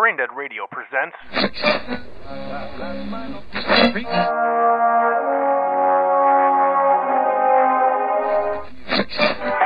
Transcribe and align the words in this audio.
Braindead 0.00 0.34
Radio 0.34 0.66
presents. 0.66 1.14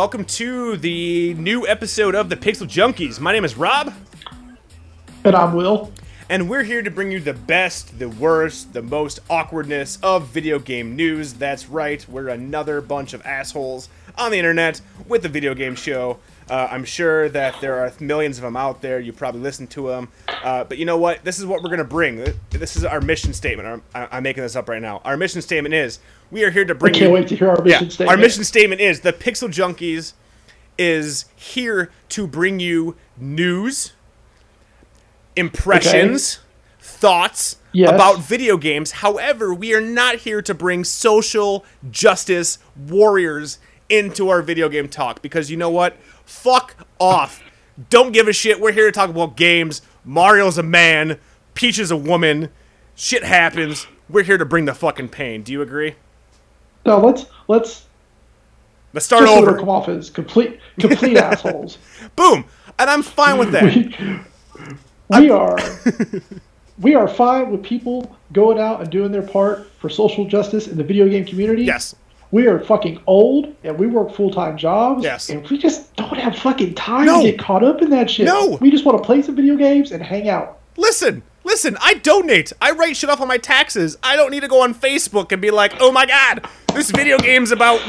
welcome 0.00 0.24
to 0.24 0.78
the 0.78 1.34
new 1.34 1.68
episode 1.68 2.14
of 2.14 2.30
the 2.30 2.34
Pixel 2.34 2.66
Junkies. 2.66 3.20
My 3.20 3.32
name 3.34 3.44
is 3.44 3.54
Rob, 3.54 3.92
And 5.24 5.36
I'm 5.36 5.52
Will. 5.54 5.92
and 6.30 6.48
we're 6.48 6.62
here 6.62 6.80
to 6.80 6.90
bring 6.90 7.12
you 7.12 7.20
the 7.20 7.34
best, 7.34 7.98
the 7.98 8.08
worst, 8.08 8.72
the 8.72 8.80
most 8.80 9.20
awkwardness 9.28 9.98
of 10.02 10.28
video 10.28 10.58
game 10.58 10.96
news. 10.96 11.34
That's 11.34 11.68
right, 11.68 12.02
we're 12.08 12.28
another 12.28 12.80
bunch 12.80 13.12
of 13.12 13.20
assholes 13.26 13.90
on 14.16 14.30
the 14.30 14.38
internet 14.38 14.80
with 15.06 15.22
the 15.22 15.28
video 15.28 15.54
game 15.54 15.74
show. 15.74 16.18
Uh, 16.48 16.68
I'm 16.70 16.84
sure 16.84 17.28
that 17.28 17.60
there 17.60 17.76
are 17.76 17.92
millions 18.00 18.38
of 18.38 18.42
them 18.42 18.56
out 18.56 18.80
there. 18.82 18.98
You 18.98 19.12
probably 19.12 19.40
listen 19.40 19.66
to 19.68 19.88
them. 19.88 20.08
Uh, 20.42 20.64
but 20.64 20.78
you 20.78 20.84
know 20.84 20.96
what? 20.96 21.24
This 21.24 21.38
is 21.38 21.46
what 21.46 21.62
we're 21.62 21.68
going 21.68 21.78
to 21.78 21.84
bring. 21.84 22.24
This 22.50 22.76
is 22.76 22.84
our 22.84 23.00
mission 23.00 23.32
statement. 23.32 23.82
I'm, 23.94 24.08
I'm 24.10 24.22
making 24.22 24.42
this 24.42 24.56
up 24.56 24.68
right 24.68 24.82
now. 24.82 25.00
Our 25.04 25.16
mission 25.16 25.42
statement 25.42 25.74
is 25.74 26.00
we 26.30 26.44
are 26.44 26.50
here 26.50 26.64
to 26.64 26.74
I 26.74 26.76
bring 26.76 26.94
can't 26.94 27.06
you. 27.06 27.10
wait 27.10 27.28
to 27.28 27.36
hear 27.36 27.50
our 27.50 27.62
mission 27.62 27.84
yeah, 27.84 27.90
statement. 27.90 28.10
Our 28.10 28.16
mission 28.16 28.44
statement 28.44 28.80
is 28.80 29.00
the 29.00 29.12
Pixel 29.12 29.48
Junkies 29.48 30.14
is 30.78 31.26
here 31.36 31.90
to 32.08 32.26
bring 32.26 32.58
you 32.58 32.96
news, 33.18 33.92
impressions, 35.36 36.40
thoughts 36.80 37.56
Yes. 37.72 37.90
about 37.90 38.18
video 38.18 38.56
games. 38.56 38.90
However, 38.90 39.54
we 39.54 39.74
are 39.74 39.80
not 39.80 40.16
here 40.16 40.42
to 40.42 40.54
bring 40.54 40.82
social 40.82 41.64
justice 41.88 42.58
warriors 42.76 43.60
into 43.88 44.28
our 44.28 44.42
video 44.42 44.68
game 44.68 44.88
talk 44.88 45.22
because 45.22 45.52
you 45.52 45.56
know 45.56 45.70
what? 45.70 45.96
Fuck 46.30 46.76
off. 47.00 47.42
Don't 47.90 48.12
give 48.12 48.28
a 48.28 48.32
shit. 48.32 48.60
We're 48.60 48.70
here 48.72 48.86
to 48.86 48.92
talk 48.92 49.10
about 49.10 49.36
games. 49.36 49.82
Mario's 50.04 50.56
a 50.58 50.62
man, 50.62 51.18
Peach 51.54 51.78
is 51.78 51.90
a 51.90 51.96
woman. 51.96 52.48
Shit 52.94 53.24
happens. 53.24 53.86
We're 54.08 54.22
here 54.22 54.38
to 54.38 54.44
bring 54.44 54.64
the 54.64 54.72
fucking 54.74 55.08
pain. 55.08 55.42
Do 55.42 55.52
you 55.52 55.60
agree? 55.60 55.96
No, 56.86 56.98
let's 56.98 57.26
let's 57.48 57.84
Let's 58.92 59.06
start 59.06 59.22
just 59.26 59.36
over. 59.36 59.58
come 59.58 59.68
off 59.68 59.88
as 59.88 60.08
complete 60.08 60.60
complete 60.78 61.16
assholes. 61.18 61.78
Boom. 62.16 62.44
And 62.78 62.88
I'm 62.88 63.02
fine 63.02 63.36
with 63.38 63.50
that. 63.52 64.24
We, 65.12 65.22
we 65.22 65.30
are 65.30 65.58
we 66.78 66.94
are 66.94 67.08
fine 67.08 67.50
with 67.50 67.64
people 67.64 68.16
going 68.32 68.60
out 68.60 68.80
and 68.80 68.88
doing 68.90 69.10
their 69.10 69.22
part 69.26 69.68
for 69.80 69.88
social 69.88 70.24
justice 70.24 70.68
in 70.68 70.76
the 70.76 70.84
video 70.84 71.08
game 71.08 71.24
community. 71.24 71.64
yes. 71.64 71.96
We 72.32 72.46
are 72.46 72.60
fucking 72.60 73.02
old 73.06 73.54
and 73.64 73.78
we 73.78 73.86
work 73.86 74.14
full 74.14 74.30
time 74.30 74.56
jobs. 74.56 75.02
Yes. 75.02 75.30
And 75.30 75.46
we 75.48 75.58
just 75.58 75.94
don't 75.96 76.16
have 76.16 76.36
fucking 76.36 76.74
time 76.74 77.06
No. 77.06 77.22
to 77.22 77.30
get 77.30 77.40
caught 77.40 77.64
up 77.64 77.82
in 77.82 77.90
that 77.90 78.08
shit. 78.08 78.26
No. 78.26 78.56
We 78.60 78.70
just 78.70 78.84
want 78.84 78.98
to 78.98 79.04
play 79.04 79.22
some 79.22 79.34
video 79.34 79.56
games 79.56 79.90
and 79.90 80.02
hang 80.02 80.28
out. 80.28 80.58
Listen, 80.76 81.22
listen, 81.42 81.76
I 81.80 81.94
donate. 81.94 82.52
I 82.62 82.70
write 82.70 82.96
shit 82.96 83.10
off 83.10 83.20
on 83.20 83.26
my 83.28 83.38
taxes. 83.38 83.98
I 84.02 84.14
don't 84.16 84.30
need 84.30 84.40
to 84.40 84.48
go 84.48 84.62
on 84.62 84.74
Facebook 84.74 85.32
and 85.32 85.42
be 85.42 85.50
like, 85.50 85.74
oh 85.80 85.90
my 85.90 86.06
god, 86.06 86.46
this 86.72 86.90
video 86.92 87.18
game's 87.18 87.50
about, 87.50 87.80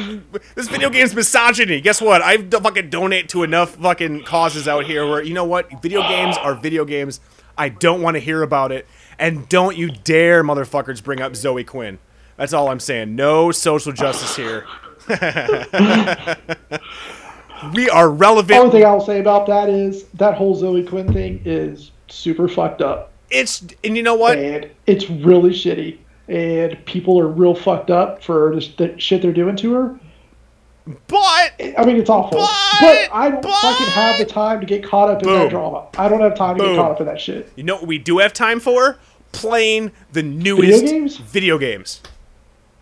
this 0.56 0.68
video 0.68 0.90
game's 0.90 1.14
misogyny. 1.14 1.80
Guess 1.80 2.02
what? 2.02 2.24
I 2.24 2.38
fucking 2.38 2.90
donate 2.90 3.30
to 3.30 3.44
enough 3.44 3.76
fucking 3.76 4.24
causes 4.24 4.68
out 4.68 4.86
here 4.86 5.08
where, 5.08 5.22
you 5.22 5.36
know 5.36 5.46
what? 5.46 5.82
Video 5.84 6.02
games 6.02 6.36
are 6.38 6.56
video 6.56 6.84
games. 6.84 7.20
I 7.58 7.70
don't 7.70 8.02
want 8.02 8.16
to 8.16 8.20
hear 8.20 8.42
about 8.42 8.72
it. 8.72 8.88
And 9.20 9.48
don't 9.48 9.78
you 9.78 9.92
dare, 9.92 10.44
motherfuckers, 10.44 11.04
bring 11.04 11.22
up 11.22 11.36
Zoe 11.36 11.64
Quinn. 11.64 12.00
That's 12.42 12.54
all 12.54 12.70
I'm 12.70 12.80
saying. 12.80 13.16
No 13.16 13.52
social 13.52 13.92
justice 13.92 14.36
here. 14.36 14.66
we 17.76 17.88
are 17.88 18.10
relevant. 18.10 18.48
The 18.48 18.56
only 18.58 18.72
thing 18.72 18.84
I'll 18.84 19.00
say 19.06 19.20
about 19.20 19.46
that 19.46 19.70
is 19.70 20.06
that 20.16 20.34
whole 20.34 20.56
Zoe 20.56 20.82
Quinn 20.84 21.14
thing 21.14 21.44
is 21.46 21.92
super 22.08 22.48
fucked 22.48 22.82
up. 22.82 23.12
It's, 23.30 23.64
and 23.84 23.96
you 23.96 24.02
know 24.02 24.16
what? 24.16 24.40
and 24.40 24.72
it's 24.88 25.08
really 25.08 25.52
shitty. 25.52 26.00
And 26.30 26.84
people 26.86 27.20
are 27.20 27.28
real 27.28 27.54
fucked 27.54 27.92
up 27.92 28.24
for 28.24 28.56
the 28.56 28.96
shit 29.00 29.22
they're 29.22 29.32
doing 29.34 29.56
to 29.58 29.74
her. 29.74 30.00
But 31.06 31.20
I 31.78 31.84
mean, 31.86 31.98
it's 31.98 32.10
awful. 32.10 32.40
But- 32.40 32.50
But, 32.82 33.10
I 33.14 33.30
don't 33.30 33.44
but- 33.44 33.54
fucking 33.62 33.86
have 33.86 34.18
the 34.18 34.26
time 34.26 34.60
to 34.62 34.66
get 34.66 34.84
caught 34.84 35.12
up 35.12 35.22
in 35.22 35.30
Boom. 35.30 35.40
that 35.42 35.52
drama. 35.52 35.86
I 35.96 36.10
don't 36.10 36.22
have 36.22 36.34
time 36.36 36.58
to 36.58 36.64
Boom. 36.64 36.74
get 36.76 36.82
caught 36.82 36.90
up 36.94 37.02
in 37.02 37.06
that 37.06 37.22
shit. 37.22 37.52
You 37.56 37.62
know 37.66 37.76
what 37.76 37.86
we 37.86 38.00
do 38.00 38.18
have 38.18 38.34
time 38.34 38.60
for? 38.60 38.98
Playing 39.32 39.92
the 40.12 40.24
newest 40.24 40.84
games? 40.86 41.18
video 41.18 41.60
games. 41.60 42.02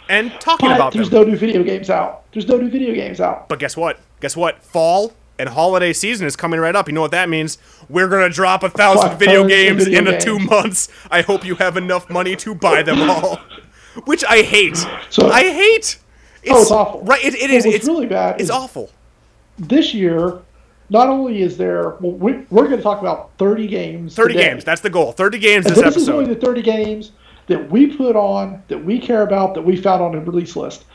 And 0.09 0.31
talking 0.41 0.67
But 0.69 0.75
about 0.75 0.93
there's 0.93 1.09
them. 1.09 1.21
no 1.23 1.29
new 1.31 1.37
video 1.37 1.63
games 1.63 1.89
out. 1.89 2.23
There's 2.33 2.47
no 2.47 2.57
new 2.57 2.69
video 2.69 2.93
games 2.93 3.21
out. 3.21 3.47
but 3.47 3.59
guess 3.59 3.77
what? 3.77 3.99
Guess 4.19 4.35
what? 4.35 4.63
Fall 4.63 5.13
and 5.37 5.47
holiday 5.49 5.93
season 5.93 6.25
is 6.27 6.35
coming 6.35 6.59
right 6.59 6.75
up. 6.75 6.87
You 6.87 6.93
know 6.93 7.01
what 7.01 7.11
that 7.11 7.29
means? 7.29 7.57
We're 7.87 8.07
gonna 8.09 8.29
drop 8.29 8.63
a 8.63 8.69
thousand 8.69 9.11
Fuck 9.11 9.19
video 9.19 9.47
games 9.47 9.83
video 9.85 9.99
in 9.99 10.05
games. 10.05 10.23
two 10.25 10.39
months. 10.39 10.89
I 11.11 11.21
hope 11.21 11.45
you 11.45 11.55
have 11.55 11.77
enough 11.77 12.09
money 12.09 12.35
to 12.37 12.55
buy 12.55 12.81
them 12.83 13.09
all. 13.09 13.37
Which 14.05 14.23
I 14.25 14.41
hate. 14.41 14.77
So- 15.09 15.29
I 15.29 15.43
hate. 15.43 15.99
Oh, 16.01 16.41
it's, 16.43 16.51
Oh, 16.51 16.61
it's 16.61 16.71
awful. 16.71 17.01
Right? 17.03 17.23
It, 17.23 17.35
it 17.35 17.49
is. 17.51 17.65
It's 17.65 17.85
really 17.87 18.05
bad 18.07 18.39
It's 18.41 18.49
awful. 18.49 18.89
This 19.57 19.93
year, 19.93 20.39
not 20.89 21.07
only 21.09 21.41
is 21.41 21.57
there, 21.57 21.89
well, 21.99 22.13
we, 22.13 22.45
we're 22.49 22.63
going 22.65 22.77
to 22.77 22.81
talk 22.81 23.01
about 23.01 23.31
30 23.37 23.67
games. 23.67 24.15
Thirty 24.15 24.33
today. 24.35 24.49
games. 24.49 24.63
That's 24.63 24.79
the 24.81 24.89
goal. 24.89 25.11
Thirty 25.11 25.37
games 25.37 25.65
And 25.65 25.75
this 25.75 25.83
this 25.83 25.95
is 25.97 26.07
episode. 26.09 26.19
only 26.23 26.33
the 26.33 26.39
30 26.39 26.61
games 26.61 27.11
that 27.49 27.69
we 27.69 27.87
put 27.95 28.15
on, 28.15 28.63
that 28.69 28.83
we 28.83 28.97
care 28.99 29.21
about, 29.23 29.53
that 29.55 29.61
we 29.61 29.75
found 29.75 30.01
on 30.01 30.15
a 30.15 30.19
release 30.21 30.55
list. 30.55 30.85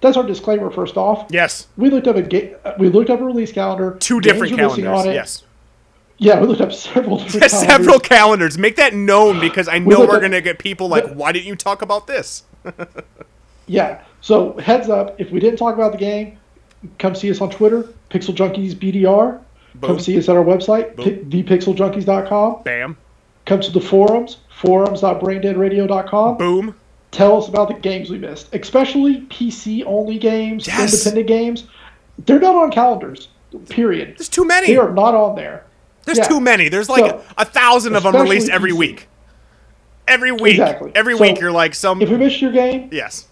That's 0.00 0.16
our 0.18 0.22
disclaimer. 0.26 0.70
First 0.70 0.96
off, 0.98 1.26
yes. 1.30 1.66
we 1.78 1.88
looked 1.88 2.06
up 2.06 2.16
a 2.16 2.22
ga- 2.22 2.54
we 2.78 2.90
looked 2.90 3.08
up 3.08 3.20
a 3.20 3.24
release 3.24 3.50
calendar. 3.52 3.96
Two 4.00 4.20
different 4.20 4.54
calendars. 4.54 4.86
on 4.86 5.08
it. 5.08 5.14
Yes. 5.14 5.44
Yeah, 6.18 6.38
we 6.40 6.46
looked 6.46 6.60
up 6.60 6.72
several 6.72 7.16
different 7.24 7.50
calendars. 7.50 7.68
several 7.68 7.98
calendars. 8.00 8.58
Make 8.58 8.76
that 8.76 8.92
known 8.94 9.40
because 9.40 9.66
I 9.66 9.78
know 9.78 10.00
look 10.00 10.10
we're 10.10 10.16
at- 10.16 10.22
gonna 10.22 10.40
get 10.42 10.58
people 10.58 10.88
like, 10.88 11.10
why 11.14 11.32
didn't 11.32 11.46
you 11.46 11.56
talk 11.56 11.80
about 11.82 12.06
this? 12.06 12.44
Yeah. 13.66 14.02
So 14.20 14.58
heads 14.58 14.90
up, 14.90 15.18
if 15.18 15.30
we 15.30 15.40
didn't 15.40 15.58
talk 15.58 15.74
about 15.74 15.92
the 15.92 15.98
game, 15.98 16.38
come 16.98 17.14
see 17.14 17.30
us 17.30 17.40
on 17.40 17.48
Twitter, 17.48 17.84
Pixel 18.10 18.34
Junkies 18.34 18.74
BDR. 18.74 19.40
Boom. 19.76 19.88
Come 19.88 19.98
see 20.00 20.18
us 20.18 20.28
at 20.28 20.36
our 20.36 20.44
website, 20.44 20.94
pi- 20.96 21.24
thepixeljunkies.com. 21.30 22.62
Bam. 22.62 22.96
Come 23.46 23.60
to 23.60 23.70
the 23.70 23.80
forums, 23.80 24.38
forums.braindeadradio.com. 24.60 26.36
Boom. 26.38 26.74
Tell 27.10 27.36
us 27.40 27.48
about 27.48 27.68
the 27.68 27.74
games 27.74 28.10
we 28.10 28.18
missed, 28.18 28.52
especially 28.54 29.20
PC 29.22 29.84
only 29.86 30.18
games, 30.18 30.66
Yes. 30.66 30.92
independent 30.94 31.26
games. 31.28 31.64
They're 32.26 32.40
not 32.40 32.54
on 32.56 32.70
calendars. 32.72 33.28
Period. 33.68 34.14
There's 34.18 34.28
too 34.28 34.44
many. 34.44 34.66
They 34.68 34.76
are 34.76 34.90
not 34.92 35.14
on 35.14 35.36
there. 35.36 35.64
There's 36.04 36.18
yeah. 36.18 36.24
too 36.28 36.40
many. 36.40 36.68
There's 36.68 36.88
like 36.88 37.04
So, 37.08 37.22
a 37.38 37.44
thousand 37.44 37.94
of 37.94 38.02
them 38.02 38.14
released 38.16 38.48
every 38.50 38.72
PC. 38.72 38.78
week. 38.78 39.08
Every 40.08 40.32
week. 40.32 40.54
Exactly. 40.58 40.90
Every 40.94 41.14
So, 41.16 41.22
week 41.22 41.40
you're 41.40 41.52
like 41.52 41.74
some. 41.74 42.02
If 42.02 42.10
we 42.10 42.16
missed 42.16 42.42
your 42.42 42.50
game, 42.52 42.88
yes. 42.92 43.26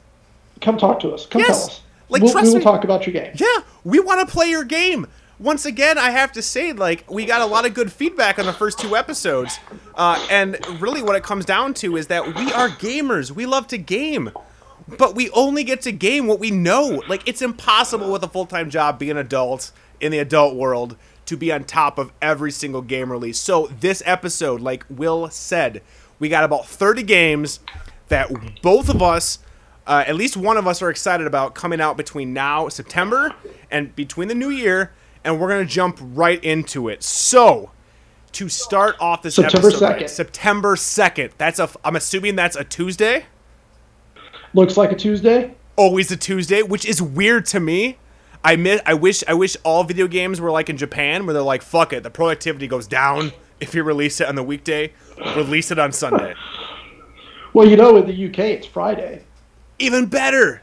come 0.61 0.79
talk 0.79 1.01
to 1.01 1.11
us. 1.11 1.27
Come 1.27 1.41
Yes. 1.41 1.49
tell 1.49 1.67
us. 1.67 1.81
Like, 2.09 2.23
we'll, 2.23 2.31
trust 2.33 2.47
we 2.47 2.51
will 2.53 2.59
me. 2.59 2.65
talk 2.65 2.85
about 2.85 3.05
your 3.07 3.15
game. 3.15 3.33
Yeah, 3.35 3.47
we 3.85 3.99
want 3.99 4.27
to 4.27 4.33
play 4.33 4.49
your 4.49 4.65
game. 4.65 5.07
Once 5.39 5.65
again, 5.65 5.99
I 5.99 6.11
have 6.11 6.33
to 6.33 6.43
say, 6.43 6.73
like, 6.73 7.11
we 7.11 7.25
got 7.25 7.41
a 7.41 7.47
lot 7.47 7.67
of 7.67 7.75
good 7.75 7.93
feedback 7.93 8.39
on 8.39 8.47
the 8.47 8.53
first 8.53 8.79
two 8.79 8.95
episodes. 8.97 9.59
Uh, 9.95 10.25
and 10.31 10.59
really, 10.81 11.03
what 11.03 11.17
it 11.17 11.23
comes 11.23 11.45
down 11.45 11.75
to 11.75 11.97
is 11.97 12.07
that 12.09 12.27
we 12.27 12.53
are 12.53 12.69
gamers. 12.69 13.31
We 13.31 13.47
love 13.47 13.67
to 13.69 13.79
game. 13.79 14.31
But 14.99 15.15
we 15.15 15.31
only 15.31 15.65
get 15.65 15.81
to 15.83 15.93
game 15.93 16.27
what 16.27 16.39
we 16.39 16.51
know. 16.51 17.03
Like, 17.09 17.27
it's 17.27 17.41
impossible 17.43 18.13
with 18.13 18.23
a 18.23 18.29
full 18.29 18.47
time 18.47 18.71
job, 18.71 18.99
being 18.99 19.13
an 19.13 19.19
adult 19.19 19.73
in 20.01 20.13
the 20.13 20.19
adult 20.19 20.55
world, 20.55 20.97
to 21.27 21.37
be 21.37 21.53
on 21.53 21.65
top 21.65 21.99
of 21.99 22.13
every 22.21 22.51
single 22.51 22.83
game 22.83 23.11
release. 23.11 23.39
So, 23.39 23.69
this 23.81 24.03
episode, 24.05 24.61
like 24.61 24.85
Will 24.91 25.31
said, 25.31 25.83
we 26.19 26.29
got 26.29 26.45
about 26.45 26.67
30 26.67 27.03
games 27.05 27.61
that 28.09 28.31
both 28.63 28.89
of 28.89 29.01
us 29.03 29.39
uh, 29.87 30.05
at 30.07 30.15
least 30.15 30.37
one 30.37 30.57
of 30.57 30.67
us 30.67 30.81
are 30.81 30.91
excited 30.91 31.27
about 31.27 31.55
coming 31.55 31.81
out 31.81 31.97
between 31.97 32.33
now 32.33 32.69
September 32.69 33.35
and 33.71 33.95
between 33.97 34.29
the 34.29 34.35
new 34.35 34.51
year, 34.51 34.93
and 35.25 35.41
we're 35.41 35.49
gonna 35.49 35.65
jump 35.65 35.99
right 36.01 36.43
into 36.45 36.89
it. 36.89 37.03
So, 37.03 37.71
to 38.33 38.49
start 38.49 38.97
off 39.01 39.23
this 39.23 39.37
September 39.37 39.69
episode, 39.69 39.85
right, 39.85 40.03
2nd. 40.03 40.09
September 40.09 40.77
second. 40.77 41.31
That's 41.39 41.59
a. 41.59 41.69
I'm 41.85 41.97
assuming 41.97 42.37
that's 42.37 42.57
a 42.57 42.65
Tuesday. 42.65 43.27
Looks 44.55 44.77
like 44.77 44.93
a 44.93 44.97
Tuesday. 44.97 45.55
always 45.77 46.11
a 46.11 46.17
Tuesday, 46.17 46.63
which 46.63 46.85
is 46.85 47.01
weird 47.01 47.47
to 47.47 47.61
me. 47.61 47.99
I 48.45 48.57
miss, 48.57 48.81
I 48.85 48.95
wish 48.95 49.23
I 49.29 49.35
wish 49.35 49.57
all 49.65 49.85
video 49.85 50.07
games 50.09 50.41
were 50.41 50.51
like 50.51 50.69
in 50.69 50.77
Japan 50.77 51.27
where 51.27 51.33
they're 51.33 51.43
like 51.43 51.63
fuck 51.63 51.93
it, 51.93 52.03
the 52.03 52.11
productivity 52.11 52.67
goes 52.67 52.87
down 52.87 53.33
if 53.61 53.75
you 53.75 53.85
release 53.85 54.21
it 54.21 54.27
on 54.27 54.35
the 54.35 54.43
weekday, 54.43 54.93
release 55.37 55.71
it 55.71 55.79
on 55.79 55.93
Sunday. 55.93 56.35
Well, 57.55 57.69
you 57.69 57.77
know, 57.77 57.97
in 57.97 58.07
the 58.07 58.27
UK, 58.29 58.39
it's 58.41 58.67
Friday. 58.67 59.23
Even 59.79 60.07
better. 60.07 60.63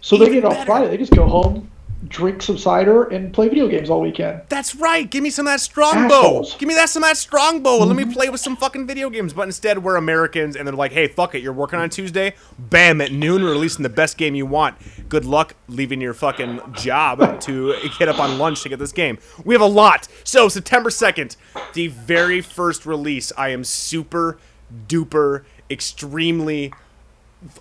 So 0.00 0.16
they 0.16 0.26
Even 0.26 0.40
get 0.40 0.44
off. 0.46 0.66
Friday. 0.66 0.88
They 0.88 0.96
just 0.96 1.12
go 1.12 1.26
home, 1.26 1.70
drink 2.06 2.42
some 2.42 2.56
cider, 2.56 3.04
and 3.04 3.32
play 3.32 3.48
video 3.48 3.66
games 3.66 3.90
all 3.90 4.00
weekend. 4.00 4.42
That's 4.48 4.76
right. 4.76 5.08
Give 5.10 5.22
me 5.22 5.30
some 5.30 5.46
of 5.46 5.52
that 5.52 5.60
strongbow. 5.60 6.14
Assholes. 6.14 6.54
Give 6.54 6.68
me 6.68 6.74
that 6.74 6.88
some 6.88 7.02
of 7.02 7.08
that 7.08 7.16
strongbow 7.16 7.78
and 7.78 7.86
let 7.86 7.96
me 7.96 8.04
mm-hmm. 8.04 8.12
play 8.12 8.28
with 8.28 8.40
some 8.40 8.56
fucking 8.56 8.86
video 8.86 9.10
games. 9.10 9.32
But 9.32 9.42
instead, 9.42 9.82
we're 9.82 9.96
Americans 9.96 10.54
and 10.54 10.66
they're 10.66 10.74
like, 10.74 10.92
hey, 10.92 11.08
fuck 11.08 11.34
it. 11.34 11.42
You're 11.42 11.52
working 11.52 11.78
on 11.78 11.90
Tuesday. 11.90 12.34
Bam, 12.58 13.00
at 13.00 13.10
noon, 13.10 13.42
we're 13.42 13.50
releasing 13.50 13.82
the 13.82 13.88
best 13.88 14.16
game 14.16 14.34
you 14.34 14.46
want. 14.46 14.76
Good 15.08 15.24
luck 15.24 15.54
leaving 15.68 16.00
your 16.00 16.14
fucking 16.14 16.60
job 16.74 17.40
to 17.42 17.74
get 17.98 18.08
up 18.08 18.20
on 18.20 18.38
lunch 18.38 18.62
to 18.62 18.68
get 18.68 18.78
this 18.78 18.92
game. 18.92 19.18
We 19.44 19.54
have 19.54 19.62
a 19.62 19.66
lot. 19.66 20.06
So, 20.22 20.48
September 20.48 20.90
2nd, 20.90 21.36
the 21.74 21.88
very 21.88 22.40
first 22.40 22.86
release, 22.86 23.32
I 23.36 23.48
am 23.48 23.64
super 23.64 24.38
duper, 24.86 25.44
extremely 25.70 26.72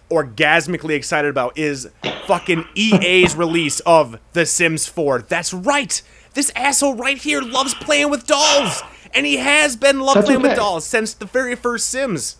orgasmically 0.09 0.95
excited 0.95 1.29
about 1.29 1.57
is 1.57 1.89
fucking 2.25 2.65
EA's 2.75 3.35
release 3.35 3.79
of 3.81 4.19
The 4.33 4.45
Sims 4.45 4.87
4. 4.87 5.23
That's 5.23 5.53
right. 5.53 6.01
This 6.33 6.51
asshole 6.55 6.95
right 6.95 7.17
here 7.17 7.41
loves 7.41 7.73
playing 7.73 8.09
with 8.09 8.27
dolls, 8.27 8.81
and 9.13 9.25
he 9.25 9.37
has 9.37 9.75
been 9.75 9.99
love 9.99 10.15
That's 10.15 10.27
playing 10.27 10.41
with 10.41 10.55
dolls 10.55 10.85
since 10.85 11.13
the 11.13 11.25
very 11.25 11.55
first 11.55 11.89
Sims. 11.89 12.37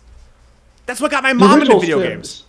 That's 0.86 1.00
what 1.00 1.10
got 1.10 1.22
my 1.22 1.32
mom 1.32 1.60
into 1.60 1.78
video 1.78 2.00
Sims 2.00 2.08
games. 2.08 2.44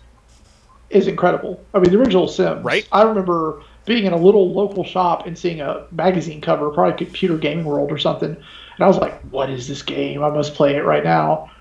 Is 0.89 1.07
incredible. 1.07 1.63
I 1.73 1.79
mean, 1.79 1.91
the 1.91 1.99
original 1.99 2.27
Sims. 2.27 2.63
Right. 2.63 2.87
I 2.91 3.03
remember 3.03 3.63
being 3.85 4.05
in 4.05 4.13
a 4.13 4.17
little 4.17 4.53
local 4.53 4.83
shop 4.83 5.25
and 5.25 5.37
seeing 5.37 5.61
a 5.61 5.85
magazine 5.91 6.41
cover, 6.41 6.69
probably 6.69 7.05
Computer 7.05 7.37
Gaming 7.37 7.65
World 7.65 7.91
or 7.91 7.97
something, 7.97 8.29
and 8.29 8.83
I 8.83 8.87
was 8.87 8.97
like, 8.97 9.19
"What 9.31 9.49
is 9.49 9.67
this 9.67 9.81
game? 9.81 10.23
I 10.23 10.29
must 10.29 10.53
play 10.53 10.75
it 10.75 10.85
right 10.85 11.03
now." 11.03 11.51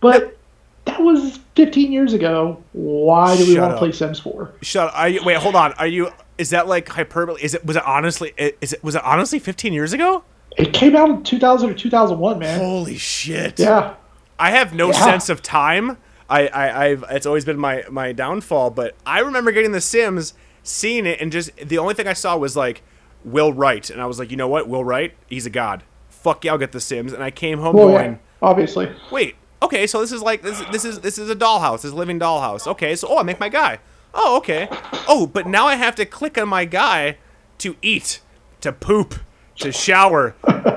But 0.00 0.36
that 0.86 1.00
was 1.00 1.38
15 1.58 1.92
years 1.92 2.12
ago. 2.14 2.62
Why 2.72 3.36
do 3.36 3.44
we 3.46 3.54
Shut 3.54 3.62
want 3.62 3.74
to 3.74 3.78
play 3.78 3.92
Sims 3.92 4.20
4? 4.20 4.52
Shut. 4.62 4.94
Are 4.94 5.08
you, 5.08 5.22
wait, 5.24 5.36
hold 5.38 5.56
on. 5.56 5.72
Are 5.74 5.86
you? 5.86 6.10
Is 6.38 6.50
that 6.50 6.68
like 6.68 6.88
hyperbole? 6.88 7.42
Is 7.42 7.52
it? 7.54 7.64
Was 7.66 7.76
it 7.76 7.84
honestly? 7.84 8.32
Is 8.38 8.72
it? 8.72 8.84
Was 8.84 8.94
it 8.94 9.02
honestly 9.04 9.38
15 9.40 9.72
years 9.72 9.92
ago? 9.92 10.22
It 10.56 10.72
came 10.72 10.94
out 10.96 11.10
in 11.10 11.22
2000 11.24 11.70
or 11.70 11.74
2001, 11.74 12.38
man. 12.38 12.58
Holy 12.58 12.96
shit. 12.96 13.58
Yeah. 13.58 13.94
I 14.38 14.50
have 14.52 14.72
no 14.72 14.86
Yeah. 14.92 15.04
sense 15.04 15.28
of 15.28 15.42
time. 15.42 15.98
I, 16.30 16.46
I, 16.46 16.84
I've 16.86 17.04
it's 17.10 17.26
always 17.26 17.44
been 17.44 17.58
my 17.58 17.82
my 17.90 18.12
downfall. 18.12 18.70
But 18.70 18.94
I 19.04 19.18
remember 19.20 19.50
getting 19.50 19.72
The 19.72 19.80
Sims, 19.80 20.34
seeing 20.62 21.06
it, 21.06 21.20
and 21.20 21.32
just 21.32 21.54
the 21.56 21.78
only 21.78 21.94
thing 21.94 22.06
I 22.06 22.12
saw 22.12 22.36
was 22.36 22.56
like 22.56 22.82
Will 23.24 23.52
Wright, 23.52 23.90
and 23.90 24.00
I 24.00 24.06
was 24.06 24.18
like, 24.20 24.30
you 24.30 24.36
know 24.36 24.46
what, 24.48 24.68
Will 24.68 24.84
Wright, 24.84 25.12
he's 25.26 25.44
a 25.46 25.50
god. 25.50 25.82
Fuck 26.08 26.44
yeah, 26.44 26.52
I'll 26.52 26.58
get 26.58 26.70
The 26.72 26.80
Sims. 26.80 27.12
And 27.12 27.22
I 27.22 27.30
came 27.32 27.58
home 27.58 27.74
Well, 27.74 27.88
going, 27.88 28.12
yeah, 28.12 28.18
obviously. 28.42 28.94
wait, 29.10 29.34
okay, 29.62 29.86
so 29.86 30.00
this 30.00 30.12
is 30.12 30.22
like 30.22 30.42
this 30.42 30.60
this 30.72 30.84
is 30.84 31.00
this 31.00 31.18
is 31.18 31.30
a 31.30 31.36
dollhouse, 31.36 31.82
this 31.82 31.92
living 31.92 32.18
dollhouse. 32.18 32.66
Okay, 32.66 32.94
so 32.96 33.08
oh, 33.10 33.18
I 33.18 33.22
make 33.22 33.40
my 33.40 33.48
guy. 33.48 33.78
Oh, 34.14 34.36
okay. 34.38 34.68
Oh, 35.06 35.26
but 35.32 35.46
now 35.46 35.66
I 35.66 35.76
have 35.76 35.94
to 35.96 36.06
click 36.06 36.38
on 36.38 36.48
my 36.48 36.64
guy 36.64 37.18
to 37.58 37.76
eat, 37.82 38.20
to 38.60 38.72
poop, 38.72 39.16
to 39.56 39.70
shower, 39.72 40.34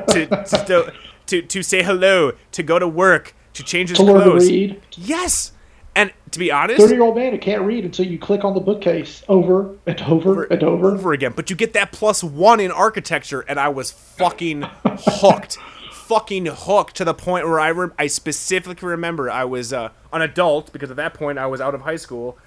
to 0.09 0.27
to, 0.67 0.93
to 1.27 1.41
to 1.41 1.63
say 1.63 1.83
hello, 1.83 2.33
to 2.51 2.63
go 2.63 2.77
to 2.79 2.87
work, 2.87 3.33
to 3.53 3.63
change 3.63 3.89
his 3.89 3.97
To 3.99 4.03
learn 4.03 4.17
to 4.17 4.23
clothes. 4.23 4.49
read. 4.49 4.81
Yes. 4.93 5.53
And 5.93 6.13
to 6.31 6.39
be 6.39 6.49
honest, 6.51 6.79
30 6.79 6.93
year 6.93 7.03
old 7.03 7.17
man 7.17 7.33
who 7.33 7.37
can't 7.37 7.63
read 7.63 7.83
until 7.83 8.05
you 8.05 8.17
click 8.17 8.45
on 8.45 8.53
the 8.53 8.61
bookcase 8.61 9.23
over 9.27 9.75
and 9.85 10.01
over, 10.03 10.43
and 10.45 10.63
over. 10.63 10.91
over 10.91 11.11
again. 11.11 11.33
But 11.35 11.49
you 11.49 11.55
get 11.57 11.73
that 11.73 11.91
plus 11.91 12.23
one 12.23 12.61
in 12.61 12.71
architecture, 12.71 13.41
and 13.41 13.59
I 13.59 13.67
was 13.67 13.91
fucking 13.91 14.63
hooked. 14.85 15.57
Fucking 16.11 16.45
hooked 16.45 16.97
to 16.97 17.05
the 17.05 17.13
point 17.13 17.47
where 17.47 17.57
I, 17.57 17.69
re- 17.69 17.91
I 17.97 18.07
specifically 18.07 18.89
remember 18.89 19.31
I 19.31 19.45
was 19.45 19.71
uh, 19.71 19.91
an 20.11 20.21
adult 20.21 20.73
because 20.73 20.91
at 20.91 20.97
that 20.97 21.13
point 21.13 21.39
I 21.39 21.47
was 21.47 21.61
out 21.61 21.73
of 21.73 21.83
high 21.83 21.95
school, 21.95 22.37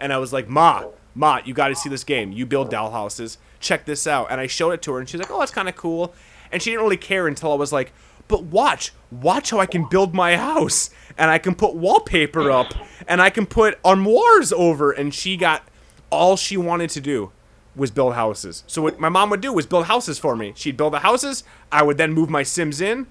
and 0.00 0.12
I 0.12 0.18
was 0.18 0.32
like, 0.32 0.48
Ma, 0.48 0.86
Ma, 1.14 1.38
you 1.44 1.54
got 1.54 1.68
to 1.68 1.76
see 1.76 1.88
this 1.88 2.02
game. 2.02 2.32
You 2.32 2.46
build 2.46 2.68
doll 2.68 2.90
houses. 2.90 3.38
Check 3.60 3.84
this 3.84 4.08
out. 4.08 4.26
And 4.28 4.40
I 4.40 4.48
showed 4.48 4.72
it 4.72 4.82
to 4.82 4.94
her, 4.94 4.98
and 4.98 5.08
she's 5.08 5.20
like, 5.20 5.30
Oh, 5.30 5.38
that's 5.38 5.52
kind 5.52 5.68
of 5.68 5.76
cool. 5.76 6.12
And 6.50 6.60
she 6.60 6.70
didn't 6.70 6.82
really 6.82 6.96
care 6.96 7.28
until 7.28 7.52
I 7.52 7.54
was 7.54 7.72
like, 7.72 7.92
But 8.26 8.42
watch, 8.42 8.92
watch 9.12 9.50
how 9.50 9.60
I 9.60 9.66
can 9.66 9.88
build 9.88 10.14
my 10.14 10.36
house, 10.36 10.90
and 11.16 11.30
I 11.30 11.38
can 11.38 11.54
put 11.54 11.76
wallpaper 11.76 12.50
up, 12.50 12.74
and 13.06 13.22
I 13.22 13.30
can 13.30 13.46
put 13.46 13.78
armoires 13.84 14.52
over. 14.52 14.90
And 14.90 15.14
she 15.14 15.36
got 15.36 15.62
all 16.10 16.36
she 16.36 16.56
wanted 16.56 16.90
to 16.90 17.00
do 17.00 17.30
was 17.74 17.90
build 17.90 18.14
houses. 18.14 18.64
So 18.66 18.82
what 18.82 19.00
my 19.00 19.08
mom 19.08 19.30
would 19.30 19.40
do 19.40 19.52
was 19.52 19.66
build 19.66 19.86
houses 19.86 20.18
for 20.18 20.36
me. 20.36 20.52
She'd 20.56 20.76
build 20.76 20.92
the 20.92 21.00
houses. 21.00 21.44
I 21.70 21.82
would 21.82 21.96
then 21.98 22.12
move 22.12 22.28
my 22.28 22.42
Sims 22.42 22.80
in, 22.80 23.06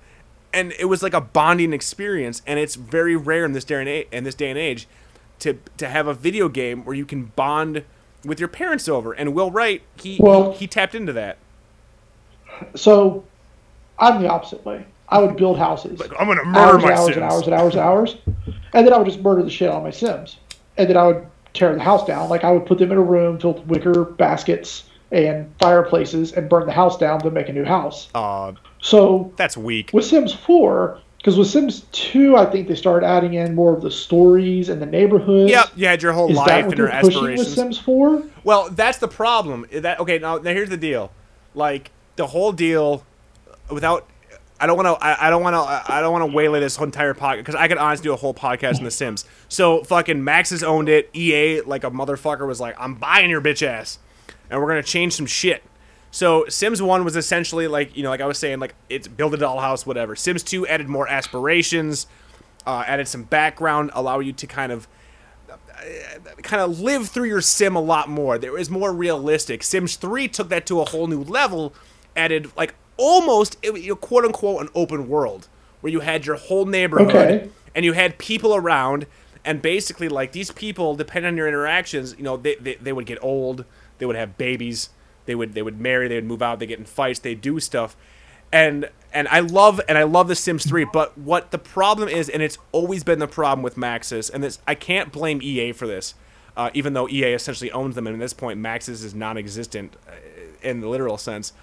and 0.54 0.74
it 0.80 0.86
was 0.86 1.02
like 1.02 1.14
a 1.14 1.22
bonding 1.22 1.74
experience. 1.74 2.42
And 2.46 2.60
it's 2.60 2.76
very 2.76 3.16
rare 3.16 3.44
in 3.46 3.54
this 3.54 3.64
day 3.64 3.80
and 3.80 3.90
age, 3.90 4.08
in 4.12 4.24
this 4.24 4.36
day 4.36 4.50
and 4.50 4.60
age, 4.60 4.88
to 5.40 5.58
to 5.78 5.90
have 5.90 6.08
a 6.08 6.14
video 6.14 6.48
game 6.50 6.86
where 6.86 6.96
you 6.96 7.06
can 7.06 7.26
bond 7.36 7.84
with 8.24 8.40
your 8.40 8.50
parents 8.50 8.88
over. 8.88 9.14
And 9.14 9.34
Will 9.34 9.50
Wright, 9.50 9.82
he 10.00 10.18
Well- 10.20 10.52
he, 10.52 10.60
he 10.60 10.68
tapped 10.68 10.94
into 10.94 11.14
that. 11.14 11.38
So 12.76 13.24
I'm 13.98 14.22
the 14.22 14.30
opposite 14.30 14.64
way. 14.66 14.86
I 15.10 15.20
would 15.20 15.36
build 15.36 15.58
houses. 15.58 16.00
Like 16.00 16.12
I'm 16.20 16.28
gonna 16.28 16.44
murder 16.46 16.60
hours 16.60 16.84
my 16.84 16.90
and 16.92 16.94
hours 17.00 17.06
Sims. 17.06 17.18
and 17.18 17.26
hours 17.26 17.46
and 17.46 17.54
hours 17.56 17.74
and 17.76 17.84
hours. 17.84 18.18
And 18.74 18.86
then 18.88 18.94
I 18.94 18.98
would 18.98 19.08
just 19.08 19.20
murder 19.22 19.44
the 19.44 19.50
shit 19.50 19.70
out 19.70 19.76
of 19.78 19.84
my 19.84 19.90
Sims. 19.90 20.38
And 20.78 20.88
then 20.90 20.96
I 20.96 21.08
would 21.08 21.26
tear 21.54 21.74
the 21.76 21.82
house 21.82 22.06
down. 22.06 22.30
Like 22.30 22.44
I 22.44 22.52
would 22.52 22.66
put 22.66 22.78
them 22.78 22.92
in 22.92 22.98
a 22.98 23.02
room 23.02 23.40
filled 23.40 23.60
with 23.68 23.84
wicker 23.86 24.04
baskets 24.06 24.84
and 25.12 25.52
fireplaces 25.60 26.32
and 26.34 26.50
burn 26.50 26.66
the 26.66 26.72
house 26.72 26.98
down 26.98 27.20
to 27.22 27.32
make 27.32 27.50
a 27.50 27.54
new 27.54 27.66
house. 27.66 28.10
Uh, 28.16 28.54
So 28.82 29.34
that's 29.36 29.58
weak. 29.58 29.92
with 29.94 30.06
Sims 30.06 30.34
4, 30.34 30.98
because 31.18 31.38
with 31.38 31.48
Sims 31.50 31.82
2, 31.92 32.38
I 32.38 32.46
think 32.46 32.68
they 32.70 32.76
started 32.76 33.06
adding 33.06 33.34
in 33.34 33.54
more 33.54 33.76
of 33.76 33.82
the 33.82 33.92
stories 33.92 34.70
and 34.70 34.82
the 34.82 34.86
neighborhoods. 34.86 35.52
Yep, 35.52 35.68
you 35.76 35.86
had 35.88 36.02
your 36.02 36.14
whole 36.14 36.30
Is 36.32 36.38
that 36.38 36.48
life 36.48 36.66
what 36.66 36.72
and 36.72 36.78
your 36.78 37.02
pushing 37.02 37.24
with. 37.24 37.48
Sims 37.48 37.78
4? 37.78 38.24
Well, 38.46 38.70
that's 38.70 39.00
the 39.00 39.10
problem. 39.10 39.66
That 39.74 40.00
okay? 40.00 40.18
Now, 40.18 40.38
now 40.38 40.52
here's 40.52 40.70
the 40.70 40.78
deal. 40.78 41.12
Like 41.54 41.92
the 42.16 42.28
whole 42.28 42.54
deal, 42.54 43.04
without. 43.70 44.08
I 44.62 44.68
don't 44.68 44.78
want 44.78 45.00
to. 45.00 45.06
I, 45.06 45.32
don't 45.32 45.42
want 45.42 45.56
to. 45.56 45.92
I 45.92 46.02
don't 46.02 46.12
want 46.12 46.30
to 46.30 46.36
waylay 46.36 46.60
this 46.60 46.76
whole 46.76 46.86
entire 46.86 47.16
podcast 47.16 47.38
because 47.38 47.56
I 47.56 47.68
could 47.68 47.80
honestly 47.80 48.04
do 48.04 48.14
a 48.14 48.16
whole 48.16 48.34
podcast 48.34 48.78
in 48.78 48.84
The 48.84 48.92
Sims. 48.92 49.26
So 49.50 49.84
fucking 49.84 50.18
Maxis 50.20 50.62
owned 50.62 50.88
it. 50.88 51.10
EA 51.16 51.62
like 51.62 51.84
a 51.84 51.90
motherfucker 51.90 52.46
was 52.46 52.60
like, 52.60 52.76
I'm 52.80 52.94
buying 52.94 53.32
your 53.32 53.42
bitch 53.42 53.66
ass, 53.66 53.98
and 54.50 54.62
we're 54.62 54.68
gonna 54.68 54.84
change 54.84 55.14
some 55.14 55.26
shit. 55.26 55.64
So 56.12 56.46
Sims 56.48 56.80
One 56.80 57.04
was 57.04 57.16
essentially 57.16 57.68
like 57.68 57.98
you 57.98 58.04
know 58.04 58.10
like 58.10 58.22
I 58.22 58.28
was 58.28 58.38
saying 58.38 58.60
like 58.60 58.76
it's 58.88 59.08
build 59.08 59.34
a 59.34 59.38
dollhouse 59.38 59.86
whatever. 59.86 60.16
Sims 60.16 60.44
Two 60.44 60.68
added 60.68 60.88
more 60.88 61.08
aspirations, 61.08 62.06
uh, 62.68 62.84
added 62.86 63.08
some 63.08 63.24
background, 63.24 63.90
allow 63.96 64.20
you 64.20 64.32
to 64.34 64.46
kind 64.46 64.72
of 64.72 64.88
kind 66.44 66.62
of 66.62 66.80
live 66.80 67.10
through 67.10 67.28
your 67.28 67.42
sim 67.42 67.76
a 67.76 67.82
lot 67.82 68.10
more. 68.10 68.38
There 68.38 68.58
is 68.58 68.70
more 68.70 68.94
realistic. 68.94 69.64
Sims 69.64 69.96
3 69.96 70.28
took 70.28 70.50
that 70.50 70.66
to 70.68 70.82
a 70.82 70.86
whole 70.86 71.08
new 71.08 71.24
level, 71.24 71.74
added 72.16 72.52
like 72.56 72.76
almost 72.98 73.58
you 73.64 73.90
know, 73.90 73.96
quote 73.96 74.26
unquote 74.26 74.62
an 74.62 74.70
open 74.76 75.08
world 75.08 75.48
where 75.82 75.92
you 75.92 76.02
had 76.02 76.26
your 76.26 76.36
whole 76.36 76.66
neighborhood 76.66 77.32
Okay. 77.32 77.50
and 77.76 77.86
you 77.86 77.94
had 77.94 78.18
people 78.18 78.56
around 78.56 79.08
and 79.44 79.62
basically 79.62 80.08
like 80.10 80.32
these 80.34 80.52
people 80.52 80.96
depending 80.96 81.30
on 81.30 81.38
your 81.38 81.48
interactions, 81.48 82.16
you 82.18 82.24
know, 82.24 82.38
they, 82.38 82.56
they, 82.56 82.76
they 82.76 82.94
would 82.94 83.06
get 83.06 83.18
old, 83.24 83.66
they 83.98 84.06
would 84.06 84.16
have 84.16 84.38
babies, 84.38 84.90
they 85.26 85.36
would 85.36 85.54
they 85.54 85.62
would 85.62 85.80
marry, 85.80 86.08
they 86.08 86.16
would 86.16 86.26
move 86.26 86.42
out, 86.42 86.60
they 86.60 86.66
get 86.68 86.80
in 86.80 86.86
fights, 86.86 87.20
they 87.20 87.36
do 87.36 87.60
stuff. 87.60 87.96
And 88.52 88.90
and 89.14 89.28
I 89.30 89.40
love 89.40 89.82
and 89.88 89.98
I 89.98 90.04
love 90.04 90.28
the 90.28 90.36
Sims 90.36 90.66
3, 90.66 90.86
but 90.86 91.18
what 91.18 91.52
the 91.52 91.58
problem 91.58 92.08
is, 92.10 92.30
and 92.30 92.42
it's 92.44 92.58
always 92.72 93.04
been 93.04 93.20
the 93.20 93.28
problem 93.28 93.64
with 93.64 93.76
Maxis, 93.76 94.30
and 94.32 94.44
this 94.44 94.60
I 94.68 94.76
can't 94.76 95.12
blame 95.12 95.42
EA 95.42 95.72
for 95.72 95.88
this, 95.88 96.16
uh, 96.56 96.70
even 96.74 96.94
though 96.94 97.08
EA 97.10 97.34
essentially 97.34 97.72
owns 97.72 97.96
them, 97.96 98.08
and 98.08 98.16
at 98.16 98.20
this 98.20 98.34
point 98.34 98.60
Maxis 98.60 99.04
is 99.04 99.16
non-existent 99.16 99.96
uh, 100.08 100.12
in 100.62 100.82
the 100.82 100.88
literal 100.88 101.18
sense, 101.18 101.54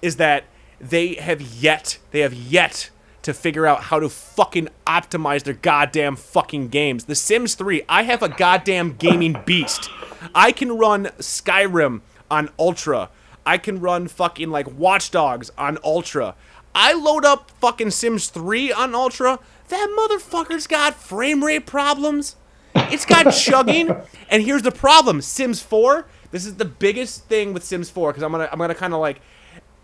is 0.00 0.16
that 0.16 0.44
they 0.80 1.14
have 1.14 1.40
yet 1.40 1.98
they 2.10 2.20
have 2.20 2.34
yet 2.34 2.90
to 3.22 3.34
figure 3.34 3.66
out 3.66 3.84
how 3.84 4.00
to 4.00 4.08
fucking 4.08 4.68
optimize 4.86 5.42
their 5.42 5.54
goddamn 5.54 6.16
fucking 6.16 6.68
games. 6.68 7.04
The 7.04 7.14
Sims 7.14 7.56
3, 7.56 7.82
I 7.88 8.04
have 8.04 8.22
a 8.22 8.28
goddamn 8.28 8.94
gaming 8.94 9.36
beast. 9.44 9.90
I 10.34 10.52
can 10.52 10.78
run 10.78 11.06
Skyrim 11.18 12.00
on 12.30 12.48
Ultra. 12.58 13.10
I 13.44 13.58
can 13.58 13.80
run 13.80 14.08
fucking 14.08 14.50
like 14.50 14.70
Watch 14.78 15.10
Dogs 15.10 15.50
on 15.58 15.78
Ultra. 15.84 16.36
I 16.74 16.92
load 16.92 17.24
up 17.24 17.50
fucking 17.60 17.90
Sims 17.90 18.28
3 18.28 18.72
on 18.72 18.94
Ultra. 18.94 19.40
That 19.68 19.88
motherfucker's 19.98 20.66
got 20.66 20.94
frame 20.94 21.44
rate 21.44 21.66
problems. 21.66 22.36
It's 22.74 23.04
got 23.04 23.30
chugging. 23.34 23.94
And 24.30 24.42
here's 24.42 24.62
the 24.62 24.70
problem: 24.70 25.20
Sims 25.20 25.60
4. 25.60 26.06
This 26.30 26.46
is 26.46 26.56
the 26.56 26.64
biggest 26.64 27.24
thing 27.24 27.52
with 27.52 27.64
Sims 27.64 27.90
4 27.90 28.10
because 28.10 28.22
I'm 28.22 28.32
gonna 28.32 28.48
I'm 28.52 28.58
gonna 28.58 28.74
kind 28.74 28.94
of 28.94 29.00
like 29.00 29.20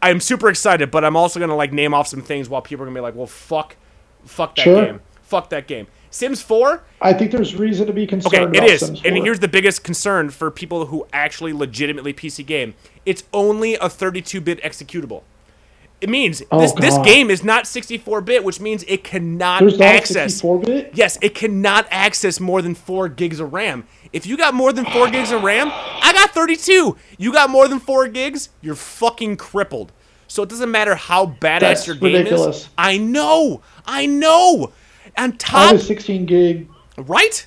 I'm 0.02 0.20
super 0.20 0.48
excited, 0.48 0.90
but 0.90 1.04
I'm 1.04 1.16
also 1.16 1.40
gonna 1.40 1.56
like 1.56 1.72
name 1.72 1.94
off 1.94 2.06
some 2.08 2.22
things 2.22 2.48
while 2.48 2.62
people 2.62 2.82
are 2.84 2.86
gonna 2.86 2.96
be 2.96 3.00
like, 3.00 3.14
well, 3.14 3.26
fuck, 3.26 3.76
fuck 4.24 4.54
that 4.56 4.62
Sure. 4.64 4.84
game, 4.84 5.00
fuck 5.22 5.50
that 5.50 5.66
game. 5.66 5.86
Sims 6.10 6.40
4, 6.42 6.84
I 7.00 7.12
think 7.12 7.32
there's 7.32 7.56
reason 7.56 7.88
to 7.88 7.92
be 7.92 8.06
concerned. 8.06 8.34
Okay, 8.34 8.42
it 8.44 8.56
about 8.58 8.70
is. 8.70 8.80
Sims 8.80 9.02
And 9.04 9.16
here's 9.16 9.40
the 9.40 9.48
biggest 9.48 9.82
concern 9.82 10.30
for 10.30 10.48
people 10.50 10.86
who 10.86 11.06
actually 11.12 11.52
legitimately 11.52 12.12
PC 12.12 12.46
game. 12.46 12.74
It's 13.04 13.24
only 13.32 13.74
a 13.74 13.88
32-bit 13.88 14.62
executable. 14.62 15.22
It 16.00 16.10
means 16.10 16.42
Oh, 16.50 16.60
this 16.60 16.72
this 16.72 16.98
game 16.98 17.30
is 17.30 17.42
not 17.42 17.64
64-bit, 17.64 18.44
which 18.44 18.60
means 18.60 18.84
it 18.86 19.04
cannot 19.04 19.60
there's 19.60 19.80
access. 19.80 20.40
a 20.40 20.44
64-bit. 20.46 20.90
Yes, 20.94 21.18
it 21.22 21.34
cannot 21.34 21.86
access 21.90 22.40
more 22.40 22.60
than 22.60 22.74
4 22.74 23.08
gigs 23.08 23.40
of 23.40 23.52
RAM. 23.52 23.86
If 24.12 24.26
you 24.26 24.36
got 24.36 24.52
more 24.54 24.72
than 24.72 24.84
4 24.84 25.08
gigs 25.10 25.32
of 25.32 25.42
RAM, 25.42 25.68
I 25.72 26.12
got 26.12 26.30
32. 26.30 26.96
You 27.16 27.32
got 27.32 27.48
more 27.48 27.68
than 27.68 27.80
4 27.80 28.08
gigs, 28.08 28.50
you're 28.60 28.74
fucking 28.74 29.36
crippled. 29.38 29.92
So 30.28 30.42
it 30.42 30.48
doesn't 30.48 30.70
matter 30.70 30.94
how 30.94 31.26
badass 31.26 31.60
That's 31.60 31.86
your 31.86 31.96
game 31.96 32.14
is. 32.14 32.18
ridiculous. 32.24 32.68
I 32.76 32.98
know. 32.98 33.62
I 33.86 34.06
know. 34.06 34.72
On 35.16 35.32
I 35.32 35.36
top, 35.36 35.70
have 35.72 35.76
a 35.80 35.82
16 35.82 36.26
gig 36.26 36.68
right? 36.98 37.46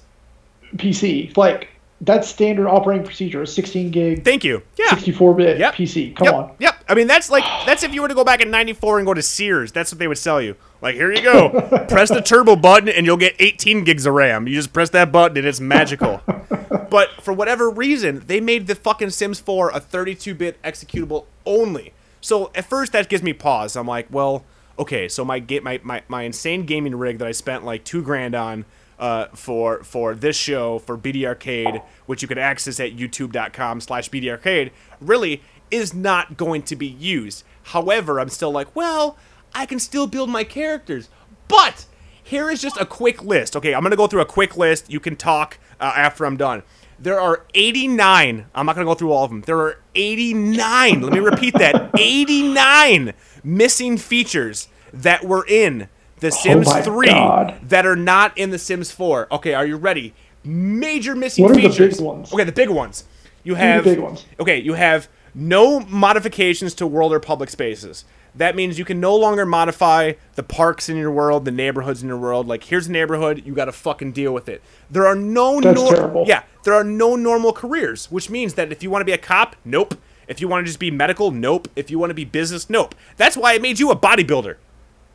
PC. 0.77 1.35
Like 1.37 1.69
that's 2.01 2.27
standard 2.27 2.67
operating 2.67 3.05
procedure. 3.05 3.41
A 3.41 3.47
16 3.47 3.91
gig, 3.91 4.23
Thank 4.23 4.43
you. 4.43 4.61
Yeah. 4.77 4.89
64 4.89 5.33
bit 5.33 5.57
Yep. 5.57 5.75
PC. 5.75 6.15
Come 6.15 6.25
yep. 6.25 6.33
on. 6.33 6.55
Yep. 6.59 6.83
I 6.89 6.93
mean, 6.93 7.07
that's 7.07 7.29
like 7.29 7.43
that's 7.65 7.83
if 7.83 7.93
you 7.93 8.01
were 8.01 8.07
to 8.07 8.13
go 8.13 8.23
back 8.23 8.41
in 8.41 8.51
'94 8.51 8.99
and 8.99 9.07
go 9.07 9.13
to 9.13 9.21
Sears. 9.21 9.71
That's 9.71 9.91
what 9.91 9.99
they 9.99 10.07
would 10.07 10.17
sell 10.17 10.41
you. 10.41 10.55
Like, 10.81 10.95
here 10.95 11.11
you 11.11 11.21
go. 11.21 11.49
press 11.89 12.09
the 12.09 12.21
turbo 12.21 12.55
button 12.55 12.87
and 12.89 13.05
you'll 13.05 13.17
get 13.17 13.35
18 13.39 13.83
gigs 13.83 14.05
of 14.05 14.13
RAM. 14.13 14.47
You 14.47 14.53
just 14.53 14.73
press 14.73 14.91
that 14.91 15.11
button 15.11 15.37
and 15.37 15.47
it's 15.47 15.59
magical. 15.59 16.21
but 16.89 17.09
for 17.21 17.33
whatever 17.33 17.69
reason, 17.69 18.23
they 18.27 18.39
made 18.39 18.67
the 18.67 18.75
fucking 18.75 19.09
Sims 19.09 19.39
4 19.39 19.71
a 19.71 19.81
32-bit 19.81 20.61
executable 20.61 21.25
only. 21.45 21.93
So 22.21 22.51
at 22.53 22.65
first 22.65 22.91
that 22.91 23.09
gives 23.09 23.23
me 23.23 23.33
pause. 23.33 23.75
I'm 23.75 23.87
like, 23.87 24.07
well, 24.11 24.45
okay, 24.77 25.07
so 25.07 25.25
my 25.25 25.43
my 25.63 25.79
my, 25.83 26.03
my 26.07 26.23
insane 26.23 26.65
gaming 26.65 26.95
rig 26.95 27.17
that 27.17 27.27
I 27.27 27.31
spent 27.31 27.65
like 27.65 27.83
two 27.83 28.03
grand 28.03 28.35
on 28.35 28.65
uh, 28.99 29.27
for 29.27 29.83
for 29.83 30.15
this 30.15 30.35
show 30.35 30.79
for 30.79 30.97
BD 30.97 31.25
Arcade, 31.25 31.81
which 32.05 32.21
you 32.21 32.27
can 32.27 32.37
access 32.37 32.79
at 32.79 32.95
youtube.com 32.95 33.81
slash 33.81 34.09
BD 34.09 34.29
Arcade, 34.29 34.71
really 34.99 35.41
is 35.69 35.93
not 35.93 36.37
going 36.37 36.63
to 36.63 36.75
be 36.75 36.87
used. 36.87 37.43
However, 37.63 38.19
I'm 38.19 38.29
still 38.29 38.51
like, 38.51 38.73
well, 38.75 39.17
I 39.53 39.65
can 39.65 39.79
still 39.79 40.07
build 40.07 40.29
my 40.29 40.43
characters. 40.43 41.09
But 41.47 41.85
here 42.21 42.49
is 42.49 42.61
just 42.61 42.77
a 42.77 42.85
quick 42.85 43.23
list. 43.23 43.55
Okay, 43.55 43.73
I'm 43.73 43.83
gonna 43.83 43.95
go 43.95 44.07
through 44.07 44.21
a 44.21 44.25
quick 44.25 44.57
list. 44.57 44.89
You 44.89 44.99
can 44.99 45.15
talk 45.15 45.57
uh, 45.79 45.93
after 45.95 46.25
I'm 46.25 46.37
done. 46.37 46.63
There 46.99 47.19
are 47.19 47.45
89. 47.53 48.47
I'm 48.55 48.65
not 48.65 48.75
gonna 48.75 48.85
go 48.85 48.95
through 48.95 49.11
all 49.11 49.23
of 49.23 49.29
them. 49.29 49.41
There 49.41 49.59
are 49.59 49.79
89. 49.95 51.01
let 51.01 51.13
me 51.13 51.19
repeat 51.19 51.53
that. 51.55 51.91
89 51.97 53.13
missing 53.43 53.97
features 53.97 54.67
that 54.91 55.23
were 55.23 55.45
in 55.47 55.89
The 56.19 56.27
oh 56.27 56.29
Sims 56.31 56.67
Oh 56.67 56.71
my 56.73 56.81
3 56.81 57.07
God. 57.07 57.55
that 57.63 57.85
are 57.85 57.95
not 57.95 58.37
in 58.37 58.49
The 58.51 58.57
Sims 58.59 58.91
4. 58.91 59.27
Okay, 59.31 59.53
are 59.53 59.65
you 59.65 59.75
ready? 59.77 60.13
Major 60.43 61.15
missing 61.15 61.43
What 61.43 61.51
are 61.51 61.55
the 61.61 61.69
features. 61.69 61.97
big 61.97 62.05
ones? 62.05 62.33
Okay, 62.33 62.43
the 62.43 62.51
big 62.51 62.69
ones. 62.69 63.03
You 63.43 63.53
are 63.53 63.55
the 63.57 63.61
have 63.61 63.83
big 63.83 63.99
ones. 63.99 64.25
Okay, 64.39 64.59
you 64.59 64.73
have 64.73 65.07
no 65.35 65.79
modifications 65.81 66.73
to 66.75 66.87
world 66.87 67.13
or 67.13 67.19
public 67.19 67.49
spaces. 67.49 68.05
That 68.33 68.55
means 68.55 68.77
you 68.77 68.85
can 68.85 68.99
no 68.99 69.15
longer 69.15 69.45
modify 69.45 70.13
the 70.35 70.43
parks 70.43 70.89
in 70.89 70.97
your 70.97 71.11
world, 71.11 71.45
the 71.45 71.51
neighborhoods 71.51 72.01
in 72.03 72.07
your 72.07 72.17
world. 72.17 72.47
Like, 72.47 72.63
here's 72.65 72.87
a 72.87 72.91
neighborhood, 72.91 73.43
you 73.45 73.53
got 73.55 73.65
to 73.65 73.71
fucking 73.71 74.11
deal 74.11 74.31
with 74.33 74.47
it. 74.47 74.61
There 74.91 75.07
are 75.07 75.15
no 75.15 75.59
That's 75.59 75.79
nor- 75.81 75.93
terrible. 75.95 76.25
Yeah, 76.27 76.43
there 76.63 76.73
are 76.75 76.83
no 76.83 77.15
normal 77.15 77.51
careers, 77.51 78.11
which 78.11 78.29
means 78.29 78.53
that 78.55 78.71
if 78.71 78.83
you 78.83 78.89
want 78.91 79.01
to 79.01 79.05
be 79.05 79.11
a 79.11 79.17
cop, 79.17 79.55
nope. 79.65 79.95
If 80.27 80.39
you 80.41 80.47
want 80.47 80.65
to 80.65 80.67
just 80.67 80.79
be 80.79 80.91
medical, 80.91 81.31
nope. 81.31 81.67
If 81.75 81.89
you 81.89 81.97
want 81.99 82.09
to 82.11 82.15
be 82.15 82.25
business, 82.25 82.69
nope. 82.69 82.93
That's 83.17 83.37
why 83.37 83.53
it 83.53 83.61
made 83.61 83.79
you 83.79 83.89
a 83.91 83.95
bodybuilder. 83.95 84.55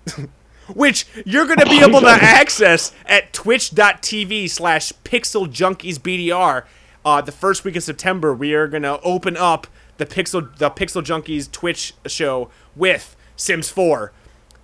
which 0.69 1.07
you're 1.25 1.47
going 1.47 1.59
to 1.59 1.66
be 1.66 1.81
able 1.81 2.00
to 2.00 2.09
access 2.09 2.92
at 3.07 3.33
twitch.tv 3.33 4.49
slash 4.49 4.92
pixel 5.04 5.47
junkies 5.47 5.99
bdr 5.99 6.64
uh, 7.04 7.21
the 7.21 7.33
first 7.33 7.64
week 7.64 7.76
of 7.76 7.83
september 7.83 8.35
we 8.35 8.54
are 8.54 8.69
going 8.69 8.83
to 8.83 9.00
open 9.00 9.37
up 9.37 9.66
the 9.99 10.07
pixel 10.07 10.57
the 10.59 10.71
pixel 10.71 11.02
junkies 11.02 11.50
twitch 11.50 11.95
show 12.07 12.50
with 12.76 13.16
sims 13.37 13.71
4 13.71 14.12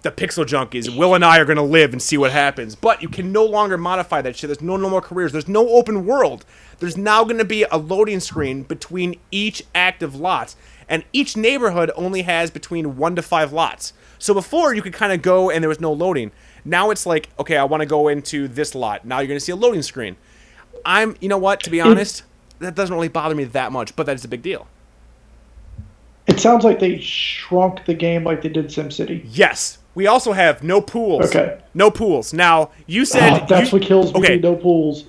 the 0.02 0.12
pixel 0.12 0.44
junkies. 0.44 0.96
Will 0.96 1.14
and 1.14 1.24
i 1.24 1.38
are 1.38 1.44
going 1.44 1.56
to 1.56 1.62
live 1.62 1.92
and 1.92 2.00
see 2.00 2.16
what 2.16 2.30
happens. 2.30 2.76
But 2.76 3.02
you 3.02 3.08
can 3.08 3.32
no 3.32 3.44
longer 3.44 3.76
modify 3.76 4.22
that 4.22 4.36
shit. 4.36 4.46
There's 4.48 4.62
no 4.62 4.76
normal 4.76 5.00
careers. 5.00 5.32
There's 5.32 5.48
no 5.48 5.68
open 5.70 6.06
world. 6.06 6.44
There's 6.78 6.96
now 6.96 7.24
going 7.24 7.38
to 7.38 7.44
be 7.44 7.64
a 7.64 7.76
loading 7.76 8.20
screen 8.20 8.62
between 8.62 9.18
each 9.32 9.64
active 9.74 10.14
lot 10.14 10.54
and 10.88 11.04
each 11.12 11.36
neighborhood 11.36 11.90
only 11.94 12.22
has 12.22 12.50
between 12.50 12.96
one 12.96 13.14
to 13.16 13.22
five 13.22 13.52
lots. 13.52 13.92
So 14.18 14.34
before 14.34 14.74
you 14.74 14.82
could 14.82 14.92
kind 14.92 15.12
of 15.12 15.22
go 15.22 15.50
and 15.50 15.62
there 15.62 15.68
was 15.68 15.80
no 15.80 15.92
loading. 15.92 16.32
Now 16.64 16.90
it's 16.90 17.06
like, 17.06 17.28
okay, 17.38 17.56
I 17.56 17.64
want 17.64 17.80
to 17.82 17.86
go 17.86 18.08
into 18.08 18.48
this 18.48 18.74
lot. 18.74 19.04
Now 19.04 19.20
you're 19.20 19.28
going 19.28 19.38
to 19.38 19.44
see 19.44 19.52
a 19.52 19.56
loading 19.56 19.82
screen. 19.82 20.16
I'm, 20.84 21.16
you 21.20 21.28
know 21.28 21.38
what? 21.38 21.60
To 21.64 21.70
be 21.70 21.80
honest, 21.80 22.24
that 22.58 22.74
doesn't 22.74 22.94
really 22.94 23.08
bother 23.08 23.34
me 23.34 23.44
that 23.44 23.72
much, 23.72 23.94
but 23.96 24.06
that 24.06 24.16
is 24.16 24.24
a 24.24 24.28
big 24.28 24.42
deal. 24.42 24.66
It 26.26 26.38
sounds 26.40 26.64
like 26.64 26.78
they 26.78 26.98
shrunk 27.00 27.84
the 27.86 27.94
game 27.94 28.24
like 28.24 28.42
they 28.42 28.48
did 28.50 28.66
SimCity. 28.66 29.22
Yes, 29.30 29.78
we 29.94 30.06
also 30.06 30.32
have 30.32 30.62
no 30.62 30.80
pools. 30.80 31.26
Okay. 31.26 31.58
No 31.74 31.90
pools. 31.90 32.32
Now 32.34 32.70
you 32.86 33.04
said 33.04 33.32
Ah, 33.32 33.46
that's 33.46 33.72
you, 33.72 33.78
what 33.78 33.86
kills 33.86 34.12
me. 34.12 34.20
Okay, 34.20 34.38
No 34.38 34.54
pools. 34.54 35.04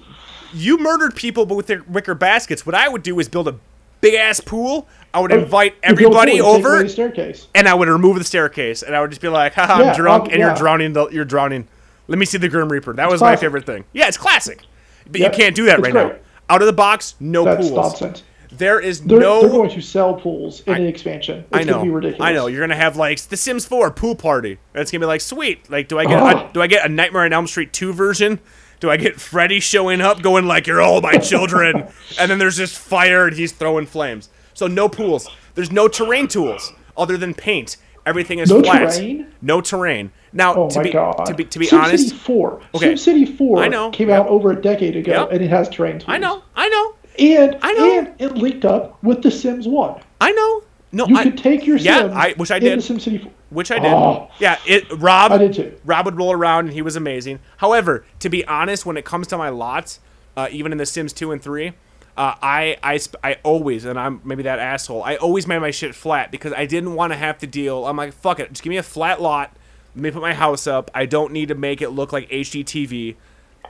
you 0.54 0.78
murdered 0.78 1.16
people 1.16 1.46
with 1.46 1.68
their 1.68 1.84
wicker 1.84 2.16
baskets. 2.16 2.66
What 2.66 2.74
I 2.76 2.88
would 2.88 3.04
do 3.04 3.20
is 3.20 3.28
build 3.28 3.48
a 3.50 3.56
big 4.02 4.14
ass 4.14 4.40
pool. 4.40 4.88
I 5.14 5.20
would 5.20 5.32
invite 5.32 5.76
You 5.88 5.96
build 5.96 6.14
a 6.14 6.16
pool, 6.16 6.20
everybody 6.20 6.42
over. 6.42 6.84
the 6.84 6.90
staircase. 6.90 7.48
and 7.56 7.68
I 7.68 7.74
would 7.74 7.88
remove 7.88 8.18
the 8.18 8.24
staircase, 8.24 8.84
and 8.84 8.96
I 8.96 9.02
would 9.02 9.10
just 9.10 9.22
be 9.22 9.28
like, 9.28 9.54
"Haha, 9.56 9.74
I'm 9.74 9.86
Yeah, 9.88 9.96
drunk, 9.96 10.26
um, 10.26 10.30
and 10.32 10.40
you're 10.40 10.56
drowning. 10.56 10.94
The, 10.94 11.08
you're 11.10 11.26
drowning. 11.26 11.68
Let 12.08 12.20
me 12.20 12.26
see 12.26 12.38
the 12.38 12.50
Grim 12.50 12.70
Reaper." 12.70 12.94
That 12.94 13.10
was 13.10 13.22
my 13.22 13.36
favorite 13.36 13.66
thing. 13.66 13.86
Yeah, 13.94 14.08
it's 14.08 14.18
classic, 14.18 14.62
but 15.10 15.20
Yep, 15.22 15.32
you 15.34 15.38
can't 15.44 15.56
do 15.56 15.66
that 15.66 15.80
it's 15.80 15.84
right 15.88 15.94
now. 15.94 16.16
Out 16.50 16.62
of 16.62 16.68
the 16.68 16.74
box, 16.74 17.16
no 17.20 17.44
That's 17.46 17.68
pools. 17.70 17.76
nonsense. 18.00 18.24
There 18.52 18.80
is 18.80 19.02
They're, 19.02 19.20
no. 19.20 19.42
they're 19.42 19.50
going 19.52 19.70
to 19.70 19.80
sell 19.82 20.16
pools 20.16 20.62
in 20.62 20.74
an 20.74 20.88
expansion. 20.88 21.40
It's 21.42 21.48
I 21.54 21.60
know. 21.64 21.74
going 21.74 21.86
to 21.86 21.90
be 21.92 21.96
ridiculous. 21.96 22.28
I 22.28 22.34
know. 22.34 22.48
You're 22.48 22.62
gonna 22.62 22.76
have 22.76 22.96
like 22.98 23.20
The 23.22 23.38
Sims 23.38 23.64
4 23.66 23.92
pool 23.92 24.16
party. 24.16 24.58
That's 24.74 24.90
gonna 24.90 25.02
be 25.02 25.06
like 25.06 25.22
sweet. 25.22 25.70
Like, 25.70 25.88
do 25.88 26.00
I 26.00 26.06
get 26.06 26.20
Oh. 26.22 26.28
a, 26.28 26.50
do 26.52 26.60
I 26.62 26.66
get 26.68 26.84
a 26.84 26.90
Nightmare 26.90 27.24
on 27.26 27.34
Elm 27.34 27.46
Street 27.46 27.72
2 27.74 27.94
version? 27.94 28.40
Do 28.80 28.90
I 28.90 28.98
get 28.98 29.20
Freddy 29.22 29.60
showing 29.60 30.02
up, 30.02 30.22
going 30.24 30.48
like, 30.48 30.66
"You're 30.66 30.82
all 30.82 31.00
my 31.02 31.18
children," 31.18 31.86
and 32.20 32.32
then 32.32 32.40
there's 32.40 32.58
just 32.58 32.76
fire 32.78 33.28
and 33.28 33.36
he's 33.38 33.52
throwing 33.52 33.86
flames. 33.86 34.30
So 34.60 34.68
no 34.68 34.90
pools. 34.90 35.30
There's 35.56 35.72
no 35.72 35.88
terrain 35.88 36.28
tools 36.28 36.74
other 36.98 37.16
than 37.16 37.34
paint. 37.34 37.78
Everything 38.06 38.40
is 38.40 38.50
No 38.50 38.62
flat. 38.62 38.92
terrain? 38.94 39.28
No 39.42 39.62
terrain. 39.62 40.12
Now, 40.34 40.54
Oh 40.54 40.70
to 40.70 40.82
be 40.84 40.92
to 40.92 41.34
be 41.34 41.46
to 41.46 41.60
be 41.60 41.66
SimCity 41.66 41.82
honest, 41.82 42.14
4. 42.16 42.62
Okay. 42.76 42.92
SimCity 42.94 43.38
4 43.38 43.64
I 43.64 43.68
know. 43.70 43.90
came 43.92 44.10
Yep. 44.10 44.20
out 44.20 44.28
over 44.28 44.52
a 44.52 44.62
decade 44.62 44.98
ago, 44.98 45.14
Yep. 45.14 45.32
and 45.32 45.42
it 45.42 45.50
has 45.50 45.70
terrain 45.70 45.94
tools. 46.00 46.10
I 46.10 46.18
know, 46.18 46.44
I 46.58 46.68
know, 46.68 46.94
And 47.18 47.58
I 47.62 47.72
know. 47.72 48.00
and 48.00 48.10
it 48.20 48.36
linked 48.36 48.66
up 48.66 49.02
with 49.02 49.22
The 49.24 49.32
Sims 49.32 49.66
1. 49.66 49.96
I 50.20 50.32
know. 50.34 50.64
No, 50.92 51.06
You 51.08 51.16
I, 51.16 51.24
could 51.24 51.38
take 51.38 51.66
your 51.66 51.78
yeah, 51.78 52.00
Sims 52.00 52.14
I- 52.14 52.34
which 52.36 52.52
I 52.52 52.60
did. 52.60 52.80
SimCity 52.80 53.24
4. 53.24 53.32
which 53.52 53.72
I 53.72 53.80
did. 53.80 53.94
Oh. 53.94 54.28
Yeah, 54.40 54.58
it 54.66 54.84
Rob 54.98 55.32
I 55.32 55.38
did 55.38 55.54
too. 55.54 55.72
Rob 55.86 56.04
would 56.04 56.18
roll 56.18 56.34
around 56.34 56.66
and 56.66 56.74
he 56.74 56.82
was 56.82 56.98
amazing. 56.98 57.40
However, 57.58 58.04
to 58.20 58.28
be 58.30 58.44
honest, 58.46 58.86
when 58.86 58.98
it 58.98 59.06
comes 59.06 59.26
to 59.28 59.38
my 59.38 59.48
lots, 59.48 60.02
uh, 60.36 60.48
even 60.52 60.74
in 60.74 60.78
the 60.78 60.86
Sims 60.86 61.14
2 61.14 61.32
and 61.32 61.42
3, 61.42 61.72
uh, 62.18 62.36
I, 62.42 62.78
I, 62.84 62.98
sp- 63.00 63.20
I 63.24 63.38
always, 63.44 63.86
and 63.86 63.98
I'm 64.00 64.22
maybe 64.24 64.44
that 64.44 64.60
asshole, 64.60 65.04
I 65.04 65.16
always 65.16 65.48
made 65.48 65.60
my 65.60 65.72
shit 65.72 65.96
flat 65.96 66.32
because 66.32 66.54
I 66.54 66.66
didn't 66.66 66.96
want 66.96 67.14
to 67.14 67.18
have 67.18 67.38
to 67.40 67.48
deal. 67.48 67.88
I'm 67.88 67.98
like, 67.98 68.14
fuck 68.14 68.40
it, 68.40 68.50
just 68.50 68.62
give 68.64 68.70
me 68.72 68.78
a 68.78 68.84
flat 68.84 69.22
lot. 69.22 69.56
Let 69.96 70.02
me 70.04 70.12
put 70.12 70.22
my 70.22 70.34
house 70.34 70.68
up. 70.68 70.92
I 70.94 71.06
don't 71.06 71.34
need 71.34 71.48
to 71.48 71.56
make 71.56 71.82
it 71.82 71.90
look 71.90 72.12
like 72.14 72.30
HGTV. 72.30 73.16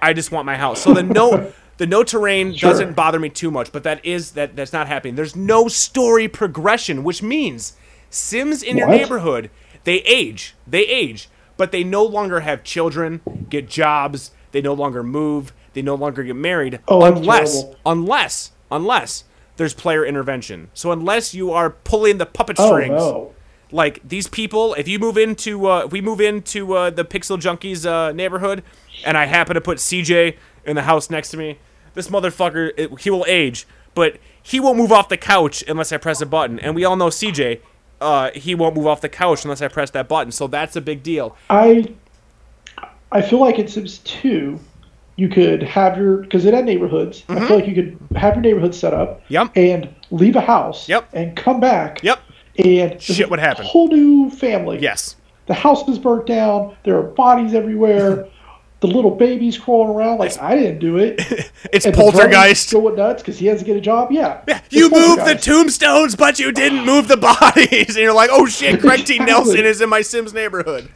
I 0.01 0.13
just 0.13 0.31
want 0.31 0.46
my 0.46 0.55
house. 0.58 0.81
So 0.81 0.93
the 0.93 1.03
no, 1.03 1.51
the 1.77 1.88
no 1.88 2.03
terrain 2.03 2.53
Sure. 2.53 2.69
doesn't 2.72 2.93
bother 2.93 3.19
me 3.19 3.29
too 3.29 3.51
much, 3.51 3.72
but 3.72 3.84
that 3.84 4.03
is 4.05 4.31
that 4.31 4.55
that's 4.55 4.74
not 4.74 4.88
happening. 4.88 5.15
There's 5.15 5.36
no 5.36 5.67
story 5.67 6.27
progression, 6.27 7.03
which 7.03 7.22
means 7.24 7.74
Sims 8.10 8.63
in 8.63 8.77
your 8.77 8.89
neighborhood 8.89 9.50
they 9.86 10.00
age, 10.00 10.55
they 10.67 10.81
age, 10.81 11.29
but 11.55 11.72
they 11.72 11.84
no 11.84 12.03
longer 12.03 12.41
have 12.41 12.63
children, 12.63 13.22
get 13.50 13.69
jobs, 13.69 14.31
they 14.51 14.62
no 14.62 14.74
longer 14.74 15.03
move, 15.03 15.53
they 15.73 15.81
no 15.81 15.95
longer 15.95 16.23
get 16.23 16.35
married, 16.35 16.79
Oh, 16.88 17.03
unless 17.05 17.63
unless 17.85 18.51
unless 18.71 19.23
there's 19.57 19.73
player 19.73 20.05
intervention. 20.05 20.69
So 20.73 20.91
unless 20.91 21.33
you 21.33 21.51
are 21.51 21.69
pulling 21.69 22.17
the 22.17 22.25
puppet 22.25 22.57
Oh, 22.59 22.67
strings, 22.67 22.91
no. 22.91 23.33
like 23.71 23.99
these 24.07 24.27
people, 24.27 24.73
if 24.75 24.88
you 24.88 24.99
move 24.99 25.17
into 25.17 25.67
uh, 25.67 25.85
if 25.85 25.91
we 25.91 26.01
move 26.01 26.21
into 26.21 26.73
uh, 26.73 26.89
the 26.89 27.03
Pixel 27.05 27.38
Junkies 27.38 27.85
uh, 27.85 28.11
neighborhood, 28.11 28.63
and 29.05 29.17
I 29.17 29.25
happen 29.25 29.55
to 29.55 29.61
put 29.61 29.77
CJ 29.79 30.38
in 30.65 30.75
the 30.75 30.83
house 30.83 31.09
next 31.09 31.29
to 31.31 31.38
me, 31.38 31.57
this 31.93 32.07
motherfucker 32.09 32.71
it, 32.77 32.99
he 33.01 33.09
will 33.09 33.25
age, 33.27 33.67
but 33.95 34.17
he 34.41 34.59
won't 34.59 34.77
move 34.77 34.91
off 34.91 35.09
the 35.09 35.17
couch 35.17 35.63
unless 35.67 35.91
I 35.91 35.97
press 35.97 36.21
a 36.21 36.25
button, 36.25 36.59
and 36.59 36.73
we 36.75 36.85
all 36.85 36.95
know 36.95 37.07
CJ. 37.07 37.59
Uh, 38.01 38.31
he 38.33 38.55
won't 38.55 38.75
move 38.77 38.88
off 38.88 39.01
the 39.01 39.09
couch 39.09 39.43
unless 39.43 39.61
I 39.61 39.67
press 39.67 39.89
that 39.91 40.07
button, 40.07 40.31
so 40.31 40.47
that's 40.47 40.77
a 40.77 40.81
big 40.81 41.03
deal. 41.03 41.35
I 41.49 41.93
I 43.11 43.21
feel 43.21 43.39
like 43.39 43.59
in 43.59 43.67
Sims 43.67 43.97
2, 43.99 44.57
you 45.19 45.27
could 45.29 45.61
have 45.63 45.97
your 45.97 46.17
because 46.17 46.45
it 46.45 46.53
had 46.53 46.65
neighborhoods. 46.65 47.23
I 47.27 47.45
feel 47.45 47.57
like 47.57 47.67
you 47.67 47.75
could 47.75 47.97
have 48.17 48.35
your 48.35 48.41
neighborhood 48.41 48.73
set 48.73 48.93
up. 48.93 49.21
Mm-hmm. 49.23 49.33
Yep. 49.33 49.51
And 49.57 49.95
leave 50.11 50.35
a 50.35 50.41
house. 50.41 50.88
Yep. 50.88 51.09
And 51.13 51.35
come 51.35 51.59
back. 51.59 52.01
Yep. 52.03 52.19
And 52.63 53.01
Shit 53.01 53.27
a 53.27 53.29
would 53.29 53.39
happen. 53.39 53.65
Whole 53.65 53.89
new 53.89 54.29
family. 54.29 54.79
Yes. 54.79 55.15
The 55.47 55.53
house 55.53 55.85
was 55.85 55.99
burnt 55.99 56.25
down. 56.25 56.75
There 56.83 56.97
are 56.97 57.03
bodies 57.03 57.53
everywhere. 57.53 58.27
the 58.81 58.88
little 58.88 59.11
babies 59.11 59.57
crawling 59.57 59.93
around. 59.93 60.19
Like 60.19 60.39
I 60.41 60.55
didn't 60.55 60.79
do 60.79 60.97
it. 60.97 61.19
It's 61.73 61.85
And 61.85 61.93
poltergeist. 61.93 62.71
going 62.71 62.95
nuts 62.95 63.21
because 63.21 63.38
he 63.38 63.45
has 63.47 63.59
to 63.59 63.65
get 63.65 63.75
a 63.75 63.81
job. 63.81 64.11
Yeah, 64.11 64.41
Yeah, 64.47 64.61
you 64.69 64.89
moved 64.89 65.25
the 65.25 65.35
tombstones, 65.35 66.15
but 66.15 66.39
you 66.39 66.53
didn't 66.53 66.85
move 66.85 67.09
the 67.09 67.17
bodies. 67.17 67.89
And 67.95 67.97
you're 67.97 68.13
like, 68.13 68.29
oh 68.31 68.45
shit, 68.45 68.79
Craig 68.79 69.05
T. 69.05 69.19
Nelson 69.19 69.65
is 69.65 69.81
in 69.81 69.89
my 69.89 70.01
Sims 70.01 70.33
neighborhood. 70.33 70.89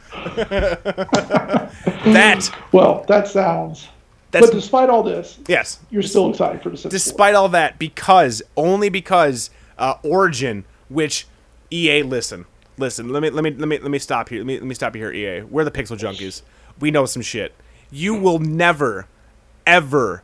that, 2.04 2.50
Well, 2.72 3.04
that 3.08 3.28
sounds. 3.28 3.88
That's- 4.34 4.50
but 4.50 4.56
despite 4.56 4.88
all 4.90 5.02
this, 5.02 5.38
yes. 5.48 5.78
you're 5.90 6.02
still 6.02 6.30
excited 6.30 6.62
for 6.62 6.70
the 6.70 6.76
Sims 6.76 6.82
4. 6.82 6.90
Despite 6.90 7.34
all 7.34 7.48
that, 7.50 7.78
because, 7.78 8.42
only 8.56 8.88
because 8.88 9.50
uh, 9.78 9.94
Origin, 10.02 10.64
which 10.88 11.26
EA, 11.70 12.02
listen, 12.02 12.44
listen, 12.76 13.08
let 13.08 13.22
me, 13.22 13.30
let 13.30 13.42
me, 13.44 13.50
let 13.50 13.68
me, 13.68 13.78
let 13.78 13.90
me 13.90 13.98
stop 13.98 14.28
here. 14.28 14.38
Let 14.40 14.46
me, 14.46 14.54
let 14.58 14.66
me 14.66 14.74
stop 14.74 14.94
you 14.94 15.02
here, 15.02 15.12
EA. 15.12 15.42
We're 15.42 15.64
the 15.64 15.70
Pixel 15.70 15.98
Junkies. 15.98 16.42
We 16.78 16.90
know 16.90 17.06
some 17.06 17.22
shit. 17.22 17.54
You 17.90 18.14
will 18.14 18.38
never, 18.38 19.06
ever, 19.66 20.22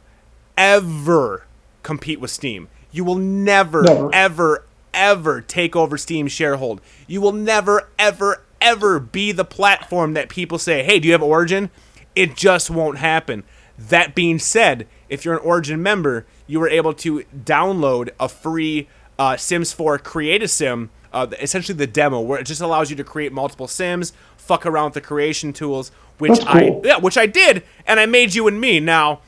ever 0.58 1.44
compete 1.82 2.20
with 2.20 2.30
Steam. 2.30 2.68
You 2.92 3.04
will 3.04 3.16
never, 3.16 3.82
Never. 3.82 4.10
ever, 4.12 4.64
ever 4.92 5.40
take 5.40 5.76
over 5.76 5.96
Steam's 5.96 6.32
sharehold. 6.32 6.80
You 7.06 7.20
will 7.20 7.32
never, 7.32 7.88
ever, 7.98 8.42
ever 8.60 8.98
be 8.98 9.32
the 9.32 9.44
platform 9.44 10.14
that 10.14 10.28
people 10.28 10.58
say, 10.58 10.82
hey, 10.82 10.98
do 10.98 11.06
you 11.06 11.12
have 11.12 11.22
Origin? 11.22 11.70
It 12.16 12.36
just 12.36 12.70
won't 12.70 12.98
happen. 12.98 13.44
That 13.88 14.14
being 14.14 14.38
said, 14.38 14.86
if 15.08 15.24
you're 15.24 15.34
an 15.34 15.40
Origin 15.40 15.82
member, 15.82 16.26
you 16.46 16.60
were 16.60 16.68
able 16.68 16.92
to 16.94 17.24
download 17.34 18.10
a 18.20 18.28
free 18.28 18.88
uh, 19.18 19.38
Sims 19.38 19.72
4 19.72 19.98
Create 19.98 20.42
a 20.42 20.48
Sim, 20.48 20.90
uh, 21.14 21.28
essentially 21.40 21.76
the 21.76 21.86
demo, 21.86 22.20
where 22.20 22.38
it 22.38 22.44
just 22.44 22.60
allows 22.60 22.90
you 22.90 22.96
to 22.96 23.04
create 23.04 23.32
multiple 23.32 23.66
Sims, 23.66 24.12
fuck 24.36 24.66
around 24.66 24.86
with 24.86 24.94
the 24.94 25.00
creation 25.00 25.54
tools, 25.54 25.92
which 26.18 26.40
cool. 26.40 26.48
I 26.48 26.80
yeah, 26.84 26.98
which 26.98 27.16
I 27.16 27.24
did, 27.26 27.62
and 27.86 27.98
I 27.98 28.04
made 28.04 28.34
you 28.34 28.46
and 28.48 28.60
me. 28.60 28.80
Now, 28.80 29.22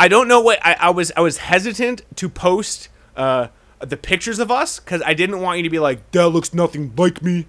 I 0.00 0.08
don't 0.08 0.26
know 0.26 0.40
what 0.40 0.58
I, 0.66 0.76
I 0.80 0.90
was. 0.90 1.12
I 1.16 1.20
was 1.20 1.38
hesitant 1.38 2.02
to 2.16 2.28
post 2.28 2.88
uh, 3.16 3.48
the 3.78 3.96
pictures 3.96 4.40
of 4.40 4.50
us 4.50 4.80
because 4.80 5.00
I 5.06 5.14
didn't 5.14 5.40
want 5.40 5.58
you 5.58 5.62
to 5.62 5.70
be 5.70 5.78
like, 5.78 6.10
"That 6.10 6.30
looks 6.30 6.52
nothing 6.52 6.92
like 6.96 7.22
me. 7.22 7.46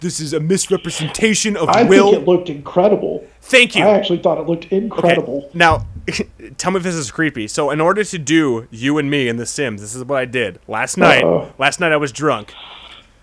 This 0.00 0.20
is 0.20 0.32
a 0.32 0.40
misrepresentation 0.40 1.56
of 1.56 1.68
will. 1.68 1.76
I 1.76 1.82
Will." 1.82 2.10
think 2.10 2.22
it 2.22 2.28
looked 2.28 2.50
incredible. 2.50 3.26
Thank 3.42 3.74
you. 3.74 3.84
I 3.84 3.90
actually 3.90 4.18
thought 4.18 4.38
it 4.38 4.46
looked 4.46 4.66
incredible. 4.66 5.44
Okay. 5.48 5.58
Now, 5.58 5.86
tell 6.58 6.70
me 6.70 6.78
if 6.78 6.82
this 6.82 6.94
is 6.94 7.10
creepy. 7.10 7.48
So, 7.48 7.70
in 7.70 7.80
order 7.80 8.04
to 8.04 8.18
do 8.18 8.68
you 8.70 8.98
and 8.98 9.10
me 9.10 9.28
in 9.28 9.36
The 9.36 9.46
Sims, 9.46 9.80
this 9.80 9.94
is 9.94 10.04
what 10.04 10.18
I 10.18 10.24
did 10.24 10.60
last 10.68 10.96
night. 10.96 11.24
Uh-oh. 11.24 11.52
Last 11.58 11.80
night 11.80 11.92
I 11.92 11.96
was 11.96 12.12
drunk. 12.12 12.52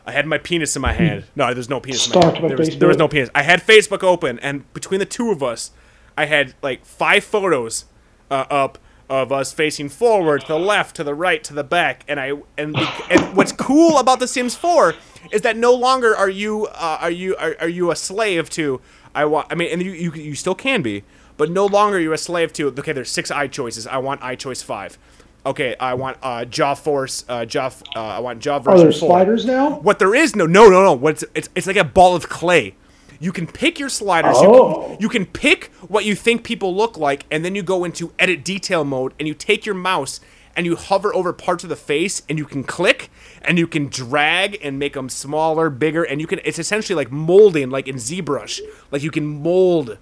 I 0.05 0.11
had 0.11 0.27
my 0.27 0.37
penis 0.37 0.75
in 0.75 0.81
my 0.81 0.93
hand. 0.93 1.25
No, 1.35 1.51
there's 1.53 1.69
no 1.69 1.79
penis 1.79 2.05
in 2.07 2.13
my 2.13 2.21
Stalked 2.21 2.37
hand. 2.37 2.49
There 2.51 2.57
was, 2.57 2.77
there 2.77 2.87
was 2.87 2.97
no 2.97 3.07
penis. 3.07 3.29
I 3.33 3.41
had 3.43 3.61
Facebook 3.61 4.03
open, 4.03 4.39
and 4.39 4.71
between 4.73 4.99
the 4.99 5.05
two 5.05 5.31
of 5.31 5.41
us, 5.41 5.71
I 6.17 6.25
had 6.25 6.53
like 6.61 6.85
five 6.85 7.23
photos 7.23 7.85
uh, 8.29 8.45
up 8.49 8.77
of 9.09 9.31
us 9.31 9.53
facing 9.53 9.89
forward, 9.89 10.41
to 10.41 10.47
the 10.47 10.59
left, 10.59 10.95
to 10.95 11.03
the 11.03 11.13
right, 11.13 11.43
to 11.43 11.53
the 11.53 11.63
back, 11.63 12.03
and 12.07 12.19
I 12.19 12.33
and, 12.57 12.75
and 13.09 13.35
what's 13.35 13.51
cool 13.51 13.97
about 13.97 14.19
The 14.19 14.27
Sims 14.27 14.55
4 14.55 14.93
is 15.35 15.41
that 15.41 15.57
no 15.57 15.73
longer 15.73 16.15
are 16.15 16.29
you 16.29 16.67
uh, 16.67 16.97
are 17.01 17.11
you 17.11 17.35
are, 17.35 17.55
are 17.59 17.67
you 17.69 17.91
a 17.91 17.95
slave 17.95 18.49
to 18.51 18.81
I 19.13 19.25
want 19.25 19.47
I 19.51 19.55
mean 19.55 19.69
and 19.71 19.81
you, 19.81 19.91
you 19.91 20.11
you 20.13 20.35
still 20.35 20.55
can 20.55 20.81
be, 20.81 21.03
but 21.37 21.51
no 21.51 21.65
longer 21.65 21.99
you're 21.99 22.13
a 22.13 22.17
slave 22.17 22.53
to 22.53 22.67
okay. 22.67 22.93
There's 22.93 23.11
six 23.11 23.29
eye 23.31 23.47
choices. 23.47 23.85
I 23.85 23.97
want 23.97 24.23
eye 24.23 24.35
choice 24.35 24.61
five. 24.61 24.97
Okay, 25.45 25.75
I 25.79 25.93
want 25.93 26.17
uh, 26.23 26.45
Jaw 26.45 26.73
Force, 26.73 27.23
uh, 27.29 27.45
Jaw. 27.45 27.69
Uh, 27.95 27.99
I 27.99 28.19
want 28.19 28.39
Jaw 28.39 28.55
Are 28.55 28.59
version 28.61 28.89
there 28.89 28.91
four. 28.91 29.09
sliders 29.09 29.45
now? 29.45 29.79
What 29.79 29.99
there 29.99 30.15
is 30.15 30.35
no 30.35 30.45
no 30.45 30.69
no 30.69 30.83
no. 30.83 30.93
What's 30.93 31.23
it's 31.35 31.49
it's 31.53 31.67
like 31.67 31.75
a 31.75 31.83
ball 31.83 32.15
of 32.15 32.29
clay. 32.29 32.75
You 33.19 33.31
can 33.31 33.47
pick 33.47 33.79
your 33.79 33.89
sliders. 33.89 34.35
Oh. 34.37 34.41
You, 34.43 34.87
can, 34.87 35.01
you 35.01 35.09
can 35.09 35.25
pick 35.25 35.65
what 35.87 36.03
you 36.03 36.15
think 36.15 36.43
people 36.43 36.75
look 36.75 36.97
like, 36.97 37.25
and 37.31 37.45
then 37.45 37.55
you 37.55 37.63
go 37.63 37.83
into 37.83 38.11
edit 38.19 38.43
detail 38.43 38.83
mode, 38.83 39.13
and 39.19 39.27
you 39.27 39.33
take 39.33 39.65
your 39.65 39.75
mouse 39.75 40.19
and 40.55 40.65
you 40.65 40.75
hover 40.75 41.13
over 41.13 41.33
parts 41.33 41.63
of 41.63 41.69
the 41.69 41.75
face, 41.75 42.21
and 42.29 42.37
you 42.37 42.45
can 42.45 42.63
click, 42.63 43.09
and 43.47 43.57
you 43.57 43.67
can 43.67 43.87
drag 43.87 44.59
and 44.63 44.79
make 44.79 44.93
them 44.93 45.09
smaller, 45.09 45.69
bigger, 45.69 46.03
and 46.03 46.19
you 46.21 46.27
can. 46.27 46.39
It's 46.43 46.59
essentially 46.59 46.95
like 46.95 47.11
molding, 47.11 47.69
like 47.69 47.87
in 47.87 47.95
ZBrush. 47.95 48.59
Like 48.91 49.03
you 49.03 49.11
can 49.11 49.25
mold 49.25 49.97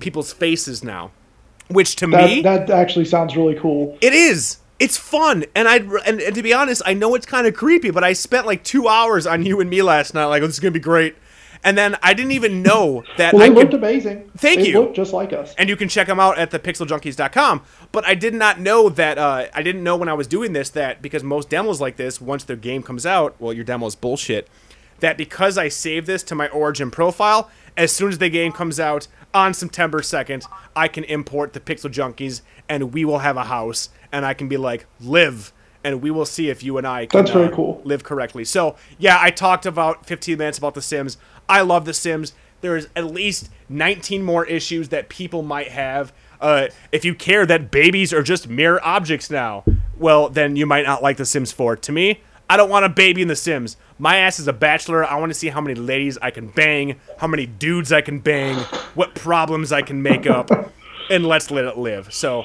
people's 0.00 0.32
faces 0.32 0.84
now, 0.84 1.10
which 1.68 1.96
to 1.96 2.06
That, 2.06 2.28
me 2.28 2.42
that 2.42 2.70
actually 2.70 3.04
sounds 3.06 3.36
really 3.36 3.54
cool. 3.54 3.96
it 4.00 4.12
is. 4.12 4.58
It's 4.78 4.96
fun, 4.96 5.44
and 5.56 5.66
I 5.66 5.78
and, 6.06 6.20
and 6.20 6.34
to 6.36 6.42
be 6.42 6.54
honest, 6.54 6.82
I 6.86 6.94
know 6.94 7.16
it's 7.16 7.26
kind 7.26 7.48
of 7.48 7.54
creepy, 7.54 7.90
but 7.90 8.04
I 8.04 8.12
spent 8.12 8.46
like 8.46 8.62
two 8.62 8.86
hours 8.86 9.26
on 9.26 9.44
you 9.44 9.60
and 9.60 9.68
me 9.68 9.82
last 9.82 10.14
night. 10.14 10.26
Like, 10.26 10.42
oh, 10.42 10.46
this 10.46 10.54
is 10.54 10.60
gonna 10.60 10.70
be 10.70 10.78
great, 10.78 11.16
and 11.64 11.76
then 11.76 11.96
I 12.02 12.14
didn't 12.14 12.32
even 12.32 12.62
know 12.62 13.04
that 13.16 13.34
Well, 13.34 13.42
I 13.42 13.48
they 13.48 13.54
looked 13.54 13.70
could. 13.72 13.80
amazing. 13.80 14.30
Thank 14.36 14.60
they 14.60 14.68
you. 14.68 14.80
looked 14.80 14.96
just 14.96 15.12
like 15.12 15.32
us. 15.32 15.54
And 15.58 15.68
you 15.68 15.76
can 15.76 15.88
check 15.88 16.06
them 16.06 16.20
out 16.20 16.38
at 16.38 16.50
thepixeljunkies.com. 16.50 17.62
But 17.92 18.06
I 18.06 18.14
did 18.14 18.34
not 18.34 18.60
know 18.60 18.88
that. 18.88 19.18
Uh, 19.18 19.46
I 19.52 19.62
didn't 19.62 19.82
know 19.82 19.96
when 19.96 20.08
I 20.08 20.14
was 20.14 20.26
doing 20.26 20.52
this 20.52 20.70
that 20.70 21.02
because 21.02 21.22
most 21.24 21.48
demos 21.50 21.80
like 21.80 21.96
this, 21.96 22.20
once 22.20 22.44
their 22.44 22.56
game 22.56 22.82
comes 22.82 23.04
out, 23.06 23.34
well, 23.38 23.52
your 23.52 23.64
demo 23.64 23.86
is 23.86 23.94
bullshit. 23.96 24.48
That 25.00 25.16
because 25.16 25.56
I 25.56 25.68
save 25.68 26.06
this 26.06 26.22
to 26.24 26.34
my 26.34 26.48
Origin 26.48 26.90
profile, 26.90 27.50
as 27.76 27.92
soon 27.92 28.08
as 28.10 28.18
the 28.18 28.28
game 28.28 28.50
comes 28.52 28.80
out 28.80 29.06
on 29.32 29.54
September 29.54 30.00
2nd, 30.00 30.44
I 30.74 30.88
can 30.88 31.04
import 31.04 31.52
the 31.52 31.60
Pixel 31.60 31.90
Junkies 31.92 32.42
and 32.68 32.92
we 32.92 33.04
will 33.04 33.18
have 33.20 33.36
a 33.36 33.44
house. 33.44 33.90
And 34.10 34.24
I 34.24 34.34
can 34.34 34.48
be 34.48 34.56
like, 34.56 34.86
live. 35.00 35.52
And 35.84 36.02
we 36.02 36.10
will 36.10 36.26
see 36.26 36.50
if 36.50 36.64
you 36.64 36.76
and 36.78 36.86
I 36.86 37.06
can 37.06 37.20
That's 37.20 37.30
very 37.30 37.46
uh, 37.46 37.54
cool. 37.54 37.80
live 37.84 38.02
correctly. 38.02 38.44
So, 38.44 38.74
yeah, 38.98 39.18
I 39.20 39.30
talked 39.30 39.64
about 39.64 40.06
15 40.06 40.36
minutes 40.36 40.58
about 40.58 40.74
The 40.74 40.82
Sims. 40.82 41.16
I 41.48 41.62
love 41.62 41.84
The 41.84 41.94
Sims. 41.94 42.32
There's 42.60 42.88
at 42.96 43.06
least 43.06 43.50
19 43.68 44.22
more 44.22 44.44
issues 44.46 44.88
that 44.88 45.08
people 45.08 45.42
might 45.42 45.68
have. 45.68 46.12
Uh, 46.40 46.68
if 46.92 47.04
you 47.04 47.14
care 47.14 47.46
that 47.46 47.70
babies 47.70 48.12
are 48.12 48.22
just 48.22 48.48
mere 48.48 48.80
objects 48.82 49.30
now, 49.30 49.64
well, 49.96 50.28
then 50.28 50.56
you 50.56 50.66
might 50.66 50.84
not 50.84 51.02
like 51.02 51.16
The 51.16 51.26
Sims 51.26 51.52
4. 51.52 51.76
To 51.76 51.92
me, 51.92 52.20
I 52.50 52.56
don't 52.56 52.70
want 52.70 52.84
a 52.84 52.88
baby 52.88 53.22
in 53.22 53.28
The 53.28 53.36
Sims. 53.36 53.76
My 53.98 54.16
ass 54.16 54.38
is 54.38 54.48
a 54.48 54.52
bachelor. 54.52 55.04
I 55.04 55.16
want 55.16 55.30
to 55.30 55.38
see 55.38 55.48
how 55.48 55.60
many 55.60 55.74
ladies 55.74 56.18
I 56.20 56.30
can 56.30 56.48
bang, 56.48 57.00
how 57.18 57.26
many 57.26 57.46
dudes 57.46 57.92
I 57.92 58.00
can 58.00 58.20
bang, 58.20 58.56
what 58.94 59.14
problems 59.14 59.72
I 59.72 59.82
can 59.82 60.02
make 60.02 60.26
up, 60.26 60.50
and 61.10 61.26
let's 61.26 61.50
let 61.50 61.64
it 61.64 61.76
live. 61.76 62.12
So, 62.12 62.44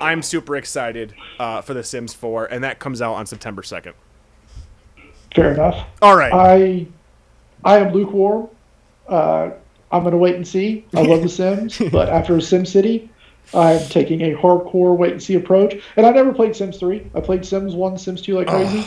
I'm 0.00 0.22
super 0.22 0.56
excited 0.56 1.14
uh, 1.38 1.60
for 1.60 1.74
The 1.74 1.84
Sims 1.84 2.14
4, 2.14 2.46
and 2.46 2.64
that 2.64 2.78
comes 2.78 3.02
out 3.02 3.14
on 3.14 3.26
September 3.26 3.62
2nd. 3.62 3.92
Fair 5.34 5.52
enough. 5.52 5.86
All 6.00 6.16
right. 6.16 6.32
I 6.32 6.86
I 7.64 7.78
am 7.78 7.92
lukewarm. 7.92 8.48
Uh, 9.08 9.50
I'm 9.92 10.04
gonna 10.04 10.16
wait 10.18 10.36
and 10.36 10.46
see. 10.46 10.86
I 10.94 11.02
love 11.02 11.22
The 11.22 11.28
Sims, 11.28 11.78
but 11.92 12.08
after 12.08 12.34
SimCity, 12.34 13.08
I'm 13.52 13.80
taking 13.88 14.20
a 14.22 14.34
hardcore 14.36 14.96
wait 14.96 15.12
and 15.12 15.22
see 15.22 15.34
approach. 15.34 15.74
And 15.96 16.06
I 16.06 16.10
never 16.10 16.32
played 16.32 16.54
Sims 16.54 16.78
3. 16.78 17.10
I 17.14 17.20
played 17.20 17.44
Sims 17.44 17.74
1, 17.74 17.98
Sims 17.98 18.22
2 18.22 18.34
like 18.36 18.46
crazy. 18.46 18.86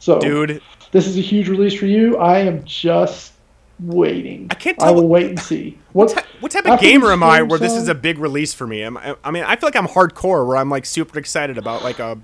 So 0.00 0.18
Dude, 0.18 0.60
this 0.90 1.06
is 1.06 1.16
a 1.16 1.20
huge 1.20 1.48
release 1.48 1.74
for 1.74 1.86
you. 1.86 2.16
I 2.18 2.38
am 2.40 2.64
just 2.64 3.32
waiting. 3.78 4.48
I 4.50 4.54
can't 4.54 4.76
Tell 4.78 4.88
I 4.88 4.90
will 4.90 5.02
what- 5.02 5.10
wait 5.22 5.26
and 5.30 5.38
see. 5.40 5.78
What, 5.92 6.12
What, 6.40 6.50
type 6.50 6.66
of 6.66 6.80
gamer 6.80 7.12
am 7.12 7.22
I 7.22 7.42
where 7.42 7.58
this 7.58 7.74
is 7.74 7.88
a 7.88 7.94
big 7.94 8.18
release 8.18 8.52
for 8.54 8.66
me? 8.66 8.84
I, 8.84 9.14
I 9.22 9.30
mean, 9.30 9.44
I 9.44 9.54
feel 9.56 9.68
like 9.68 9.76
I'm 9.76 9.86
hardcore 9.86 10.46
where 10.46 10.56
I'm 10.56 10.70
like 10.70 10.86
super 10.86 11.18
excited 11.18 11.56
about 11.58 11.84
like 11.84 11.98
a 12.00 12.18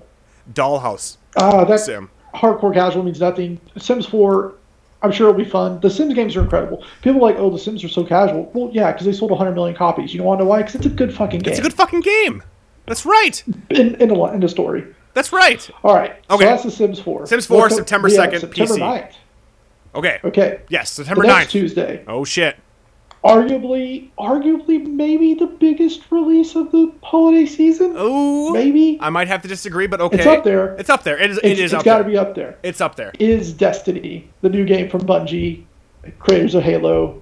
dollhouse 0.53 1.17
Ah, 1.37 1.63
that 1.65 1.79
sim. 1.79 2.09
hardcore 2.33 2.73
casual 2.73 3.03
means 3.03 3.19
nothing. 3.21 3.61
Sims 3.77 4.05
4, 4.07 4.53
I'm 5.01 5.11
sure 5.11 5.29
it'll 5.29 5.37
be 5.41 5.49
fun. 5.49 5.79
The 5.79 5.89
Sims 5.89 6.13
games 6.13 6.35
are 6.35 6.41
incredible. 6.41 6.83
People 7.01 7.19
are 7.23 7.31
like, 7.31 7.37
oh, 7.37 7.49
the 7.49 7.59
Sims 7.59 7.83
are 7.83 7.89
so 7.89 8.03
casual. 8.03 8.51
Well, 8.53 8.69
yeah, 8.73 8.91
because 8.91 9.05
they 9.05 9.13
sold 9.13 9.31
100 9.31 9.53
million 9.53 9.75
copies. 9.75 10.13
You 10.13 10.17
don't 10.17 10.27
want 10.27 10.39
to 10.39 10.43
know 10.43 10.49
why? 10.49 10.57
Because 10.59 10.75
it's 10.75 10.85
a 10.85 10.89
good 10.89 11.13
fucking 11.13 11.39
game. 11.39 11.51
It's 11.51 11.59
a 11.59 11.63
good 11.63 11.73
fucking 11.73 12.01
game. 12.01 12.43
That's 12.85 13.05
right. 13.05 13.41
in, 13.69 13.95
in, 13.95 14.09
the, 14.09 14.23
in 14.33 14.39
the 14.41 14.49
story. 14.49 14.85
That's 15.13 15.31
right. 15.31 15.69
All 15.83 15.95
right. 15.95 16.11
Okay. 16.29 16.43
So 16.43 16.49
that's 16.49 16.63
the 16.63 16.71
Sims 16.71 16.99
4. 16.99 17.27
Sims 17.27 17.45
4, 17.45 17.57
What's 17.57 17.73
up- 17.73 17.77
September 17.79 18.09
yeah, 18.09 18.27
2nd, 18.27 18.39
September 18.41 18.73
PC. 18.75 18.79
9th. 18.79 19.13
Okay. 19.95 20.19
Okay. 20.23 20.61
Yes, 20.69 20.89
The 20.95 21.03
September 21.05 21.23
next 21.23 21.47
9th. 21.47 21.49
Tuesday. 21.51 22.03
Oh 22.07 22.23
shit. 22.25 22.57
Arguably, 23.23 24.09
arguably, 24.17 24.85
maybe 24.85 25.33
the 25.33 25.47
biggest 25.47 26.09
release 26.09 26.55
of 26.55 26.71
the 26.71 26.91
holiday 27.03 27.45
season. 27.45 27.95
Ooh. 27.97 28.53
Maybe. 28.53 28.97
I 29.01 29.09
might 29.09 29.27
have 29.27 29.41
to 29.41 29.47
disagree, 29.47 29.87
but 29.87 29.99
okay. 29.99 30.17
It's 30.17 30.25
up 30.25 30.43
there. 30.45 30.75
It's 30.75 30.89
up 30.89 31.03
there. 31.03 31.17
It 31.17 31.31
is. 31.31 31.37
It's, 31.37 31.45
it 31.45 31.59
is 31.59 31.73
it's 31.73 31.83
got 31.83 31.97
to 31.97 32.05
be 32.05 32.17
up 32.17 32.33
there. 32.35 32.57
It's 32.63 32.79
up 32.79 32.95
there. 32.95 33.11
is 33.19 33.51
Destiny, 33.51 34.29
the 34.41 34.49
new 34.49 34.63
game 34.63 34.89
from 34.89 35.01
Bungie, 35.01 35.63
creators 36.19 36.55
of 36.55 36.63
Halo. 36.63 37.21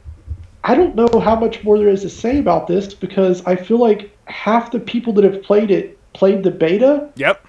I 0.63 0.75
don't 0.75 0.95
know 0.95 1.19
how 1.19 1.35
much 1.35 1.63
more 1.63 1.79
there 1.79 1.89
is 1.89 2.01
to 2.01 2.09
say 2.09 2.37
about 2.37 2.67
this 2.67 2.93
because 2.93 3.43
I 3.45 3.55
feel 3.55 3.79
like 3.79 4.15
half 4.25 4.71
the 4.71 4.79
people 4.79 5.13
that 5.13 5.23
have 5.23 5.41
played 5.41 5.71
it 5.71 5.97
played 6.13 6.43
the 6.43 6.51
beta. 6.51 7.09
Yep. 7.15 7.45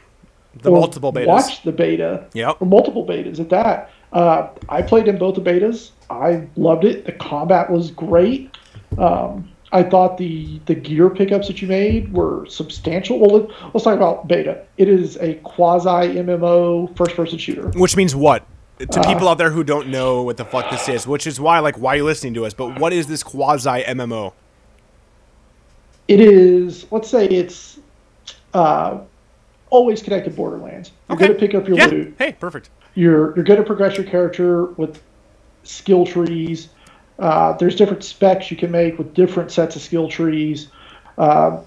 The 0.63 0.71
multiple 0.71 1.13
betas. 1.13 1.27
Watched 1.27 1.65
the 1.65 1.73
beta. 1.73 2.27
Yep. 2.33 2.61
Or 2.61 2.67
multiple 2.67 3.07
betas 3.07 3.41
at 3.41 3.51
that. 3.51 3.91
Uh, 4.13 4.49
I 4.69 4.83
played 4.83 5.09
in 5.09 5.19
both 5.19 5.35
the 5.35 5.41
betas. 5.41 5.91
I 6.11 6.47
loved 6.57 6.85
it. 6.85 7.05
The 7.05 7.13
combat 7.13 7.71
was 7.71 7.91
great. 7.91 8.57
Um, 8.97 9.51
I 9.71 9.83
thought 9.83 10.17
the 10.17 10.59
the 10.65 10.75
gear 10.75 11.11
pickups 11.11 11.47
that 11.49 11.61
you 11.61 11.69
made 11.69 12.13
were 12.13 12.47
substantial. 12.47 13.19
Well, 13.19 13.41
let, 13.41 13.75
let's 13.75 13.85
talk 13.85 13.97
about 13.97 14.27
beta. 14.27 14.65
It 14.79 14.89
is 14.89 15.17
a 15.19 15.35
quasi 15.45 15.89
MMO 16.17 16.97
first 16.97 17.15
person 17.15 17.37
shooter. 17.37 17.69
Which 17.79 17.95
means 17.97 18.17
what? 18.17 18.45
Uh, 18.81 18.87
To 18.87 19.03
people 19.03 19.29
out 19.29 19.37
there 19.37 19.51
who 19.51 19.63
don't 19.63 19.89
know 19.89 20.23
what 20.23 20.39
the 20.39 20.45
fuck 20.47 20.71
this 20.71 20.89
is, 20.89 21.07
which 21.07 21.27
is 21.27 21.39
why, 21.39 21.59
like, 21.59 21.77
why 21.77 21.93
are 21.95 21.97
you 21.97 22.05
listening 22.05 22.33
to 22.35 22.47
us? 22.47 22.55
But 22.55 22.79
what 22.81 22.95
is 22.95 23.09
this 23.09 23.23
quasi 23.23 23.83
MMO? 23.83 24.33
it 26.09 26.21
is 26.21 26.87
let's 26.91 27.11
say 27.11 27.27
it's 27.27 27.79
uh, 28.55 28.99
always 29.69 30.03
connected 30.03 30.35
Borderlands. 30.35 30.93
You're 31.09 31.17
Okay. 31.17 31.27
going 31.27 31.39
to 31.39 31.47
pick 31.47 31.55
up 31.55 31.69
your 31.69 31.77
yeah. 31.77 31.87
loot. 31.87 32.15
Hey, 32.19 32.33
perfect. 32.33 32.71
You're 32.99 33.33
you're 33.37 33.45
going 33.45 33.61
to 33.61 33.65
progress 33.65 33.97
your 33.97 34.07
character 34.07 34.65
with 34.65 35.01
skill 35.63 36.05
trees. 36.05 36.71
Uh, 37.21 37.53
there's 37.53 37.77
different 37.77 38.03
specs 38.03 38.51
you 38.51 38.57
can 38.57 38.73
make 38.73 38.99
with 38.99 39.15
different 39.15 39.53
sets 39.53 39.77
of 39.77 39.83
skill 39.83 40.09
trees. 40.09 40.67
Uh, 41.17 41.61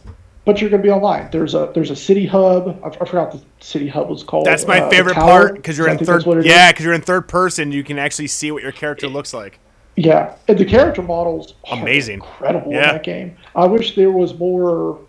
but 0.43 0.59
you're 0.59 0.69
going 0.69 0.81
to 0.81 0.85
be 0.85 0.91
online. 0.91 1.29
There's 1.31 1.53
a 1.53 1.71
there's 1.73 1.89
a 1.89 1.95
city 1.95 2.25
hub. 2.25 2.81
I, 2.83 2.87
I 2.87 3.05
forgot 3.05 3.31
the 3.31 3.41
city 3.61 3.87
hub 3.87 4.09
was 4.09 4.23
called. 4.23 4.45
That's 4.45 4.67
my 4.67 4.81
Uh, 4.81 4.89
favorite 4.89 5.15
part 5.15 5.55
because 5.55 5.77
you're 5.77 5.87
in 5.87 5.97
third. 5.99 6.07
that's 6.07 6.25
what 6.25 6.37
it 6.39 6.45
is. 6.45 6.51
Yeah, 6.51 6.69
because 6.73 6.83
you're 6.83 6.93
in 6.93 7.01
third 7.01 7.29
person. 7.29 7.71
You 7.71 7.85
can 7.85 7.97
actually 7.97 8.27
see 8.27 8.51
what 8.51 8.61
your 8.61 8.73
character 8.73 9.07
looks 9.07 9.33
like. 9.33 9.57
Yeah, 9.95 10.35
and 10.49 10.57
the 10.57 10.65
character 10.65 11.01
models 11.01 11.53
are 11.69 11.79
Amazing. 11.79 12.15
incredible 12.15 12.73
Yeah. 12.73 12.89
in 12.89 12.95
that 12.95 13.03
game. 13.03 13.37
I 13.55 13.65
wish 13.67 13.95
there 13.95 14.11
was 14.11 14.37
more 14.37 14.99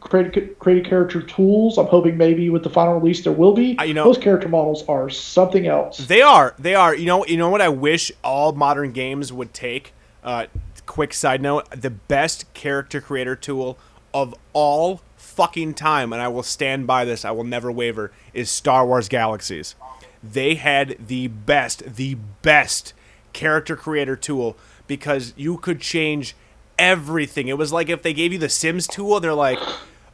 created 0.00 0.32
created 0.32 0.58
created 0.58 0.86
character 0.86 1.22
tools. 1.22 1.78
I'm 1.78 1.86
hoping 1.86 2.16
maybe 2.16 2.50
with 2.50 2.62
the 2.62 2.70
final 2.70 2.94
release 2.94 3.22
there 3.22 3.32
will 3.32 3.52
be. 3.52 3.76
You 3.84 3.94
know- 3.94 4.04
those 4.04 4.18
character 4.18 4.48
models 4.48 4.84
are 4.88 5.08
something 5.10 5.66
else. 5.66 5.98
They 5.98 6.22
are. 6.22 6.54
They 6.58 6.74
are. 6.74 6.94
You 6.94 7.06
know. 7.06 7.24
You 7.26 7.36
know 7.36 7.50
what 7.50 7.60
I 7.60 7.68
wish 7.68 8.12
all 8.22 8.52
modern 8.52 8.92
games 8.92 9.32
would 9.32 9.54
take. 9.54 9.92
Uh, 10.22 10.46
quick 10.86 11.14
side 11.14 11.42
note: 11.42 11.70
the 11.70 11.90
best 11.90 12.52
character 12.54 13.00
creator 13.00 13.36
tool 13.36 13.78
of 14.14 14.34
all 14.52 15.02
fucking 15.16 15.74
time, 15.74 16.12
and 16.12 16.20
I 16.20 16.28
will 16.28 16.42
stand 16.42 16.86
by 16.86 17.04
this. 17.04 17.24
I 17.24 17.30
will 17.30 17.44
never 17.44 17.70
waver. 17.70 18.10
Is 18.32 18.50
Star 18.50 18.86
Wars 18.86 19.08
Galaxies. 19.08 19.74
They 20.22 20.56
had 20.56 20.96
the 21.06 21.28
best, 21.28 21.94
the 21.94 22.16
best 22.42 22.92
character 23.32 23.76
creator 23.76 24.16
tool 24.16 24.56
because 24.88 25.32
you 25.36 25.58
could 25.58 25.80
change 25.80 26.34
everything. 26.78 27.48
It 27.48 27.58
was 27.58 27.72
like 27.72 27.88
if 27.88 28.02
they 28.02 28.12
gave 28.12 28.32
you 28.32 28.38
the 28.38 28.48
Sims 28.48 28.86
tool, 28.86 29.20
they're 29.20 29.34
like, 29.34 29.58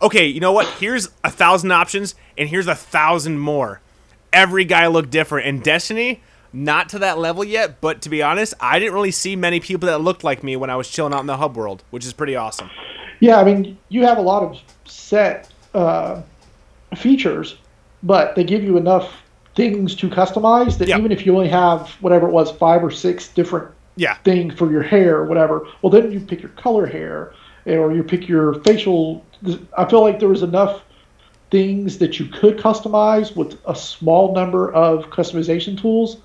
okay, 0.02 0.26
you 0.26 0.40
know 0.40 0.52
what? 0.52 0.66
Here's 0.78 1.08
a 1.22 1.30
thousand 1.30 1.70
options, 1.72 2.14
and 2.38 2.48
here's 2.48 2.66
a 2.66 2.74
thousand 2.74 3.38
more 3.38 3.80
every 4.34 4.64
guy 4.64 4.86
looked 4.88 5.10
different. 5.10 5.46
And 5.46 5.62
Destiny, 5.62 6.20
not 6.52 6.88
to 6.90 6.98
that 6.98 7.18
level 7.18 7.44
yet, 7.44 7.80
but 7.80 8.02
to 8.02 8.10
be 8.10 8.22
honest, 8.22 8.52
I 8.60 8.78
didn't 8.78 8.92
really 8.92 9.12
see 9.12 9.36
many 9.36 9.60
people 9.60 9.86
that 9.86 10.00
looked 10.00 10.24
like 10.24 10.42
me 10.42 10.56
when 10.56 10.70
I 10.70 10.76
was 10.76 10.90
chilling 10.90 11.14
out 11.14 11.20
in 11.20 11.26
the 11.26 11.36
hub 11.36 11.56
world, 11.56 11.84
which 11.90 12.04
is 12.04 12.12
pretty 12.12 12.36
awesome. 12.36 12.68
Yeah, 13.20 13.40
I 13.40 13.44
mean 13.44 13.78
you 13.88 14.02
have 14.04 14.18
a 14.18 14.22
lot 14.22 14.42
of 14.42 14.58
set 14.84 15.50
uh, 15.72 16.20
features, 16.96 17.56
but 18.02 18.34
they 18.34 18.44
give 18.44 18.62
you 18.62 18.76
enough 18.76 19.22
things 19.54 19.94
to 19.94 20.08
customize 20.08 20.76
that 20.78 20.88
Yeah. 20.88 20.98
even 20.98 21.12
if 21.12 21.24
you 21.24 21.32
only 21.34 21.48
have 21.48 21.88
whatever 22.00 22.26
it 22.26 22.32
was 22.32 22.50
five 22.50 22.82
or 22.82 22.90
six 22.90 23.28
different 23.28 23.70
Yeah. 23.96 24.14
thing 24.24 24.50
for 24.50 24.70
your 24.70 24.82
hair 24.82 25.18
or 25.18 25.24
whatever. 25.24 25.66
Well, 25.80 25.90
then 25.90 26.10
you 26.10 26.20
pick 26.20 26.42
your 26.42 26.50
color 26.50 26.86
hair 26.86 27.32
or 27.66 27.94
you 27.94 28.02
pick 28.02 28.28
your 28.28 28.54
facial. 28.62 29.24
I 29.76 29.84
feel 29.84 30.02
like 30.02 30.18
there 30.18 30.28
was 30.28 30.42
enough 30.42 30.82
things 31.50 31.98
that 31.98 32.18
you 32.18 32.26
could 32.26 32.58
customize 32.58 33.36
with 33.36 33.58
a 33.66 33.76
small 33.76 34.34
number 34.34 34.72
of 34.72 35.04
customization 35.10 35.80
tools 35.80 36.16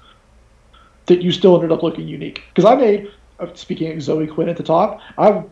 that 1.06 1.22
you 1.22 1.32
still 1.32 1.56
ended 1.56 1.72
up 1.72 1.84
looking 1.84 2.08
unique. 2.08 2.44
Because 2.50 2.66
I 2.66 2.76
made, 2.76 3.12
uh, 3.40 3.48
speaking 3.54 3.92
of 3.92 4.02
Zoe 4.02 4.26
Quinn 4.26 4.50
at 4.50 4.58
the 4.58 4.64
top, 4.64 5.00
I 5.18 5.44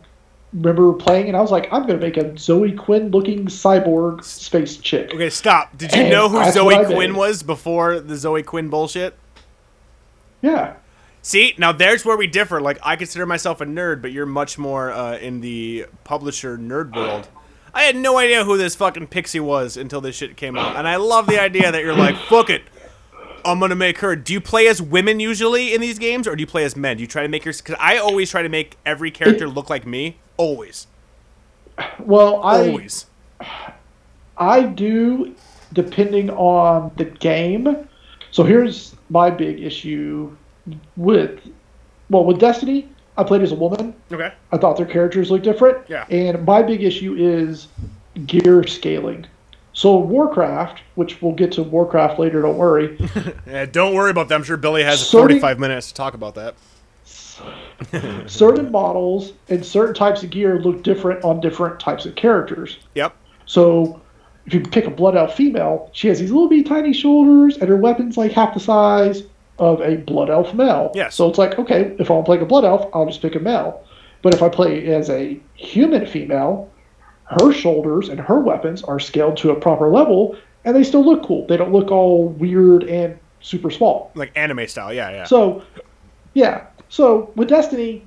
remember 0.52 0.92
playing 0.94 1.28
and 1.28 1.36
I 1.36 1.40
was 1.40 1.50
like, 1.50 1.68
I'm 1.72 1.86
going 1.86 2.00
to 2.00 2.04
make 2.04 2.16
a 2.16 2.36
Zoe 2.38 2.72
Quinn 2.72 3.10
looking 3.10 3.46
cyborg 3.46 4.24
space 4.24 4.78
chick. 4.78 5.12
Okay, 5.14 5.30
stop. 5.30 5.76
Did 5.76 5.92
you 5.94 6.02
And 6.02 6.10
know 6.10 6.28
who 6.28 6.50
Zoe 6.50 6.84
Quinn 6.86 7.14
was 7.14 7.42
before 7.42 8.00
the 8.00 8.16
Zoe 8.16 8.42
Quinn 8.42 8.68
bullshit? 8.68 9.16
Yeah. 10.42 10.74
See, 11.22 11.54
now 11.58 11.72
there's 11.72 12.04
where 12.04 12.16
we 12.16 12.26
differ. 12.26 12.60
Like, 12.60 12.78
I 12.82 12.96
consider 12.96 13.26
myself 13.26 13.60
a 13.60 13.66
nerd, 13.66 14.00
but 14.00 14.12
you're 14.12 14.26
much 14.26 14.56
more 14.58 14.90
uh, 14.92 15.18
in 15.18 15.40
the 15.40 15.86
publisher 16.04 16.56
nerd 16.56 16.94
world. 16.94 17.28
I 17.74 17.82
had 17.82 17.96
no 17.96 18.18
idea 18.18 18.44
who 18.44 18.56
this 18.56 18.74
fucking 18.74 19.08
pixie 19.08 19.40
was 19.40 19.76
until 19.76 20.00
this 20.00 20.16
shit 20.16 20.36
came 20.36 20.56
out. 20.56 20.76
And 20.76 20.88
I 20.88 20.96
love 20.96 21.26
the 21.26 21.40
idea 21.40 21.70
that 21.70 21.82
you're 21.82 21.94
like, 21.94 22.16
fuck 22.28 22.50
it. 22.50 22.62
I'm 23.44 23.60
gonna 23.60 23.76
make 23.76 23.98
her. 23.98 24.16
Do 24.16 24.32
you 24.32 24.40
play 24.40 24.66
as 24.66 24.82
women 24.82 25.20
usually 25.20 25.72
in 25.72 25.80
these 25.80 25.98
games, 25.98 26.26
or 26.26 26.34
do 26.34 26.40
you 26.40 26.46
play 26.46 26.64
as 26.64 26.74
men? 26.76 26.96
Do 26.96 27.02
you 27.02 27.06
try 27.06 27.22
to 27.22 27.28
make 27.28 27.44
your? 27.44 27.54
Because 27.54 27.76
I 27.78 27.96
always 27.96 28.30
try 28.30 28.42
to 28.42 28.48
make 28.48 28.76
every 28.84 29.10
character 29.12 29.48
look 29.48 29.70
like 29.70 29.86
me. 29.86 30.16
Always, 30.36 30.86
Well, 32.00 32.42
I. 32.42 32.66
always. 32.66 33.06
I 34.36 34.62
do, 34.62 35.34
depending 35.72 36.30
on 36.30 36.90
the 36.96 37.04
game. 37.04 37.88
So 38.32 38.42
here's 38.42 38.94
my 39.08 39.30
big 39.30 39.60
issue 39.62 40.36
with, 40.96 41.40
well, 42.10 42.24
with 42.24 42.38
Destiny. 42.38 42.88
I 43.16 43.24
played 43.24 43.42
as 43.42 43.50
a 43.50 43.56
woman. 43.56 43.94
Okay. 44.12 44.32
I 44.52 44.56
thought 44.58 44.76
their 44.76 44.86
characters 44.86 45.30
looked 45.30 45.42
different. 45.42 45.78
Yeah. 45.88 46.06
And 46.08 46.44
my 46.46 46.62
big 46.62 46.84
issue 46.84 47.14
is 47.18 47.66
gear 48.26 48.64
scaling. 48.66 49.26
So 49.72 49.98
Warcraft, 49.98 50.80
which 50.94 51.20
we'll 51.20 51.32
get 51.34 51.52
to 51.52 51.62
Warcraft 51.64 52.18
later, 52.18 52.42
don't 52.42 52.56
worry. 52.56 52.96
Yeah, 53.46 53.64
don't 53.66 53.94
worry 53.94 54.10
about 54.10 54.28
that. 54.28 54.34
I'm 54.36 54.44
sure 54.44 54.56
Billy 54.56 54.82
has 54.84 55.00
Sorting- 55.08 55.40
45 55.40 55.58
minutes 55.58 55.88
to 55.88 55.94
talk 55.94 56.14
about 56.14 56.34
that. 56.36 56.54
certain 58.28 58.70
models 58.70 59.32
and 59.48 59.64
certain 59.64 59.94
types 59.94 60.22
of 60.22 60.30
gear 60.30 60.60
look 60.60 60.82
different 60.82 61.22
on 61.24 61.40
different 61.40 61.80
types 61.80 62.06
of 62.06 62.14
characters. 62.14 62.78
Yep. 62.94 63.14
So 63.46 64.00
if 64.46 64.54
you 64.54 64.60
pick 64.60 64.86
a 64.86 64.90
blood 64.90 65.16
elf 65.16 65.34
female, 65.36 65.90
she 65.92 66.08
has 66.08 66.18
these 66.20 66.30
little 66.30 66.48
bitty 66.48 66.64
tiny 66.64 66.92
shoulders, 66.92 67.56
and 67.56 67.68
her 67.68 67.76
weapon's 67.76 68.16
like 68.16 68.32
half 68.32 68.54
the 68.54 68.60
size 68.60 69.22
of 69.58 69.80
a 69.80 69.96
blood 69.96 70.30
elf 70.30 70.54
male. 70.54 70.92
Yes. 70.94 71.14
So 71.14 71.28
it's 71.28 71.38
like, 71.38 71.58
okay, 71.58 71.94
if 71.98 72.10
I'm 72.10 72.24
playing 72.24 72.42
a 72.42 72.46
blood 72.46 72.64
elf, 72.64 72.88
I'll 72.94 73.06
just 73.06 73.22
pick 73.22 73.34
a 73.34 73.40
male. 73.40 73.84
But 74.22 74.34
if 74.34 74.42
I 74.42 74.48
play 74.48 74.86
as 74.94 75.10
a 75.10 75.38
human 75.54 76.06
female, 76.06 76.70
her 77.24 77.52
shoulders 77.52 78.08
and 78.08 78.18
her 78.20 78.40
weapons 78.40 78.82
are 78.82 78.98
scaled 78.98 79.36
to 79.38 79.50
a 79.50 79.56
proper 79.60 79.88
level, 79.88 80.36
and 80.64 80.74
they 80.74 80.82
still 80.82 81.04
look 81.04 81.24
cool. 81.24 81.46
They 81.46 81.56
don't 81.56 81.72
look 81.72 81.90
all 81.90 82.28
weird 82.28 82.84
and 82.84 83.18
super 83.40 83.70
small. 83.70 84.10
Like 84.14 84.32
anime 84.34 84.66
style. 84.66 84.92
Yeah, 84.92 85.10
yeah. 85.10 85.24
So, 85.24 85.62
yeah. 86.34 86.66
So 86.88 87.30
with 87.36 87.48
Destiny, 87.48 88.06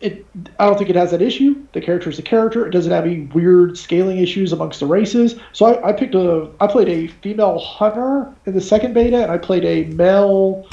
it 0.00 0.26
I 0.58 0.66
don't 0.66 0.76
think 0.76 0.90
it 0.90 0.96
has 0.96 1.10
that 1.12 1.22
issue. 1.22 1.56
The 1.72 1.80
character 1.80 2.10
is 2.10 2.18
a 2.18 2.22
character. 2.22 2.66
It 2.66 2.70
doesn't 2.70 2.90
have 2.92 3.04
any 3.06 3.20
weird 3.34 3.78
scaling 3.78 4.18
issues 4.18 4.52
amongst 4.52 4.80
the 4.80 4.86
races. 4.86 5.36
So 5.52 5.66
I, 5.66 5.90
I 5.90 5.92
picked 5.92 6.14
a 6.14 6.50
I 6.60 6.66
played 6.66 6.88
a 6.88 7.06
female 7.22 7.58
hunter 7.58 8.32
in 8.46 8.54
the 8.54 8.60
second 8.60 8.92
beta, 8.94 9.22
and 9.22 9.30
I 9.32 9.38
played 9.38 9.64
a 9.64 9.84
male. 9.94 10.66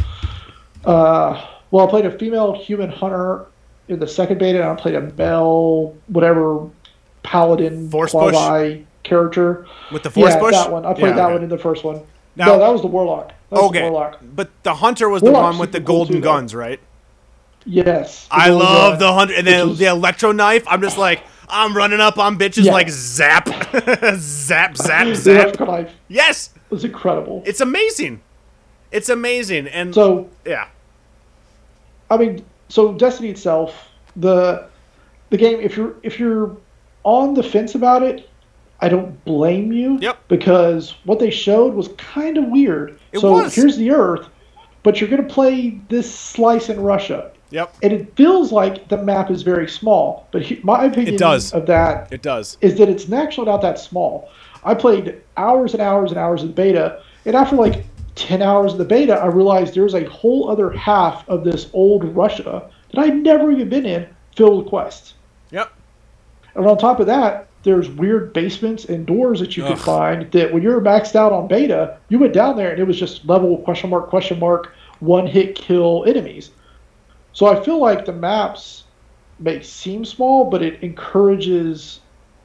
Uh, 0.85 1.45
well, 1.71 1.87
I 1.87 1.89
played 1.89 2.05
a 2.05 2.17
female 2.17 2.53
human 2.53 2.89
hunter 2.89 3.45
in 3.87 3.99
the 3.99 4.07
second 4.07 4.39
beta, 4.39 4.59
and 4.61 4.69
I 4.69 4.75
played 4.75 4.95
a 4.95 5.01
male 5.01 5.95
whatever 6.07 6.67
paladin 7.23 7.89
Force 7.89 8.11
push? 8.13 8.35
character. 9.03 9.65
With 9.91 10.03
the 10.03 10.09
force 10.09 10.31
yeah, 10.33 10.39
push. 10.39 10.53
that 10.53 10.71
one. 10.71 10.85
I 10.85 10.93
played 10.93 11.09
Yeah, 11.09 11.15
that 11.15 11.25
okay. 11.25 11.33
one 11.35 11.43
in 11.43 11.49
the 11.49 11.57
first 11.57 11.83
one. 11.83 12.01
Now- 12.35 12.47
no, 12.47 12.59
that 12.59 12.69
was 12.71 12.81
the 12.81 12.87
warlock. 12.87 13.27
That 13.27 13.35
was 13.51 13.59
the 13.61 13.65
Okay, 13.79 13.89
warlock. 13.89 14.19
but 14.35 14.49
the 14.63 14.73
hunter 14.75 15.09
was 15.09 15.21
the 15.21 15.31
one 15.31 15.57
with 15.57 15.71
the 15.71 15.77
super 15.79 15.87
cool 15.87 15.95
golden 15.97 16.15
too, 16.15 16.21
though. 16.21 16.31
guns, 16.33 16.55
right? 16.55 16.79
Yes. 17.65 18.27
I 18.31 18.47
golden 18.49 18.67
uh, 18.67 18.69
love 18.69 18.99
the 18.99 19.13
hunter, 19.13 19.33
and 19.35 19.45
then 19.47 19.69
was- 19.69 19.79
the 19.79 19.85
electro 19.85 20.31
knife. 20.31 20.63
I'm 20.67 20.81
just 20.81 20.97
like, 20.97 21.23
I'm 21.49 21.75
running 21.75 21.99
up 21.99 22.17
on 22.17 22.37
bitches 22.37 22.65
Yeah. 22.65 22.71
like 22.73 22.89
zap, 22.89 23.47
zap, 24.15 24.77
zap, 24.77 25.15
zap. 25.15 25.59
knife 25.59 25.91
Yes, 26.07 26.49
was 26.69 26.83
incredible. 26.85 27.43
it's 27.45 27.61
amazing. 27.61 28.21
It's 28.91 29.09
amazing, 29.09 29.67
and 29.67 29.93
So 29.93 30.29
yeah, 30.45 30.67
I 32.09 32.17
mean, 32.17 32.43
so 32.69 32.93
Destiny 32.93 33.29
itself, 33.29 33.89
the 34.15 34.67
the 35.29 35.37
game, 35.37 35.59
if 35.61 35.77
you're 35.77 35.95
if 36.03 36.19
you're 36.19 36.55
on 37.03 37.33
the 37.33 37.43
fence 37.43 37.75
about 37.75 38.03
it, 38.03 38.29
I 38.81 38.89
don't 38.89 39.23
blame 39.25 39.71
you. 39.71 39.97
Yep. 40.01 40.19
Because 40.27 40.95
what 41.05 41.19
they 41.19 41.29
showed 41.29 41.73
was 41.73 41.89
kind 41.97 42.37
of 42.37 42.45
weird. 42.47 42.99
It 43.11 43.19
so 43.19 43.31
was. 43.33 43.55
here's 43.55 43.77
the 43.77 43.91
Earth, 43.91 44.27
but 44.83 44.99
you're 44.99 45.09
gonna 45.09 45.23
play 45.23 45.79
this 45.89 46.13
slice 46.13 46.69
in 46.69 46.79
Russia, 46.81 47.31
yep, 47.51 47.75
and 47.83 47.93
it 47.93 48.15
feels 48.15 48.51
like 48.51 48.87
the 48.87 48.97
map 48.97 49.29
is 49.29 49.43
very 49.43 49.69
small. 49.69 50.27
But 50.31 50.41
he, 50.41 50.59
my 50.63 50.85
opinion 50.85 51.15
it 51.15 51.17
does. 51.19 51.53
of 51.53 51.65
that 51.67 52.11
it 52.11 52.21
does. 52.21 52.57
is 52.61 52.77
that 52.77 52.89
it's 52.89 53.11
actually 53.11 53.45
not 53.45 53.61
that 53.61 53.79
small. 53.79 54.29
I 54.63 54.73
played 54.73 55.21
hours 55.37 55.73
and 55.73 55.81
hours 55.81 56.11
and 56.11 56.19
hours 56.19 56.41
of 56.41 56.49
the 56.49 56.53
beta, 56.53 57.03
and 57.25 57.35
after 57.35 57.55
like 57.55 57.85
10 58.15 58.41
hours 58.41 58.73
of 58.73 58.77
the 58.77 58.85
beta, 58.85 59.13
I 59.13 59.27
realized 59.27 59.73
there's 59.73 59.93
a 59.93 60.03
whole 60.09 60.49
other 60.49 60.71
half 60.71 61.27
of 61.29 61.43
this 61.43 61.69
old 61.73 62.03
Russia 62.15 62.69
that 62.91 62.99
I'd 62.99 63.23
never 63.23 63.51
even 63.51 63.69
been 63.69 63.85
in 63.85 64.07
filled 64.35 64.63
with 64.63 64.67
quests. 64.67 65.13
Yep. 65.51 65.71
And 66.55 66.65
on 66.65 66.77
top 66.77 66.99
of 66.99 67.07
that, 67.07 67.47
there's 67.63 67.89
weird 67.89 68.33
basements 68.33 68.85
and 68.85 69.05
doors 69.05 69.39
that 69.39 69.55
you 69.55 69.63
Ugh. 69.63 69.75
could 69.75 69.83
find 69.83 70.31
that 70.31 70.51
when 70.51 70.63
you're 70.63 70.81
maxed 70.81 71.15
out 71.15 71.31
on 71.31 71.47
beta, 71.47 71.97
you 72.09 72.19
went 72.19 72.33
down 72.33 72.57
there 72.57 72.71
and 72.71 72.79
it 72.79 72.85
was 72.85 72.99
just 72.99 73.25
level 73.25 73.57
question 73.59 73.89
mark 73.89 74.09
question 74.09 74.39
mark 74.39 74.73
one 74.99 75.27
hit 75.27 75.55
kill 75.55 76.03
enemies. 76.07 76.51
So 77.33 77.47
I 77.47 77.63
feel 77.63 77.79
like 77.79 78.05
the 78.05 78.13
maps 78.13 78.83
may 79.39 79.61
seem 79.61 80.05
small, 80.05 80.49
but 80.49 80.61
it 80.61 80.81
encourages 80.83 81.99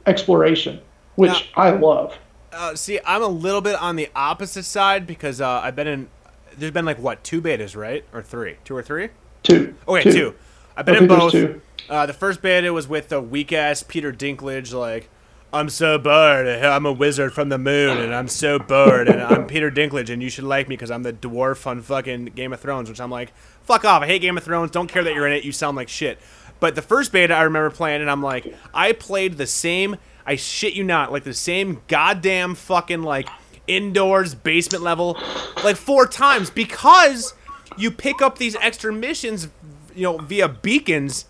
exploration, 0.07 0.81
which 1.16 1.31
Now- 1.31 1.62
I 1.62 1.70
love. 1.70 2.18
Uh, 2.53 2.75
see, 2.75 2.99
I'm 3.05 3.22
a 3.22 3.27
little 3.29 3.61
bit 3.61 3.75
on 3.75 3.96
the 3.96 4.09
opposite 4.16 4.62
side 4.64 5.07
because 5.07 5.40
uh, 5.42 5.61
I've 5.62 5.77
been 5.77 5.87
in. 5.87 6.09
There's 6.57 6.72
been 6.72 6.87
like 6.87 6.99
what 6.99 7.22
two 7.22 7.42
betas, 7.42 7.77
right, 7.77 8.03
or 8.14 8.22
three, 8.22 8.57
two 8.64 8.75
or 8.75 8.83
three? 8.83 9.11
Two. 9.42 9.75
Okay, 9.87 10.11
two. 10.11 10.35
I've 10.75 10.87
been 10.87 10.96
in 10.96 11.07
both. 11.07 11.33
two. 11.33 11.61
Uh, 11.90 12.07
the 12.07 12.14
first 12.14 12.40
beta 12.40 12.72
was 12.72 12.88
with 12.88 13.09
the 13.11 13.20
weak 13.20 13.53
ass 13.53 13.83
Peter 13.83 14.11
Dinklage, 14.12 14.72
like, 14.72 15.11
I'm 15.57 15.71
so 15.71 15.99
bored. 15.99 16.47
I'm 16.47 16.85
a 16.85 16.92
wizard 16.92 17.33
from 17.33 17.49
the 17.49 17.57
moon, 17.57 17.97
and 17.97 18.14
I'm 18.14 18.29
so 18.29 18.59
bored, 18.59 19.09
and 19.09 19.23
I'm 19.23 19.47
Peter 19.47 19.71
Dinklage, 19.71 20.11
and 20.11 20.23
you 20.23 20.29
should 20.29 20.45
like 20.45 20.69
me 20.69 20.77
because 20.77 20.90
I'm 20.90 21.03
the 21.03 21.14
dwarf 21.14 21.66
on 21.66 21.81
fucking 21.81 22.27
Game 22.27 22.53
of 22.53 22.61
Thrones, 22.61 22.90
which 22.90 23.01
I'm 23.01 23.11
like, 23.11 23.33
fuck 23.62 23.85
off. 23.85 24.03
I 24.03 24.07
hate 24.07 24.21
Game 24.21 24.37
of 24.37 24.45
Thrones. 24.45 24.71
Don't 24.71 24.87
care 24.87 25.03
that 25.03 25.14
you're 25.14 25.27
in 25.27 25.33
it. 25.33 25.45
You 25.45 25.53
sound 25.53 25.77
like 25.77 25.88
shit. 25.88 26.19
But 26.61 26.75
the 26.75 26.83
first 26.83 27.11
beta 27.11 27.35
I 27.35 27.42
remember 27.42 27.71
playing, 27.71 28.03
and 28.03 28.11
I'm 28.11 28.23
like, 28.23 28.55
I 28.75 28.92
played 28.92 29.38
the 29.38 29.47
same, 29.47 29.97
I 30.27 30.37
shit 30.37 30.75
you 30.75 30.85
not, 30.85 31.11
like 31.11 31.25
the 31.25 31.35
same 31.35 31.81
goddamn 31.88 32.55
fucking, 32.55 33.03
like, 33.03 33.29
indoors 33.66 34.35
basement 34.35 34.85
level, 34.85 35.19
like 35.64 35.77
four 35.77 36.07
times 36.07 36.51
because 36.51 37.35
you 37.77 37.90
pick 37.90 38.23
up 38.23 38.38
these 38.38 38.57
extra 38.57 38.92
missions, 38.92 39.49
you 39.95 40.03
know, 40.03 40.19
via 40.19 40.49
beacons 40.49 41.27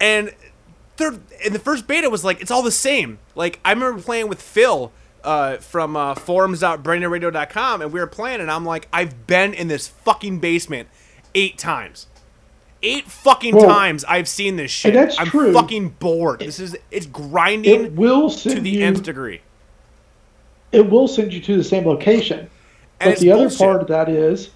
and 0.00 0.34
they're 0.96 1.14
in 1.44 1.52
the 1.52 1.58
first 1.58 1.86
beta 1.86 2.08
was 2.10 2.24
like 2.24 2.40
it's 2.40 2.50
all 2.50 2.62
the 2.62 2.70
same. 2.70 3.18
Like 3.34 3.60
I 3.64 3.72
remember 3.72 4.00
playing 4.02 4.28
with 4.28 4.40
Phil 4.40 4.92
uh, 5.24 5.56
from 5.58 5.96
uh, 5.96 6.14
forums.brainradio.com, 6.14 7.82
and 7.82 7.92
we 7.92 8.00
were 8.00 8.06
playing, 8.06 8.40
and 8.40 8.50
I'm 8.50 8.64
like, 8.64 8.88
I've 8.92 9.26
been 9.26 9.54
in 9.54 9.68
this 9.68 9.88
fucking 9.88 10.40
basement 10.40 10.88
eight 11.34 11.58
times. 11.58 12.06
Eight 12.84 13.04
fucking 13.08 13.54
Well, 13.54 13.68
times 13.68 14.04
I've 14.04 14.26
seen 14.28 14.56
this 14.56 14.70
shit. 14.72 14.94
that's 14.94 15.18
I'm 15.18 15.28
true. 15.28 15.52
fucking 15.52 15.90
bored. 16.00 16.40
This 16.40 16.58
is 16.58 16.76
it's 16.90 17.06
grinding 17.06 17.84
It 17.84 17.92
will 17.92 18.28
send 18.28 18.56
to 18.56 18.60
the 18.62 18.70
you. 18.70 18.84
nth 18.84 19.04
degree. 19.04 19.40
It 20.72 20.90
will 20.90 21.06
send 21.06 21.32
you 21.32 21.40
to 21.42 21.56
the 21.56 21.62
same 21.64 21.86
location. 21.86 22.50
And 22.98 23.12
But 23.14 23.20
the 23.20 23.30
other 23.30 23.50
part 23.50 23.82
of 23.82 23.88
that 23.88 24.08
is 24.08 24.50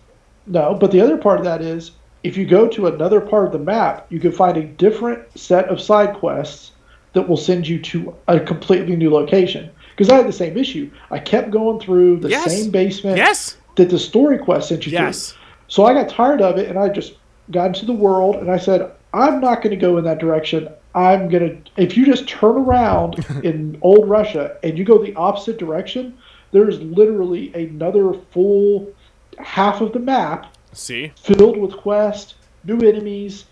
no. 0.47 0.75
But 0.75 0.91
the 0.91 1.01
other 1.01 1.17
part 1.17 1.39
of 1.39 1.45
that 1.45 1.63
is 1.63 1.93
if 2.27 2.37
you 2.37 2.45
go 2.45 2.67
to 2.67 2.89
another 2.89 3.21
part 3.21 3.47
of 3.47 3.53
the 3.53 3.59
map, 3.61 4.07
you 4.11 4.19
can 4.19 4.33
find 4.33 4.57
a 4.57 4.65
different 4.65 5.23
set 5.39 5.69
of 5.69 5.81
side 5.81 6.17
quests 6.17 6.73
that 7.13 7.29
will 7.29 7.37
send 7.37 7.69
you 7.69 7.81
to 7.81 8.13
a 8.27 8.41
completely 8.41 8.97
new 8.97 9.11
location. 9.11 9.71
Because 9.93 10.11
I 10.11 10.17
had 10.17 10.27
the 10.27 10.33
same 10.33 10.59
issue. 10.59 10.91
I 11.13 11.21
kept 11.21 11.53
going 11.53 11.79
through 11.79 12.19
the 12.19 12.29
Yes. 12.31 12.45
same 12.45 12.73
basement 12.73 13.17
Yes. 13.17 13.57
that 13.77 13.91
the 13.91 13.99
story 13.99 14.39
quest 14.39 14.69
sent 14.69 14.87
you 14.87 14.93
Yes. 14.93 15.31
to. 15.31 15.39
So 15.69 15.85
I 15.85 15.95
got 15.95 16.09
tired 16.09 16.43
of 16.43 16.59
it 16.59 16.69
and 16.69 16.77
I 16.77 16.89
just 16.89 17.15
got 17.53 17.67
into 17.69 17.87
the 17.87 17.93
world 17.93 18.37
and 18.37 18.51
I 18.51 18.57
said, 18.59 18.91
I'm 19.15 19.41
not 19.41 19.63
going 19.63 19.71
to 19.71 19.77
go 19.87 19.97
in 19.97 20.05
that 20.05 20.19
direction. 20.19 20.69
I'm 20.97 21.29
going 21.29 21.63
to, 21.63 21.83
if 21.83 21.97
you 21.97 22.05
just 22.05 22.27
turn 22.29 22.57
around 22.57 23.25
in 23.45 23.79
old 23.83 24.09
Russia 24.09 24.57
and 24.65 24.77
you 24.77 24.85
go 24.85 24.99
the 24.99 25.15
opposite 25.15 25.59
direction, 25.59 26.19
there's 26.51 26.81
literally 26.81 27.55
another 27.55 28.15
full 28.33 28.93
half 29.39 29.81
of 29.81 29.93
the 29.93 30.01
map 30.01 30.47
See? 30.77 31.13
filled 31.17 31.57
with 31.57 31.73
quests, 31.73 32.35
new 32.65 32.79
enemies, 32.81 33.47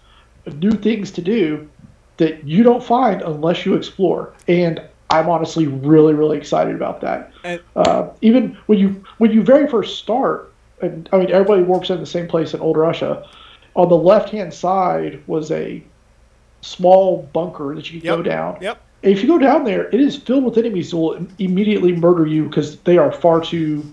new 0.53 0.73
things 0.73 1.11
to 1.13 1.23
do 1.23 1.69
that 2.19 2.45
you 2.45 2.63
don't 2.63 2.83
find 2.83 3.23
unless 3.23 3.65
you 3.65 3.75
explore. 3.75 4.35
And 4.47 4.81
I'm 5.11 5.29
honestly 5.29 5.67
really, 5.67 6.15
really 6.15 6.37
excited 6.37 6.75
about 6.75 7.01
that. 7.01 7.33
And- 7.43 7.61
uh, 7.77 8.09
even 8.21 8.57
when 8.67 8.79
you 8.79 9.05
when 9.19 9.33
you 9.33 9.43
very 9.43 9.69
first 9.69 9.99
start, 9.99 10.53
and 10.81 11.09
I 11.13 11.19
mean 11.19 11.31
everybody 11.31 11.63
works 11.63 11.91
in 11.91 12.01
the 12.01 12.07
same 12.07 12.29
place 12.29 12.55
in 12.55 12.61
Old 12.61 12.77
Russia. 12.77 13.27
On 13.75 13.89
the 13.89 13.97
left 13.97 14.31
hand 14.31 14.53
side 14.55 15.23
was 15.27 15.51
a 15.51 15.83
small 16.61 17.29
bunker 17.33 17.75
that 17.75 17.91
you 17.91 18.01
could 18.01 18.07
go 18.07 18.23
down. 18.23 18.59
Yep. 18.61 18.81
And 19.03 19.13
if 19.13 19.23
you 19.23 19.29
go 19.29 19.39
down 19.39 19.65
there, 19.65 19.89
it 19.89 20.01
is 20.01 20.17
filled 20.17 20.45
with 20.45 20.57
enemies 20.57 20.91
that 20.91 20.97
will 20.97 21.27
immediately 21.39 21.93
murder 21.93 22.27
you 22.27 22.45
because 22.45 22.79
they 22.81 22.97
are 22.97 23.13
far 23.13 23.41
too 23.41 23.85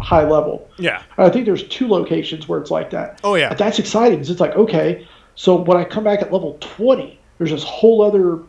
high 0.00 0.28
level. 0.28 0.68
Yeah. 0.78 1.02
I 1.16 1.28
think 1.30 1.46
there's 1.46 1.66
two 1.68 1.88
locations 1.88 2.48
where 2.48 2.60
it's 2.60 2.70
like 2.70 2.90
that. 2.90 3.20
Oh, 3.24 3.34
yeah. 3.34 3.48
But 3.48 3.58
that's 3.58 3.78
exciting. 3.78 4.18
'cause 4.18 4.30
It's 4.30 4.40
like 4.40 4.56
okay, 4.56 5.06
so 5.34 5.56
when 5.56 5.76
I 5.76 5.84
come 5.84 6.04
back 6.04 6.20
at 6.22 6.32
level 6.32 6.56
20, 6.60 7.18
there's 7.38 7.50
this 7.50 7.64
whole 7.64 8.02
other 8.02 8.40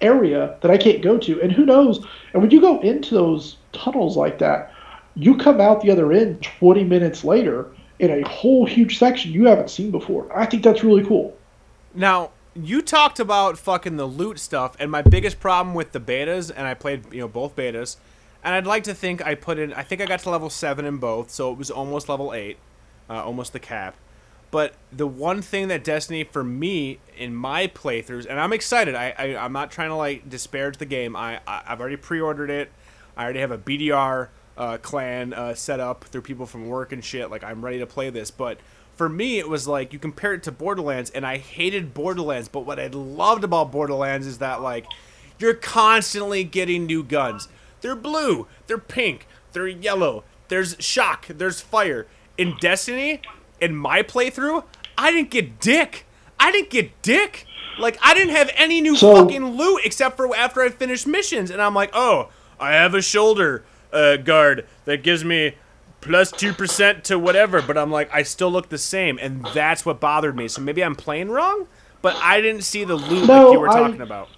area 0.00 0.56
that 0.62 0.70
I 0.70 0.78
can't 0.78 1.02
go 1.02 1.18
to, 1.18 1.42
and 1.42 1.52
who 1.52 1.66
knows? 1.66 2.04
And 2.32 2.42
when 2.42 2.50
you 2.50 2.60
go 2.60 2.80
into 2.80 3.14
those 3.14 3.56
tunnels 3.72 4.16
like 4.16 4.38
that, 4.38 4.72
you 5.14 5.36
come 5.36 5.60
out 5.60 5.82
the 5.82 5.90
other 5.90 6.12
end 6.12 6.42
20 6.42 6.84
minutes 6.84 7.24
later 7.24 7.66
in 7.98 8.10
a 8.10 8.26
whole 8.26 8.64
huge 8.64 8.98
section 8.98 9.30
you 9.32 9.44
haven't 9.46 9.68
seen 9.68 9.90
before. 9.90 10.26
I 10.34 10.46
think 10.46 10.62
that's 10.62 10.82
really 10.82 11.04
cool. 11.04 11.36
Now, 11.94 12.30
you 12.54 12.80
talked 12.80 13.20
about 13.20 13.58
fucking 13.58 13.96
the 13.96 14.06
loot 14.06 14.38
stuff, 14.38 14.74
and 14.80 14.90
my 14.90 15.02
biggest 15.02 15.38
problem 15.38 15.74
with 15.74 15.92
the 15.92 16.00
betas, 16.00 16.50
and 16.54 16.66
I 16.66 16.72
played, 16.74 17.12
you 17.12 17.20
know, 17.20 17.28
both 17.28 17.54
betas, 17.54 17.96
and 18.42 18.54
I'd 18.54 18.66
like 18.66 18.84
to 18.84 18.94
think 18.94 19.24
I 19.24 19.34
put 19.34 19.58
in, 19.58 19.72
I 19.72 19.82
think 19.82 20.00
I 20.00 20.06
got 20.06 20.20
to 20.20 20.30
level 20.30 20.50
7 20.50 20.84
in 20.84 20.98
both, 20.98 21.30
so 21.30 21.52
it 21.52 21.58
was 21.58 21.70
almost 21.70 22.08
level 22.08 22.32
8, 22.32 22.56
uh, 23.08 23.24
almost 23.24 23.52
the 23.52 23.58
cap. 23.58 23.96
But 24.50 24.74
the 24.90 25.06
one 25.06 25.42
thing 25.42 25.68
that 25.68 25.84
Destiny, 25.84 26.24
for 26.24 26.42
me, 26.42 26.98
in 27.16 27.34
my 27.34 27.68
playthroughs, 27.68 28.26
and 28.26 28.40
I'm 28.40 28.52
excited, 28.52 28.94
I, 28.94 29.14
I, 29.16 29.36
I'm 29.36 29.52
not 29.52 29.70
trying 29.70 29.90
to, 29.90 29.96
like, 29.96 30.28
disparage 30.28 30.78
the 30.78 30.86
game, 30.86 31.14
I, 31.14 31.40
I, 31.46 31.62
I've 31.68 31.80
already 31.80 31.96
pre-ordered 31.96 32.50
it, 32.50 32.72
I 33.16 33.24
already 33.24 33.40
have 33.40 33.52
a 33.52 33.58
BDR 33.58 34.28
uh, 34.56 34.78
clan 34.78 35.32
uh, 35.32 35.54
set 35.54 35.78
up 35.78 36.04
through 36.04 36.22
people 36.22 36.46
from 36.46 36.66
work 36.66 36.92
and 36.92 37.04
shit, 37.04 37.30
like, 37.30 37.44
I'm 37.44 37.64
ready 37.64 37.78
to 37.78 37.86
play 37.86 38.10
this, 38.10 38.30
but 38.30 38.58
for 39.00 39.08
me, 39.08 39.38
it 39.38 39.48
was 39.48 39.66
like 39.66 39.94
you 39.94 39.98
compare 39.98 40.34
it 40.34 40.42
to 40.42 40.52
Borderlands, 40.52 41.08
and 41.08 41.24
I 41.24 41.38
hated 41.38 41.94
Borderlands. 41.94 42.48
But 42.48 42.66
what 42.66 42.78
I 42.78 42.88
loved 42.88 43.44
about 43.44 43.72
Borderlands 43.72 44.26
is 44.26 44.36
that 44.40 44.60
like 44.60 44.84
you're 45.38 45.54
constantly 45.54 46.44
getting 46.44 46.84
new 46.84 47.02
guns. 47.02 47.48
They're 47.80 47.96
blue, 47.96 48.46
they're 48.66 48.78
pink, 48.78 49.26
they're 49.52 49.66
yellow. 49.68 50.24
There's 50.48 50.76
shock, 50.80 51.26
there's 51.28 51.60
fire. 51.60 52.06
In 52.36 52.56
Destiny, 52.60 53.20
in 53.60 53.76
my 53.76 54.02
playthrough, 54.02 54.64
I 54.98 55.10
didn't 55.12 55.30
get 55.30 55.60
dick. 55.60 56.06
I 56.38 56.50
didn't 56.50 56.70
get 56.70 57.02
dick. 57.02 57.46
Like 57.78 57.98
I 58.02 58.14
didn't 58.14 58.34
have 58.34 58.50
any 58.56 58.80
new 58.80 58.96
So- 58.96 59.14
fucking 59.14 59.56
loot 59.56 59.82
except 59.84 60.16
for 60.16 60.34
after 60.36 60.60
I 60.62 60.68
finished 60.70 61.06
missions, 61.06 61.50
and 61.50 61.62
I'm 61.62 61.74
like, 61.74 61.90
oh, 61.92 62.28
I 62.58 62.72
have 62.72 62.94
a 62.94 63.02
shoulder 63.02 63.64
uh, 63.92 64.16
guard 64.16 64.66
that 64.84 65.02
gives 65.02 65.24
me 65.24 65.54
plus 66.00 66.32
2% 66.32 67.02
to 67.04 67.18
whatever, 67.18 67.60
but 67.62 67.76
I'm 67.78 67.90
like, 67.90 68.12
I 68.12 68.22
still 68.22 68.50
look 68.50 68.68
the 68.70 68.78
same, 68.78 69.18
and 69.20 69.46
that's 69.54 69.84
what 69.86 70.00
bothered 70.00 70.34
me. 70.36 70.48
So 70.48 70.60
maybe 70.62 70.82
I'm 70.82 70.94
playing 70.94 71.28
wrong, 71.30 71.66
but 72.02 72.16
I 72.16 72.40
didn't 72.40 72.62
see 72.62 72.84
the 72.84 72.96
loot 72.96 73.26
No, 73.28 73.44
like 73.46 73.52
you 73.52 73.60
were 73.60 73.68
I- 73.68 73.74
talking 73.80 74.00
about. 74.00 74.28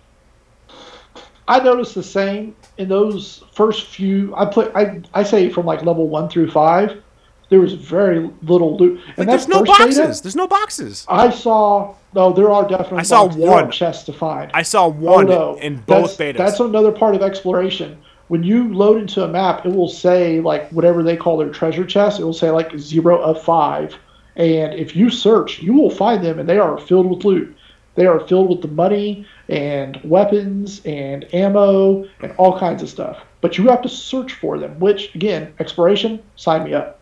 I 1.49 1.61
noticed 1.61 1.95
the 1.95 2.03
same 2.03 2.55
in 2.79 2.89
those 2.89 3.45
first 3.53 3.87
few. 3.87 4.35
I 4.37 4.47
play. 4.47 4.69
I 4.75 5.01
I 5.15 5.23
say 5.23 5.49
from 5.51 5.67
like 5.67 5.83
level 5.83 6.09
one 6.09 6.29
through 6.29 6.51
five, 6.51 7.03
there 7.49 7.61
was 7.61 7.75
very 7.75 8.31
little 8.43 8.77
loot. 8.77 8.99
Like, 9.09 9.19
And 9.19 9.29
there's 9.29 9.49
no 9.49 9.63
boxes. 9.63 9.99
beta, 9.99 10.23
There's 10.23 10.37
no 10.37 10.47
boxes. 10.47 11.05
I 11.09 11.31
saw. 11.31 11.95
No, 12.15 12.33
there 12.33 12.51
are 12.51 12.67
definitely. 12.67 12.99
I 12.99 13.03
saw. 13.03 13.27
One. 13.27 13.71
chest 13.71 14.07
to 14.07 14.13
find. 14.13 14.51
I 14.55 14.63
saw 14.63 14.87
oh, 14.87 14.91
one 14.91 15.31
oh, 15.31 15.55
no. 15.55 15.59
in 15.59 15.77
both 15.79 16.17
that's, 16.17 16.37
betas. 16.37 16.39
That's 16.39 16.61
another 16.61 16.93
part 16.93 17.15
of 17.15 17.23
exploration. 17.23 17.99
When 18.29 18.43
you 18.43 18.73
load 18.73 19.03
into 19.03 19.25
a 19.25 19.29
map, 19.29 19.67
it 19.67 19.73
will 19.75 19.89
say 19.89 20.41
like 20.41 20.71
whatever 20.71 21.03
they 21.03 21.17
call 21.17 21.37
their 21.37 21.51
treasure 21.51 21.85
chest. 21.85 22.21
It 22.21 22.25
will 22.25 22.33
say 22.33 22.51
like 22.51 22.77
zero 22.79 23.21
of 23.21 23.43
five, 23.43 23.97
and 24.37 24.73
if 24.75 24.95
you 24.95 25.11
search, 25.11 25.61
you 25.61 25.75
will 25.75 25.91
find 25.91 26.25
them, 26.25 26.39
and 26.39 26.49
they 26.49 26.59
are 26.59 26.79
filled 26.79 27.11
with 27.11 27.25
loot. 27.25 27.55
They 27.97 28.07
are 28.07 28.21
filled 28.21 28.49
with 28.49 28.63
the 28.63 28.69
money 28.69 29.27
and 29.49 30.01
weapons 30.05 30.81
and 30.85 31.27
ammo 31.35 32.05
and 32.21 32.33
all 32.39 32.59
kinds 32.59 32.83
of 32.83 32.89
stuff. 32.89 33.19
But 33.41 33.59
you 33.59 33.69
have 33.69 33.83
to 33.83 33.89
search 33.89 34.35
for 34.35 34.59
them. 34.59 34.79
Which 34.79 35.15
again, 35.15 35.53
exploration, 35.59 36.23
sign 36.37 36.65
me 36.65 36.75
up. 36.75 37.01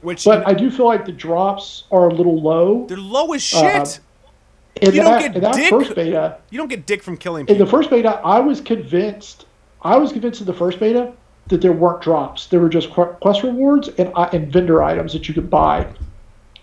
which 0.00 0.24
But 0.24 0.46
I 0.46 0.54
do 0.54 0.70
feel 0.70 0.86
like 0.86 1.04
the 1.04 1.12
drops 1.12 1.84
are 1.90 2.08
a 2.08 2.14
little 2.14 2.40
low. 2.40 2.86
they're 2.86 2.96
low 2.96 3.32
as 3.32 3.42
shit. 3.42 3.64
Uh, 3.64 3.84
In 4.80 4.94
you 4.94 5.02
don't 5.02 5.12
that, 5.12 5.20
get 5.20 5.36
in 5.36 5.42
that 5.42 5.54
dick. 5.54 5.70
first 5.70 5.94
beta, 5.94 6.38
you 6.50 6.58
don't 6.58 6.68
get 6.68 6.86
dick 6.86 7.02
from 7.02 7.16
killing 7.16 7.44
People. 7.46 7.60
in 7.60 7.64
the 7.64 7.70
first 7.70 7.90
beta, 7.90 8.20
I 8.24 8.40
was 8.40 8.60
convinced. 8.60 9.44
I 9.82 9.96
was 9.98 10.12
convinced 10.12 10.40
in 10.40 10.46
the 10.46 10.54
first 10.54 10.80
beta 10.80 11.12
that 11.48 11.60
there 11.60 11.72
weren't 11.72 12.00
drops. 12.00 12.46
There 12.46 12.58
were 12.60 12.68
just 12.70 12.90
quest 12.90 13.42
rewards 13.42 13.88
and 13.98 14.10
uh, 14.14 14.30
and 14.32 14.50
vendor 14.52 14.82
items 14.82 15.12
that 15.12 15.28
you 15.28 15.34
could 15.34 15.50
buy. 15.50 15.86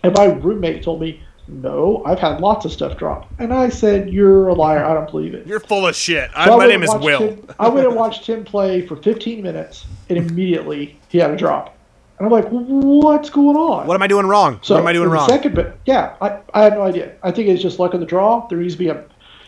And 0.02 0.14
my 0.16 0.24
roommate 0.24 0.82
told 0.82 1.00
me, 1.00 1.22
"No, 1.50 2.02
I've 2.06 2.18
had 2.18 2.40
lots 2.40 2.64
of 2.64 2.72
stuff 2.72 2.96
drop." 2.96 3.28
And 3.38 3.52
I 3.52 3.68
said, 3.68 4.10
"You're 4.10 4.48
a 4.48 4.54
liar. 4.54 4.84
I 4.84 4.94
don't 4.94 5.10
believe 5.10 5.34
it." 5.34 5.46
You're 5.46 5.60
full 5.60 5.86
of 5.86 5.94
shit. 5.96 6.30
I, 6.34 6.46
So 6.46 6.56
my 6.56 6.66
name 6.66 6.82
is 6.82 6.94
Will. 6.94 7.18
Tim- 7.18 7.46
I 7.58 7.68
went 7.68 7.86
and 7.86 7.96
watched 7.96 8.26
him 8.26 8.44
play 8.44 8.86
for 8.86 8.96
15 8.96 9.42
minutes, 9.42 9.86
and 10.08 10.18
immediately 10.18 10.98
he 11.08 11.18
had 11.18 11.30
a 11.30 11.36
drop. 11.36 11.76
And 12.18 12.26
I'm 12.26 12.32
like, 12.32 12.46
"What's 12.50 13.30
going 13.30 13.56
on?" 13.56 13.86
What 13.86 13.94
am 13.94 14.02
I 14.02 14.06
doing 14.06 14.26
wrong? 14.26 14.58
So 14.62 14.74
what 14.74 14.80
am 14.82 14.86
I 14.86 14.92
doing 14.92 15.08
wrong? 15.08 15.28
Second 15.28 15.54
but 15.54 15.78
yeah, 15.86 16.14
I, 16.20 16.38
I 16.54 16.64
have 16.64 16.74
no 16.74 16.82
idea. 16.82 17.12
I 17.22 17.30
think 17.30 17.48
it's 17.48 17.62
just 17.62 17.78
luck 17.78 17.94
of 17.94 18.00
the 18.00 18.06
draw. 18.06 18.46
There 18.48 18.58
needs 18.58 18.74
to 18.74 18.78
be 18.78 18.88
a 18.88 19.02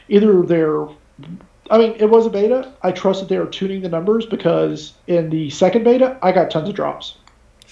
either 0.09 0.43
they're. 0.43 0.87
I 1.71 1.79
mean, 1.79 1.95
it 1.99 2.11
was 2.11 2.27
a 2.27 2.31
beta. 2.31 2.73
I 2.83 2.93
trust 2.93 3.21
that 3.21 3.29
they 3.29 3.37
are 3.37 3.47
tuning 3.47 3.81
the 3.83 3.89
numbers 3.89 4.27
because 4.27 4.93
in 5.07 5.31
the 5.31 5.49
second 5.51 5.85
beta, 5.85 6.19
I 6.23 6.33
got 6.33 6.51
tons 6.51 6.69
of 6.69 6.75
drops. 6.75 7.17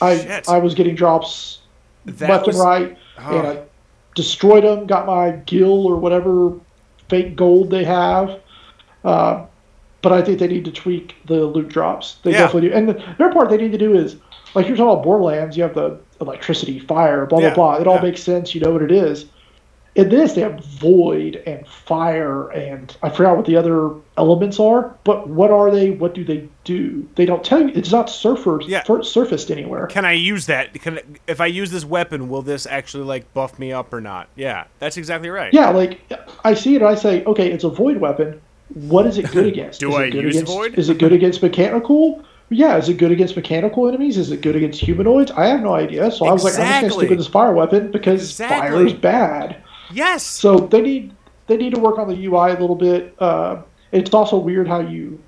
I 0.01 0.43
I 0.49 0.59
was 0.59 0.75
getting 0.75 0.95
drops 0.95 1.59
That 2.07 2.29
left 2.31 2.47
was- 2.47 2.59
and 2.59 2.65
right, 2.69 2.99
Oh. 3.19 3.39
and 3.39 3.47
I 3.49 3.59
destroyed 4.15 4.65
them. 4.65 4.87
Got 4.87 5.07
my 5.07 5.31
gill 5.47 5.87
or 5.87 5.97
whatever 5.97 6.55
fake 7.09 7.37
gold 7.37 7.71
they 7.71 7.85
have. 7.85 8.41
Uh, 9.05 9.45
but 10.03 10.13
I 10.13 10.23
think 10.23 10.39
they 10.39 10.49
need 10.49 10.65
to 10.65 10.73
tweak 10.73 11.15
the 11.27 11.45
loot 11.45 11.69
drops. 11.69 12.17
They 12.23 12.33
Yeah. 12.33 12.39
definitely 12.41 12.69
do. 12.71 12.75
And 12.75 12.89
the 12.89 13.03
other 13.19 13.33
part 13.33 13.51
they 13.51 13.57
need 13.59 13.73
to 13.73 13.79
do 13.79 13.95
is, 13.95 14.17
like 14.55 14.67
you're 14.67 14.77
talking 14.77 14.93
about 14.93 15.05
Borderlands, 15.05 15.57
you 15.57 15.63
have 15.63 15.75
the 15.75 15.99
electricity, 16.21 16.79
fire, 16.79 17.27
blah 17.27 17.39
Yeah, 17.41 17.55
blah 17.55 17.75
blah. 17.77 17.81
It 17.83 17.87
all 17.87 17.97
yeah. 17.97 18.03
makes 18.03 18.23
sense. 18.23 18.55
You 18.55 18.61
know 18.61 18.73
what 18.73 18.83
it 18.83 18.93
is. 18.93 19.27
In 20.01 20.09
this 20.09 20.33
they 20.33 20.41
have 20.41 20.65
void 20.65 21.43
and 21.47 21.67
fire 21.67 22.49
and 22.51 22.97
I 23.03 23.11
forgot 23.11 23.37
what 23.37 23.47
the 23.47 23.57
other 23.57 23.91
elements 24.17 24.59
are. 24.59 24.95
But 25.05 25.29
what 25.29 25.51
are 25.51 25.71
they? 25.71 25.91
What 25.91 26.15
do 26.15 26.25
they 26.25 26.49
do? 26.65 27.09
They 27.17 27.27
don't 27.27 27.45
tell 27.45 27.61
you. 27.61 27.69
It's 27.75 27.93
not 27.93 28.09
surfers 28.09 28.67
Yeah. 28.67 28.83
surfaced 29.03 29.51
anywhere. 29.51 29.87
Can 29.87 30.05
I 30.05 30.13
use 30.13 30.47
that? 30.47 30.75
Can, 30.81 30.99
if 31.27 31.41
I 31.41 31.47
use 31.47 31.71
this 31.71 31.85
weapon, 31.85 32.29
will 32.29 32.43
this 32.43 32.67
actually 32.67 33.05
like 33.05 33.33
buff 33.35 33.59
me 33.59 33.73
up 33.73 33.93
or 33.93 34.01
not? 34.01 34.29
Yeah, 34.37 34.65
that's 34.79 34.97
exactly 34.97 35.29
right. 35.31 35.53
Yeah, 35.53 35.71
like 35.71 36.01
I 36.45 36.55
see 36.55 36.75
it, 36.75 36.83
and 36.83 36.91
I 36.91 36.95
say, 36.95 37.25
okay, 37.25 37.51
it's 37.53 37.65
a 37.65 37.71
void 37.71 37.99
weapon. 37.99 38.41
What 38.75 39.07
is 39.07 39.19
it 39.19 39.31
good 39.31 39.47
against? 39.53 39.81
Do 39.81 39.91
is 39.91 39.97
I 39.97 40.05
it 40.05 40.11
good 40.11 40.25
use 40.25 40.37
against, 40.37 40.53
void? 40.53 40.75
Is 40.79 40.89
it 40.89 40.99
good 40.99 41.13
against 41.13 41.43
mechanical? 41.43 42.25
Yeah, 42.53 42.77
is 42.79 42.89
it 42.89 42.95
good 42.95 43.13
against 43.13 43.37
mechanical 43.37 43.87
enemies? 43.87 44.17
Is 44.19 44.33
it 44.33 44.43
good 44.43 44.57
against 44.57 44.81
humanoids? 44.81 45.31
I 45.31 45.47
have 45.47 45.61
no 45.63 45.73
idea. 45.75 46.11
So 46.11 46.27
I 46.27 46.33
was 46.33 46.43
like, 46.43 46.55
I'm 46.55 46.59
just 46.59 46.81
gonna 46.81 46.91
stick 46.95 47.11
with 47.11 47.19
this 47.19 47.29
fire 47.29 47.53
weapon 47.53 47.93
because 47.93 48.23
Exactly. 48.23 48.59
fire 48.71 48.87
is 48.87 48.93
bad. 48.93 49.63
Yes. 49.93 50.25
So 50.25 50.57
they 50.59 50.81
need 50.81 51.15
they 51.47 51.57
need 51.57 51.75
to 51.75 51.81
work 51.81 51.99
on 51.99 52.09
the 52.09 52.27
UI 52.27 52.51
a 52.53 52.59
little 52.61 52.77
bit. 52.77 53.15
Uh, 53.19 53.63
it's 53.93 54.15
also 54.15 54.39
weird 54.39 54.69
how 54.69 54.81
you 54.81 55.21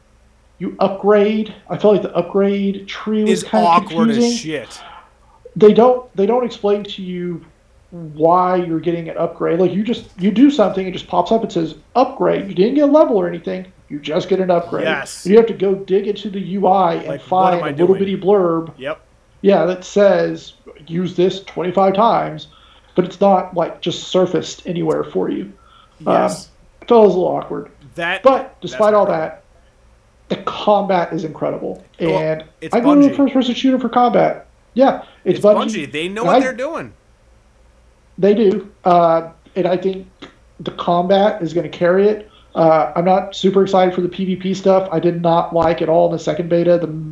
you 0.58 0.76
upgrade. 0.78 1.54
I 1.68 1.76
feel 1.78 1.92
like 1.92 2.02
the 2.02 2.14
upgrade 2.14 2.86
tree 2.86 3.22
was 3.22 3.42
is 3.42 3.44
kind 3.44 3.64
of 3.64 3.70
awkward 3.70 4.06
confusing 4.08 4.32
as 4.32 4.38
shit. 4.38 4.80
they 5.56 5.72
don't 5.72 6.14
they 6.16 6.26
don't 6.26 6.44
explain 6.44 6.84
to 6.84 7.02
you 7.02 7.44
why 7.90 8.56
you're 8.56 8.80
getting 8.80 9.08
an 9.08 9.16
upgrade. 9.18 9.58
Like 9.58 9.72
you 9.72 9.82
just 9.82 10.08
you 10.18 10.30
do 10.30 10.50
something, 10.50 10.86
it 10.86 10.92
just 10.92 11.08
pops 11.08 11.30
up. 11.32 11.44
It 11.44 11.52
says 11.52 11.74
upgrade. 11.94 12.48
You 12.48 12.54
didn't 12.54 12.74
get 12.74 12.88
a 12.88 12.92
level 12.92 13.16
or 13.16 13.28
anything. 13.28 13.66
You 13.88 13.98
just 13.98 14.28
get 14.30 14.40
an 14.40 14.50
upgrade. 14.50 14.84
Yes. 14.84 15.26
You 15.26 15.36
have 15.36 15.46
to 15.46 15.52
go 15.52 15.74
dig 15.74 16.06
into 16.06 16.30
the 16.30 16.56
UI 16.56 16.98
and 16.98 17.06
Like, 17.08 17.20
find 17.22 17.60
a 17.60 17.64
a 17.66 17.70
little 17.72 17.94
bitty 17.94 18.16
blurb. 18.16 18.72
Yep. 18.78 19.00
Yeah, 19.42 19.66
that 19.66 19.84
says 19.84 20.54
use 20.86 21.14
this 21.16 21.42
25 21.44 21.94
times, 21.94 22.46
but 22.94 23.04
it's 23.04 23.20
not 23.20 23.54
like 23.54 23.80
just 23.80 24.08
surfaced 24.08 24.66
anywhere 24.66 25.04
for 25.04 25.30
you. 25.30 25.52
Yes. 26.00 26.48
Uh, 26.82 26.86
felt 26.86 27.04
it 27.04 27.06
was 27.06 27.14
a 27.14 27.18
little 27.18 27.36
awkward. 27.36 27.70
that. 27.94 28.22
But 28.22 28.60
despite 28.60 28.94
all 28.94 29.06
that, 29.06 29.44
the 30.28 30.36
combat 30.38 31.12
is 31.12 31.24
incredible, 31.24 31.84
Well, 32.00 32.18
and 32.18 32.44
it's 32.60 32.74
I 32.74 32.80
go 32.80 32.94
to 32.94 33.00
Bungie. 33.00 33.12
a 33.12 33.14
first-person 33.16 33.54
shooter 33.54 33.78
for 33.78 33.88
combat. 33.88 34.46
Yeah, 34.74 35.04
it's, 35.24 35.38
It's 35.38 35.44
Bungie. 35.44 35.90
They 35.92 36.08
know 36.08 36.22
And 36.22 36.26
what 36.28 36.36
I- 36.36 36.40
they're 36.40 36.52
doing. 36.54 36.92
They 38.18 38.34
do, 38.34 38.70
uh, 38.84 39.30
and 39.56 39.66
I 39.66 39.76
think 39.76 40.06
the 40.60 40.70
combat 40.72 41.42
is 41.42 41.52
going 41.54 41.70
to 41.70 41.76
carry 41.76 42.08
it. 42.08 42.30
Uh, 42.54 42.92
I'm 42.94 43.04
not 43.06 43.34
super 43.34 43.62
excited 43.62 43.94
for 43.94 44.02
the 44.02 44.08
PvP 44.08 44.54
stuff. 44.54 44.88
I 44.92 45.00
did 45.00 45.22
not 45.22 45.54
like 45.54 45.80
at 45.82 45.88
all 45.88 46.06
in 46.06 46.12
the 46.12 46.18
second 46.18 46.48
beta 46.50 46.76
the 46.78 46.88
m- 46.88 47.11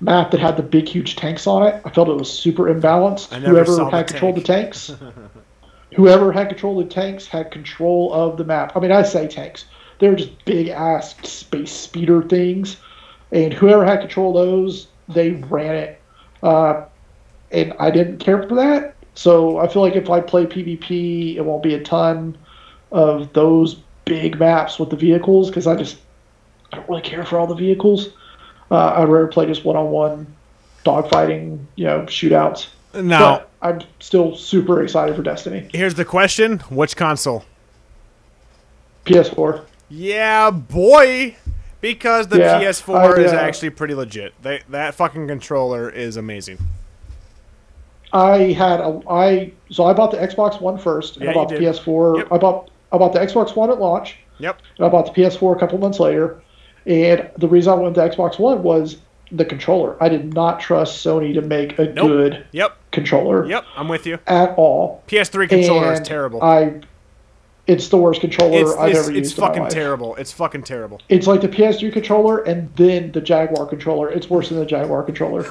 map 0.00 0.30
that 0.30 0.40
had 0.40 0.56
the 0.56 0.62
big, 0.62 0.88
huge 0.88 1.16
tanks 1.16 1.46
on 1.46 1.66
it. 1.66 1.80
I 1.84 1.90
felt 1.90 2.08
it 2.08 2.14
was 2.14 2.30
super 2.30 2.64
imbalanced. 2.64 3.32
Whoever 3.42 3.72
saw 3.72 3.90
the 3.90 3.96
had 3.96 4.08
control 4.08 4.30
of 4.30 4.36
the 4.36 4.42
tanks, 4.42 4.92
whoever 5.94 6.32
had 6.32 6.48
control 6.48 6.78
of 6.78 6.88
the 6.88 6.94
tanks 6.94 7.26
had 7.26 7.50
control 7.50 8.12
of 8.12 8.36
the 8.36 8.44
map. 8.44 8.76
I 8.76 8.80
mean, 8.80 8.92
I 8.92 9.02
say 9.02 9.26
tanks. 9.26 9.64
They're 9.98 10.14
just 10.14 10.44
big 10.44 10.68
ass 10.68 11.14
space 11.22 11.72
speeder 11.72 12.22
things, 12.22 12.76
and 13.32 13.52
whoever 13.52 13.84
had 13.84 14.00
control 14.00 14.38
of 14.38 14.46
those, 14.46 14.88
they 15.08 15.32
ran 15.32 15.74
it. 15.74 16.00
Uh, 16.42 16.84
and 17.50 17.72
I 17.78 17.90
didn't 17.90 18.18
care 18.18 18.46
for 18.46 18.54
that. 18.56 18.94
So 19.14 19.58
I 19.58 19.68
feel 19.68 19.82
like 19.82 19.96
if 19.96 20.10
I 20.10 20.20
play 20.20 20.44
PvP, 20.44 21.36
it 21.36 21.40
won't 21.40 21.62
be 21.62 21.74
a 21.74 21.82
ton 21.82 22.36
of 22.92 23.32
those 23.32 23.76
big 24.04 24.38
maps 24.38 24.78
with 24.78 24.90
the 24.90 24.96
vehicles 24.96 25.48
because 25.48 25.66
I 25.66 25.74
just 25.74 25.96
I 26.72 26.76
don't 26.76 26.88
really 26.88 27.02
care 27.02 27.24
for 27.24 27.38
all 27.38 27.46
the 27.46 27.54
vehicles. 27.54 28.10
Uh, 28.70 28.94
I'd 28.96 29.08
rather 29.08 29.26
play 29.28 29.46
just 29.46 29.64
one-on-one 29.64 30.26
dogfighting, 30.84 31.64
you 31.76 31.84
know, 31.84 32.00
shootouts. 32.02 32.68
Now, 32.94 33.38
But 33.38 33.50
I'm 33.62 33.80
still 34.00 34.34
super 34.36 34.82
excited 34.82 35.14
for 35.16 35.22
Destiny. 35.22 35.68
here's 35.72 35.94
the 35.94 36.04
question: 36.04 36.58
Which 36.70 36.96
console? 36.96 37.44
PS4. 39.04 39.62
Yeah, 39.88 40.50
boy. 40.50 41.36
Because 41.80 42.26
the 42.28 42.38
Yeah, 42.38 42.60
PS4 42.60 43.18
I, 43.18 43.22
is 43.22 43.32
uh, 43.32 43.36
actually 43.36 43.70
pretty 43.70 43.94
legit. 43.94 44.32
They, 44.42 44.62
that 44.70 44.94
fucking 44.94 45.28
controller 45.28 45.88
is 45.88 46.16
amazing. 46.16 46.58
I 48.12 48.52
had 48.52 48.80
a 48.80 49.00
I 49.08 49.52
so 49.70 49.84
I 49.84 49.92
bought 49.92 50.10
the 50.10 50.16
Xbox 50.16 50.60
One 50.60 50.78
first, 50.78 51.16
and 51.16 51.24
Yeah, 51.26 51.30
I 51.32 51.34
bought 51.34 51.48
the 51.50 51.58
did. 51.58 51.74
PS4. 51.74 52.18
Yep. 52.18 52.32
I 52.32 52.38
bought 52.38 52.70
I 52.92 52.98
bought 52.98 53.12
the 53.12 53.18
Xbox 53.20 53.54
One 53.54 53.70
at 53.70 53.78
launch. 53.78 54.16
Yep. 54.38 54.60
And 54.78 54.86
I 54.86 54.88
bought 54.88 55.14
the 55.14 55.20
PS4 55.22 55.54
a 55.56 55.58
couple 55.58 55.78
months 55.78 56.00
later. 56.00 56.40
And 56.86 57.28
the 57.36 57.48
reason 57.48 57.72
I 57.72 57.76
went 57.76 57.94
to 57.96 58.00
Xbox 58.02 58.38
One 58.38 58.62
was 58.62 58.96
the 59.32 59.44
controller. 59.44 59.96
I 60.02 60.08
did 60.08 60.32
not 60.34 60.60
trust 60.60 61.04
Sony 61.04 61.34
to 61.34 61.42
make 61.42 61.78
a 61.80 61.86
Nope. 61.92 62.06
good 62.06 62.46
Yep. 62.52 62.76
controller 62.92 63.44
Yep. 63.46 63.64
I'm 63.76 63.88
with 63.88 64.06
you. 64.06 64.18
at 64.28 64.54
all. 64.56 65.02
PS3 65.08 65.48
controller 65.48 65.92
is 65.92 66.00
terrible. 66.00 66.40
I, 66.42 66.80
it's 67.66 67.88
the 67.88 67.96
worst 67.96 68.20
controller 68.20 68.60
it's 68.60 68.76
I've 68.76 68.90
it's, 68.90 68.98
ever 69.00 69.10
it's 69.10 69.18
used 69.30 69.38
my 69.38 69.48
fucking 69.48 69.68
terrible. 69.68 70.14
It's 70.14 70.30
fucking 70.30 70.62
terrible. 70.62 71.00
It's 71.08 71.26
like 71.26 71.40
the 71.40 71.48
PS3 71.48 71.92
controller 71.92 72.38
and 72.44 72.72
then 72.76 73.10
the 73.10 73.20
Jaguar 73.20 73.66
controller. 73.66 74.08
It's 74.08 74.30
worse 74.30 74.50
than 74.50 74.58
the 74.60 74.66
Jaguar 74.66 75.02
controller. 75.02 75.44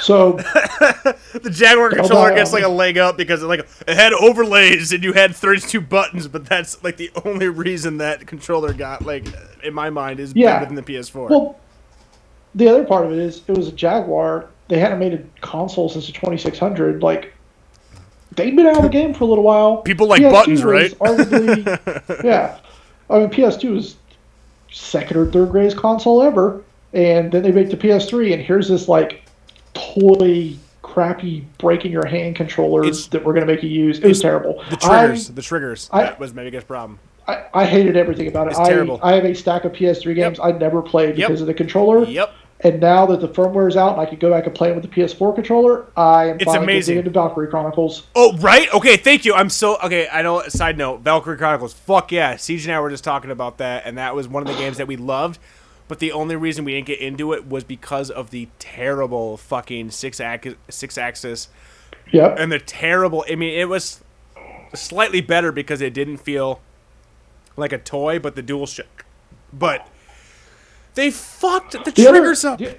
so 0.00 0.32
The 1.32 1.50
Jaguar 1.50 1.90
controller 1.90 2.34
gets 2.34 2.52
like 2.52 2.64
a 2.64 2.68
leg 2.68 2.98
up 2.98 3.16
because 3.16 3.42
it, 3.42 3.46
like 3.46 3.60
it 3.86 3.96
had 3.96 4.12
overlays 4.12 4.92
and 4.92 5.02
you 5.02 5.12
had 5.12 5.34
32 5.34 5.80
buttons, 5.80 6.28
but 6.28 6.44
that's 6.46 6.82
like 6.84 6.96
the 6.96 7.10
only 7.24 7.48
reason 7.48 7.98
that 7.98 8.26
controller 8.26 8.72
got 8.72 9.04
like 9.04 9.26
in 9.62 9.72
my 9.74 9.90
mind 9.90 10.20
is 10.20 10.32
Yeah. 10.34 10.58
better 10.58 10.66
than 10.66 10.74
the 10.74 10.82
PS4. 10.82 11.30
Well, 11.30 11.58
the 12.54 12.68
other 12.68 12.84
part 12.84 13.06
of 13.06 13.12
it 13.12 13.18
is 13.18 13.42
it 13.46 13.56
was 13.56 13.68
a 13.68 13.72
Jaguar. 13.72 14.46
They 14.68 14.78
hadn't 14.78 14.98
made 14.98 15.14
a 15.14 15.22
console 15.40 15.88
since 15.88 16.06
the 16.06 16.12
2600. 16.12 17.02
Like, 17.02 17.32
they'd 18.36 18.54
been 18.54 18.66
out 18.66 18.76
of 18.76 18.82
the 18.82 18.88
game 18.88 19.14
for 19.14 19.24
a 19.24 19.26
little 19.26 19.44
while. 19.44 19.78
People 19.78 20.06
like 20.06 20.20
PS2 20.22 20.30
buttons, 20.32 20.64
right? 20.64 20.90
Arguably, 20.98 22.22
yeah. 22.24 22.58
I 23.08 23.18
mean, 23.20 23.30
PS2 23.30 23.74
was 23.74 23.96
second 24.70 25.16
or 25.16 25.30
third 25.30 25.50
greatest 25.50 25.76
console 25.78 26.22
ever, 26.22 26.62
and 26.92 27.32
then 27.32 27.42
they 27.42 27.52
make 27.52 27.70
the 27.70 27.76
PS3, 27.76 28.34
and 28.34 28.42
here's 28.42 28.68
this 28.68 28.88
like 28.88 29.22
toy, 29.94 30.54
crappy, 30.82 31.44
breaking 31.58 31.92
your 31.92 32.06
hand 32.06 32.36
controllers 32.36 32.86
It's- 32.86 33.06
that 33.08 33.24
we're 33.24 33.34
gonna 33.34 33.46
make 33.46 33.62
you 33.62 33.68
use. 33.68 33.98
It 33.98 34.06
was 34.08 34.20
terrible. 34.20 34.62
the 34.70 34.76
triggers, 34.76 35.28
the 35.28 35.42
triggers. 35.42 35.88
I- 35.92 36.02
that 36.04 36.20
was 36.20 36.34
my 36.34 36.44
biggest 36.44 36.66
problem. 36.66 36.98
I, 37.26 37.44
I 37.52 37.64
hated 37.66 37.94
everything 37.96 38.26
about 38.28 38.46
it. 38.46 38.50
It's 38.50 38.58
I, 38.58 38.68
terrible. 38.68 38.98
I 39.02 39.12
have 39.14 39.24
a 39.24 39.34
stack 39.34 39.64
of 39.66 39.72
PS3 39.72 40.14
games 40.14 40.40
I 40.40 40.50
never 40.52 40.80
played 40.80 41.18
Yep. 41.18 41.28
because 41.28 41.40
of 41.42 41.46
the 41.46 41.52
controller. 41.54 42.04
Yep. 42.04 42.32
And 42.60 42.80
now 42.80 43.06
that 43.06 43.20
the 43.20 43.28
firmware 43.28 43.68
is 43.68 43.76
out 43.76 43.92
and 43.92 44.00
I 44.00 44.06
can 44.06 44.18
go 44.18 44.30
back 44.30 44.46
and 44.46 44.54
play 44.54 44.70
it 44.70 44.74
with 44.74 44.82
the 44.82 44.88
PS4 44.88 45.32
controller, 45.34 45.84
I 45.96 46.30
am 46.30 46.36
It's 46.36 46.44
finally 46.46 46.64
amazing. 46.64 46.94
getting 46.94 47.06
into 47.06 47.20
Valkyrie 47.20 47.46
Chronicles. 47.48 48.04
Oh, 48.16 48.36
right? 48.38 48.66
Okay, 48.74 48.96
thank 48.96 49.24
you. 49.24 49.34
I'm 49.34 49.48
so 49.50 49.76
okay. 49.84 50.08
I 50.10 50.22
know. 50.22 50.42
Side 50.48 50.76
note: 50.78 51.02
Valkyrie 51.02 51.36
Chronicles. 51.36 51.72
Fuck 51.72 52.10
yeah! 52.10 52.34
Siege 52.36 52.66
and 52.66 52.74
I 52.74 52.80
were 52.80 52.90
just 52.90 53.04
talking 53.04 53.30
about 53.30 53.58
that, 53.58 53.82
and 53.86 53.96
that 53.98 54.16
was 54.16 54.26
one 54.26 54.42
of 54.42 54.48
the 54.48 54.58
games 54.60 54.78
that 54.78 54.88
we 54.88 54.96
loved. 54.96 55.38
But 55.88 55.98
the 56.00 56.12
only 56.12 56.36
reason 56.36 56.64
we 56.64 56.74
didn't 56.74 56.86
get 56.86 57.00
into 57.00 57.32
it 57.32 57.48
was 57.48 57.64
because 57.64 58.10
of 58.10 58.30
the 58.30 58.48
terrible 58.58 59.36
fucking 59.38 59.90
six 59.90 60.20
ac- 60.20 60.56
six 60.68 60.98
axis 60.98 61.48
Yep. 62.12 62.36
and 62.38 62.52
the 62.52 62.58
terrible. 62.58 63.24
I 63.30 63.34
mean, 63.34 63.58
it 63.58 63.68
was 63.68 64.02
slightly 64.74 65.20
better 65.22 65.50
because 65.50 65.80
it 65.80 65.94
didn't 65.94 66.18
feel 66.18 66.60
like 67.56 67.72
a 67.72 67.78
toy, 67.78 68.18
but 68.18 68.36
the 68.36 68.42
dual 68.42 68.66
shock. 68.66 69.04
But 69.52 69.88
they 70.94 71.10
fucked 71.10 71.72
the, 71.72 71.90
The 71.90 72.06
other- 72.08 72.18
triggers 72.18 72.44
up. 72.44 72.58
the- 72.58 72.76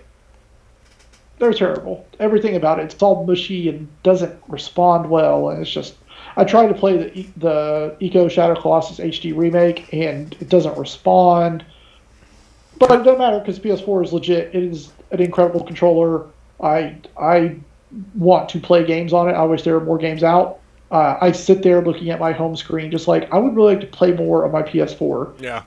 they're 1.39 1.53
terrible. 1.53 2.05
Everything 2.19 2.55
about 2.55 2.79
it, 2.79 2.83
it's 2.93 3.01
all 3.01 3.25
mushy 3.25 3.69
and 3.69 3.87
doesn't 4.03 4.35
respond 4.47 5.09
well, 5.09 5.49
and 5.49 5.61
it's 5.61 5.71
just. 5.71 5.95
I 6.35 6.43
tried 6.43 6.67
to 6.67 6.73
play 6.73 6.97
the 6.97 7.25
the 7.37 7.95
Ico 8.01 8.29
Shadow 8.29 8.59
Colossus 8.59 8.99
HD 8.99 9.31
remake, 9.35 9.91
and 9.93 10.35
it 10.39 10.49
doesn't 10.49 10.77
respond. 10.77 11.65
But 12.79 12.91
it 12.91 13.03
doesn't 13.03 13.19
matter 13.19 13.39
because 13.39 13.59
PS4 13.59 14.05
is 14.05 14.13
legit. 14.13 14.55
It 14.55 14.63
is 14.63 14.91
an 15.11 15.21
incredible 15.21 15.63
controller. 15.63 16.25
I 16.61 16.95
I 17.19 17.57
want 18.15 18.49
to 18.49 18.59
play 18.59 18.85
games 18.85 19.13
on 19.13 19.29
it. 19.29 19.33
I 19.33 19.43
wish 19.43 19.63
there 19.63 19.73
were 19.73 19.85
more 19.85 19.97
games 19.97 20.23
out. 20.23 20.59
Uh, 20.91 21.17
I 21.21 21.31
sit 21.31 21.61
there 21.61 21.81
looking 21.81 22.09
at 22.09 22.19
my 22.19 22.31
home 22.31 22.55
screen, 22.55 22.89
just 22.89 23.07
like 23.07 23.31
I 23.31 23.37
would 23.37 23.55
really 23.55 23.75
like 23.75 23.81
to 23.81 23.87
play 23.87 24.13
more 24.13 24.43
of 24.43 24.51
my 24.51 24.63
PS4. 24.63 25.39
yeah. 25.41 25.63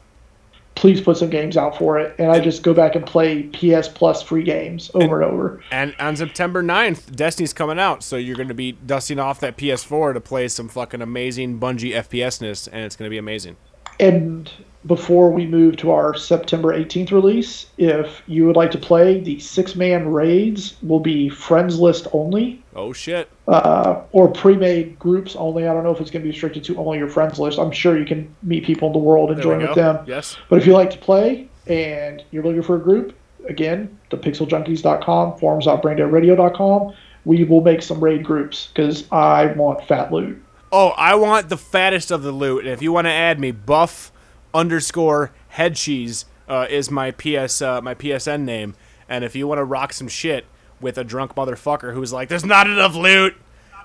Please 0.75 1.03
put 1.03 1.19
some 1.19 1.29
games 1.29 1.59
out 1.59 1.77
for 1.77 1.99
it, 1.99 2.17
and 2.19 2.33
I 2.33 2.41
just 2.41 2.63
go 2.63 2.73
back 2.73 2.97
and 2.97 3.05
play 3.07 3.43
PS 3.43 3.89
Plus 3.89 4.23
free 4.23 4.43
games 4.43 4.91
over 4.95 5.21
and 5.21 5.31
over. 5.31 5.63
And 5.71 5.95
on 6.01 6.17
September 6.17 6.63
9th, 6.63 7.15
Destiny's 7.15 7.53
coming 7.53 7.79
out, 7.79 8.03
so 8.03 8.17
you're 8.17 8.37
going 8.37 8.49
to 8.49 8.55
be 8.55 8.73
dusting 8.73 9.19
off 9.19 9.39
that 9.41 9.59
PS4 9.59 10.15
to 10.15 10.21
play 10.21 10.49
some 10.49 10.69
fucking 10.69 11.03
amazing 11.03 11.61
Bungie 11.61 11.93
FPSness, 11.93 12.69
and 12.73 12.85
it's 12.85 12.97
going 12.97 13.07
to 13.07 13.11
be 13.11 13.19
amazing. 13.19 13.57
And 14.01 14.51
before 14.87 15.31
we 15.31 15.47
move 15.47 15.77
to 15.77 15.91
our 15.93 16.15
September 16.15 16.77
18th 16.77 17.13
release, 17.13 17.67
if 17.79 18.23
you 18.27 18.47
would 18.47 18.57
like 18.57 18.71
to 18.73 18.79
play, 18.79 19.21
the 19.21 19.39
six 19.39 19.77
man 19.77 20.09
raids 20.09 20.77
will 20.83 21.01
be 21.01 21.29
friends 21.29 21.79
list 21.79 22.09
only 22.13 22.63
Oh 22.75 22.93
shit! 22.93 23.29
uh, 23.49 24.03
or 24.13 24.29
pre 24.29 24.57
made 24.57 24.99
groups 24.99 25.37
only. 25.37 25.69
I 25.69 25.75
don't 25.75 25.85
know 25.85 25.93
if 25.93 26.01
it's 26.01 26.11
going 26.11 26.23
to 26.23 26.27
be 26.27 26.31
restricted 26.31 26.65
to 26.65 26.77
only 26.79 26.99
your 26.99 27.09
friends 27.09 27.39
list. 27.39 27.59
I'm 27.59 27.71
sure 27.71 27.99
you 27.99 28.05
can 28.05 28.35
meet 28.43 28.65
people 28.65 28.89
in 28.89 28.93
the 28.93 28.99
world 28.99 29.31
and 29.31 29.39
There 29.39 29.45
join 29.45 29.61
with 29.61 29.75
them. 29.75 30.05
Yes. 30.07 30.37
But 30.49 30.59
if 30.59 30.67
you 30.67 30.73
like 30.73 30.91
to 30.91 30.99
play 30.99 31.49
and 31.67 32.25
you're 32.31 32.43
looking 32.43 32.63
for 32.63 32.77
a 32.77 32.81
group, 32.81 33.15
again, 33.49 33.97
thepixeljunkies.com, 34.11 35.39
forums.braindeadradio.com, 35.39 36.95
we 37.25 37.45
will 37.45 37.61
make 37.61 37.83
some 37.83 38.03
raid 38.03 38.25
groups 38.25 38.69
because 38.69 39.11
I 39.13 39.47
want 39.47 39.87
fat 39.87 40.13
loot. 40.13 40.43
Oh, 40.73 40.89
I 40.91 41.15
want 41.15 41.51
the 41.51 41.59
fattest 41.59 42.11
of 42.11 42.23
the 42.23 42.33
loot. 42.33 42.65
And 42.65 42.73
if 42.73 42.83
you 42.83 42.93
want 42.93 43.07
to 43.07 43.13
add 43.13 43.39
me, 43.39 43.51
buff 43.51 44.11
underscore 44.55 45.33
head 45.49 45.77
cheese 45.77 46.25
uh, 46.49 46.67
is 46.69 46.91
my 46.91 47.11
PS 47.11 47.63
uh, 47.63 47.81
my 47.81 47.95
PSN 47.95 48.43
name. 48.43 48.75
And 49.09 49.25
if 49.25 49.35
you 49.37 49.47
want 49.47 49.59
to 49.59 49.65
rock 49.65 49.93
some 49.93 50.09
shit 50.09 50.47
with 50.81 50.99
a 50.99 51.05
drunk 51.05 51.35
motherfucker 51.35 51.95
who's 51.95 52.13
like, 52.13 52.29
"There's 52.29 52.45
not 52.45 52.67
enough 52.67 52.95
loot," 52.95 53.35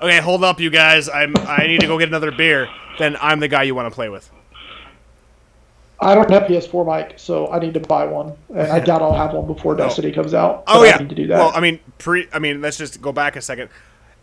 okay, 0.02 0.20
hold 0.20 0.44
up, 0.44 0.60
you 0.60 0.70
guys. 0.70 1.10
I'm 1.10 1.36
I 1.38 1.68
need 1.68 1.82
to 1.82 1.88
go 1.88 1.98
get 1.98 2.08
another 2.08 2.32
beer. 2.32 2.70
Then 3.00 3.18
I'm 3.22 3.40
the 3.40 3.48
guy 3.48 3.64
you 3.64 3.76
want 3.76 3.88
to 3.92 3.96
play 3.96 4.10
with. 4.10 4.30
I 6.00 6.14
don't 6.14 6.30
have 6.30 6.44
PS4 6.44 6.86
mic, 6.86 7.18
so 7.18 7.52
I 7.52 7.58
need 7.58 7.74
to 7.74 7.80
buy 7.80 8.06
one, 8.06 8.34
and 8.50 8.72
I 8.72 8.80
doubt 8.80 9.02
I'll 9.02 9.16
have 9.16 9.34
one 9.34 9.48
before 9.48 9.76
Destiny 9.76 10.12
comes 10.12 10.34
out. 10.34 10.64
Oh 10.68 10.84
yeah. 10.84 10.96
I 10.96 11.00
need 11.00 11.10
to 11.10 11.16
do 11.16 11.28
that. 11.28 11.38
Well, 11.40 11.52
I 11.56 11.60
mean, 11.60 11.80
pre. 11.98 12.28
I 12.32 12.40
mean, 12.40 12.62
let's 12.62 12.78
just 12.78 13.02
go 13.02 13.12
back 13.12 13.36
a 13.36 13.42
second. 13.42 13.70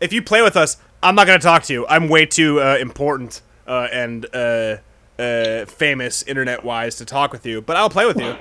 If 0.01 0.12
you 0.12 0.22
play 0.22 0.42
with 0.42 0.57
us, 0.57 0.76
I'm 1.03 1.14
not 1.14 1.26
gonna 1.26 1.40
talk 1.40 1.64
to 1.64 1.72
you. 1.72 1.86
I'm 1.88 2.09
way 2.09 2.26
too 2.26 2.61
uh, 2.61 2.76
important 2.80 3.42
uh, 3.66 3.88
and 3.92 4.26
uh, 4.34 4.76
uh, 5.18 5.64
famous 5.66 6.22
internet-wise 6.22 6.96
to 6.96 7.04
talk 7.04 7.32
with 7.32 7.46
you. 7.46 7.60
But 7.60 7.76
I'll 7.76 7.90
play 7.90 8.06
with 8.06 8.20
you. 8.20 8.36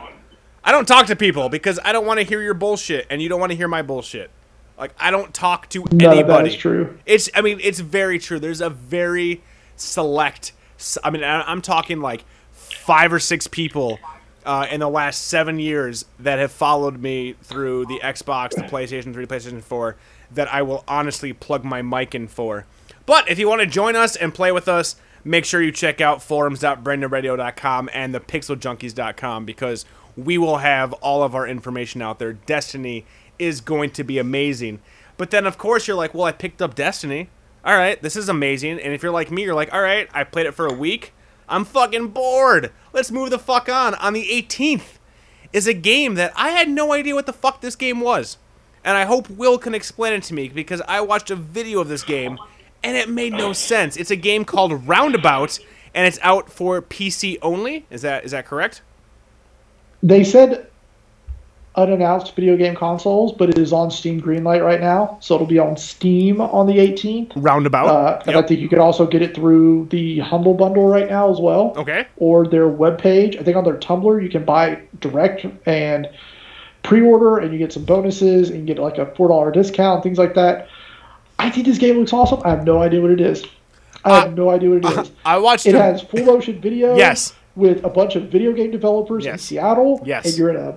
I 0.64 0.72
don't 0.72 0.88
talk 0.88 1.08
to 1.08 1.16
people 1.16 1.50
because 1.50 1.80
I 1.84 1.92
don't 1.92 2.06
want 2.06 2.20
to 2.20 2.26
hear 2.26 2.42
your 2.42 2.54
bullshit, 2.54 3.06
and 3.10 3.22
you 3.22 3.30
don't 3.30 3.40
want 3.40 3.52
to 3.52 3.56
hear 3.56 3.68
my 3.68 3.82
bullshit. 3.82 4.32
Like 4.78 4.94
I 5.00 5.12
don't 5.12 5.34
talk 5.34 5.70
to 5.70 5.84
anybody. 5.92 6.24
that 6.24 6.48
is 6.48 6.56
true. 6.56 6.98
It's. 7.06 7.30
I 7.36 7.42
mean, 7.42 7.60
it's 7.62 7.80
very 7.80 8.18
true. 8.18 8.40
There's 8.40 8.62
a 8.62 8.70
very 8.70 9.42
select. 9.76 10.54
I 11.04 11.10
mean, 11.10 11.24
I'm 11.24 11.62
talking 11.62 12.00
like 12.02 12.26
five 12.52 13.14
or 13.14 13.20
six 13.20 13.48
people 13.48 14.00
uh, 14.46 14.68
in 14.70 14.80
the 14.80 14.90
last 14.90 15.28
seven 15.28 15.60
years 15.60 16.06
that 16.20 16.40
have 16.40 16.52
followed 16.52 17.00
me 17.00 17.34
through 17.44 17.86
the 17.86 18.00
Xbox, 18.04 18.52
the 18.52 18.64
PlayStation 18.64 19.14
3, 19.14 19.26
PlayStation 19.26 19.64
4, 19.64 19.96
that 20.32 20.54
I 20.54 20.62
will 20.62 20.84
honestly 20.88 21.32
plug 21.34 21.64
my 21.64 21.82
mic 21.82 22.14
in 22.14 22.28
for. 22.28 22.66
But 23.06 23.30
if 23.30 23.40
you 23.40 23.48
want 23.48 23.62
to 23.62 23.68
join 23.68 23.96
us 23.96 24.16
and 24.16 24.34
play 24.34 24.52
with 24.52 24.68
us, 24.68 24.96
make 25.24 25.46
sure 25.46 25.62
you 25.62 25.72
check 25.72 26.02
out 26.02 26.22
forums.braindeadradio.com 26.22 27.90
and 27.94 28.14
thepixeljunkies.com 28.14 29.46
because 29.46 29.86
we 30.16 30.38
will 30.38 30.58
have 30.58 30.94
all 30.94 31.24
of 31.24 31.34
our 31.36 31.48
information 31.48 32.02
out 32.02 32.20
there. 32.20 32.34
Destiny 32.34 33.06
is 33.40 33.62
going 33.62 33.90
to 33.92 34.04
be 34.04 34.18
amazing. 34.20 34.80
But 35.18 35.32
then, 35.32 35.46
of 35.46 35.58
course, 35.58 35.88
you're 35.88 35.98
like, 35.98 36.14
well, 36.14 36.26
I 36.26 36.32
picked 36.32 36.62
up 36.62 36.76
Destiny. 36.76 37.30
All 37.66 37.78
right, 37.78 38.02
this 38.02 38.16
is 38.16 38.28
amazing. 38.28 38.80
And 38.80 38.94
if 38.94 39.02
you're 39.02 39.12
like 39.12 39.32
me, 39.32 39.44
you're 39.44 39.56
like, 39.56 39.74
all 39.74 39.82
right, 39.82 40.10
I 40.14 40.24
played 40.24 40.46
it 40.46 40.54
for 40.54 40.68
a 40.68 40.74
week. 40.74 41.14
I'm 41.48 41.66
fucking 41.66 42.10
bored. 42.10 42.72
Let's 42.92 43.12
move 43.12 43.30
the 43.30 43.40
fuck 43.40 43.70
on. 43.70 43.96
On 43.96 44.14
the 44.14 44.28
18th 44.28 44.98
is 45.52 45.68
a 45.68 45.74
game 45.74 46.16
that 46.16 46.34
I 46.36 46.50
had 46.50 46.70
no 46.70 46.94
idea 46.94 47.16
what 47.16 47.26
the 47.26 47.34
fuck 47.34 47.62
this 47.62 47.76
game 47.76 48.00
was. 48.00 48.38
And 48.84 48.98
I 48.98 49.06
hope 49.06 49.30
Will 49.30 49.58
can 49.58 49.74
explain 49.74 50.14
it 50.14 50.24
to 50.24 50.34
me 50.34 50.50
because 50.50 50.82
I 50.82 51.00
watched 51.02 51.32
a 51.32 51.36
video 51.36 51.80
of 51.80 51.88
this 51.88 52.04
game 52.04 52.38
and 52.84 52.98
it 52.98 53.10
made 53.10 53.34
no 53.34 53.54
sense. 53.54 53.98
It's 53.98 54.12
a 54.12 54.16
game 54.16 54.46
called 54.46 54.88
Roundabout 54.88 55.60
and 55.94 56.08
it's 56.08 56.20
out 56.22 56.50
for 56.50 56.82
PC 56.82 57.38
only. 57.42 57.86
Is 57.90 58.02
that 58.02 58.26
is 58.26 58.32
that 58.32 58.46
correct? 58.46 58.82
They 60.02 60.24
said 60.24 60.68
unannounced 61.76 62.36
video 62.36 62.56
game 62.56 62.76
consoles, 62.76 63.32
but 63.32 63.50
it 63.50 63.58
is 63.58 63.74
on 63.74 63.90
Steam 63.90 64.22
Greenlight 64.22 64.64
right 64.64 64.80
now, 64.80 65.18
so 65.22 65.36
it'll 65.36 65.48
be 65.48 65.58
on 65.58 65.76
Steam 65.76 66.40
on 66.40 66.68
the 66.68 66.74
18th. 66.74 67.32
Roundabout. 67.36 67.88
Uh, 67.88 68.22
and 68.28 68.36
I 68.36 68.44
think 68.44 68.60
you 68.60 68.70
can 68.70 68.80
also 68.80 69.08
get 69.08 69.24
it 69.24 69.34
through 69.34 69.88
the 69.90 70.20
Humble 70.20 70.54
Bundle 70.54 70.88
right 70.88 71.10
now 71.10 71.32
as 71.32 71.40
well. 71.40 71.74
Okay. 71.76 72.06
Or 72.18 72.46
their 72.46 72.70
webpage. 72.70 73.40
I 73.40 73.44
think 73.44 73.58
on 73.58 73.64
their 73.64 73.78
Tumblr 73.78 74.22
you 74.22 74.30
can 74.30 74.46
buy 74.46 74.82
direct 75.00 75.46
and 75.66 76.08
pre-order, 76.84 77.38
and 77.38 77.54
you 77.54 77.60
get 77.60 77.72
some 77.72 77.86
bonuses, 77.86 78.50
and 78.50 78.60
you 78.60 78.66
get 78.66 78.82
like 78.82 78.98
a 78.98 79.08
four 79.16 79.30
dollar 79.30 79.52
discount, 79.52 80.04
things 80.04 80.18
like 80.18 80.36
that. 80.36 80.68
I 81.40 81.50
think 81.50 81.66
this 81.66 81.78
game 81.78 81.98
looks 82.00 82.14
awesome. 82.14 82.42
I 82.46 82.50
have 82.52 82.66
no 82.66 82.82
idea 82.82 83.02
what 83.02 83.12
it 83.12 83.22
is. 83.22 83.44
I 84.06 84.20
have 84.20 84.28
Uh, 84.30 84.36
no 84.36 84.50
idea 84.50 84.70
what 84.70 84.86
it 84.86 85.00
is. 85.06 85.12
I 85.26 85.38
watched 85.38 85.66
It 85.66 85.76
a- 85.76 85.82
has 85.82 86.02
full 86.02 86.24
motion 86.26 86.60
video. 86.62 86.96
Yes. 87.06 87.34
With 87.56 87.84
a 87.84 87.90
bunch 87.90 88.16
of 88.16 88.24
video 88.30 88.52
game 88.52 88.72
developers 88.72 89.26
in 89.28 89.38
Seattle. 89.38 90.02
Yes. 90.06 90.26
And 90.26 90.36
you're 90.38 90.50
in 90.50 90.56
a 90.56 90.76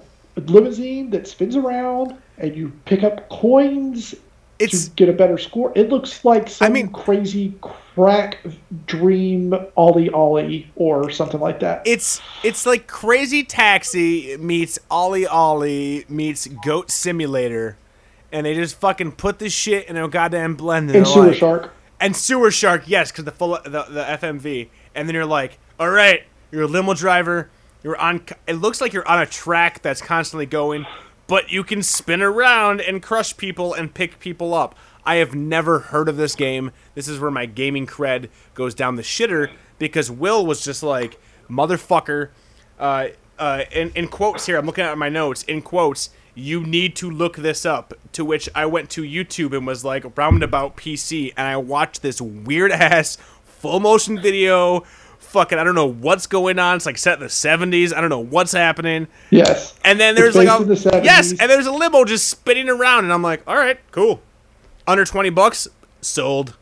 limousine 0.50 1.08
that 1.10 1.26
spins 1.26 1.56
around, 1.56 2.14
and 2.38 2.54
you 2.54 2.70
pick 2.84 3.02
up 3.02 3.28
coins 3.30 4.14
It's 4.58 4.88
to 4.88 4.90
get 4.94 5.08
a 5.08 5.12
better 5.14 5.38
score. 5.38 5.72
It 5.74 5.88
looks 5.88 6.24
like 6.24 6.48
some 6.50 6.72
mean- 6.74 6.88
crazy 6.88 7.54
crack 7.62 8.38
dream 8.86 9.54
OlliOlli 9.76 10.66
or 10.76 11.10
something 11.10 11.40
like 11.40 11.60
that. 11.60 11.82
it's 11.86 12.20
it's 12.42 12.66
like 12.66 12.86
Crazy 12.86 13.42
Taxi 13.42 14.36
meets 14.38 14.78
OlliOlli 14.90 16.08
meets 16.10 16.46
Goat 16.64 16.90
Simulator, 16.90 17.76
and 18.36 18.44
they 18.44 18.54
just 18.54 18.78
fucking 18.78 19.12
put 19.12 19.38
this 19.38 19.52
shit 19.52 19.88
in 19.88 19.96
a 19.96 20.06
goddamn 20.08 20.54
blend. 20.56 20.90
And 20.90 20.98
and 20.98 21.06
Sewer 21.06 21.26
like- 21.28 21.36
Shark. 21.36 21.72
and 22.00 22.14
Sewer 22.14 22.50
Shark, 22.50 22.82
yes, 22.86 23.10
because 23.10 23.24
the 23.24 23.30
full 23.32 23.58
the, 23.64 23.70
the 23.88 24.04
FMV, 24.20 24.68
and 24.94 25.08
then 25.08 25.14
you're 25.14 25.24
like, 25.24 25.58
all 25.80 25.88
right, 25.90 26.22
you're 26.50 26.62
a 26.62 26.66
limo 26.66 26.92
driver. 26.94 27.48
You're 27.82 27.96
on. 27.96 28.22
It 28.46 28.54
looks 28.54 28.80
like 28.80 28.92
you're 28.92 29.08
on 29.08 29.20
a 29.22 29.26
track 29.26 29.80
that's 29.80 30.02
constantly 30.02 30.44
going, 30.46 30.84
but 31.26 31.50
you 31.50 31.64
can 31.64 31.82
spin 31.82 32.20
around 32.20 32.80
and 32.82 33.02
crush 33.02 33.36
people 33.36 33.72
and 33.72 33.92
pick 33.94 34.18
people 34.18 34.52
up. 34.52 34.74
I 35.04 35.16
have 35.16 35.34
never 35.34 35.78
heard 35.78 36.08
of 36.08 36.16
this 36.16 36.34
game. 36.34 36.72
This 36.94 37.06
is 37.08 37.18
where 37.20 37.30
my 37.30 37.46
gaming 37.46 37.86
cred 37.86 38.28
goes 38.54 38.74
down 38.74 38.96
the 38.96 39.02
shitter 39.02 39.50
because 39.78 40.10
Will 40.10 40.44
was 40.44 40.62
just 40.64 40.82
like, 40.82 41.18
motherfucker. 41.48 42.30
Uh, 42.78 43.08
uh, 43.38 43.62
in, 43.70 43.90
in 43.94 44.08
quotes 44.08 44.46
here, 44.46 44.56
I'm 44.58 44.66
looking 44.66 44.84
at 44.84 44.98
my 44.98 45.08
notes. 45.08 45.42
In 45.44 45.62
quotes, 45.62 46.10
you 46.36 46.62
need 46.62 46.94
to 46.96 47.10
look 47.10 47.36
this 47.36 47.66
up. 47.66 47.94
To 48.12 48.24
which 48.24 48.48
I 48.54 48.66
went 48.66 48.90
to 48.90 49.02
YouTube 49.02 49.56
and 49.56 49.66
was 49.66 49.84
like, 49.84 50.16
roundabout 50.16 50.76
PC, 50.76 51.32
and 51.36 51.48
I 51.48 51.56
watched 51.56 52.02
this 52.02 52.20
weird 52.20 52.70
ass 52.72 53.18
full 53.44 53.80
motion 53.80 54.20
video. 54.20 54.80
Fucking, 55.18 55.58
I 55.58 55.64
don't 55.64 55.74
know 55.74 55.86
what's 55.86 56.26
going 56.26 56.58
on. 56.58 56.76
It's 56.76 56.86
like 56.86 56.98
set 56.98 57.14
in 57.14 57.20
the 57.20 57.26
70s. 57.26 57.92
I 57.92 58.00
don't 58.00 58.10
know 58.10 58.20
what's 58.20 58.52
happening. 58.52 59.08
Yes. 59.30 59.74
And 59.84 59.98
then 59.98 60.14
there's 60.14 60.36
like 60.36 60.48
a 60.48 60.62
the 60.64 60.74
70s. 60.74 61.04
yes, 61.04 61.30
and 61.32 61.50
there's 61.50 61.66
a 61.66 61.72
limo 61.72 62.04
just 62.04 62.28
spinning 62.28 62.68
around, 62.68 63.04
and 63.04 63.12
I'm 63.12 63.22
like, 63.22 63.42
all 63.46 63.56
right, 63.56 63.78
cool. 63.90 64.20
Under 64.86 65.04
20 65.04 65.30
bucks, 65.30 65.66
sold. 66.00 66.56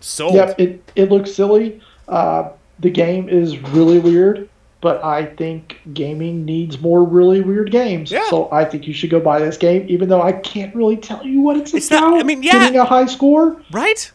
Sold. 0.00 0.34
Yep. 0.34 0.60
It 0.60 0.90
it 0.94 1.10
looks 1.10 1.34
silly. 1.34 1.80
Uh, 2.06 2.50
the 2.78 2.90
game 2.90 3.28
is 3.28 3.58
really 3.58 3.98
weird, 3.98 4.48
but 4.80 5.02
I 5.04 5.24
think 5.26 5.80
gaming 5.92 6.44
needs 6.44 6.80
more 6.80 7.02
really 7.04 7.40
weird 7.40 7.70
games. 7.70 8.10
Yeah. 8.12 8.28
So 8.30 8.48
I 8.52 8.64
think 8.64 8.86
you 8.86 8.94
should 8.94 9.10
go 9.10 9.18
buy 9.20 9.40
this 9.40 9.56
game, 9.56 9.84
even 9.88 10.08
though 10.08 10.22
I 10.22 10.32
can't 10.32 10.74
really 10.74 10.96
tell 10.96 11.24
you 11.26 11.40
what 11.40 11.56
it's, 11.56 11.74
It's 11.74 11.88
about. 11.88 12.10
not- 12.10 12.20
I 12.20 12.22
mean, 12.22 12.42
yeah. 12.42 12.52
Getting 12.52 12.78
a 12.78 12.84
high 12.84 13.06
score. 13.06 13.60
Right? 13.72 14.10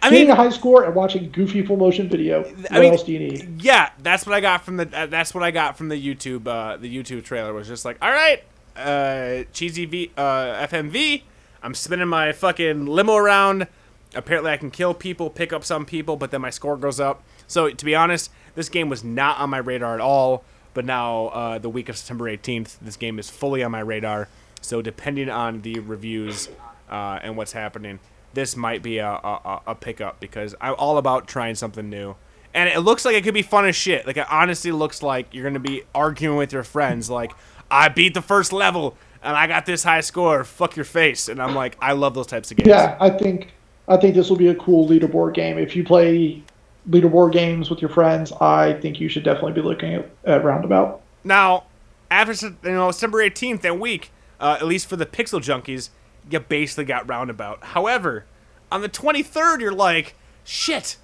I 0.00 0.10
Getting 0.10 0.26
mean, 0.28 0.30
a 0.30 0.36
high 0.36 0.50
score 0.50 0.84
and 0.84 0.94
watching 0.94 1.28
goofy 1.32 1.64
full 1.66 1.76
motion 1.76 2.08
video. 2.08 2.42
What 2.42 2.72
I 2.72 2.80
mean, 2.80 2.92
else 2.92 3.02
do 3.02 3.12
you 3.12 3.18
need? 3.18 3.60
yeah, 3.62 3.90
that's 4.00 4.26
what 4.26 4.34
I 4.34 4.40
got 4.40 4.64
from 4.64 4.76
the. 4.76 4.88
Uh, 4.96 5.06
that's 5.06 5.34
what 5.34 5.42
I 5.42 5.50
got 5.50 5.76
from 5.76 5.88
the 5.88 5.96
YouTube. 5.96 6.46
Uh, 6.46 6.76
the 6.76 6.88
YouTube 6.96 7.24
trailer 7.24 7.52
was 7.52 7.66
just 7.66 7.84
like, 7.84 7.96
all 8.00 8.12
right, 8.12 8.44
uh, 8.76 9.42
cheesy 9.52 9.86
V, 9.86 10.12
uh, 10.16 10.66
FMV. 10.68 11.22
I'm 11.64 11.74
spinning 11.74 12.06
my 12.06 12.30
fucking 12.30 12.86
limo 12.86 13.16
around. 13.16 13.66
Apparently, 14.14 14.52
I 14.52 14.56
can 14.56 14.70
kill 14.70 14.94
people, 14.94 15.30
pick 15.30 15.52
up 15.52 15.64
some 15.64 15.84
people, 15.84 16.16
but 16.16 16.30
then 16.30 16.40
my 16.42 16.50
score 16.50 16.76
goes 16.76 17.00
up. 17.00 17.24
So 17.48 17.68
to 17.68 17.84
be 17.84 17.96
honest, 17.96 18.30
this 18.58 18.68
game 18.68 18.88
was 18.88 19.04
not 19.04 19.38
on 19.38 19.50
my 19.50 19.58
radar 19.58 19.94
at 19.94 20.00
all. 20.00 20.42
But 20.74 20.84
now, 20.84 21.28
uh, 21.28 21.58
the 21.58 21.68
week 21.68 21.88
of 21.88 21.96
September 21.96 22.24
18th, 22.24 22.76
this 22.82 22.96
game 22.96 23.18
is 23.18 23.30
fully 23.30 23.62
on 23.62 23.70
my 23.70 23.80
radar. 23.80 24.28
So 24.60 24.82
depending 24.82 25.30
on 25.30 25.62
the 25.62 25.78
reviews 25.78 26.48
uh, 26.90 27.20
and 27.22 27.36
what's 27.36 27.52
happening, 27.52 28.00
this 28.34 28.56
might 28.56 28.82
be 28.82 28.98
a, 28.98 29.08
a, 29.08 29.60
a- 29.68 29.74
pickup 29.76 30.18
because 30.18 30.56
I'm 30.60 30.74
all 30.76 30.98
about 30.98 31.28
trying 31.28 31.54
something 31.54 31.88
new. 31.88 32.16
And 32.52 32.68
it 32.68 32.80
looks 32.80 33.04
like 33.04 33.14
it 33.14 33.22
could 33.22 33.34
be 33.34 33.42
fun 33.42 33.64
as 33.66 33.76
shit. 33.76 34.06
Like 34.06 34.16
it 34.16 34.26
honestly 34.30 34.72
looks 34.72 35.02
like 35.02 35.32
you're 35.32 35.44
gonna 35.44 35.60
be 35.60 35.84
arguing 35.94 36.36
with 36.36 36.52
your 36.52 36.64
friends, 36.64 37.08
like 37.08 37.32
I 37.70 37.88
beat 37.88 38.14
the 38.14 38.22
first 38.22 38.52
level 38.52 38.96
and 39.22 39.36
I 39.36 39.46
got 39.46 39.66
this 39.66 39.84
high 39.84 40.00
score. 40.00 40.42
Fuck 40.42 40.74
your 40.74 40.84
face. 40.84 41.28
And 41.28 41.40
I'm 41.40 41.54
like, 41.54 41.76
I 41.80 41.92
love 41.92 42.14
those 42.14 42.26
types 42.26 42.50
of 42.50 42.56
games. 42.56 42.68
Yeah, 42.68 42.96
I 43.00 43.10
think 43.10 43.52
I 43.86 43.96
think 43.96 44.14
this 44.14 44.28
will 44.28 44.36
be 44.36 44.48
a 44.48 44.54
cool 44.56 44.88
leaderboard 44.88 45.34
game. 45.34 45.58
If 45.58 45.76
you 45.76 45.84
play 45.84 46.42
leaderboard 46.88 47.32
games 47.32 47.70
with 47.70 47.80
your 47.80 47.90
friends, 47.90 48.32
I 48.32 48.74
think 48.74 49.00
you 49.00 49.08
should 49.08 49.24
definitely 49.24 49.52
be 49.52 49.62
looking 49.62 49.94
at, 49.94 50.10
at 50.24 50.44
Roundabout. 50.44 51.02
Now, 51.24 51.64
after 52.10 52.46
you 52.46 52.70
know 52.70 52.90
December 52.90 53.18
18th 53.18 53.60
that 53.62 53.78
week, 53.78 54.10
uh, 54.40 54.56
at 54.60 54.66
least 54.66 54.86
for 54.86 54.96
the 54.96 55.06
Pixel 55.06 55.40
Junkies, 55.40 55.90
you 56.30 56.40
basically 56.40 56.84
got 56.84 57.08
Roundabout. 57.08 57.62
However, 57.64 58.24
on 58.70 58.82
the 58.82 58.88
23rd, 58.88 59.60
you're 59.60 59.72
like, 59.72 60.14
shit, 60.44 60.96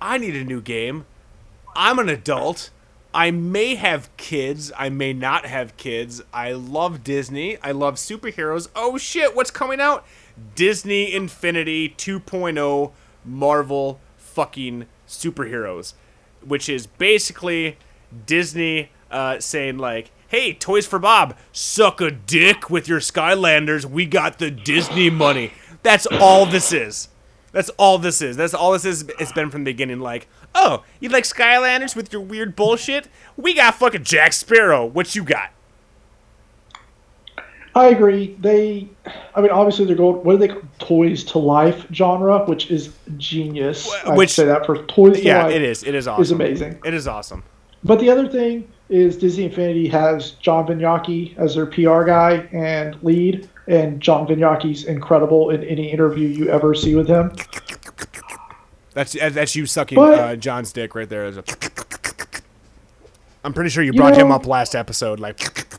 I 0.00 0.18
need 0.18 0.36
a 0.36 0.44
new 0.44 0.60
game. 0.60 1.06
I'm 1.74 1.98
an 1.98 2.08
adult. 2.08 2.70
I 3.12 3.30
may 3.30 3.74
have 3.74 4.14
kids. 4.16 4.70
I 4.76 4.88
may 4.88 5.12
not 5.12 5.44
have 5.44 5.76
kids. 5.76 6.22
I 6.32 6.52
love 6.52 7.02
Disney. 7.02 7.58
I 7.58 7.72
love 7.72 7.96
superheroes. 7.96 8.68
Oh 8.76 8.98
shit, 8.98 9.34
what's 9.34 9.50
coming 9.50 9.80
out? 9.80 10.06
Disney 10.54 11.12
Infinity 11.12 11.90
2.0 11.90 12.92
Marvel 13.24 14.00
fucking 14.16 14.86
superheroes, 15.10 15.94
which 16.44 16.68
is 16.68 16.86
basically 16.86 17.76
Disney 18.26 18.90
uh, 19.10 19.40
saying 19.40 19.78
like, 19.78 20.10
"Hey, 20.28 20.52
Toys 20.54 20.86
for 20.86 20.98
Bob, 20.98 21.36
suck 21.52 22.00
a 22.00 22.10
dick 22.10 22.70
with 22.70 22.88
your 22.88 23.00
Skylanders. 23.00 23.84
We 23.84 24.06
got 24.06 24.38
the 24.38 24.50
Disney 24.50 25.10
money." 25.10 25.52
That's 25.82 26.06
all 26.06 26.46
this 26.46 26.72
is. 26.72 27.08
That's 27.52 27.70
all 27.70 27.98
this 27.98 28.22
is. 28.22 28.36
That's 28.36 28.54
all 28.54 28.72
this 28.72 28.84
is. 28.84 29.04
It's 29.18 29.32
been 29.32 29.50
from 29.50 29.64
the 29.64 29.72
beginning. 29.72 30.00
Like, 30.00 30.28
oh, 30.54 30.84
you 31.00 31.08
like 31.08 31.24
Skylanders 31.24 31.96
with 31.96 32.12
your 32.12 32.22
weird 32.22 32.54
bullshit? 32.54 33.08
We 33.36 33.54
got 33.54 33.74
fucking 33.76 34.04
Jack 34.04 34.32
Sparrow. 34.32 34.86
What 34.86 35.14
you 35.14 35.24
got? 35.24 35.50
I 37.74 37.88
agree. 37.88 38.36
They, 38.40 38.88
I 39.34 39.40
mean, 39.40 39.50
obviously 39.50 39.84
they're 39.84 39.94
going. 39.96 40.16
What 40.24 40.32
do 40.32 40.38
they 40.38 40.48
call 40.48 40.62
Toys 40.80 41.22
to 41.24 41.38
Life 41.38 41.86
genre, 41.92 42.44
which 42.46 42.70
is 42.70 42.92
genius. 43.16 43.88
Wh- 43.88 44.08
I'd 44.08 44.16
which- 44.18 44.30
say 44.30 44.44
that 44.46 44.66
for 44.66 44.82
Toys 44.86 45.18
to 45.18 45.22
Yeah, 45.24 45.48
it 45.48 45.62
is. 45.62 45.84
It 45.84 45.94
is 45.94 46.08
awesome. 46.08 46.22
Is 46.22 46.30
amazing. 46.32 46.78
It 46.84 46.94
is 46.94 47.06
awesome. 47.06 47.42
But 47.84 48.00
the 48.00 48.10
other 48.10 48.28
thing 48.28 48.68
is 48.88 49.16
Disney 49.16 49.44
Infinity 49.44 49.86
has 49.88 50.32
John 50.32 50.66
Vignocchi 50.66 51.34
as 51.38 51.54
their 51.54 51.64
PR 51.66 52.02
guy 52.02 52.48
and 52.52 53.00
lead, 53.04 53.48
and 53.68 54.00
John 54.00 54.26
Vignocchi's 54.26 54.84
incredible 54.84 55.50
in 55.50 55.62
any 55.64 55.90
interview 55.92 56.26
you 56.28 56.48
ever 56.48 56.74
see 56.74 56.94
with 56.96 57.06
him. 57.08 57.32
That's 58.92 59.12
that's 59.12 59.54
you 59.54 59.66
sucking 59.66 59.96
But- 59.96 60.18
uh, 60.18 60.36
John's 60.36 60.72
dick 60.72 60.94
right 60.96 61.08
there. 61.08 61.32
I'm 63.44 63.52
pretty 63.54 63.70
sure 63.70 63.82
you 63.82 63.92
You 63.92 63.98
brought 63.98 64.16
him 64.16 64.30
up 64.32 64.46
last 64.46 64.74
episode. 64.74 65.18
Like, 65.20 65.69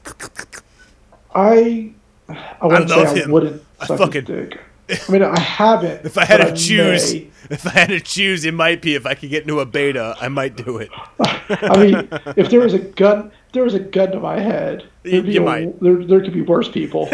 I, 1.34 1.92
I 2.30 2.68
wouldn't 2.68 2.90
love 2.90 3.10
say 3.10 3.24
I 3.24 3.28
wouldn't 3.28 3.64
I 3.80 3.86
suck 3.88 3.98
fucking- 4.00 4.26
his 4.26 4.50
dick. 4.50 4.60
I 5.08 5.12
mean, 5.12 5.24
I 5.24 5.40
haven't. 5.40 6.06
if 6.06 6.18
I 6.18 6.26
had 6.26 6.38
to 6.46 6.54
choose, 6.54 7.14
may. 7.14 7.30
if 7.50 7.66
I 7.66 7.70
had 7.70 7.90
to 7.90 8.02
choose, 8.02 8.44
it 8.44 8.54
might 8.54 8.82
be 8.82 8.96
if 8.96 9.06
I 9.06 9.14
could 9.14 9.30
get 9.30 9.44
into 9.44 9.62
a 9.62 9.66
beta, 9.66 10.18
I 10.20 10.28
might 10.28 10.58
do 10.58 10.80
it. 10.80 10.90
I 11.50 11.78
mean, 11.78 12.10
if 12.36 12.50
there 12.50 12.60
was 12.60 12.74
a 12.74 12.80
gun, 12.80 13.32
if 13.48 13.54
there 13.54 13.64
was 13.64 13.74
a 13.74 13.80
gun 13.80 14.12
to 14.12 14.20
my 14.20 14.38
head. 14.40 14.84
there'd 15.04 15.26
you 15.28 15.42
a- 15.44 15.46
might. 15.46 15.80
There, 15.80 16.04
there 16.04 16.20
could 16.22 16.34
be 16.34 16.42
worse 16.42 16.68
people. 16.68 17.08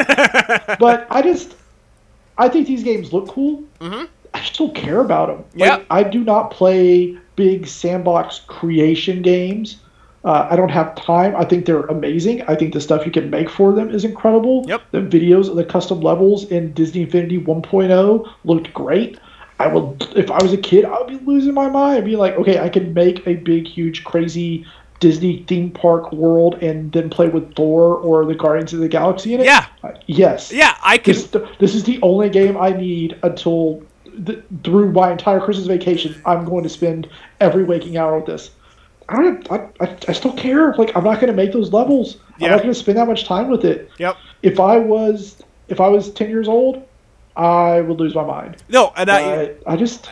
but 0.79 1.05
I 1.11 1.21
just, 1.21 1.55
I 2.39 2.49
think 2.49 2.65
these 2.65 2.83
games 2.83 3.13
look 3.13 3.27
cool. 3.27 3.63
Mm-hmm. 3.79 4.05
I 4.33 4.43
still 4.43 4.71
care 4.71 5.01
about 5.01 5.27
them. 5.27 5.45
Yep. 5.55 5.85
I 5.91 6.01
do 6.03 6.23
not 6.23 6.49
play 6.51 7.15
big 7.35 7.67
sandbox 7.67 8.39
creation 8.47 9.21
games. 9.21 9.77
Uh, 10.27 10.45
I 10.51 10.57
don't 10.57 10.67
have 10.67 10.93
time. 10.95 11.37
I 11.37 11.45
think 11.45 11.65
they're 11.65 11.85
amazing. 11.85 12.41
I 12.49 12.55
think 12.55 12.73
the 12.73 12.81
stuff 12.81 13.05
you 13.05 13.13
can 13.13 13.29
make 13.29 13.49
for 13.49 13.71
them 13.71 13.89
is 13.89 14.03
incredible. 14.03 14.65
Yep. 14.67 14.81
The 14.91 14.97
videos 14.97 15.47
of 15.47 15.55
the 15.55 15.63
custom 15.63 16.01
levels 16.01 16.43
in 16.51 16.73
Disney 16.73 17.03
Infinity 17.03 17.39
1.0 17.39 18.33
looked 18.43 18.73
great. 18.73 19.17
I 19.57 19.67
would, 19.67 20.05
if 20.17 20.29
I 20.29 20.43
was 20.43 20.51
a 20.51 20.57
kid, 20.57 20.83
I 20.83 20.99
would 20.99 21.07
be 21.07 21.25
losing 21.25 21.53
my 21.53 21.69
mind. 21.69 21.99
I'd 21.99 22.03
Be 22.03 22.17
like, 22.17 22.33
okay, 22.33 22.59
I 22.59 22.67
can 22.67 22.93
make 22.93 23.25
a 23.25 23.35
big, 23.35 23.67
huge, 23.67 24.03
crazy 24.03 24.65
Disney 24.99 25.45
theme 25.47 25.71
park 25.71 26.11
world 26.11 26.55
and 26.55 26.91
then 26.91 27.09
play 27.09 27.29
with 27.29 27.55
Thor 27.55 27.95
or 27.95 28.25
the 28.25 28.35
Guardians 28.35 28.73
of 28.73 28.79
the 28.79 28.89
Galaxy 28.89 29.33
in 29.33 29.39
it. 29.39 29.45
Yeah. 29.45 29.67
Uh, 29.81 29.93
yes. 30.07 30.51
Yeah, 30.51 30.75
I 30.83 30.97
can. 30.97 31.13
This, 31.13 31.27
this 31.59 31.73
is 31.73 31.85
the 31.85 32.01
only 32.01 32.29
game 32.29 32.57
I 32.57 32.71
need 32.71 33.17
until 33.23 33.81
th- 34.25 34.43
through 34.65 34.91
my 34.91 35.09
entire 35.09 35.39
Christmas 35.39 35.67
vacation. 35.67 36.21
I'm 36.25 36.43
going 36.43 36.63
to 36.63 36.69
spend 36.69 37.07
every 37.39 37.63
waking 37.63 37.95
hour 37.95 38.17
with 38.17 38.25
this. 38.25 38.51
I 39.09 39.15
don't. 39.21 39.51
I, 39.51 39.69
I, 39.79 39.97
I 40.07 40.11
still 40.13 40.33
care. 40.33 40.73
Like 40.73 40.95
I'm 40.95 41.03
not 41.03 41.15
going 41.15 41.27
to 41.27 41.33
make 41.33 41.53
those 41.53 41.71
levels. 41.71 42.17
Yeah. 42.39 42.47
I'm 42.47 42.51
not 42.51 42.57
going 42.63 42.73
to 42.73 42.79
spend 42.79 42.97
that 42.97 43.07
much 43.07 43.25
time 43.25 43.49
with 43.49 43.63
it. 43.65 43.89
Yep. 43.97 44.17
If 44.43 44.59
I 44.59 44.77
was 44.77 45.41
if 45.69 45.79
I 45.81 45.87
was 45.87 46.11
10 46.11 46.29
years 46.29 46.47
old, 46.47 46.85
I 47.35 47.81
would 47.81 47.99
lose 47.99 48.15
my 48.15 48.23
mind. 48.23 48.63
No, 48.69 48.93
and 48.95 49.09
I. 49.09 49.19
I, 49.19 49.55
I 49.67 49.75
just 49.77 50.09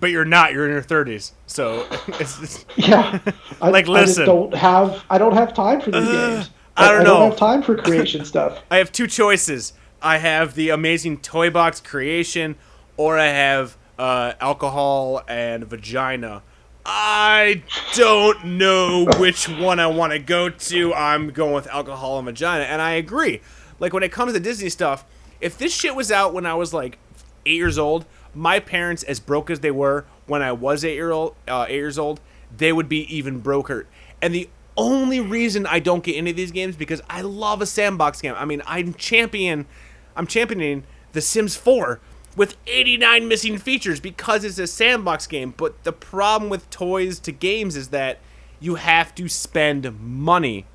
But 0.00 0.10
you're 0.10 0.24
not. 0.24 0.52
You're 0.52 0.66
in 0.66 0.72
your 0.72 0.82
30s, 0.82 1.32
so 1.46 1.86
it's, 2.08 2.40
it's 2.42 2.66
yeah. 2.76 3.18
I, 3.62 3.70
Like, 3.70 3.88
I 3.88 3.92
listen. 3.92 4.26
don't 4.26 4.54
have 4.54 5.02
I 5.10 5.18
don't 5.18 5.34
have 5.34 5.54
time 5.54 5.80
for 5.80 5.90
these 5.90 6.06
games. 6.06 6.50
I 6.76 6.90
don't 6.92 7.00
I 7.00 7.04
know. 7.04 7.14
don't 7.18 7.30
have 7.30 7.38
time 7.38 7.62
for 7.62 7.76
creation 7.76 8.24
stuff. 8.32 8.62
I 8.70 8.76
have 8.76 8.92
two 8.92 9.06
choices. 9.06 9.72
I 10.02 10.18
have 10.18 10.54
the 10.54 10.68
amazing 10.68 11.18
toy 11.18 11.48
box 11.50 11.80
creation, 11.80 12.56
or 12.98 13.18
I 13.18 13.28
have 13.28 13.78
uh, 13.98 14.34
alcohol 14.40 15.22
and 15.26 15.64
vagina. 15.64 16.42
I 16.88 17.64
don't 17.94 18.44
know 18.44 19.06
which 19.18 19.48
one 19.48 19.80
I 19.80 19.88
want 19.88 20.12
to 20.12 20.20
go 20.20 20.48
to. 20.48 20.94
I'm 20.94 21.30
going 21.30 21.52
with 21.52 21.66
alcohol 21.66 22.16
and 22.18 22.26
vagina, 22.26 22.62
and 22.62 22.80
I 22.80 22.92
agree. 22.92 23.40
Like 23.80 23.92
when 23.92 24.04
it 24.04 24.12
comes 24.12 24.34
to 24.34 24.40
Disney 24.40 24.68
stuff, 24.68 25.04
if 25.40 25.58
this 25.58 25.74
shit 25.74 25.96
was 25.96 26.12
out 26.12 26.32
when 26.32 26.46
I 26.46 26.54
was 26.54 26.72
like 26.72 26.98
eight 27.44 27.56
years 27.56 27.76
old, 27.76 28.06
my 28.34 28.60
parents, 28.60 29.02
as 29.02 29.18
broke 29.18 29.50
as 29.50 29.60
they 29.60 29.72
were 29.72 30.04
when 30.26 30.42
I 30.42 30.52
was 30.52 30.84
eight 30.84 30.94
year 30.94 31.10
old, 31.10 31.34
uh, 31.48 31.66
eight 31.68 31.74
years 31.74 31.98
old, 31.98 32.20
they 32.56 32.72
would 32.72 32.88
be 32.88 33.00
even 33.14 33.40
broker. 33.40 33.88
And 34.22 34.32
the 34.32 34.48
only 34.76 35.18
reason 35.20 35.66
I 35.66 35.80
don't 35.80 36.04
get 36.04 36.14
any 36.14 36.30
of 36.30 36.36
these 36.36 36.52
games 36.52 36.76
because 36.76 37.02
I 37.10 37.22
love 37.22 37.60
a 37.60 37.66
sandbox 37.66 38.20
game. 38.20 38.34
I 38.36 38.44
mean, 38.44 38.62
I'm 38.64 38.94
champion, 38.94 39.66
I'm 40.14 40.28
championing 40.28 40.84
The 41.14 41.20
Sims 41.20 41.56
4 41.56 41.98
with 42.36 42.56
89 42.66 43.26
missing 43.26 43.58
features 43.58 43.98
because 43.98 44.44
it's 44.44 44.58
a 44.58 44.66
sandbox 44.66 45.26
game. 45.26 45.54
But 45.56 45.82
the 45.84 45.92
problem 45.92 46.50
with 46.50 46.68
toys 46.70 47.18
to 47.20 47.32
games 47.32 47.74
is 47.76 47.88
that 47.88 48.18
you 48.60 48.76
have 48.76 49.14
to 49.16 49.28
spend 49.28 49.98
money 50.00 50.66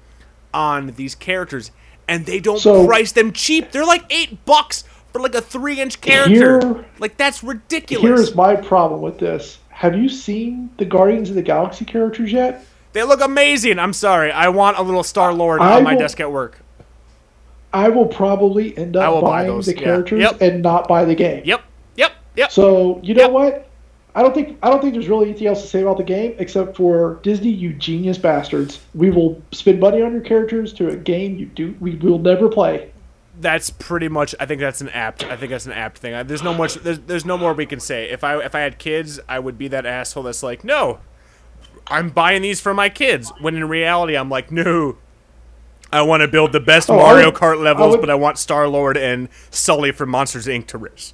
on 0.53 0.87
these 0.97 1.15
characters, 1.15 1.71
and 2.07 2.25
they 2.25 2.39
don't 2.39 2.59
So- 2.59 2.85
price 2.85 3.11
them 3.11 3.31
cheap. 3.31 3.71
They're 3.71 3.85
like 3.85 4.03
eight 4.09 4.43
bucks 4.45 4.83
for 5.13 5.21
like 5.21 5.35
a 5.35 5.41
three-inch 5.41 6.01
character. 6.01 6.59
Here- 6.59 6.85
like 6.99 7.17
that's 7.17 7.43
ridiculous. 7.43 8.05
Here's 8.05 8.35
my 8.35 8.55
problem 8.55 9.01
with 9.01 9.19
this. 9.19 9.59
Have 9.69 9.95
you 9.97 10.09
seen 10.09 10.69
the 10.77 10.85
Guardians 10.85 11.29
of 11.29 11.35
the 11.35 11.41
Galaxy 11.41 11.85
characters 11.85 12.31
yet? 12.31 12.65
They 12.93 13.03
look 13.03 13.21
amazing. 13.21 13.79
I'm 13.79 13.93
sorry. 13.93 14.31
I 14.31 14.49
want 14.49 14.77
a 14.77 14.81
little 14.81 15.03
Star 15.03 15.33
Lord 15.33 15.61
on 15.61 15.83
my 15.83 15.93
will- 15.93 15.99
desk 15.99 16.19
at 16.19 16.31
work. 16.31 16.59
I 17.73 17.89
will 17.89 18.05
probably 18.07 18.77
end 18.77 18.95
up 18.97 19.21
buy 19.21 19.21
buying 19.21 19.47
those, 19.47 19.65
the 19.65 19.75
yeah. 19.75 19.83
characters 19.83 20.21
Yep. 20.21 20.41
and 20.41 20.61
not 20.61 20.87
buy 20.87 21.05
the 21.05 21.15
game. 21.15 21.41
Yep. 21.45 21.61
Yep. 21.95 22.11
Yep. 22.35 22.51
So 22.51 22.99
you 23.03 23.13
know 23.13 23.23
Yep. 23.23 23.31
what? 23.31 23.67
I 24.13 24.21
don't 24.21 24.33
think 24.33 24.57
I 24.61 24.69
don't 24.69 24.81
think 24.81 24.93
there's 24.93 25.07
really 25.07 25.29
anything 25.29 25.47
else 25.47 25.61
to 25.61 25.67
say 25.67 25.81
about 25.81 25.95
the 25.97 26.03
game 26.03 26.35
except 26.37 26.75
for 26.75 27.19
Disney, 27.23 27.49
you 27.49 27.71
genius 27.73 28.17
bastards. 28.17 28.79
We 28.93 29.09
will 29.09 29.41
spend 29.53 29.79
money 29.79 30.01
on 30.01 30.11
your 30.11 30.21
characters 30.21 30.73
to 30.73 30.89
a 30.89 30.95
game 30.97 31.37
you 31.37 31.45
do 31.45 31.73
we 31.79 31.95
will 31.95 32.19
never 32.19 32.49
play. 32.49 32.91
that's 33.39 33.69
pretty 33.69 34.09
much. 34.09 34.35
I 34.39 34.45
think 34.45 34.59
that's 34.59 34.81
an 34.81 34.89
apt. 34.89 35.23
I 35.23 35.37
think 35.37 35.49
that's 35.51 35.65
an 35.65 35.71
apt 35.71 35.97
thing. 35.99 36.27
There's 36.27 36.43
no 36.43 36.53
much. 36.53 36.75
There's, 36.75 36.99
there's 36.99 37.25
no 37.25 37.37
more 37.37 37.53
we 37.53 37.65
can 37.65 37.79
say. 37.79 38.09
If 38.09 38.23
I 38.25 38.37
if 38.43 38.53
I 38.53 38.59
had 38.59 38.77
kids, 38.77 39.19
I 39.29 39.39
would 39.39 39.57
be 39.57 39.69
that 39.69 39.85
asshole 39.85 40.23
that's 40.23 40.43
like, 40.43 40.65
no, 40.65 40.99
I'm 41.87 42.09
buying 42.09 42.41
these 42.41 42.59
for 42.59 42.73
my 42.73 42.89
kids. 42.89 43.31
When 43.39 43.55
in 43.55 43.67
reality, 43.69 44.15
I'm 44.17 44.29
like, 44.29 44.51
no. 44.51 44.97
I 45.93 46.01
want 46.03 46.21
to 46.21 46.27
build 46.27 46.51
the 46.53 46.59
best 46.59 46.89
Oh, 46.89 46.95
Mario 46.97 47.27
would- 47.27 47.35
Kart 47.35 47.57
I 47.57 47.61
levels, 47.61 47.91
would- 47.91 48.01
but 48.01 48.09
I 48.09 48.15
want 48.15 48.37
Star 48.37 48.67
Lord 48.67 48.97
and 48.97 49.27
Sully 49.49 49.91
from 49.91 50.09
Monsters 50.09 50.47
Inc. 50.47 50.67
to 50.67 50.77
race. 50.77 51.13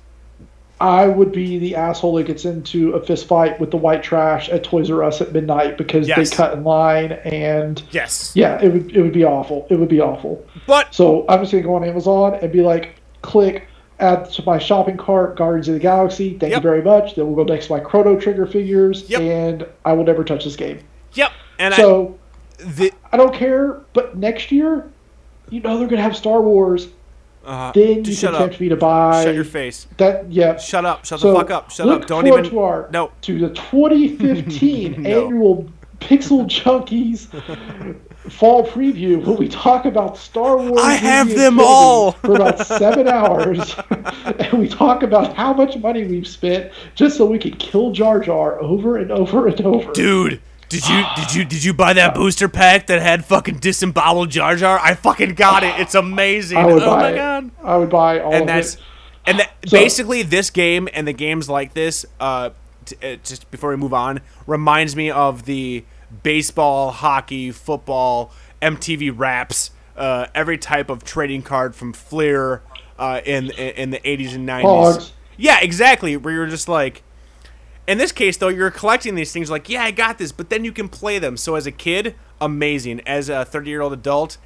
I 0.79 1.07
would 1.07 1.31
be 1.31 1.57
the 1.57 1.75
asshole 1.75 2.13
that 2.15 2.25
gets 2.27 2.45
into 2.45 2.91
a 2.91 3.03
fist 3.03 3.25
fight 3.27 3.59
with 3.59 3.71
the 3.71 3.77
white 3.77 4.03
trash 4.03 4.47
at 4.49 4.63
Toys 4.63 4.91
R 4.91 5.03
Us 5.03 5.21
at 5.21 5.33
midnight 5.33 5.75
because 5.75 6.07
Yes. 6.07 6.29
they 6.29 6.35
cut 6.35 6.53
in 6.53 6.63
line 6.63 7.13
and 7.25 7.81
Yes. 7.89 8.31
yeah, 8.35 8.61
it 8.61 8.71
would 8.71 8.95
it 8.95 9.01
would 9.01 9.11
be 9.13 9.25
awful. 9.25 9.65
It 9.71 9.79
would 9.79 9.89
be 9.89 9.99
awful. 9.99 10.43
But 10.67 10.93
So 10.93 11.25
I'm 11.27 11.39
just 11.39 11.51
gonna 11.51 11.63
go 11.63 11.73
on 11.73 11.83
Amazon 11.83 12.37
and 12.43 12.51
be 12.51 12.61
like, 12.61 12.89
click, 13.23 13.63
add 13.99 14.29
to 14.33 14.43
my 14.45 14.59
shopping 14.59 14.97
cart, 14.97 15.35
Guardians 15.35 15.67
of 15.67 15.73
the 15.73 15.79
Galaxy. 15.79 16.37
Thank 16.39 16.51
Yep. 16.51 16.61
you 16.63 16.69
very 16.69 16.83
much. 16.83 17.15
Then 17.15 17.25
we'll 17.33 17.43
go 17.43 17.51
next 17.51 17.65
to 17.67 17.73
my 17.73 17.79
Chrono 17.79 18.15
Trigger 18.15 18.45
figures, 18.45 19.05
Yep. 19.07 19.21
and 19.21 19.65
I 19.83 19.93
will 19.93 20.03
never 20.03 20.23
touch 20.23 20.43
this 20.43 20.55
game. 20.55 20.77
yep. 21.15 21.31
And 21.57 21.73
So 21.73 22.13
I 22.13 22.26
the 22.57 22.91
I 23.11 23.17
don't 23.17 23.33
care. 23.33 23.81
But 23.93 24.17
next 24.17 24.51
year, 24.51 24.89
you 25.49 25.59
know 25.61 25.77
they're 25.77 25.87
gonna 25.87 26.01
have 26.01 26.15
Star 26.15 26.41
Wars. 26.41 26.87
uh, 27.45 27.71
Then 27.71 28.03
you 28.03 28.15
can 28.15 28.35
up. 28.35 28.39
tempt 28.41 28.59
me 28.59 28.69
to 28.69 28.75
buy 28.75 29.23
Shut 29.23 29.35
your 29.35 29.43
face. 29.45 29.87
that. 29.97 30.31
Yeah. 30.31 30.57
Shut 30.57 30.85
up. 30.85 31.05
Shut 31.05 31.19
So 31.19 31.31
the 31.31 31.39
fuck 31.39 31.51
up. 31.51 31.71
Shut 31.71 31.87
up. 31.87 32.05
Don't 32.07 32.27
even. 32.27 32.43
to 32.45 32.59
our 32.59 32.89
No. 32.91 33.11
to 33.21 33.39
the 33.39 33.49
2015 33.49 35.01
No. 35.03 35.25
annual 35.25 35.69
Pixel 35.99 36.45
Junkies 36.45 37.27
fall 38.31 38.67
preview 38.67 39.23
where 39.25 39.35
we 39.37 39.47
talk 39.47 39.85
about 39.85 40.17
Star 40.17 40.57
Wars. 40.57 40.79
I 40.83 40.93
have 40.93 41.29
them 41.33 41.59
all. 41.59 42.11
for 42.11 42.35
about 42.35 42.59
seven 42.67 43.07
hours, 43.17 43.75
and 44.39 44.59
we 44.59 44.67
talk 44.67 45.01
about 45.03 45.33
how 45.35 45.53
much 45.53 45.77
money 45.77 46.05
we've 46.05 46.27
spent 46.27 46.71
just 46.93 47.17
so 47.17 47.25
we 47.25 47.39
can 47.39 47.51
kill 47.53 47.91
Jar 47.91 48.19
Jar 48.19 48.61
over 48.61 48.97
and 48.97 49.11
over 49.11 49.47
and 49.47 49.59
over. 49.61 49.91
Dude, 49.93 50.39
did 50.69 50.87
you 50.87 51.03
did 51.15 51.33
you 51.33 51.45
did 51.45 51.63
you 51.63 51.73
buy 51.73 51.93
that 51.93 52.13
booster 52.13 52.47
pack 52.49 52.87
that 52.87 53.01
had 53.01 53.25
fucking 53.25 53.59
disemboweled 53.59 54.29
Jar 54.31 54.55
Jar? 54.55 54.79
I 54.79 54.95
fucking 54.95 55.33
got 55.35 55.63
it. 55.63 55.79
It's 55.79 55.95
amazing. 55.95 56.57
I 56.57 56.65
would 56.65 56.83
oh 56.83 56.85
buy 56.85 56.97
my 57.01 57.09
it. 57.09 57.15
god. 57.15 57.51
I 57.63 57.77
would 57.77 57.89
buy 57.89 58.19
all 58.19 58.33
And 58.33 58.41
of 58.41 58.47
that's 58.47 58.75
it. 58.75 58.81
and 59.25 59.39
that 59.39 59.51
So- 59.65 59.77
basically 59.77 60.23
this 60.23 60.49
game 60.49 60.87
and 60.93 61.07
the 61.07 61.13
games 61.13 61.49
like 61.49 61.73
this 61.73 62.05
uh, 62.19 62.49
t- 62.85 62.95
uh 63.03 63.15
just 63.23 63.49
before 63.51 63.69
we 63.69 63.75
move 63.77 63.93
on 63.93 64.19
reminds 64.45 64.95
me 64.95 65.09
of 65.11 65.45
the 65.45 65.83
baseball, 66.23 66.91
hockey, 66.91 67.51
football, 67.51 68.31
MTV 68.61 69.11
raps, 69.17 69.71
uh, 69.97 70.27
every 70.35 70.57
type 70.57 70.89
of 70.89 71.03
trading 71.03 71.41
card 71.41 71.75
from 71.75 71.93
Fleer 71.93 72.61
uh, 72.99 73.21
in 73.25 73.51
in 73.51 73.89
the 73.91 73.99
80s 73.99 74.35
and 74.35 74.47
90s. 74.47 74.61
Hogs. 74.61 75.13
Yeah, 75.37 75.59
exactly. 75.61 76.17
Where 76.17 76.33
you're 76.33 76.47
just 76.47 76.67
like, 76.67 77.03
in 77.87 77.97
this 77.97 78.11
case 78.11 78.37
though, 78.37 78.49
you're 78.49 78.71
collecting 78.71 79.15
these 79.15 79.31
things 79.31 79.49
like, 79.49 79.69
yeah, 79.69 79.83
I 79.83 79.91
got 79.91 80.17
this, 80.17 80.31
but 80.31 80.49
then 80.49 80.65
you 80.65 80.71
can 80.71 80.89
play 80.89 81.19
them. 81.19 81.37
So 81.37 81.55
as 81.55 81.65
a 81.65 81.71
kid, 81.71 82.15
amazing. 82.41 83.01
As 83.07 83.29
a 83.29 83.45
30 83.45 83.69
year 83.69 83.81
old 83.81 83.93
adult, 83.93 84.37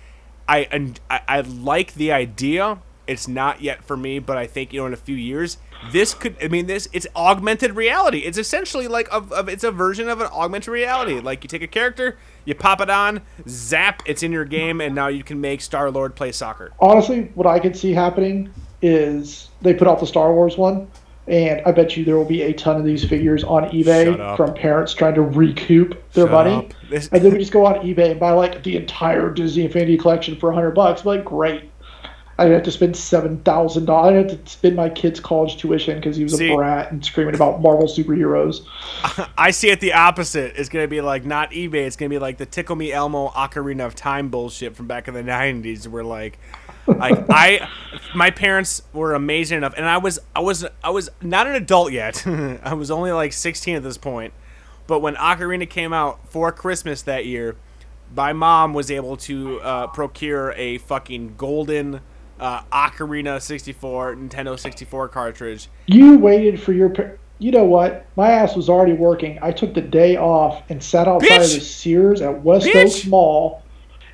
I, 0.48 0.68
and 0.72 1.00
I 1.10 1.22
I 1.28 1.42
like 1.42 1.94
the 1.94 2.12
idea 2.12 2.80
It's 3.08 3.28
not 3.28 3.62
yet 3.62 3.84
for 3.84 3.98
me, 3.98 4.20
but 4.20 4.38
I 4.38 4.48
think 4.48 4.74
you 4.74 4.82
know 4.82 4.88
in 4.88 4.94
a 4.94 4.98
few 4.98 5.16
years 5.16 5.58
this 5.92 6.14
could. 6.14 6.36
I 6.42 6.48
mean, 6.48 6.68
this 6.68 6.88
it's 6.94 7.08
augmented 7.16 7.76
reality. 7.76 8.20
It's 8.20 8.38
essentially 8.38 8.88
like 8.88 9.08
a, 9.12 9.18
a 9.32 9.46
it's 9.48 9.64
a 9.64 9.72
version 9.72 10.08
of 10.10 10.22
an 10.22 10.28
augmented 10.28 10.70
reality. 10.70 11.20
Like 11.20 11.44
you 11.44 11.48
take 11.48 11.64
a 11.64 11.68
character, 11.68 12.18
you 12.46 12.54
pop 12.56 12.82
it 12.82 12.90
on, 12.90 13.22
zap, 13.48 14.04
it's 14.06 14.24
in 14.24 14.32
your 14.32 14.46
game, 14.46 14.82
and 14.82 14.94
now 14.94 15.08
you 15.08 15.24
can 15.24 15.42
make 15.42 15.62
Star 15.62 15.90
Lord 15.90 16.16
play 16.16 16.32
soccer. 16.32 16.72
Honestly, 16.80 17.32
what 17.34 17.48
I 17.48 17.60
could 17.60 17.76
see 17.76 17.94
happening 17.94 18.54
is 18.82 19.50
they 19.62 19.74
put 19.74 19.88
out 19.88 20.00
the 20.00 20.08
Star 20.08 20.34
Wars 20.34 20.58
one, 20.58 20.88
and 21.32 21.62
I 21.66 21.72
bet 21.72 21.96
you 21.96 22.04
there 22.04 22.18
will 22.18 22.26
be 22.26 22.42
a 22.42 22.54
ton 22.54 22.76
of 22.76 22.84
these 22.84 23.06
figures 23.06 23.44
on 23.44 23.64
eBay 23.70 24.36
from 24.36 24.54
parents 24.54 24.94
trying 24.94 25.16
to 25.16 25.22
recoup 25.22 25.92
their 26.12 26.26
Shut 26.28 26.32
money. 26.32 26.70
This- 26.90 27.08
And 27.08 27.24
then 27.24 27.32
we 27.32 27.40
just 27.40 27.54
go 27.54 27.66
on 27.66 27.76
eBay 27.76 28.12
and 28.12 28.20
buy 28.20 28.32
like 28.32 28.64
the 28.64 28.76
entire 28.76 29.30
Disney 29.32 29.64
Infinity 29.66 29.98
collection 29.98 30.36
for 30.36 30.52
hundred 30.52 30.72
bucks. 30.72 31.06
Like, 31.06 31.24
great. 31.24 31.70
I'd 32.38 32.50
have 32.50 32.64
to 32.64 32.72
spend 32.72 32.98
seven 32.98 33.38
thousand 33.42 33.86
dollars. 33.86 34.14
I'd 34.26 34.30
have 34.32 34.44
to 34.46 34.52
spend 34.52 34.76
my 34.76 34.90
kid's 34.90 35.20
college 35.20 35.58
tuition 35.58 35.98
because 36.00 36.18
he 36.18 36.24
was 36.24 36.36
See- 36.36 36.52
a 36.52 36.56
brat 36.56 36.92
and 36.92 37.06
screaming 37.06 37.36
about 37.36 37.62
Marvel 37.62 37.88
superheroes. 37.88 38.66
I 39.38 39.52
see 39.52 39.70
it 39.70 39.80
the 39.80 39.94
opposite. 39.94 40.56
It's 40.58 40.68
gonna 40.68 40.88
be 40.88 41.02
like 41.02 41.24
not 41.24 41.52
eBay. 41.52 41.86
It's 41.86 41.96
gonna 41.96 42.10
be 42.10 42.18
like 42.20 42.38
the 42.40 42.46
Tickle 42.48 42.76
Me 42.76 42.92
Elmo 42.92 43.30
Ocarina 43.30 43.86
of 43.86 43.94
Time 43.96 44.30
bullshit 44.30 44.76
from 44.76 44.88
back 44.88 45.08
in 45.08 45.14
the 45.14 45.22
'90s, 45.24 45.88
where 45.88 46.04
like, 46.04 46.40
like 46.98 47.26
I, 47.30 47.70
my 48.16 48.30
parents 48.30 48.84
were 48.94 49.14
amazing 49.14 49.58
enough, 49.58 49.74
and 49.76 49.86
I 49.86 49.98
was, 49.98 50.20
I 50.36 50.40
was, 50.40 50.66
I 50.84 50.90
was 50.90 51.10
not 51.22 51.48
an 51.48 51.56
adult 51.56 51.92
yet. 51.92 52.26
I 52.64 52.74
was 52.74 52.92
only 52.92 53.12
like 53.12 53.34
16 53.34 53.76
at 53.76 53.84
this 53.84 53.98
point. 53.98 54.34
But 54.88 55.00
when 55.00 55.16
Ocarina 55.16 55.70
came 55.70 55.94
out 55.94 56.28
for 56.30 56.52
Christmas 56.52 57.02
that 57.04 57.26
year, 57.26 57.56
my 58.14 58.34
mom 58.34 58.74
was 58.74 58.92
able 58.92 59.16
to 59.18 59.62
uh, 59.62 59.88
procure 59.88 60.52
a 60.58 60.80
fucking 60.80 61.36
golden 61.38 62.02
uh, 62.40 62.64
Ocarina 62.72 63.42
64 63.42 64.16
Nintendo 64.16 64.60
64 64.60 65.08
cartridge. 65.10 65.70
You 65.86 66.18
waited 66.18 66.60
for 66.62 66.74
your. 66.74 67.18
You 67.38 67.52
know 67.52 67.64
what? 67.64 68.06
My 68.16 68.32
ass 68.32 68.56
was 68.56 68.70
already 68.70 68.94
working. 68.94 69.40
I 69.42 69.52
took 69.52 69.74
the 69.74 69.82
day 69.82 70.16
off 70.16 70.64
and 70.70 70.84
sat 70.84 71.08
outside 71.08 71.30
Bitch! 71.30 71.56
of 71.56 71.60
the 71.60 71.66
Sears 71.66 72.22
at 72.22 72.44
West 72.44 72.68
Bitch! 72.68 72.86
Oaks 72.86 73.06
Mall 73.06 73.64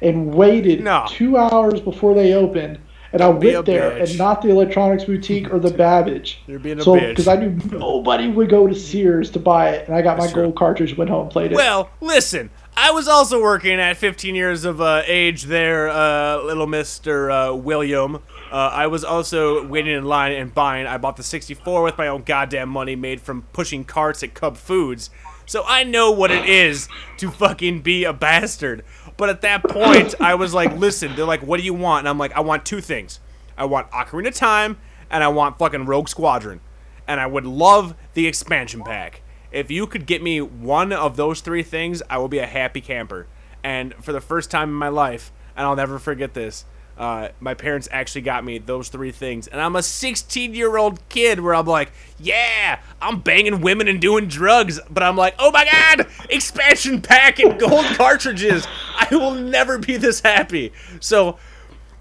and 0.02 0.34
waited 0.34 0.84
No. 0.84 1.06
two 1.10 1.38
hours 1.38 1.80
before 1.80 2.14
they 2.14 2.34
opened. 2.34 2.80
And 3.14 3.22
I 3.22 3.30
went 3.30 3.66
there 3.66 3.91
bitch. 3.91 4.10
and 4.10 4.18
not 4.18 4.41
the 4.41 4.50
electronics 4.50 5.06
boutique 5.06 5.52
or 5.54 5.60
the 5.60 5.72
Babbage. 5.78 6.39
You're 6.45 6.60
being 6.60 6.80
a 6.80 6.84
so, 6.84 6.93
bitch. 6.95 7.10
Because 7.10 7.28
I 7.30 7.38
knew 7.38 7.58
nobody 7.72 8.28
would 8.28 8.50
go 8.50 8.68
to 8.68 8.76
Sears 8.76 9.32
to 9.32 9.39
buy 9.39 9.70
it, 9.70 9.88
and 9.88 9.95
I 9.95 10.02
got 10.02 10.18
my 10.18 10.26
That's 10.26 10.34
true. 10.34 10.43
gold 10.43 10.58
cartridge, 10.58 10.98
went 10.98 11.10
home, 11.10 11.30
played 11.30 11.54
it. 11.54 11.56
Well, 11.56 11.89
listen, 12.02 12.50
I 12.76 12.91
was 12.91 13.08
also 13.08 13.41
working 13.41 13.80
at 13.80 13.95
15 13.95 14.36
years 14.36 14.66
of 14.66 14.82
uh, 14.82 15.04
age 15.06 15.43
there, 15.43 15.88
uh, 15.89 16.43
little 16.43 16.68
Mister 16.68 17.32
uh, 17.32 17.54
William. 17.54 18.16
Uh, 18.52 18.56
I 18.74 18.88
was 18.88 19.06
also 19.06 19.66
waiting 19.66 19.95
in 19.95 20.04
line 20.04 20.34
and 20.34 20.54
buying. 20.54 20.86
I 20.86 20.98
bought 20.98 21.16
the 21.16 21.24
64 21.24 21.84
with 21.84 21.98
my 21.98 22.08
own 22.10 22.24
goddamn 22.24 22.68
money 22.70 22.98
made 22.98 23.22
from 23.22 23.43
pushing 23.54 23.86
carts 23.86 24.22
at 24.22 24.34
Cub 24.34 24.58
Foods. 24.58 25.10
So 25.45 25.64
I 25.66 25.86
know 25.86 26.12
what 26.12 26.30
it 26.30 26.48
is 26.50 26.89
to 27.20 27.32
fucking 27.32 27.80
be 27.82 28.04
a 28.04 28.12
bastard. 28.12 28.84
But 29.18 29.30
at 29.30 29.41
that 29.41 29.63
point, 29.63 30.13
I 30.22 30.36
was 30.36 30.53
like, 30.53 30.76
listen, 30.78 31.15
they're 31.15 31.26
like, 31.26 31.41
what 31.41 31.57
do 31.57 31.65
you 31.65 31.74
want? 31.74 32.01
And 32.01 32.09
I'm 32.09 32.20
like, 32.20 32.34
I 32.34 32.39
want 32.39 32.65
two 32.65 32.82
things. 32.82 33.20
I 33.57 33.65
want 33.65 33.89
Ocarina 33.91 34.28
of 34.28 34.36
Time, 34.36 34.78
and 35.09 35.24
I 35.24 35.28
want 35.28 35.57
fucking 35.57 35.86
Rogue 35.86 36.07
Squadron. 36.07 36.61
And 37.07 37.20
I 37.20 37.26
would 37.26 37.45
love 37.45 37.95
the 38.13 38.28
expansion 38.28 38.84
pack. 38.84 39.22
If 39.51 39.72
you 39.72 39.88
could 39.88 40.05
get 40.05 40.22
me 40.22 40.39
one 40.41 40.93
of 40.93 41.15
those 41.15 41.41
three 41.41 41.63
things, 41.63 42.03
I 42.09 42.18
will 42.20 42.28
be 42.28 42.39
a 42.39 42.45
happy 42.45 42.82
camper. 42.82 43.28
And 43.63 43.95
for 43.95 44.11
the 44.11 44.22
first 44.22 44.51
time 44.51 44.70
in 44.70 44.76
my 44.76 44.89
life, 44.89 45.32
and 45.55 45.65
I'll 45.65 45.76
never 45.76 45.97
forget 45.97 46.34
this, 46.34 46.65
uh, 46.98 47.30
my 47.39 47.54
parents 47.54 47.88
actually 47.91 48.22
got 48.22 48.43
me 48.43 48.58
those 48.58 48.89
three 48.89 49.12
things. 49.12 49.48
And 49.48 49.62
I'm 49.62 49.76
a 49.76 49.84
16 49.84 50.54
year 50.54 50.78
old 50.78 51.08
kid 51.10 51.39
where 51.39 51.54
I'm 51.54 51.68
like, 51.68 51.91
yeah, 52.20 52.80
I'm 53.02 53.20
banging 53.20 53.62
women 53.62 53.88
and 53.88 54.02
doing 54.02 54.28
drugs. 54.28 54.80
But 54.89 55.04
I'm 55.04 55.16
like, 55.16 55.36
oh 55.38 55.52
my 55.52 55.66
god, 55.66 56.08
expansion 56.30 57.02
pack 57.02 57.39
and 57.39 57.60
gold 57.60 57.86
cartridges. 57.95 58.68
I 58.95 59.08
will 59.12 59.36
never 59.36 59.78
be 59.78 59.98
this 59.98 60.22
happy. 60.22 60.74
So 61.00 61.38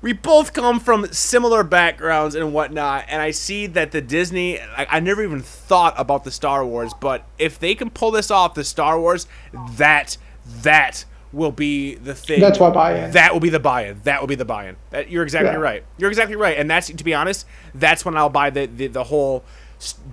we 0.01 0.13
both 0.13 0.53
come 0.53 0.81
from 0.81 1.13
similar 1.13 1.63
backgrounds 1.63 2.35
and 2.35 2.53
whatnot, 2.53 3.07
and 3.09 3.21
I 3.21 3.33
see 3.33 3.67
that 3.67 3.93
the 3.93 4.01
Disney. 4.01 4.61
I, 4.61 4.87
I 4.91 5.01
never 5.01 5.23
even 5.23 5.41
thought 5.43 5.95
about 5.97 6.25
the 6.25 6.31
Star 6.31 6.65
Wars, 6.65 6.93
but 6.95 7.27
if 7.39 7.59
they 7.59 7.75
can 7.75 7.91
pull 7.91 8.11
this 8.11 8.31
off, 8.31 8.55
the 8.55 8.65
Star 8.65 9.01
Wars, 9.01 9.27
that 9.73 10.17
that 10.63 11.05
will 11.37 11.53
be 11.53 11.95
the 11.95 12.15
thing. 12.15 12.41
That's 12.41 12.59
my 12.59 12.71
buy-in. 12.71 13.11
That 13.13 13.33
will 13.33 13.41
be 13.41 13.51
the 13.51 13.61
buy-in. 13.61 14.01
That 14.05 14.21
will 14.21 14.27
be 14.27 14.35
the 14.35 14.45
buy-in. 14.47 14.77
That, 14.91 15.11
you're 15.11 15.23
exactly 15.23 15.53
Yeah. 15.53 15.59
right. 15.59 15.85
You're 15.99 16.09
exactly 16.11 16.35
right, 16.37 16.57
and 16.59 16.69
that's 16.71 16.89
to 16.89 17.05
be 17.05 17.13
honest, 17.15 17.47
that's 17.75 18.05
when 18.05 18.17
I'll 18.17 18.31
buy 18.31 18.51
the 18.51 18.67
the, 18.67 18.87
the 18.89 19.05
whole 19.05 19.45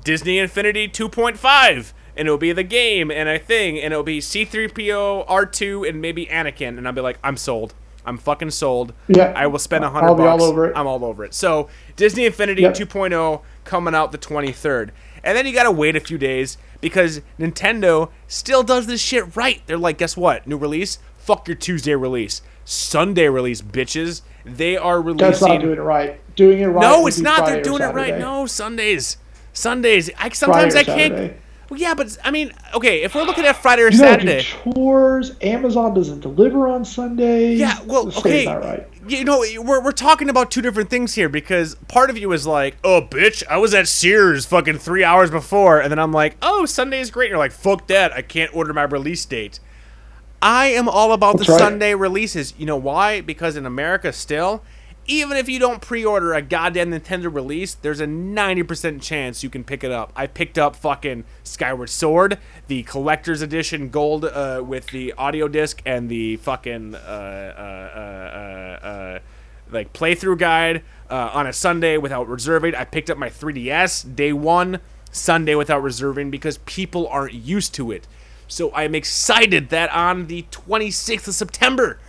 Disney 0.03 0.37
Infinity 0.37 0.87
2.5. 0.89 1.93
And 2.15 2.27
it'll 2.27 2.37
be 2.37 2.51
the 2.51 2.61
game 2.63 3.09
and 3.09 3.27
a 3.27 3.39
thing, 3.39 3.79
and 3.79 3.91
it'll 3.91 4.03
be 4.03 4.19
C3PO, 4.19 5.25
R2, 5.27 5.89
and 5.89 5.99
maybe 5.99 6.27
Anakin, 6.27 6.77
and 6.77 6.85
I'll 6.85 6.93
be 6.93 7.01
like, 7.01 7.17
I'm 7.23 7.35
sold. 7.37 7.73
I'm 8.05 8.19
fucking 8.19 8.51
sold. 8.51 8.93
Yeah. 9.07 9.33
I 9.35 9.47
will 9.47 9.57
spend 9.57 9.83
a 9.83 9.89
hundred 9.89 10.07
I'll 10.09 10.15
be 10.15 10.21
all 10.21 10.37
bucks. 10.37 10.43
over 10.49 10.67
it. 10.67 10.73
I'm 10.77 10.85
all 10.85 11.03
over 11.05 11.23
it. 11.25 11.33
So 11.33 11.69
Disney 11.95 12.25
Infinity 12.27 12.61
Yep. 12.63 12.73
2.0 12.75 13.41
coming 13.63 13.95
out 13.95 14.11
the 14.11 14.19
23rd, 14.19 14.91
and 15.23 15.35
then 15.35 15.47
you 15.47 15.53
gotta 15.53 15.71
wait 15.71 15.95
a 15.95 15.99
few 15.99 16.19
days 16.19 16.57
because 16.81 17.21
Nintendo 17.39 18.11
still 18.27 18.61
does 18.61 18.85
this 18.85 19.01
shit 19.01 19.35
right. 19.35 19.63
They're 19.65 19.77
like, 19.79 19.97
guess 19.97 20.15
what? 20.15 20.45
New 20.45 20.57
release? 20.57 20.99
Fuck 21.23 21.47
your 21.47 21.55
Tuesday 21.55 21.95
release. 21.95 22.41
Sunday 22.65 23.29
release, 23.29 23.61
bitches. 23.61 24.23
They 24.43 24.75
are 24.75 25.01
releasing. 25.01 25.29
That's 25.29 25.41
not 25.41 25.61
doing 25.61 25.77
it 25.77 25.81
right. 25.81 26.35
Doing 26.35 26.59
it 26.59 26.65
right. 26.65 26.81
no, 26.81 27.07
it's 27.07 27.19
not. 27.19 27.39
Friday 27.39 27.53
They're 27.53 27.63
doing 27.63 27.81
it 27.81 27.93
right. 27.93 28.19
No, 28.19 28.45
Sundays. 28.45 29.15
Sundays. 29.53 30.09
I 30.17 30.27
sometimes 30.29 30.75
I 30.75 30.83
can't. 30.83 31.13
Saturday. 31.13 31.37
Well, 31.69 31.79
yeah, 31.79 31.93
but 31.93 32.17
I 32.25 32.31
mean, 32.31 32.51
okay, 32.75 33.03
if 33.03 33.15
we're 33.15 33.23
looking 33.23 33.45
at 33.45 33.55
Friday 33.55 33.83
or 33.83 33.89
You 33.89 33.97
Saturday. 33.97 34.41
chores. 34.41 35.37
Amazon 35.41 35.93
doesn't 35.93 36.19
deliver 36.19 36.67
on 36.67 36.83
Sundays. 36.83 37.57
Yeah, 37.57 37.79
well, 37.85 38.05
This 38.05 38.17
okay. 38.17 38.45
right. 38.45 38.85
You 39.07 39.23
know, 39.23 39.39
we're, 39.59 39.81
we're 39.81 39.91
talking 39.93 40.29
about 40.29 40.51
two 40.51 40.61
different 40.61 40.89
things 40.89 41.15
here 41.15 41.29
because 41.29 41.75
part 41.87 42.09
of 42.09 42.17
you 42.17 42.33
is 42.33 42.45
like, 42.45 42.75
oh, 42.83 43.07
bitch, 43.09 43.43
I 43.49 43.57
was 43.57 43.73
at 43.73 43.87
Sears 43.87 44.45
fucking 44.45 44.79
three 44.79 45.05
hours 45.05 45.31
before. 45.31 45.79
And 45.81 45.89
then 45.89 45.99
I'm 45.99 46.11
like, 46.11 46.35
oh, 46.41 46.65
Sunday 46.65 46.99
is 46.99 47.11
great. 47.11 47.27
And 47.27 47.31
you're 47.31 47.39
like, 47.39 47.53
fuck 47.53 47.87
that. 47.87 48.11
I 48.11 48.21
can't 48.21 48.53
order 48.53 48.73
my 48.73 48.83
release 48.83 49.25
date. 49.25 49.59
I 50.43 50.65
am 50.67 50.89
all 50.89 51.13
about 51.13 51.37
That's 51.37 51.47
the 51.47 51.53
right. 51.53 51.59
Sunday 51.59 51.95
releases. 51.95 52.53
You 52.57 52.65
know 52.65 52.75
why? 52.75 53.21
Because 53.21 53.55
in 53.55 53.65
America, 53.65 54.11
still, 54.11 54.61
even 55.07 55.37
if 55.37 55.47
you 55.47 55.57
don't 55.57 55.81
pre 55.81 56.03
order 56.03 56.33
a 56.33 56.41
goddamn 56.41 56.91
Nintendo 56.91 57.33
release, 57.33 57.75
there's 57.75 58.01
a 58.01 58.05
90% 58.05 59.01
chance 59.01 59.41
you 59.41 59.49
can 59.49 59.63
pick 59.63 59.85
it 59.85 59.91
up. 59.91 60.11
I 60.17 60.27
picked 60.27 60.57
up 60.57 60.75
fucking 60.75 61.23
Skyward 61.45 61.89
Sword, 61.89 62.39
the 62.67 62.83
collector's 62.83 63.41
edition 63.41 63.87
gold 63.87 64.25
uh, 64.25 64.61
with 64.65 64.87
the 64.87 65.13
audio 65.13 65.47
disc 65.47 65.81
and 65.85 66.09
the 66.09 66.35
fucking. 66.35 66.95
Uh, 66.95 66.97
uh, 66.97 67.97
uh, 67.97 68.85
uh, 68.85 68.87
uh, 68.87 69.19
like 69.71 69.93
playthrough 69.93 70.37
guide 70.37 70.83
uh, 71.09 71.31
on 71.33 71.47
a 71.47 71.53
Sunday 71.53 71.97
without 71.97 72.27
reserving. 72.27 72.75
I 72.75 72.83
picked 72.83 73.09
up 73.09 73.17
my 73.17 73.29
3DS 73.29 74.13
day 74.13 74.33
one 74.33 74.81
Sunday 75.09 75.55
without 75.55 75.81
reserving 75.81 76.31
because 76.31 76.57
people 76.59 77.07
aren't 77.07 77.33
used 77.33 77.73
to 77.75 77.91
it. 77.91 78.07
So 78.53 78.71
I'm 78.75 78.93
excited 78.93 79.69
that 79.69 79.91
on 79.91 80.27
the 80.27 80.43
26th 80.51 81.27
of 81.27 81.33
September, 81.33 81.99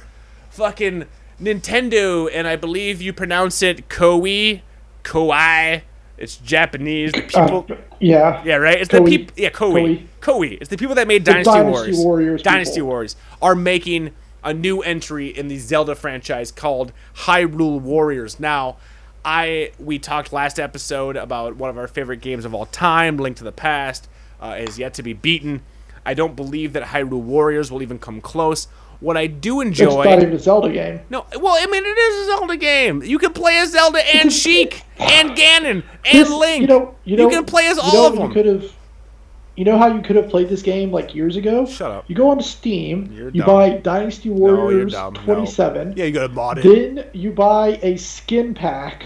fucking 0.51 1.07
Nintendo, 1.41 2.29
and 2.33 2.47
I 2.47 2.57
believe 2.57 3.01
you 3.01 3.15
pronounce 3.15 3.63
it 3.63 3.89
Koei, 3.89 4.61
Koei. 5.03 5.83
It's 6.19 6.37
Japanese. 6.37 7.13
The 7.13 7.23
people, 7.23 7.67
Uh, 7.71 7.77
yeah. 7.99 8.43
yeah, 8.45 8.57
right. 8.57 8.79
It's 8.79 8.91
Koei. 8.91 9.05
the 9.05 9.11
people. 9.19 9.35
Yeah, 9.39 9.51
Koei. 9.51 10.07
Koei. 10.21 10.59
It's 10.61 10.69
the 10.69 10.77
people 10.77 10.95
that 10.97 11.09
made 11.09 11.25
The 11.25 11.33
Dynasty, 11.33 11.51
Dynasty 11.51 11.71
Warriors. 11.73 11.99
Warriors 11.99 12.43
Dynasty 12.43 12.75
people. 12.77 12.89
Warriors 12.89 13.17
are 13.41 13.55
making 13.55 14.11
a 14.45 14.53
new 14.53 14.81
entry 14.83 15.29
in 15.29 15.49
the 15.49 15.57
Zelda 15.57 15.95
franchise 15.95 16.53
called 16.53 16.93
Hyrule 17.21 17.81
Warriors. 17.81 18.39
Now, 18.39 18.77
I 19.25 19.73
we 19.79 19.99
talked 19.99 20.31
last 20.31 20.61
episode 20.61 21.17
about 21.17 21.57
one 21.57 21.71
of 21.71 21.79
our 21.79 21.89
favorite 21.89 22.21
games 22.21 22.45
of 22.45 22.55
all 22.55 22.67
time, 22.67 23.17
Link 23.17 23.39
to 23.39 23.45
the 23.45 23.51
Past, 23.53 24.09
uh, 24.43 24.57
is 24.59 24.79
yet 24.79 24.93
to 24.95 25.03
be 25.03 25.15
beaten. 25.15 25.63
I 26.07 26.15
don't 26.15 26.37
believe 26.37 26.73
that 26.75 26.83
Hyrule 26.85 27.21
Warriors 27.23 27.71
will 27.73 27.83
even 27.83 27.99
come 27.99 28.21
close. 28.21 28.67
What 29.01 29.17
I 29.17 29.27
do 29.27 29.61
enjoy. 29.61 29.87
It's 29.87 29.95
not 30.09 30.23
even 30.23 30.33
a 30.33 30.39
Zelda 30.39 30.73
game. 30.73 31.01
No, 31.11 31.27
well, 31.39 31.57
I 31.59 31.67
mean, 31.67 31.85
it 31.85 31.89
is 31.99 32.23
a 32.23 32.31
Zelda 32.37 32.57
game. 32.57 33.03
You 33.03 33.19
can 33.19 33.33
play 33.33 33.59
as 33.59 33.73
Zelda 33.73 33.99
and 34.17 34.33
Sheik 34.43 34.83
and 34.99 35.31
Ganon 35.37 35.83
and 36.05 36.19
This- 36.19 36.31
Link. 36.31 36.63
You 36.63 36.67
know, 36.69 36.95
you 37.05 37.17
know, 37.17 37.25
you 37.25 37.37
can 37.37 37.45
play 37.45 37.67
as 37.67 37.79
all 37.79 37.93
know 37.93 38.07
of 38.07 38.15
you 38.15 38.21
them. 38.21 38.33
Could 38.33 38.47
have. 38.47 38.73
You 39.57 39.65
know 39.65 39.79
how 39.79 39.87
you 39.87 40.03
could 40.03 40.17
have 40.17 40.29
played 40.31 40.49
this 40.49 40.63
game 40.63 40.91
like 40.91 41.15
years 41.15 41.37
ago? 41.37 41.65
Shut 41.65 41.89
up. 41.91 42.05
You 42.09 42.17
go 42.17 42.31
on 42.31 42.41
Steam, 42.43 43.13
You're 43.13 43.29
you 43.31 43.43
dumb. 43.43 43.47
buy 43.47 43.71
Dynasty 43.77 44.29
Warriors. 44.31 44.93
No. 44.95 45.13
27. 45.13 45.95
Yeah, 45.97 46.07
you 46.07 46.13
gotta 46.13 46.33
mod 46.33 46.59
it. 46.59 46.65
Then 46.65 47.05
you 47.13 47.31
buy 47.31 47.79
a 47.83 47.97
skin 47.97 48.53
pack, 48.55 49.05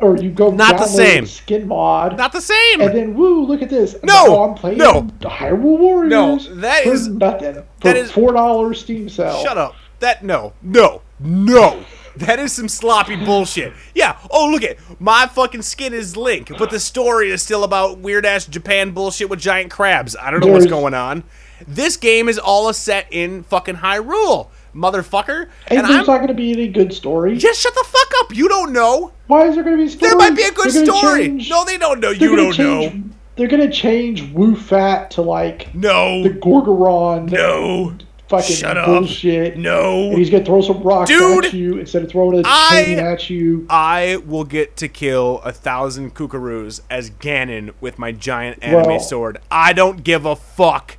or 0.00 0.16
you 0.16 0.30
go 0.30 0.50
Not 0.50 0.76
the 0.78 0.86
same. 0.86 1.26
skin 1.26 1.66
mod, 1.68 2.16
Not 2.18 2.32
the 2.32 2.40
same. 2.40 2.80
and 2.80 2.94
then 2.94 3.14
woo, 3.14 3.44
look 3.44 3.62
at 3.62 3.70
this. 3.70 3.94
No, 4.02 4.26
now 4.26 4.42
I'm 4.44 4.54
playing 4.54 4.78
no. 4.78 5.02
Hyrule 5.20 5.78
Warriors. 5.78 6.10
No, 6.10 6.38
that 6.60 6.84
for 6.84 6.92
is- 6.92 7.08
nothing. 7.08 7.54
For 7.54 7.62
that 7.82 7.96
is- 7.96 8.10
four 8.12 8.32
dollars 8.32 8.80
Steam 8.80 9.08
sale. 9.08 9.42
Shut 9.42 9.56
up. 9.58 9.74
That 10.00 10.22
no, 10.22 10.52
no, 10.62 11.00
no, 11.18 11.82
That 12.16 12.38
is 12.38 12.52
some 12.52 12.68
sloppy 12.68 13.16
bullshit. 13.16 13.72
Yeah. 13.94 14.16
Oh, 14.30 14.48
look 14.50 14.62
at 14.62 14.76
my 15.00 15.26
fucking 15.26 15.62
skin 15.62 15.94
is 15.94 16.16
Link, 16.16 16.50
but 16.58 16.68
the 16.70 16.80
story 16.80 17.30
is 17.30 17.40
still 17.42 17.64
about 17.64 17.98
weird 17.98 18.24
ass 18.26 18.44
Japan 18.46 18.90
bullshit 18.90 19.30
with 19.30 19.38
giant 19.40 19.70
crabs. 19.70 20.14
I 20.20 20.30
don't 20.30 20.40
know 20.40 20.48
what's 20.52 20.66
going 20.66 20.92
on. 20.94 21.24
This 21.66 21.96
game 21.96 22.28
is 22.28 22.38
all 22.38 22.68
a 22.68 22.74
set 22.74 23.06
in 23.10 23.42
fucking 23.44 23.76
Hyrule, 23.76 24.48
motherfucker. 24.76 25.48
And, 25.68 25.78
And, 25.80 25.88
there's 25.88 26.00
I'm 26.00 26.06
not 26.06 26.16
going 26.18 26.28
to 26.28 26.34
be 26.34 26.52
any 26.52 26.68
good 26.68 26.92
story. 26.92 27.36
just 27.38 27.60
shut 27.60 27.74
the 27.74 27.84
fuck 27.86 28.12
up. 28.20 28.34
You 28.36 28.48
don't 28.48 28.72
know. 28.72 29.12
Why 29.26 29.46
is 29.46 29.54
there 29.54 29.64
going 29.64 29.76
to 29.78 29.82
be 29.82 29.88
story? 29.88 30.10
There 30.10 30.18
might 30.18 30.36
be 30.36 30.42
a 30.44 30.52
good 30.52 30.70
story. 30.70 31.26
change- 31.28 31.50
no, 31.50 31.64
they 31.64 31.78
don't 31.78 32.00
know. 32.00 32.10
You 32.10 32.36
don't 32.36 32.58
know. 32.58 32.92
They're 33.36 33.48
going 33.48 33.68
to 33.68 33.72
change 33.74 34.32
Wu 34.32 34.56
Fat 34.56 35.10
to 35.12 35.22
like 35.22 35.74
No. 35.74 36.22
the 36.22 36.30
Gorgoron 36.30 37.30
no. 37.30 37.94
fucking 38.28 38.56
Shut 38.56 38.78
up. 38.78 38.86
bullshit. 38.86 39.58
No. 39.58 40.08
And 40.08 40.16
he's 40.18 40.30
going 40.30 40.42
to 40.42 40.46
throw 40.50 40.62
some 40.62 40.82
rocks 40.82 41.10
Dude, 41.10 41.44
at 41.46 41.52
you 41.52 41.76
instead 41.78 42.02
of 42.02 42.10
throwing 42.10 42.38
a 42.38 42.42
I- 42.46 42.82
chain 42.84 42.98
at 42.98 43.28
you. 43.28 43.66
I 43.68 44.16
will 44.24 44.44
get 44.44 44.76
to 44.78 44.88
kill 44.88 45.42
a 45.44 45.52
thousand 45.52 46.14
kookaroos 46.14 46.80
as 46.88 47.10
Ganon 47.10 47.74
with 47.80 47.98
my 47.98 48.10
giant 48.10 48.62
anime 48.62 48.86
Well- 48.86 49.00
sword. 49.00 49.38
I 49.50 49.72
don't 49.74 50.02
give 50.02 50.24
a 50.24 50.34
fuck. 50.36 50.96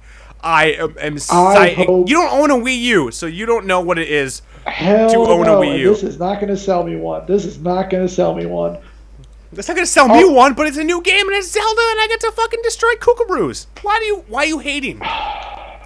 I 0.48 0.66
am, 0.80 1.18
I 1.32 1.70
hope- 1.86 2.10
You 2.10 2.16
don't 2.16 2.32
own 2.34 2.52
a 2.52 2.56
Wii 2.64 2.80
U, 2.80 3.12
so 3.12 3.26
you 3.26 3.46
don't 3.46 3.66
know 3.66 3.82
what 3.82 4.00
it 4.00 4.10
is. 4.10 4.42
Hell 4.66 5.10
to 5.10 5.18
own 5.18 5.42
a 5.44 5.46
no, 5.46 5.60
Wii 5.62 5.72
and 5.72 5.80
U. 5.80 5.90
This 5.90 6.04
is 6.04 6.20
not 6.20 6.36
going 6.36 6.48
to 6.50 6.58
sell 6.58 6.84
me 6.84 6.96
one. 6.96 7.26
This 7.26 7.46
is 7.46 7.60
not 7.60 7.90
going 7.90 8.06
to 8.08 8.14
sell 8.14 8.34
me 8.36 8.46
one. 8.46 8.78
That's 9.54 9.70
not 9.70 9.76
gonna 9.76 9.86
sell 9.88 10.10
me 10.10 10.24
Oh. 10.26 10.32
one, 10.32 10.54
but 10.56 10.68
it's 10.68 10.76
a 10.78 10.84
new 10.84 11.02
game 11.02 11.26
and 11.26 11.36
it's 11.38 11.50
Zelda, 11.50 11.82
and 11.92 12.00
I 12.02 12.08
get 12.10 12.20
to 12.20 12.32
fucking 12.34 12.60
destroy 12.64 12.94
kookaroos. 13.00 13.68
Why 13.82 13.98
do 14.00 14.06
you? 14.06 14.24
Why 14.28 14.42
are 14.44 14.46
you 14.46 14.60
hating? 14.60 15.02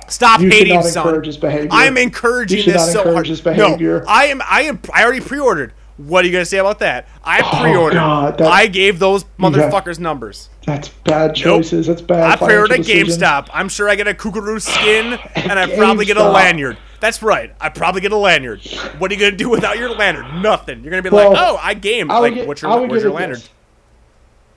Stop 0.07 0.41
You 0.41 0.49
hating, 0.49 0.82
son. 0.82 1.07
encourage. 1.16 1.68
I'm 1.72 1.95
encouraging 1.95 2.66
this 2.66 2.76
not 2.76 2.88
so 2.89 3.01
encourage 3.07 3.43
hard. 3.43 3.57
No, 3.57 4.03
I 4.07 4.26
am. 4.26 4.41
I 4.49 4.64
am. 4.64 4.80
I 4.91 5.03
already 5.03 5.22
pre-ordered. 5.22 5.74
What 6.08 6.24
are 6.24 6.28
you 6.28 6.34
gonna 6.34 6.45
say 6.45 6.58
about 6.58 6.80
that? 6.80 7.08
I 7.24 7.41
oh, 7.41 7.62
pre-ordered. 7.62 7.97
Oh, 7.97 7.99
God, 7.99 8.38
that- 8.39 8.47
I 8.52 8.68
gave 8.68 8.99
those 8.99 9.24
motherfuckers 9.39 9.99
numbers. 9.99 10.49
That's 10.66 10.89
bad 10.89 11.36
choices. 11.36 11.88
That's 11.88 12.02
bad. 12.02 12.32
I 12.32 12.36
pre-ordered 12.45 12.80
at. 12.80 12.86
GameStop. 12.86 13.49
I'm 13.54 13.68
sure 13.70 13.89
I 13.89 13.95
get 13.95 14.08
a 14.08 14.14
kookaroo 14.14 14.62
skin, 14.62 15.14
and 15.36 15.60
I 15.60 15.76
probably 15.76 16.06
get 16.06 16.18
a 16.18 16.24
lanyard. 16.30 16.78
That's 16.99 17.22
right. 17.24 17.54
I 17.60 17.70
probably 17.70 18.02
get 18.02 18.12
a 18.12 18.18
lanyard. 18.18 18.62
What 18.99 19.12
are 19.12 19.14
you 19.16 19.20
gonna 19.20 19.36
do 19.36 19.49
without 19.49 19.78
your 19.78 19.89
lanyard? 19.89 20.41
Nothing. 20.41 20.82
You're 20.84 20.91
gonna 20.91 21.02
be 21.02 21.10
Well, 21.10 21.32
like, 21.32 21.39
oh, 21.41 21.58
I 21.62 21.74
gamed. 21.74 22.12
I 22.12 22.20
Like, 22.20 22.36
get- 22.36 22.47
what's 22.47 22.62
your 22.62 22.88
where's 22.88 23.04
your 23.04 23.12
lanyard? 23.12 23.38
this. 23.39 23.49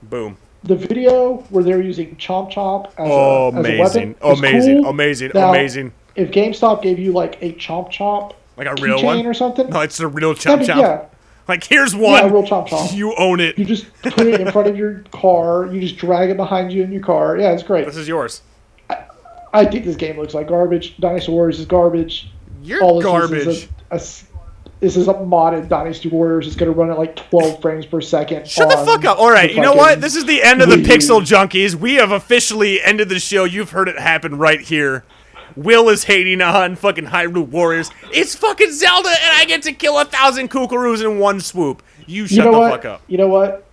Boom. 0.03 0.37
The 0.63 0.75
video 0.75 1.37
where 1.49 1.63
they're 1.63 1.81
using 1.81 2.15
Chomp 2.15 2.51
Chomp 2.51 2.87
as, 2.87 2.93
Oh, 2.99 3.45
a, 3.45 3.47
as 3.49 3.55
a 3.55 3.59
amazing. 3.59 4.15
weapon 4.21 4.39
Amazing. 4.39 4.81
cool. 4.81 4.89
Amazing. 4.89 5.31
Now, 5.35 5.49
Amazing. 5.49 5.91
If 6.15 6.31
GameStop 6.31 6.81
gave 6.81 6.97
you 6.97 7.11
like 7.11 7.37
a 7.41 7.53
Chomp 7.53 7.91
Chomp 7.91 8.33
Like 8.57 8.67
a 8.67 8.75
real 8.81 9.03
one 9.03 9.25
or 9.25 9.33
something, 9.33 9.69
No, 9.69 9.81
it's 9.81 9.99
a 9.99 10.07
real 10.07 10.33
chop 10.33 10.61
chop. 10.61 10.77
yeah, 10.77 11.01
Like 11.47 11.63
here's 11.63 11.95
one. 11.95 12.23
a 12.23 12.27
real 12.27 12.43
Chomp 12.43 12.67
Chomp. 12.67 12.93
You 12.95 13.15
own 13.15 13.39
it. 13.39 13.57
You 13.57 13.65
just 13.65 13.91
put 14.01 14.27
it 14.27 14.41
in 14.41 14.51
front 14.51 14.67
of 14.67 14.77
your 14.77 15.03
car. 15.11 15.67
You 15.67 15.79
just 15.79 15.97
drag 15.97 16.29
it 16.29 16.37
behind 16.37 16.71
you 16.71 16.83
in 16.83 16.91
your 16.91 17.03
car. 17.03 17.37
Yeah, 17.37 17.51
it's 17.51 17.63
great. 17.63 17.85
This 17.85 17.97
is 17.97 18.07
yours. 18.07 18.41
I 19.53 19.65
think 19.65 19.85
this 19.85 19.95
game 19.95 20.17
looks 20.17 20.33
like 20.33 20.49
garbage. 20.49 20.97
Dynasty 20.97 21.31
Warriors 21.31 21.59
is 21.59 21.65
garbage. 21.65 22.29
You're 22.61 22.83
All 22.83 22.95
this 22.95 23.05
garbage. 23.05 23.47
Is 23.47 23.67
a, 23.89 23.95
a 23.95 23.99
this 24.81 24.97
is 24.97 25.07
a 25.07 25.13
modded 25.13 25.69
Dynasty 25.69 26.09
Warriors. 26.09 26.47
It's 26.47 26.55
going 26.55 26.71
to 26.71 26.77
run 26.77 26.91
at 26.91 26.97
like 26.97 27.15
12 27.15 27.61
frames 27.61 27.85
per 27.85 28.01
second. 28.01 28.47
Shut 28.47 28.69
the 28.69 28.77
fuck 28.85 29.05
up. 29.05 29.17
All 29.17 29.31
right, 29.31 29.53
you 29.53 29.61
know 29.61 29.73
what? 29.73 30.01
This 30.01 30.15
is 30.15 30.25
the 30.25 30.43
end 30.43 30.61
of 30.61 30.69
the 30.69 30.75
Pixel 30.75 31.21
Junkies. 31.21 31.75
We 31.75 31.95
have 31.95 32.11
officially 32.11 32.81
ended 32.81 33.07
the 33.07 33.19
show. 33.19 33.45
You've 33.45 33.71
heard 33.71 33.87
it 33.87 33.97
happen 33.97 34.37
right 34.37 34.59
here. 34.59 35.05
Will 35.55 35.89
is 35.89 36.03
hating 36.03 36.41
on 36.41 36.75
fucking 36.75 37.05
Hyrule 37.05 37.47
Warriors. 37.47 37.89
It's 38.13 38.35
fucking 38.35 38.71
Zelda, 38.71 39.09
and 39.09 39.37
I 39.37 39.45
get 39.45 39.63
to 39.63 39.71
kill 39.71 39.97
a 39.99 40.05
thousand 40.05 40.49
kookaroos 40.51 41.03
in 41.03 41.19
one 41.19 41.39
swoop. 41.39 41.81
You 42.05 42.27
shut 42.27 42.37
you 42.37 42.43
know 42.43 42.51
the 42.51 42.59
what? 42.59 42.71
fuck 42.71 42.85
up. 42.85 43.01
You 43.07 43.17
know 43.17 43.27
what? 43.27 43.65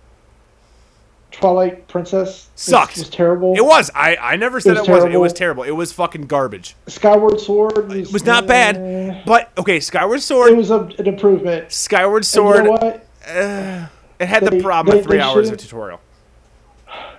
Twilight 1.31 1.87
Princess 1.87 2.27
was- 2.27 2.49
Sucked. 2.55 2.97
Was, 2.97 3.09
terrible. 3.09 3.55
It 3.57 3.65
was. 3.65 3.89
I, 3.95 4.15
I 4.15 4.35
never 4.35 4.59
said 4.59 4.77
it, 4.77 4.81
was 4.81 4.89
wasn't. 4.89 5.13
It 5.13 5.17
was 5.17 5.33
terrible. 5.33 5.63
It 5.63 5.71
was 5.71 5.91
fucking 5.91 6.27
garbage. 6.27 6.75
Skyward 6.87 7.39
Sword 7.39 7.89
was, 7.89 8.09
It 8.09 8.13
was 8.13 8.23
not 8.25 8.45
bad. 8.47 9.25
But 9.25 9.51
okay, 9.57 9.79
Skyward 9.79 10.21
Sword. 10.21 10.51
It 10.51 10.57
was 10.57 10.69
a, 10.69 10.81
an 10.99 11.07
improvement. 11.07 11.71
Skyward 11.71 12.23
Sword. 12.23 12.57
you 12.57 12.63
know 12.63 12.71
what? 12.71 13.07
Eh, 13.25 13.87
it 14.19 14.25
had 14.27 14.45
the 14.45 14.61
problem 14.61 14.93
they- 14.95 14.99
of 14.99 15.05
three 15.05 15.19
hours 15.19 15.49
of 15.49 15.57
tutorial. 15.57 15.99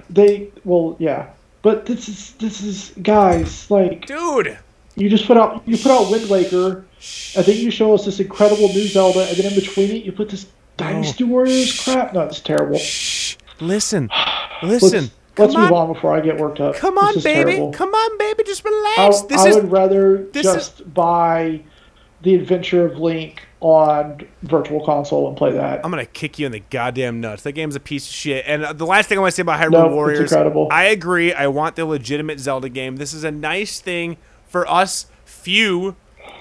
They 0.08 0.50
well, 0.64 0.96
yeah. 1.00 1.30
But 1.64 1.86
this 1.86 2.10
is 2.10 2.32
this 2.32 2.60
is 2.60 2.92
guys 3.02 3.70
like 3.70 4.04
Dude, 4.04 4.58
you 4.96 5.08
just 5.08 5.26
put 5.26 5.38
out 5.38 5.62
you 5.66 5.78
put 5.78 5.90
out 5.90 6.10
Wind 6.10 6.28
Waker, 6.28 6.84
and 7.34 7.46
then 7.46 7.56
you 7.56 7.70
show 7.70 7.94
us 7.94 8.04
this 8.04 8.20
incredible 8.20 8.68
new 8.68 8.86
Zelda, 8.86 9.26
and 9.26 9.36
then 9.38 9.46
in 9.50 9.58
between 9.58 9.90
it 9.90 10.04
you 10.04 10.12
put 10.12 10.28
this 10.28 10.44
Dynasty 10.76 11.24
oh. 11.24 11.28
Warriors 11.28 11.82
crap. 11.82 12.12
No, 12.12 12.20
it's 12.20 12.40
terrible. 12.40 12.78
listen, 13.60 14.10
Let's, 14.62 14.82
listen. 14.82 15.10
let's 15.38 15.56
move 15.56 15.72
on. 15.72 15.88
on 15.88 15.92
before 15.94 16.14
I 16.14 16.20
get 16.20 16.36
worked 16.36 16.60
up. 16.60 16.76
Come 16.76 16.98
on, 16.98 17.14
baby. 17.20 17.52
terrible. 17.52 17.72
Come 17.72 17.94
on, 17.94 18.18
baby. 18.18 18.44
Just 18.44 18.62
I, 18.66 18.68
relax. 18.68 19.22
this 19.22 19.40
I 19.40 19.48
is 19.48 19.56
would 19.56 19.72
rather 19.72 20.18
this 20.18 20.46
is- 20.46 20.52
just 20.52 20.92
buy 20.92 21.62
the 22.20 22.34
Adventure 22.34 22.84
of 22.84 22.98
Link 22.98 23.40
on 23.64 24.20
Virtual 24.42 24.84
Console 24.84 25.26
and 25.26 25.36
play 25.38 25.50
that. 25.52 25.80
I'm 25.82 25.90
gonna 25.90 26.04
kick 26.04 26.38
you 26.38 26.44
in 26.44 26.52
the 26.52 26.62
goddamn 26.68 27.22
nuts. 27.22 27.44
That 27.44 27.52
game's 27.52 27.74
a 27.74 27.80
piece 27.80 28.06
of 28.06 28.14
shit. 28.14 28.44
And 28.46 28.62
uh, 28.62 28.72
the 28.74 28.84
last 28.84 29.08
thing 29.08 29.16
I 29.16 29.22
want 29.22 29.32
to 29.32 29.36
say 29.36 29.40
about 29.40 29.58
Hyrule 29.58 29.70
No, 29.70 29.86
it's 29.86 29.94
Warriors, 29.94 30.20
incredible. 30.32 30.68
I 30.70 30.84
agree. 30.84 31.32
I 31.32 31.46
want 31.46 31.74
the 31.74 31.86
legitimate 31.86 32.40
Zelda 32.40 32.68
game. 32.68 32.96
This 32.96 33.14
is 33.14 33.24
a 33.24 33.30
nice 33.30 33.80
thing 33.80 34.18
for 34.46 34.70
us 34.70 35.06
few 35.24 35.96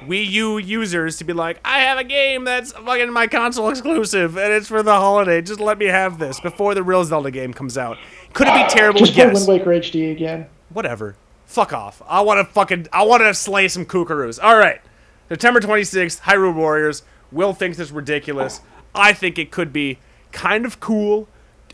Wii 0.05 0.29
U 0.31 0.57
users 0.57 1.15
to 1.17 1.23
be 1.23 1.31
like, 1.31 1.61
I 1.63 1.79
have 1.79 1.97
a 1.97 2.03
game 2.03 2.43
that's 2.43 2.73
fucking 2.73 3.13
my 3.13 3.27
console 3.27 3.69
exclusive, 3.69 4.37
and 4.37 4.51
it's 4.51 4.67
for 4.67 4.83
the 4.83 4.91
holiday. 4.91 5.41
Just 5.41 5.61
let 5.61 5.77
me 5.77 5.85
have 5.85 6.19
this 6.19 6.41
before 6.41 6.75
the 6.75 6.83
real 6.83 7.05
Zelda 7.05 7.31
game 7.31 7.53
comes 7.53 7.77
out. 7.77 7.97
Could 8.33 8.47
it 8.49 8.53
be 8.53 8.65
terrible? 8.69 8.99
just 8.99 9.13
play 9.13 9.27
yes. 9.27 9.47
Wind 9.47 9.47
Waker 9.47 9.69
HD 9.69 10.11
again. 10.11 10.47
whatever. 10.69 11.15
Fuck 11.45 11.71
off. 11.71 12.01
I 12.05 12.19
want 12.19 12.45
to 12.45 12.53
fucking. 12.53 12.87
I 12.91 13.03
want 13.03 13.21
to 13.21 13.33
slay 13.33 13.69
some 13.69 13.85
kookaroos. 13.85 14.43
All 14.43 14.57
right. 14.57 14.81
September 15.29 15.61
26th, 15.61 16.19
Hyrule 16.21 16.53
Warriors. 16.53 17.03
Will 17.33 17.53
thinks 17.53 17.79
it's 17.79 17.91
ridiculous. 17.91 18.61
I 18.95 19.13
think 19.13 19.37
it 19.37 19.51
could 19.51 19.73
be 19.73 19.97
kind 20.31 20.65
of 20.65 20.79
cool. 20.79 21.27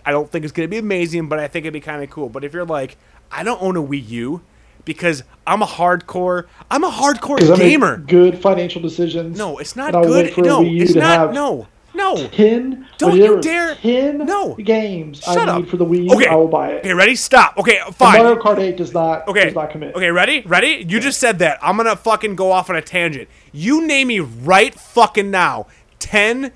I 0.05 0.11
don't 0.11 0.31
think 0.31 0.43
it's 0.45 0.51
going 0.53 0.67
to 0.67 0.71
be 0.71 0.77
amazing, 0.77 1.27
but 1.27 1.39
I 1.39 1.47
think 1.47 1.65
it'd 1.65 1.73
be 1.73 1.81
kind 1.81 2.03
of 2.03 2.09
cool. 2.09 2.29
But 2.29 2.43
if 2.43 2.53
you're 2.53 2.65
like, 2.65 2.97
I 3.31 3.43
don't 3.43 3.61
own 3.61 3.75
a 3.75 3.83
Wii 3.83 4.07
U 4.09 4.41
because 4.85 5.23
I'm 5.45 5.61
a 5.61 5.65
hardcore, 5.67 6.45
I'm 6.71 6.83
a 6.83 6.89
hardcore 6.89 7.37
'Cause 7.39 7.49
I 7.51 7.53
make 7.57 7.69
gamer. 7.69 7.97
good 7.97 8.39
financial 8.41 8.81
decisions. 8.81 9.37
No, 9.37 9.57
it's 9.57 9.75
not 9.75 9.91
good. 9.93 10.25
wait 10.27 10.33
for 10.33 10.41
a 10.41 10.45
No, 10.45 10.63
it's 10.63 10.95
not. 10.95 11.33
No, 11.33 11.67
no. 11.99 12.27
Ten. 12.29 12.87
Don't 12.97 13.15
you 13.15 13.39
dare- 13.41 13.75
Ten 13.75 14.25
No. 14.25 14.55
games 14.55 15.19
Shut 15.21 15.37
I 15.47 15.51
up. 15.51 15.59
need 15.61 15.69
for 15.69 15.77
the 15.77 15.85
Wii. 15.85 16.09
Okay. 16.15 16.27
I 16.27 16.35
will 16.35 16.47
buy 16.47 16.69
it. 16.71 16.79
Okay, 16.79 16.93
ready? 16.93 17.15
Stop. 17.15 17.57
Okay, 17.57 17.77
And 17.85 17.95
fine. 17.95 18.17
Mario 18.23 18.41
Kart 18.41 18.57
8 18.59 18.75
does 18.77 18.93
not. 18.93 19.27
Okay. 19.27 19.45
Does 19.45 19.55
not 19.55 19.69
commit. 19.69 19.93
Okay, 19.95 20.09
ready? 20.11 20.41
Ready? 20.41 20.85
You 20.87 20.99
just 20.99 21.19
said 21.19 21.39
that. 21.39 21.59
I'm 21.61 21.77
gonna 21.77 21.95
fucking 21.95 22.35
go 22.35 22.51
off 22.51 22.69
on 22.69 22.75
a 22.75 22.81
tangent. 22.81 23.27
You 23.51 23.85
name 23.85 24.07
me 24.07 24.19
right 24.19 24.73
fucking 24.73 25.29
now 25.29 25.67
10 25.99 26.51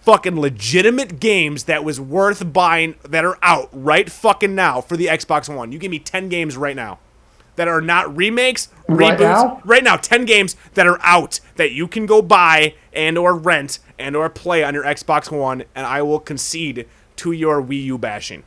fucking 0.00 0.40
legitimate 0.40 1.20
games 1.20 1.64
that 1.64 1.84
was 1.84 2.00
worth 2.00 2.52
buying 2.52 2.94
that 3.08 3.24
are 3.24 3.38
out 3.42 3.68
right 3.72 4.10
fucking 4.10 4.54
now 4.54 4.80
for 4.80 4.96
the 4.96 5.06
Xbox 5.06 5.54
One. 5.54 5.72
You 5.72 5.78
give 5.78 5.90
me 5.90 5.98
10 5.98 6.28
games 6.28 6.56
right 6.56 6.76
now 6.76 6.98
that 7.58 7.68
are 7.68 7.80
not 7.82 8.16
remakes, 8.16 8.68
Right 8.88 9.18
reboots. 9.18 9.20
now? 9.20 9.60
Right 9.64 9.82
now, 9.84 9.96
10 9.96 10.24
games 10.24 10.56
that 10.74 10.86
are 10.86 10.98
out 11.02 11.40
that 11.56 11.72
you 11.72 11.86
can 11.88 12.06
go 12.06 12.22
buy 12.22 12.74
and 12.92 13.18
or 13.18 13.34
rent 13.36 13.80
and 13.98 14.14
or 14.16 14.30
play 14.30 14.62
on 14.64 14.72
your 14.74 14.84
Xbox 14.84 15.30
One 15.30 15.64
and 15.74 15.84
I 15.84 16.00
will 16.02 16.20
concede 16.20 16.86
to 17.16 17.32
your 17.32 17.60
Wii 17.60 17.82
U 17.84 17.98
bashing. 17.98 18.44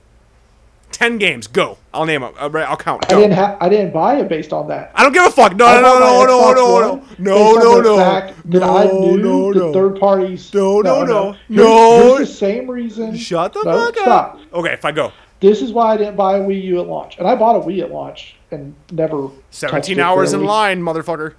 10 0.93 1.17
games. 1.17 1.47
Go. 1.47 1.77
I'll 1.93 2.05
name 2.05 2.21
them. 2.21 2.33
Uh, 2.37 2.49
I'll 2.49 2.57
I'll 2.71 2.77
count. 2.77 3.05
I 3.11 3.15
didn't. 3.15 3.31
Ha- 3.33 3.57
I 3.61 3.69
didn't 3.69 3.91
buy 3.93 4.17
it 4.19 4.27
based 4.29 4.51
on 4.53 4.67
that. 4.69 4.91
I 4.95 5.03
don't 5.03 5.13
give 5.13 5.25
a 5.25 5.29
fuck. 5.31 5.55
No, 5.55 5.81
no, 5.81 5.99
no, 5.99 6.25
no, 6.25 6.25
no, 6.25 6.53
no, 6.53 7.03
no, 7.17 7.53
no, 7.55 7.59
no, 7.59 7.81
the 7.81 7.81
no, 7.81 8.59
that 8.59 8.63
I 8.63 8.85
no, 8.85 8.99
knew 9.15 9.17
no, 9.17 9.53
the 9.53 9.59
no. 9.59 9.73
third 9.73 9.99
parties. 9.99 10.53
No, 10.53 10.81
no, 10.81 11.03
no. 11.03 11.23
Here's- 11.31 11.37
No. 11.49 12.15
Here's 12.17 12.29
the 12.29 12.35
same 12.35 12.69
reason. 12.69 13.15
Shut 13.15 13.53
the 13.53 13.63
No, 13.63 13.85
fuck 13.85 13.95
stop. 13.97 14.33
up. 14.35 14.39
Okay, 14.53 14.73
if 14.73 14.83
I 14.85 14.91
go. 14.91 15.11
This 15.41 15.61
is 15.61 15.73
why 15.73 15.93
I 15.93 15.97
didn't 15.97 16.15
buy 16.15 16.37
a 16.37 16.39
Wii 16.41 16.63
U 16.65 16.79
at 16.81 16.87
launch, 16.87 17.17
and 17.17 17.27
I 17.27 17.35
bought 17.35 17.55
a 17.55 17.59
Wii 17.59 17.81
at 17.81 17.91
launch 17.91 18.35
and 18.51 18.73
never. 18.91 19.27
17 19.49 19.99
hours 19.99 20.33
in 20.33 20.43
line, 20.45 20.81
motherfucker. 20.81 21.33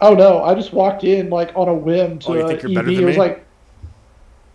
Oh 0.00 0.14
no! 0.14 0.42
I 0.44 0.54
just 0.54 0.72
walked 0.74 1.04
in 1.04 1.30
like 1.30 1.52
on 1.56 1.68
a 1.68 1.74
whim 1.74 2.18
to 2.20 2.28
Oh, 2.28 2.34
you 2.34 2.46
think 2.48 2.62
you're 2.62 2.70
EB. 2.72 2.74
better 2.74 2.94
than 2.94 3.04
I 3.04 3.06
was 3.06 3.16
like, 3.16 3.46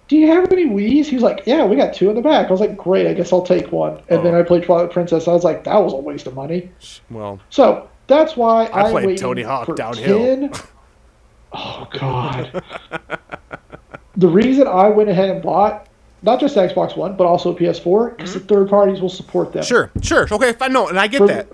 "Do 0.07 0.15
you 0.17 0.27
have 0.27 0.51
any 0.51 0.65
Wii's?" 0.67 1.07
He 1.07 1.15
was 1.15 1.23
like, 1.23 1.43
"Yeah, 1.47 1.65
we 1.65 1.75
got 1.75 1.93
two 1.95 2.09
in 2.09 2.15
the 2.15 2.21
back." 2.21 2.47
I 2.47 2.51
was 2.51 2.59
like, 2.59 2.77
"Great, 2.77 3.07
I 3.07 3.13
guess 3.13 3.33
I'll 3.33 3.41
take 3.41 3.71
one." 3.71 3.99
And 4.09 4.23
then 4.25 4.35
Oh. 4.35 4.39
I 4.39 4.43
played 4.43 4.63
Twilight 4.63 4.91
Princess. 4.91 5.27
I 5.27 5.31
was 5.33 5.43
like, 5.43 5.63
"That 5.63 5.77
was 5.83 5.93
a 5.93 5.97
waste 5.97 6.27
of 6.27 6.35
money." 6.35 6.69
Well, 7.09 7.39
So 7.49 7.87
that's 8.07 8.35
why 8.37 8.65
I 8.65 8.83
I'm 8.83 8.91
played 8.91 9.17
Tony 9.17 9.41
Hawk 9.41 9.73
downhill. 9.75 10.19
10 10.19 10.51
Oh 11.53 11.87
God! 11.91 12.61
the 14.17 14.27
reason 14.27 14.67
I 14.67 14.89
went 14.89 15.09
ahead 15.09 15.29
and 15.29 15.41
bought 15.41 15.87
not 16.23 16.39
just 16.39 16.55
Xbox 16.55 16.95
One 16.95 17.15
but 17.15 17.25
also 17.25 17.55
PS4 17.55 18.15
because 18.17 18.33
the 18.33 18.39
third 18.39 18.69
parties 18.69 19.01
will 19.01 19.09
support 19.09 19.53
them. 19.53 19.63
Mm-hmm. 19.63 20.01
sure, 20.01 20.27
sure. 20.27 20.35
Okay, 20.35 20.53
fine. 20.53 20.73
No, 20.73 20.87
and 20.87 20.99
I 20.99 21.07
get 21.07 21.19
For, 21.19 21.27
that. 21.27 21.47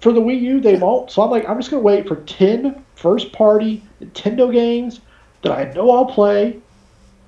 for 0.00 0.12
the 0.12 0.20
Wii 0.20 0.40
U, 0.40 0.60
they 0.60 0.76
won't. 0.76 1.10
So 1.10 1.22
I'm 1.22 1.30
like, 1.30 1.48
I'm 1.48 1.58
just 1.58 1.70
gonna 1.70 1.82
wait 1.82 2.06
for 2.08 2.16
10 2.16 2.84
first 2.94 3.32
party 3.32 3.82
Nintendo 4.02 4.52
games 4.52 5.00
that 5.42 5.52
I 5.52 5.72
know 5.72 5.90
I'll 5.90 6.06
play, 6.06 6.58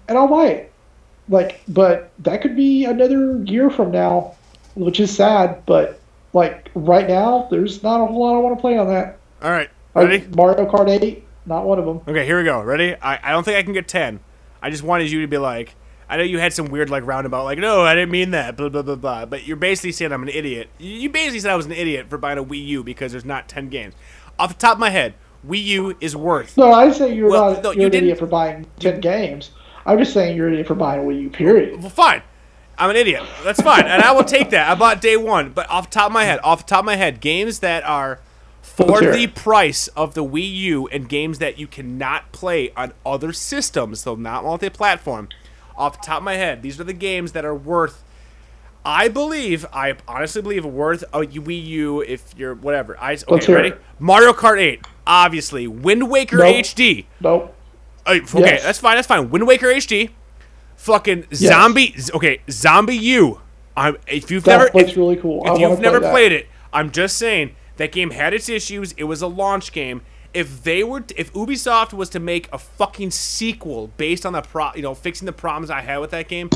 and 0.08 0.18
I'll 0.18 0.28
buy 0.28 0.46
it. 0.48 0.72
Like, 1.28 1.60
but 1.68 2.10
that 2.20 2.42
could 2.42 2.56
be 2.56 2.84
another 2.84 3.40
year 3.44 3.70
from 3.70 3.92
now, 3.92 4.34
which 4.74 4.98
is 4.98 5.14
sad. 5.14 5.62
But 5.66 6.00
like 6.32 6.68
right 6.74 7.08
now, 7.08 7.46
there's 7.50 7.82
not 7.82 8.02
a 8.02 8.06
whole 8.06 8.20
lot 8.20 8.36
I 8.36 8.40
want 8.40 8.56
to 8.56 8.60
play 8.60 8.76
on 8.76 8.88
that. 8.88 9.18
All 9.42 9.50
right, 9.50 9.70
Like, 9.94 10.08
ready? 10.08 10.26
Mario 10.36 10.68
Kart 10.70 10.88
8, 11.02 11.24
not 11.46 11.64
one 11.64 11.78
of 11.78 11.86
them. 11.86 12.00
Okay, 12.06 12.26
here 12.26 12.36
we 12.38 12.44
go. 12.44 12.60
Ready? 12.60 12.94
I, 13.00 13.18
I 13.22 13.30
don't 13.32 13.44
think 13.44 13.56
I 13.56 13.62
can 13.62 13.72
get 13.72 13.88
10. 13.88 14.20
I 14.60 14.70
just 14.70 14.82
wanted 14.82 15.10
you 15.10 15.22
to 15.22 15.26
be 15.28 15.38
like, 15.38 15.74
I 16.10 16.16
know 16.16 16.24
you 16.24 16.40
had 16.40 16.52
some 16.52 16.66
weird, 16.66 16.90
like, 16.90 17.06
roundabout, 17.06 17.44
like, 17.44 17.58
no, 17.58 17.82
I 17.82 17.94
didn't 17.94 18.10
mean 18.10 18.32
that, 18.32 18.56
blah, 18.56 18.68
blah, 18.68 18.82
blah, 18.82 18.96
blah. 18.96 19.26
But 19.26 19.46
you're 19.46 19.56
basically 19.56 19.92
saying 19.92 20.10
I'm 20.12 20.24
an 20.24 20.28
idiot. 20.28 20.68
You 20.78 20.90
you 20.90 21.08
basically 21.08 21.38
said 21.38 21.52
I 21.52 21.56
was 21.56 21.66
an 21.66 21.72
idiot 21.72 22.10
for 22.10 22.18
buying 22.18 22.36
a 22.36 22.44
Wii 22.44 22.66
U 22.66 22.82
because 22.82 23.12
there's 23.12 23.24
not 23.24 23.48
10 23.48 23.68
games. 23.68 23.94
Off 24.36 24.48
the 24.48 24.58
top 24.58 24.74
of 24.74 24.80
my 24.80 24.90
head, 24.90 25.14
Wii 25.46 25.62
U 25.62 25.96
is 26.00 26.16
worth. 26.16 26.56
No, 26.56 26.72
I 26.72 26.86
didn't 26.86 26.96
say 26.96 27.14
you're 27.14 27.30
Well, 27.30 27.52
not 27.54 27.62
no, 27.62 27.70
you're 27.70 27.82
you 27.82 27.86
an 27.86 27.94
idiot 27.94 28.18
for 28.18 28.26
buying 28.26 28.66
10 28.80 29.00
games. 29.00 29.52
I'm 29.86 29.98
just 29.98 30.12
saying 30.12 30.36
you're 30.36 30.48
an 30.48 30.54
idiot 30.54 30.66
for 30.66 30.74
buying 30.74 31.00
a 31.00 31.04
Wii 31.04 31.22
U, 31.22 31.30
period. 31.30 31.80
Well, 31.80 31.90
fine. 31.90 32.22
I'm 32.76 32.90
an 32.90 32.96
idiot. 32.96 33.22
That's 33.44 33.60
fine. 33.60 33.86
And 33.86 34.02
I 34.02 34.10
will 34.10 34.24
take 34.24 34.50
that. 34.50 34.68
I 34.68 34.74
bought 34.74 35.00
day 35.00 35.16
one. 35.16 35.50
But 35.50 35.70
off 35.70 35.90
the 35.90 35.94
top 35.94 36.06
of 36.06 36.12
my 36.12 36.24
head, 36.24 36.40
off 36.42 36.66
the 36.66 36.70
top 36.70 36.80
of 36.80 36.86
my 36.86 36.96
head, 36.96 37.20
games 37.20 37.60
that 37.60 37.84
are 37.84 38.20
for 38.62 39.00
the 39.00 39.26
price 39.28 39.88
of 39.88 40.14
the 40.14 40.24
Wii 40.24 40.50
U 40.54 40.88
and 40.88 41.08
games 41.08 41.38
that 41.38 41.58
you 41.58 41.66
cannot 41.66 42.32
play 42.32 42.72
on 42.76 42.92
other 43.06 43.32
systems, 43.32 44.00
so 44.00 44.16
not 44.16 44.42
multi-platform. 44.42 45.28
Off 45.76 46.00
the 46.00 46.06
top 46.06 46.18
of 46.18 46.24
my 46.24 46.34
head, 46.34 46.62
these 46.62 46.80
are 46.80 46.84
the 46.84 46.92
games 46.92 47.32
that 47.32 47.44
are 47.44 47.54
worth. 47.54 48.02
I 48.84 49.08
believe, 49.08 49.66
I 49.72 49.94
honestly 50.08 50.40
believe, 50.40 50.64
worth 50.64 51.02
a 51.12 51.20
Wii 51.20 51.64
U 51.66 52.00
if 52.00 52.32
you're 52.36 52.54
whatever. 52.54 52.98
I 52.98 53.18
okay, 53.28 53.52
ready? 53.52 53.68
it. 53.70 53.80
Mario 53.98 54.32
Kart 54.32 54.58
8, 54.58 54.80
obviously. 55.06 55.66
Wind 55.66 56.10
Waker 56.10 56.38
Nope. 56.38 56.56
HD. 56.56 57.04
Nope. 57.20 57.54
Uh, 58.06 58.12
okay, 58.34 58.40
Yes. 58.40 58.62
that's 58.62 58.78
fine. 58.78 58.96
That's 58.96 59.06
fine. 59.06 59.28
Wind 59.30 59.46
Waker 59.46 59.66
HD. 59.66 60.10
Fucking 60.76 61.26
zombie. 61.34 61.94
Okay, 62.14 62.40
ZombiU. 62.46 63.40
I'm, 63.76 63.98
if 64.06 64.30
you've 64.30 64.44
That 64.44 64.58
never, 64.72 64.78
if, 64.88 64.96
really 64.96 65.16
cool. 65.16 65.42
If 65.44 65.60
you've 65.60 65.78
never 65.80 66.00
that. 66.00 66.10
played 66.10 66.32
it, 66.32 66.48
I'm 66.72 66.90
just 66.90 67.18
saying 67.18 67.54
that 67.76 67.92
game 67.92 68.10
had 68.12 68.32
its 68.32 68.48
issues. 68.48 68.92
It 68.92 69.04
was 69.04 69.20
a 69.20 69.26
launch 69.26 69.72
game. 69.72 70.00
If 70.32 70.62
they 70.62 70.84
were, 70.84 71.00
t- 71.00 71.14
if 71.18 71.32
Ubisoft 71.32 71.92
was 71.92 72.08
to 72.10 72.20
make 72.20 72.48
a 72.52 72.58
fucking 72.58 73.10
sequel 73.10 73.88
based 73.96 74.24
on 74.24 74.32
the 74.32 74.42
pro, 74.42 74.70
you 74.74 74.82
know, 74.82 74.94
fixing 74.94 75.26
the 75.26 75.32
problems 75.32 75.70
I 75.70 75.80
had 75.80 75.98
with 75.98 76.10
that 76.10 76.28
game, 76.28 76.50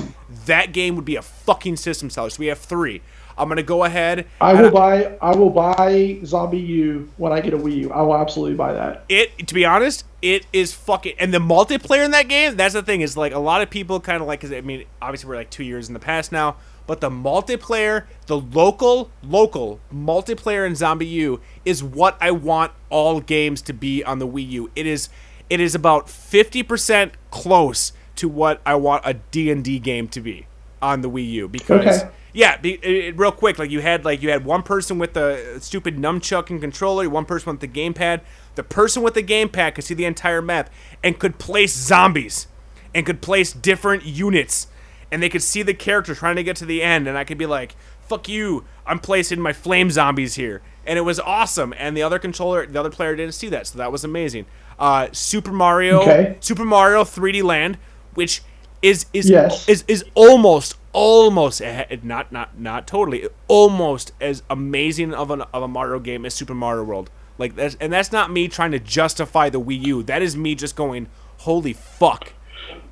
that 0.47 0.73
game 0.73 0.97
would 0.97 1.05
be 1.05 1.17
a 1.17 1.23
fucking 1.23 1.77
system 1.77 2.11
seller. 2.11 2.31
So 2.31 2.39
we 2.41 2.47
have 2.47 2.59
three. 2.59 3.03
I'm 3.37 3.49
gonna 3.49 3.65
go 3.65 3.83
ahead. 3.83 4.27
I 4.41 4.55
will 4.55 4.71
buy 4.71 5.17
I 5.21 5.35
will 5.35 5.51
buy 5.51 6.19
ZombiU 6.23 7.09
when 7.17 7.33
I 7.33 7.41
get 7.41 7.53
a 7.53 7.59
Wii 7.59 7.77
U. 7.79 7.93
I 7.93 8.01
will 8.03 8.17
absolutely 8.17 8.55
buy 8.55 8.75
that. 8.75 9.05
it 9.09 9.49
to 9.49 9.55
be 9.55 9.65
honest 9.65 10.05
it 10.23 10.47
is 10.53 10.73
fucking 10.73 11.15
and 11.19 11.35
the 11.35 11.39
multiplayer 11.39 12.05
in 12.05 12.13
that 12.13 12.29
game 12.29 12.57
that's 12.57 12.73
the 12.75 12.83
thing 12.83 13.01
is 13.03 13.17
like 13.17 13.33
a 13.33 13.39
lot 13.39 13.61
of 13.61 13.69
people 13.69 14.01
kind 14.01 14.23
of 14.23 14.27
like 14.27 14.41
because 14.41 14.57
i 14.57 14.61
mean 14.63 14.85
obviously 15.03 15.29
we're 15.29 15.37
like 15.37 15.51
two 15.51 15.65
years 15.65 15.89
in 15.89 15.95
the 15.95 16.01
past 16.01 16.33
now 16.33 16.57
but 16.87 17.01
the 17.01 17.11
multiplayer 17.11 18.05
the 18.27 18.39
local 18.39 19.11
local 19.23 19.81
multiplayer 19.93 20.67
in 20.67 20.73
ZombiU 20.73 21.41
is 21.65 21.83
what 21.83 22.17
i 22.21 22.31
want 22.31 22.73
all 22.91 23.21
games 23.21 23.63
to 23.63 23.73
be 23.73 24.03
on 24.05 24.19
the 24.19 24.27
wii 24.27 24.49
u 24.51 24.71
it 24.77 24.87
is 24.87 25.09
it 25.51 25.61
is 25.61 25.75
about 25.75 26.07
50% 26.07 27.13
close 27.31 27.93
to 28.17 28.29
what 28.29 28.61
i 28.65 28.75
want 28.75 29.03
a 29.05 29.15
d&d 29.15 29.79
game 29.81 30.09
to 30.09 30.21
be 30.21 30.47
on 30.81 31.01
the 31.03 31.11
wii 31.11 31.31
u 31.31 31.49
because 31.49 32.03
Okay. 32.03 32.11
yeah, 32.33 32.57
be, 32.57 32.73
it, 32.75 33.17
real 33.17 33.31
quick, 33.33 33.59
like 33.59 33.71
you 33.71 33.81
had 33.81 34.05
like 34.05 34.21
you 34.23 34.31
had 34.31 34.45
one 34.45 34.63
person 34.63 34.99
with 34.99 35.13
the 35.15 35.59
stupid 35.61 35.97
nunchuck 35.97 36.51
and 36.51 36.61
controller, 36.61 37.09
one 37.09 37.25
person 37.25 37.53
with 37.53 37.61
the 37.61 37.69
gamepad. 37.69 38.21
The 38.57 38.63
person 38.65 39.03
with 39.03 39.15
the 39.15 39.23
gamepad 39.23 39.75
could 39.77 39.85
see 39.85 39.95
the 39.95 40.05
entire 40.05 40.43
map 40.43 40.69
and 41.03 41.19
could 41.19 41.39
place 41.39 41.73
zombies 41.75 42.49
and 42.95 43.07
could 43.07 43.21
place 43.21 43.53
different 43.53 44.05
units, 44.05 44.67
and 45.15 45.23
they 45.23 45.29
could 45.29 45.43
see 45.43 45.63
the 45.63 45.73
character 45.73 46.15
trying 46.15 46.35
to 46.37 46.43
get 46.43 46.57
to 46.57 46.67
the 46.67 46.83
end, 46.83 47.07
and 47.07 47.17
I 47.17 47.23
could 47.25 47.39
be 47.39 47.47
like, 47.47 47.77
"Fuck 48.09 48.29
you! 48.29 48.65
I'm 48.87 48.99
placing 48.99 49.41
my 49.41 49.53
flame 49.53 49.91
zombies 49.91 50.35
here," 50.35 50.61
and 50.85 50.99
it 50.99 51.03
was 51.03 51.21
awesome. 51.21 51.73
And 51.79 51.97
the 51.97 52.03
other 52.03 52.19
controller, 52.19 52.67
the 52.67 52.81
other 52.81 52.91
player 52.91 53.15
didn't 53.15 53.35
see 53.35 53.49
that, 53.51 53.67
so 53.69 53.79
that 53.79 53.93
was 53.93 54.03
amazing. 54.05 54.47
Uh, 54.79 55.09
Super 55.13 55.53
Mario, 55.53 56.01
Okay. 56.03 56.37
Super 56.41 56.65
Mario 56.65 57.05
3D 57.05 57.43
Land, 57.43 57.79
which 58.15 58.43
is 58.83 59.07
is 59.13 59.31
Yes. 59.31 59.69
is 59.69 59.85
is 59.89 60.05
almost 60.15 60.77
almost 60.93 61.63
not 62.03 62.31
not 62.33 62.59
not 62.61 62.87
totally 62.87 63.29
almost 63.49 64.13
as 64.21 64.43
amazing 64.51 65.15
of 65.15 65.31
an 65.31 65.43
of 65.55 65.63
a 65.63 65.69
Mario 65.69 65.99
game 66.01 66.27
as 66.27 66.35
Super 66.35 66.55
Mario 66.55 66.83
World. 66.85 67.09
Like 67.39 67.55
that's 67.57 67.77
and 67.81 67.93
that's 67.93 68.13
not 68.13 68.31
me 68.31 68.49
trying 68.49 68.73
to 68.73 68.79
justify 68.79 69.49
the 69.49 69.61
Wii 69.61 69.85
U. 69.87 70.03
That 70.03 70.23
is 70.23 70.37
me 70.37 70.55
just 70.55 70.77
going, 70.77 71.09
holy 71.39 71.73
fuck. 71.73 72.33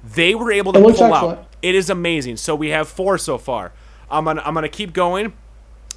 They 0.02 0.34
were 0.34 0.50
able 0.50 0.72
to 0.72 0.80
pull 0.80 0.90
excellent. 0.90 1.14
out. 1.14 1.51
It 1.62 1.74
is 1.74 1.88
amazing. 1.88 2.36
So 2.36 2.54
we 2.54 2.68
have 2.70 2.88
four 2.88 3.16
so 3.18 3.38
far. 3.38 3.72
I'm 4.10 4.24
gonna 4.24 4.42
I'm 4.44 4.54
gonna 4.54 4.68
keep 4.68 4.92
going. 4.92 5.32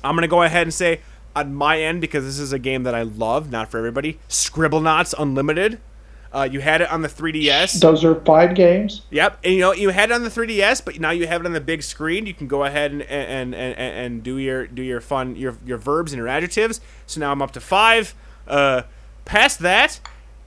I'm 0.04 0.16
gonna 0.16 0.28
go 0.28 0.44
ahead 0.44 0.64
and 0.64 0.74
say 0.74 1.02
on 1.36 1.54
my 1.54 1.82
end 1.82 2.00
because 2.02 2.24
this 2.24 2.40
is 2.40 2.54
a 2.54 2.60
game 2.60 2.84
that 2.84 2.96
I 2.96 3.02
love, 3.02 3.52
not 3.52 3.70
for 3.70 3.78
everybody. 3.78 4.20
Scribblenauts 4.30 5.14
Unlimited. 5.18 5.80
Uh, 6.36 6.44
you 6.44 6.60
had 6.60 6.82
it 6.82 6.92
on 6.92 7.02
the 7.02 7.08
3DS. 7.08 7.80
Those 7.80 8.04
are 8.04 8.16
five 8.26 8.56
games. 8.56 9.04
Yep, 9.10 9.40
and 9.46 9.54
you 9.54 9.62
know 9.62 9.72
you 9.72 9.90
had 9.90 10.12
it 10.12 10.14
on 10.14 10.24
the 10.24 10.30
3DS, 10.30 10.84
but 10.84 11.00
now 11.00 11.12
you 11.12 11.28
have 11.28 11.40
it 11.40 11.48
on 11.48 11.54
the 11.54 11.62
big 11.62 11.82
screen. 11.82 12.26
You 12.26 12.34
can 12.34 12.48
go 12.48 12.66
ahead 12.66 12.92
and 12.92 13.02
and, 13.04 13.56
and, 13.56 13.78
and, 13.78 14.24
do 14.24 14.38
your 14.38 14.68
do 14.68 14.82
your 14.82 15.00
fun 15.00 15.38
your 15.38 15.56
your 15.66 15.78
verbs 15.78 16.12
and 16.12 16.18
your 16.18 16.28
adjectives. 16.28 16.82
So 17.08 17.22
now 17.22 17.32
I'm 17.32 17.42
up 17.42 17.52
to 17.52 17.62
five. 17.62 18.14
Uh, 18.50 18.82
past 19.24 19.60
that, 19.60 20.02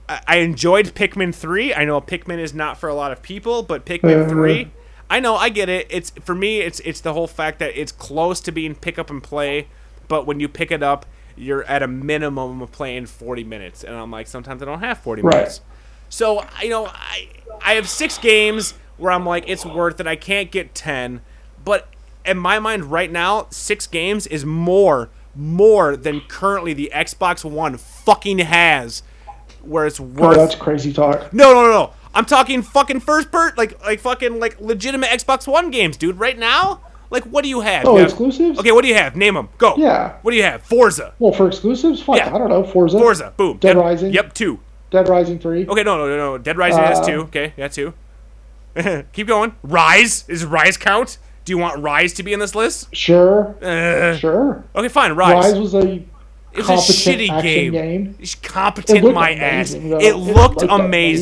I, 0.07 0.21
I 0.27 0.37
enjoyed 0.37 0.93
Pikmin 0.93 1.33
three. 1.33 1.73
I 1.73 1.85
know 1.85 1.99
Pikmin 2.01 2.37
is 2.37 2.53
not 2.53 2.77
for 2.77 2.87
a 2.87 2.93
lot 2.93 3.11
of 3.11 3.23
people, 3.23 3.63
but 3.63 3.83
Pikmin 3.83 4.25
Uh, 4.25 4.29
three, 4.29 4.71
I 5.09 5.19
know 5.19 5.35
I 5.35 5.49
get 5.49 5.69
it. 5.69 5.87
It's 5.89 6.11
for 6.21 6.35
me. 6.35 6.59
It's 6.61 6.79
it's 6.81 7.01
the 7.01 7.13
whole 7.13 7.27
fact 7.27 7.59
that 7.59 7.79
it's 7.79 7.91
close 7.91 8.39
to 8.41 8.51
being 8.51 8.75
pick 8.75 8.99
up 8.99 9.09
and 9.09 9.21
play, 9.23 9.67
but 10.07 10.25
when 10.27 10.39
you 10.39 10.47
pick 10.47 10.71
it 10.71 10.83
up, 10.83 11.05
you're 11.35 11.63
at 11.63 11.81
a 11.81 11.87
minimum 11.87 12.61
of 12.61 12.71
playing 12.71 13.05
40 13.07 13.43
minutes, 13.43 13.83
and 13.83 13.95
I'm 13.95 14.11
like 14.11 14.27
sometimes 14.27 14.61
I 14.61 14.65
don't 14.65 14.81
have 14.81 14.97
40 14.99 15.21
Right. 15.23 15.35
minutes. 15.37 15.61
So 16.09 16.45
you 16.61 16.69
know, 16.69 16.87
I 16.87 17.27
I 17.61 17.73
have 17.73 17.89
six 17.89 18.17
games 18.17 18.75
where 18.97 19.11
I'm 19.11 19.25
like 19.25 19.45
it's 19.47 19.65
worth 19.65 19.99
it. 19.99 20.07
I 20.07 20.15
can't 20.15 20.51
get 20.51 20.75
ten, 20.75 21.21
but 21.63 21.87
in 22.25 22.37
my 22.37 22.59
mind 22.59 22.85
right 22.91 23.11
now, 23.11 23.47
six 23.49 23.87
games 23.87 24.27
is 24.27 24.45
more 24.45 25.09
more 25.35 25.95
than 25.95 26.21
currently 26.21 26.73
the 26.73 26.91
Xbox 26.93 27.45
One 27.45 27.77
fucking 27.77 28.39
has, 28.39 29.03
where 29.61 29.85
it's 29.85 29.99
worth. 29.99 30.37
Oh, 30.37 30.39
that's 30.39 30.55
crazy 30.55 30.91
talk. 30.91 31.31
no, 31.33 31.53
no, 31.53 31.63
no, 31.63 31.71
no. 31.71 31.93
I'm 32.19 32.25
talking 32.25 32.61
fucking 32.61 32.99
first 32.99 33.31
part, 33.31 33.57
like 33.57 33.81
like 33.81 34.01
fucking 34.01 34.39
like 34.41 34.59
legitimate 34.59 35.07
Xbox 35.09 35.47
One 35.47 35.71
games, 35.71 35.95
dude. 35.95 36.19
Right 36.19 36.37
now, 36.37 36.81
like 37.09 37.23
what 37.23 37.43
do 37.43 37.49
you 37.49 37.61
have? 37.61 37.85
Oh, 37.85 37.93
You 37.93 37.99
have- 37.99 38.09
exclusives? 38.09 38.59
Okay, 38.59 38.73
what 38.73 38.81
do 38.81 38.89
you 38.89 38.95
have? 38.95 39.15
Name 39.15 39.35
them. 39.35 39.47
Go. 39.57 39.75
Yeah. 39.77 40.15
What 40.21 40.31
do 40.31 40.37
you 40.37 40.43
have? 40.43 40.61
Forza. 40.63 41.13
Well, 41.19 41.31
for 41.31 41.47
exclusives, 41.47 42.01
fuck, 42.01 42.17
Yeah. 42.17 42.35
I 42.35 42.37
don't 42.37 42.49
know. 42.49 42.65
Forza. 42.65 42.99
Forza. 42.99 43.33
Boom. 43.37 43.57
Dead 43.59 43.77
Rising. 43.77 44.11
Yep. 44.13 44.33
Two. 44.33 44.59
Dead 44.91 45.07
Rising 45.07 45.39
3. 45.39 45.65
Okay, 45.67 45.83
no, 45.83 45.97
no, 45.97 46.07
no, 46.09 46.17
no. 46.17 46.37
Dead 46.37 46.57
Rising 46.57 46.83
has 46.83 46.99
Uh, 46.99 47.05
two. 47.05 47.21
Okay, 47.21 47.53
yeah, 47.55 47.69
two. 47.69 47.93
Keep 49.13 49.27
going. 49.27 49.53
Rise 49.63 50.25
is 50.27 50.43
Rise 50.43 50.75
count? 50.77 51.19
Do 51.45 51.53
you 51.53 51.57
want 51.57 51.81
Rise 51.81 52.11
to 52.13 52.23
be 52.23 52.33
in 52.33 52.39
this 52.39 52.53
list? 52.53 52.93
Sure. 52.93 53.55
Uh, 53.63 54.17
Sure. 54.17 54.63
okay, 54.75 54.87
fine. 54.89 55.13
Rise. 55.13 55.45
Rise 55.53 55.59
was 55.59 55.73
a 55.75 56.03
it 56.53 56.67
was 56.67 56.89
a 56.89 56.93
shitty 56.93 57.41
game. 57.41 57.71
game. 57.73 58.15
It's 58.19 58.35
competent 58.35 59.05
It 59.05 59.13
my 59.13 59.33
ass. 59.33 59.73
amazing, 59.73 59.89
though. 59.89 59.97
It 59.99 60.03
It 60.05 60.15
looked 60.15 60.61
looked 60.61 60.61
amazing, 60.63 60.79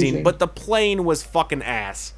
amazing. 0.09 0.23
but 0.23 0.39
the 0.39 0.47
plane 0.47 1.03
was 1.03 1.23
fucking 1.23 1.61
ass. 1.63 2.13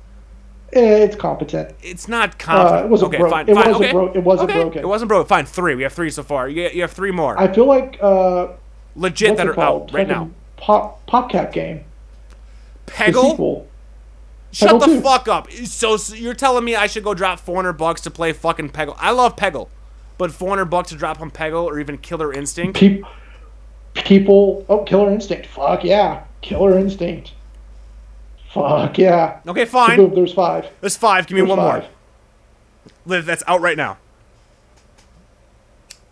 Eh, 0.71 0.79
It's 1.03 1.15
competent. 1.15 1.75
It's 1.81 2.07
not 2.07 2.37
competent. 2.37 2.81
Uh, 2.81 2.85
it 2.85 2.89
wasn't 2.89 3.09
okay, 3.09 3.17
broke- 3.17 3.31
fine. 3.31 3.49
it 3.49 3.55
fine. 3.55 3.65
wasn't 3.67 3.75
okay. 3.83 3.91
broke- 3.91 4.15
it 4.15 4.23
wasn't 4.23 4.49
okay. 4.51 4.61
broken. 4.61 4.81
It 4.83 4.87
wasn't 4.87 5.09
broken. 5.09 5.27
Fine. 5.27 5.45
Three. 5.47 5.75
We 5.75 5.83
have 5.83 5.93
three 5.93 6.11
so 6.11 6.21
far. 6.23 6.47
You, 6.47 6.69
you 6.69 6.81
have 6.81 6.91
three 6.91 7.11
more. 7.11 7.39
I 7.39 7.51
feel 7.51 7.65
like 7.65 7.97
uh, 8.01 8.49
Legit 8.95 9.37
that 9.37 9.47
are 9.47 9.59
out 9.59 9.91
right 9.91 10.07
now. 10.07 10.29
Pop 10.57 11.05
PopCap 11.07 11.51
game. 11.53 11.85
Peggle. 12.85 13.65
Shut 14.51 14.69
Peggle 14.71 14.79
the 14.79 14.85
two. 14.87 15.01
fuck 15.01 15.27
up. 15.27 15.51
So, 15.51 15.97
so 15.97 16.15
you're 16.15 16.33
telling 16.33 16.63
me 16.65 16.75
I 16.75 16.87
should 16.87 17.03
go 17.03 17.13
drop 17.13 17.39
400 17.39 17.73
bucks 17.73 18.01
to 18.01 18.11
play 18.11 18.33
fucking 18.33 18.69
Peggle? 18.71 18.95
I 18.99 19.11
love 19.11 19.35
Peggle, 19.35 19.69
but 20.19 20.31
400 20.31 20.65
bucks 20.65 20.89
to 20.89 20.95
drop 20.95 21.19
on 21.21 21.31
Peggle 21.31 21.63
or 21.63 21.79
even 21.79 21.97
Killer 21.97 22.31
Instinct? 22.31 22.77
Peop 22.77 23.03
people. 23.95 24.63
Oh, 24.69 24.83
Killer 24.83 25.09
Instinct. 25.11 25.47
Fuck 25.47 25.83
yeah. 25.83 26.23
Killer 26.41 26.77
Instinct. 26.77 27.33
Fuck 28.53 28.97
yeah. 28.99 29.39
Okay, 29.47 29.63
Boom, 29.63 29.71
fine. 29.71 30.13
there's 30.15 30.33
five. 30.33 30.67
There's 30.81 30.97
five. 30.97 31.25
Give 31.25 31.35
me 31.35 31.41
There's 31.41 31.49
one 31.49 31.57
five. 31.57 31.83
more. 31.83 31.91
Liv, 33.05 33.25
that's 33.25 33.43
out 33.47 33.61
right 33.61 33.77
now. 33.77 33.97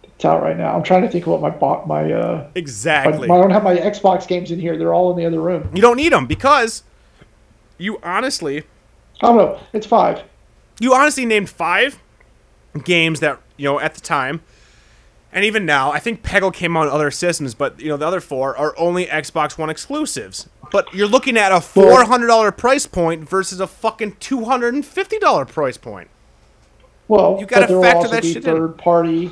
It's 0.03 0.26
out 0.26 0.41
right 0.41 0.58
now. 0.58 0.76
I'm 0.76 0.84
trying 0.84 1.03
to 1.03 1.10
think 1.10 1.28
what 1.28 1.41
my 1.41 1.49
bo- 1.49 1.86
my 1.86 2.12
uh. 2.12 2.43
My, 2.43 2.49
Exactly. 2.55 3.30
I 3.30 3.38
don't 3.39 3.51
have 3.51 3.64
my 3.64 3.76
Xbox 3.76 4.28
games 4.28 4.49
in 4.51 4.60
here. 4.60 4.78
They're 4.78 4.93
all 4.93 5.12
in 5.12 5.18
the 5.18 5.26
other 5.26 5.41
room. 5.41 5.70
You 5.76 5.82
don't 5.82 5.97
need 5.97 6.12
them 6.14 6.26
because 6.26 6.84
you 7.78 7.99
honestly, 8.01 8.64
I 9.22 9.28
don't 9.28 9.38
know. 9.38 9.60
It's 9.74 9.86
five. 9.86 10.24
you 10.80 10.93
honestly 10.93 11.26
named 11.26 11.49
five 11.49 11.99
games 12.84 13.20
that 13.20 13.39
you 13.58 13.66
know 13.66 13.80
at 13.80 13.93
the 13.95 14.01
time, 14.01 14.41
and 15.34 15.43
even 15.43 15.66
now, 15.66 15.91
I 15.91 15.99
think 15.99 16.24
Peggle 16.24 16.53
came 16.53 16.78
on 16.78 16.88
other 16.88 17.12
systems, 17.12 17.53
but 17.53 17.80
you 17.80 17.89
know 17.89 17.97
the 17.97 18.08
other 18.08 18.22
four 18.22 18.55
are 18.58 18.74
only 18.78 19.05
Xbox 19.05 19.58
One 19.58 19.70
exclusives. 19.70 20.47
But 20.72 20.93
you're 20.93 21.08
looking 21.08 21.38
at 21.38 21.51
a 21.51 21.62
four 21.62 22.03
hundred 22.05 22.28
dollar 22.28 22.51
price 22.51 22.86
point 22.86 23.28
versus 23.28 23.60
a 23.60 23.68
fucking 23.68 24.18
two 24.20 24.45
hundred 24.45 24.74
and 24.74 24.86
fifty 24.86 25.18
dollar 25.20 25.45
price 25.45 25.78
point. 25.78 26.10
Well, 27.08 27.38
You 27.39 27.45
there 27.45 27.68
will 27.70 27.82
factor 27.82 28.10
that 28.10 28.26
shit 28.26 28.38
in. 28.38 28.41
third 28.43 28.78
party. 28.78 29.32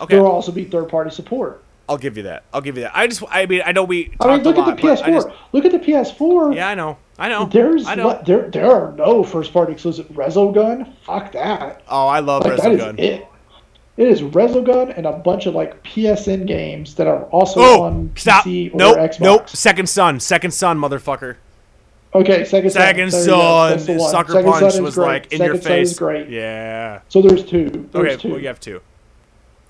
Okay, 0.00 0.14
There 0.16 0.22
will 0.24 0.32
also 0.32 0.50
be 0.50 0.64
third 0.64 0.88
party 0.88 1.10
support. 1.10 1.62
I'll 1.88 1.96
give 1.98 2.16
you 2.16 2.24
that. 2.24 2.42
I'll 2.52 2.60
give 2.60 2.76
you 2.76 2.82
that. 2.82 2.96
I 2.96 3.06
just, 3.06 3.22
I 3.28 3.46
mean, 3.46 3.62
I 3.64 3.70
know 3.72 3.84
we. 3.84 4.12
I 4.20 4.28
mean, 4.36 4.42
look 4.42 4.56
a 4.56 4.60
at 4.60 4.76
the 4.76 4.82
PS4. 4.82 5.06
Just- 5.06 5.28
look 5.52 5.64
at 5.64 5.72
the 5.72 5.78
PS4. 5.78 6.54
yeah, 6.56 6.68
I 6.68 6.74
know. 6.74 6.98
I 7.18 7.28
know. 7.28 7.46
There's 7.46 7.86
I 7.86 7.94
know. 7.94 8.20
there 8.26 8.50
there 8.50 8.70
are 8.70 8.92
no 8.92 9.22
first 9.22 9.52
party 9.52 9.72
exclusive. 9.74 10.08
Resogun, 10.08 10.92
fuck 11.04 11.30
that. 11.32 11.82
oh, 11.88 12.08
I 12.08 12.18
love 12.20 12.44
Like 12.44 12.56
that 12.60 12.72
is 12.72 12.94
it. 12.98 13.28
It 14.02 14.08
is 14.08 14.20
Resogun 14.20 14.96
and 14.96 15.06
a 15.06 15.12
bunch 15.12 15.46
of 15.46 15.54
like 15.54 15.80
PSN 15.84 16.44
games 16.44 16.96
that 16.96 17.06
are 17.06 17.22
also 17.26 17.60
Oh, 17.60 17.82
on 17.84 18.10
stop! 18.16 18.44
PC 18.44 18.74
or 18.74 18.76
Nope, 18.76 18.96
Xbox. 18.96 19.20
nope. 19.20 19.48
Second 19.48 19.88
Son, 19.88 20.18
Second 20.18 20.50
Son, 20.50 20.76
motherfucker. 20.76 21.36
Okay, 22.12 22.44
Second 22.44 22.70
Son. 22.70 22.82
Second. 22.82 23.10
Son, 23.12 23.78
the. 23.78 24.00
Sucker 24.10 24.32
Second 24.32 24.50
Punch 24.50 24.78
was 24.80 24.94
great. 24.96 25.06
like 25.06 25.24
in 25.32 25.38
Second 25.38 25.46
your 25.46 25.54
Son 25.62 25.62
face. 25.62 25.98
great. 26.00 26.28
Yeah. 26.28 27.00
So 27.10 27.22
there's 27.22 27.44
two. 27.44 27.88
There's 27.92 28.14
Okay, 28.14 28.16
two. 28.16 28.30
well, 28.32 28.40
you 28.40 28.48
have 28.48 28.58
two. 28.58 28.80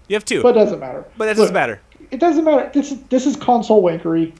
You 0.08 0.16
have 0.16 0.24
two, 0.24 0.42
But 0.42 0.56
it 0.56 0.60
doesn't 0.60 0.80
matter. 0.80 1.04
but 1.18 1.26
that 1.26 1.36
doesn't 1.36 1.52
matter. 1.52 1.80
It 2.10 2.18
doesn't 2.18 2.42
matter. 2.44 2.70
This 2.72 2.90
is 2.92 3.02
this 3.10 3.26
is 3.26 3.36
console 3.36 3.82
wankery. 3.82 4.32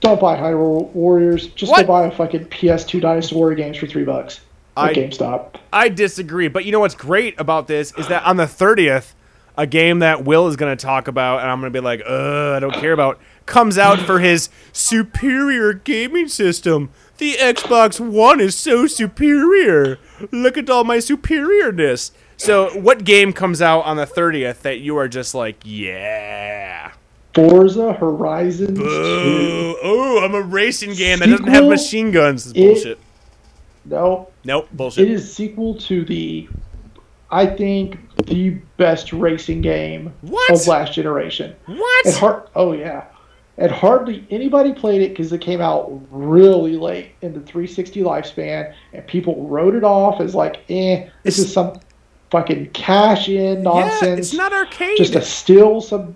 Don't 0.00 0.20
buy 0.20 0.36
Hyrule 0.36 0.88
Warriors. 0.92 1.48
Just 1.48 1.72
What? 1.72 1.82
go 1.84 1.92
buy 1.92 2.06
a 2.06 2.10
fucking 2.12 2.44
PS2 2.44 3.00
Dynasty 3.00 3.34
Warrior 3.34 3.56
games 3.56 3.76
for 3.76 3.88
three 3.88 4.04
bucks. 4.04 4.40
I- 4.76 4.94
GameStop. 4.94 5.56
I 5.72 5.88
disagree, 5.88 6.48
but 6.48 6.64
you 6.64 6.72
know 6.72 6.80
what's 6.80 6.94
great 6.94 7.38
about 7.38 7.66
this 7.68 7.92
is 7.98 8.08
that 8.08 8.24
on 8.24 8.36
the 8.36 8.44
30th, 8.46 9.12
a 9.56 9.66
game 9.66 9.98
that 9.98 10.24
Will 10.24 10.48
is 10.48 10.56
going 10.56 10.76
to 10.76 10.82
talk 10.82 11.06
about, 11.08 11.40
and 11.40 11.50
I'm 11.50 11.60
going 11.60 11.72
to 11.72 11.76
be 11.76 11.82
like, 11.84 12.02
uh, 12.08 12.52
I 12.56 12.60
don't 12.60 12.74
care 12.74 12.92
about, 12.92 13.20
comes 13.46 13.76
out 13.78 13.98
for 14.00 14.20
his 14.20 14.48
superior 14.72 15.72
gaming 15.72 16.28
system. 16.28 16.90
The 17.18 17.34
Xbox 17.34 18.00
One 18.00 18.40
is 18.40 18.56
so 18.56 18.86
superior. 18.86 19.98
Look 20.30 20.56
at 20.56 20.70
all 20.70 20.84
my 20.84 20.96
superiorness. 20.98 22.12
So, 22.36 22.70
what 22.78 23.04
game 23.04 23.34
comes 23.34 23.60
out 23.60 23.80
on 23.82 23.98
the 23.98 24.06
30th 24.06 24.62
that 24.62 24.80
you 24.80 24.96
are 24.96 25.08
just 25.08 25.34
like, 25.34 25.56
yeah? 25.62 26.92
Forza 27.34 27.92
Horizon 27.92 28.76
2. 28.76 28.82
Oh, 29.82 30.20
I'm 30.24 30.34
a 30.34 30.40
racing 30.40 30.94
game 30.94 31.18
that 31.18 31.26
doesn't 31.28 31.46
have 31.48 31.66
machine 31.66 32.10
guns. 32.10 32.44
This 32.44 32.52
is 32.52 32.56
it- 32.56 32.74
bullshit. 32.74 32.98
No, 33.84 34.28
Nope, 34.44 34.68
bullshit. 34.72 35.08
it 35.08 35.10
is 35.12 35.32
sequel 35.34 35.74
to 35.76 36.04
the, 36.04 36.48
I 37.30 37.46
think, 37.46 37.98
the 38.26 38.50
best 38.76 39.12
racing 39.12 39.62
game 39.62 40.12
What? 40.22 40.50
of 40.50 40.66
last 40.66 40.92
generation. 40.92 41.54
what? 41.66 42.06
And 42.06 42.14
har- 42.16 42.46
oh 42.54 42.72
yeah, 42.72 43.04
and 43.58 43.70
hardly 43.72 44.26
anybody 44.30 44.72
played 44.72 45.02
it 45.02 45.10
because 45.10 45.32
it 45.32 45.40
came 45.40 45.60
out 45.60 45.90
really 46.10 46.76
late 46.76 47.12
in 47.22 47.32
the 47.32 47.40
360 47.40 48.00
lifespan, 48.02 48.72
and 48.92 49.06
people 49.06 49.46
wrote 49.48 49.74
it 49.74 49.84
off 49.84 50.20
as 50.20 50.34
like, 50.34 50.56
eh, 50.68 51.06
this 51.22 51.38
It's- 51.38 51.38
is 51.38 51.52
some 51.52 51.80
fucking 52.30 52.70
cash 52.72 53.28
in 53.28 53.62
nonsense. 53.62 54.02
Yeah, 54.02 54.14
it's 54.16 54.34
not 54.34 54.52
arcade. 54.52 54.96
just 54.98 55.14
to 55.14 55.22
steal 55.22 55.80
some. 55.80 56.14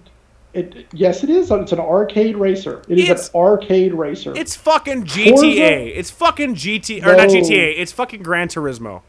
It, 0.55 0.87
yes, 0.93 1.25
it 1.25 1.31
is. 1.31 1.51
It's 1.51 1.73
an 1.73 1.81
arcade 1.81 2.37
racer. 2.37 2.83
It 2.89 2.99
is 2.99 3.05
It's- 3.11 3.29
an 3.31 3.35
arcade 3.41 3.93
racer. 3.93 4.33
It's 4.37 4.55
fucking 4.55 5.05
GTA. 5.05 5.89
It's 5.97 6.11
fucking 6.11 6.55
GT 6.55 7.03
or 7.05 7.17
not 7.17 7.29
GTA. 7.29 7.75
It's 7.77 7.91
fucking 7.93 8.23
Gran 8.23 8.49
Turismo. 8.49 9.03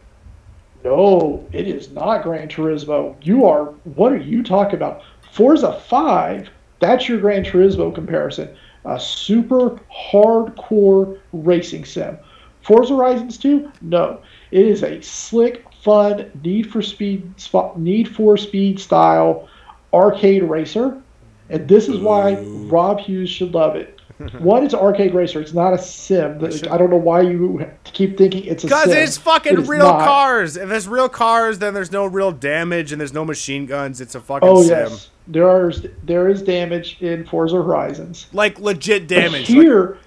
No, 0.84 1.46
it 1.52 1.68
is 1.68 1.92
not 1.92 2.24
Gran 2.24 2.48
Turismo. 2.48 3.16
You 3.22 3.46
are. 3.46 3.66
What 3.96 4.12
are 4.12 4.18
you 4.18 4.44
talking 4.44 4.76
about? 4.76 5.02
Forza 5.32 5.80
5, 5.88 6.50
that's 6.80 7.08
your 7.10 7.20
Gran 7.20 7.44
Turismo 7.44 7.94
comparison. 7.94 8.50
A 8.86 9.00
super 9.00 9.80
hardcore 10.12 11.20
racing 11.34 11.86
sim. 11.86 12.18
Forza 12.62 12.96
Horizons 12.96 13.38
2, 13.38 13.72
no. 13.82 14.20
It 14.52 14.66
is 14.66 14.84
a 14.84 15.02
slick, 15.02 15.66
fun, 15.84 16.32
Need 16.44 16.72
for 16.72 16.82
Speed, 16.82 17.34
sp- 17.38 17.78
Need 17.78 18.08
for 18.08 18.38
Speed 18.38 18.80
style 18.80 19.48
arcade 19.94 20.44
racer. 20.44 21.02
And 21.50 21.68
this 21.68 21.88
is 21.88 22.00
why 22.00 22.36
Rob 22.36 23.00
Hughes 23.00 23.30
should 23.30 23.54
love 23.54 23.76
it. 23.76 23.92
One, 24.40 24.64
it's 24.64 24.74
arcade 24.74 25.14
racer. 25.14 25.42
It's 25.42 25.54
not 25.54 25.74
a 25.74 25.78
sim. 25.78 26.38
I 26.72 26.78
don't 26.78 26.90
know 26.90 26.96
why 26.96 27.22
you 27.22 27.70
keep 27.84 28.18
thinking 28.18 28.46
it's 28.46 28.64
a 28.64 28.68
Because 28.68 28.86
sim. 28.86 28.98
it's 28.98 29.18
fucking 29.18 29.54
It 29.60 29.68
real 29.68 29.88
not. 29.88 30.06
cars. 30.06 30.56
If 30.56 30.70
there's 30.70 30.88
real 30.88 31.10
cars, 31.10 31.60
then 31.60 31.74
there's 31.74 31.92
no 31.92 32.06
real 32.06 32.32
damage 32.32 32.92
and 32.94 33.00
there's 33.02 33.14
no 33.14 33.26
machine 33.26 33.66
guns. 33.66 34.00
It's 34.00 34.16
a 34.16 34.22
fucking 34.22 34.48
Oh 34.48 34.62
sim. 34.64 34.70
yes, 34.70 35.10
there 35.28 35.48
are 35.50 35.72
there 36.04 36.30
is 36.30 36.42
damage 36.42 36.98
in 37.02 37.26
Forza 37.26 37.58
Horizons. 37.58 38.28
Like 38.32 38.58
legit 38.58 39.04
But 39.04 39.16
damage. 39.16 39.50
Like, 39.50 39.60
here, 39.60 39.98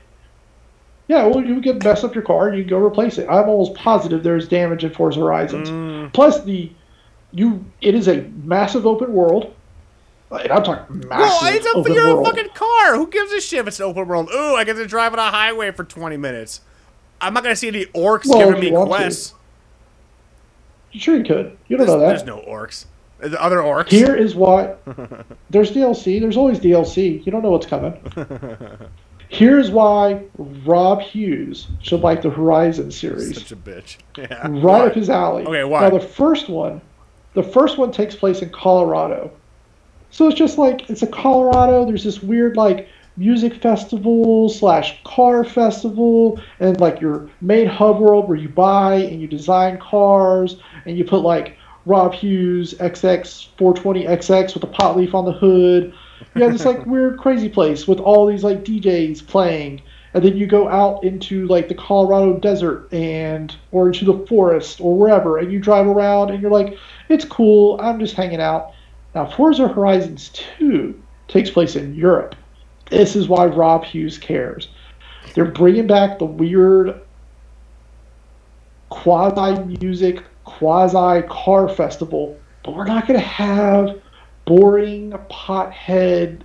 yeah, 1.08 1.26
well, 1.26 1.44
you 1.44 1.60
can 1.60 1.78
mess 1.78 2.02
up 2.02 2.14
your 2.14 2.24
car 2.24 2.48
and 2.48 2.56
you 2.56 2.64
can 2.64 2.70
go 2.70 2.78
replace 2.78 3.18
it. 3.18 3.26
I'm 3.28 3.48
almost 3.48 3.74
positive 3.74 4.22
there's 4.22 4.48
damage 4.48 4.84
in 4.84 4.92
Forza 4.94 5.20
Horizons. 5.20 5.68
Mm. 5.70 6.12
Plus 6.14 6.42
the 6.44 6.72
you, 7.32 7.62
it 7.82 7.94
is 7.94 8.08
a 8.08 8.22
massive 8.42 8.86
open 8.86 9.12
world. 9.12 9.54
And 10.30 10.52
I'm 10.52 10.62
talking 10.62 10.98
massive 11.08 11.42
well, 11.42 11.54
it's 11.54 11.66
open 11.66 11.92
you're 11.94 12.08
a 12.08 12.14
world. 12.14 12.26
fucking 12.26 12.50
car. 12.54 12.96
Who 12.96 13.06
gives 13.06 13.32
a 13.32 13.40
shit 13.40 13.60
if 13.60 13.68
it's 13.68 13.80
an 13.80 13.86
open 13.86 14.06
world? 14.06 14.28
Ooh, 14.32 14.54
I 14.56 14.64
get 14.64 14.74
to 14.74 14.86
drive 14.86 15.12
on 15.14 15.18
a 15.18 15.30
highway 15.30 15.70
for 15.70 15.84
20 15.84 16.16
minutes. 16.18 16.60
I'm 17.20 17.32
not 17.34 17.42
gonna 17.42 17.56
see 17.56 17.68
any 17.68 17.86
orcs 17.86 18.26
Well, 18.26 18.38
giving 18.38 18.60
me 18.60 18.66
you 18.68 18.72
to. 18.86 19.16
Sure, 20.92 21.16
you 21.16 21.24
could. 21.24 21.56
You 21.68 21.76
don't 21.76 21.86
There's, 21.86 21.88
know 21.88 22.00
that. 22.00 22.06
there's 22.08 22.24
no 22.24 22.40
orcs. 22.48 22.86
Are 23.22 23.28
there 23.28 23.40
other 23.40 23.58
orcs? 23.58 23.88
Here 23.88 24.14
is 24.14 24.34
what 24.34 24.80
there's 25.50 25.72
DLC. 25.72 26.20
There's 26.20 26.36
always 26.36 26.58
DLC. 26.60 27.24
You 27.24 27.32
don't 27.32 27.42
know 27.42 27.50
what's 27.50 27.66
coming. 27.66 27.98
Here's 29.30 29.70
why 29.70 30.22
Rob 30.38 31.02
Hughes 31.02 31.68
should 31.82 32.00
like 32.00 32.22
the 32.22 32.30
Horizon 32.30 32.90
series. 32.90 33.34
Such 33.34 33.52
a 33.52 33.56
bitch. 33.56 33.98
Yeah. 34.16 34.46
right 34.48 34.88
up 34.88 34.94
his 34.94 35.10
alley. 35.10 35.44
Okay, 35.44 35.64
why? 35.64 35.82
Now 35.82 35.90
the 35.90 36.00
first 36.00 36.48
one, 36.48 36.80
the 37.34 37.42
first 37.42 37.78
one 37.78 37.92
takes 37.92 38.16
place 38.16 38.40
in 38.42 38.50
Colorado, 38.50 39.30
so 40.10 40.28
it's 40.28 40.38
just 40.38 40.58
like 40.58 40.88
it's 40.90 41.02
a 41.02 41.06
Colorado. 41.06 41.84
There's 41.84 42.04
this 42.04 42.22
weird 42.22 42.56
like 42.56 42.88
music 43.16 43.54
festival 43.54 44.48
slash 44.48 45.02
car 45.04 45.44
festival, 45.44 46.40
and 46.60 46.80
like 46.80 47.00
your 47.00 47.28
main 47.40 47.66
hub 47.66 48.00
world 48.00 48.28
where 48.28 48.36
you 48.36 48.48
buy 48.48 48.94
and 48.94 49.20
you 49.20 49.26
design 49.26 49.78
cars, 49.78 50.56
and 50.86 50.96
you 50.96 51.04
put 51.04 51.22
like 51.22 51.56
Rob 51.86 52.14
Hughes 52.14 52.74
XX 52.74 53.48
420XX 53.56 54.54
with 54.54 54.62
a 54.62 54.66
pot 54.66 54.96
leaf 54.96 55.14
on 55.14 55.24
the 55.24 55.32
hood. 55.32 55.94
You 56.34 56.42
have 56.42 56.52
this 56.52 56.64
like 56.64 56.84
weird 56.86 57.18
crazy 57.18 57.48
place 57.48 57.88
with 57.88 58.00
all 58.00 58.26
these 58.26 58.44
like 58.44 58.64
DJs 58.64 59.26
playing 59.26 59.82
and 60.14 60.24
then 60.24 60.36
you 60.36 60.46
go 60.46 60.68
out 60.68 61.04
into 61.04 61.46
like 61.46 61.68
the 61.68 61.74
Colorado 61.74 62.38
desert 62.38 62.92
and 62.92 63.54
or 63.72 63.88
into 63.88 64.04
the 64.04 64.26
forest 64.26 64.80
or 64.80 64.96
wherever 64.96 65.38
and 65.38 65.52
you 65.52 65.60
drive 65.60 65.86
around 65.86 66.30
and 66.30 66.40
you're 66.40 66.50
like 66.50 66.76
it's 67.08 67.24
cool 67.24 67.78
I'm 67.80 67.98
just 67.98 68.14
hanging 68.14 68.40
out 68.40 68.72
now 69.14 69.26
Forza 69.26 69.68
Horizons 69.68 70.30
2 70.58 71.00
takes 71.28 71.50
place 71.50 71.76
in 71.76 71.94
Europe. 71.94 72.34
This 72.90 73.16
is 73.16 73.28
why 73.28 73.46
Rob 73.46 73.84
Hughes 73.84 74.18
cares. 74.18 74.68
They're 75.34 75.44
bringing 75.44 75.86
back 75.86 76.18
the 76.18 76.24
weird 76.24 77.00
quasi 78.90 79.62
music 79.80 80.24
quasi 80.44 81.22
car 81.28 81.68
festival 81.68 82.38
but 82.62 82.74
we're 82.74 82.86
not 82.86 83.06
going 83.06 83.20
to 83.20 83.26
have 83.26 84.00
boring 84.46 85.10
pothead 85.30 86.40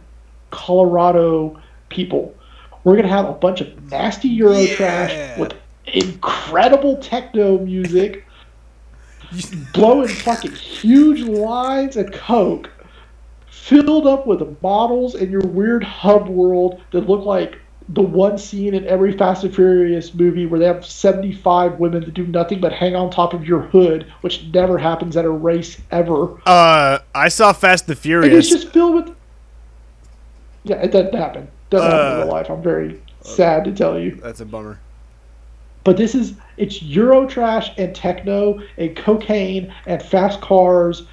Colorado 0.51 1.59
people. 1.89 2.35
We're 2.83 2.95
gonna 2.95 3.07
have 3.07 3.27
a 3.27 3.33
bunch 3.33 3.61
of 3.61 3.91
nasty 3.91 4.27
Euro 4.29 4.59
Yeah. 4.59 4.75
trash 4.75 5.37
with 5.39 5.53
incredible 5.87 6.97
techno 6.97 7.57
music, 7.57 8.25
blowing 9.73 10.07
fucking 10.07 10.51
huge 10.53 11.21
lines 11.21 11.97
of 11.97 12.11
coke, 12.11 12.69
filled 13.47 14.07
up 14.07 14.27
with 14.27 14.61
bottles 14.61 15.15
in 15.15 15.31
your 15.31 15.41
weird 15.41 15.83
hub 15.83 16.27
world 16.27 16.81
that 16.91 17.07
look 17.09 17.25
like 17.25 17.59
the 17.89 18.01
one 18.01 18.37
scene 18.37 18.73
in 18.73 18.85
every 18.87 19.11
Fast 19.17 19.43
and 19.43 19.53
Furious 19.53 20.13
movie 20.13 20.45
where 20.45 20.59
they 20.59 20.65
have 20.65 20.85
75 20.85 21.79
women 21.79 22.01
that 22.05 22.13
do 22.13 22.25
nothing 22.25 22.61
but 22.61 22.71
hang 22.71 22.95
on 22.95 23.09
top 23.09 23.33
of 23.33 23.45
your 23.45 23.59
hood, 23.61 24.11
which 24.21 24.45
never 24.53 24.77
happens 24.77 25.17
at 25.17 25.25
a 25.25 25.29
race 25.29 25.77
ever. 25.91 26.39
Uh, 26.45 26.99
I 27.13 27.27
saw 27.27 27.51
Fast 27.51 27.89
and 27.89 27.97
Furious. 27.97 28.29
And 28.29 28.37
it's 28.37 28.49
just 28.49 28.69
filled 28.73 28.95
with. 28.95 29.15
Yeah, 30.63 30.77
it 30.77 30.91
doesn't 30.91 31.13
happen. 31.13 31.49
Doesn't 31.69 31.91
happen 31.91 32.05
in 32.07 32.13
Uh, 32.13 32.23
real 32.23 32.31
life. 32.33 32.49
I'm 32.49 32.63
very 32.63 33.01
sad 33.21 33.65
to 33.65 33.73
tell 33.73 33.99
you. 33.99 34.15
That's 34.15 34.39
a 34.39 34.45
bummer. 34.45 34.79
But 35.83 35.97
this 35.97 36.15
is 36.15 36.33
it's 36.57 36.81
Euro 36.81 37.27
trash 37.27 37.71
and 37.77 37.93
techno 37.95 38.61
and 38.77 38.95
cocaine 38.95 39.73
and 39.85 40.01
fast 40.01 40.39
cars 40.41 41.03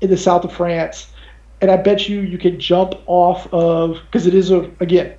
in 0.00 0.10
the 0.10 0.16
south 0.16 0.44
of 0.44 0.52
France. 0.52 1.08
And 1.60 1.70
I 1.70 1.76
bet 1.76 2.08
you 2.08 2.20
you 2.20 2.38
can 2.38 2.58
jump 2.60 2.94
off 3.06 3.52
of 3.52 3.98
because 4.06 4.26
it 4.26 4.34
is 4.34 4.50
a 4.50 4.70
again 4.80 5.14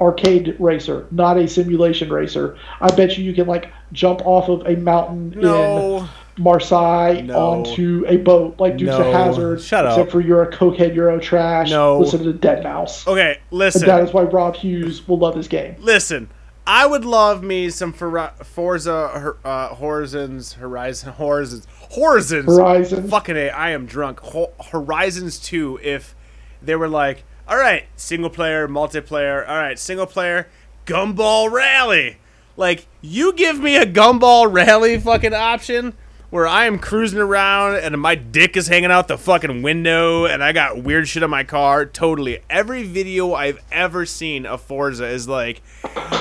arcade 0.00 0.56
racer, 0.58 1.06
not 1.10 1.36
a 1.38 1.46
simulation 1.46 2.10
racer. 2.12 2.56
I 2.80 2.92
bet 2.94 3.16
you 3.18 3.24
you 3.24 3.34
can 3.34 3.46
like 3.46 3.70
jump 3.92 4.20
off 4.24 4.48
of 4.48 4.66
a 4.66 4.76
mountain 4.76 5.32
in 5.38 6.08
Marseille 6.38 7.22
No. 7.22 7.38
onto 7.38 8.04
a 8.08 8.16
boat 8.16 8.58
like 8.58 8.78
Dukes 8.78 8.90
No. 8.98 9.00
of 9.06 9.12
Hazard. 9.12 9.60
Shut 9.60 9.84
except 9.84 10.06
up. 10.06 10.10
for 10.10 10.20
you're 10.20 10.42
a 10.42 10.50
cokehead 10.50 10.94
Euro 10.94 11.18
trash. 11.20 11.70
No. 11.70 11.98
Listen 11.98 12.20
to 12.20 12.32
the 12.32 12.38
Dead 12.38 12.64
Mouse. 12.64 13.06
Okay, 13.06 13.32
And 13.32 13.34
that 13.34 13.56
listen. 13.56 13.90
is 14.00 14.12
why 14.12 14.22
Rob 14.22 14.56
Hughes 14.56 15.06
will 15.06 15.18
love 15.18 15.34
this 15.34 15.48
game. 15.48 15.76
Listen. 15.78 16.28
I 16.66 16.86
would 16.86 17.04
love 17.04 17.42
me 17.42 17.70
some 17.70 17.92
for- 17.92 18.32
Forza 18.44 19.34
uh, 19.44 19.74
Horizons 19.74 20.54
Horizon 20.54 21.12
Horizons 21.14 21.66
Horizons 21.96 22.46
Horizons. 22.46 23.10
Fucking 23.10 23.36
a, 23.36 23.50
I 23.50 23.70
am 23.70 23.86
drunk. 23.86 24.20
Ho- 24.20 24.52
Horizons 24.70 25.38
2 25.40 25.80
if 25.82 26.14
they 26.62 26.76
were 26.76 26.88
like, 26.88 27.24
"All 27.48 27.56
right, 27.56 27.84
single 27.96 28.30
player, 28.30 28.68
multiplayer. 28.68 29.46
All 29.48 29.56
right, 29.56 29.78
single 29.78 30.06
player, 30.06 30.48
Gumball 30.86 31.50
Rally." 31.50 32.18
Like, 32.56 32.86
you 33.00 33.32
give 33.32 33.58
me 33.58 33.76
a 33.76 33.86
Gumball 33.86 34.52
Rally 34.52 35.00
fucking 35.00 35.34
option 35.34 35.94
where 36.32 36.46
I 36.46 36.64
am 36.64 36.78
cruising 36.78 37.18
around 37.18 37.76
and 37.76 38.00
my 38.00 38.14
dick 38.14 38.56
is 38.56 38.66
hanging 38.66 38.90
out 38.90 39.06
the 39.06 39.18
fucking 39.18 39.60
window 39.60 40.24
and 40.24 40.42
I 40.42 40.52
got 40.52 40.82
weird 40.82 41.06
shit 41.06 41.22
on 41.22 41.28
my 41.28 41.44
car. 41.44 41.84
Totally. 41.84 42.38
Every 42.48 42.84
video 42.84 43.34
I've 43.34 43.62
ever 43.70 44.06
seen 44.06 44.46
of 44.46 44.62
Forza 44.62 45.06
is 45.08 45.28
like, 45.28 45.60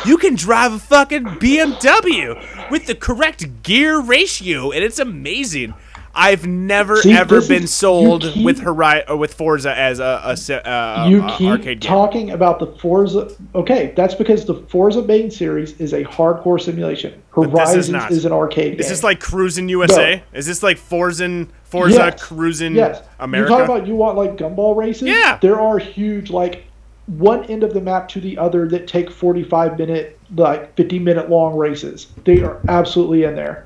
you 0.06 0.18
can 0.18 0.36
drive 0.36 0.74
a 0.74 0.80
fucking 0.80 1.24
BMW 1.24 2.70
with 2.70 2.88
the 2.88 2.96
correct 2.96 3.64
gear 3.64 4.02
ratio 4.02 4.72
and 4.72 4.84
it's 4.84 5.00
amazing. 5.00 5.76
I've 6.14 6.46
never 6.46 6.98
See, 6.98 7.14
ever 7.14 7.42
been 7.42 7.64
is- 7.64 7.74
sold 7.74 8.24
keep- 8.24 8.46
with 8.46 8.60
Hori- 8.60 9.08
or 9.08 9.16
with 9.18 9.34
Forza 9.34 9.78
as 9.78 10.00
a, 10.00 10.22
a, 10.26 10.36
se- 10.38 10.62
uh, 10.64 11.08
you 11.08 11.24
uh, 11.24 11.38
keep 11.38 11.48
arcade 11.50 11.80
game. 11.80 11.90
talking 11.90 12.32
about 12.32 12.60
the 12.60 12.68
Forza. 12.68 13.34
Okay, 13.56 13.94
that's 13.96 14.14
because 14.16 14.46
the 14.46 14.56
Forza 14.70 15.02
main 15.04 15.32
series 15.32 15.80
is 15.80 15.94
a 15.94 16.04
hardcore 16.04 16.60
simulation. 16.60 17.22
this 17.54 17.76
is 17.76 17.90
is, 18.10 18.26
an 18.26 18.32
arcade 18.34 18.80
Is 18.80 18.90
this 18.90 19.04
like 19.04 19.20
Cruising 19.20 19.70
USA? 19.70 20.22
Is 20.34 20.46
this 20.46 20.62
like 20.62 20.78
Forza 20.78 21.48
Forza 21.64 21.96
Yes. 21.96 22.22
Cruising 22.22 22.76
yes. 22.76 23.02
America? 23.20 23.52
You 23.54 23.58
talk 23.60 23.66
about 23.70 23.88
you 23.88 23.96
want 23.96 24.18
like 24.18 24.36
gumball 24.36 24.76
races? 24.76 25.04
Yeah. 25.08 25.38
There 25.42 25.60
are 25.60 25.78
huge 25.80 26.30
like 26.30 26.66
one 27.08 27.46
end 27.46 27.64
of 27.64 27.74
the 27.74 27.82
map 27.82 28.08
to 28.10 28.20
the 28.22 28.38
other 28.38 28.68
that 28.70 28.88
take 28.88 29.10
45 29.10 29.78
minute 29.78 30.20
like 30.36 30.76
50 30.76 31.00
minute 31.00 31.30
long 31.30 31.56
races. 31.58 32.08
They 32.26 32.42
are 32.42 32.60
absolutely 32.68 33.24
in 33.24 33.36
there. 33.36 33.66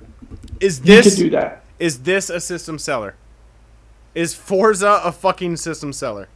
is 0.60 0.80
You 0.80 0.86
this 0.86 1.16
can 1.16 1.24
do 1.26 1.30
that. 1.32 1.64
Is 1.80 2.04
this 2.04 2.30
a 2.30 2.40
system 2.40 2.80
seller? 2.80 3.16
Is 4.14 4.34
Forza 4.34 5.02
a 5.04 5.12
fucking 5.12 5.58
system 5.58 5.92
seller? 5.92 6.30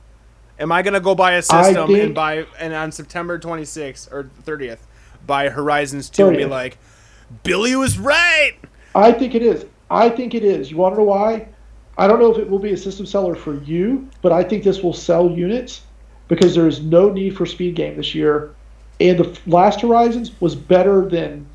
Am 0.59 0.71
I 0.71 0.81
gonna 0.81 0.99
go 0.99 1.15
buy 1.15 1.33
a 1.33 1.41
system 1.41 1.93
and 1.95 2.13
buy 2.13 2.45
and 2.59 2.73
on 2.73 2.91
September 2.91 3.39
26th 3.39 4.11
or 4.11 4.29
30th 4.43 4.79
buy 5.25 5.49
Horizons 5.49 6.09
2 6.09 6.27
and 6.27 6.37
be 6.37 6.45
like, 6.45 6.77
Billy 7.43 7.75
was 7.75 7.97
right. 7.97 8.53
I 8.95 9.11
think 9.11 9.35
it 9.35 9.43
is. 9.43 9.65
I 9.89 10.09
think 10.09 10.33
it 10.33 10.43
is. 10.43 10.71
You 10.71 10.77
want 10.77 10.95
to 10.95 10.99
know 10.99 11.05
why? 11.05 11.47
I 11.97 12.07
don't 12.07 12.19
know 12.19 12.31
if 12.31 12.39
it 12.39 12.49
will 12.49 12.59
be 12.59 12.73
a 12.73 12.77
system 12.77 13.05
seller 13.05 13.35
for 13.35 13.61
you, 13.63 14.09
but 14.21 14.31
I 14.31 14.43
think 14.43 14.63
this 14.63 14.81
will 14.81 14.93
sell 14.93 15.29
units 15.29 15.81
because 16.27 16.55
there 16.55 16.67
is 16.67 16.81
no 16.81 17.09
need 17.09 17.35
for 17.35 17.45
speed 17.45 17.75
game 17.75 17.97
this 17.97 18.15
year, 18.15 18.55
and 18.99 19.19
the 19.19 19.39
last 19.47 19.81
Horizons 19.81 20.39
was 20.41 20.55
better 20.55 21.07
than 21.07 21.45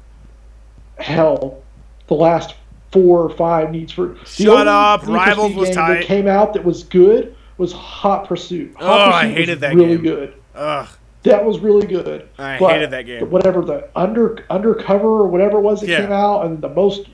hell. 0.99 1.62
The 2.09 2.14
last 2.14 2.55
four 2.95 3.20
or 3.22 3.28
five 3.30 3.70
needs 3.72 3.92
for. 3.92 4.09
the 4.09 4.24
Shut 4.24 4.49
only 4.57 4.68
up, 4.72 5.07
Rivals 5.07 5.55
was 5.55 5.68
game 5.68 5.74
tight. 5.76 5.95
That 5.95 6.05
came 6.05 6.26
out 6.28 6.55
that 6.55 6.64
was 6.64 6.84
good 6.84 7.34
was 7.59 7.72
Hot 7.72 8.26
Pursuit. 8.26 8.74
Hot 8.78 9.09
Oh, 9.09 9.12
I 9.12 9.28
hated 9.28 9.61
that 9.61 9.74
really 9.74 9.97
game. 9.97 10.03
good. 10.03 10.34
Ugh. 10.55 10.88
That 11.24 11.45
was 11.45 11.59
really 11.59 11.86
good. 11.86 12.28
I 12.38 12.59
But 12.59 12.72
hated 12.72 12.90
that 12.92 13.03
game. 13.07 13.30
Whatever 13.30 13.62
the 13.62 13.88
under 13.97 14.45
undercover 14.51 15.09
or 15.09 15.26
whatever 15.26 15.59
it 15.59 15.62
was 15.62 15.80
that 15.80 15.88
Yeah. 15.88 16.01
came 16.03 16.12
out, 16.12 16.47
and 16.47 16.61
the 16.62 16.68
most 16.68 17.09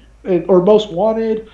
or 0.48 0.62
most 0.62 0.92
wanted, 0.92 1.48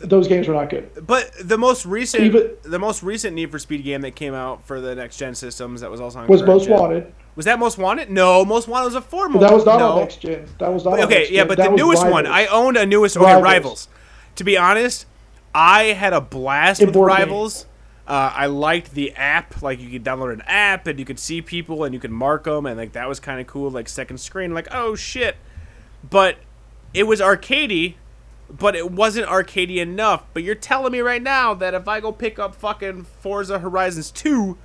those 0.00 0.28
games 0.28 0.46
were 0.48 0.54
not 0.54 0.68
good. 0.70 0.90
But 1.06 1.30
the 1.42 1.56
most 1.56 1.86
recent, 1.86 2.22
Even- 2.24 2.50
the 2.62 2.78
most 2.78 3.02
recent 3.02 3.34
Need 3.34 3.50
for 3.50 3.58
Speed 3.58 3.82
game 3.84 4.02
that 4.02 4.14
came 4.14 4.34
out 4.34 4.66
for 4.66 4.80
the 4.80 4.94
next 4.94 5.16
gen 5.16 5.34
systems 5.34 5.80
that 5.80 5.90
was 5.90 6.00
also 6.00 6.18
on 6.18 6.26
Was 6.26 6.42
most 6.42 6.66
gen- 6.66 6.78
wanted, 6.78 7.12
Was 7.36 7.46
that 7.46 7.58
Most 7.58 7.78
Wanted? 7.78 8.10
No, 8.10 8.44
Most 8.44 8.68
Wanted 8.68 8.86
was 8.86 8.94
a 8.94 9.00
four. 9.00 9.28
that 9.28 9.52
was 9.52 9.66
not 9.66 9.78
no. 9.78 9.92
on 9.92 9.98
next 10.00 10.20
gen. 10.20 10.46
That 10.58 10.72
was 10.72 10.84
not. 10.84 11.00
Okay, 11.00 11.28
yeah, 11.30 11.44
but 11.44 11.58
That 11.58 11.70
the 11.70 11.76
newest 11.76 12.06
one, 12.06 12.26
I 12.26 12.46
owned 12.46 12.76
a 12.76 12.86
newest. 12.86 13.16
Okay, 13.16 13.24
Rivals. 13.26 13.44
Rivals. 13.44 13.88
To 14.36 14.44
be 14.44 14.56
honest, 14.56 15.06
I 15.54 15.84
had 15.84 16.12
a 16.12 16.20
blast 16.20 16.80
In 16.80 16.88
with. 16.88 16.96
Rivals. 16.96 17.66
Uh, 18.06 18.30
I 18.34 18.46
liked 18.46 18.92
the 18.92 19.12
app. 19.12 19.62
Like 19.62 19.80
you 19.80 19.88
could 19.90 20.04
download 20.04 20.32
an 20.32 20.42
app 20.46 20.86
and 20.86 20.98
you 20.98 21.04
could 21.04 21.18
see 21.18 21.40
people 21.40 21.84
and 21.84 21.94
you 21.94 22.00
could 22.00 22.10
mark 22.10 22.44
them 22.44 22.66
and 22.66 22.76
like 22.76 22.92
that 22.92 23.08
was 23.08 23.18
kind 23.18 23.40
of 23.40 23.46
cool. 23.46 23.70
Like 23.70 23.88
second 23.88 24.18
screen, 24.18 24.52
like 24.52 24.68
oh 24.70 24.94
shit. 24.94 25.36
But 26.08 26.36
it 26.92 27.04
was 27.04 27.20
arcadey, 27.20 27.94
but 28.50 28.76
it 28.76 28.90
wasn't 28.90 29.26
arcadey 29.26 29.78
enough. 29.78 30.24
But 30.34 30.42
you're 30.42 30.54
telling 30.54 30.92
me 30.92 31.00
right 31.00 31.22
now 31.22 31.54
that 31.54 31.74
if 31.74 31.88
I 31.88 32.00
go 32.00 32.12
pick 32.12 32.38
up 32.38 32.54
fucking 32.54 33.04
Forza 33.04 33.58
Horizons 33.58 34.10
2, 34.10 34.58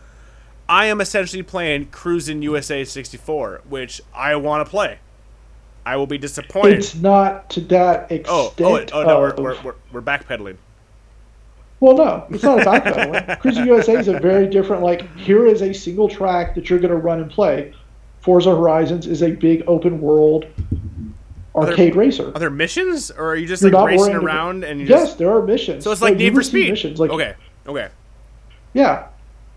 I 0.70 0.86
am 0.86 1.01
essentially 1.01 1.41
playing 1.41 1.88
Cruising 1.88 2.43
USA 2.43 2.86
64, 2.86 3.61
which 3.67 4.01
I 4.13 4.36
want 4.36 4.65
to 4.65 4.70
play. 4.70 4.99
I 5.84 5.95
will 5.95 6.05
be 6.05 6.20
disappointed. 6.20 6.78
It's 6.78 6.93
not 6.93 7.49
to 7.51 7.61
that 7.61 8.11
extent. 8.11 8.28
Oh, 8.30 8.53
oh, 8.59 8.86
oh 8.93 9.03
no, 9.03 9.20
we're, 9.20 9.30
of- 9.32 9.39
we're, 9.39 9.61
we're, 9.63 9.76
we're 9.91 10.01
backpedaling. 10.01 10.57
Well, 11.80 11.95
no, 11.95 12.28
it's 12.30 12.43
not 12.43 12.59
a 12.59 12.65
backpedaling. 12.65 13.39
Cruising 13.41 13.65
USA 13.65 13.93
is 13.93 14.07
a 14.07 14.20
very 14.20 14.47
different. 14.47 14.84
Like, 14.84 15.09
here 15.17 15.47
is 15.47 15.63
a 15.63 15.74
single 15.74 16.07
track 16.07 16.53
that 16.53 16.70
you're 16.70 16.80
going 16.80 16.91
to 16.91 16.97
run 16.97 17.22
and 17.22 17.32
play. 17.32 17.74
Forza 18.22 18.51
Horizons 18.51 19.07
is 19.07 19.24
a 19.24 19.32
big 19.32 19.63
open 19.65 19.99
world 19.99 20.45
arcade 21.55 21.95
racer. 21.95 22.28
Are 22.36 22.39
there 22.39 22.49
missions, 22.49 23.09
or 23.09 23.32
are 23.32 23.36
you 23.36 23.47
just 23.47 23.63
You're 23.63 23.72
like 23.72 23.88
racing 23.88 24.15
around 24.15 24.63
and 24.65 24.80
you 24.80 24.88
yes, 24.88 25.07
just? 25.07 25.17
there 25.17 25.32
are 25.32 25.41
missions. 25.41 25.84
So 25.84 25.91
it's 25.91 26.01
like 26.01 26.13
you 26.13 26.30
Need 26.30 26.36
for 26.36 26.43
Speed. 26.43 26.70
Missions. 26.70 26.99
Like, 26.99 27.11
okay, 27.11 27.34
okay. 27.65 27.89
Yeah. 28.74 29.07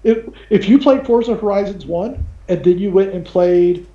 If 0.04 0.26
if 0.50 0.68
you 0.68 0.78
played 0.78 1.06
Forza 1.06 1.34
Horizons 1.36 1.86
one 1.86 2.24
and 2.48 2.64
then 2.64 2.78
you 2.78 2.90
went 2.90 3.12
and 3.14 3.24
played 3.24 3.86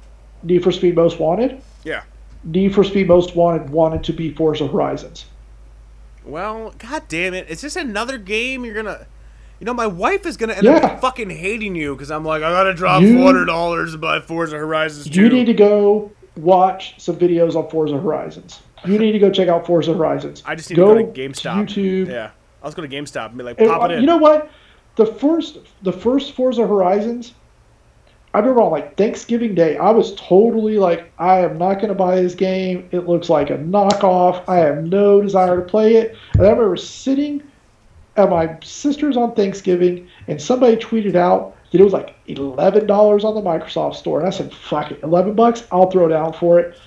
Need 0.44 0.64
for 0.64 0.72
Speed 0.72 0.96
Most 0.96 1.20
Wanted, 1.20 1.62
Yeah. 1.84 2.04
Need 2.44 2.74
for 2.74 2.84
Speed 2.84 3.08
Most 3.08 3.36
Wanted 3.36 3.70
wanted 3.70 4.04
to 4.06 4.14
be 4.14 4.34
Forza 4.34 4.68
Horizons. 4.68 5.26
Well, 6.26 6.74
god 6.78 7.04
damn 7.08 7.34
it! 7.34 7.46
It's 7.50 7.62
just 7.62 7.78
another 7.78 8.18
game. 8.18 8.66
You're 8.66 8.76
gonna, 8.76 9.08
you 9.60 9.66
know, 9.66 9.74
my 9.74 9.88
wife 9.88 10.26
is 10.26 10.38
gonna 10.38 10.54
end 10.54 10.64
Yeah. 10.66 10.76
up 10.78 11.02
fucking 11.02 11.30
hating 11.30 11.76
you 11.76 11.96
because 11.96 12.12
I'm 12.12 12.26
like, 12.26 12.44
I 12.44 12.52
gotta 12.52 12.74
drop 12.74 13.02
four 13.02 13.24
hundred 13.24 13.46
dollars 13.46 13.94
to 13.94 13.98
buy 13.98 14.20
Forza 14.20 14.58
Horizons 14.58 15.10
2. 15.10 15.22
You 15.22 15.30
need 15.30 15.46
to 15.46 15.54
go 15.54 16.12
watch 16.36 16.96
some 17.00 17.16
videos 17.16 17.56
on 17.56 17.70
Forza 17.70 17.98
Horizons. 17.98 18.62
You 18.86 19.00
need 19.00 19.14
to 19.14 19.20
go 19.20 19.32
check 19.32 19.48
out 19.48 19.66
Forza 19.66 19.94
Horizons. 19.94 20.44
I 20.46 20.56
just 20.56 20.70
need 20.70 20.76
go 20.76 20.94
to 20.94 21.04
go 21.04 21.12
to 21.12 21.20
GameStop. 21.30 21.68
YouTube. 21.68 22.08
Yeah, 22.10 22.32
I'll 22.62 22.70
just 22.70 22.78
go 22.78 22.84
to 22.86 22.90
GameStop 22.90 23.30
and 23.30 23.38
be 23.38 23.44
like, 23.44 23.58
pop 23.58 23.82
uh, 23.82 23.86
it 23.86 23.92
in. 23.94 24.02
You 24.02 24.08
know 24.08 24.18
what? 24.18 24.50
The 24.98 25.06
first 25.06 25.60
the 25.84 25.94
first 25.94 26.34
Forza 26.34 26.68
Horizons, 26.68 27.34
I 28.34 28.40
remember 28.40 28.62
on 28.62 28.72
like 28.72 28.98
Thanksgiving 28.98 29.56
Day, 29.56 29.78
I 29.78 29.92
was 29.92 30.16
totally 30.16 30.78
like, 30.78 31.12
I 31.18 31.40
am 31.40 31.58
not 31.58 31.76
going 31.76 31.90
to 31.90 31.96
buy 31.96 32.20
this 32.22 32.36
game. 32.36 32.90
It 32.92 33.08
looks 33.08 33.30
like 33.30 33.50
a 33.50 33.58
knockoff. 33.58 34.44
I 34.48 34.58
have 34.58 34.84
no 34.84 35.22
desire 35.22 35.56
to 35.56 35.62
play 35.62 35.96
it. 35.96 36.16
And 36.34 36.42
I 36.42 36.50
remember 36.50 36.76
sitting 36.76 37.44
at 38.18 38.30
my 38.30 38.58
sister's 38.64 39.16
on 39.16 39.36
Thanksgiving, 39.36 40.08
and 40.28 40.42
somebody 40.42 40.76
tweeted 40.76 41.16
out 41.16 41.56
that 41.72 41.80
it 41.80 41.84
was 41.84 41.94
like 41.94 42.16
eleven 42.28 42.88
dollars 42.88 43.24
on 43.24 43.36
the 43.36 43.42
Microsoft 43.42 43.96
store, 43.96 44.20
and 44.20 44.28
I 44.28 44.32
said, 44.32 44.52
"Fuck 44.52 44.92
it, 44.92 45.04
eleven 45.04 45.34
bucks, 45.34 45.66
I'll 45.72 45.92
throw 45.92 46.08
down 46.08 46.34
for 46.34 46.60
it." 46.60 46.78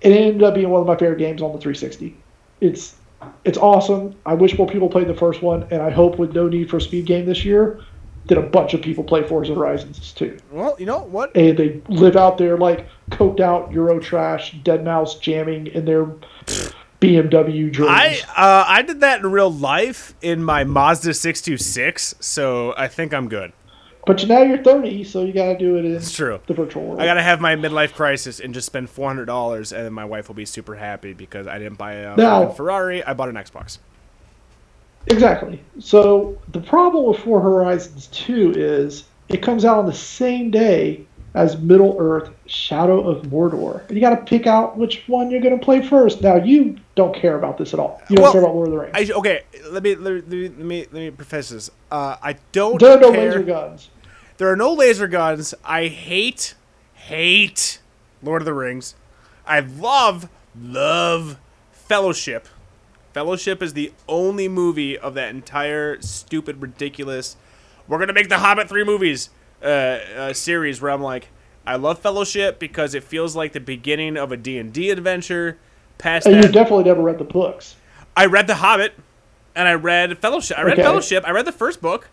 It 0.00 0.12
ended 0.12 0.42
up 0.42 0.54
being 0.54 0.68
one 0.68 0.80
of 0.80 0.86
my 0.86 0.96
favorite 0.96 1.18
games 1.18 1.40
on 1.40 1.52
the 1.52 1.58
360. 1.58 2.14
It's 2.60 2.96
it's 3.44 3.58
awesome. 3.58 4.14
I 4.26 4.34
wish 4.34 4.56
more 4.56 4.66
people 4.66 4.88
played 4.88 5.08
the 5.08 5.14
first 5.14 5.42
one, 5.42 5.66
and 5.70 5.82
I 5.82 5.90
hope 5.90 6.18
with 6.18 6.34
no 6.34 6.48
need 6.48 6.70
for 6.70 6.80
speed 6.80 7.06
game 7.06 7.26
this 7.26 7.44
year, 7.44 7.80
that 8.26 8.38
a 8.38 8.42
bunch 8.42 8.74
of 8.74 8.80
people 8.80 9.04
play 9.04 9.22
Forza 9.22 9.54
Horizons 9.54 10.12
too, 10.12 10.38
well, 10.50 10.76
you 10.78 10.86
know 10.86 11.00
what? 11.00 11.34
and 11.36 11.58
they 11.58 11.82
live 11.88 12.16
out 12.16 12.38
there 12.38 12.56
like 12.56 12.86
coked 13.10 13.40
out 13.40 13.70
Euro 13.72 14.00
trash, 14.00 14.52
dead 14.62 14.84
mouse 14.84 15.18
jamming 15.18 15.66
in 15.68 15.84
their 15.84 16.06
BMW 17.00 17.70
dreams. 17.70 17.90
I 17.90 18.20
uh, 18.36 18.64
I 18.66 18.82
did 18.82 19.00
that 19.00 19.20
in 19.20 19.30
real 19.30 19.52
life 19.52 20.14
in 20.22 20.42
my 20.42 20.64
Mazda 20.64 21.12
six 21.14 21.42
two 21.42 21.58
six, 21.58 22.14
so 22.20 22.74
I 22.78 22.88
think 22.88 23.12
I'm 23.12 23.28
good. 23.28 23.52
But 24.06 24.26
now 24.28 24.42
you're 24.42 24.62
30, 24.62 25.04
so 25.04 25.24
you 25.24 25.32
got 25.32 25.46
to 25.52 25.58
do 25.58 25.76
it 25.76 25.84
in 25.84 25.94
It's 25.96 26.12
true. 26.12 26.40
the 26.46 26.54
virtual 26.54 26.84
world. 26.84 27.00
I 27.00 27.06
gotta 27.06 27.22
have 27.22 27.40
my 27.40 27.56
midlife 27.56 27.94
crisis 27.94 28.40
and 28.40 28.52
just 28.54 28.66
spend 28.66 28.90
four 28.90 29.08
hundred 29.08 29.24
dollars, 29.26 29.72
and 29.72 29.84
then 29.84 29.92
my 29.92 30.04
wife 30.04 30.28
will 30.28 30.34
be 30.34 30.44
super 30.46 30.74
happy 30.74 31.12
because 31.12 31.46
I 31.46 31.58
didn't 31.58 31.78
buy 31.78 31.92
a 31.94 32.16
Now- 32.16 32.48
Ferrari. 32.48 33.02
I 33.04 33.14
bought 33.14 33.28
an 33.28 33.36
Xbox. 33.36 33.78
Exactly. 35.06 35.62
So 35.80 36.38
the 36.52 36.60
problem 36.60 37.06
with 37.06 37.18
Four 37.20 37.40
Horizons 37.40 38.06
2 38.08 38.54
is 38.56 39.04
it 39.28 39.42
comes 39.42 39.64
out 39.64 39.78
on 39.78 39.86
the 39.86 39.92
same 39.92 40.50
day 40.50 41.04
as 41.34 41.58
Middle 41.58 41.96
Earth 41.98 42.30
Shadow 42.46 43.06
of 43.06 43.26
Mordor. 43.26 43.86
And 43.88 43.96
you 43.96 44.00
got 44.00 44.10
to 44.18 44.24
pick 44.24 44.46
out 44.46 44.78
which 44.78 45.02
one 45.08 45.30
you're 45.30 45.40
going 45.42 45.58
to 45.58 45.62
play 45.62 45.82
first. 45.86 46.22
Now, 46.22 46.36
you 46.36 46.76
don't 46.94 47.14
care 47.14 47.36
about 47.36 47.58
this 47.58 47.74
at 47.74 47.80
all. 47.80 48.00
You 48.08 48.16
don't 48.16 48.22
Well, 48.22 48.32
care 48.32 48.40
about 48.42 48.54
Lord 48.54 48.68
of 48.68 48.72
the 48.72 48.78
Rings. 48.80 49.10
I, 49.10 49.12
okay, 49.14 49.42
let 49.68 49.82
me 49.82 49.94
let 49.96 50.26
me 50.28 50.48
let 50.48 50.58
me, 50.58 50.78
let 50.84 50.92
me 50.92 51.10
preface 51.10 51.48
this. 51.50 51.70
Uh, 51.90 52.16
I 52.22 52.36
don't 52.52 52.80
there 52.80 52.96
are 52.96 53.00
no 53.00 53.12
care. 53.12 53.30
laser 53.30 53.42
guns. 53.42 53.90
There 54.36 54.50
are 54.50 54.56
no 54.56 54.72
laser 54.72 55.06
guns. 55.06 55.54
I 55.64 55.86
hate, 55.86 56.54
hate 56.94 57.80
Lord 58.22 58.42
of 58.42 58.46
the 58.46 58.54
Rings. 58.54 58.94
I 59.46 59.60
love, 59.60 60.28
love 60.60 61.38
Fellowship. 61.72 62.48
Fellowship 63.12 63.62
is 63.62 63.74
the 63.74 63.92
only 64.08 64.48
movie 64.48 64.98
of 64.98 65.14
that 65.14 65.28
entire 65.28 66.00
stupid, 66.00 66.60
ridiculous. 66.60 67.36
We're 67.86 67.98
gonna 67.98 68.12
make 68.12 68.28
the 68.28 68.38
Hobbit 68.38 68.68
three 68.68 68.84
movies 68.84 69.30
uh, 69.62 69.66
uh, 69.66 70.32
series 70.32 70.80
where 70.80 70.90
I'm 70.90 71.02
like, 71.02 71.28
I 71.66 71.76
love 71.76 71.98
Fellowship 72.00 72.58
because 72.58 72.94
it 72.94 73.04
feels 73.04 73.36
like 73.36 73.52
the 73.52 73.60
beginning 73.60 74.16
of 74.16 74.32
a 74.32 74.36
D&D 74.36 74.90
adventure. 74.90 75.58
Past 75.98 76.26
And 76.26 76.36
that, 76.36 76.46
you 76.46 76.52
definitely 76.52 76.84
never 76.84 77.02
read 77.02 77.18
the 77.18 77.24
books. 77.24 77.76
I 78.16 78.26
read 78.26 78.46
The 78.46 78.56
Hobbit, 78.56 78.94
and 79.54 79.68
I 79.68 79.74
read 79.74 80.18
Fellowship. 80.18 80.58
I 80.58 80.62
read 80.62 80.74
Okay. 80.74 80.82
Fellowship. 80.82 81.24
I 81.26 81.30
read 81.30 81.46
the 81.46 81.52
first 81.52 81.80
book. 81.80 82.08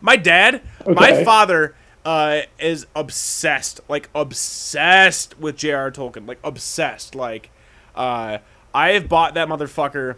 My 0.00 0.16
dad, 0.16 0.62
my 0.86 1.22
father, 1.24 1.74
uh, 2.04 2.40
is 2.58 2.86
obsessed, 2.96 3.80
like 3.88 4.08
obsessed 4.14 5.38
with 5.38 5.56
J.R.R. 5.56 5.90
Tolkien, 5.90 6.26
like 6.26 6.38
obsessed. 6.42 7.14
Like, 7.14 7.50
uh, 7.94 8.38
I 8.74 8.90
have 8.92 9.08
bought 9.08 9.34
that 9.34 9.48
motherfucker 9.48 10.16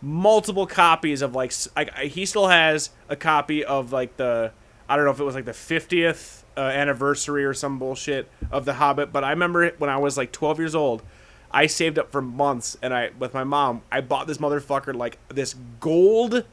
multiple 0.00 0.66
copies 0.66 1.22
of 1.22 1.34
like, 1.34 1.52
like, 1.76 1.90
I- 1.96 2.04
he 2.06 2.24
still 2.26 2.48
has 2.48 2.90
a 3.08 3.16
copy 3.16 3.64
of 3.64 3.92
like 3.92 4.16
the, 4.16 4.52
I 4.88 4.96
don't 4.96 5.04
know 5.04 5.10
if 5.10 5.20
it 5.20 5.24
was 5.24 5.34
like 5.34 5.44
the 5.46 5.52
fiftieth 5.52 6.44
uh, 6.56 6.60
anniversary 6.60 7.44
or 7.44 7.52
some 7.52 7.78
bullshit 7.78 8.30
of 8.50 8.64
The 8.64 8.74
Hobbit, 8.74 9.12
but 9.12 9.24
I 9.24 9.30
remember 9.30 9.62
it 9.64 9.78
when 9.80 9.90
I 9.90 9.98
was 9.98 10.16
like 10.16 10.32
twelve 10.32 10.58
years 10.58 10.74
old. 10.74 11.02
I 11.50 11.66
saved 11.66 11.98
up 11.98 12.10
for 12.12 12.22
months, 12.22 12.76
and 12.82 12.94
I 12.94 13.10
with 13.18 13.34
my 13.34 13.44
mom, 13.44 13.82
I 13.90 14.00
bought 14.00 14.26
this 14.26 14.38
motherfucker 14.38 14.94
like 14.94 15.18
this 15.28 15.54
gold 15.80 16.44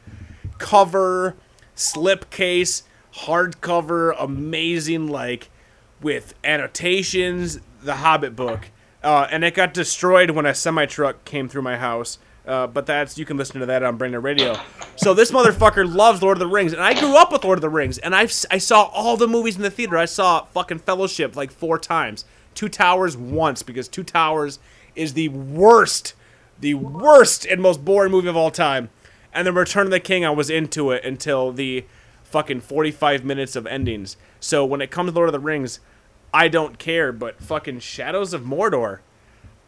cover, 0.58 1.36
slipcase, 1.76 2.82
hardcover, 3.14 4.14
amazing 4.18 5.08
like 5.08 5.50
with 6.00 6.34
annotations, 6.44 7.60
the 7.82 7.96
Hobbit 7.96 8.36
book, 8.36 8.70
uh, 9.02 9.26
and 9.30 9.44
it 9.44 9.54
got 9.54 9.74
destroyed 9.74 10.30
when 10.30 10.46
a 10.46 10.54
semi 10.54 10.86
truck 10.86 11.24
came 11.24 11.48
through 11.48 11.62
my 11.62 11.76
house. 11.76 12.18
Uh, 12.46 12.66
but 12.66 12.84
that's 12.84 13.16
you 13.16 13.24
can 13.24 13.38
listen 13.38 13.58
to 13.60 13.64
that 13.66 13.82
on 13.82 13.96
Brain 13.96 14.12
Dead 14.12 14.22
Radio. 14.22 14.54
So 14.96 15.14
this 15.14 15.30
motherfucker 15.32 15.90
loves 15.92 16.22
Lord 16.22 16.36
of 16.36 16.40
the 16.40 16.46
Rings, 16.46 16.74
and 16.74 16.82
I 16.82 16.92
grew 16.98 17.16
up 17.16 17.32
with 17.32 17.42
Lord 17.42 17.56
of 17.56 17.62
the 17.62 17.70
Rings, 17.70 17.96
and 17.96 18.14
s- 18.14 18.44
I 18.50 18.58
saw 18.58 18.82
all 18.92 19.16
the 19.16 19.26
movies 19.26 19.56
in 19.56 19.62
the 19.62 19.70
theater. 19.70 19.96
I 19.96 20.04
saw 20.04 20.44
fucking 20.46 20.80
Fellowship 20.80 21.36
like 21.36 21.50
four 21.50 21.78
times, 21.78 22.26
Two 22.54 22.68
Towers 22.68 23.16
once 23.16 23.62
because 23.62 23.88
Two 23.88 24.04
Towers 24.04 24.58
is 24.94 25.14
the 25.14 25.30
worst, 25.30 26.12
the 26.60 26.74
worst 26.74 27.46
and 27.46 27.62
most 27.62 27.82
boring 27.82 28.12
movie 28.12 28.28
of 28.28 28.36
all 28.36 28.50
time. 28.50 28.90
And 29.34 29.46
then 29.46 29.54
Return 29.54 29.86
of 29.86 29.90
the 29.90 30.00
King, 30.00 30.24
I 30.24 30.30
was 30.30 30.48
into 30.48 30.90
it 30.92 31.04
until 31.04 31.52
the 31.52 31.84
fucking 32.22 32.60
45 32.60 33.24
minutes 33.24 33.56
of 33.56 33.66
endings. 33.66 34.16
So 34.40 34.64
when 34.64 34.80
it 34.80 34.90
comes 34.90 35.10
to 35.10 35.16
Lord 35.16 35.28
of 35.28 35.32
the 35.32 35.40
Rings, 35.40 35.80
I 36.32 36.48
don't 36.48 36.78
care. 36.78 37.12
But 37.12 37.40
fucking 37.40 37.80
Shadows 37.80 38.32
of 38.32 38.42
Mordor, 38.42 39.00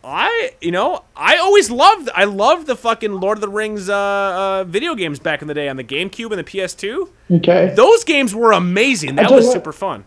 I 0.04 0.52
you 0.60 0.70
know 0.70 1.04
I 1.16 1.36
always 1.36 1.68
loved 1.70 2.08
I 2.14 2.24
loved 2.24 2.66
the 2.68 2.76
fucking 2.76 3.12
Lord 3.12 3.38
of 3.38 3.42
the 3.42 3.48
Rings 3.48 3.88
uh, 3.88 3.94
uh, 3.94 4.64
video 4.64 4.94
games 4.94 5.18
back 5.18 5.42
in 5.42 5.48
the 5.48 5.54
day 5.54 5.68
on 5.68 5.76
the 5.76 5.84
GameCube 5.84 6.30
and 6.30 6.38
the 6.38 6.44
PS2. 6.44 7.08
Okay. 7.30 7.72
Those 7.74 8.04
games 8.04 8.34
were 8.34 8.52
amazing. 8.52 9.16
That 9.16 9.30
was 9.30 9.46
what. 9.46 9.52
super 9.52 9.72
fun. 9.72 10.04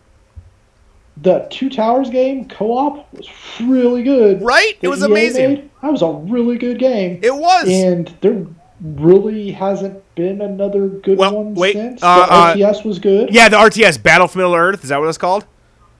the 1.18 1.46
Two 1.50 1.68
Towers 1.68 2.08
game 2.08 2.48
co-op 2.48 3.12
was 3.12 3.28
really 3.60 4.02
good. 4.02 4.40
Right? 4.40 4.78
It 4.80 4.88
was 4.88 5.02
EA 5.02 5.06
amazing. 5.06 5.48
made. 5.54 5.70
That 5.82 5.92
was 5.92 6.02
a 6.02 6.10
really 6.10 6.56
good 6.56 6.78
game. 6.78 7.20
It 7.22 7.34
was. 7.34 7.68
and 7.68 8.14
there 8.22 8.46
really 8.80 9.50
hasn't 9.52 10.02
been 10.14 10.40
another 10.40 10.88
good 10.88 11.18
Well, 11.18 11.36
one 11.36 11.54
wait, 11.54 11.74
since. 11.74 12.02
uh, 12.02 12.26
the 12.54 12.64
uh, 12.64 12.70
RTS 12.72 12.84
was 12.84 12.98
good. 12.98 13.32
yeah, 13.34 13.48
the 13.48 13.56
RTS 13.56 14.02
Battle 14.02 14.26
for 14.28 14.38
Middle 14.38 14.54
Earth 14.54 14.82
is 14.82 14.88
that 14.90 14.98
what 15.00 15.08
it's 15.08 15.18
called? 15.18 15.44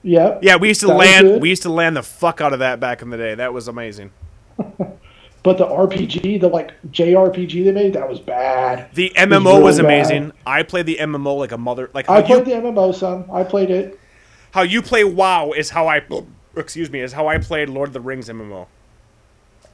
Yep. 0.03 0.39
Yeah, 0.43 0.55
we 0.55 0.69
used 0.69 0.81
to 0.81 0.87
land 0.87 1.41
we 1.41 1.49
used 1.49 1.61
to 1.63 1.69
land 1.71 1.95
the 1.95 2.01
fuck 2.03 2.41
out 2.41 2.53
of 2.53 2.59
that 2.59 2.79
back 2.79 3.01
in 3.03 3.09
the 3.11 3.17
day. 3.17 3.35
That 3.35 3.53
was 3.53 3.67
amazing. 3.67 4.11
But 5.43 5.57
the 5.57 5.65
RPG, 5.65 6.39
the 6.39 6.47
like 6.49 6.71
JRPG 6.91 7.63
they 7.63 7.71
made, 7.71 7.93
that 7.93 8.07
was 8.07 8.19
bad. 8.19 8.93
The 8.93 9.07
It 9.15 9.27
was 9.27 9.39
MMO 9.39 9.63
was, 9.63 9.79
really 9.79 9.87
bad. 9.89 10.11
amazing. 10.11 10.31
I 10.45 10.61
played 10.61 10.85
the 10.85 10.97
MMO 10.97 11.35
like 11.35 11.51
a 11.51 11.57
mother. 11.57 11.89
Like 11.95 12.07
I 12.09 12.19
you 12.19 12.23
played 12.25 12.45
the 12.45 12.51
MMO, 12.51 12.93
son. 12.93 13.25
I 13.33 13.43
played 13.43 13.71
it. 13.71 13.99
how 14.51 14.61
you 14.61 14.83
play 14.83 15.03
WoW 15.03 15.51
is 15.53 15.71
how 15.71 15.87
I 15.87 16.03
excuse 16.55 16.91
me 16.91 16.99
is 16.99 17.13
how 17.13 17.27
I 17.27 17.39
played 17.39 17.69
Lord 17.69 17.89
of 17.89 17.93
the 17.93 18.01
Rings 18.01 18.29
MMO. 18.29 18.67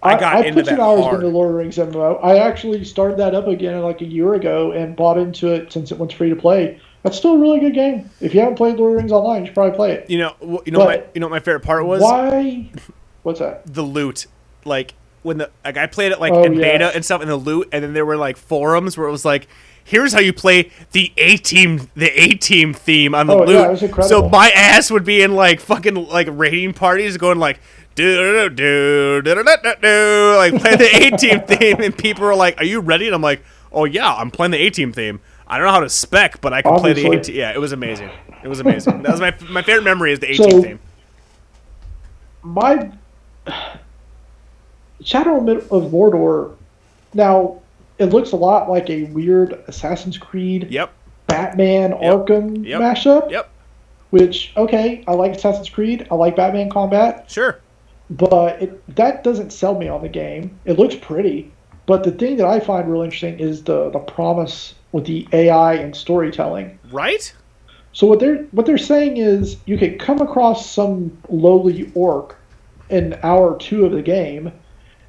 I 0.03 0.19
got 0.19 0.36
I 0.36 0.40
into 0.45 0.53
put 0.61 0.68
some 0.68 0.78
that 0.78 0.84
hours 0.84 1.02
hard. 1.02 1.15
into 1.15 1.28
Lord 1.28 1.48
of 1.49 1.53
the 1.53 1.57
Rings 1.60 1.78
MMO. 1.78 2.24
I 2.24 2.38
actually 2.38 2.84
started 2.84 3.18
that 3.18 3.34
up 3.34 3.48
again 3.48 3.82
like 3.82 4.02
a 4.02 4.06
year 4.06 4.36
ago 4.36 4.72
and 4.72 4.95
bought 4.95 5.18
into 5.18 5.48
it 5.53 5.72
since 5.74 5.91
it 5.91 5.98
went 5.98 6.14
free 6.14 6.30
to 6.30 6.36
play. 6.36 6.80
That's 7.03 7.18
still 7.18 7.34
a 7.34 7.38
really 7.40 7.60
good 7.60 7.74
game. 7.74 8.10
If 8.22 8.34
you 8.34 8.40
haven't 8.41 8.56
played 8.56 8.76
Lord 8.78 8.91
of 8.91 8.95
the 8.95 8.98
Rings 8.98 9.11
online, 9.11 9.41
you 9.41 9.45
should 9.48 9.56
probably 9.56 9.76
play 9.76 9.91
it. 9.94 10.10
You 10.10 10.19
know, 10.19 10.61
you 10.65 10.72
know, 10.72 10.80
what 10.80 10.88
my, 10.99 11.03
you 11.14 11.19
know 11.22 11.28
what 11.28 11.32
my 11.32 11.40
favorite 11.40 11.61
part 11.61 11.86
was 11.86 12.02
Why? 12.02 12.69
What's 13.24 13.40
that? 13.40 13.72
the 13.74 13.82
loot. 13.82 14.28
Like 14.65 14.94
when 15.24 15.38
the 15.40 15.49
like 15.65 15.78
I 15.78 15.88
played 15.88 16.11
it 16.11 16.19
like 16.19 16.32
Oh, 16.34 16.44
in 16.44 16.53
yeah. 16.53 16.60
beta 16.74 16.91
and 16.95 17.03
stuff 17.03 17.22
in 17.22 17.28
the 17.28 17.36
loot, 17.36 17.69
and 17.72 17.84
then 17.84 17.94
there 17.94 18.06
were 18.06 18.18
like 18.18 18.38
forums 18.38 18.98
where 18.98 19.07
it 19.07 19.11
was 19.11 19.26
like, 19.26 19.48
here's 19.84 20.14
how 20.14 20.19
you 20.19 20.32
play 20.34 20.72
the 20.91 21.11
A 21.18 21.38
team 21.38 21.90
the 21.95 22.07
A 22.19 22.36
team 22.36 22.74
theme 22.74 23.15
on 23.15 23.28
the 23.28 23.34
Oh, 23.34 23.44
loot. 23.45 23.49
yeah, 23.56 23.68
it 23.68 23.72
was 23.72 23.84
incredible. 23.84 24.10
So 24.24 24.30
my 24.30 24.49
ass 24.49 24.91
would 24.91 25.06
be 25.06 25.22
in 25.22 25.34
like 25.36 25.60
fucking 25.60 25.95
like 25.95 26.28
raiding 26.32 26.74
parties 26.74 27.18
going 27.18 27.40
like. 27.40 27.60
Do 27.98 28.49
do 28.49 28.49
do 28.49 29.22
do 29.24 29.44
do 29.44 29.44
do 29.82 30.36
like 30.38 30.61
play 30.61 30.76
the 30.76 30.90
A 30.94 31.18
team 31.18 31.40
theme, 31.41 31.82
and 31.82 31.98
people 31.98 32.26
are 32.26 32.36
like, 32.36 32.60
"Are 32.61 32.64
you 32.64 32.80
ready?" 32.80 33.07
And 33.07 33.15
I'm 33.15 33.22
like, 33.24 33.44
"Oh 33.72 33.86
yeah, 33.86 34.14
I'm 34.14 34.30
playing 34.30 34.52
the 34.52 34.57
A 34.60 34.69
team 34.69 34.94
theme. 34.94 35.19
I 35.48 35.57
don't 35.57 35.65
know 35.65 35.72
how 35.74 35.80
to 35.80 35.90
spec, 35.90 36.40
but 36.40 36.53
I 36.53 36.61
can 36.61 36.76
play 36.80 36.94
the 36.94 37.07
A 37.10 37.19
team." 37.22 37.36
Yeah, 37.36 37.52
it 37.53 37.60
was 37.60 37.72
amazing. 37.72 38.11
It 38.44 38.48
was 38.48 38.60
amazing. 38.60 39.02
That 39.02 39.11
was 39.14 39.19
my 39.19 39.34
my 39.49 39.64
favorite 39.64 39.84
memory 39.84 40.11
is 40.14 40.19
the 40.19 40.30
A 40.32 40.36
So- 40.36 40.48
team 40.48 40.61
theme. 40.61 40.80
my 42.44 42.91
Shadow 45.03 45.38
of 45.38 45.91
Mordor. 45.91 46.53
Now, 47.14 47.60
it 47.98 48.06
looks 48.06 48.32
a 48.32 48.36
lot 48.36 48.69
like 48.69 48.90
a 48.90 49.03
weird 49.06 49.53
Assassin's 49.68 50.18
Creed, 50.18 50.68
Yep, 50.69 50.91
Batman, 51.28 51.94
Arkham 51.94 52.65
Yep. 52.65 52.82
mashup. 52.82 53.32
yep, 53.32 53.49
Which 54.10 54.52
okay, 54.57 55.03
I 55.07 55.14
like 55.14 55.34
Assassin's 55.34 55.69
Creed. 55.69 56.07
I 56.11 56.15
like 56.15 56.36
Batman 56.36 56.69
combat, 56.69 57.26
sure. 57.28 57.60
But 58.10 58.62
it, 58.62 58.96
that 58.96 59.24
doesn't 59.24 59.52
sell 59.52 59.78
me 59.78 59.88
on 59.88 60.02
the 60.02 60.10
game. 60.10 60.58
It 60.66 60.80
looks 60.80 60.96
pretty, 60.96 61.52
but 61.86 62.04
the 62.04 62.12
thing 62.12 62.38
that 62.38 62.48
I 62.48 62.60
find 62.60 62.90
really 62.90 63.06
interesting 63.06 63.40
is 63.40 63.64
the 63.64 63.90
the 63.90 64.00
promise 64.00 64.76
with 64.92 65.06
the 65.06 65.28
AI 65.34 65.74
and 65.76 65.96
storytelling. 65.96 66.80
Right? 66.92 67.34
So 67.92 68.08
what 68.08 68.20
they're 68.20 68.44
what 68.52 68.66
they're 68.66 68.78
saying 68.78 69.18
is 69.18 69.58
you 69.66 69.78
can 69.78 69.98
come 69.98 70.22
across 70.22 70.70
some 70.70 71.18
lowly 71.30 71.92
orc 71.96 72.38
in 72.90 73.18
hour 73.24 73.58
two 73.58 73.86
of 73.86 73.92
the 73.92 74.02
game, 74.02 74.52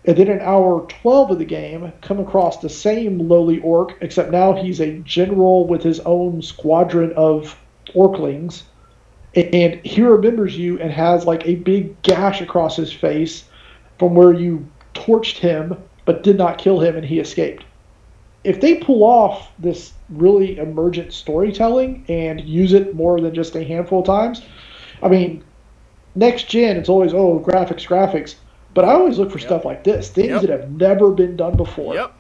and 0.05 0.17
then 0.17 0.29
in 0.29 0.41
hour 0.41 0.87
twelve 0.89 1.31
of 1.31 1.39
the 1.39 1.45
game 1.45 1.93
come 2.01 2.19
across 2.19 2.59
the 2.59 2.69
same 2.69 3.19
lowly 3.29 3.61
orc, 3.61 3.97
except 4.01 4.31
now 4.31 4.55
he's 4.55 4.81
a 4.81 4.99
general 5.01 5.67
with 5.67 5.83
his 5.83 6.01
own 6.01 6.43
squadron 6.43 7.13
of 7.13 7.57
orclings, 7.95 8.65
and 9.35 9.75
he 9.85 10.03
remembers 10.03 10.57
you 10.57 10.81
and 10.81 10.91
has 10.91 11.27
like 11.27 11.47
a 11.47 11.57
big 11.57 12.01
gash 12.03 12.41
across 12.41 12.77
his 12.77 12.93
face 12.93 13.45
from 13.99 14.15
where 14.15 14.33
you 14.33 14.67
torched 14.95 15.39
him 15.39 15.77
but 16.05 16.23
did 16.23 16.39
not 16.39 16.59
kill 16.59 16.81
him 16.81 16.97
and 16.97 17.05
he 17.05 17.19
escaped 17.21 17.65
if 18.45 18.61
they 18.61 18.77
pull 18.77 19.05
off 19.05 19.53
this 19.59 19.93
really 20.09 20.59
emergent 20.59 21.13
storytelling 21.13 22.05
and 22.09 22.41
use 22.41 22.73
it 22.73 22.95
more 22.95 23.21
than 23.21 23.35
just 23.35 23.55
a 23.55 23.65
handful 23.65 24.01
of 24.01 24.07
times, 24.07 24.43
I 25.03 25.09
mean, 25.09 25.45
next 26.15 26.49
gen 26.49 26.77
it's 26.77 26.89
always 26.89 27.13
oh 27.13 27.41
graphics, 27.47 27.87
graphics, 27.87 28.37
but 28.75 28.85
I 28.85 28.93
always 28.93 29.19
look 29.19 29.31
for 29.31 29.39
stuff 29.39 29.65
like 29.65 29.85
this, 29.85 30.09
things 30.11 30.29
Yep. 30.29 30.41
that 30.43 30.51
have 30.51 30.71
never 30.71 31.11
been 31.11 31.37
done 31.37 31.57
before. 31.57 31.95
Yep. 31.95 32.15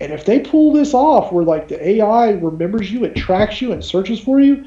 And 0.00 0.12
if 0.12 0.24
they 0.24 0.40
pull 0.40 0.72
this 0.72 0.94
off, 0.94 1.32
where 1.32 1.44
like 1.44 1.68
the 1.68 1.88
AI 1.88 2.30
remembers 2.32 2.90
you, 2.90 3.04
it 3.04 3.14
tracks 3.14 3.60
you, 3.60 3.72
and 3.72 3.84
searches 3.84 4.18
for 4.18 4.40
you, 4.40 4.64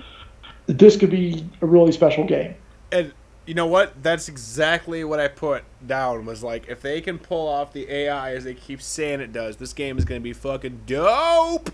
this 0.68 0.98
could 0.98 1.10
be 1.10 1.46
a 1.62 1.66
really 1.66 1.92
special 1.92 2.26
game. 2.26 2.56
And 2.92 3.14
you 3.46 3.54
know 3.54 3.68
what? 3.68 4.02
That's 4.02 4.30
exactly 4.30 5.04
what 5.04 5.20
I 5.20 5.28
put 5.28 5.64
down. 5.86 6.26
Was 6.26 6.44
like, 6.44 6.68
if 6.70 6.82
they 6.82 7.02
can 7.02 7.20
pull 7.20 7.48
off 7.48 7.74
the 7.74 7.92
AI 7.92 8.34
as 8.36 8.46
they 8.46 8.54
keep 8.54 8.82
saying 8.82 9.20
it 9.20 9.34
does, 9.34 9.58
this 9.58 9.74
game 9.74 9.98
is 9.98 10.06
gonna 10.06 10.22
be 10.22 10.34
fucking 10.34 10.82
dope. 10.86 11.70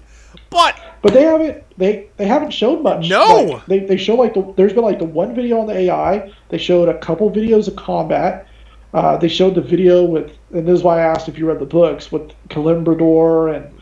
But 0.50 0.80
But 1.02 1.14
they 1.14 1.24
haven't 1.24 1.64
they 1.78 2.10
they 2.18 2.26
haven't 2.26 2.52
showed 2.52 2.82
much. 2.82 3.10
No! 3.10 3.44
Like, 3.44 3.66
they 3.68 3.80
they 3.80 3.98
show 3.98 4.16
like 4.16 4.34
the 4.34 4.54
there's 4.58 4.74
been 4.74 4.84
like 4.84 5.00
the 5.00 5.06
one 5.06 5.36
video 5.36 5.60
on 5.60 5.68
the 5.68 5.78
AI. 5.78 6.32
They 6.50 6.58
showed 6.58 6.90
a 6.90 6.98
couple 6.98 7.30
videos 7.32 7.68
of 7.68 7.76
combat. 7.76 8.48
Uh, 8.92 9.18
they 9.18 9.28
showed 9.28 9.54
the 9.54 9.62
video 9.62 10.04
with, 10.04 10.32
and 10.52 10.68
this 10.68 10.80
is 10.80 10.84
why 10.84 11.00
I 11.00 11.04
asked 11.04 11.30
if 11.30 11.38
you 11.38 11.48
read 11.48 11.60
the 11.60 11.66
books 11.66 12.12
with 12.12 12.32
Celebrimbor 12.50 13.56
and 13.56 13.79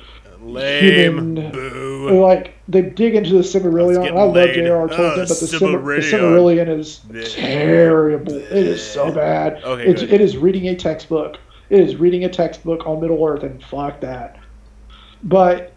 lame. 0.48 1.16
Human- 1.18 1.52
Boo. 1.52 2.22
like 2.22 2.54
they 2.68 2.82
dig 2.82 3.16
into 3.16 3.32
the 3.34 3.40
Silmarillion. 3.40 4.12
I 4.12 4.24
love. 4.24 4.34
J.R.R. 4.34 4.86
Uh, 4.86 4.88
Tolkien, 4.90 5.16
but 5.18 5.28
the, 5.28 5.34
Silmar- 5.46 6.00
Silmarillion. 6.00 6.68
Silmarillion 6.68 6.80
is 6.80 7.34
terrible. 7.34 8.34
It 8.34 8.52
is 8.52 8.84
so 8.86 9.12
bad. 9.12 9.64
Okay, 9.64 9.88
it's, 9.88 10.02
good. 10.02 10.14
it 10.14 10.22
is 10.22 10.38
reading 10.38 10.68
a 10.70 10.76
textbook. 10.76 11.38
It 11.70 11.80
is 11.82 11.96
reading 11.98 12.24
a 12.24 12.30
textbook 12.30 12.86
on 12.88 13.02
Middle 13.02 13.24
Earth, 13.26 13.44
and 13.44 13.62
fuck 13.66 14.00
that. 14.02 14.40
But 15.24 15.74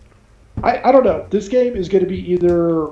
I, 0.63 0.81
I 0.89 0.93
don't 0.93 1.05
know. 1.05 1.27
This 1.31 1.49
game 1.49 1.75
is 1.77 1.89
going 1.89 2.05
to 2.05 2.09
be 2.09 2.33
either 2.33 2.89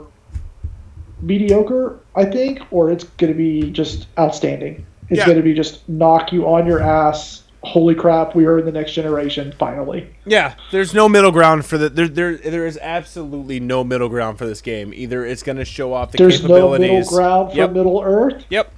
mediocre, 1.20 2.00
I 2.14 2.24
think, 2.24 2.60
or 2.70 2.90
it's 2.90 3.05
going 3.05 3.32
to 3.32 3.36
be 3.36 3.70
just 3.70 4.06
outstanding. 4.18 4.84
It's 5.10 5.18
Yeah. 5.18 5.26
going 5.26 5.36
to 5.38 5.42
be 5.42 5.55
just 5.55 5.88
knock 5.88 6.32
you 6.32 6.46
on 6.48 6.66
your 6.66 6.80
ass. 6.80 7.44
Holy 7.64 7.94
crap, 7.94 8.36
we 8.36 8.47
are 8.47 8.59
in 8.60 8.64
the 8.66 8.72
next 8.72 8.93
generation 8.93 9.52
finally. 9.59 10.09
Yeah, 10.24 10.55
there's 10.70 10.94
no 10.94 11.09
middle 11.09 11.32
ground 11.32 11.66
for 11.66 11.76
the 11.76 11.89
there. 11.89 12.06
There, 12.06 12.36
there 12.36 12.66
is 12.66 12.78
absolutely 12.80 13.59
no 13.59 13.82
middle 13.82 14.09
ground 14.09 14.39
for 14.39 14.47
this 14.47 14.60
game. 14.60 14.93
Either 14.94 15.24
it's 15.26 15.43
gonna 15.43 15.64
show 15.64 15.93
off 15.93 16.12
the 16.12 16.18
capabilities. 16.18 16.48
There's 16.48 16.48
no 16.48 16.78
middle 16.78 17.09
ground 17.09 17.51
for 17.51 17.56
Yep. 17.56 17.72
Middle 17.72 18.01
Earth. 18.02 18.44
Yep. 18.48 18.72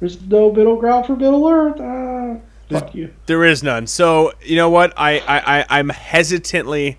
There's 0.00 0.20
no 0.22 0.52
middle 0.52 0.76
ground 0.76 1.06
for 1.06 1.14
Middle 1.14 1.46
Earth. 1.48 1.80
Ah, 1.80 2.36
fuck 2.68 2.94
you. 2.96 3.12
There 3.26 3.44
is 3.44 3.62
none. 3.62 3.86
So 3.86 4.32
you 4.42 4.56
know 4.56 4.70
what? 4.70 4.92
I, 4.96 5.20
I, 5.20 5.60
I 5.60 5.64
I'm 5.78 5.90
hesitantly 5.90 6.98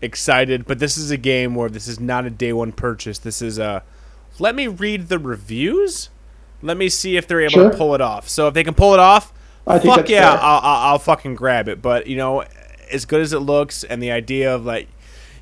excited, 0.00 0.64
but 0.66 0.78
this 0.78 0.96
is 0.96 1.10
a 1.10 1.16
game 1.16 1.54
where 1.56 1.68
this 1.68 1.88
is 1.88 1.98
not 2.00 2.24
a 2.24 2.30
day 2.30 2.52
one 2.52 2.70
purchase. 2.72 3.18
This 3.18 3.42
is 3.42 3.58
a 3.58 3.82
let 4.38 4.54
me 4.54 4.68
read 4.68 5.08
the 5.08 5.18
reviews. 5.18 6.08
Let 6.62 6.76
me 6.76 6.88
see 6.88 7.16
if 7.16 7.26
they're 7.26 7.40
able 7.40 7.50
Sure. 7.50 7.70
to 7.72 7.76
pull 7.76 7.94
it 7.96 8.00
off. 8.00 8.28
So 8.28 8.46
if 8.46 8.54
they 8.54 8.62
can 8.62 8.74
pull 8.74 8.94
it 8.94 9.00
off, 9.00 9.32
I 9.66 9.78
think 9.78 9.94
fuck 9.94 10.08
yeah. 10.08 10.30
I'll, 10.32 10.60
I'll, 10.60 10.90
I'll 10.92 10.98
fucking 10.98 11.34
grab 11.34 11.68
it. 11.68 11.80
But 11.82 12.06
you 12.06 12.16
know, 12.16 12.44
as 12.90 13.04
good 13.04 13.20
as 13.20 13.32
it 13.32 13.40
looks, 13.40 13.84
and 13.84 14.02
the 14.02 14.10
idea 14.10 14.54
of 14.54 14.64
like 14.64 14.88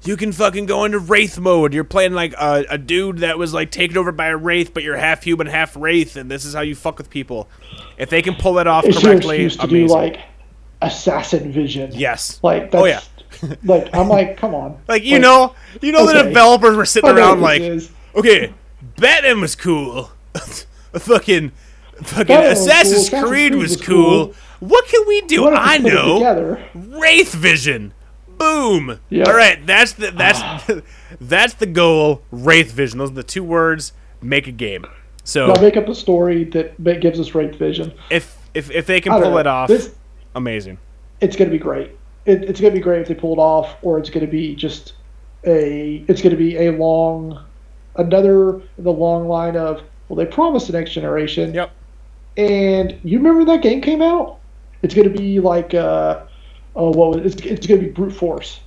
you 0.03 0.17
can 0.17 0.33
fucking 0.33 0.67
go 0.67 0.85
into 0.85 0.99
wraith 0.99 1.39
mode. 1.39 1.75
You're 1.75 1.85
playing 1.85 2.13
like 2.13 2.33
a, 2.35 2.65
a 2.71 2.79
dude 2.79 3.19
that 3.19 3.39
was 3.39 3.53
like 3.53 3.71
taken 3.71 3.99
over 3.99 4.13
by 4.13 4.29
a 4.29 4.37
wraith, 4.37 4.73
but 4.73 4.83
you're 4.83 4.97
half 4.97 5.23
human, 5.23 5.47
half 5.47 5.77
wraith, 5.77 6.17
and 6.17 6.31
this 6.31 6.45
is 6.45 6.55
how 6.55 6.63
you 6.63 6.75
fuck 6.75 6.99
with 6.99 7.11
people. 7.11 7.49
If 7.99 8.09
they 8.11 8.23
can 8.23 8.35
pull 8.35 8.59
it 8.59 8.67
off 8.67 8.85
It's 8.85 9.01
correctly, 9.01 9.45
excuse 9.45 9.57
to 9.57 9.63
amazing. 9.65 9.87
do 9.89 9.93
like 9.93 10.21
assassin 10.83 11.53
vision. 11.53 11.91
yes, 11.95 12.41
Like 12.43 12.71
oh, 12.75 12.87
that's 12.87 13.09
Oh, 13.43 13.47
yeah. 13.47 13.55
like 13.65 13.95
I'm 13.95 14.09
like, 14.09 14.37
come 14.37 14.55
on. 14.55 14.79
Like 14.89 15.05
you 15.05 15.19
know, 15.19 15.55
you 15.83 15.93
know 15.93 16.07
the 16.07 16.23
developers 16.23 16.77
were 16.77 16.87
sitting 16.87 17.11
around 17.11 17.41
like, 17.43 17.63
okay, 18.15 18.53
Batman 18.97 19.41
was 19.43 19.55
cool, 19.55 20.11
fucking, 20.95 21.53
fucking 22.05 22.37
Assassin's 22.37 23.09
cool, 23.11 23.21
Creed 23.23 23.53
Creed 23.53 23.55
was 23.55 23.73
was 23.77 23.81
cool. 23.83 24.27
cool. 24.27 24.35
What 24.61 24.87
can 24.89 25.07
we 25.07 25.23
do? 25.23 25.49
I 25.49 25.79
know, 25.79 26.59
Wraith 26.75 27.33
Vision. 27.35 27.95
Boom. 28.39 29.01
Yeah. 29.11 29.25
All 29.25 29.35
right, 29.35 29.65
that's 29.67 29.93
the 29.93 30.11
that's 30.11 30.39
ah. 30.43 30.81
that's 31.21 31.55
the 31.55 31.67
goal. 31.67 32.23
Wraith 32.31 32.73
Vision. 32.73 32.99
Those 32.99 33.11
are 33.11 33.15
the 33.15 33.23
two 33.23 33.45
words. 33.45 33.93
Make 34.23 34.47
a 34.47 34.53
game. 34.53 34.87
So 35.25 35.47
Now 35.47 35.61
make 35.61 35.77
up 35.77 35.89
a 35.89 35.95
story 35.95 36.45
that 36.45 37.01
gives 37.01 37.21
us 37.21 37.35
Wraith 37.35 37.57
Vision. 37.57 37.93
if 38.11 38.37
if 38.55 38.71
if 38.71 38.87
they 38.87 39.01
can 39.01 39.13
pull 39.13 39.33
know. 39.33 39.39
it 39.39 39.47
off, 39.47 39.69
This 39.69 39.95
amazing. 40.35 40.79
it's 41.21 41.37
going 41.37 41.51
to 41.51 41.57
be 41.57 41.63
great. 41.63 41.93
It, 42.27 42.45
it's 42.45 42.61
going 42.61 42.73
to 42.73 42.79
be 42.79 42.83
great 42.83 43.01
if 43.03 43.09
they 43.09 43.15
pull 43.15 43.33
it 43.33 43.39
off, 43.39 43.77
or 43.83 43.99
it's 43.99 44.11
going 44.11 44.25
to 44.25 44.31
be 44.31 44.55
just 44.55 44.95
a. 45.47 46.05
It's 46.09 46.21
to 46.23 46.37
be 46.37 46.57
a 46.57 46.73
long, 46.73 47.43
another 47.97 48.61
the 48.79 48.93
long 48.93 49.29
line 49.29 49.57
of. 49.57 49.83
Well, 50.09 50.17
they 50.17 50.27
promised 50.27 50.67
the 50.67 50.73
next 50.73 50.93
generation. 50.93 51.55
Yep. 51.55 51.71
And 52.37 52.99
you 53.05 53.19
remember 53.19 53.39
when 53.39 53.47
that 53.49 53.63
game 53.63 53.81
came 53.81 54.03
out? 54.03 54.39
It's 54.83 54.95
going 54.95 55.11
to 55.13 55.17
be 55.17 55.41
like, 55.41 55.75
uh, 55.75 56.23
oh, 56.77 56.91
what 56.91 57.11
was 57.23 57.35
it's? 57.35 57.43
It's 57.43 57.67
going 57.67 57.81
to 57.81 57.87
be 57.87 57.93
brute 57.93 58.13
force. 58.13 58.61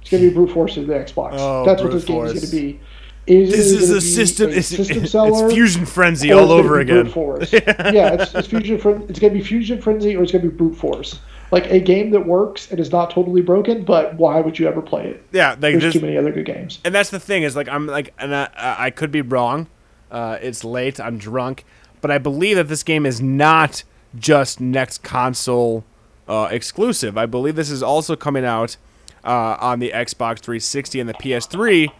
It's 0.00 0.10
going 0.10 0.22
to 0.22 0.28
be 0.30 0.34
brute 0.34 0.50
force 0.52 0.76
of 0.76 0.86
the 0.86 0.94
Xbox. 0.94 1.34
Oh, 1.34 1.64
That's 1.64 1.82
what 1.82 1.92
this 1.92 2.04
game 2.04 2.24
is 2.24 2.32
going 2.32 2.46
to 2.46 2.50
be. 2.50 2.80
Is 3.26 3.50
This 3.50 3.70
is 3.70 3.90
a 3.90 4.00
system. 4.00 4.50
a 4.50 4.54
It's, 4.54 4.68
system 4.68 5.04
it's 5.04 5.12
Fuzion 5.14 5.86
Frenzy 5.86 6.32
all 6.32 6.50
over 6.50 6.80
again. 6.80 7.02
Brute 7.02 7.12
force. 7.12 7.52
yeah, 7.52 8.14
it's, 8.14 8.34
it's 8.34 8.48
Fuzion. 8.48 9.08
It's 9.10 9.20
going 9.20 9.32
to 9.34 9.38
be 9.38 9.44
Fuzion 9.44 9.80
Frenzy, 9.80 10.16
or 10.16 10.22
it's 10.22 10.32
going 10.32 10.42
to 10.42 10.50
be 10.50 10.56
brute 10.56 10.74
force. 10.74 11.20
Like 11.52 11.66
a 11.70 11.78
game 11.78 12.10
that 12.12 12.26
works 12.26 12.70
and 12.70 12.80
is 12.80 12.90
not 12.90 13.10
totally 13.10 13.42
broken, 13.42 13.84
but 13.84 14.14
why 14.14 14.40
would 14.40 14.58
you 14.58 14.66
ever 14.66 14.80
play 14.80 15.08
it? 15.08 15.24
Yeah, 15.32 15.50
like 15.50 15.78
There's 15.78 15.92
too 15.92 16.00
many 16.00 16.16
other 16.16 16.32
good 16.32 16.46
games. 16.46 16.78
and 16.84 16.94
that's 16.94 17.10
the 17.10 17.20
thing 17.20 17.42
is 17.42 17.54
like 17.56 17.68
I'm 17.68 17.86
like 17.86 18.14
and 18.18 18.34
I, 18.34 18.48
I 18.56 18.90
could 18.90 19.10
be 19.12 19.20
wrong. 19.20 19.66
Uh, 20.10 20.38
it's 20.40 20.64
late. 20.64 20.98
I'm 21.00 21.18
drunk, 21.18 21.64
but 22.00 22.10
I 22.10 22.18
believe 22.18 22.56
that 22.56 22.68
this 22.68 22.82
game 22.82 23.06
is 23.06 23.20
not 23.20 23.82
just 24.18 24.60
next 24.60 25.02
console 25.02 25.84
uh, 26.28 26.48
exclusive. 26.50 27.18
I 27.18 27.26
believe 27.26 27.56
this 27.56 27.70
is 27.70 27.82
also 27.82 28.16
coming 28.16 28.44
out 28.44 28.76
uh, 29.24 29.56
on 29.60 29.78
the 29.80 29.90
Xbox 29.90 30.38
360 30.40 31.00
and 31.00 31.08
the 31.08 31.14
PS3, 31.14 31.90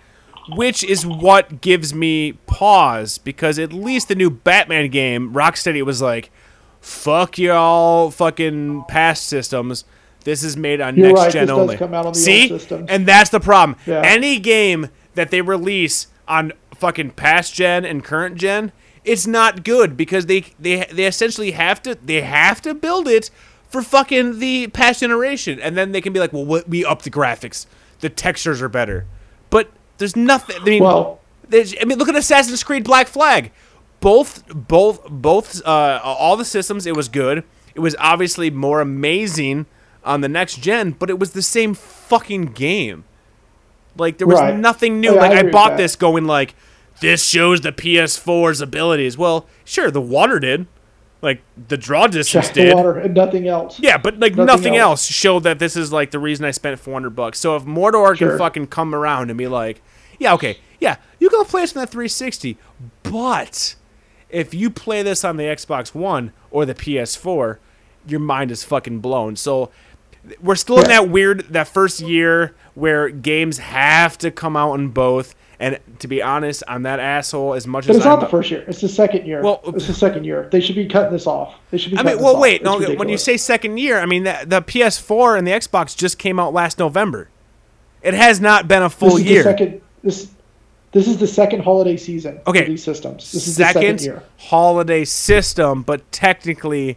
which 0.56 0.82
is 0.82 1.06
what 1.06 1.60
gives 1.60 1.92
me 1.94 2.32
pause 2.46 3.18
because 3.18 3.58
at 3.58 3.72
least 3.72 4.08
the 4.08 4.14
new 4.14 4.30
Batman 4.30 4.90
game, 4.90 5.32
Rocksteady 5.32 5.82
was 5.82 6.00
like, 6.00 6.30
"Fuck 6.80 7.38
y'all, 7.38 8.10
fucking 8.10 8.84
past 8.88 9.24
systems." 9.26 9.84
This 10.24 10.42
is 10.42 10.56
made 10.56 10.80
on 10.80 10.96
You're 10.96 11.08
next 11.08 11.20
right, 11.20 11.32
gen 11.32 11.50
only. 11.50 11.78
on 11.78 12.14
See, 12.14 12.50
and 12.88 13.06
that's 13.06 13.30
the 13.30 13.40
problem. 13.40 13.78
Yeah. 13.86 14.02
Any 14.04 14.38
game 14.38 14.88
that 15.14 15.30
they 15.30 15.40
release 15.40 16.08
on 16.28 16.52
fucking 16.74 17.12
past 17.12 17.54
gen 17.54 17.84
and 17.84 18.04
current 18.04 18.36
gen, 18.36 18.72
it's 19.04 19.26
not 19.26 19.64
good 19.64 19.96
because 19.96 20.26
they 20.26 20.44
they 20.58 20.86
they 20.92 21.06
essentially 21.06 21.52
have 21.52 21.82
to 21.82 21.94
they 22.04 22.20
have 22.20 22.60
to 22.62 22.74
build 22.74 23.08
it 23.08 23.30
for 23.68 23.82
fucking 23.82 24.38
the 24.40 24.66
past 24.68 25.00
generation, 25.00 25.60
and 25.60 25.76
then 25.76 25.92
they 25.92 26.00
can 26.00 26.12
be 26.12 26.18
like, 26.20 26.32
well, 26.32 26.44
what, 26.44 26.68
we 26.68 26.84
up 26.84 27.02
the 27.02 27.10
graphics, 27.10 27.66
the 28.00 28.08
textures 28.10 28.60
are 28.60 28.68
better, 28.68 29.06
but 29.48 29.70
there's 29.98 30.16
nothing. 30.16 30.56
I 30.60 30.64
mean, 30.64 30.82
Well, 30.82 31.20
I 31.52 31.84
mean, 31.84 31.98
look 31.98 32.08
at 32.08 32.16
Assassin's 32.16 32.62
Creed 32.64 32.84
Black 32.84 33.06
Flag. 33.06 33.52
Both, 34.00 34.44
both, 34.48 35.06
both, 35.10 35.60
uh, 35.66 36.00
all 36.02 36.36
the 36.36 36.44
systems. 36.44 36.86
It 36.86 36.96
was 36.96 37.08
good. 37.08 37.44
It 37.74 37.80
was 37.80 37.94
obviously 37.98 38.50
more 38.50 38.80
amazing 38.80 39.66
on 40.04 40.22
the 40.22 40.28
next 40.28 40.56
gen, 40.62 40.92
but 40.92 41.10
it 41.10 41.18
was 41.18 41.32
the 41.32 41.42
same 41.42 41.74
fucking 41.74 42.46
game. 42.46 43.04
Like 43.98 44.18
there 44.18 44.26
was 44.26 44.40
Right. 44.40 44.56
nothing 44.56 45.00
new. 45.00 45.14
Yeah, 45.14 45.20
like 45.20 45.32
I, 45.32 45.42
with 45.42 45.52
bought 45.52 45.76
this 45.76 45.96
going 45.96 46.24
like, 46.26 46.54
this 47.00 47.24
shows 47.26 47.60
the 47.62 47.72
PS4's 47.72 48.60
abilities. 48.60 49.16
Well, 49.18 49.46
sure, 49.64 49.90
the 49.90 50.00
water 50.00 50.38
did, 50.38 50.66
like 51.22 51.42
the 51.68 51.76
draw 51.76 52.06
distance 52.08 52.48
the 52.48 52.54
did. 52.64 52.74
water 52.74 52.96
and 52.98 53.14
nothing 53.14 53.48
else. 53.48 53.78
Yeah, 53.80 53.98
but 53.98 54.18
like 54.18 54.32
nothing, 54.32 54.46
Nothing 54.46 54.76
else. 54.76 55.00
else. 55.00 55.06
showed 55.06 55.42
that 55.44 55.58
this 55.58 55.76
is 55.76 55.92
like 55.92 56.10
the 56.10 56.18
reason 56.18 56.44
I 56.44 56.50
spent 56.50 56.78
400 56.78 57.10
bucks. 57.10 57.38
So 57.38 57.56
if 57.56 57.64
Mordor 57.64 58.16
can 58.16 58.36
fucking 58.38 58.68
come 58.68 58.94
around 58.94 59.30
and 59.30 59.38
be 59.38 59.46
like, 59.48 59.82
yeah, 60.18 60.34
okay, 60.34 60.58
yeah, 60.80 60.96
you 61.18 61.28
can 61.30 61.44
play 61.44 61.62
this 61.62 61.76
on 61.76 61.82
that 61.82 61.90
360, 61.90 62.56
but 63.02 63.74
if 64.28 64.54
you 64.54 64.70
play 64.70 65.02
this 65.02 65.24
on 65.24 65.36
the 65.36 65.44
Xbox 65.44 65.94
One 65.94 66.32
or 66.50 66.64
the 66.64 66.74
PS4, 66.74 67.58
your 68.06 68.20
mind 68.20 68.50
is 68.50 68.64
fucking 68.64 69.00
blown. 69.00 69.36
So 69.36 69.70
we're 70.40 70.54
still 70.56 70.78
in 70.80 70.88
that 70.88 71.08
weird 71.08 71.40
that 71.50 71.68
first 71.68 72.00
year 72.00 72.54
where 72.74 73.08
games 73.08 73.58
have 73.58 74.16
to 74.18 74.30
come 74.30 74.56
out 74.56 74.74
in 74.74 74.88
both. 74.88 75.34
And 75.60 75.78
to 75.98 76.08
be 76.08 76.22
honest, 76.22 76.62
I'm 76.66 76.84
that 76.84 77.00
asshole 77.00 77.52
as 77.52 77.66
much 77.66 77.86
But 77.86 77.90
as 77.90 77.96
it's 77.98 78.06
I'm 78.06 78.12
not 78.12 78.20
the 78.20 78.28
first 78.28 78.50
year. 78.50 78.64
It's 78.66 78.80
the 78.80 78.88
second 78.88 79.26
year. 79.26 79.42
Well- 79.42 79.60
it's 79.66 79.86
the 79.86 79.92
second 79.92 80.24
year. 80.24 80.48
They 80.50 80.60
should 80.60 80.74
be 80.74 80.86
cutting 80.86 81.12
this 81.12 81.26
off. 81.26 81.54
They 81.70 81.76
should 81.76 81.92
be. 81.92 81.98
I 81.98 82.02
mean, 82.02 82.18
well, 82.18 82.34
off. 82.36 82.40
wait. 82.40 82.62
It's 82.62 82.64
No, 82.64 82.80
when 82.94 83.10
you 83.10 83.18
say 83.18 83.36
second 83.36 83.76
year, 83.76 83.98
I 84.00 84.06
mean 84.06 84.24
the, 84.24 84.38
the 84.46 84.62
PS4 84.62 85.36
and 85.36 85.46
the 85.46 85.50
Xbox 85.52 85.94
just 85.94 86.18
came 86.18 86.40
out 86.40 86.54
last 86.54 86.78
November. 86.78 87.28
It 88.02 88.14
has 88.14 88.40
not 88.40 88.66
been 88.68 88.82
a 88.82 88.88
full 88.88 89.10
this 89.10 89.18
is 89.18 89.24
year. 89.26 89.42
The 89.42 89.50
second, 89.50 89.80
this 90.02 90.28
this 90.92 91.06
is 91.06 91.18
the 91.18 91.26
second 91.26 91.60
holiday 91.62 91.98
season 91.98 92.40
Okay. 92.46 92.62
for 92.64 92.70
these 92.70 92.82
systems. 92.82 93.30
This 93.30 93.46
is 93.46 93.56
second, 93.56 93.82
the 93.82 93.86
second 93.98 94.00
year. 94.02 94.22
holiday 94.38 95.04
system, 95.04 95.82
but 95.82 96.10
technically, 96.10 96.96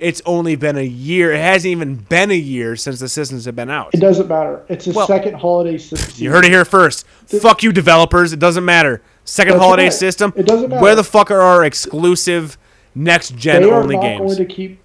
it's 0.00 0.20
only 0.26 0.56
been 0.56 0.76
a 0.76 0.82
year. 0.84 1.32
It 1.32 1.40
hasn't 1.40 1.70
even 1.70 1.94
been 1.96 2.30
a 2.30 2.36
year 2.36 2.76
since 2.76 3.00
the 3.00 3.08
systems 3.08 3.44
have 3.44 3.56
been 3.56 3.70
out. 3.70 3.94
It 3.94 4.00
doesn't 4.00 4.28
matter. 4.28 4.64
It's 4.68 4.84
the 4.84 4.92
Well, 4.92 5.06
second 5.06 5.34
holiday 5.34 5.78
system. 5.78 6.22
You 6.22 6.30
heard 6.30 6.44
it 6.44 6.50
here 6.50 6.64
first. 6.64 7.06
Fuck 7.26 7.62
you, 7.62 7.72
developers. 7.72 8.32
It 8.32 8.38
doesn't 8.38 8.64
matter. 8.64 9.02
Second 9.24 9.58
holiday 9.58 9.84
right. 9.84 9.92
system. 9.92 10.32
It 10.36 10.46
doesn't 10.46 10.70
matter. 10.70 10.82
Where 10.82 10.94
the 10.94 11.04
fuck 11.04 11.30
are 11.30 11.40
our 11.40 11.64
exclusive 11.64 12.58
next 12.94 13.36
gen 13.36 13.64
only 13.64 13.94
not 13.96 14.02
games? 14.02 14.36
going 14.36 14.48
to 14.48 14.54
keep. 14.54 14.80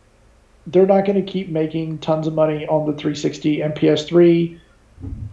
They're 0.68 0.86
not 0.86 1.06
going 1.06 1.24
to 1.24 1.32
keep 1.32 1.50
making 1.50 1.98
tons 2.00 2.28
of 2.28 2.34
money 2.34 2.68
on 2.68 2.86
the 2.86 2.94
360 2.94 3.62
and 3.62 3.74
PS3. 3.74 4.60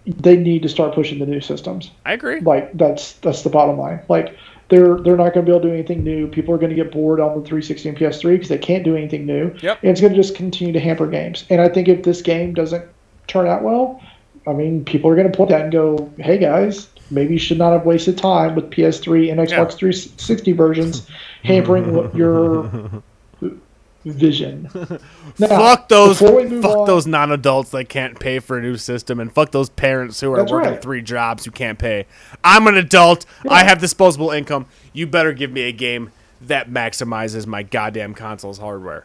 They 0.06 0.36
need 0.36 0.62
to 0.62 0.68
start 0.68 0.94
pushing 0.94 1.18
the 1.18 1.26
new 1.26 1.40
systems. 1.40 1.90
I 2.04 2.12
agree. 2.12 2.40
Like 2.40 2.72
that's 2.76 3.14
that's 3.14 3.42
the 3.42 3.50
bottom 3.50 3.78
line. 3.78 4.00
Like 4.08 4.36
they're 4.68 4.96
they're 4.96 5.16
not 5.16 5.32
going 5.32 5.46
to 5.46 5.50
be 5.50 5.52
able 5.52 5.60
to 5.60 5.68
do 5.68 5.74
anything 5.74 6.02
new. 6.02 6.26
People 6.26 6.54
are 6.54 6.58
going 6.58 6.70
to 6.70 6.76
get 6.76 6.90
bored 6.90 7.20
on 7.20 7.28
the 7.40 7.46
360 7.46 7.88
and 7.88 7.98
PS3 7.98 8.32
because 8.32 8.48
they 8.48 8.58
can't 8.58 8.84
do 8.84 8.96
anything 8.96 9.24
new. 9.26 9.54
Yep. 9.62 9.78
And 9.82 9.90
it's 9.90 10.00
going 10.00 10.12
to 10.12 10.18
just 10.18 10.34
continue 10.34 10.72
to 10.72 10.80
hamper 10.80 11.06
games. 11.06 11.44
And 11.50 11.60
I 11.60 11.68
think 11.68 11.88
if 11.88 12.02
this 12.02 12.22
game 12.22 12.54
doesn't 12.54 12.84
turn 13.28 13.46
out 13.46 13.62
well, 13.62 14.02
I 14.46 14.52
mean, 14.52 14.84
people 14.84 15.10
are 15.10 15.16
going 15.16 15.30
to 15.30 15.36
point 15.36 15.50
that 15.50 15.62
and 15.62 15.72
go, 15.72 16.10
"Hey 16.18 16.38
guys, 16.38 16.88
maybe 17.10 17.34
you 17.34 17.38
should 17.38 17.58
not 17.58 17.72
have 17.72 17.84
wasted 17.86 18.18
time 18.18 18.54
with 18.54 18.70
PS3 18.70 19.30
and 19.30 19.40
Xbox 19.40 19.50
Yeah. 19.50 19.76
360 19.76 20.52
versions 20.52 21.06
hampering 21.44 22.10
your 22.14 22.70
vision." 24.12 24.68
Now, 25.38 25.48
fuck 25.48 25.88
those 25.90 26.18
before 26.18 26.36
we 26.36 26.46
move 26.46 26.62
fuck 26.62 26.76
on- 26.78 26.86
those 26.86 27.06
non-adults 27.06 27.70
that 27.72 27.90
can't 27.90 28.18
pay 28.18 28.38
for 28.38 28.56
a 28.56 28.62
new 28.62 28.78
system 28.78 29.20
and 29.20 29.30
fuck 29.30 29.50
those 29.50 29.68
parents 29.68 30.18
who 30.20 30.32
are 30.32 30.38
working 30.44 30.70
right. 30.72 30.80
three 30.80 31.02
jobs 31.02 31.44
who 31.44 31.50
can't 31.50 31.78
pay 31.78 32.06
i'm 32.42 32.66
an 32.66 32.74
adult 32.76 33.26
i 33.50 33.62
have 33.62 33.78
disposable 33.78 34.30
income 34.30 34.64
you 34.94 35.06
better 35.06 35.34
give 35.34 35.52
me 35.52 35.62
a 35.62 35.72
game 35.72 36.10
that 36.40 36.70
maximizes 36.70 37.46
my 37.46 37.62
goddamn 37.62 38.14
console's 38.14 38.56
hardware 38.58 39.04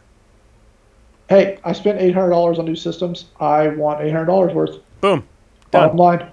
Hey, 1.28 1.58
I 1.64 1.72
spent 1.72 2.00
eight 2.00 2.14
hundred 2.14 2.30
dollars 2.30 2.58
on 2.58 2.64
new 2.66 2.76
systems. 2.76 3.26
I 3.40 3.68
want 3.68 4.00
eight 4.02 4.10
hundred 4.12 4.26
dollars 4.26 4.54
worth. 4.54 4.78
boom 5.02 5.26
Bottom 5.70 5.90
done 5.90 5.96
line. 5.96 6.32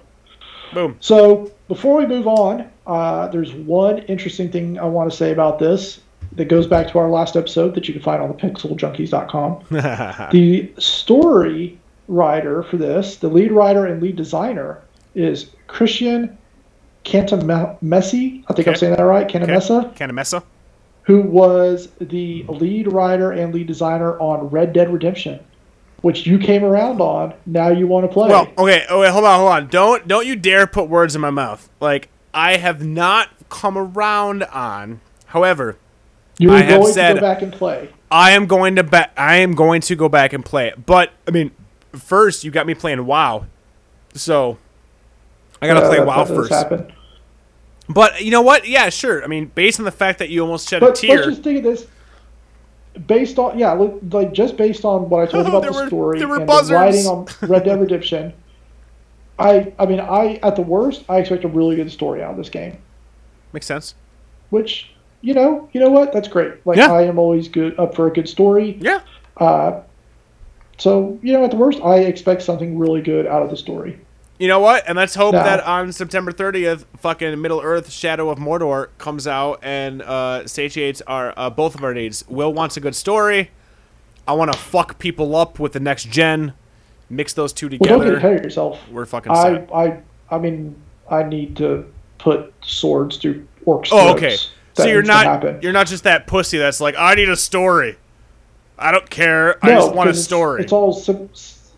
boom 0.73 0.95
So 1.01 1.51
before 1.67 1.97
we 1.97 2.05
move 2.05 2.27
on, 2.27 2.69
uh, 2.87 3.27
there's 3.27 3.53
one 3.53 3.99
interesting 4.03 4.49
thing 4.51 4.79
I 4.79 4.85
want 4.85 5.09
to 5.11 5.15
say 5.17 5.31
about 5.31 5.59
this 5.59 5.99
that 6.33 6.45
goes 6.45 6.67
back 6.67 6.87
to 6.91 6.99
our 6.99 7.09
last 7.09 7.35
episode 7.35 7.75
that 7.75 7.87
you 7.87 7.93
can 7.93 8.03
find 8.03 8.21
on 8.21 8.29
the 8.29 8.35
pixeljunkies.com. 8.35 9.65
the 10.31 10.71
story 10.77 11.79
writer 12.07 12.63
for 12.63 12.77
this, 12.77 13.17
the 13.17 13.27
lead 13.27 13.51
writer 13.51 13.85
and 13.85 14.01
lead 14.01 14.15
designer, 14.15 14.81
is 15.15 15.51
Christian 15.67 16.37
Cantamessi. 17.05 18.43
I 18.47 18.53
think 18.53 18.67
I'm 18.67 18.75
saying 18.75 18.95
that 18.95 19.03
right. 19.03 19.27
Cantamessa, 19.27 19.93
Canamessa? 19.95 20.43
who 21.09 21.21
was 21.21 21.89
the 21.99 22.43
lead 22.47 22.91
writer 22.93 23.31
and 23.31 23.51
lead 23.51 23.65
designer 23.65 24.19
on 24.19 24.47
Red 24.49 24.73
Dead 24.73 24.93
Redemption, 24.93 25.39
which 26.01 26.27
you 26.27 26.37
came 26.37 26.63
around 26.63 27.01
on. 27.01 27.33
Now 27.47 27.69
you 27.69 27.87
want 27.87 28.05
to 28.05 28.13
play. 28.13 28.29
Well, 28.29 28.47
okay, 28.59 28.85
oh 28.89 28.99
wait, 28.99 29.09
hold 29.09 29.25
on, 29.25 29.39
hold 29.39 29.51
on. 29.51 29.67
Don't 29.69 30.07
don't 30.07 30.27
you 30.27 30.35
dare 30.35 30.67
put 30.67 30.87
words 30.87 31.15
in 31.15 31.21
my 31.21 31.31
mouth. 31.31 31.67
Like 31.79 32.09
I 32.31 32.57
have 32.57 32.85
not 32.85 33.29
come 33.49 33.75
around 33.75 34.43
on. 34.43 35.01
However, 35.25 35.77
you 36.39 36.49
have 36.49 36.67
going 36.67 36.93
said- 36.93 37.13
to 37.13 37.19
go 37.21 37.27
back 37.27 37.41
and 37.43 37.53
play. 37.53 37.89
I 38.11 38.31
am 38.31 38.47
going 38.47 38.75
to 38.77 38.83
bet 38.83 39.11
I 39.15 39.35
am 39.37 39.53
going 39.53 39.81
to 39.81 39.95
go 39.95 40.09
back 40.09 40.33
and 40.33 40.43
play 40.43 40.67
it. 40.69 40.83
But 40.87 41.11
I 41.27 41.31
mean, 41.31 41.51
first 41.93 42.43
you 42.43 42.49
got 42.49 42.65
me 42.65 42.73
playing 42.73 43.05
WoW, 43.05 43.45
so 44.15 44.57
I 45.61 45.67
gotta 45.67 45.81
Uh, 45.85 45.89
play 45.89 45.99
WoW 46.03 46.25
first. 46.25 46.51
But 47.87 48.21
you 48.23 48.31
know 48.31 48.41
what? 48.41 48.67
Yeah, 48.67 48.89
sure. 48.89 49.23
I 49.23 49.27
mean, 49.27 49.51
based 49.53 49.79
on 49.79 49.85
the 49.85 49.91
fact 49.91 50.19
that 50.19 50.29
you 50.29 50.41
almost 50.41 50.67
shed 50.69 50.77
a 50.81 50.85
But 50.85 50.87
let's 50.89 51.01
tear. 51.01 51.23
just 51.23 51.43
think 51.43 51.57
of 51.59 51.63
this. 51.63 51.85
Based 53.05 53.37
on 53.39 53.57
yeah, 53.59 53.71
like 53.73 54.33
just 54.33 54.57
based 54.57 54.83
on 54.85 55.07
what 55.09 55.21
I 55.21 55.25
told 55.31 55.45
you 55.45 55.51
about 55.55 55.61
There 55.61 55.71
the 55.71 55.77
were- 55.83 55.87
story 55.87 56.21
and 56.21 56.47
buzzers. 56.47 56.69
the 56.69 56.73
writing 56.75 57.05
on 57.07 57.27
Red 57.41 57.63
Dead 57.65 57.79
Redemption, 57.79 58.33
I 59.39 59.71
I 59.77 59.85
mean 59.85 59.99
I 59.99 60.39
at 60.43 60.55
the 60.55 60.61
worst 60.63 61.03
I 61.07 61.17
expect 61.19 61.43
a 61.43 61.47
really 61.47 61.75
good 61.75 61.91
story 61.91 62.23
out 62.23 62.31
of 62.31 62.37
this 62.37 62.49
game. 62.49 62.77
Makes 63.53 63.67
sense. 63.67 63.93
Which 64.49 64.89
you 65.21 65.33
know 65.33 65.69
you 65.73 65.79
know 65.79 65.89
what 65.89 66.13
that's 66.13 66.27
great. 66.27 66.65
Like 66.65 66.77
Yeah. 66.77 66.91
I 66.91 67.03
am 67.03 67.19
always 67.19 67.47
good 67.47 67.77
up 67.79 67.95
for 67.95 68.07
a 68.07 68.11
good 68.13 68.27
story. 68.29 68.77
Yeah. 68.79 69.01
Uh, 69.37 69.81
so 70.77 71.19
you 71.21 71.33
know 71.33 71.43
at 71.43 71.51
the 71.51 71.57
worst 71.57 71.79
I 71.81 71.99
expect 71.99 72.41
something 72.41 72.77
really 72.77 73.01
good 73.01 73.27
out 73.27 73.41
of 73.41 73.49
the 73.49 73.57
story. 73.57 73.99
You 74.37 74.47
know 74.47 74.61
what? 74.61 74.85
And 74.87 74.95
let's 74.95 75.15
hope 75.15 75.33
that 75.33 75.61
on 75.65 75.91
September 75.91 76.31
30th, 76.31 76.85
fucking 76.99 77.41
Middle 77.41 77.59
Earth 77.61 77.91
Shadow 77.91 78.29
of 78.29 78.39
Mordor 78.39 78.87
comes 78.97 79.27
out 79.27 79.59
and 79.63 80.01
uh, 80.01 80.47
satiates 80.47 81.01
our 81.07 81.33
uh, 81.35 81.49
both 81.49 81.75
of 81.75 81.83
our 81.83 81.93
needs. 81.93 82.23
Will 82.29 82.53
wants 82.53 82.77
a 82.77 82.79
good 82.79 82.95
story. 82.95 83.51
I 84.25 84.31
want 84.33 84.53
to 84.53 84.57
fuck 84.57 84.97
people 84.97 85.35
up 85.35 85.59
with 85.59 85.73
the 85.73 85.81
next 85.81 86.07
gen. 86.09 86.53
Mix 87.09 87.33
those 87.33 87.51
two 87.51 87.67
Well, 87.67 87.79
don't 87.79 87.87
get 87.99 88.05
together. 88.05 88.15
ahead 88.17 88.33
of 88.37 88.43
yourself. 88.43 88.79
We're 88.89 89.05
fucking 89.05 89.31
I 89.33 89.43
set. 89.43 89.69
I 89.73 89.99
I 90.31 90.37
mean 90.37 90.73
I 91.11 91.23
need 91.23 91.57
to 91.57 91.85
put 92.19 92.53
swords 92.61 93.17
through 93.17 93.45
orcs. 93.65 93.89
Oh, 93.91 94.13
throats. 94.17 94.23
okay. 94.23 94.37
So 94.83 94.87
you're 94.87 95.01
not 95.03 95.63
you're 95.63 95.73
not 95.73 95.87
just 95.87 96.03
that 96.05 96.27
pussy 96.27 96.57
that's 96.57 96.79
like 96.81 96.95
I 96.97 97.15
need 97.15 97.29
a 97.29 97.35
story. 97.35 97.97
I 98.77 98.91
don't 98.91 99.09
care. 99.09 99.63
I 99.63 99.69
just 99.69 99.93
want 99.93 100.09
a 100.09 100.13
story. 100.13 100.63
It's, 100.63 100.71
all 100.71 100.93
Sim- 100.93 101.29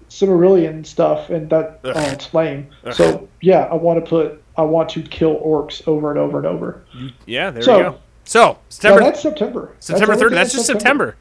Silmarillion 0.10 0.86
stuff, 0.86 1.30
and 1.30 1.50
that 1.50 1.80
Ugh. 1.84 1.94
oh, 1.96 2.02
it's 2.12 2.34
lame. 2.34 2.68
So 2.92 3.28
yeah, 3.42 3.62
I 3.72 3.76
want 3.76 4.04
to 4.04 4.08
put 4.10 4.44
I 4.58 4.62
want 4.64 4.90
to 4.90 5.02
kill 5.02 5.40
orcs 5.42 5.88
over 5.88 6.12
and 6.12 6.20
over 6.20 6.38
and 6.38 6.46
over. 6.48 6.84
yeah, 7.26 7.50
there 7.52 7.64
So- 7.64 7.78
you 7.78 7.84
go. 7.84 7.98
So 8.24 8.40
No, 8.44 8.58
September 8.70 9.00
that's 9.04 9.22
September. 9.22 9.72
That's 9.74 9.88
September 9.88 10.14
30th. 10.14 10.18
everything 10.18 10.36
That's 10.36 10.54
in 10.54 10.58
just 10.60 10.68
September. 10.68 11.16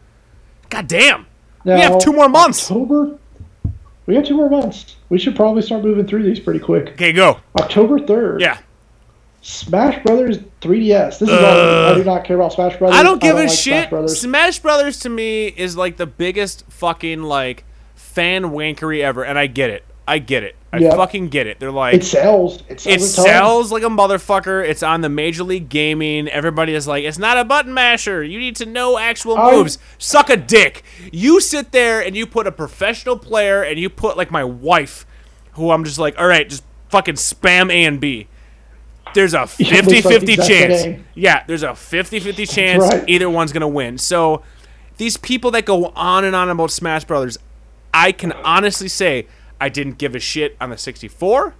God 0.68 0.86
damn. 0.86 1.26
Now, 1.64 1.74
we 1.76 1.80
have 1.80 1.98
two 1.98 2.12
more 2.12 2.28
months. 2.28 2.70
October. 2.70 3.18
We 4.06 4.14
have 4.16 4.26
two 4.26 4.36
more 4.36 4.50
months. 4.50 4.96
We 5.08 5.18
should 5.18 5.34
probably 5.34 5.62
start 5.62 5.82
moving 5.82 6.06
through 6.06 6.24
these 6.24 6.38
pretty 6.40 6.60
quick. 6.60 6.88
Okay, 6.90 7.12
go. 7.12 7.38
October 7.58 7.98
third. 8.00 8.40
Yeah. 8.40 8.58
Smash 9.42 10.02
Brothers 10.04 10.38
3DS. 10.60 11.18
This 11.18 11.22
is 11.22 11.30
all. 11.30 11.44
Uh, 11.44 11.92
I 11.92 11.94
do 11.94 12.04
not 12.04 12.24
care 12.24 12.36
about 12.36 12.52
Smash 12.52 12.76
Brothers. 12.76 12.98
I 12.98 13.02
don't 13.02 13.20
give 13.20 13.36
a 13.36 13.40
like 13.40 13.48
shit. 13.48 13.64
Smash 13.64 13.90
Brothers. 13.90 14.20
Smash 14.20 14.58
Brothers 14.58 14.98
to 15.00 15.08
me 15.08 15.46
is 15.46 15.76
like 15.76 15.96
the 15.96 16.06
biggest 16.06 16.64
fucking 16.68 17.22
like 17.22 17.64
fan 17.94 18.44
wankery 18.44 19.00
ever, 19.02 19.24
and 19.24 19.38
I 19.38 19.46
get 19.46 19.70
it. 19.70 19.84
I 20.06 20.18
get 20.18 20.42
it. 20.42 20.56
I 20.72 20.78
Yeah. 20.78 20.94
fucking 20.96 21.28
get 21.28 21.46
it. 21.46 21.58
They're 21.60 21.70
like 21.70 21.94
It 21.94 22.04
sells. 22.04 22.62
It 22.68 22.80
sells. 22.80 22.96
it 23.02 23.06
sells 23.06 23.72
like 23.72 23.82
a 23.84 23.88
motherfucker. 23.88 24.66
It's 24.68 24.82
on 24.82 25.00
the 25.02 25.08
Major 25.08 25.44
League 25.44 25.68
Gaming. 25.68 26.28
Everybody 26.28 26.74
is 26.74 26.86
like, 26.88 27.04
it's 27.04 27.18
not 27.18 27.38
a 27.38 27.44
button 27.44 27.72
masher. 27.72 28.22
You 28.22 28.38
need 28.38 28.56
to 28.56 28.66
know 28.66 28.98
actual 28.98 29.38
I- 29.38 29.52
moves. 29.52 29.78
Suck 29.98 30.28
a 30.28 30.36
dick. 30.36 30.82
You 31.12 31.40
sit 31.40 31.70
there 31.72 32.00
and 32.00 32.16
you 32.16 32.26
put 32.26 32.46
a 32.48 32.52
professional 32.52 33.16
player 33.18 33.62
and 33.62 33.78
you 33.78 33.88
put 33.88 34.16
like 34.16 34.30
my 34.32 34.42
wife, 34.44 35.06
who 35.52 35.70
I'm 35.70 35.84
just 35.84 35.98
like, 35.98 36.18
all 36.18 36.26
right, 36.26 36.48
just 36.48 36.64
fucking 36.88 37.14
spam 37.14 37.70
A 37.70 37.84
and 37.84 38.00
B. 38.00 38.26
There's 39.14 39.34
a 39.34 39.40
looks 39.40 39.58
like 39.60 39.68
50 39.68 40.00
the 40.00 40.08
50 40.08 40.32
exact 40.32 40.48
chance. 40.48 41.02
Yeah, 41.14 41.44
there's 41.46 41.62
a 41.62 41.74
50 41.74 42.20
50 42.20 42.46
chance 42.46 42.82
right. 42.82 43.04
either 43.08 43.28
one's 43.28 43.52
going 43.52 43.60
to 43.62 43.68
win. 43.68 43.98
So 43.98 44.42
these 44.96 45.16
people 45.16 45.50
that 45.52 45.64
go 45.64 45.86
on 45.96 46.24
and 46.24 46.36
on 46.36 46.48
about 46.50 46.70
Smash 46.70 47.04
Brothers, 47.04 47.38
I 47.92 48.12
can 48.12 48.32
honestly 48.32 48.88
say 48.88 49.26
I 49.60 49.68
didn't 49.68 49.98
give 49.98 50.14
a 50.14 50.20
shit 50.20 50.56
on 50.60 50.70
the 50.70 50.78
64. 50.78 51.54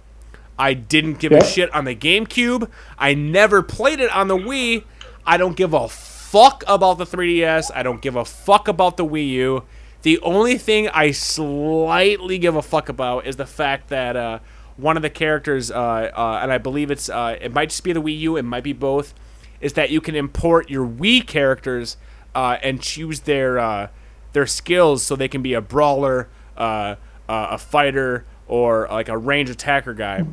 I 0.57 0.73
didn't 0.73 1.19
give 1.19 1.31
a 1.31 1.43
shit 1.43 1.73
on 1.73 1.85
the 1.85 1.95
GameCube. 1.95 2.69
I 2.97 3.15
never 3.15 3.63
played 3.63 3.99
it 3.99 4.11
on 4.11 4.27
the 4.27 4.37
Wii. 4.37 4.83
I 5.25 5.37
don't 5.37 5.57
give 5.57 5.73
a 5.73 5.89
fuck 5.89 6.63
about 6.67 6.99
the 6.99 7.05
3DS. 7.05 7.71
I 7.73 7.81
don't 7.81 8.01
give 8.01 8.15
a 8.15 8.25
fuck 8.25 8.67
about 8.67 8.97
the 8.97 9.05
Wii 9.05 9.27
U. 9.29 9.63
The 10.03 10.19
only 10.19 10.57
thing 10.57 10.87
I 10.89 11.11
slightly 11.11 12.37
give 12.37 12.55
a 12.55 12.61
fuck 12.61 12.89
about 12.89 13.25
is 13.25 13.35
the 13.35 13.45
fact 13.45 13.89
that 13.89 14.15
uh, 14.15 14.39
one 14.81 14.97
of 14.97 15.03
the 15.03 15.09
characters, 15.09 15.71
uh, 15.71 15.75
uh, 16.15 16.39
and 16.41 16.51
I 16.51 16.57
believe 16.57 16.91
it's, 16.91 17.09
uh, 17.09 17.37
it 17.39 17.53
might 17.53 17.69
just 17.69 17.83
be 17.83 17.93
the 17.93 18.01
Wii 18.01 18.19
U, 18.19 18.37
it 18.37 18.43
might 18.43 18.63
be 18.63 18.73
both, 18.73 19.13
is 19.59 19.73
that 19.73 19.89
you 19.91 20.01
can 20.01 20.15
import 20.15 20.69
your 20.69 20.87
Wii 20.87 21.25
characters 21.25 21.97
uh, 22.33 22.57
and 22.63 22.81
choose 22.81 23.21
their 23.21 23.59
uh, 23.59 23.87
their 24.33 24.47
skills 24.47 25.03
so 25.03 25.15
they 25.15 25.27
can 25.27 25.41
be 25.41 25.53
a 25.53 25.61
brawler, 25.61 26.29
a 26.57 27.57
fighter, 27.57 28.25
or 28.47 28.87
like 28.89 29.09
a 29.09 29.17
range 29.17 29.49
attacker 29.49 29.93
guy. 29.93 30.25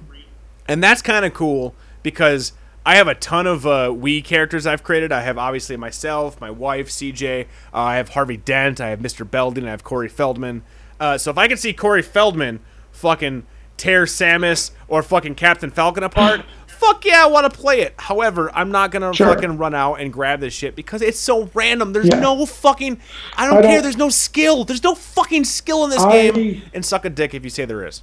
And 0.69 0.83
that's 0.83 1.03
kind 1.03 1.25
of 1.25 1.35
cool 1.35 1.75
because 2.03 2.53
I 2.89 2.97
have 2.97 3.07
a 3.09 3.15
ton 3.15 3.47
of 3.47 3.67
uh, 3.67 3.89
Wii 3.89 4.25
characters 4.25 4.67
I've 4.67 4.83
created. 4.83 5.13
I 5.13 5.21
have 5.21 5.37
obviously 5.37 5.77
myself, 5.77 6.41
my 6.41 6.51
wife, 6.51 6.89
CJ. 6.89 7.45
Uh, 7.45 7.47
I 7.77 7.97
have 7.97 8.11
Harvey 8.11 8.39
Dent. 8.39 8.81
I 8.81 8.89
have 8.89 9.01
Mr. 9.01 9.29
Belding. 9.29 9.67
I 9.67 9.71
have 9.73 9.85
Corey 9.85 10.09
Feldman. 10.09 10.63
Uh, 10.99 11.19
so 11.19 11.31
if 11.31 11.37
I 11.37 11.49
can 11.49 11.59
see 11.59 11.75
Corey 11.75 12.03
Feldman 12.03 12.61
fucking 12.91 13.47
tear 13.79 14.05
Samus 14.05 14.73
or 14.89 15.03
fucking 15.03 15.35
Captain 15.37 15.71
Falcon 15.71 16.03
apart, 16.05 16.43
fuck 16.67 17.05
yeah, 17.05 17.25
I 17.25 17.27
want 17.27 17.51
to 17.53 17.59
play 17.59 17.81
it. 17.81 17.95
However, 17.99 18.51
I'm 18.55 18.71
not 18.71 18.91
gonna 18.91 19.13
Sure. 19.15 19.29
fucking 19.35 19.57
run 19.59 19.75
out 19.75 19.95
and 19.95 20.13
grab 20.13 20.41
this 20.41 20.53
shit 20.53 20.77
because 20.77 21.01
it's 21.03 21.19
so 21.19 21.49
random. 21.55 21.93
There's 21.93 22.09
Yeah. 22.09 22.21
no 22.21 22.45
fucking. 22.45 23.01
I 23.37 23.47
don't 23.47 23.59
I 23.59 23.63
care. 23.63 23.73
don't- 23.75 23.83
There's 23.83 23.97
no 23.97 24.09
skill. 24.11 24.65
There's 24.65 24.83
no 24.85 24.95
fucking 24.95 25.45
skill 25.45 25.85
in 25.85 25.91
this 25.91 26.03
I- 26.03 26.31
game. 26.31 26.63
And 26.75 26.85
suck 26.85 27.05
a 27.05 27.11
dick 27.11 27.35
if 27.35 27.45
you 27.45 27.51
say 27.51 27.65
there 27.65 27.87
is. 27.87 28.03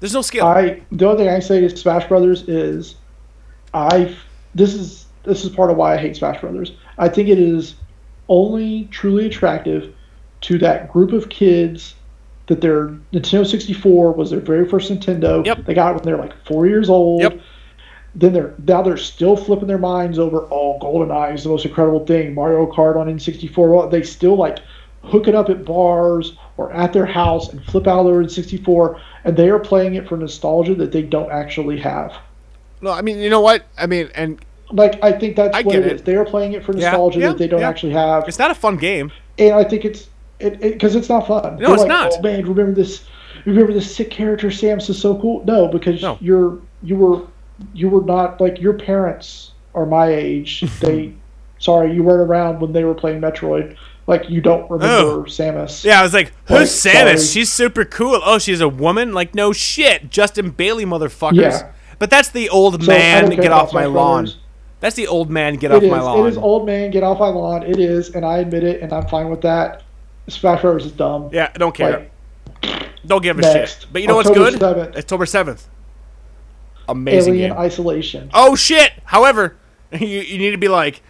There's 0.00 0.12
no 0.14 0.22
skill. 0.22 0.46
I 0.46 0.82
the 0.92 1.06
only 1.08 1.24
thing 1.24 1.34
I 1.34 1.38
say 1.40 1.60
to 1.60 1.74
Smash 1.76 2.06
Brothers 2.08 2.46
is, 2.48 2.96
I 3.72 4.14
this 4.54 4.74
is 4.74 5.06
this 5.22 5.44
is 5.44 5.50
part 5.50 5.70
of 5.70 5.76
why 5.78 5.94
I 5.94 5.96
hate 5.96 6.16
Smash 6.16 6.40
Brothers. 6.40 6.72
I 6.98 7.08
think 7.08 7.28
it 7.28 7.38
is 7.38 7.76
only 8.28 8.88
truly 8.90 9.26
attractive 9.26 9.92
to 10.42 10.58
that 10.58 10.92
group 10.92 11.12
of 11.12 11.28
kids 11.30 11.94
that 12.46 12.60
their 12.60 12.88
Nintendo 13.12 13.46
64 13.46 14.12
was 14.12 14.30
their 14.30 14.40
very 14.40 14.68
first 14.68 14.90
Nintendo. 14.90 15.44
Yep. 15.44 15.64
They 15.64 15.74
got 15.74 15.90
it 15.90 15.94
when 15.94 16.04
they're 16.04 16.18
like 16.18 16.34
four 16.46 16.66
years 16.66 16.88
old. 16.90 17.22
Yep. 17.22 17.40
Then 18.16 18.32
they're 18.32 18.54
now 18.66 18.82
they're 18.82 18.96
still 18.96 19.36
flipping 19.36 19.66
their 19.66 19.78
minds 19.78 20.18
over 20.18 20.46
oh 20.50 20.78
GoldenEye 20.80 21.34
is 21.34 21.42
the 21.42 21.48
most 21.48 21.64
incredible 21.64 22.04
thing. 22.06 22.34
Mario 22.34 22.70
Kart 22.70 22.96
on 22.96 23.06
N64. 23.08 23.76
Well, 23.76 23.88
they 23.88 24.02
still 24.02 24.36
like 24.36 24.58
hook 25.02 25.26
it 25.26 25.34
up 25.34 25.50
at 25.50 25.64
bars 25.64 26.36
or 26.56 26.70
at 26.72 26.92
their 26.92 27.06
house 27.06 27.48
and 27.52 27.62
flip 27.64 27.86
out 27.88 28.04
their 28.04 28.22
N64, 28.22 29.00
and 29.24 29.36
they 29.36 29.50
are 29.50 29.58
playing 29.58 29.96
it 29.96 30.08
for 30.08 30.16
nostalgia 30.16 30.74
that 30.76 30.92
they 30.92 31.02
don't 31.02 31.30
actually 31.32 31.78
have. 31.80 32.14
no, 32.80 32.90
I 32.92 33.02
mean, 33.02 33.18
you 33.18 33.28
know 33.28 33.40
what? 33.40 33.64
I 33.76 33.86
mean, 33.86 34.08
and 34.14 34.38
Like 34.70 35.02
I 35.02 35.10
think 35.12 35.34
that's 35.36 35.54
I 35.56 35.62
what 35.62 35.74
it 35.74 35.84
it. 35.86 35.92
is. 35.92 36.02
They 36.02 36.14
are 36.14 36.24
playing 36.24 36.52
it 36.52 36.64
for 36.64 36.72
Yeah, 36.76 36.90
nostalgia 36.90 37.18
yeah, 37.20 37.28
that 37.30 37.38
they 37.38 37.48
don't 37.48 37.60
yeah. 37.60 37.68
actually 37.68 37.92
have, 37.92 38.28
it's 38.28 38.38
not 38.38 38.50
a 38.52 38.54
fun 38.54 38.76
game. 38.76 39.10
and 39.38 39.54
I 39.54 39.64
think 39.64 39.84
it's 39.84 40.08
it 40.38 40.60
because 40.60 40.94
it's 40.94 41.08
not 41.08 41.26
fun. 41.26 41.56
No, 41.56 41.66
They're 41.66 41.72
it's 41.74 41.80
like, 41.80 41.88
not. 41.88 42.12
Oh 42.14 42.22
man, 42.22 42.42
remember 42.46 42.72
this? 42.72 43.04
Remember 43.44 43.72
this 43.72 43.94
sick 43.94 44.10
character 44.10 44.48
Samus 44.48 44.88
is 44.88 45.00
so 45.00 45.18
cool? 45.20 45.44
No, 45.44 45.68
because 45.68 46.00
No. 46.02 46.18
you're 46.20 46.60
you 46.82 46.96
were 46.96 47.22
you 47.72 47.88
were 47.88 48.02
not 48.02 48.40
like 48.40 48.60
your 48.60 48.74
parents 48.74 49.52
are 49.74 49.86
my 49.86 50.08
age. 50.08 50.60
they 50.80 51.14
sorry, 51.58 51.92
you 51.92 52.02
weren't 52.02 52.28
around 52.28 52.60
when 52.60 52.72
they 52.72 52.84
were 52.84 52.94
playing 52.94 53.20
Metroid. 53.20 53.76
Like 54.06 54.28
you 54.28 54.40
don't 54.40 54.64
oh. 54.70 54.74
remember 54.76 55.28
Samus. 55.28 55.84
Yeah, 55.84 56.00
I 56.00 56.02
was 56.02 56.12
like, 56.12 56.32
Like, 56.48 56.60
who's 56.60 56.70
Samus? 56.70 56.92
sorry. 56.92 57.18
She's 57.18 57.52
super 57.52 57.84
cool. 57.84 58.20
Oh, 58.24 58.38
she's 58.38 58.60
a 58.60 58.68
woman? 58.68 59.12
Like, 59.14 59.34
no 59.34 59.52
shit. 59.52 60.10
Justin 60.10 60.50
Bailey, 60.50 60.84
motherfuckers. 60.84 61.36
Yeah. 61.36 61.72
But 61.98 62.10
that's 62.10 62.28
the 62.28 62.50
old 62.50 62.82
So, 62.82 62.90
man, 62.90 63.30
get 63.30 63.50
off 63.52 63.72
my 63.72 63.86
lawn. 63.86 64.28
That's 64.80 64.96
the 64.96 65.06
old 65.06 65.30
man, 65.30 65.54
get 65.56 65.70
It 65.70 65.76
off 65.76 65.82
is. 65.82 65.90
my 65.90 66.00
lawn. 66.00 66.26
It 66.26 66.28
is 66.28 66.36
old 66.36 66.66
man, 66.66 66.90
get 66.90 67.02
off 67.02 67.18
my 67.18 67.28
lawn. 67.28 67.62
It 67.62 67.78
is, 67.78 68.10
and 68.10 68.22
I 68.22 68.38
admit 68.38 68.64
it, 68.64 68.82
and 68.82 68.92
I'm 68.92 69.06
fine 69.08 69.30
with 69.30 69.40
that. 69.40 69.82
Smash 70.28 70.62
Brothers 70.62 70.86
is 70.86 70.92
dumb. 70.92 71.30
yeah, 71.32 71.50
I 71.54 71.58
don't 71.58 71.74
care. 71.74 72.10
Like, 72.62 72.88
don't 73.06 73.22
give 73.22 73.38
a 73.38 73.42
next. 73.42 73.80
shit. 73.82 73.86
But 73.92 74.02
you 74.02 74.08
know 74.08 74.18
October 74.18 74.40
what's 74.40 74.56
good? 74.56 74.92
7th. 74.92 74.96
October 74.96 75.24
7th. 75.26 75.64
Amazing 76.88 77.34
Alien 77.34 77.50
game. 77.52 77.58
Isolation. 77.60 78.30
oh, 78.34 78.54
shit. 78.56 78.92
However, 79.04 79.56
you, 79.92 80.06
you 80.06 80.38
need 80.38 80.50
to 80.52 80.58
be 80.58 80.68
like, 80.68 81.02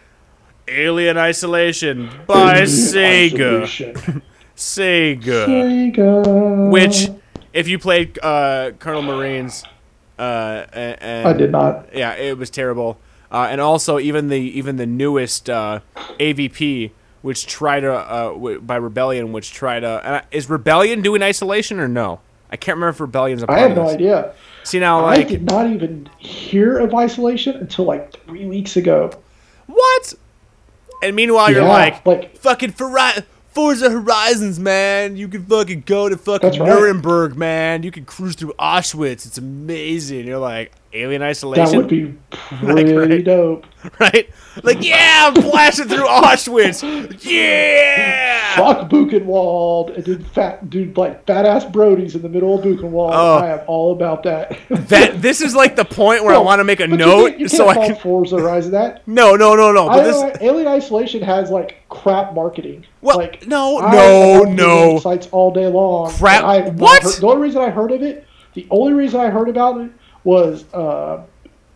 Alien 0.67 1.17
Isolation 1.19 2.11
by 2.27 2.63
Sega. 2.63 3.63
Isolation. 3.65 4.23
Sega. 4.57 5.47
Sega. 5.95 6.71
Which, 6.71 7.11
if 7.53 7.69
you 7.69 7.79
played 7.79 8.19
uh, 8.23 8.73
Colonel 8.79 9.03
Marines, 9.03 9.65
uh, 10.19 10.65
and 10.73 11.29
I 11.29 11.33
did 11.33 11.51
not. 11.51 11.95
yeah, 11.95 12.15
it 12.15 12.39
was 12.39 12.51
terrible. 12.51 12.99
uh, 13.33 13.49
and 13.51 13.61
also 13.61 13.99
even 13.99 14.29
the 14.29 14.39
even 14.39 14.77
the 14.77 14.87
newest 14.87 15.51
uh, 15.51 15.81
AVP, 16.21 16.93
which 17.25 17.47
try 17.47 17.81
to 17.81 17.91
uh, 17.91 18.29
w- 18.35 18.61
by 18.61 18.77
Rebellion, 18.77 19.33
which 19.33 19.51
try 19.51 19.81
to 19.81 19.89
uh, 19.89 20.21
is 20.31 20.51
Rebellion 20.51 21.01
doing 21.01 21.23
isolation 21.23 21.81
or 21.81 21.89
no? 21.89 22.21
I 22.51 22.57
can't 22.57 22.77
remember 22.77 22.91
if 22.91 23.01
Rebellion's 23.01 23.43
a 23.43 23.47
part 23.47 23.59
I 23.59 23.63
have 23.63 23.75
no 23.75 23.89
idea. 23.89 24.35
See 24.63 24.79
now, 24.79 25.01
like, 25.01 25.21
I 25.21 25.23
did 25.25 25.45
not 25.45 25.67
even 25.71 26.11
hear 26.19 26.77
of 26.77 26.95
isolation 26.95 27.57
until 27.57 27.87
like 27.87 28.13
three 28.27 28.45
weeks 28.45 28.77
ago. 28.77 29.11
what? 29.65 30.13
And 31.03 31.17
meanwhile, 31.17 31.51
you're 31.51 31.65
like, 31.65 32.05
like- 32.05 32.37
fucking 32.37 32.73
Forza 32.73 33.89
Horizons, 33.89 34.61
man. 34.61 35.17
You 35.17 35.29
can 35.29 35.47
fucking 35.47 35.85
go 35.87 36.11
to 36.11 36.19
fucking 36.19 36.47
That's 36.51 36.59
right. 36.61 36.69
Nuremberg, 36.69 37.37
man. 37.39 37.85
You 37.85 37.91
can 37.91 38.05
cruise 38.05 38.35
through 38.35 38.53
Auschwitz. 38.59 39.25
It's 39.27 39.39
amazing. 39.39 40.27
You're 40.27 40.39
like 40.39 40.73
Alien 40.95 41.23
Isolation. 41.23 41.65
That 41.67 41.77
would 41.77 41.89
be 41.89 42.05
Like, 42.63 42.87
pretty 42.87 43.15
right. 43.17 43.25
dope. 43.25 43.67
right? 43.99 44.31
Like, 44.63 44.83
yeah, 44.85 45.27
I'm 45.29 45.35
blasting 45.35 45.89
through 45.89 46.07
Auschwitz. 46.07 47.25
Yeah. 47.25 48.55
Fuck 48.57 48.89
Buchenwald 48.89 49.95
and 49.97 50.05
dude 50.05 50.25
fat 50.29 50.71
dude 50.71 50.97
like 50.97 51.27
badass 51.27 51.71
Brodies 51.73 52.15
in 52.15 52.23
the 52.23 52.29
middle 52.29 52.57
of 52.57 52.65
Buchenwald. 52.65 53.11
Oh. 53.13 53.39
I 53.39 53.49
am 53.55 53.61
all 53.67 53.93
about 53.93 54.23
that. 54.23 54.57
That 54.95 55.21
this 55.21 55.41
is 55.41 55.55
like 55.57 55.75
the 55.77 55.85
point 55.85 56.23
where 56.25 56.35
I 56.35 56.39
want 56.39 56.61
to 56.61 56.65
make 56.65 56.79
a 56.79 56.85
but 56.87 56.91
you 56.91 56.97
note 56.99 57.29
can't- 57.31 57.41
you 57.41 57.49
so 57.49 57.65
can't 57.67 57.71
I 57.71 57.75
call 57.75 57.87
can. 57.89 57.97
Forza 57.97 58.39
Horizon 58.39 58.73
that. 58.73 59.03
No, 59.09 59.35
no, 59.35 59.55
no, 59.57 59.73
no. 59.73 59.89
But 59.89 60.05
this. 60.05 60.17
Uh, 60.17 60.37
alien 60.41 60.69
Isolation 60.69 61.21
has 61.23 61.51
like 61.51 61.83
crap 61.89 62.33
marketing. 62.35 62.87
Well, 63.01 63.17
like, 63.19 63.47
no, 63.47 63.79
I 63.81 63.93
no, 63.93 64.43
no. 64.45 64.99
sites 65.01 65.27
all 65.33 65.51
day 65.53 65.67
long. 65.67 66.11
Crap- 66.13 66.45
I 66.45 66.61
what? 66.71 67.03
heard- 67.03 67.15
the 67.21 67.27
only 67.27 67.43
reason 67.43 67.61
I 67.61 67.71
heard 67.71 67.91
of 67.91 68.03
it, 68.03 68.25
the 68.55 68.67
only 68.71 68.93
reason 68.93 69.21
I 69.21 69.31
heard 69.31 69.49
about 69.49 69.81
it 69.81 69.91
was 70.25 70.65
uh, 70.75 71.23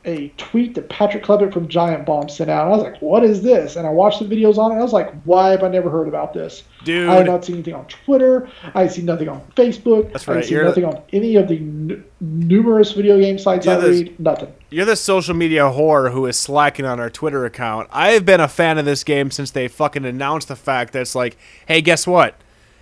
a 0.04 0.28
tweet 0.38 0.74
that 0.74 0.88
Patrick 0.88 1.22
Klepek 1.24 1.52
from 1.52 1.68
Giant 1.68 2.06
Bomb 2.06 2.28
sent 2.30 2.48
out. 2.48 2.64
And 2.64 2.72
I 2.72 2.76
was 2.76 2.82
like, 2.84 3.02
"What 3.02 3.24
is 3.24 3.42
this?" 3.42 3.76
And 3.76 3.86
I 3.86 3.90
watched 3.90 4.20
the 4.20 4.24
videos 4.24 4.56
on 4.56 4.72
it. 4.72 4.76
I 4.76 4.82
was 4.82 4.92
like, 4.92 5.12
"Why 5.24 5.50
have 5.50 5.62
I 5.62 5.68
never 5.68 5.90
heard 5.90 6.08
about 6.08 6.32
this?" 6.32 6.62
Dude. 6.84 7.08
I 7.08 7.16
have 7.16 7.26
not 7.26 7.44
seen 7.44 7.56
anything 7.56 7.74
on 7.74 7.84
Twitter. 7.86 8.48
I 8.74 8.86
see 8.86 9.02
nothing 9.02 9.28
on 9.28 9.42
Facebook. 9.56 10.12
That's 10.12 10.26
I 10.28 10.34
right, 10.36 10.44
see 10.44 10.52
you're 10.52 10.64
nothing 10.64 10.84
on 10.84 11.02
any 11.12 11.36
of 11.36 11.48
the 11.48 11.56
n- 11.58 12.04
numerous 12.20 12.92
video 12.92 13.18
game 13.18 13.38
sites 13.38 13.66
You're 13.66 13.74
I 13.74 13.80
the- 13.80 13.90
read. 13.90 14.20
Nothing. 14.20 14.54
You're 14.70 14.86
the 14.86 14.96
social 14.96 15.34
media 15.34 15.62
whore 15.62 16.12
who 16.12 16.24
is 16.26 16.38
slacking 16.38 16.84
on 16.86 17.00
our 17.00 17.10
Twitter 17.10 17.44
account. 17.44 17.88
I 17.90 18.10
have 18.10 18.24
been 18.24 18.40
a 18.40 18.48
fan 18.48 18.78
of 18.78 18.84
this 18.84 19.02
game 19.04 19.30
since 19.30 19.50
they 19.50 19.66
fucking 19.68 20.04
announced 20.04 20.48
the 20.48 20.56
fact 20.56 20.92
that 20.92 21.00
it's 21.02 21.14
like, 21.14 21.36
hey, 21.66 21.80
guess 21.82 22.06
what? 22.06 22.34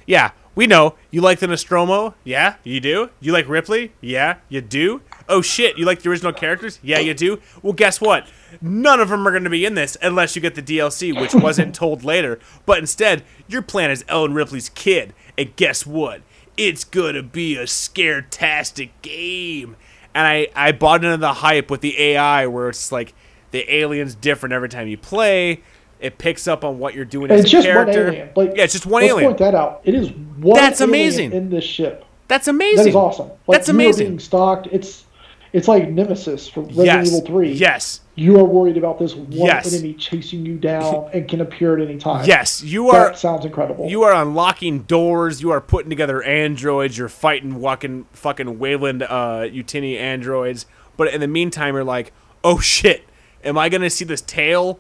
Yeah, 0.07 0.31
we 0.57 0.67
know. 0.67 0.97
You 1.13 1.21
like 1.21 1.39
the 1.39 1.47
Nostromo? 1.47 2.15
Yeah, 2.25 2.57
you 2.65 2.81
do. 2.81 3.11
You 3.21 3.33
like 3.33 3.49
Ripley? 3.49 3.93
Yeah, 4.01 4.39
you 4.49 4.61
do. 4.61 5.03
Oh 5.29 5.41
shit, 5.41 5.79
you 5.79 5.85
like 5.85 6.03
the 6.03 6.11
original 6.11 6.33
characters? 6.33 6.81
Yeah, 6.83 6.99
you 6.99 7.15
do. 7.15 7.41
Well, 7.63 7.73
guess 7.73 8.01
what? 8.01 8.27
None 8.61 8.99
of 8.99 9.11
them 9.11 9.27
are 9.29 9.31
going 9.31 9.45
to 9.45 9.51
be 9.51 9.65
in 9.65 9.75
this 9.75 9.97
unless 10.03 10.35
you 10.35 10.43
get 10.43 10.57
the 10.57 10.63
DLC, 10.63 11.19
which 11.19 11.35
wasn't 11.41 11.75
told 11.75 12.03
later. 12.03 12.41
But 12.65 12.79
instead, 12.79 13.23
your 13.47 13.63
plan 13.63 13.93
is 13.93 14.05
Ellen 14.09 14.35
Ripley's 14.35 14.69
kid. 14.71 15.15
And 15.39 15.55
guess 15.55 15.87
what? 15.87 16.23
It's 16.57 16.83
gonna 16.85 17.23
be 17.23 17.57
a 17.57 17.67
scare-tastic 17.67 19.03
game 19.03 19.77
and 20.17 20.27
I, 20.27 20.49
I 20.57 20.73
bought 20.73 21.05
into 21.05 21.19
the 21.19 21.35
hype 21.35 21.71
with 21.71 21.83
the 21.83 22.01
AI 22.01 22.47
where 22.47 22.71
it's 22.71 22.91
like 22.91 23.13
the 23.51 23.71
alien's 23.73 24.15
different 24.15 24.55
every 24.55 24.71
time 24.71 24.89
you 24.89 24.97
play. 24.97 25.61
It 26.01 26.19
picks 26.19 26.47
up 26.47 26.65
on 26.65 26.79
what 26.79 26.95
you're 26.95 27.05
doing 27.05 27.31
And 27.31 27.39
as 27.39 27.45
it's 27.47 27.53
a 27.53 27.57
just 27.57 27.67
character. 27.67 28.05
one 28.05 28.15
alien. 28.15 28.31
Like, 28.37 28.53
yeah, 28.57 28.65
it's 28.65 28.73
just 28.75 28.87
one 28.87 29.03
alien. 29.03 29.15
let's 29.15 29.23
alien. 29.23 29.31
point 29.31 29.39
that 29.39 29.55
out. 29.55 29.81
It 29.85 29.95
is 29.95 30.11
one 30.13 30.57
That's 30.61 30.81
alien 30.81 30.91
amazing. 30.91 31.33
in 31.33 31.51
this 31.51 31.65
ship. 31.65 32.05
That's 32.29 32.49
amazing. 32.49 32.89
is 32.89 32.95
awesome. 32.95 33.29
Like, 33.47 33.59
That's 33.59 33.69
amazing. 33.69 34.09
being 34.09 34.19
stalked. 34.19 34.69
It's 34.73 35.05
it's 35.53 35.69
like 35.69 35.89
Nemesis 35.89 36.49
from 36.49 36.65
Resident 36.67 36.87
yes. 36.87 37.07
Evil 37.09 37.21
3. 37.25 37.53
Yes. 37.53 38.01
You 38.15 38.39
are 38.39 38.45
worried 38.45 38.77
about 38.77 38.99
this 38.99 39.15
one 39.15 39.31
Yes. 39.31 39.73
enemy 39.73 39.95
chasing 39.95 40.45
you 40.45 40.57
down 40.59 41.09
and 41.15 41.27
can 41.27 41.41
appear 41.41 41.79
at 41.79 41.89
any 41.89 41.97
time. 41.99 42.27
Yes. 42.27 42.63
You 42.63 42.91
are 42.91 43.07
That 43.07 43.19
sounds 43.19 43.47
incredible. 43.47 43.89
you 43.89 44.03
are 44.03 44.13
unlocking 44.13 44.81
doors. 44.81 45.41
You 45.41 45.51
are 45.53 45.61
putting 45.63 45.89
together 45.89 46.23
androids. 46.25 46.99
You're 46.99 47.09
fighting 47.09 47.55
walking 47.61 48.05
fucking 48.13 48.59
Weyland 48.59 49.03
uh, 49.05 49.43
Yutani 49.49 49.97
androids. 49.99 50.67
But 50.99 51.15
in 51.15 51.21
the 51.23 51.29
meantime, 51.29 51.75
you're 51.75 51.85
like, 51.85 52.13
oh 52.45 52.59
shit, 52.59 53.05
am 53.43 53.57
I 53.57 53.69
gonna 53.71 53.89
see 53.89 54.05
this 54.05 54.21
tail 54.21 54.79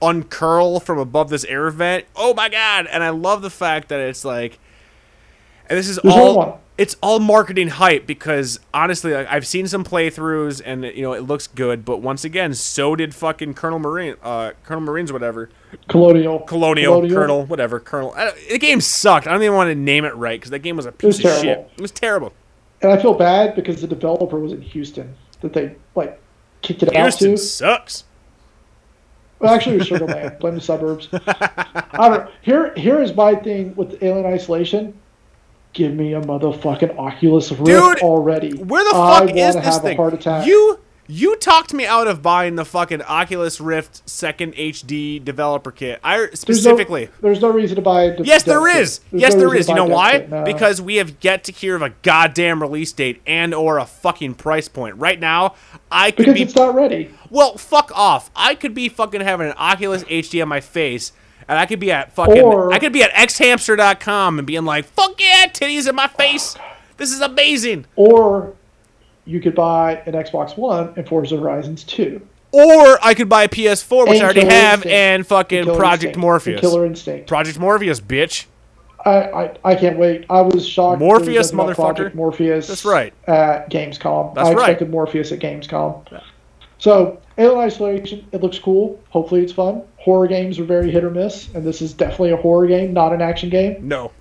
uncurl 0.00 0.80
from 0.80 0.98
above 0.98 1.30
this 1.30 1.44
air 1.44 1.70
vent? 1.70 2.06
Oh 2.14 2.34
my 2.34 2.48
god! 2.48 2.86
And 2.86 3.02
I 3.02 3.10
love 3.10 3.42
the 3.42 3.50
fact 3.50 3.88
that 3.88 4.00
it's 4.00 4.24
like, 4.24 4.58
and 5.68 5.78
this 5.78 5.88
is 5.88 5.98
There's 6.02 6.14
all 6.14 6.60
it's 6.78 6.94
all 7.00 7.18
marketing 7.18 7.68
hype 7.68 8.06
because 8.06 8.60
honestly, 8.74 9.14
like 9.14 9.26
I've 9.30 9.46
seen 9.46 9.66
some 9.66 9.82
playthroughs 9.82 10.60
and 10.64 10.84
you 10.84 11.02
know 11.02 11.14
it 11.14 11.22
looks 11.22 11.46
good, 11.46 11.84
but 11.84 12.02
once 12.02 12.24
again, 12.24 12.52
so 12.54 12.94
did 12.94 13.14
fucking 13.14 13.54
Colonel 13.54 13.78
Marine, 13.78 14.16
uh, 14.22 14.52
Colonel 14.64 14.82
Marines, 14.82 15.12
whatever. 15.12 15.48
Colonial. 15.88 16.40
Colonial, 16.40 17.08
Colonel, 17.08 17.46
whatever, 17.46 17.80
Colonel. 17.80 18.12
I 18.16 18.32
the 18.50 18.58
game 18.58 18.80
sucked. 18.80 19.26
I 19.26 19.32
don't 19.32 19.42
even 19.42 19.54
want 19.54 19.68
to 19.68 19.74
name 19.74 20.04
it 20.04 20.14
right 20.16 20.38
because 20.38 20.50
that 20.50 20.58
game 20.60 20.76
was 20.76 20.86
a 20.86 20.92
piece 20.92 21.06
was 21.06 21.18
of 21.18 21.22
terrible. 21.22 21.42
shit. 21.42 21.70
It 21.76 21.80
was 21.80 21.90
terrible. 21.90 22.32
And 22.82 22.92
I 22.92 23.00
feel 23.00 23.14
bad 23.14 23.54
because 23.54 23.80
the 23.80 23.86
developer 23.86 24.38
was 24.38 24.52
in 24.52 24.60
Houston 24.60 25.14
that 25.40 25.54
they 25.54 25.76
like 25.94 26.20
kicked 26.60 26.82
it 26.82 26.94
out 26.94 26.94
Houston 26.94 27.36
sucks. 27.38 28.04
Well, 29.38 29.52
actually, 29.54 29.76
it 29.76 29.78
was 29.80 29.88
Sugar 29.88 30.06
Land. 30.06 30.38
Blame 30.38 30.54
the 30.54 30.60
suburbs. 30.60 31.08
I 31.12 32.08
don't. 32.08 32.30
Here, 32.42 32.72
here 32.74 33.02
is 33.02 33.14
my 33.14 33.34
thing 33.34 33.74
with 33.76 34.02
Alien 34.02 34.26
Isolation. 34.26 34.94
Give 35.72 35.92
me 35.92 36.14
a 36.14 36.20
motherfucking 36.22 36.96
Oculus 36.96 37.52
Rift 37.52 37.66
Dude, 37.66 37.98
already. 38.00 38.56
Where 38.56 38.82
the 38.84 38.96
I 38.96 39.20
fuck 39.20 39.30
is 39.36 39.36
wanna 39.36 39.52
this 39.60 39.74
have 39.74 39.82
thing? 39.82 39.92
A 39.92 39.96
heart 39.96 40.14
attack. 40.14 40.46
You 40.46 40.78
you 41.08 41.36
talked 41.36 41.72
me 41.72 41.86
out 41.86 42.08
of 42.08 42.22
buying 42.22 42.56
the 42.56 42.64
fucking 42.64 43.02
Oculus 43.02 43.60
Rift 43.60 44.08
second 44.08 44.54
HD 44.54 45.22
developer 45.22 45.70
kit. 45.70 46.00
I 46.02 46.16
There's 46.18 46.30
no- 46.30 46.34
specifically. 46.36 47.08
there's 47.20 47.40
no 47.40 47.50
reason 47.50 47.76
to 47.76 47.82
buy. 47.82 48.04
A 48.04 48.22
Yes, 48.22 48.42
there 48.42 48.66
is. 48.68 49.00
Yes, 49.12 49.34
no 49.34 49.40
there 49.40 49.54
is. 49.54 49.68
You 49.68 49.74
know 49.74 49.84
why? 49.84 50.12
kit, 50.20 50.30
no. 50.30 50.44
Because 50.44 50.80
we 50.80 50.96
have 50.96 51.14
yet 51.20 51.44
to 51.44 51.52
hear 51.52 51.76
of 51.76 51.82
a 51.82 51.90
goddamn 52.02 52.60
release 52.60 52.92
date 52.92 53.20
and 53.26 53.54
or 53.54 53.78
a 53.78 53.86
fucking 53.86 54.34
price 54.34 54.68
point. 54.68 54.96
Right 54.96 55.20
now, 55.20 55.54
I 55.90 56.10
could 56.10 56.18
because 56.26 56.34
be 56.34 56.42
it's 56.42 56.54
not 56.56 56.74
ready. 56.74 57.10
Well, 57.30 57.56
fuck 57.56 57.90
off. 57.94 58.30
I 58.34 58.54
could 58.54 58.74
be 58.74 58.88
fucking 58.88 59.20
having 59.20 59.48
an 59.48 59.54
Oculus 59.56 60.04
HD 60.04 60.42
on 60.42 60.48
my 60.48 60.60
face, 60.60 61.12
and 61.48 61.58
I 61.58 61.66
could 61.66 61.80
be 61.80 61.90
at 61.92 62.12
fucking 62.14 62.42
Or- 62.42 62.72
I 62.72 62.78
could 62.78 62.92
be 62.92 63.02
at 63.02 63.12
xhamster.com 63.12 64.38
and 64.38 64.46
being 64.46 64.64
like, 64.64 64.84
"Fuck 64.86 65.20
yeah, 65.20 65.46
titties 65.52 65.88
in 65.88 65.94
my 65.94 66.06
face. 66.08 66.56
This 66.96 67.12
is 67.12 67.20
amazing." 67.20 67.86
Or 67.96 68.52
you 69.26 69.40
could 69.40 69.54
buy 69.54 69.96
an 70.06 70.12
Xbox 70.14 70.56
One 70.56 70.92
and 70.96 71.06
Forza 71.08 71.36
Horizons 71.36 71.84
2. 71.84 72.20
Or 72.52 72.98
I 73.04 73.12
could 73.14 73.28
buy 73.28 73.42
a 73.44 73.48
PS4, 73.48 74.04
which 74.08 74.14
And 74.14 74.20
I 74.22 74.24
already 74.24 74.40
Killer 74.40 74.52
have, 74.52 74.74
Instinct. 74.78 74.94
and 74.94 75.26
fucking 75.26 75.64
Killer 75.64 75.76
Project 75.78 76.02
Instinct. 76.04 76.18
Morpheus. 76.18 76.60
Killer 76.60 76.86
Instinct. 76.86 77.26
Project 77.28 77.58
Morpheus, 77.58 78.00
bitch. 78.00 78.46
I, 79.04 79.10
I, 79.10 79.56
I 79.64 79.74
can't 79.74 79.98
wait. 79.98 80.24
I 80.30 80.40
was 80.40 80.66
shocked. 80.66 81.00
Morpheus, 81.00 81.52
nothing 81.52 81.74
Project 81.74 82.14
motherfucker. 82.14 82.14
Morpheus. 82.16 82.66
That's 82.68 82.84
right. 82.84 83.12
At 83.26 83.70
Gamescom. 83.70 84.34
That's 84.34 84.48
I 84.48 84.52
right. 84.52 84.60
expected 84.70 84.90
Morpheus 84.90 85.32
at 85.32 85.38
Gamescom. 85.40 86.22
So, 86.78 87.20
Alien 87.38 87.58
Isolation, 87.60 88.26
it 88.32 88.42
looks 88.42 88.58
cool. 88.58 89.00
Hopefully, 89.10 89.42
it's 89.42 89.52
fun. 89.52 89.82
Horror 89.98 90.26
games 90.26 90.58
are 90.58 90.64
very 90.64 90.90
hit 90.90 91.04
or 91.04 91.10
miss, 91.10 91.52
and 91.54 91.64
this 91.64 91.82
is 91.82 91.92
definitely 91.92 92.30
a 92.32 92.36
horror 92.36 92.66
game, 92.66 92.92
not 92.92 93.12
an 93.12 93.20
action 93.22 93.48
game. 93.50 93.76
No. 93.86 94.12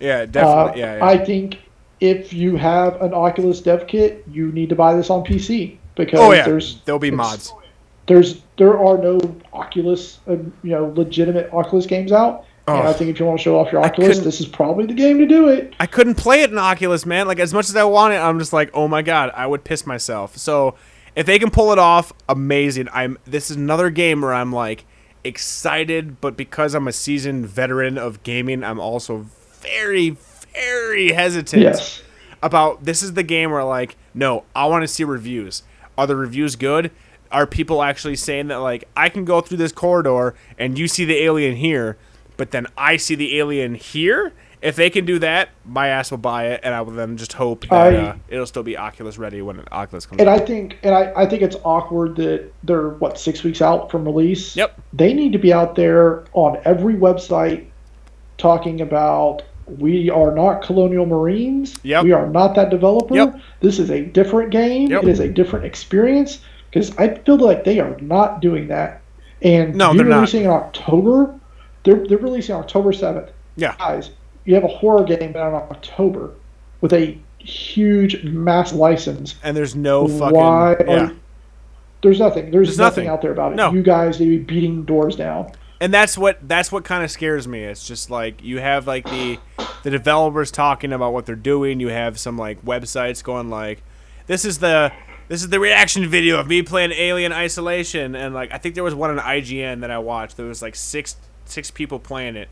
Yeah, 0.00 0.18
Uh, 0.20 0.26
definitely. 0.26 0.80
yeah, 0.80 0.96
yeah. 0.98 1.04
I 1.04 1.24
think 1.24 1.58
if 2.00 2.32
you 2.32 2.56
have 2.56 3.00
an 3.00 3.14
Oculus 3.14 3.60
dev 3.60 3.86
kit, 3.86 4.24
you 4.30 4.52
need 4.52 4.68
to 4.68 4.74
buy 4.74 4.94
this 4.94 5.10
on 5.10 5.24
PC 5.24 5.78
because 5.94 6.20
oh 6.20 6.32
yeah. 6.32 6.44
there's 6.44 6.80
There'll 6.82 6.98
be 6.98 7.10
mods. 7.10 7.52
there's 8.06 8.42
there 8.56 8.78
are 8.78 8.98
no 8.98 9.18
Oculus, 9.52 10.18
uh, 10.28 10.32
you 10.32 10.50
know, 10.70 10.92
legitimate 10.96 11.52
Oculus 11.52 11.86
games 11.86 12.12
out. 12.12 12.44
And 12.68 12.78
Oh. 12.78 12.82
I 12.82 12.92
think 12.92 13.10
if 13.10 13.20
you 13.20 13.26
want 13.26 13.38
to 13.38 13.42
show 13.44 13.60
off 13.60 13.70
your 13.70 13.80
I 13.80 13.86
Oculus, 13.86 14.18
this 14.18 14.40
is 14.40 14.46
probably 14.46 14.86
the 14.86 14.94
game 14.94 15.18
to 15.18 15.26
do 15.26 15.48
it. 15.48 15.74
I 15.78 15.86
couldn't 15.86 16.16
play 16.16 16.42
it 16.42 16.50
in 16.50 16.58
Oculus, 16.58 17.06
man. 17.06 17.28
Like 17.28 17.38
as 17.38 17.54
much 17.54 17.68
as 17.68 17.76
I 17.76 17.84
want 17.84 18.14
it, 18.14 18.16
I'm 18.16 18.40
just 18.40 18.52
like, 18.52 18.70
oh 18.74 18.88
my 18.88 19.02
god, 19.02 19.30
I 19.34 19.46
would 19.46 19.62
piss 19.62 19.86
myself. 19.86 20.36
So 20.36 20.74
if 21.14 21.26
they 21.26 21.38
can 21.38 21.50
pull 21.50 21.72
it 21.72 21.78
off, 21.78 22.12
amazing. 22.28 22.88
I'm. 22.92 23.18
This 23.24 23.50
is 23.50 23.56
another 23.56 23.88
game 23.90 24.20
where 24.20 24.34
I'm 24.34 24.52
like 24.52 24.84
excited, 25.22 26.20
but 26.20 26.36
because 26.36 26.74
I'm 26.74 26.88
a 26.88 26.92
seasoned 26.92 27.46
veteran 27.46 27.98
of 27.98 28.22
gaming, 28.22 28.64
I'm 28.64 28.80
also 28.80 29.26
very, 29.60 30.16
very 30.56 31.12
hesitant 31.12 31.62
Yes. 31.62 32.02
about 32.42 32.84
this 32.84 33.02
is 33.02 33.14
the 33.14 33.22
game 33.22 33.50
where 33.50 33.64
like, 33.64 33.96
no, 34.14 34.44
I 34.54 34.66
want 34.66 34.82
to 34.82 34.88
see 34.88 35.04
reviews. 35.04 35.62
Are 35.98 36.06
the 36.06 36.16
reviews 36.16 36.56
good? 36.56 36.90
Are 37.32 37.46
people 37.46 37.82
actually 37.82 38.16
saying 38.16 38.48
that 38.48 38.56
like 38.58 38.88
I 38.96 39.08
can 39.08 39.24
go 39.24 39.40
through 39.40 39.58
this 39.58 39.72
corridor 39.72 40.34
and 40.58 40.78
you 40.78 40.88
see 40.88 41.04
the 41.04 41.16
alien 41.16 41.56
here, 41.56 41.96
but 42.36 42.50
then 42.50 42.66
I 42.76 42.96
see 42.98 43.14
the 43.14 43.38
alien 43.38 43.74
here? 43.74 44.32
If 44.62 44.74
they 44.74 44.88
can 44.90 45.04
do 45.04 45.18
that, 45.18 45.50
my 45.66 45.88
ass 45.88 46.10
will 46.10 46.18
buy 46.18 46.46
it, 46.48 46.60
and 46.64 46.74
I 46.74 46.80
will 46.80 46.92
then 46.92 47.16
just 47.18 47.34
hope 47.34 47.68
that 47.68 47.72
I- 47.72 47.94
uh, 47.96 48.16
it'll 48.28 48.46
still 48.46 48.62
be 48.62 48.76
Oculus 48.76 49.18
ready 49.18 49.42
when 49.42 49.62
Oculus 49.70 50.06
comes 50.06 50.18
And 50.18 50.28
out. 50.30 50.40
I 50.40 50.44
think, 50.44 50.78
and 50.82 50.94
I, 50.94 51.12
I 51.14 51.26
think 51.26 51.42
it's 51.42 51.56
awkward 51.62 52.16
that 52.16 52.50
they're 52.64 52.88
what 52.90 53.18
six 53.18 53.44
weeks 53.44 53.60
out 53.60 53.90
from 53.90 54.04
release. 54.06 54.56
Yep. 54.56 54.80
They 54.94 55.12
need 55.12 55.32
to 55.32 55.38
be 55.38 55.52
out 55.52 55.74
there 55.76 56.24
on 56.32 56.58
every 56.64 56.94
website 56.94 57.66
talking 58.38 58.80
about 58.80 59.42
we 59.66 60.10
are 60.10 60.34
not 60.34 60.62
Colonial 60.62 61.06
Marines. 61.06 61.76
Yep. 61.82 62.04
We 62.04 62.12
are 62.12 62.26
not 62.28 62.54
that 62.54 62.70
developer. 62.70 63.14
Yep. 63.14 63.40
This 63.60 63.78
is 63.78 63.90
a 63.90 64.02
different 64.04 64.50
game. 64.50 64.90
Yep. 64.90 65.02
It 65.04 65.08
is 65.08 65.20
a 65.20 65.28
different 65.28 65.64
experience. 65.64 66.40
because 66.70 66.96
I 66.98 67.14
feel 67.14 67.36
like 67.38 67.64
they 67.64 67.80
are 67.80 67.96
not 68.00 68.40
doing 68.40 68.68
that. 68.68 69.00
And 69.42 69.74
No, 69.74 69.88
you're 69.92 69.98
they're 70.04 70.06
not. 70.06 70.16
releasing 70.16 70.44
in 70.44 70.50
October. 70.50 71.34
They're 71.84 72.06
they're 72.06 72.18
releasing 72.18 72.54
October 72.54 72.92
seventh. 72.92 73.30
Yeah. 73.56 73.74
Guys, 73.78 74.10
you 74.44 74.54
have 74.54 74.64
a 74.64 74.68
horror 74.68 75.04
game 75.04 75.34
out 75.36 75.48
in 75.48 75.54
October 75.76 76.32
with 76.80 76.92
a 76.92 77.18
huge 77.38 78.22
mass 78.24 78.72
license. 78.72 79.34
And 79.42 79.56
there's 79.56 79.74
no 79.76 80.08
fucking 80.08 80.34
Why? 80.36 80.76
Yeah. 80.86 81.10
There's 82.02 82.18
nothing. 82.20 82.50
There's, 82.50 82.68
There's 82.68 82.78
nothing, 82.78 83.04
nothing. 83.04 83.08
out 83.14 83.22
there 83.22 83.32
about 83.32 83.52
it. 83.52 83.56
No. 83.56 83.72
You 83.72 83.82
guys 83.82 84.20
need 84.20 84.26
to 84.26 84.38
be 84.38 84.44
beating 84.44 84.84
doors 84.84 85.16
down. 85.16 85.50
And 85.80 85.92
that's 85.92 86.16
what 86.16 86.38
that's 86.48 86.70
what 86.72 86.84
kind 86.84 87.04
of 87.04 87.10
scares 87.10 87.46
me. 87.46 87.62
It's 87.64 87.86
just 87.86 88.10
like 88.10 88.42
you 88.42 88.58
have 88.60 88.86
like 88.86 89.04
the 89.04 89.38
the 89.82 89.90
developers 89.90 90.50
talking 90.50 90.92
about 90.92 91.12
what 91.12 91.26
they're 91.26 91.34
doing. 91.36 91.80
You 91.80 91.88
have 91.88 92.18
some 92.18 92.36
like 92.38 92.64
websites 92.64 93.22
going 93.22 93.50
like, 93.50 93.82
this 94.26 94.44
is 94.44 94.58
the 94.58 94.92
this 95.28 95.42
is 95.42 95.48
the 95.48 95.60
reaction 95.60 96.06
video 96.08 96.38
of 96.38 96.46
me 96.46 96.62
playing 96.62 96.92
Alien 96.92 97.32
Isolation, 97.32 98.14
and 98.14 98.34
like 98.34 98.52
I 98.52 98.58
think 98.58 98.74
there 98.74 98.84
was 98.84 98.94
one 98.94 99.10
on 99.10 99.18
IGN 99.18 99.80
that 99.80 99.90
I 99.90 99.98
watched. 99.98 100.36
There 100.36 100.46
was 100.46 100.62
like 100.62 100.74
six 100.76 101.16
six 101.44 101.70
people 101.70 101.98
playing 101.98 102.36
it, 102.36 102.48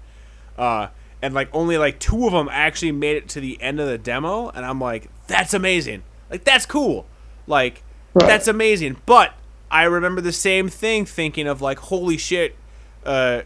uh, 0.58 0.88
and 1.22 1.34
like 1.34 1.48
only 1.52 1.78
like 1.78 1.98
two 1.98 2.26
of 2.26 2.32
them 2.32 2.48
actually 2.50 2.92
made 2.92 3.16
it 3.16 3.28
to 3.30 3.40
the 3.40 3.60
end 3.62 3.80
of 3.80 3.86
the 3.88 3.98
demo, 3.98 4.48
and 4.50 4.64
I'm 4.66 4.80
like, 4.80 5.08
that's 5.26 5.54
amazing. 5.54 6.02
Like 6.30 6.44
that's 6.44 6.66
cool. 6.66 7.06
Like 7.46 7.82
Right. 8.16 8.28
that's 8.28 8.46
amazing. 8.46 8.98
But 9.06 9.34
I 9.72 9.82
remember 9.84 10.20
the 10.20 10.30
same 10.32 10.68
thing, 10.68 11.04
thinking 11.04 11.48
of 11.48 11.60
like, 11.60 11.78
holy 11.80 12.16
shit, 12.16 12.54
uh, 13.04 13.42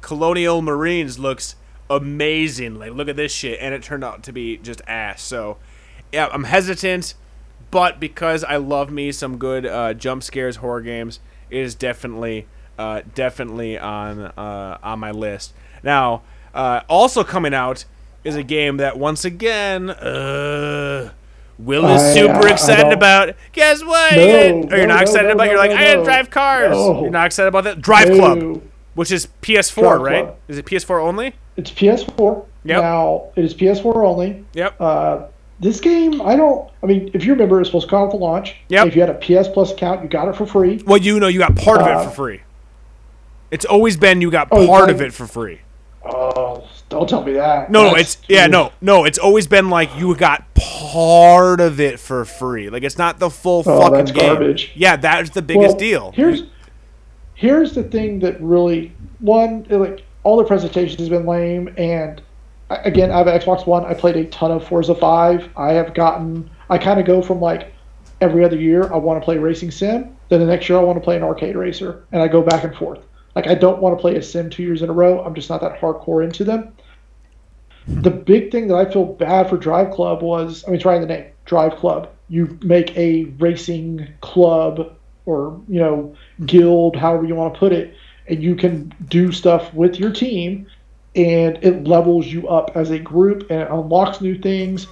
Colonial 0.00 0.60
Marines 0.62 1.18
looks 1.18 1.56
amazing. 1.90 2.78
Like, 2.78 2.92
look 2.92 3.08
at 3.08 3.16
this 3.16 3.32
shit, 3.32 3.58
and 3.60 3.74
it 3.74 3.82
turned 3.82 4.04
out 4.04 4.22
to 4.24 4.32
be 4.32 4.56
just 4.58 4.80
ass. 4.86 5.22
So, 5.22 5.56
yeah, 6.12 6.28
I'm 6.32 6.44
hesitant, 6.44 7.14
but 7.70 7.98
because 8.00 8.44
I 8.44 8.56
love 8.56 8.90
me 8.90 9.12
some 9.12 9.38
good 9.38 9.66
uh, 9.66 9.94
jump 9.94 10.22
scares 10.22 10.56
horror 10.56 10.80
games, 10.80 11.20
it 11.50 11.58
is 11.60 11.74
definitely, 11.74 12.46
uh, 12.78 13.02
definitely 13.14 13.78
on 13.78 14.20
uh, 14.20 14.78
on 14.82 14.98
my 14.98 15.10
list. 15.10 15.52
Now, 15.82 16.22
uh, 16.54 16.80
also 16.88 17.24
coming 17.24 17.54
out 17.54 17.84
is 18.24 18.36
a 18.36 18.42
game 18.42 18.78
that 18.78 18.98
once 18.98 19.24
again, 19.24 19.90
uh, 19.90 21.12
Will 21.58 21.84
is 21.86 22.02
I- 22.02 22.14
super 22.14 22.34
I- 22.46 22.48
I 22.48 22.52
excited 22.52 22.82
don't- 22.84 22.92
about. 22.94 23.34
Guess 23.52 23.84
what? 23.84 24.12
No, 24.12 24.18
you're 24.22 24.64
no, 24.64 24.86
not 24.86 24.96
no, 24.96 25.02
excited 25.02 25.30
about. 25.30 25.46
You're 25.48 25.58
like, 25.58 25.70
I 25.70 25.74
gotta 25.84 25.96
no. 25.98 26.04
drive 26.04 26.30
cars. 26.30 26.76
You're 26.76 27.10
not 27.10 27.26
excited 27.26 27.48
about 27.48 27.64
that. 27.64 27.80
Drive 27.80 28.08
Club. 28.10 28.62
Which 28.94 29.10
is 29.12 29.28
PS4, 29.42 29.74
Drive 29.82 30.00
right? 30.00 30.24
Club. 30.24 30.36
Is 30.48 30.58
it 30.58 30.64
PS4 30.66 31.00
only? 31.02 31.34
It's 31.56 31.70
PS4. 31.70 32.44
Yep. 32.64 32.82
Now 32.82 33.24
it 33.36 33.44
is 33.44 33.54
PS4 33.54 33.96
only. 34.06 34.44
Yep. 34.54 34.80
Uh, 34.80 35.22
this 35.60 35.80
game, 35.80 36.20
I 36.22 36.34
don't. 36.36 36.68
I 36.82 36.86
mean, 36.86 37.10
if 37.14 37.24
you 37.24 37.32
remember, 37.32 37.56
it 37.56 37.60
was 37.60 37.68
supposed 37.68 37.86
to 37.86 37.90
come 37.90 38.00
out 38.02 38.06
at 38.06 38.10
the 38.12 38.16
launch. 38.16 38.56
Yep. 38.68 38.88
If 38.88 38.96
you 38.96 39.02
had 39.02 39.10
a 39.10 39.14
PS 39.14 39.48
Plus 39.48 39.72
account, 39.72 40.02
you 40.02 40.08
got 40.08 40.28
it 40.28 40.34
for 40.36 40.46
free. 40.46 40.82
well, 40.86 40.96
you 40.98 41.20
know, 41.20 41.28
you 41.28 41.38
got 41.38 41.54
part 41.56 41.80
of 41.80 41.86
it 41.86 41.92
Uh, 41.92 42.04
for 42.08 42.10
free. 42.10 42.40
It's 43.50 43.64
always 43.64 43.96
been 43.96 44.20
you 44.20 44.30
got 44.30 44.48
Oh, 44.50 44.66
part 44.66 44.90
of 44.90 45.00
it 45.00 45.12
for 45.12 45.26
free. 45.26 45.60
Oh, 46.04 46.66
don't 46.90 47.08
tell 47.08 47.22
me 47.22 47.32
that. 47.34 47.70
No, 47.70 47.82
no, 47.84 47.88
That's- 47.90 48.14
it's 48.16 48.28
yeah, 48.28 48.46
no, 48.46 48.72
no. 48.82 49.04
It's 49.04 49.18
always 49.18 49.46
been 49.46 49.70
like 49.70 49.96
you 49.96 50.14
got 50.16 50.44
part 50.54 51.60
of 51.60 51.80
it 51.80 51.98
for 52.00 52.24
free. 52.24 52.68
Like 52.68 52.82
it's 52.82 52.98
not 52.98 53.18
the 53.20 53.30
full 53.30 53.62
Oh, 53.64 53.80
fucking 53.80 53.92
that's 53.98 54.10
game. 54.12 54.26
garbage. 54.34 54.72
Yeah, 54.74 54.96
that's 54.96 55.30
the 55.30 55.40
biggest 55.40 55.68
Well, 55.68 55.76
deal. 55.78 56.12
Here's 56.14 56.42
here's 57.34 57.74
the 57.74 57.82
thing 57.82 58.20
that 58.20 58.40
really 58.40 58.92
one 59.18 59.66
like 59.68 60.04
all 60.22 60.36
the 60.36 60.44
presentations 60.44 61.00
has 61.00 61.08
been 61.08 61.26
lame 61.26 61.72
and 61.76 62.22
again 62.70 63.10
I 63.10 63.18
have 63.18 63.26
an 63.26 63.38
Xbox 63.38 63.66
One. 63.66 63.84
I 63.84 63.94
played 63.94 64.16
a 64.16 64.24
ton 64.26 64.50
of 64.50 64.66
Forza 64.66 64.94
Five. 64.94 65.48
I 65.56 65.72
have 65.72 65.94
gotten 65.94 66.48
I 66.70 66.78
kind 66.78 66.98
of 66.98 67.06
go 67.06 67.20
from 67.22 67.40
like 67.40 67.72
every 68.20 68.44
other 68.44 68.56
year 68.56 68.92
I 68.92 68.96
want 68.96 69.20
to 69.20 69.24
play 69.24 69.38
racing 69.38 69.70
sim. 69.70 70.16
Then 70.28 70.40
the 70.40 70.46
next 70.46 70.68
year 70.68 70.78
I 70.78 70.82
want 70.82 70.96
to 70.96 71.04
play 71.04 71.16
an 71.16 71.22
arcade 71.22 71.56
racer, 71.56 72.04
and 72.12 72.22
I 72.22 72.28
go 72.28 72.42
back 72.42 72.64
and 72.64 72.74
forth. 72.74 73.00
Like 73.34 73.46
I 73.46 73.54
don't 73.54 73.80
want 73.80 73.96
to 73.96 74.00
play 74.00 74.16
a 74.16 74.22
sim 74.22 74.48
two 74.48 74.62
years 74.62 74.82
in 74.82 74.88
a 74.88 74.92
row. 74.92 75.22
I'm 75.22 75.34
just 75.34 75.50
not 75.50 75.60
that 75.60 75.80
hardcore 75.80 76.24
into 76.24 76.44
them. 76.44 76.72
The 77.86 78.10
big 78.10 78.50
thing 78.50 78.68
that 78.68 78.76
I 78.76 78.90
feel 78.90 79.04
bad 79.04 79.50
for 79.50 79.58
Drive 79.58 79.90
Club 79.90 80.22
was 80.22 80.64
I 80.66 80.70
mean 80.70 80.80
trying 80.80 81.00
the 81.00 81.06
name 81.06 81.26
Drive 81.44 81.76
Club. 81.76 82.08
You 82.28 82.58
make 82.62 82.96
a 82.96 83.24
racing 83.38 84.08
club 84.22 84.96
or 85.26 85.60
you 85.68 85.80
know 85.80 86.14
guild, 86.46 86.96
however 86.96 87.24
you 87.24 87.34
want 87.34 87.54
to 87.54 87.60
put 87.60 87.72
it, 87.72 87.94
and 88.28 88.42
you 88.42 88.54
can 88.54 88.92
do 89.08 89.32
stuff 89.32 89.72
with 89.74 89.98
your 89.98 90.10
team, 90.10 90.66
and 91.14 91.58
it 91.62 91.84
levels 91.84 92.26
you 92.26 92.48
up 92.48 92.72
as 92.74 92.90
a 92.90 92.98
group 92.98 93.50
and 93.50 93.60
it 93.60 93.68
unlocks 93.70 94.20
new 94.20 94.36
things 94.38 94.86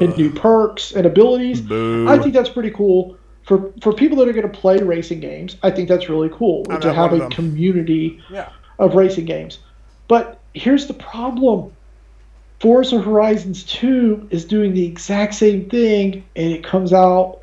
and 0.00 0.16
new 0.16 0.30
perks 0.30 0.92
and 0.92 1.06
abilities. 1.06 1.60
I 1.70 2.18
think 2.18 2.34
that's 2.34 2.48
pretty 2.50 2.70
cool 2.70 3.16
for 3.44 3.72
for 3.80 3.92
people 3.92 4.16
that 4.18 4.28
are 4.28 4.32
going 4.32 4.50
to 4.50 4.58
play 4.58 4.78
racing 4.78 5.20
games. 5.20 5.56
I 5.62 5.70
think 5.70 5.88
that's 5.88 6.08
really 6.08 6.30
cool 6.30 6.66
I'm 6.70 6.80
to 6.80 6.92
have 6.92 7.12
a 7.12 7.28
community 7.28 8.20
Yeah. 8.30 8.48
of 8.78 8.94
racing 8.94 9.26
games. 9.26 9.58
But 10.08 10.40
here's 10.54 10.86
the 10.86 10.94
problem. 10.94 11.72
Forza 12.60 13.00
Horizons 13.00 13.64
2 13.64 14.28
is 14.30 14.44
doing 14.44 14.72
the 14.74 14.86
exact 14.86 15.34
same 15.34 15.68
thing 15.68 16.24
and 16.34 16.52
it 16.52 16.64
comes 16.64 16.92
out 16.92 17.40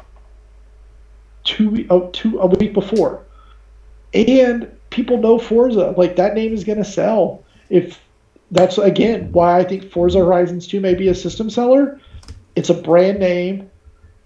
two, 1.52 1.86
oh, 1.90 2.10
two 2.14 2.40
a 2.40 2.48
week 2.48 2.74
before. 2.74 3.24
And 4.14 4.72
people 4.90 5.18
know 5.18 5.38
Forza. 5.38 5.94
Like 5.98 6.16
that 6.16 6.34
name 6.34 6.54
is 6.54 6.64
going 6.64 6.78
to 6.78 6.86
sell. 6.86 7.44
If 7.70 8.00
that's 8.52 8.78
again 8.78 9.32
why 9.32 9.60
I 9.60 9.64
think 9.64 9.92
Forza 9.92 10.20
Horizons 10.20 10.68
2 10.68 10.80
may 10.80 10.96
be 10.96 11.10
a 11.10 11.16
system 11.16 11.50
seller. 11.50 12.00
It's 12.56 12.70
a 12.70 12.74
brand 12.74 13.20
name. 13.20 13.70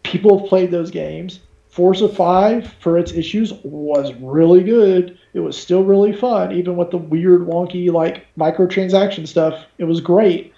People 0.04 0.40
have 0.40 0.50
played 0.50 0.72
those 0.72 0.92
games. 0.92 1.40
Forza 1.70 2.08
5, 2.08 2.74
for 2.80 2.98
its 2.98 3.12
issues, 3.12 3.54
was 3.64 4.14
really 4.16 4.64
good. 4.64 5.18
It 5.34 5.42
was 5.42 5.58
still 5.58 5.84
really 5.84 6.14
fun, 6.14 6.54
even 6.54 6.78
with 6.78 6.90
the 6.90 6.98
weird, 6.98 7.42
wonky, 7.42 7.92
like 7.92 8.26
microtransaction 8.38 9.28
stuff. 9.28 9.66
It 9.78 9.84
was 9.84 10.00
great. 10.00 10.54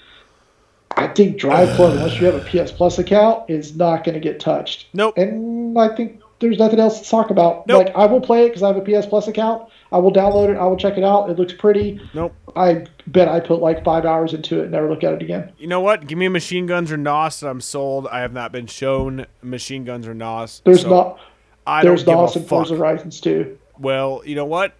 I 0.91 1.07
think 1.07 1.39
Drive 1.39 1.76
Club, 1.76 1.94
unless 1.94 2.19
you 2.19 2.27
have 2.27 2.35
a 2.35 2.45
PS 2.45 2.72
Plus 2.72 2.99
account, 2.99 3.49
is 3.49 3.76
not 3.76 4.03
going 4.03 4.14
to 4.14 4.19
get 4.19 4.39
touched. 4.39 4.88
Nope. 4.94 5.18
And 5.18 5.77
I 5.77 5.95
think 5.95 6.22
there's 6.40 6.60
nothing 6.60 6.80
else 6.80 7.02
to 7.02 7.10
talk 7.10 7.30
about. 7.32 7.66
Nope. 7.68 7.88
Like, 7.88 7.96
I 7.96 8.06
will 8.06 8.22
play 8.22 8.46
it 8.46 8.50
because 8.50 8.64
I 8.64 8.68
have 8.68 8.78
a 8.78 8.82
PS 8.82 9.06
Plus 9.08 9.28
account. 9.28 9.68
I 9.92 9.98
will 9.98 10.12
download 10.12 10.50
it. 10.50 10.58
I 10.58 10.66
will 10.66 10.78
check 10.78 10.98
it 10.98 11.04
out. 11.04 11.30
It 11.30 11.40
looks 11.40 11.54
pretty. 11.54 12.00
Nope. 12.14 12.34
I 12.56 12.86
bet 13.08 13.28
I 13.28 13.40
put 13.40 13.60
like 13.62 13.84
five 13.84 14.06
hours 14.06 14.34
into 14.34 14.60
it 14.60 14.64
and 14.64 14.72
never 14.72 14.90
look 14.90 15.04
at 15.04 15.14
it 15.14 15.22
again. 15.22 15.52
You 15.58 15.68
know 15.68 15.80
what? 15.82 16.06
Give 16.08 16.18
me 16.18 16.28
machine 16.28 16.66
guns 16.68 16.92
or 16.92 16.98
NOS, 16.98 17.42
and 17.42 17.50
I'm 17.50 17.62
sold. 17.62 18.08
I 18.08 18.20
have 18.20 18.34
not 18.34 18.52
been 18.52 18.68
shown 18.68 19.26
machine 19.42 19.84
guns 19.86 20.08
or 20.08 20.14
NOS. 20.14 20.62
There's 20.66 20.82
so 20.82 20.90
not. 20.90 21.20
I 21.66 21.84
There's 21.84 22.04
don't 22.04 22.14
give 22.16 22.22
NOS 22.22 22.36
a 22.36 22.40
in 22.40 22.44
fuck. 22.46 22.50
Forza 22.50 22.76
Horizons 22.78 23.20
2. 23.22 23.58
Well, 23.80 24.22
you 24.26 24.36
know 24.36 24.46
what? 24.46 24.74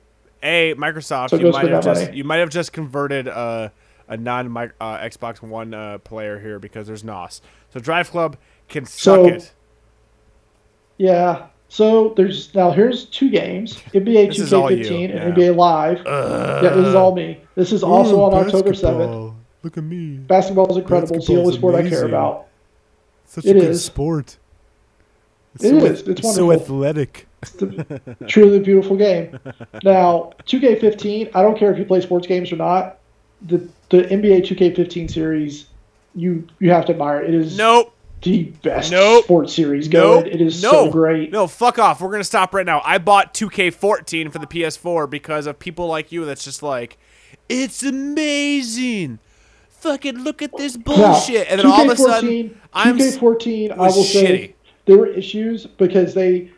A 0.44 0.74
Microsoft, 0.76 1.32
So 1.32 1.38
you 1.38 1.52
might 1.52 1.68
have 1.70 1.84
just 1.84 2.04
money. 2.06 2.18
you 2.18 2.24
might 2.24 2.38
have 2.38 2.50
just 2.50 2.72
converted 2.74 3.28
uh, 3.28 3.70
a 4.08 4.16
non 4.18 4.56
uh, 4.56 4.98
Xbox 5.00 5.42
One 5.42 5.74
uh, 5.74 5.98
player 6.00 6.40
here 6.40 6.60
because 6.60 6.86
there's 6.88 7.04
NOS. 7.04 7.42
So 7.74 7.80
Drive 7.80 8.12
Club 8.12 8.38
can 8.70 8.86
suck 8.86 9.16
So- 9.16 9.26
it. 9.28 9.54
Yeah. 10.98 11.48
So 11.69 12.14
there's 12.15 12.53
now 12.56 12.72
here's 12.72 13.06
two 13.06 13.30
games: 13.30 13.76
NBA 13.94 14.30
This 14.30 14.40
is 14.40 14.53
all 14.53 14.72
you, 14.72 14.86
2K15 14.86 15.10
yeah. 15.10 15.15
and 15.22 15.36
NBA 15.36 15.56
Live. 15.56 16.02
yeah, 16.06 16.69
this 16.74 16.88
is 16.88 16.95
all 16.95 17.14
me. 17.14 17.41
This 17.56 17.72
is 17.74 17.84
also 17.84 18.22
on 18.22 18.34
October 18.34 18.72
7th. 18.72 19.34
Look 19.64 19.78
at 19.78 19.84
me. 19.84 20.18
Basketball 20.18 20.69
is 20.72 20.78
incredible. 20.78 21.18
It's 21.18 21.28
the 21.28 21.38
only 21.40 21.53
sport 21.56 21.76
I 21.76 21.88
care 21.90 22.06
about. 22.06 22.48
Such 23.26 23.45
It 23.45 23.57
a 23.57 23.60
good 23.60 23.69
is. 23.72 23.84
sport. 23.84 24.38
It's 25.56 25.64
It 25.65 25.69
so 25.72 25.86
is. 25.86 26.02
It's 26.07 26.22
so 26.36 26.45
wonderful. 26.45 26.86
athletic. 26.86 27.28
Truly 28.28 28.57
a 28.57 28.60
beautiful 28.61 28.95
game. 28.95 29.38
Now 29.84 30.32
2K15. 30.45 31.32
I 31.36 31.41
don't 31.41 31.57
care 31.57 31.72
if 31.72 31.78
you 31.78 31.84
play 31.86 31.99
sports 32.02 32.28
games 32.28 32.52
or 32.52 32.56
not. 32.56 32.99
The 33.41 33.68
the 33.90 34.03
NBA 34.03 34.45
2K15 34.48 35.11
series, 35.11 35.65
you 36.15 36.48
you 36.60 36.72
have 36.72 36.86
to 36.86 36.94
admire. 36.94 37.22
It 37.22 37.34
is 37.34 37.57
Nope. 37.57 37.94
The 38.22 38.44
best 38.64 38.91
Nope. 38.91 39.26
sports 39.26 39.53
series 39.53 39.88
Nope. 39.89 40.26
It 40.26 40.41
is 40.41 40.61
no. 40.64 40.72
so 40.72 40.91
great. 40.91 41.31
No, 41.31 41.48
fuck 41.48 41.77
off. 41.80 42.02
We're 42.02 42.11
gonna 42.11 42.23
stop 42.23 42.53
right 42.53 42.65
now. 42.65 42.81
I 42.84 42.98
bought 42.98 43.34
2K14 43.34 44.31
for 44.31 44.39
the 44.39 44.48
PS4 44.48 45.10
because 45.10 45.45
of 45.48 45.60
people 45.60 45.88
like 45.88 46.11
you. 46.11 46.26
That's 46.26 46.44
just 46.44 46.64
like, 46.64 46.98
it's 47.48 47.84
amazing. 47.84 49.19
Fucking 49.69 50.18
look 50.23 50.41
at 50.41 50.56
this 50.57 50.76
Now, 50.76 50.84
bullshit. 50.84 51.48
and 51.49 51.60
then 51.60 51.68
all 51.68 51.89
of 51.89 51.91
a 51.91 51.95
sudden, 52.02 52.60
I'm 52.73 52.99
s- 52.99 53.18
2K14. 53.18 53.72
I 53.72 53.76
will 53.77 53.91
say 53.91 54.26
shitty. 54.26 54.53
there 54.85 54.98
were 54.98 55.07
issues 55.07 55.68
because 55.68 56.15
they, 56.15 56.49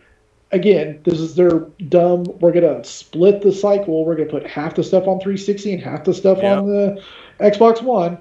again, 0.53 1.02
this 1.03 1.19
is 1.19 1.36
their 1.36 1.60
dumb. 1.90 2.23
We're 2.40 2.53
gonna 2.53 2.84
split 2.86 3.41
the 3.41 3.52
cycle. 3.52 4.06
We're 4.06 4.15
gonna 4.15 4.30
put 4.30 4.48
half 4.48 4.76
the 4.76 4.84
stuff 4.84 5.07
on 5.07 5.19
360 5.19 5.73
and 5.73 5.84
half 5.84 6.06
the 6.06 6.14
stuff 6.14 6.38
Yep. 6.41 6.57
on 6.60 6.68
the 6.68 7.03
Xbox 7.41 7.81
One. 7.81 8.19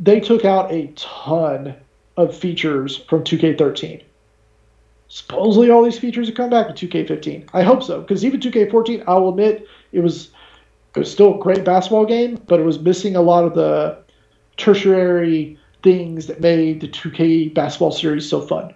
They 0.00 0.20
took 0.20 0.44
out 0.46 0.72
a 0.72 0.86
ton 0.96 1.74
of 2.16 2.34
features 2.36 2.96
from 3.08 3.24
2K13. 3.24 4.02
Supposedly, 5.08 5.70
all 5.70 5.84
these 5.84 5.98
features 5.98 6.26
have 6.28 6.36
come 6.36 6.50
back 6.50 6.74
to 6.74 6.88
2K15. 6.88 7.48
I 7.52 7.62
hope 7.62 7.82
so, 7.82 8.00
because 8.00 8.24
even 8.24 8.40
2K14, 8.40 9.04
I'll 9.06 9.28
admit, 9.28 9.66
it 9.92 10.00
was 10.00 10.30
it 10.94 11.00
was 11.00 11.12
still 11.12 11.34
a 11.34 11.38
great 11.38 11.62
basketball 11.64 12.06
game, 12.06 12.40
but 12.46 12.58
it 12.58 12.62
was 12.64 12.78
missing 12.80 13.16
a 13.16 13.20
lot 13.22 13.44
of 13.44 13.54
the 13.54 13.98
tertiary 14.56 15.58
things 15.82 16.26
that 16.26 16.40
made 16.40 16.80
the 16.80 16.88
2K 16.88 17.52
basketball 17.54 17.92
series 17.92 18.28
so 18.28 18.40
fun. 18.40 18.72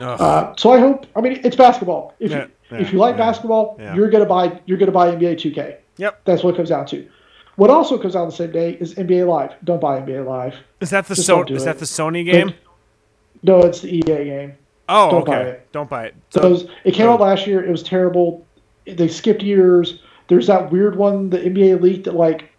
Uh, 0.00 0.52
so 0.56 0.72
I 0.72 0.80
hope. 0.80 1.06
I 1.16 1.20
mean, 1.20 1.40
it's 1.44 1.56
basketball. 1.56 2.14
If 2.18 2.32
Yeah, 2.32 2.44
you 2.46 2.50
yeah, 2.72 2.78
if 2.80 2.92
you 2.92 2.98
like 2.98 3.14
yeah, 3.14 3.18
basketball, 3.26 3.76
you're 3.94 4.10
gonna 4.10 4.26
buy 4.26 4.60
you're 4.66 4.76
gonna 4.78 4.90
buy 4.92 5.14
NBA 5.14 5.36
2K. 5.36 5.76
Yep. 5.98 6.22
That's 6.24 6.42
what 6.42 6.54
it 6.54 6.56
comes 6.56 6.70
down 6.70 6.86
to. 6.86 7.08
What 7.56 7.70
also 7.70 7.96
comes 7.98 8.16
out 8.16 8.24
the 8.26 8.32
same 8.32 8.50
day 8.50 8.72
is 8.80 8.94
NBA 8.96 9.28
Live. 9.28 9.52
Don't 9.62 9.80
buy 9.80 10.00
NBA 10.00 10.26
Live. 10.26 10.56
Is 10.80 10.90
that 10.90 11.06
the 11.06 11.14
Just 11.14 11.26
so- 11.28 11.44
is 11.44 11.62
it. 11.62 11.64
that 11.66 11.78
the 11.78 11.84
Sony 11.84 12.24
game? 12.24 12.52
No, 13.44 13.60
it's 13.60 13.80
the 13.80 13.94
EA 13.94 14.00
game. 14.00 14.54
Oh, 14.88 15.10
don't 15.10 15.26
buy 15.26 15.38
okay. 15.38 15.50
it. 15.50 15.72
Don't 15.72 15.88
buy 15.88 16.06
it. 16.06 16.14
So, 16.30 16.40
Those 16.40 16.62
it 16.84 16.94
came 16.94 17.06
so- 17.06 17.12
out 17.12 17.20
last 17.20 17.46
year. 17.46 17.64
It 17.64 17.70
was 17.70 17.82
terrible. 17.82 18.44
They 18.86 19.08
skipped 19.08 19.42
years. 19.42 20.00
There's 20.28 20.46
that 20.46 20.72
weird 20.72 20.96
one, 20.96 21.30
the 21.30 21.38
NBA 21.38 21.78
Elite 21.78 22.04
that 22.04 22.14
like 22.14 22.50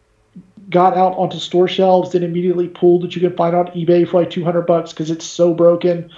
got 0.69 0.95
out 0.95 1.15
onto 1.17 1.37
store 1.37 1.67
shelves, 1.67 2.11
then 2.11 2.23
immediately 2.23 2.67
pulled 2.67 3.03
that 3.03 3.15
you 3.15 3.21
can 3.21 3.35
find 3.35 3.55
on 3.55 3.67
eBay 3.67 4.07
for 4.07 4.21
like 4.21 4.29
200 4.29 4.61
bucks 4.63 4.93
because 4.93 5.11
it's 5.11 5.25
so 5.25 5.53
broken. 5.53 6.09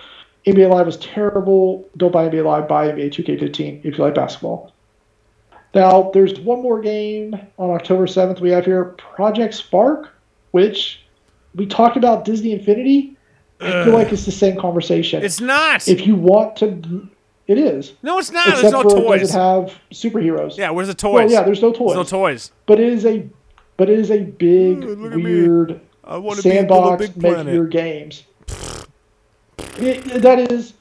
NBA 0.46 0.70
Live 0.70 0.86
was 0.86 0.98
terrible. 0.98 1.88
Don't 1.98 2.12
buy 2.12 2.30
NBA 2.30 2.46
Live. 2.46 2.68
Buy 2.68 2.88
NBA 2.88 3.12
2K15 3.12 3.86
if 3.86 3.98
you 3.98 4.04
like 4.04 4.16
basketball. 4.16 4.74
Now 5.74 6.12
there's 6.14 6.40
one 6.40 6.62
more 6.62 6.80
game 6.82 7.36
on 7.58 7.70
October 7.72 8.08
7th 8.08 8.40
we 8.40 8.52
have 8.52 8.66
here, 8.66 8.86
Project 8.86 9.54
Spark, 9.54 10.14
which 10.52 11.02
we 11.56 11.66
talked 11.66 11.98
about 11.98 12.26
Disney 12.26 12.54
Infinity. 12.54 13.17
I 13.60 13.84
feel 13.86 13.94
like 13.94 14.12
it's 14.14 14.26
the 14.26 14.32
same 14.32 14.60
conversation 14.60 15.24
it's 15.24 15.42
not. 15.42 15.88
if 15.88 16.06
you 16.06 16.16
want 16.16 16.56
to, 16.58 17.10
it 17.48 17.58
is. 17.58 17.94
no, 18.04 18.20
it's 18.20 18.32
not. 18.32 18.46
There's 18.46 18.60
Except 18.60 18.74
no 18.84 18.90
for 18.90 18.98
it 18.98 19.02
toys. 19.08 19.22
doesn't 19.22 19.40
have 19.42 19.80
superheroes. 19.92 20.58
Yeah, 20.58 20.70
where's 20.70 20.88
the 20.88 20.94
toys? 20.94 21.14
Well, 21.14 21.32
yeah, 21.32 21.44
there's 21.44 21.62
no 21.62 21.72
toys. 21.72 21.96
There's 21.96 22.12
no 22.12 22.20
toys. 22.20 22.52
But 22.68 22.80
it 22.80 22.88
is 22.94 23.06
a, 23.06 23.28
but 23.78 23.90
it 23.90 23.98
is 24.00 24.12
a 24.12 24.20
big, 24.20 24.84
Ooh, 24.84 25.20
weird 25.22 25.82
I 26.04 26.18
want 26.18 26.38
to 26.40 26.44
be 26.44 26.58
a 26.58 26.62
little 26.62 26.98
sandbox. 26.98 27.16
Make 27.16 27.20
planet. 27.34 27.54
your 27.54 27.68
games. 27.68 28.24
It- 29.80 30.22
that 30.22 30.52
is, 30.52 30.74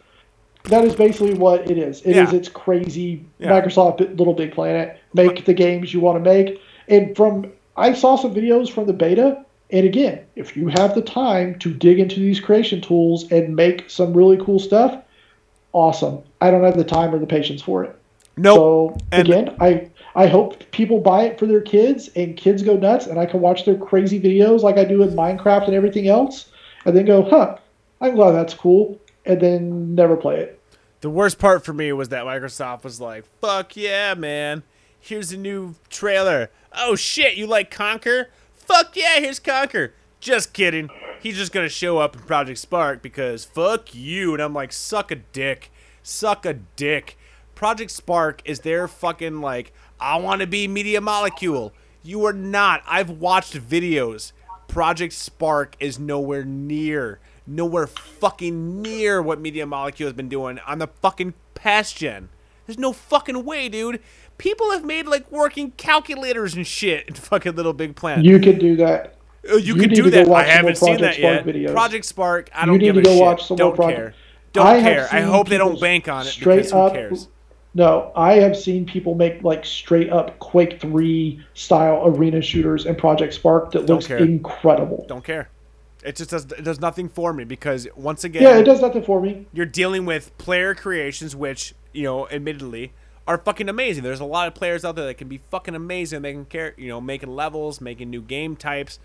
that 0.65 0.85
is 0.85 0.95
basically 0.95 1.35
what 1.35 1.71
it 1.71 1.79
is. 1.79 2.01
It 2.03 2.11
is. 2.17 2.33
Yeah. 2.33 2.39
It's 2.39 2.49
crazy. 2.49 3.25
Yeah. 3.39 3.51
Microsoft 3.51 4.01
Little 4.19 4.35
Big 4.35 4.53
Planet. 4.53 4.99
Make 5.15 5.45
the 5.45 5.55
games 5.55 5.93
you 5.95 6.01
want 6.01 6.23
to 6.23 6.31
make. 6.31 6.61
And 6.89 7.17
from 7.17 7.53
I 7.77 7.93
saw 7.93 8.17
some 8.17 8.35
videos 8.35 8.71
from 8.71 8.87
the 8.87 8.93
beta. 8.93 9.45
And 9.71 9.85
again, 9.85 10.21
if 10.37 10.57
you 10.57 10.69
have 10.69 10.95
the 10.95 11.03
time 11.03 11.59
to 11.59 11.73
dig 11.75 11.99
into 11.99 12.21
these 12.21 12.39
creation 12.41 12.81
tools 12.81 13.31
and 13.33 13.57
make 13.57 13.91
some 13.91 14.15
really 14.15 14.37
cool 14.37 14.59
stuff, 14.59 15.03
awesome. 15.73 16.21
I 16.41 16.51
don't 16.51 16.63
have 16.65 16.77
the 16.77 16.85
time 16.85 17.15
or 17.15 17.19
the 17.19 17.27
patience 17.27 17.63
for 17.63 17.85
it. 17.85 17.97
Nope. 18.37 18.57
So 18.57 18.97
And- 19.13 19.29
again, 19.29 19.57
I 19.61 19.89
I 20.15 20.27
hope 20.29 20.71
people 20.71 20.99
buy 21.01 21.25
it 21.25 21.39
for 21.39 21.45
their 21.47 21.61
kids 21.61 22.09
and 22.17 22.37
kids 22.39 22.63
go 22.63 22.77
nuts 22.77 23.07
and 23.07 23.19
I 23.19 23.27
can 23.27 23.41
watch 23.41 23.67
their 23.67 23.75
crazy 23.77 24.19
videos 24.21 24.63
like 24.63 24.79
I 24.79 24.85
do 24.85 24.99
with 24.99 25.15
Minecraft 25.15 25.67
and 25.67 25.75
everything 25.75 26.09
else, 26.09 26.47
and 26.87 26.97
then 26.97 27.05
go, 27.05 27.23
huh, 27.23 27.57
I'm 28.01 28.15
glad 28.15 28.33
that's 28.33 28.55
cool, 28.55 28.99
and 29.27 29.41
then 29.41 29.95
never 29.95 30.17
play 30.17 30.39
it. 30.41 30.59
The 31.03 31.11
worst 31.11 31.39
part 31.39 31.65
for 31.67 31.75
me 31.75 31.93
was 31.93 32.09
that 32.11 32.25
Microsoft 32.25 32.83
was 32.85 32.99
like, 33.01 33.25
"Fuck 33.43 33.77
yeah, 33.77 34.15
man! 34.15 34.63
Here's 34.99 35.33
a 35.33 35.37
new 35.37 35.75
trailer. 35.91 36.51
Oh 36.75 36.97
shit, 36.97 37.37
you 37.37 37.47
like 37.47 37.71
Conker? 37.71 38.27
Fuck 38.67 38.97
yeah, 38.97 39.21
here's 39.21 39.41
Conker." 39.41 39.93
Just 40.21 40.53
kidding. 40.53 40.91
He's 41.21 41.37
just 41.37 41.53
gonna 41.53 41.69
show 41.69 41.99
up 41.99 42.17
in 42.17 42.23
Project 42.23 42.59
Spark 42.59 43.03
because 43.03 43.45
fuck 43.45 43.95
you. 43.95 44.33
And 44.35 44.43
I'm 44.43 44.55
like, 44.55 44.73
suck 44.73 45.11
a 45.11 45.17
dick, 45.17 45.71
suck 46.03 46.45
a 46.47 46.55
dick. 46.55 47.19
Project 47.55 47.91
Spark 47.91 48.43
is 48.45 48.61
their 48.61 48.87
fucking 48.87 49.41
like, 49.41 49.73
I 49.99 50.17
want 50.17 50.41
to 50.41 50.47
be 50.47 50.69
Media 50.69 51.01
Molecule. 51.01 51.73
You 52.03 52.25
are 52.27 52.33
not. 52.33 52.83
I've 52.87 53.11
watched 53.11 53.55
videos. 53.55 54.33
Project 54.69 55.13
Spark 55.13 55.75
is 55.81 55.99
nowhere 55.99 56.45
near, 56.45 57.19
nowhere 57.47 57.87
fucking 57.87 58.83
near 58.83 59.23
what 59.23 59.41
Media 59.41 59.67
Molecule 59.67 60.09
has 60.09 60.17
been 60.17 60.29
doing 60.29 60.59
on 60.67 60.79
the 60.79 60.89
fucking 60.89 61.35
past 61.55 61.97
gen. 61.97 62.29
There's 62.67 62.79
no 62.79 62.93
fucking 62.93 63.45
way, 63.45 63.69
dude. 63.69 64.03
People 64.39 64.71
have 64.73 64.85
made 64.85 65.07
like 65.07 65.31
working 65.33 65.71
calculators 65.73 66.55
and 66.55 66.67
shit 66.67 67.09
in 67.09 67.15
fucking 67.15 67.55
Little 67.55 67.73
Big 67.73 67.97
Planet. 67.97 68.25
You 68.25 68.39
could 68.39 68.59
do 68.59 68.77
that. 68.77 69.15
Oh, 69.49 69.57
you, 69.57 69.75
you 69.77 69.87
need 69.87 69.95
do 69.95 70.11
that. 70.11 70.27
I 70.27 70.29
watch 70.29 70.47
some 70.47 70.53
more 70.53 70.57
haven't 70.57 70.77
seen 70.77 71.01
that 71.01 71.17
Project 71.19 71.19
yet. 71.21 71.47
Videos. 71.47 71.73
Project 71.73 72.05
Spark. 72.05 72.51
I 72.55 72.67
don't 72.67 72.79
need 72.79 72.85
give 72.87 72.95
to 72.97 73.01
a 73.01 73.05
go 73.05 73.11
shit. 73.13 73.21
watch 73.23 73.45
some 73.47 73.57
don't 73.57 73.77
Project- 73.77 73.97
care. 73.99 74.15
Don't 74.53 74.67
I 74.67 74.81
care. 74.81 75.09
I 75.13 75.21
hope 75.21 75.49
they 75.49 75.59
don't 75.59 75.81
bank 75.81 76.09
on 76.09 76.23
it 76.27 76.31
straight 76.31 76.73
up- 76.73 76.93
cares? 76.93 77.29
No, 77.75 78.11
I 78.17 78.35
have 78.37 78.57
seen 78.57 78.87
people 78.87 79.15
make 79.15 79.43
like 79.43 79.65
straight 79.67 80.11
up 80.11 80.39
Quake 80.39 80.81
3 80.81 81.45
style 81.53 82.03
arena 82.07 82.41
shooters 82.41 82.87
in 82.87 82.97
Project 82.97 83.35
Spark 83.35 83.71
that 83.73 83.85
looks 83.87 84.07
care. 84.07 84.17
incredible. 84.19 85.05
Don't 85.09 85.23
care. 85.25 85.51
It 86.03 86.17
just 86.17 86.31
does. 86.31 86.45
It 86.47 86.65
does 86.65 86.81
nothing 86.81 87.09
for 87.09 87.33
me 87.35 87.45
because 87.45 87.87
once 87.95 88.25
again, 88.25 88.43
Yeah, 88.43 88.57
it 88.57 88.63
does 88.65 88.81
nothing 88.81 89.03
for 89.03 89.21
me. 89.21 89.47
you're 89.53 89.67
dealing 89.67 90.07
with 90.07 90.37
player 90.39 90.75
creations, 90.75 91.37
which 91.37 91.75
you 91.93 92.05
know, 92.05 92.27
admittedly, 92.29 92.93
are 93.27 93.39
fucking 93.39 93.69
amazing. 93.69 94.05
There's 94.05 94.21
a 94.21 94.25
lot 94.25 94.49
of 94.49 94.55
players 94.55 94.85
out 94.85 94.97
there 94.97 95.07
that 95.07 95.15
can 95.15 95.29
be 95.29 95.41
fucking 95.51 95.75
amazing. 95.75 96.23
They 96.23 96.33
can 96.33 96.45
care, 96.45 96.75
you 96.77 96.89
know, 96.89 97.01
making 97.01 97.35
levels, 97.35 97.81
making 97.81 98.11
new 98.11 98.23
game 98.23 98.57
types, 98.57 98.99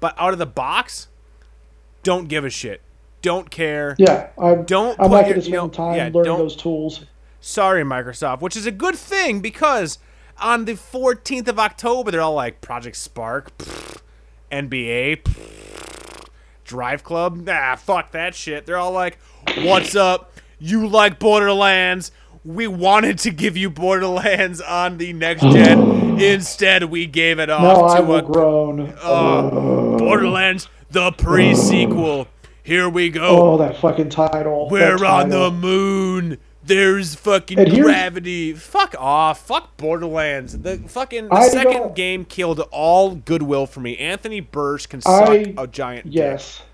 but 0.00 0.14
out 0.18 0.32
of 0.32 0.38
the 0.38 0.46
box, 0.46 1.08
don't 2.02 2.28
give 2.28 2.44
a 2.44 2.50
shit. 2.50 2.80
Don't 3.22 3.50
care. 3.50 3.94
Yeah, 3.98 4.30
I'm, 4.38 4.64
Don't 4.64 4.98
I'm 4.98 5.10
not 5.10 5.24
going 5.24 5.34
to 5.34 5.36
you 5.36 5.42
spend 5.42 5.54
know, 5.54 5.68
time 5.68 5.96
yeah, 5.96 6.10
learning 6.12 6.38
those 6.38 6.56
tools. 6.56 7.04
Sorry, 7.40 7.84
Microsoft, 7.84 8.40
which 8.40 8.56
is 8.56 8.66
a 8.66 8.70
good 8.70 8.96
thing 8.96 9.40
because 9.40 9.98
on 10.38 10.64
the 10.64 10.72
14th 10.72 11.48
of 11.48 11.58
October, 11.58 12.10
they're 12.10 12.22
all 12.22 12.34
like 12.34 12.60
Project 12.60 12.96
Spark, 12.96 13.56
pfft, 13.58 14.00
NBA, 14.50 15.22
pfft, 15.22 16.28
Drive 16.64 17.04
Club. 17.04 17.36
Nah, 17.36 17.76
fuck 17.76 18.12
that 18.12 18.34
shit. 18.34 18.64
They're 18.64 18.78
all 18.78 18.92
like, 18.92 19.18
"What's 19.58 19.94
up? 19.94 20.32
You 20.58 20.86
like 20.86 21.18
Borderlands? 21.18 22.12
We 22.44 22.66
wanted 22.66 23.18
to 23.20 23.30
give 23.30 23.56
you 23.56 23.68
Borderlands 23.70 24.60
on 24.60 24.98
the 24.98 25.12
next 25.12 25.42
gen. 25.42 26.18
Instead, 26.20 26.84
we 26.84 27.06
gave 27.06 27.38
it 27.38 27.50
off 27.50 27.62
No, 27.62 27.84
I 27.84 27.98
to 27.98 28.04
will 28.04 28.16
a 28.16 28.22
groan. 28.22 28.94
Uh, 29.02 29.50
Borderlands 29.98 30.68
the 30.90 31.12
pre-sequel. 31.12 32.28
Here 32.62 32.88
we 32.88 33.10
go. 33.10 33.52
Oh, 33.52 33.56
that 33.58 33.76
fucking 33.78 34.10
title. 34.10 34.68
We're 34.70 34.96
that 34.98 35.04
on 35.06 35.28
the 35.28 35.50
moon. 35.50 36.38
There's 36.62 37.14
fucking 37.14 37.80
gravity. 37.80 38.52
Fuck 38.52 38.94
off. 38.98 39.46
Fuck 39.46 39.76
Borderlands. 39.76 40.58
The 40.58 40.76
fucking 40.78 41.28
the 41.28 41.48
second 41.48 41.94
game 41.94 42.24
killed 42.24 42.60
all 42.70 43.14
goodwill 43.16 43.66
for 43.66 43.80
me. 43.80 43.96
Anthony 43.96 44.40
Burch 44.40 44.88
can 44.88 45.00
I- 45.06 45.44
suck 45.44 45.46
a 45.58 45.66
giant 45.66 46.06
Yes, 46.06 46.58
dick. 46.58 46.66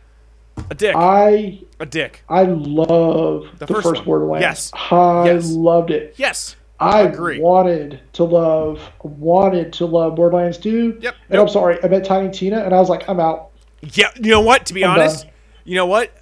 A 0.71 0.75
dick. 0.75 0.95
I 0.97 1.61
a 1.81 1.87
dick. 1.87 2.23
I 2.29 2.43
love 2.45 3.47
The 3.59 3.67
the, 3.67 3.75
first 3.75 3.89
first. 3.89 4.05
Borderlands. 4.05 4.43
Yes. 4.43 4.71
I 4.75 5.27
Yes. 5.27 5.51
loved 5.51 5.91
it. 5.91 6.15
Yes. 6.17 6.57
I 6.79 7.03
Agree. 7.03 7.41
wanted 7.41 8.01
to 8.15 8.25
love, 8.25 8.81
wanted 9.03 9.73
to 9.75 9.87
love 9.87 10.15
Borderlands 10.17 10.59
2. 10.59 10.99
Yep. 11.01 11.15
And 11.31 11.41
I'm 11.41 11.49
sorry, 11.49 11.79
I 11.83 11.89
met 11.89 12.05
Tiny 12.05 12.31
Tina, 12.31 12.59
and 12.65 12.75
I 12.75 12.79
was 12.79 12.91
like, 12.91 13.09
I'm 13.09 13.19
out. 13.19 13.49
Yeah, 13.95 14.09
you 14.17 14.31
know 14.31 14.43
what? 14.43 14.67
To 14.67 14.75
be 14.75 14.85
I'm 14.85 14.91
honest, 14.91 15.25
done. 15.25 15.33
you 15.65 15.77
know 15.77 15.87
what? 15.87 16.13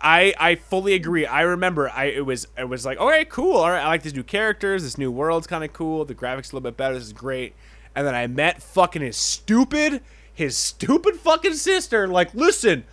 I 0.00 0.34
I 0.40 0.54
fully 0.56 0.94
agree. 0.94 1.26
I 1.26 1.42
remember 1.42 1.88
I 1.90 2.06
it 2.06 2.26
was 2.26 2.48
it 2.58 2.68
was 2.68 2.84
like, 2.84 2.98
okay, 2.98 3.24
cool. 3.26 3.56
All 3.56 3.70
right, 3.70 3.82
I 3.82 3.86
like 3.88 4.02
these 4.02 4.14
new 4.14 4.24
characters. 4.24 4.82
This 4.82 4.98
new 4.98 5.10
world's 5.12 5.46
kind 5.46 5.62
of 5.62 5.72
cool. 5.72 6.04
The 6.04 6.14
graphics 6.14 6.52
a 6.52 6.56
little 6.56 6.60
bit 6.62 6.76
better. 6.76 6.94
This 6.94 7.04
is 7.04 7.12
great. 7.12 7.54
And 7.94 8.04
then 8.06 8.14
I 8.14 8.26
met 8.26 8.60
fucking 8.62 9.02
his 9.02 9.16
stupid 9.16 10.00
his 10.34 10.56
stupid 10.56 11.16
fucking 11.16 11.54
sister. 11.54 12.08
Like, 12.08 12.34
listen. 12.34 12.84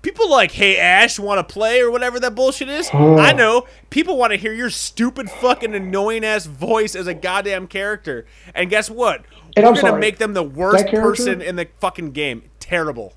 People 0.00 0.30
like, 0.30 0.52
hey 0.52 0.76
Ash, 0.78 1.18
want 1.18 1.46
to 1.46 1.52
play 1.52 1.80
or 1.80 1.90
whatever 1.90 2.20
that 2.20 2.34
bullshit 2.34 2.68
is. 2.68 2.88
I 2.92 3.32
know 3.32 3.66
people 3.90 4.16
want 4.16 4.32
to 4.32 4.36
hear 4.38 4.52
your 4.52 4.70
stupid 4.70 5.28
fucking 5.28 5.74
annoying 5.74 6.24
ass 6.24 6.46
voice 6.46 6.94
as 6.94 7.06
a 7.08 7.14
goddamn 7.14 7.66
character. 7.66 8.24
And 8.54 8.70
guess 8.70 8.88
what? 8.88 9.24
And 9.56 9.64
We're 9.64 9.70
I'm 9.70 9.74
gonna 9.74 9.88
sorry, 9.88 10.00
make 10.00 10.18
them 10.18 10.34
the 10.34 10.42
worst 10.42 10.84
that 10.84 10.90
character- 10.90 11.10
person 11.10 11.42
in 11.42 11.56
the 11.56 11.68
fucking 11.80 12.12
game. 12.12 12.44
Terrible. 12.60 13.14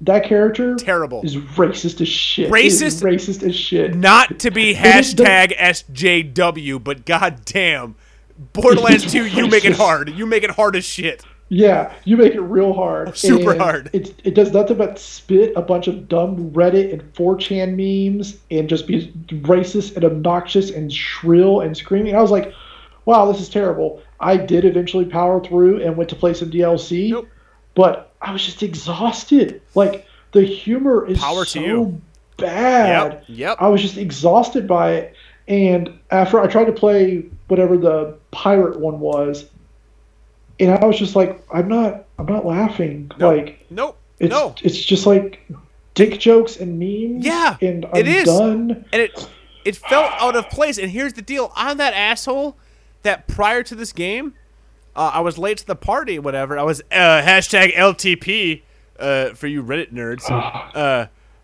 That 0.00 0.24
character 0.24 0.74
Terrible. 0.74 1.20
is 1.22 1.36
racist 1.36 2.00
as 2.00 2.08
shit. 2.08 2.50
It 2.52 2.64
is 2.64 2.82
Racist? 2.82 3.02
racist 3.04 3.46
as 3.48 3.54
shit. 3.54 3.94
Not 3.94 4.40
to 4.40 4.50
be 4.50 4.70
is 4.74 5.14
the- 5.14 5.22
hashtag 5.24 5.56
SJW, 5.56 6.82
but 6.82 7.04
goddamn, 7.04 7.94
Borderlands 8.52 9.10
2, 9.12 9.26
you 9.26 9.46
make 9.48 9.64
it 9.64 9.76
hard. 9.76 10.10
You 10.10 10.26
make 10.26 10.42
it 10.42 10.50
hard 10.50 10.74
as 10.74 10.84
shit. 10.84 11.22
Yeah, 11.54 11.92
you 12.04 12.16
make 12.16 12.34
it 12.34 12.40
real 12.40 12.72
hard. 12.72 13.14
Super 13.16 13.50
And 13.52 13.60
hard. 13.60 13.90
It, 13.92 14.18
it 14.24 14.34
does 14.34 14.52
nothing 14.52 14.78
but 14.78 14.98
spit 14.98 15.52
a 15.54 15.60
bunch 15.60 15.86
of 15.86 16.08
dumb 16.08 16.50
Reddit 16.52 16.90
and 16.94 17.02
4chan 17.12 17.76
memes 17.76 18.38
and 18.50 18.70
just 18.70 18.86
be 18.86 19.12
racist 19.28 19.94
and 19.96 20.04
obnoxious 20.06 20.70
and 20.70 20.90
shrill 20.90 21.60
and 21.60 21.76
screaming. 21.76 22.16
I 22.16 22.22
was 22.22 22.30
like, 22.30 22.54
wow, 23.04 23.30
this 23.30 23.38
is 23.42 23.50
terrible. 23.50 24.02
I 24.18 24.38
did 24.38 24.64
eventually 24.64 25.04
power 25.04 25.44
through 25.44 25.82
and 25.82 25.94
went 25.94 26.08
to 26.08 26.16
play 26.16 26.32
some 26.32 26.50
DLC, 26.50 27.10
Nope. 27.10 27.28
but 27.74 28.14
I 28.22 28.32
was 28.32 28.42
just 28.42 28.62
exhausted. 28.62 29.60
Like, 29.74 30.06
the 30.32 30.42
humor 30.44 31.06
is 31.06 31.18
Power 31.18 31.44
to 31.44 31.50
so 31.50 31.60
you. 31.60 32.00
bad. 32.38 33.12
Yep, 33.12 33.24
yep. 33.28 33.56
I 33.60 33.68
was 33.68 33.82
just 33.82 33.98
exhausted 33.98 34.66
by 34.66 34.92
it. 34.92 35.16
And 35.48 35.98
after 36.10 36.40
I 36.40 36.46
tried 36.46 36.64
to 36.66 36.72
play 36.72 37.26
whatever 37.48 37.76
the 37.76 38.16
pirate 38.30 38.80
one 38.80 39.00
was, 39.00 39.50
and 40.62 40.70
I 40.72 40.84
was 40.86 40.98
just 40.98 41.14
like, 41.16 41.42
I'm 41.52 41.68
not, 41.68 42.04
I'm 42.18 42.26
not 42.26 42.46
laughing. 42.46 43.10
Nope. 43.18 43.36
Like 43.36 43.66
Nope. 43.70 43.98
it's, 44.18 44.30
no. 44.30 44.54
it's 44.62 44.78
just 44.82 45.06
like 45.06 45.46
dick 45.94 46.18
jokes 46.20 46.56
and 46.56 46.78
memes. 46.78 47.24
Yeah, 47.24 47.56
and 47.60 47.84
I'm 47.86 47.96
it 47.96 48.08
is. 48.08 48.24
done. 48.24 48.84
And 48.92 49.02
it 49.02 49.28
it 49.64 49.76
felt 49.76 50.10
out 50.20 50.36
of 50.36 50.48
place. 50.50 50.78
And 50.78 50.90
here's 50.90 51.12
the 51.12 51.22
deal: 51.22 51.52
I'm 51.56 51.76
that 51.78 51.94
asshole 51.94 52.56
that 53.02 53.26
prior 53.28 53.62
to 53.64 53.74
this 53.74 53.92
game, 53.92 54.34
uh, 54.96 55.10
I 55.14 55.20
was 55.20 55.38
late 55.38 55.58
to 55.58 55.66
the 55.66 55.76
party, 55.76 56.18
whatever. 56.18 56.58
I 56.58 56.62
was 56.62 56.80
uh, 56.90 57.22
hashtag 57.22 57.74
LTP 57.74 58.62
uh, 58.98 59.30
for 59.34 59.46
you 59.48 59.62
Reddit 59.62 59.92
nerds. 59.92 60.22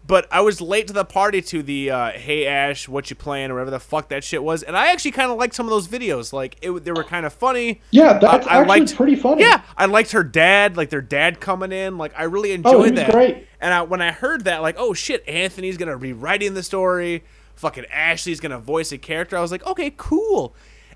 But 0.09 0.27
I 0.33 0.41
was 0.41 0.61
late 0.61 0.87
to 0.89 0.93
the 0.95 1.05
party 1.05 1.41
to 1.43 1.63
the 1.63 1.91
uh, 1.91 2.11
"Hey 2.13 2.47
Ash, 2.47 2.89
what 2.89 3.11
you 3.11 3.15
playing?" 3.15 3.51
or 3.51 3.55
whatever 3.55 3.71
the 3.71 3.79
fuck 3.79 4.09
that 4.09 4.25
shit 4.25 4.43
was, 4.43 4.63
and 4.63 4.75
I 4.77 4.91
actually 4.91 5.11
kind 5.11 5.31
of 5.31 5.37
liked 5.37 5.55
some 5.55 5.67
of 5.67 5.71
those 5.71 5.87
videos. 5.87 6.33
Like, 6.33 6.57
it, 6.63 6.73
they 6.83 6.93
were 6.93 7.05
kind 7.05 7.27
of 7.27 7.33
funny. 7.35 7.83
Yeah, 7.91 8.19
that's 8.19 8.47
I 8.47 8.61
actually 8.63 8.81
liked- 8.81 8.97
pretty 8.97 9.17
funny. 9.17 9.43
Yeah, 9.43 9.61
I 9.77 9.85
liked 9.85 10.11
her 10.13 10.25
dad, 10.25 10.77
like 10.79 10.89
their 10.89 11.03
dad 11.03 11.41
coming 11.41 11.73
in. 11.73 11.99
Like, 11.99 12.15
I 12.17 12.23
really 12.25 12.53
enjoyed 12.53 12.75
Oh, 12.75 12.83
he 12.85 12.91
was 12.91 13.01
that. 13.01 13.11
great. 13.13 13.47
And 13.61 13.73
I, 13.75 13.83
when 13.83 14.01
I 14.01 14.11
heard 14.11 14.45
that, 14.45 14.63
like, 14.63 14.77
oh 14.79 14.95
shit, 14.95 15.29
Anthony's 15.29 15.77
gonna 15.77 15.97
rewriting 15.97 16.55
the 16.55 16.63
story. 16.63 17.23
Fucking 17.57 17.85
Ashley's 17.93 18.41
gonna 18.41 18.59
voice 18.59 18.91
a 18.93 18.99
character. 18.99 19.37
I 19.37 19.43
was 19.43 19.53
like, 19.53 19.67
okay, 19.67 19.93
cool. 19.97 20.55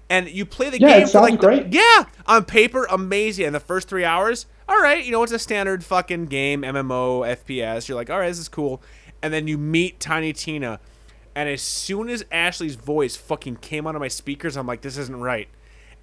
And 0.09 0.29
you 0.29 0.47
play 0.47 0.71
the 0.71 0.81
Yeah, 0.81 0.89
game 0.99 1.03
for 1.03 1.07
sounds 1.09 1.31
like 1.31 1.41
the- 1.41 1.47
great. 1.47 1.67
yeah, 1.73 2.05
on 2.27 2.45
paper, 2.47 2.87
amazing. 2.91 3.45
And 3.45 3.55
the 3.55 3.61
first 3.61 3.89
three 3.89 4.05
hours, 4.05 4.47
all 4.69 4.81
right, 4.81 5.05
you 5.05 5.11
know, 5.13 5.23
it's 5.23 5.33
a 5.33 5.39
standard 5.39 5.85
fucking 5.85 6.27
game, 6.27 6.63
MMO, 6.63 7.27
FPS. 7.37 7.89
You're 7.89 7.97
like, 7.97 8.09
all 8.09 8.19
right, 8.19 8.29
this 8.29 8.39
is 8.39 8.49
cool. 8.49 8.83
And 9.23 9.33
then 9.33 9.47
you 9.47 9.57
meet 9.57 10.01
Tiny 10.01 10.33
Tina, 10.33 10.81
and 11.35 11.49
as 11.49 11.63
soon 11.63 12.09
as 12.09 12.25
Ashley's 12.31 12.75
voice 12.75 13.17
fucking 13.17 13.57
came 13.57 13.87
out 13.87 13.95
of 13.95 14.01
my 14.01 14.09
speakers, 14.09 14.57
I'm 14.57 14.67
like, 14.67 14.83
this 14.83 14.99
isn't 14.99 15.21
right. 15.21 15.49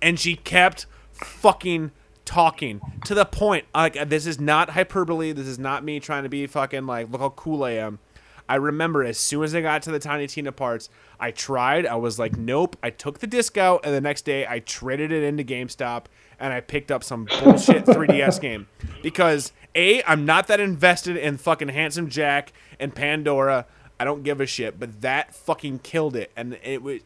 And 0.01 0.19
she 0.19 0.35
kept 0.35 0.85
fucking 1.11 1.91
talking 2.25 2.81
to 3.05 3.13
the 3.13 3.25
point. 3.25 3.65
Like, 3.75 4.09
this 4.09 4.25
is 4.25 4.39
not 4.39 4.71
hyperbole. 4.71 5.31
This 5.33 5.47
is 5.47 5.59
not 5.59 5.83
me 5.83 5.99
trying 5.99 6.23
to 6.23 6.29
be 6.29 6.47
fucking 6.47 6.85
like, 6.85 7.11
look 7.11 7.21
how 7.21 7.29
cool 7.29 7.63
I 7.63 7.71
am. 7.71 7.99
I 8.47 8.55
remember 8.55 9.03
as 9.03 9.19
soon 9.19 9.43
as 9.43 9.53
I 9.53 9.61
got 9.61 9.83
to 9.83 9.91
the 9.91 9.99
Tiny 9.99 10.25
Tina 10.25 10.51
parts, 10.51 10.89
I 11.19 11.29
tried. 11.29 11.85
I 11.85 11.95
was 11.95 12.17
like, 12.17 12.35
nope. 12.35 12.75
I 12.81 12.89
took 12.89 13.19
the 13.19 13.27
disc 13.27 13.57
out, 13.59 13.81
and 13.83 13.93
the 13.93 14.01
next 14.01 14.25
day 14.25 14.47
I 14.47 14.59
traded 14.59 15.11
it 15.11 15.23
into 15.23 15.43
GameStop, 15.43 16.05
and 16.39 16.51
I 16.51 16.59
picked 16.61 16.91
up 16.91 17.03
some 17.03 17.25
bullshit 17.25 17.85
3DS 17.85 18.41
game 18.41 18.67
because 19.03 19.51
a 19.75 20.01
I'm 20.03 20.25
not 20.25 20.47
that 20.47 20.59
invested 20.59 21.15
in 21.15 21.37
fucking 21.37 21.67
Handsome 21.67 22.09
Jack 22.09 22.51
and 22.79 22.93
Pandora. 22.93 23.65
I 23.99 24.05
don't 24.05 24.23
give 24.23 24.39
a 24.39 24.45
shit, 24.45 24.79
but 24.79 25.01
that 25.01 25.35
fucking 25.35 25.79
killed 25.79 26.15
it, 26.15 26.31
and 26.37 26.57
it 26.63 26.81
was 26.81 27.01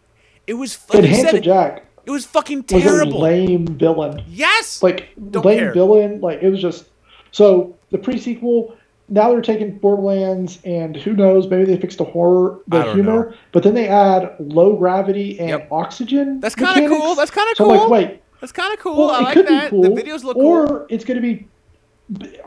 it 0.46 0.54
was 0.56 0.78
like 0.94 1.04
you 1.06 1.16
said, 1.16 1.42
Jack 1.44 1.86
it 2.06 2.12
was 2.12 2.26
fucking 2.26 2.66
was 2.70 2.84
terrible. 2.84 3.18
a 3.20 3.24
lame 3.24 3.66
villain. 3.66 4.24
yes, 4.28 4.84
Like 4.84 5.10
Don't 5.32 5.46
lame 5.46 5.60
care. 5.60 5.74
villain. 5.74 6.20
Like 6.22 6.44
it 6.44 6.50
was 6.50 6.62
just 6.62 6.86
so 7.32 7.76
the 7.92 7.98
pre-sequel. 7.98 8.78
Now 9.10 9.32
they're 9.32 9.42
taking 9.42 9.78
Borderlands, 9.80 10.60
and 10.64 10.96
who 10.96 11.14
knows? 11.14 11.48
Maybe 11.48 11.66
they 11.66 11.78
fixed 11.78 11.98
the 11.98 12.04
horror, 12.06 12.60
the 12.68 12.94
humor, 12.94 13.30
know. 13.32 13.34
but 13.52 13.62
then 13.64 13.74
they 13.74 13.88
add 13.88 14.36
low 14.40 14.76
gravity 14.78 15.38
and 15.40 15.50
Yep. 15.50 15.68
oxygen. 15.72 16.40
That's 16.40 16.56
kinda 16.56 16.88
cool. 16.88 17.14
That's 17.16 17.30
kinda 17.32 17.54
So 17.56 17.70
I'm 17.72 17.80
like, 17.80 17.90
wait, 17.90 18.22
that's 18.40 18.52
kind 18.54 18.74
of 18.74 18.80
cool. 18.80 18.98
well, 18.98 19.10
I 19.10 19.20
it 19.20 19.24
like 19.24 19.34
could 19.34 19.48
that. 19.48 19.64
be 19.66 19.70
cool. 19.72 19.82
The 19.84 19.90
videos 20.02 20.24
look 20.24 20.38
or 20.38 20.68
cool. 20.68 20.76
Or 20.78 20.86
it's 20.90 21.04
going 21.06 21.22
to 21.22 21.22
be. 21.22 21.48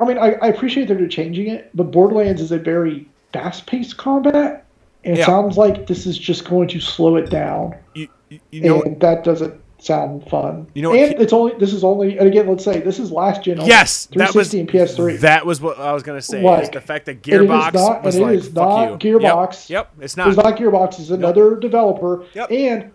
I 0.00 0.04
mean, 0.04 0.18
I, 0.18 0.32
I 0.42 0.48
appreciate 0.48 0.88
that 0.88 0.98
they're 0.98 1.08
changing 1.08 1.48
it, 1.48 1.70
but 1.74 1.90
Borderlands 1.90 2.40
is 2.40 2.52
a 2.52 2.58
very 2.58 3.08
fast-paced 3.32 3.96
combat, 3.96 4.64
and 5.04 5.14
it 5.14 5.18
Yeah. 5.20 5.26
sounds 5.26 5.56
like 5.56 5.86
this 5.86 6.06
is 6.06 6.18
just 6.18 6.48
going 6.48 6.68
to 6.68 6.80
slow 6.80 7.16
it 7.16 7.30
down, 7.30 7.74
You, 7.94 8.08
you, 8.28 8.40
you 8.50 8.60
know, 8.62 8.82
and 8.82 8.98
that 9.00 9.24
doesn't 9.24 9.54
sound 9.78 10.26
fun. 10.28 10.66
You 10.74 10.82
know 10.82 10.92
and 10.94 11.20
it's 11.20 11.32
only 11.34 11.52
this 11.58 11.72
is 11.72 11.84
only, 11.84 12.18
and 12.18 12.26
again, 12.26 12.48
let's 12.48 12.64
say 12.64 12.80
this 12.80 12.98
is 12.98 13.12
last 13.12 13.42
gen. 13.44 13.60
yes, 13.60 14.06
that 14.16 14.34
was 14.34 14.48
360 14.50 14.60
and 14.60 14.68
PS3. 14.68 15.20
That 15.20 15.44
was 15.46 15.60
what 15.60 15.78
I 15.78 15.92
was 15.92 16.02
gonna 16.02 16.22
say. 16.22 16.38
is 16.38 16.44
Like, 16.44 16.72
the 16.72 16.80
fact 16.80 17.06
that 17.06 17.16
and 17.16 17.26
it 17.28 17.32
is 17.42 17.48
Gearbox 17.48 17.74
not- 17.74 18.02
was 18.02 18.16
it 18.16 18.22
like, 18.22 18.34
is 18.36 18.54
not 18.54 19.02
you." 19.04 19.18
Gearbox. 19.18 19.68
Yep, 19.70 19.90
yep 19.96 20.04
it's 20.04 20.16
not. 20.16 20.28
It's 20.28 20.36
not 20.36 20.56
Gearbox. 20.56 20.98
It's 20.98 21.10
another 21.10 21.56
developer. 21.56 22.24
Yep. 22.34 22.50
And 22.50 22.90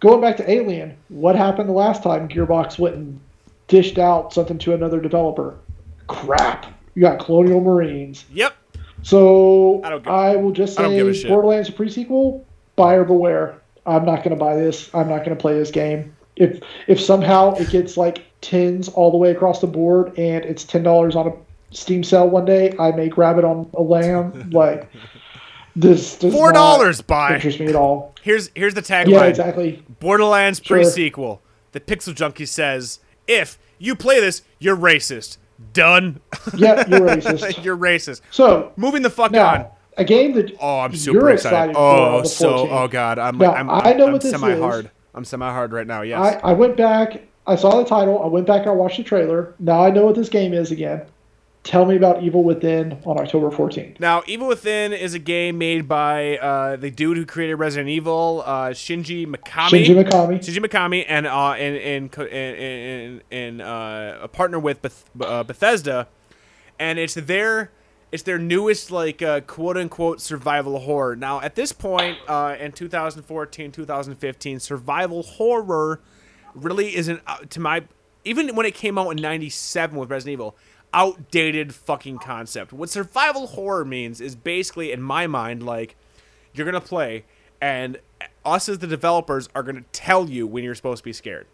going 0.00 0.20
back 0.20 0.36
to 0.38 0.50
Alien, 0.50 0.96
what 1.08 1.34
happened 1.36 1.68
the 1.68 1.72
last 1.74 2.02
time 2.02 2.28
Gearbox 2.28 2.78
went 2.78 2.94
and 2.94 3.20
dished 3.68 3.98
out 3.98 4.32
something 4.32 4.58
to 4.58 4.74
another 4.74 5.00
developer? 5.00 5.56
Crap. 6.06 6.66
You 6.94 7.02
got 7.02 7.18
Colonial 7.18 7.60
Marines. 7.60 8.24
Yep. 8.32 8.54
So 9.04 9.80
I 9.84 10.32
give- 10.32 10.40
will 10.42 10.50
just 10.52 10.80
I 10.80 10.88
give 10.94 11.06
a 11.08 11.14
say. 11.14 11.28
Borderlands 11.28 11.70
pre-sequel, 11.70 12.44
buyer 12.76 13.04
beware. 13.04 13.60
I'm 13.86 14.04
not 14.06 14.18
going 14.24 14.30
to 14.30 14.36
buy 14.36 14.56
this. 14.56 14.92
I'm 14.94 15.08
not 15.08 15.18
going 15.18 15.36
to 15.36 15.40
play 15.40 15.54
this 15.58 15.70
game. 15.70 16.16
If 16.36 16.60
if 16.88 17.00
somehow 17.00 17.54
it 17.54 17.70
gets 17.70 17.96
like 17.96 18.24
tens 18.40 18.88
all 18.88 19.10
the 19.10 19.16
way 19.18 19.30
across 19.30 19.60
the 19.60 19.66
board 19.66 20.18
and 20.18 20.44
it's 20.44 20.64
ten 20.64 20.82
dollars 20.82 21.14
on 21.14 21.28
a 21.28 21.32
Steam 21.70 22.02
sale 22.04 22.28
one 22.28 22.44
day, 22.44 22.72
I 22.78 22.92
may 22.92 23.08
grab 23.08 23.36
it 23.38 23.44
on 23.44 23.68
a 23.74 23.82
lamb. 23.82 24.50
like 24.52 24.88
this 25.76 26.16
four 26.16 26.52
dollars 26.52 27.00
buy. 27.02 27.34
interest 27.34 27.60
me 27.60 27.66
at 27.66 27.76
all. 27.76 28.14
Here's 28.22 28.50
here's 28.54 28.74
the 28.74 28.82
tagline. 28.82 29.08
Yeah, 29.10 29.24
exactly. 29.24 29.82
Borderlands 30.00 30.60
Sure. 30.64 30.78
pre-sequel. 30.78 31.42
The 31.72 31.80
Pixel 31.80 32.14
Junkie 32.14 32.46
says, 32.46 33.00
"If 33.28 33.58
you 33.78 33.94
play 33.94 34.18
this, 34.20 34.42
you're 34.58 34.76
racist." 34.76 35.36
Done. 35.72 36.20
Yeah, 36.56 36.84
you're 36.88 37.00
racist. 37.08 37.64
you're 37.64 37.76
racist. 37.76 38.20
So 38.30 38.72
Moving 38.76 39.02
the 39.02 39.10
fuck 39.10 39.26
on. 39.30 39.32
now, 39.32 39.76
a 39.96 40.04
game 40.04 40.32
that 40.34 40.52
Oh, 40.60 40.80
I'm 40.80 40.94
super 40.94 41.30
excited. 41.30 41.70
excited 41.70 41.76
Oh, 41.78 42.22
so 42.24 42.66
14th. 42.66 42.68
oh 42.72 42.88
god, 42.88 43.18
I'm 43.18 43.38
Now, 43.38 43.52
I'm, 43.52 43.70
I 43.70 43.92
know 43.92 44.06
I'm 44.06 44.12
what 44.12 44.22
this 44.22 44.32
semi 44.32 44.50
is. 44.52 44.60
hard. 44.60 44.90
I'm 45.14 45.24
semi 45.24 45.48
hard 45.50 45.72
right 45.72 45.86
now. 45.86 46.02
Yes. 46.02 46.40
I, 46.42 46.50
I 46.50 46.52
went 46.52 46.76
back, 46.76 47.22
I 47.46 47.54
saw 47.56 47.78
the 47.80 47.88
title, 47.88 48.22
I 48.22 48.26
went 48.26 48.46
back 48.46 48.62
and 48.62 48.70
I 48.70 48.74
watched 48.74 48.96
the 48.96 49.04
trailer. 49.04 49.54
Now 49.60 49.84
I 49.84 49.90
know 49.90 50.04
what 50.06 50.16
this 50.16 50.28
game 50.28 50.52
is 50.52 50.70
again. 50.72 51.02
Tell 51.64 51.86
me 51.86 51.96
about 51.96 52.22
Evil 52.22 52.44
Within 52.44 53.00
on 53.06 53.18
October 53.18 53.48
14th. 53.50 53.98
Now, 53.98 54.22
Evil 54.26 54.46
Within 54.46 54.92
is 54.92 55.14
a 55.14 55.18
game 55.18 55.56
made 55.56 55.88
by 55.88 56.36
uh, 56.36 56.76
the 56.76 56.90
dude 56.90 57.16
who 57.16 57.24
created 57.24 57.54
Resident 57.54 57.88
Evil, 57.88 58.42
uh, 58.44 58.68
Shinji 58.68 59.26
Mikami. 59.26 59.70
Shinji 59.70 60.04
Mikami. 60.04 60.38
Shinji 60.40 60.62
Mikami, 60.62 61.06
and 61.08 61.26
uh, 61.26 61.52
and 61.52 62.10
and 62.14 62.18
and, 62.30 63.22
and 63.30 63.62
uh, 63.62 64.18
a 64.20 64.28
partner 64.28 64.58
with 64.58 64.82
Beth- 64.82 65.04
uh, 65.18 65.42
Bethesda, 65.42 66.06
and 66.78 66.98
it's 66.98 67.14
their 67.14 67.70
it's 68.12 68.24
their 68.24 68.38
newest 68.38 68.90
like 68.90 69.22
uh, 69.22 69.40
quote 69.40 69.78
unquote 69.78 70.20
survival 70.20 70.78
horror. 70.80 71.16
Now, 71.16 71.40
at 71.40 71.54
this 71.54 71.72
point 71.72 72.18
uh, 72.28 72.56
in 72.60 72.72
2014, 72.72 73.72
2015, 73.72 74.60
survival 74.60 75.22
horror 75.22 76.02
really 76.54 76.94
isn't 76.94 77.22
uh, 77.26 77.38
to 77.48 77.58
my 77.58 77.84
even 78.24 78.54
when 78.54 78.66
it 78.66 78.74
came 78.74 78.98
out 78.98 79.10
in 79.10 79.16
97 79.16 79.98
with 79.98 80.10
Resident 80.10 80.34
Evil 80.34 80.56
outdated 80.94 81.74
fucking 81.74 82.18
concept 82.18 82.72
what 82.72 82.88
survival 82.88 83.48
horror 83.48 83.84
means 83.84 84.20
is 84.20 84.34
basically 84.34 84.92
in 84.92 85.02
my 85.02 85.26
mind 85.26 85.62
like 85.62 85.96
you're 86.54 86.64
gonna 86.64 86.80
play 86.80 87.24
and 87.60 87.98
us 88.44 88.68
as 88.68 88.78
the 88.78 88.86
developers 88.86 89.48
are 89.54 89.62
gonna 89.62 89.84
tell 89.92 90.30
you 90.30 90.46
when 90.46 90.62
you're 90.62 90.74
supposed 90.74 91.00
to 91.00 91.04
be 91.04 91.12
scared 91.12 91.46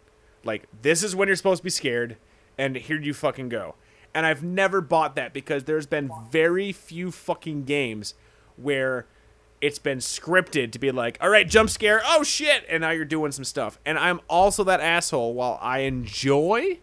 like 0.43 0.67
this 0.81 1.03
is 1.03 1.15
when 1.15 1.27
you're 1.27 1.35
supposed 1.35 1.59
to 1.59 1.63
be 1.63 1.69
scared 1.69 2.17
and 2.57 2.75
here 2.75 3.01
you 3.01 3.13
fucking 3.13 3.49
go 3.49 3.75
and 4.13 4.25
i've 4.25 4.43
never 4.43 4.79
bought 4.79 5.15
that 5.15 5.33
because 5.33 5.63
there's 5.63 5.87
been 5.87 6.11
very 6.29 6.71
few 6.71 7.11
fucking 7.11 7.63
games 7.63 8.13
where 8.57 9.07
it's 9.61 9.79
been 9.79 9.99
scripted 9.99 10.71
to 10.71 10.79
be 10.79 10.91
like, 10.91 11.17
all 11.21 11.29
right, 11.29 11.47
jump 11.47 11.69
scare, 11.69 12.01
oh 12.03 12.23
shit, 12.23 12.65
and 12.67 12.81
now 12.81 12.89
you're 12.89 13.05
doing 13.05 13.31
some 13.31 13.45
stuff. 13.45 13.77
And 13.85 13.97
I'm 13.97 14.19
also 14.27 14.63
that 14.63 14.81
asshole. 14.81 15.35
While 15.35 15.59
I 15.61 15.79
enjoy, 15.79 16.79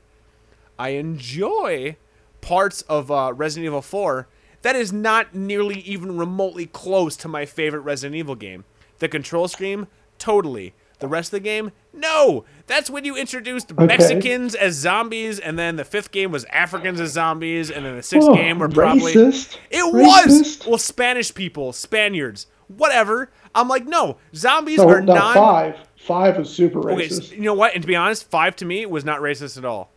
I 0.79 0.91
enjoy 0.91 1.97
parts 2.40 2.82
of 2.82 3.10
uh, 3.10 3.32
Resident 3.35 3.66
Evil 3.66 3.82
4. 3.82 4.28
That 4.62 4.74
is 4.77 4.93
not 4.93 5.35
nearly 5.35 5.81
even 5.81 6.16
remotely 6.19 6.66
close 6.66 7.16
to 7.19 7.28
my 7.28 7.47
favorite 7.47 7.81
Resident 7.81 8.16
Evil 8.16 8.35
game. 8.35 8.65
The 8.98 9.09
control 9.09 9.47
scheme, 9.48 9.86
totally. 10.19 10.74
The 10.98 11.06
rest 11.06 11.28
of 11.28 11.39
the 11.39 11.40
game, 11.40 11.70
no. 11.93 12.44
That's 12.66 12.90
when 12.90 13.05
you 13.05 13.16
introduced 13.16 13.73
Mexicans 13.73 14.56
as 14.56 14.74
zombies, 14.74 15.39
and 15.39 15.56
then 15.56 15.77
the 15.77 15.85
fifth 15.85 16.10
game 16.10 16.32
was 16.32 16.44
Africans 16.47 17.01
as 17.01 17.12
zombies, 17.12 17.70
and 17.70 17.85
then 17.86 17.94
the 17.94 18.02
sixth 18.02 18.28
Oh, 18.28 18.35
game 18.35 18.59
were 18.59 18.69
probably 18.69 19.15
racist. 19.15 19.56
it 19.70 19.85
was 19.94 20.66
well 20.66 20.77
Spanish 20.77 21.32
people, 21.32 21.73
Spaniards, 21.73 22.48
whatever. 22.66 23.31
I'm 23.55 23.69
like, 23.69 23.86
no, 23.86 24.16
zombies 24.35 24.78
No, 24.78 24.89
are 24.89 25.01
no, 25.01 25.15
non. 25.15 25.35
five. 25.35 25.77
Five 25.97 26.40
is 26.40 26.51
super 26.51 26.90
Okay, 26.90 27.06
racist. 27.06 27.19
s- 27.27 27.31
you 27.31 27.43
know 27.43 27.55
what? 27.55 27.74
And 27.74 27.82
to 27.82 27.86
be 27.86 27.94
honest, 27.94 28.28
five 28.28 28.56
to 28.56 28.65
me 28.65 28.85
was 28.85 29.05
not 29.05 29.20
racist 29.20 29.56
at 29.56 29.65
all. 29.65 29.93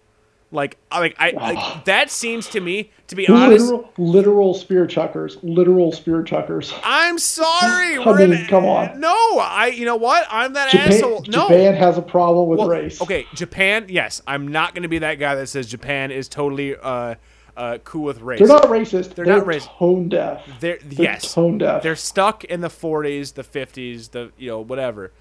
Like, 0.54 0.78
like 0.92 1.16
I 1.18 1.32
like, 1.32 1.86
that 1.86 2.12
seems 2.12 2.48
to 2.50 2.60
me 2.60 2.92
to 3.08 3.16
be 3.16 3.28
honest. 3.28 3.66
Literal, 3.66 3.90
literal 3.98 4.54
spear 4.54 4.86
chuckers. 4.86 5.38
Literal 5.44 5.92
spear 5.92 6.24
chuckers. 6.24 6.74
I'm 6.84 7.20
sorry. 7.20 7.98
I 8.06 8.14
mean, 8.18 8.34
in, 8.34 8.48
come 8.48 8.66
on. 8.66 9.00
No, 9.00 9.10
I. 9.40 9.68
You 9.68 9.86
know 9.86 9.98
what? 9.98 10.26
I'm 10.30 10.54
that 10.54 10.72
Japan, 10.72 10.94
asshole. 10.94 11.26
No. 11.28 11.48
Japan 11.48 11.74
has 11.76 11.98
a 11.98 12.02
problem 12.02 12.48
with 12.48 12.60
Well, 12.60 12.70
race. 12.70 13.02
Okay, 13.02 13.28
Japan. 13.34 13.86
Yes, 13.90 14.22
I'm 14.28 14.48
not 14.48 14.74
going 14.74 14.84
to 14.84 14.90
be 14.90 15.00
that 15.00 15.16
guy 15.16 15.36
that 15.36 15.48
says 15.48 15.68
Japan 15.68 16.12
is 16.12 16.28
totally 16.28 16.76
uh, 16.76 17.16
uh, 17.56 17.78
cool 17.84 18.04
with 18.04 18.22
race. 18.22 18.40
They're 18.40 18.48
not 18.48 18.64
racist. 18.64 19.16
They're 19.16 19.26
They're, 19.26 19.38
not 19.38 19.46
racist. 19.46 19.78
tone 19.78 20.10
deaf. 20.10 20.46
They're, 20.60 20.80
They're 20.84 21.04
yes, 21.06 21.34
tone 21.34 21.58
deaf. 21.58 21.84
they're 21.84 21.96
stuck 21.96 22.44
in 22.46 22.62
the 22.62 22.70
40s, 22.70 23.34
the 23.34 23.44
50s, 23.44 24.12
the 24.12 24.32
you 24.38 24.50
know 24.50 24.62
whatever. 24.62 25.12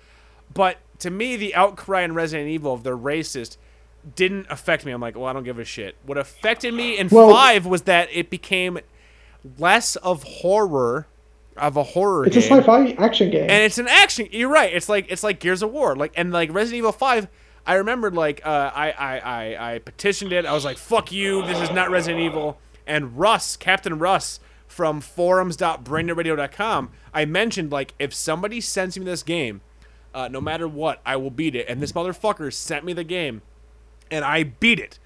But 0.53 0.79
to 1.01 1.11
me, 1.11 1.37
the 1.37 1.55
outcry 1.55 2.03
in 2.03 2.15
Resident 2.15 2.49
Evil 2.49 2.75
of 2.75 2.83
they're 2.83 2.97
racist 2.97 3.57
didn't 4.17 4.47
affect 4.51 4.85
me. 4.87 4.93
I'm 4.93 5.01
like, 5.01 5.17
well, 5.17 5.27
I 5.27 5.33
don't 5.33 5.45
give 5.45 5.59
a 5.59 5.65
shit. 5.65 5.97
What 6.05 6.17
affected 6.19 6.73
me 6.75 6.99
in 6.99 7.09
Well- 7.09 7.31
five 7.31 7.67
was 7.67 7.83
that 7.83 8.09
it 8.13 8.31
became 8.31 8.79
less 9.59 9.97
of 9.97 10.23
horror 10.23 11.07
of 11.57 11.77
a 11.77 11.83
horror 11.83 12.27
It's 12.27 12.37
a 12.37 12.43
sci-fi 12.43 12.93
action 12.99 13.31
game. 13.31 13.43
and 13.43 13.63
it's 13.65 13.77
an 13.79 13.89
action. 13.89 14.29
You're 14.33 14.49
right. 14.49 14.73
It's 14.73 14.89
like 14.89 15.07
it's 15.11 15.23
like 15.23 15.41
Gears 15.41 15.63
of 15.63 15.71
War, 15.73 15.95
like 15.97 16.13
and 16.17 16.33
like 16.33 16.53
Resident 16.53 16.79
Evil 16.79 16.93
Five. 16.93 17.29
I 17.67 17.75
remembered 17.75 18.15
like 18.15 18.41
uh, 18.47 18.71
I, 18.75 18.91
I 18.93 19.19
I 19.19 19.75
I 19.75 19.79
petitioned 19.81 20.33
it. 20.33 20.47
I 20.47 20.53
was 20.55 20.65
like, 20.65 20.79
"Fuck 20.79 21.13
you! 21.13 21.45
This 21.45 21.59
is 21.61 21.71
not 21.71 21.91
Resident 21.91 22.23
Evil." 22.23 22.59
And 22.87 23.19
Russ, 23.19 23.57
Captain 23.57 23.99
Russ 23.99 24.41
from 24.67 25.01
forums.braindeadradio.com, 25.03 26.91
I 27.13 27.25
mentioned 27.25 27.71
like 27.73 27.95
if 27.99 28.15
somebody 28.15 28.61
sends 28.61 28.99
me 28.99 29.05
this 29.05 29.23
game, 29.23 29.61
uh, 30.15 30.29
no 30.29 30.41
matter 30.41 30.67
what, 30.69 31.01
I 31.05 31.17
will 31.17 31.31
beat 31.31 31.55
it. 31.55 31.67
And 31.69 31.83
this 31.83 31.93
motherfucker 31.93 32.53
sent 32.53 32.85
me 32.85 32.93
the 32.93 33.05
game, 33.05 33.43
and 34.11 34.25
I 34.25 34.45
beat 34.45 34.79
it. 34.79 34.99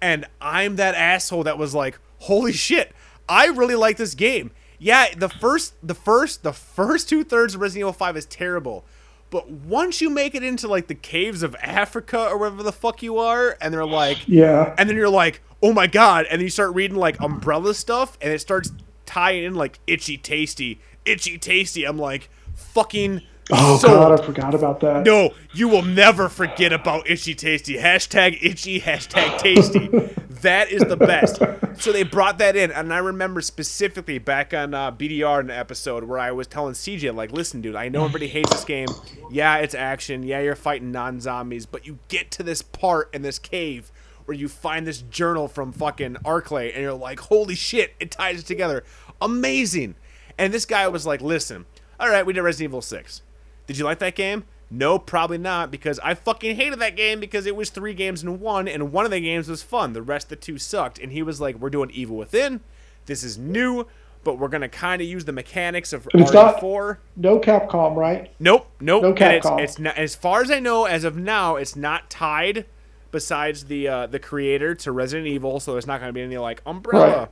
And 0.00 0.26
I'm 0.40 0.76
that 0.76 0.94
asshole 0.94 1.44
that 1.44 1.58
was 1.58 1.74
like, 1.74 1.98
"Holy 2.20 2.52
shit! 2.52 2.92
I 3.28 3.46
really 3.46 3.74
like 3.74 3.96
this 3.96 4.14
game." 4.14 4.50
Yeah, 4.78 5.14
the 5.16 5.28
first, 5.28 5.74
the 5.82 5.94
first, 5.94 6.42
the 6.42 6.52
first 6.52 7.08
two 7.08 7.24
thirds 7.24 7.54
of 7.54 7.60
Resident 7.60 7.80
Evil 7.80 7.92
Five 7.92 8.16
is 8.16 8.26
terrible, 8.26 8.84
but 9.30 9.50
once 9.50 10.00
you 10.00 10.10
make 10.10 10.34
it 10.34 10.42
into 10.42 10.68
like 10.68 10.88
the 10.88 10.94
caves 10.94 11.42
of 11.42 11.56
Africa 11.62 12.28
or 12.28 12.38
wherever 12.38 12.62
the 12.62 12.72
fuck 12.72 13.02
you 13.02 13.18
are, 13.18 13.56
and 13.60 13.72
they're 13.72 13.86
like, 13.86 14.28
yeah. 14.28 14.74
and 14.76 14.88
then 14.88 14.96
you're 14.96 15.08
like, 15.08 15.40
oh 15.62 15.72
my 15.72 15.86
god, 15.86 16.26
and 16.30 16.38
then 16.38 16.44
you 16.44 16.50
start 16.50 16.74
reading 16.74 16.96
like 16.96 17.20
umbrella 17.20 17.72
stuff, 17.74 18.18
and 18.20 18.32
it 18.32 18.40
starts 18.40 18.70
tying 19.06 19.44
in 19.44 19.54
like 19.54 19.78
itchy 19.86 20.18
tasty, 20.18 20.80
itchy 21.04 21.38
tasty. 21.38 21.84
I'm 21.84 21.98
like, 21.98 22.28
fucking. 22.54 23.22
Oh 23.52 23.76
sold. 23.76 23.94
god, 23.94 24.20
I 24.20 24.24
forgot 24.24 24.54
about 24.54 24.80
that. 24.80 25.04
No, 25.04 25.34
you 25.52 25.68
will 25.68 25.82
never 25.82 26.28
forget 26.28 26.72
about 26.72 27.08
Itchy 27.08 27.34
Tasty. 27.34 27.76
Hashtag 27.76 28.38
itchy, 28.40 28.80
hashtag 28.80 29.38
tasty. 29.38 29.88
that 30.42 30.70
is 30.70 30.82
the 30.82 30.96
best. 30.96 31.42
So 31.80 31.92
they 31.92 32.04
brought 32.04 32.38
that 32.38 32.56
in, 32.56 32.70
and 32.70 32.92
I 32.92 32.98
remember 32.98 33.40
specifically 33.40 34.18
back 34.18 34.54
on 34.54 34.72
uh, 34.72 34.92
BDR 34.92 35.40
in 35.40 35.50
an 35.50 35.56
episode 35.58 36.04
where 36.04 36.18
I 36.18 36.30
was 36.32 36.46
telling 36.46 36.74
CJ, 36.74 37.14
like, 37.14 37.32
listen, 37.32 37.60
dude, 37.60 37.74
I 37.74 37.88
know 37.88 38.04
everybody 38.04 38.28
hates 38.28 38.50
this 38.50 38.64
game. 38.64 38.88
Yeah, 39.30 39.56
it's 39.56 39.74
action. 39.74 40.22
Yeah, 40.22 40.40
you're 40.40 40.54
fighting 40.54 40.92
non 40.92 41.20
zombies, 41.20 41.66
but 41.66 41.86
you 41.86 41.98
get 42.08 42.30
to 42.32 42.42
this 42.42 42.62
part 42.62 43.12
in 43.12 43.22
this 43.22 43.38
cave 43.38 43.90
where 44.24 44.36
you 44.36 44.48
find 44.48 44.86
this 44.86 45.02
journal 45.02 45.48
from 45.48 45.72
fucking 45.72 46.14
Arklay, 46.24 46.72
and 46.72 46.82
you're 46.82 46.94
like, 46.94 47.20
holy 47.20 47.54
shit, 47.54 47.94
it 48.00 48.10
ties 48.10 48.40
it 48.40 48.46
together. 48.46 48.84
Amazing. 49.20 49.96
And 50.38 50.52
this 50.52 50.64
guy 50.64 50.88
was 50.88 51.04
like, 51.04 51.20
listen, 51.20 51.66
all 52.00 52.08
right, 52.08 52.24
we 52.24 52.32
did 52.32 52.42
Resident 52.42 52.70
Evil 52.70 52.82
6. 52.82 53.22
Did 53.66 53.78
you 53.78 53.84
like 53.84 53.98
that 54.00 54.14
game? 54.14 54.44
No, 54.70 54.98
probably 54.98 55.38
not, 55.38 55.70
because 55.70 56.00
I 56.00 56.14
fucking 56.14 56.56
hated 56.56 56.78
that 56.80 56.96
game 56.96 57.20
because 57.20 57.46
it 57.46 57.54
was 57.54 57.70
three 57.70 57.94
games 57.94 58.22
in 58.22 58.40
one, 58.40 58.66
and 58.66 58.90
one 58.92 59.04
of 59.04 59.10
the 59.10 59.20
games 59.20 59.48
was 59.48 59.62
fun. 59.62 59.92
The 59.92 60.02
rest 60.02 60.26
of 60.26 60.30
the 60.30 60.36
two 60.36 60.58
sucked. 60.58 60.98
And 60.98 61.12
he 61.12 61.22
was 61.22 61.40
like, 61.40 61.56
We're 61.56 61.70
doing 61.70 61.90
Evil 61.92 62.16
Within. 62.16 62.60
This 63.06 63.22
is 63.22 63.38
new, 63.38 63.86
but 64.24 64.38
we're 64.38 64.48
going 64.48 64.62
to 64.62 64.68
kind 64.68 65.00
of 65.02 65.06
use 65.06 65.26
the 65.26 65.32
mechanics 65.32 65.92
of 65.92 66.08
It's 66.14 66.32
not- 66.32 66.56
RE4. 66.60 66.96
No 67.16 67.38
Capcom, 67.38 67.94
right? 67.94 68.32
Nope, 68.40 68.66
nope. 68.80 69.02
No 69.02 69.08
and 69.10 69.18
it's, 69.34 69.46
Capcom. 69.46 69.60
it's 69.60 69.78
not, 69.78 69.96
as 69.98 70.14
far 70.14 70.40
as 70.42 70.50
I 70.50 70.58
know, 70.60 70.86
as 70.86 71.04
of 71.04 71.16
now, 71.16 71.56
it's 71.56 71.76
not 71.76 72.10
tied. 72.10 72.64
Besides 73.12 73.66
the 73.66 73.86
uh, 73.86 74.06
the 74.08 74.18
creator 74.18 74.74
to 74.74 74.90
Resident 74.90 75.28
Evil, 75.28 75.60
so 75.60 75.70
there's 75.74 75.86
not 75.86 76.00
going 76.00 76.08
to 76.08 76.12
be 76.12 76.22
any 76.22 76.36
like 76.36 76.60
umbrella. 76.66 77.28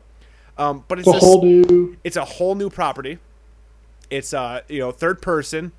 Um, 0.57 0.85
but 0.87 1.01
it's, 1.01 1.09
It's 1.09 1.17
a 1.17 1.19
a 1.19 1.21
whole 1.21 1.43
new. 1.43 1.97
it's 2.05 2.17
a 2.17 2.25
whole 2.25 2.55
new 2.55 2.71
property. 2.71 3.19
It's 4.09 4.33
uh 4.33 4.61
you 4.69 4.79
know 4.79 4.93
third 4.93 5.21
person. 5.21 5.73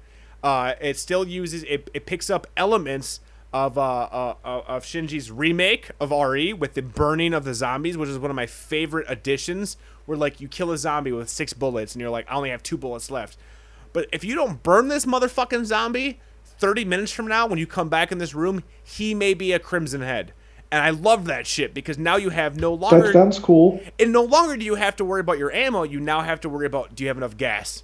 Uh, 0.43 0.73
it 0.81 0.97
still 0.97 1.25
uses 1.27 1.63
it. 1.63 1.89
It 1.93 2.05
picks 2.05 2.29
up 2.29 2.45
elements 2.57 3.21
of 3.53 3.77
uh, 3.77 3.81
uh 3.81 4.35
uh, 4.43 4.61
of 4.67 4.83
Shinji's 4.83 5.31
remake 5.31 5.91
of 5.99 6.11
RE 6.11 6.53
with 6.53 6.73
the 6.73 6.81
burning 6.81 7.33
of 7.33 7.45
the 7.45 7.53
zombies, 7.53 7.97
which 7.97 8.09
is 8.09 8.19
one 8.19 8.29
of 8.29 8.35
my 8.35 8.45
favorite 8.45 9.05
additions. 9.09 9.77
Where 10.05 10.17
like 10.17 10.41
you 10.41 10.49
kill 10.49 10.71
a 10.71 10.77
zombie 10.77 11.13
with 11.13 11.29
six 11.29 11.53
bullets 11.53 11.93
and 11.93 12.01
you're 12.01 12.09
like, 12.09 12.29
I 12.29 12.35
only 12.35 12.49
have 12.49 12.61
two 12.61 12.77
bullets 12.77 13.09
left. 13.09 13.37
But 13.93 14.09
if 14.11 14.23
you 14.23 14.35
don't 14.35 14.61
burn 14.63 14.89
this 14.89 15.05
motherfucking 15.05 15.65
zombie, 15.65 16.19
30 16.43 16.83
minutes 16.83 17.11
from 17.11 17.27
now, 17.27 17.47
when 17.47 17.59
you 17.59 17.67
come 17.67 17.89
back 17.89 18.11
in 18.11 18.17
this 18.17 18.33
room, 18.33 18.63
he 18.83 19.13
may 19.13 19.33
be 19.33 19.53
a 19.53 19.59
crimson 19.59 20.01
head. 20.01 20.33
And 20.71 20.81
I 20.81 20.89
love 20.89 21.25
that 21.25 21.45
shit 21.45 21.73
because 21.73 21.99
now 21.99 22.15
you 22.15 22.29
have 22.31 22.59
no 22.59 22.73
longer 22.73 23.03
That 23.03 23.13
sounds 23.13 23.37
cool. 23.37 23.79
and 23.99 24.11
no 24.11 24.23
longer 24.23 24.57
do 24.57 24.65
you 24.65 24.75
have 24.75 24.95
to 24.95 25.05
worry 25.05 25.21
about 25.21 25.37
your 25.37 25.51
ammo. 25.51 25.83
You 25.83 25.99
now 25.99 26.21
have 26.21 26.41
to 26.41 26.49
worry 26.49 26.65
about 26.65 26.95
do 26.95 27.03
you 27.03 27.09
have 27.09 27.17
enough 27.17 27.37
gas? 27.37 27.83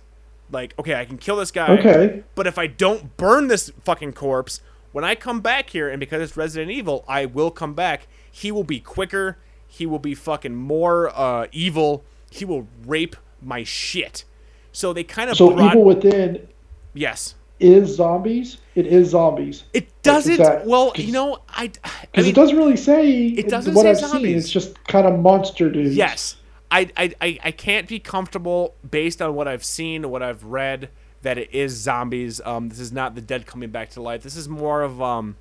Like, 0.51 0.73
okay, 0.79 0.95
I 0.95 1.05
can 1.05 1.17
kill 1.17 1.35
this 1.37 1.51
guy. 1.51 1.67
Okay. 1.77 2.23
But 2.35 2.47
if 2.47 2.57
I 2.57 2.67
don't 2.67 3.15
burn 3.17 3.47
this 3.47 3.71
fucking 3.83 4.13
corpse, 4.13 4.61
when 4.91 5.03
I 5.03 5.13
come 5.15 5.41
back 5.41 5.69
here, 5.69 5.89
and 5.89 5.99
because 5.99 6.21
it's 6.21 6.35
Resident 6.35 6.71
Evil, 6.71 7.05
I 7.07 7.25
will 7.25 7.51
come 7.51 7.73
back. 7.73 8.07
He 8.31 8.51
will 8.51 8.63
be 8.63 8.79
quicker. 8.79 9.37
He 9.67 9.85
will 9.85 9.99
be 9.99 10.15
fucking 10.15 10.55
more 10.55 11.09
uh, 11.15 11.45
evil. 11.51 12.03
He 12.31 12.45
will 12.45 12.67
rape 12.85 13.15
my 13.41 13.63
shit. 13.63 14.23
So 14.71 14.93
they 14.93 15.03
kind 15.03 15.29
of 15.29 15.37
So 15.37 15.51
brought. 15.51 15.71
Evil 15.73 15.83
Within 15.83 16.47
yes. 16.95 17.35
is 17.59 17.95
zombies. 17.95 18.57
It 18.73 18.87
is 18.87 19.09
zombies. 19.09 19.65
It 19.73 19.89
doesn't. 20.01 20.37
that- 20.37 20.65
well, 20.65 20.91
you 20.95 21.11
know, 21.11 21.39
I. 21.49 21.71
I 21.83 21.91
Because 22.11 22.25
mean, 22.25 22.31
it 22.31 22.35
doesn't 22.35 22.57
really 22.57 22.77
say. 22.77 23.27
It 23.27 23.47
doesn't 23.49 23.73
what 23.75 23.83
say 23.83 23.89
I've 23.91 23.97
zombies. 23.99 24.21
seen. 24.29 24.37
It's 24.37 24.49
just 24.49 24.83
kind 24.87 25.05
of 25.05 25.19
monster 25.19 25.69
dudes. 25.69 25.95
Yes. 25.95 26.37
I, 26.71 26.89
I, 26.95 27.13
I, 27.21 27.39
I 27.45 27.51
can't 27.51 27.87
be 27.87 27.99
comfortable 27.99 28.75
based 28.89 29.21
on 29.21 29.33
what 29.35 29.47
I've 29.47 29.63
seen, 29.63 30.09
what 30.09 30.21
I've 30.21 30.43
read, 30.43 30.89
that 31.21 31.37
it 31.37 31.49
is 31.53 31.73
zombies. 31.75 32.39
Um, 32.41 32.69
this 32.69 32.79
is 32.79 32.91
not 32.91 33.15
the 33.15 33.21
dead 33.21 33.45
coming 33.45 33.69
back 33.71 33.89
to 33.91 34.01
life. 34.01 34.23
This 34.23 34.35
is 34.35 34.47
more 34.47 34.81
of 34.83 35.01
um, 35.01 35.37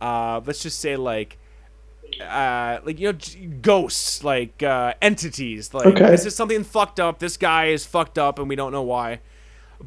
uh, 0.00 0.40
let's 0.44 0.62
just 0.62 0.78
say 0.80 0.96
like, 0.96 1.38
uh, 2.20 2.78
like 2.84 2.98
you 2.98 3.12
know, 3.12 3.18
ghosts, 3.62 4.24
like 4.24 4.62
uh, 4.62 4.94
entities. 5.02 5.72
Like 5.74 5.86
Okay. 5.86 6.08
this 6.08 6.24
is 6.24 6.34
something 6.34 6.64
fucked 6.64 7.00
up. 7.00 7.18
This 7.18 7.36
guy 7.36 7.66
is 7.66 7.84
fucked 7.86 8.18
up, 8.18 8.38
and 8.38 8.48
we 8.48 8.56
don't 8.56 8.72
know 8.72 8.82
why. 8.82 9.20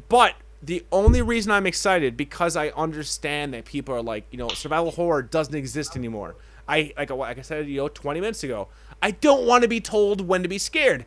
But 0.08 0.34
the 0.62 0.84
only 0.92 1.22
reason 1.22 1.52
I'm 1.52 1.66
excited 1.66 2.16
because 2.16 2.56
I 2.56 2.68
understand 2.70 3.54
that 3.54 3.64
people 3.64 3.94
are 3.94 4.02
like, 4.02 4.26
you 4.30 4.38
know, 4.38 4.52
survival 4.52 4.90
horror 4.92 5.22
doesn't 5.22 5.54
exist 5.54 5.96
anymore. 5.96 6.36
I 6.68 6.92
like 6.96 7.10
like 7.10 7.38
I 7.38 7.42
said, 7.42 7.68
you 7.68 7.78
know, 7.78 7.88
20 7.88 8.20
minutes 8.20 8.44
ago. 8.44 8.68
I 9.02 9.12
don't 9.12 9.46
want 9.46 9.62
to 9.62 9.68
be 9.68 9.80
told 9.80 10.26
when 10.26 10.42
to 10.42 10.48
be 10.48 10.58
scared. 10.58 11.06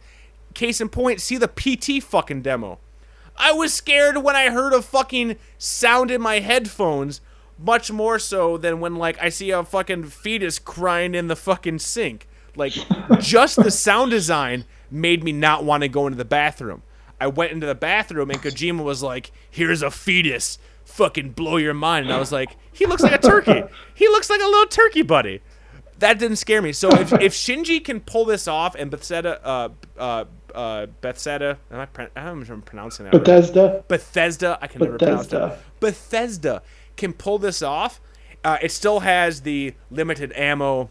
Case 0.54 0.82
in 0.82 0.90
point, 0.90 1.22
see 1.22 1.38
the 1.38 1.48
PT 1.48 2.04
fucking 2.04 2.42
demo. 2.42 2.80
I 3.38 3.52
was 3.52 3.74
scared 3.74 4.18
when 4.18 4.36
I 4.36 4.50
heard 4.50 4.74
a 4.74 4.82
fucking 4.82 5.38
sound 5.58 6.12
in 6.12 6.22
my 6.22 6.40
headphones, 6.40 7.22
much 7.58 7.92
more 7.92 8.20
so 8.20 8.58
than 8.58 8.80
when 8.80 8.96
like 8.96 9.18
I 9.22 9.30
see 9.30 9.52
a 9.52 9.64
fucking 9.64 10.06
fetus 10.06 10.60
crying 10.60 11.16
in 11.16 11.28
the 11.28 11.36
fucking 11.36 11.80
sink. 11.80 12.28
Like 12.56 12.74
just 13.20 13.56
the 13.56 13.72
sound 13.72 14.12
design 14.12 14.66
made 14.92 15.24
me 15.24 15.32
not 15.32 15.64
want 15.64 15.82
to 15.82 15.90
go 15.90 16.06
into 16.06 16.18
the 16.18 16.26
bathroom. 16.26 16.84
I 17.20 17.28
went 17.28 17.52
into 17.52 17.66
the 17.66 17.76
bathroom 17.76 18.30
and 18.30 18.42
Kojima 18.42 18.84
was 18.84 19.02
like, 19.02 19.32
"Here's 19.50 19.82
a 19.82 19.90
fetus, 19.90 20.60
fucking 20.84 21.32
blow 21.32 21.58
your 21.58 21.74
mind." 21.74 22.06
And 22.06 22.14
I 22.14 22.20
was 22.20 22.32
like, 22.32 22.58
"He 22.72 22.86
looks 22.86 23.02
like 23.02 23.14
a 23.14 23.18
turkey. 23.18 23.64
He 23.96 24.08
looks 24.08 24.30
like 24.30 24.42
a 24.42 24.46
little 24.46 24.68
turkey 24.68 25.02
buddy." 25.02 25.42
That 26.04 26.20
didn't 26.20 26.36
scare 26.36 26.62
me. 26.62 26.74
So 26.74 26.90
if, 26.92 27.14
if 27.14 27.34
Shinji 27.34 27.82
can 27.82 28.02
pull 28.02 28.26
this 28.26 28.46
off 28.46 28.76
and 28.76 28.92
Bethesda, 28.92 29.40
uh, 29.42 29.70
uh, 29.98 30.26
uh, 30.54 30.88
Bethesda, 31.00 31.58
am 31.72 31.80
I, 31.80 31.86
pro- 31.86 32.10
I 32.14 32.26
don't 32.26 32.40
know 32.40 32.42
if 32.42 32.50
I'm 32.50 32.62
pronouncing 32.62 33.06
that 33.06 33.14
right. 33.14 33.24
Bethesda. 33.24 33.86
Bethesda. 33.88 34.60
I 34.62 34.68
can 34.68 34.82
never 34.82 34.98
pronounce 34.98 35.28
that. 35.28 35.60
Bethesda 35.80 36.62
can 36.98 37.14
pull 37.14 37.40
this 37.40 37.62
off. 37.62 38.02
Uh, 38.44 38.58
it 38.62 38.74
still 38.74 39.00
has 39.00 39.44
the 39.44 39.76
limited 39.90 40.34
ammo, 40.36 40.90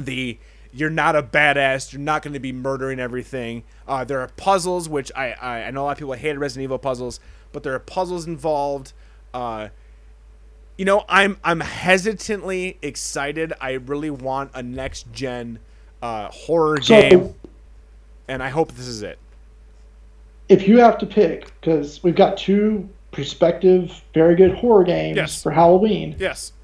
the 0.00 0.36
you're 0.72 0.90
not 0.90 1.14
a 1.14 1.22
badass, 1.22 1.92
you're 1.92 2.02
not 2.02 2.22
going 2.22 2.34
to 2.34 2.40
be 2.40 2.50
murdering 2.50 2.98
everything. 2.98 3.62
Uh, 3.86 4.02
there 4.02 4.18
are 4.18 4.28
puzzles, 4.36 4.88
which 4.88 5.12
I, 5.14 5.30
I 5.40 5.62
I 5.62 5.70
know 5.70 5.82
a 5.82 5.84
lot 5.84 5.92
of 5.92 5.98
people 5.98 6.14
hated 6.14 6.40
Resident 6.40 6.64
Evil 6.64 6.78
puzzles, 6.80 7.20
but 7.52 7.62
there 7.62 7.74
are 7.74 7.78
puzzles 7.78 8.26
involved. 8.26 8.94
Uh, 9.32 9.68
you 10.80 10.86
know, 10.86 11.04
I'm 11.10 11.36
I'm 11.44 11.60
hesitantly 11.60 12.78
excited. 12.80 13.52
I 13.60 13.72
really 13.72 14.08
want 14.08 14.52
a 14.54 14.62
next 14.62 15.12
gen 15.12 15.58
uh, 16.00 16.30
horror 16.30 16.80
So- 16.80 16.98
game, 16.98 17.34
and 18.28 18.42
I 18.42 18.48
hope 18.48 18.72
this 18.72 18.86
is 18.86 19.02
it. 19.02 19.18
If 20.48 20.66
you 20.66 20.78
have 20.78 20.96
to 21.00 21.06
pick, 21.06 21.52
because 21.60 22.02
we've 22.02 22.14
got 22.16 22.38
two 22.38 22.88
prospective, 23.12 23.92
very 24.14 24.34
good 24.34 24.52
horror 24.54 24.84
games 24.84 25.16
Yes. 25.18 25.42
for 25.42 25.52
Halloween: 25.52 26.16
Yes. 26.18 26.54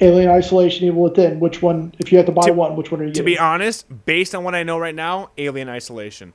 Alien 0.00 0.28
Isolation, 0.32 0.88
Evil 0.88 1.02
Within. 1.02 1.38
Which 1.38 1.62
one? 1.62 1.94
If 2.00 2.10
you 2.10 2.18
have 2.18 2.26
to 2.26 2.32
buy 2.32 2.46
To- 2.48 2.52
one, 2.54 2.74
which 2.74 2.90
one 2.90 3.00
are 3.00 3.04
you 3.04 3.10
To 3.12 3.20
getting? 3.20 3.26
be 3.34 3.38
honest, 3.38 3.86
based 4.06 4.34
on 4.34 4.42
what 4.42 4.56
I 4.56 4.64
know 4.64 4.76
right 4.76 4.94
now, 4.94 5.30
Alien 5.38 5.68
Isolation. 5.68 6.32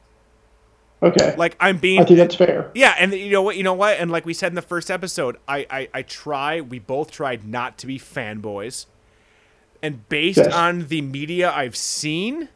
Okay, 1.04 1.36
Like 1.38 1.56
I'm 1.60 1.78
being 1.78 2.02
I 2.02 2.06
think 2.06 2.18
that's 2.18 2.36
fair. 2.36 2.72
Yeah, 2.74 2.96
and 2.98 3.14
you 3.14 3.32
know 3.32 3.42
what? 3.42 3.58
You 3.58 3.64
know 3.64 3.74
what? 3.74 4.00
And 4.00 4.12
like 4.12 4.26
we 4.26 4.34
said 4.34 4.52
in 4.52 4.56
the 4.56 4.62
first 4.62 4.90
episode, 4.92 5.38
I 5.48 5.66
I, 5.70 5.90
I 5.94 6.02
try. 6.02 6.62
We 6.62 6.80
both 6.80 7.12
tried 7.12 7.46
not 7.48 7.78
to 7.80 7.88
be 7.88 8.00
fanboys, 8.00 8.86
and 9.82 10.08
based 10.10 10.38
Yes. 10.38 10.54
on 10.54 10.88
the 10.88 11.02
media 11.02 11.52
I've 11.52 11.76
seen, 11.76 12.50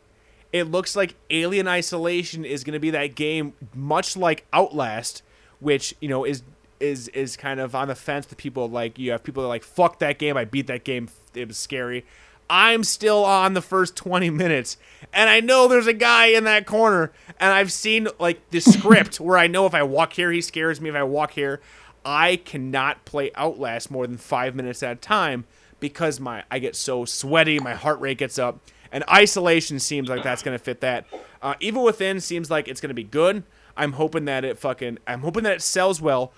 it 0.51 0.63
looks 0.65 0.95
like 0.95 1.15
Alien 1.29 1.67
Isolation 1.67 2.43
is 2.45 2.63
going 2.63 2.73
to 2.73 2.79
be 2.79 2.89
that 2.91 3.15
game, 3.15 3.53
much 3.75 4.17
like 4.17 4.45
Outlast, 4.53 5.21
which 5.59 5.95
you 6.01 6.09
know 6.09 6.25
is 6.25 6.43
is 6.79 7.09
is 7.09 7.37
kind 7.37 7.59
of 7.59 7.75
on 7.75 7.87
the 7.89 7.95
fence. 7.95 8.25
The 8.25 8.35
people 8.35 8.67
like 8.67 8.97
you 8.97 9.11
have 9.11 9.23
people 9.23 9.43
that 9.43 9.47
are 9.47 9.49
like 9.49 9.63
fuck 9.63 9.99
that 9.99 10.17
game. 10.17 10.35
I 10.37 10.45
beat 10.45 10.67
that 10.67 10.83
game. 10.83 11.09
It 11.35 11.47
was 11.47 11.57
scary. 11.57 12.05
I'm 12.53 12.83
still 12.83 13.23
on 13.23 13.53
the 13.53 13.61
first 13.61 13.95
20 13.95 14.29
minutes, 14.29 14.75
and 15.13 15.29
I 15.29 15.39
know 15.39 15.69
there's 15.69 15.87
a 15.87 15.93
guy 15.93 16.25
in 16.25 16.43
that 16.43 16.65
corner, 16.65 17.13
and 17.39 17.53
I've 17.53 17.71
seen 17.71 18.09
like 18.19 18.49
the 18.49 18.59
script 18.59 19.21
where 19.21 19.37
I 19.37 19.47
know 19.47 19.65
if 19.65 19.73
I 19.73 19.83
walk 19.83 20.11
here, 20.11 20.33
he 20.33 20.41
scares 20.41 20.81
me. 20.81 20.89
If 20.89 20.95
I 20.95 21.03
walk 21.03 21.31
here, 21.31 21.61
I 22.03 22.35
cannot 22.35 23.05
play 23.05 23.31
Outlast 23.35 23.89
more 23.89 24.05
than 24.05 24.17
five 24.17 24.53
minutes 24.53 24.83
at 24.83 24.91
a 24.91 24.99
time 24.99 25.45
because 25.79 26.19
my 26.19 26.43
I 26.51 26.59
get 26.59 26.75
so 26.75 27.05
sweaty, 27.05 27.57
my 27.57 27.73
heart 27.73 28.01
rate 28.01 28.17
gets 28.17 28.37
up, 28.37 28.59
and 28.91 29.05
isolation 29.09 29.79
seems 29.79 30.09
like 30.09 30.21
that's 30.21 30.43
gonna 30.43 30.59
fit 30.59 30.81
that. 30.81 31.05
Uh, 31.41 31.53
Evil 31.61 31.85
Within 31.85 32.19
seems 32.19 32.51
like 32.51 32.67
it's 32.67 32.81
gonna 32.81 32.93
be 32.93 33.05
good. 33.05 33.43
I'm 33.77 33.93
hoping 33.93 34.25
that 34.25 34.43
it 34.43 34.59
fucking 34.59 34.97
I'm 35.07 35.21
hoping 35.21 35.43
that 35.43 35.53
it 35.53 35.61
sells 35.61 36.01
well, 36.01 36.33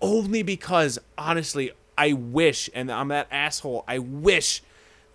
only 0.00 0.42
because 0.42 0.98
honestly 1.18 1.72
I 1.98 2.14
wish, 2.14 2.70
and 2.72 2.90
I'm 2.90 3.08
that 3.08 3.28
asshole. 3.30 3.84
I 3.86 3.98
wish 3.98 4.62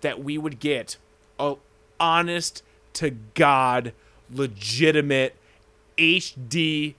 that 0.04 0.22
we 0.22 0.38
would 0.38 0.60
get 0.60 0.96
a 1.40 1.56
honest 1.98 2.62
to 2.92 3.10
god, 3.34 3.92
legitimate 4.30 5.34
HD 5.98 6.94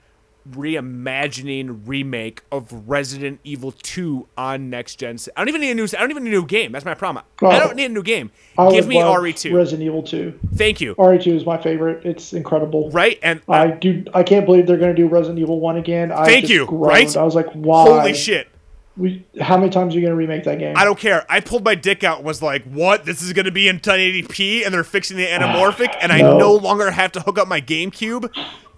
reimagining 0.50 1.82
remake 1.86 2.42
of 2.52 2.88
Resident 2.88 3.40
Evil 3.44 3.72
2 3.72 4.28
on 4.38 4.70
next 4.70 4.96
gen. 4.96 5.18
I 5.36 5.42
don't 5.42 5.50
even 5.50 5.62
need 5.62 5.72
a 5.72 5.76
new. 5.76 5.86
I 5.86 6.02
don't 6.02 6.12
even 6.12 6.24
need 6.24 6.34
a 6.34 6.40
new 6.40 6.46
game. 6.46 6.72
That's 6.72 6.86
my 6.86 6.94
problem. 6.94 7.24
I 7.42 7.46
oh. 7.46 7.60
don't 7.60 7.76
need 7.76 7.86
a 7.86 7.94
new 7.94 8.04
game. 8.04 8.32
I 8.58 8.72
Give 8.72 8.88
me 8.88 9.02
love 9.02 9.18
RE2. 9.18 9.54
Resident 9.54 9.86
Evil 9.86 10.04
2. 10.04 10.40
Thank 10.56 10.82
you. 10.82 10.96
RE2 10.96 11.28
is 11.28 11.46
my 11.46 11.62
favorite. 11.62 12.06
It's 12.06 12.34
incredible. 12.34 12.90
Right 12.92 13.20
and 13.24 13.42
I 13.48 13.68
do. 13.68 14.04
I 14.14 14.24
can't 14.24 14.46
believe 14.46 14.68
they're 14.68 14.78
going 14.78 14.96
to 14.96 15.02
do 15.02 15.08
Resident 15.08 15.40
Evil 15.40 15.60
1 15.60 15.78
again. 15.78 16.12
I 16.12 16.26
Thank 16.26 16.42
just 16.42 16.54
you, 16.54 16.66
groaned. 16.66 16.88
right? 16.88 17.18
I 17.18 17.24
was 17.24 17.36
like, 17.36 17.52
why? 17.54 17.84
holy 17.84 18.14
shit. 18.14 18.48
We, 18.98 19.26
how 19.42 19.58
many 19.58 19.70
times 19.70 19.94
are 19.94 20.00
you 20.00 20.02
going 20.06 20.14
to 20.14 20.18
remake 20.18 20.46
that 20.46 20.58
game? 20.58 20.76
I 20.78 20.86
don't 20.86 20.98
care. 20.98 21.26
I 21.30 21.42
pulled 21.42 21.66
my 21.66 21.76
dick 21.76 22.04
out 22.04 22.18
and 22.20 22.26
was 22.26 22.42
like, 22.42 22.64
what? 22.64 23.04
This 23.06 23.22
is 23.22 23.34
going 23.34 23.46
to 23.46 23.52
be 23.52 23.68
in 23.68 23.80
1080p 23.80 24.64
and 24.66 24.74
they're 24.74 24.86
fixing 24.86 25.18
the 25.18 25.26
anamorphic 25.26 25.94
and 26.02 26.12
I 26.14 26.22
No. 26.22 26.38
no 26.38 26.54
longer 26.54 26.92
have 26.92 27.12
to 27.14 27.20
hook 27.20 27.38
up 27.38 27.48
my 27.48 27.60
GameCube? 27.60 28.30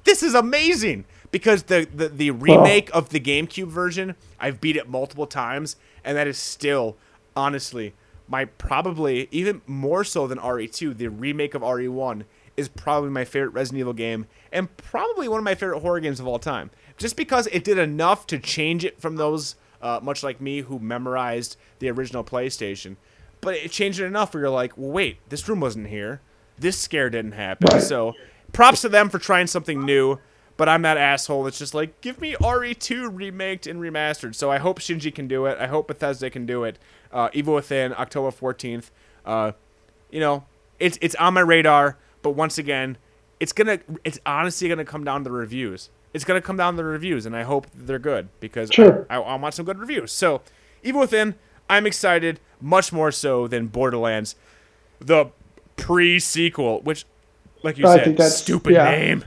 This 0.06 0.24
is 0.24 0.34
amazing. 0.34 1.06
Because 1.30 1.64
the, 1.64 1.88
the, 1.94 2.08
the 2.10 2.32
remake 2.32 2.90
of 2.94 3.10
the 3.10 3.20
GameCube 3.20 3.68
version, 3.68 4.16
I've 4.40 4.60
beat 4.62 4.76
it 4.76 4.90
multiple 4.90 5.28
times 5.28 5.76
and 6.04 6.18
that 6.18 6.26
is 6.26 6.38
still, 6.38 6.96
honestly, 7.36 7.94
my 8.28 8.46
probably, 8.46 9.28
even 9.32 9.62
more 9.68 10.04
so 10.04 10.26
than 10.26 10.38
RE2, 10.40 10.98
the 10.98 11.10
remake 11.10 11.54
of 11.54 11.62
RE1 11.62 12.24
is 12.56 12.70
probably 12.70 13.10
my 13.10 13.24
favorite 13.24 13.52
Resident 13.52 13.82
Evil 13.82 13.94
game 13.94 14.26
and 14.52 14.76
probably 14.78 15.28
one 15.28 15.38
of 15.38 15.44
my 15.44 15.54
favorite 15.54 15.82
horror 15.82 16.00
games 16.00 16.20
of 16.20 16.28
all 16.28 16.40
time. 16.40 16.72
Just 16.98 17.16
because 17.16 17.48
it 17.48 17.64
did 17.64 17.78
enough 17.78 18.26
to 18.28 18.40
change 18.40 18.84
it 18.84 19.00
from 19.00 19.18
those, 19.18 19.56
uh, 19.82 20.00
much 20.02 20.24
like 20.24 20.42
me, 20.42 20.62
who 20.62 20.80
memorized 20.80 21.58
the 21.80 21.90
original 21.90 22.24
PlayStation. 22.24 22.96
But 23.42 23.56
it 23.56 23.72
changed 23.72 24.00
it 24.00 24.06
enough 24.06 24.34
where 24.34 24.44
you're 24.44 24.50
like, 24.50 24.78
well, 24.78 24.92
wait, 24.92 25.18
this 25.30 25.48
room 25.48 25.60
wasn't 25.60 25.88
here. 25.88 26.22
This 26.58 26.78
scare 26.78 27.10
didn't 27.10 27.34
happen. 27.34 27.68
Right. 27.72 27.82
So 27.82 28.14
props 28.52 28.82
to 28.82 28.90
them 28.90 29.10
for 29.10 29.20
trying 29.20 29.48
something 29.48 29.86
new. 29.86 30.20
But 30.58 30.68
I'm 30.68 30.82
that 30.82 30.98
asshole 30.98 31.44
that's 31.44 31.60
just 31.60 31.76
like, 31.76 32.02
give 32.02 32.20
me 32.20 32.34
RE2 32.34 33.16
remaked 33.16 33.68
and 33.68 33.80
remastered. 33.80 34.34
So 34.34 34.50
I 34.50 34.58
hope 34.58 34.80
Shinji 34.80 35.14
can 35.14 35.28
do 35.28 35.46
it. 35.46 35.60
I 35.60 35.68
hope 35.68 35.88
Bethesda 35.88 36.32
can 36.32 36.48
do 36.48 36.64
it. 36.64 36.80
Uh, 37.12 37.30
Evil 37.32 37.54
Within, 37.54 37.94
October 37.96 38.32
14th. 38.32 38.90
Uh, 39.24 39.52
you 40.10 40.20
know, 40.20 40.46
it's 40.80 40.98
it's 41.00 41.14
on 41.16 41.36
my 41.36 41.42
radar. 41.42 41.98
But 42.24 42.32
once 42.32 42.58
again, 42.58 42.98
it's 43.40 43.54
gonna 43.54 43.80
it's 44.04 44.20
honestly 44.26 44.68
gonna 44.68 44.84
come 44.84 45.04
down 45.04 45.24
to 45.24 45.30
the 45.30 45.36
reviews. 45.36 45.92
It's 46.14 46.24
gonna 46.24 46.42
come 46.42 46.58
down 46.58 46.74
to 46.74 46.78
the 46.78 46.84
reviews, 46.84 47.26
and 47.26 47.36
I 47.36 47.44
hope 47.44 47.68
they're 47.76 48.00
good 48.00 48.30
because 48.40 48.70
Sure. 48.72 49.06
I, 49.10 49.18
I, 49.18 49.20
I 49.20 49.36
want 49.36 49.54
some 49.54 49.66
good 49.66 49.78
reviews. 49.80 50.12
So, 50.12 50.42
Evil 50.84 51.02
Within, 51.02 51.36
I'm 51.70 51.86
excited, 51.86 52.40
much 52.62 52.92
more 52.94 53.12
so 53.12 53.48
than 53.48 53.68
Borderlands, 53.68 54.36
the 55.00 55.28
pre-sequel, 55.76 56.82
which, 56.82 57.06
like 57.64 57.78
you 57.78 57.86
I 57.88 57.98
said, 58.04 58.20
stupid 58.32 58.74
yeah. 58.74 58.90
name. 58.90 59.26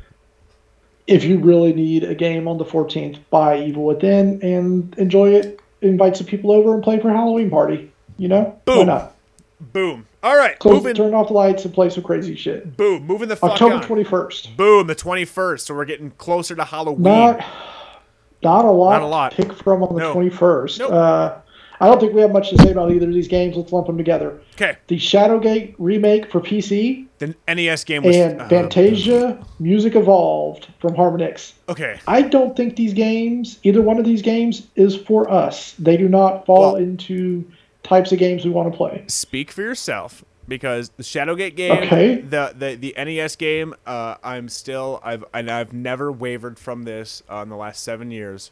if 1.07 1.23
you 1.25 1.39
really 1.39 1.73
need 1.73 2.03
a 2.05 2.15
game 2.15 2.49
on 2.49 2.59
the 2.59 2.65
14th, 2.65 3.19
buy 3.31 3.59
Evil 3.59 3.85
Within 3.85 4.41
and 4.43 4.97
enjoy 4.99 5.31
it. 5.35 5.61
Invite 5.83 6.17
some 6.17 6.27
people 6.27 6.51
over 6.53 6.75
and 6.75 6.83
play 6.83 6.99
for 6.99 7.09
a 7.09 7.13
Halloween 7.13 7.51
party. 7.51 7.91
You 8.19 8.29
know, 8.29 8.61
why 8.65 8.75
Boom. 8.75 8.87
not? 8.87 9.15
Boom. 9.61 10.07
All 10.23 10.37
right, 10.37 10.59
Close, 10.59 10.75
moving. 10.75 10.95
turn 10.95 11.15
off 11.15 11.29
the 11.29 11.33
lights 11.35 11.65
and 11.65 11.73
play 11.73 11.89
some 11.89 12.03
crazy 12.05 12.35
shit. 12.37 12.77
Boom, 12.77 13.07
moving 13.07 13.29
the 13.29 13.37
fuck 13.37 13.53
October 13.53 13.79
21st. 13.85 14.55
Boom, 14.57 14.87
the 14.87 14.95
21st. 14.95 15.61
So 15.61 15.75
we're 15.75 15.87
getting 15.87 16.11
closer 16.13 16.55
to 16.55 16.65
Halloween. 16.65 17.03
Not, 17.05 17.45
not 18.43 18.65
a 18.67 18.71
lot. 18.71 18.91
Not 18.93 19.03
a 19.03 19.07
lot. 19.07 19.33
To 19.33 19.37
pick 19.45 19.53
from 19.55 19.83
on 19.83 19.95
the 19.95 20.01
No. 20.01 20.15
21st. 20.15 20.79
Nope. 20.81 20.93
Uh, 20.93 21.35
I 21.83 21.87
don't 21.87 21.99
think 21.99 22.13
we 22.13 22.21
have 22.21 22.33
much 22.33 22.51
to 22.51 22.59
say 22.59 22.73
about 22.73 22.93
either 22.93 23.07
of 23.09 23.15
these 23.15 23.29
games. 23.29 23.57
Let's 23.57 23.73
lump 23.73 23.87
them 23.87 23.97
together. 23.97 24.39
okay, 24.57 24.77
The 24.89 24.97
Shadowgate 24.99 25.75
remake 25.79 26.31
for 26.31 26.39
PC 26.43 27.07
the 27.17 27.35
NES 27.49 27.85
game 27.85 28.03
was. 28.03 28.15
and 28.15 28.43
uh, 28.43 28.49
Fantasia 28.49 29.43
Music 29.59 29.95
Evolved 29.97 30.69
from 30.79 30.95
Harmonix. 30.95 31.55
okay, 31.71 31.99
I 32.07 32.21
don't 32.21 32.55
think 32.55 32.77
these 32.77 32.93
games, 32.93 33.59
either 33.63 33.81
one 33.81 33.99
of 33.99 34.05
these 34.05 34.21
games, 34.21 34.67
is 34.77 34.95
for 34.95 35.31
us. 35.31 35.73
They 35.79 35.97
do 35.97 36.07
not 36.11 36.45
fall 36.45 36.73
Well- 36.75 36.77
into 36.77 37.47
types 37.83 38.13
of 38.13 38.19
games 38.19 38.45
we 38.45 38.51
want 38.51 38.71
to 38.73 38.77
play. 38.77 39.05
speak 39.09 39.51
for 39.51 39.63
yourself 39.63 40.25
because 40.49 40.91
the 40.97 41.03
Shadowgate 41.03 41.55
game, 41.57 41.73
Okay. 41.85 42.21
the, 42.21 42.55
the 42.57 42.75
the 42.77 42.95
NES 42.97 43.37
game, 43.37 43.75
uh, 43.87 44.17
I'm 44.23 44.49
still 44.49 45.01
I've 45.05 45.25
and 45.33 45.51
I've 45.51 45.73
never 45.73 46.11
wavered 46.13 46.59
from 46.59 46.83
this 46.85 47.23
uh, 47.31 47.37
in 47.43 47.49
the 47.49 47.57
last 47.57 47.83
seven 47.83 48.11
years. 48.11 48.51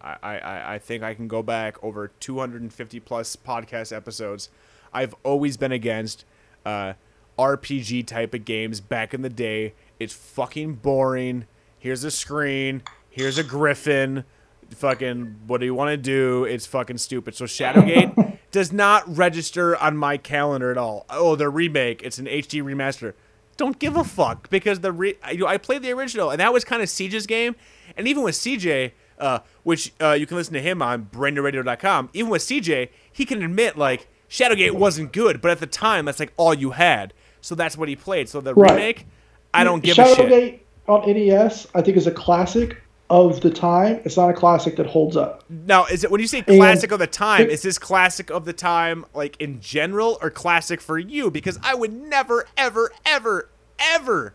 I, 0.00 0.16
I, 0.22 0.74
I 0.74 0.78
think 0.78 1.04
I 1.04 1.14
can 1.14 1.28
go 1.28 1.44
back 1.44 1.82
over 1.82 2.08
250 2.18 2.98
plus 3.00 3.36
podcast 3.36 3.94
episodes. 3.94 4.48
I've 4.92 5.14
always 5.22 5.56
been 5.56 5.70
against 5.70 6.24
uh, 6.66 6.94
RPG 7.38 8.06
type 8.06 8.34
of 8.34 8.44
games 8.44 8.80
back 8.80 9.14
in 9.14 9.22
the 9.22 9.28
day. 9.28 9.74
It's 10.00 10.12
fucking 10.12 10.74
boring. 10.74 11.46
Here's 11.78 12.02
a 12.02 12.10
screen. 12.10 12.82
Here's 13.10 13.38
a 13.38 13.44
griffin. 13.44 14.24
Fucking, 14.70 15.36
what 15.46 15.60
do 15.60 15.66
you 15.66 15.74
want 15.74 15.90
to 15.90 15.96
do? 15.96 16.44
It's 16.44 16.66
fucking 16.66 16.98
stupid. 16.98 17.34
So 17.36 17.44
Shadowgate 17.44 18.31
does 18.52 18.72
not 18.72 19.02
register 19.16 19.76
on 19.76 19.96
my 19.96 20.16
calendar 20.16 20.70
at 20.70 20.78
all. 20.78 21.04
Oh, 21.10 21.34
the 21.36 21.48
remake. 21.48 22.02
It's 22.02 22.18
an 22.18 22.26
HD 22.26 22.62
remaster. 22.62 23.14
Don't 23.56 23.78
give 23.78 23.96
a 23.96 24.04
fuck 24.04 24.48
because 24.50 24.80
the 24.80 24.92
re- 24.92 25.16
I, 25.22 25.32
you 25.32 25.38
know, 25.40 25.46
I 25.46 25.56
played 25.58 25.82
the 25.82 25.90
original 25.92 26.30
and 26.30 26.40
that 26.40 26.52
was 26.52 26.64
kind 26.64 26.82
of 26.82 26.88
Siege's 26.88 27.26
game. 27.26 27.56
And 27.96 28.06
even 28.06 28.22
with 28.22 28.34
CJ, 28.34 28.92
uh, 29.18 29.40
which 29.62 29.92
uh, 30.00 30.12
you 30.12 30.26
can 30.26 30.36
listen 30.36 30.54
to 30.54 30.60
him 30.62 30.80
on 30.82 31.06
BrainRadio.com, 31.12 32.10
even 32.12 32.30
with 32.30 32.42
CJ, 32.42 32.88
he 33.12 33.24
can 33.24 33.42
admit 33.42 33.76
like 33.76 34.06
Shadowgate 34.28 34.72
wasn't 34.72 35.12
good, 35.12 35.40
but 35.40 35.50
at 35.50 35.60
the 35.60 35.66
time 35.66 36.04
that's 36.04 36.20
like 36.20 36.32
all 36.36 36.54
you 36.54 36.70
had. 36.70 37.12
So 37.40 37.54
that's 37.54 37.76
what 37.76 37.88
he 37.88 37.96
played. 37.96 38.28
So 38.28 38.40
the 38.40 38.54
Right. 38.54 38.70
remake, 38.72 39.06
I 39.52 39.64
don't 39.64 39.82
give 39.82 39.98
a 39.98 40.04
shit. 40.14 40.18
Shadowgate 40.18 40.58
on 40.88 41.06
NES, 41.06 41.66
I 41.74 41.82
think, 41.82 41.96
is 41.96 42.06
a 42.06 42.10
classic 42.12 42.80
of 43.12 43.42
the 43.42 43.50
time. 43.50 44.00
It's 44.04 44.16
not 44.16 44.30
a 44.30 44.32
classic 44.32 44.76
that 44.76 44.86
holds 44.86 45.18
up. 45.18 45.44
Now, 45.50 45.84
is 45.84 46.02
it 46.02 46.10
when 46.10 46.20
you 46.22 46.26
say 46.26 46.42
And- 46.46 46.56
classic 46.56 46.92
of 46.92 46.98
the 46.98 47.06
time? 47.06 47.42
it- 47.42 47.50
Is 47.50 47.60
this 47.62 47.78
classic 47.78 48.30
of 48.30 48.46
the 48.46 48.54
time 48.54 49.04
like 49.12 49.36
in 49.38 49.60
general, 49.60 50.18
or 50.22 50.30
classic 50.30 50.80
for 50.80 50.98
you? 50.98 51.30
Because 51.30 51.58
I 51.62 51.74
would 51.74 51.92
never, 51.92 52.46
ever, 52.56 52.90
ever, 53.04 53.50
ever, 53.78 54.34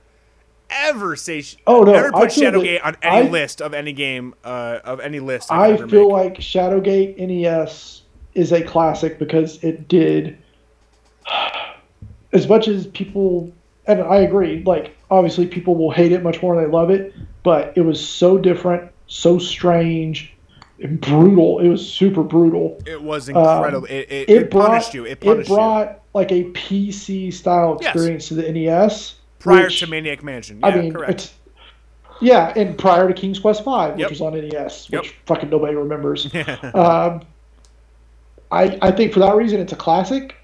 ever 0.70 1.16
say 1.16 1.44
Oh, 1.66 1.82
no, 1.84 1.94
ever 1.94 2.12
put 2.12 2.30
Shadowgate 2.30 2.82
on 2.86 2.96
any 3.02 3.28
I- 3.28 3.32
list 3.32 3.62
of 3.64 3.74
any 3.74 3.94
game 3.94 4.36
uh, 4.44 4.78
of 4.84 5.00
any 5.00 5.20
list. 5.20 5.52
I, 5.52 5.72
I 5.74 5.78
feel 5.78 6.10
make. 6.10 6.12
like 6.12 6.34
Shadowgate 6.36 7.18
NES 7.18 8.04
is 8.36 8.52
a 8.52 8.62
classic 8.62 9.18
because 9.18 9.64
it 9.64 9.88
did 9.88 10.38
as 12.32 12.48
much 12.48 12.68
as 12.68 12.86
people 12.88 13.52
and 13.88 14.02
I 14.02 14.18
agree, 14.18 14.62
like 14.66 14.96
obviously 15.10 15.48
people 15.48 15.76
will 15.76 15.92
hate 15.92 16.12
it 16.12 16.22
much 16.22 16.42
more 16.44 16.56
than 16.56 16.66
they 16.66 16.70
love 16.70 16.90
it, 16.92 17.14
but 17.48 17.72
it 17.78 17.82
was 17.82 18.06
so 18.06 18.38
different, 18.38 18.92
so 19.08 19.40
strange, 19.40 20.34
and 20.84 21.00
brutal. 21.00 21.60
It 21.62 21.70
was 21.70 21.90
super 21.90 22.22
brutal. 22.22 22.78
it 22.86 23.02
was 23.02 23.30
incredible. 23.30 23.86
it, 23.86 24.12
it, 24.12 24.30
Um, 24.30 24.36
It, 24.36 24.42
it 24.44 24.52
brought 24.52 24.68
punished 24.68 24.94
you. 24.94 25.06
It 25.06 25.22
punished 25.22 25.50
you 25.50 25.56
brought 25.56 26.02
like 26.14 26.30
a 26.34 26.44
PC 26.52 27.32
style 27.34 27.78
Yes. 27.80 27.96
experience 27.96 28.28
to 28.28 28.34
the 28.34 28.52
NES. 28.52 29.16
prior 29.40 29.64
which- 29.64 29.80
to 29.80 29.88
Maniac 29.88 30.24
Mansion. 30.26 30.60
Yeah, 30.60 30.68
I 30.68 30.76
mean, 30.78 30.92
correct. 30.92 31.32
yeah, 32.20 32.52
and 32.58 32.78
prior 32.78 33.08
to 33.08 33.14
King's 33.14 33.40
Quest 33.40 33.64
Five, 33.64 33.94
which 33.94 34.02
Yep. 34.02 34.10
was 34.10 34.20
on 34.20 34.36
NES, 34.36 34.90
Yep. 34.92 35.04
which 35.04 35.16
fucking 35.26 35.50
nobody 35.50 35.74
remembers. 35.76 36.26
um, 36.74 37.22
I 38.52 38.78
I 38.82 38.92
think 38.92 39.14
for 39.14 39.22
that 39.22 39.36
reason 39.38 39.62
it's 39.62 39.72
a 39.72 39.78
classic. 39.78 40.36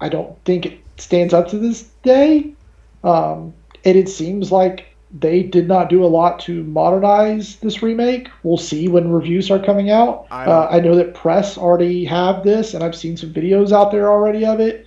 I 0.00 0.08
don't 0.08 0.36
think 0.44 0.64
it 0.66 0.78
stands 0.98 1.34
up 1.34 1.48
to 1.48 1.58
this 1.58 1.82
day, 2.04 2.52
um, 3.02 3.52
and 3.84 3.96
it 3.98 4.08
seems 4.08 4.52
like 4.52 4.86
they 5.18 5.42
did 5.42 5.68
not 5.68 5.90
do 5.90 6.04
a 6.04 6.06
lot 6.06 6.38
to 6.40 6.64
modernize 6.64 7.56
this 7.56 7.82
remake. 7.82 8.28
We'll 8.42 8.56
see 8.56 8.88
when 8.88 9.10
reviews 9.10 9.50
are 9.50 9.58
coming 9.58 9.90
out. 9.90 10.26
Uh, 10.30 10.68
I 10.70 10.80
know 10.80 10.94
that 10.96 11.14
press 11.14 11.58
already 11.58 12.04
have 12.06 12.42
this, 12.44 12.72
and 12.74 12.82
I've 12.82 12.96
seen 12.96 13.16
some 13.16 13.32
videos 13.32 13.72
out 13.72 13.90
there 13.92 14.10
already 14.10 14.44
of 14.46 14.58
it. 14.60 14.86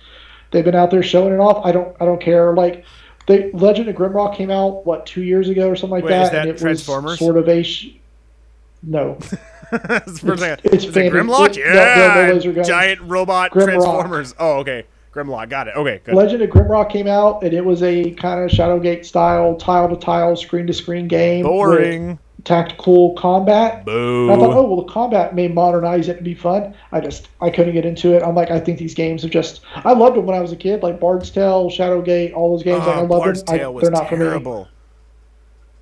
They've 0.50 0.64
been 0.64 0.74
out 0.74 0.90
there 0.90 1.02
showing 1.02 1.32
it 1.32 1.38
off. 1.38 1.64
I 1.64 1.70
don't 1.72 1.94
I 2.00 2.04
don't 2.04 2.20
care. 2.20 2.54
Like 2.54 2.84
the 3.26 3.50
Legend 3.54 3.88
of 3.88 3.96
Grimrock 3.96 4.34
came 4.36 4.50
out 4.50 4.84
what 4.86 5.06
two 5.06 5.22
years 5.22 5.48
ago 5.48 5.68
or 5.68 5.76
something 5.76 5.90
like 5.96 6.04
Wait, 6.04 6.10
that, 6.10 6.22
is 6.24 6.30
that 6.30 6.40
and 6.42 6.50
it 6.50 6.58
Transformers? 6.58 7.10
was 7.12 7.18
sort 7.18 7.36
of 7.36 7.48
a 7.48 7.62
sh- 7.62 7.88
no. 8.82 9.18
It's 9.72 10.20
the 10.20 10.26
first 10.28 10.42
thing 10.42 10.52
I- 10.52 10.58
it's 10.62 10.84
is 10.84 10.96
it 10.96 11.06
it- 11.06 11.12
no, 11.12 11.24
no, 11.34 12.38
no 12.38 12.50
Yeah, 12.52 12.62
giant 12.62 13.00
robot 13.00 13.50
Grimrock. 13.50 13.64
Transformers. 13.64 14.34
Oh, 14.38 14.58
okay. 14.58 14.84
Grimlock, 15.16 15.48
got 15.48 15.68
it. 15.68 15.76
Okay, 15.76 16.00
good. 16.04 16.14
Legend 16.14 16.42
of 16.42 16.50
Grimrock 16.50 16.90
came 16.90 17.06
out, 17.06 17.42
and 17.42 17.52
it 17.54 17.64
was 17.64 17.82
a 17.82 18.10
kind 18.12 18.40
of 18.40 18.50
Shadowgate 18.50 19.04
style, 19.04 19.56
tile 19.56 19.88
to 19.88 19.96
tile, 19.96 20.36
screen 20.36 20.66
to 20.66 20.72
screen 20.74 21.08
game. 21.08 21.44
Boring. 21.44 22.18
Tactical 22.44 23.14
combat. 23.14 23.84
Boo. 23.84 24.30
I 24.30 24.36
thought, 24.36 24.54
oh 24.54 24.62
well, 24.68 24.84
the 24.84 24.92
combat 24.92 25.34
may 25.34 25.48
modernize 25.48 26.06
it 26.08 26.16
and 26.16 26.24
be 26.24 26.34
fun. 26.34 26.74
I 26.92 27.00
just 27.00 27.28
I 27.40 27.50
couldn't 27.50 27.72
get 27.74 27.84
into 27.84 28.14
it. 28.14 28.22
I'm 28.22 28.36
like, 28.36 28.50
I 28.52 28.60
think 28.60 28.78
these 28.78 28.94
games 28.94 29.22
have 29.22 29.32
just. 29.32 29.62
I 29.74 29.92
loved 29.94 30.16
them 30.16 30.26
when 30.26 30.36
I 30.36 30.40
was 30.40 30.52
a 30.52 30.56
kid, 30.56 30.82
like 30.82 31.00
Bard's 31.00 31.30
Tale, 31.30 31.68
Shadowgate, 31.70 32.34
all 32.34 32.52
those 32.54 32.62
games. 32.62 32.86
like, 32.86 32.96
I 32.96 33.00
Oh, 33.00 33.04
love 33.06 33.08
Bard's 33.22 33.42
them. 33.42 33.54
I, 33.54 33.58
Tale 33.58 33.74
was 33.74 33.82
they're 33.82 33.90
not 33.90 34.08
for 34.08 34.16
me. 34.16 34.24
terrible. 34.26 34.68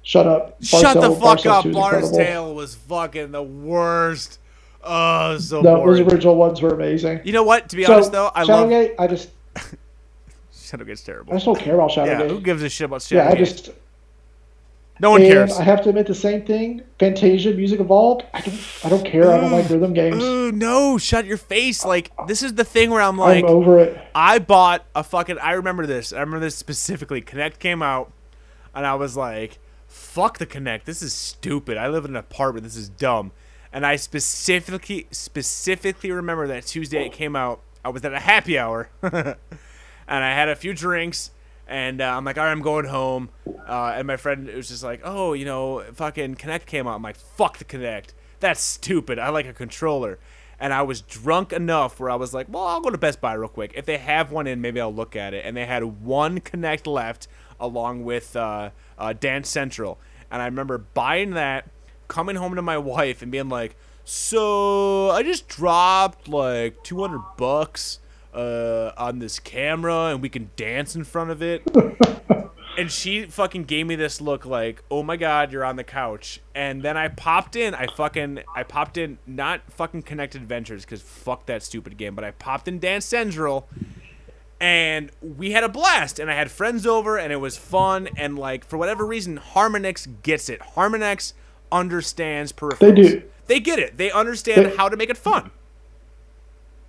Shut 0.02 0.27
up. 0.27 0.59
Bard's 0.61 0.69
Shut 0.69 0.94
the 0.94 1.11
fuck 1.11 1.20
Bard's 1.20 1.47
up. 1.47 1.70
Bard's. 1.73 2.11
Tale 2.12 2.55
was 2.55 2.74
fucking 2.77 3.32
the 3.32 3.43
worst. 3.43 4.39
Oh, 4.85 5.39
so 5.39 5.62
No, 5.62 5.85
those 5.86 6.01
original 6.01 6.36
ones 6.36 6.61
were 6.61 6.74
amazing. 6.74 7.20
You 7.24 7.32
know 7.32 7.43
what? 7.43 7.69
To 7.70 7.77
be 7.77 7.85
so 7.85 7.94
honest, 7.94 8.12
though, 8.12 8.31
I 8.35 8.43
love 8.43 8.69
Shadowgate. 8.69 8.94
I 8.98 9.06
just 9.06 9.31
Shadowgate's 10.52 11.02
I 11.02 11.12
terrible. 11.12 11.32
just 11.35 11.47
don't 11.47 11.59
care 11.59 11.74
about 11.74 11.90
Shadowgate. 11.90 12.20
Yeah, 12.20 12.28
who 12.28 12.40
gives 12.40 12.62
a 12.62 12.69
shit 12.69 12.85
about 12.86 13.01
Shadowgate? 13.01 13.12
Yeah, 13.16 13.28
I 13.31 13.35
just 13.35 13.70
no 15.01 15.11
one 15.11 15.23
and 15.23 15.32
cares. 15.32 15.59
I 15.59 15.65
have 15.65 15.82
to 15.82 15.89
admit 15.89 16.06
the 16.06 16.15
same 16.15 16.43
thing. 16.44 16.82
Fantasia 17.01 17.51
Music 17.52 17.81
Evolved. 17.81 18.24
I 18.32 18.40
don't. 18.40 18.61
I 18.85 18.89
don't 18.89 19.05
care. 19.05 19.32
I 19.32 19.40
don't 19.40 19.51
like 19.51 19.69
rhythm 19.69 19.93
games. 19.93 20.23
Ooh, 20.23 20.52
no, 20.52 20.98
shut 20.98 21.24
your 21.24 21.36
face. 21.36 21.85
Like, 21.85 22.12
this 22.28 22.43
is 22.43 22.55
the 22.55 22.65
thing 22.65 22.90
where 22.90 23.01
I'm 23.02 23.19
like, 23.19 23.44
I'm 23.44 23.51
over 23.51 23.81
it. 23.81 24.01
I 24.15 24.39
bought 24.39 24.85
a 24.94 25.02
fucking. 25.02 25.39
I 25.39 25.52
remember 25.52 25.86
this. 25.86 26.12
I 26.12 26.20
remember 26.20 26.40
this 26.40 26.55
specifically. 26.55 27.20
Kinect 27.20 27.59
came 27.59 27.82
out, 27.82 28.12
and 28.73 28.86
I 28.86 28.94
was 28.94 29.16
like, 29.16 29.59
"Fuck 29.89 30.39
the 30.39 30.47
Kinect. 30.47 30.85
This 30.85 31.02
is 31.02 31.12
stupid. 31.12 31.77
I 31.77 31.89
live 31.89 32.05
in 32.05 32.12
an 32.12 32.16
apartment. 32.16 32.62
This 32.65 32.77
is 32.77 32.89
dumb." 32.89 33.32
And 33.74 33.84
I 33.84 33.96
specifically 33.96 35.09
specifically 35.10 36.12
remember 36.12 36.46
that 36.46 36.64
Tuesday 36.64 37.06
it 37.06 37.12
came 37.12 37.34
out. 37.34 37.60
I 37.84 37.88
was 37.88 38.05
at 38.05 38.14
a 38.14 38.20
happy 38.20 38.56
hour, 38.56 38.88
and 39.02 39.36
I 40.09 40.30
had 40.32 40.48
a 40.48 40.55
few 40.55 40.72
drinks. 40.72 41.32
And 41.66 42.01
uh, 42.01 42.16
I'm 42.16 42.24
like, 42.24 42.38
all 42.38 42.44
right, 42.44 42.52
I'm 42.52 42.62
going 42.62 42.84
home. 42.84 43.30
Uh, 43.66 43.94
and 43.96 44.06
my 44.06 44.16
friend 44.16 44.46
was 44.48 44.68
just 44.68 44.84
like, 44.84 45.01
oh, 45.02 45.32
you 45.32 45.44
know, 45.44 45.82
fucking 45.94 46.36
Kinect 46.36 46.66
came 46.66 46.86
out. 46.86 46.94
I'm 46.94 47.02
like, 47.02 47.16
fuck 47.16 47.59
the 47.59 47.64
Kinect. 47.64 48.12
That's 48.38 48.60
stupid. 48.60 49.18
I 49.18 49.30
like 49.30 49.46
a 49.46 49.52
controller. 49.52 50.20
And 50.60 50.72
I 50.72 50.82
was 50.82 51.01
drunk 51.01 51.52
enough 51.52 51.98
where 51.98 52.10
I 52.10 52.14
was 52.14 52.32
like, 52.32 52.46
well, 52.48 52.64
I'll 52.64 52.80
go 52.80 52.90
to 52.90 52.98
Best 52.98 53.20
Buy 53.20 53.32
real 53.32 53.48
quick. 53.48 53.72
If 53.74 53.86
they 53.86 53.98
have 53.98 54.30
one 54.30 54.46
in, 54.46 54.60
maybe 54.60 54.80
I'll 54.80 54.94
look 54.94 55.16
at 55.16 55.34
it. 55.34 55.44
And 55.44 55.56
they 55.56 55.66
had 55.66 55.82
one 55.82 56.40
Kinect 56.40 56.86
left 56.86 57.26
along 57.59 58.05
with 58.05 58.36
uh, 58.36 58.70
uh, 58.96 59.14
Dance 59.14 59.48
Central. 59.48 59.98
And 60.30 60.42
I 60.42 60.44
remember 60.44 60.78
buying 60.78 61.30
that, 61.30 61.68
coming 62.14 62.36
home 62.36 62.54
to 62.54 62.62
my 62.62 62.78
wife 62.78 63.22
and 63.22 63.32
being 63.32 63.48
like, 63.48 63.74
so 64.04 65.10
I 65.10 65.24
just 65.24 65.48
dropped 65.48 66.28
like 66.28 66.80
200 66.84 67.20
bucks 67.36 67.98
uh, 68.32 68.92
on 68.96 69.18
this 69.18 69.40
camera 69.40 70.06
and 70.12 70.22
we 70.22 70.28
can 70.28 70.50
dance 70.54 70.94
in 70.94 71.02
front 71.02 71.30
of 71.30 71.42
it. 71.42 71.68
and 72.78 72.88
she 72.88 73.24
fucking 73.24 73.64
gave 73.64 73.88
me 73.88 73.96
this 73.96 74.20
look 74.20 74.46
like, 74.46 74.84
"Oh 74.92 75.02
my 75.02 75.16
god, 75.16 75.50
you're 75.50 75.64
on 75.64 75.74
the 75.74 75.82
couch." 75.82 76.40
And 76.54 76.82
then 76.82 76.96
I 76.96 77.08
popped 77.08 77.56
in. 77.56 77.74
I 77.74 77.88
fucking 77.88 78.44
I 78.54 78.62
popped 78.62 78.96
in 78.96 79.18
not 79.26 79.62
fucking 79.72 80.04
Kinect 80.04 80.36
Adventures 80.36 80.84
cuz 80.84 81.02
fuck 81.02 81.46
that 81.46 81.64
stupid 81.64 81.96
game, 81.96 82.14
but 82.14 82.24
I 82.24 82.30
popped 82.30 82.68
in 82.68 82.78
Dance 82.78 83.06
Central 83.06 83.68
and 84.60 85.10
we 85.20 85.50
had 85.50 85.64
a 85.64 85.68
blast 85.68 86.20
and 86.20 86.30
I 86.30 86.34
had 86.34 86.48
friends 86.48 86.86
over 86.86 87.18
and 87.18 87.32
it 87.32 87.40
was 87.40 87.56
fun 87.56 88.08
and 88.16 88.38
like 88.38 88.64
for 88.64 88.76
whatever 88.76 89.04
reason 89.04 89.36
Harmonix 89.38 90.06
gets 90.22 90.48
it. 90.48 90.60
Harmonix 90.76 91.32
understands 91.72 92.52
peripherals. 92.52 92.78
They 92.78 92.92
do. 92.92 93.22
They 93.46 93.60
get 93.60 93.78
it. 93.78 93.96
They 93.96 94.10
understand 94.10 94.66
They- 94.66 94.76
how 94.76 94.88
to 94.88 94.96
make 94.96 95.10
it 95.10 95.16
fun. 95.16 95.50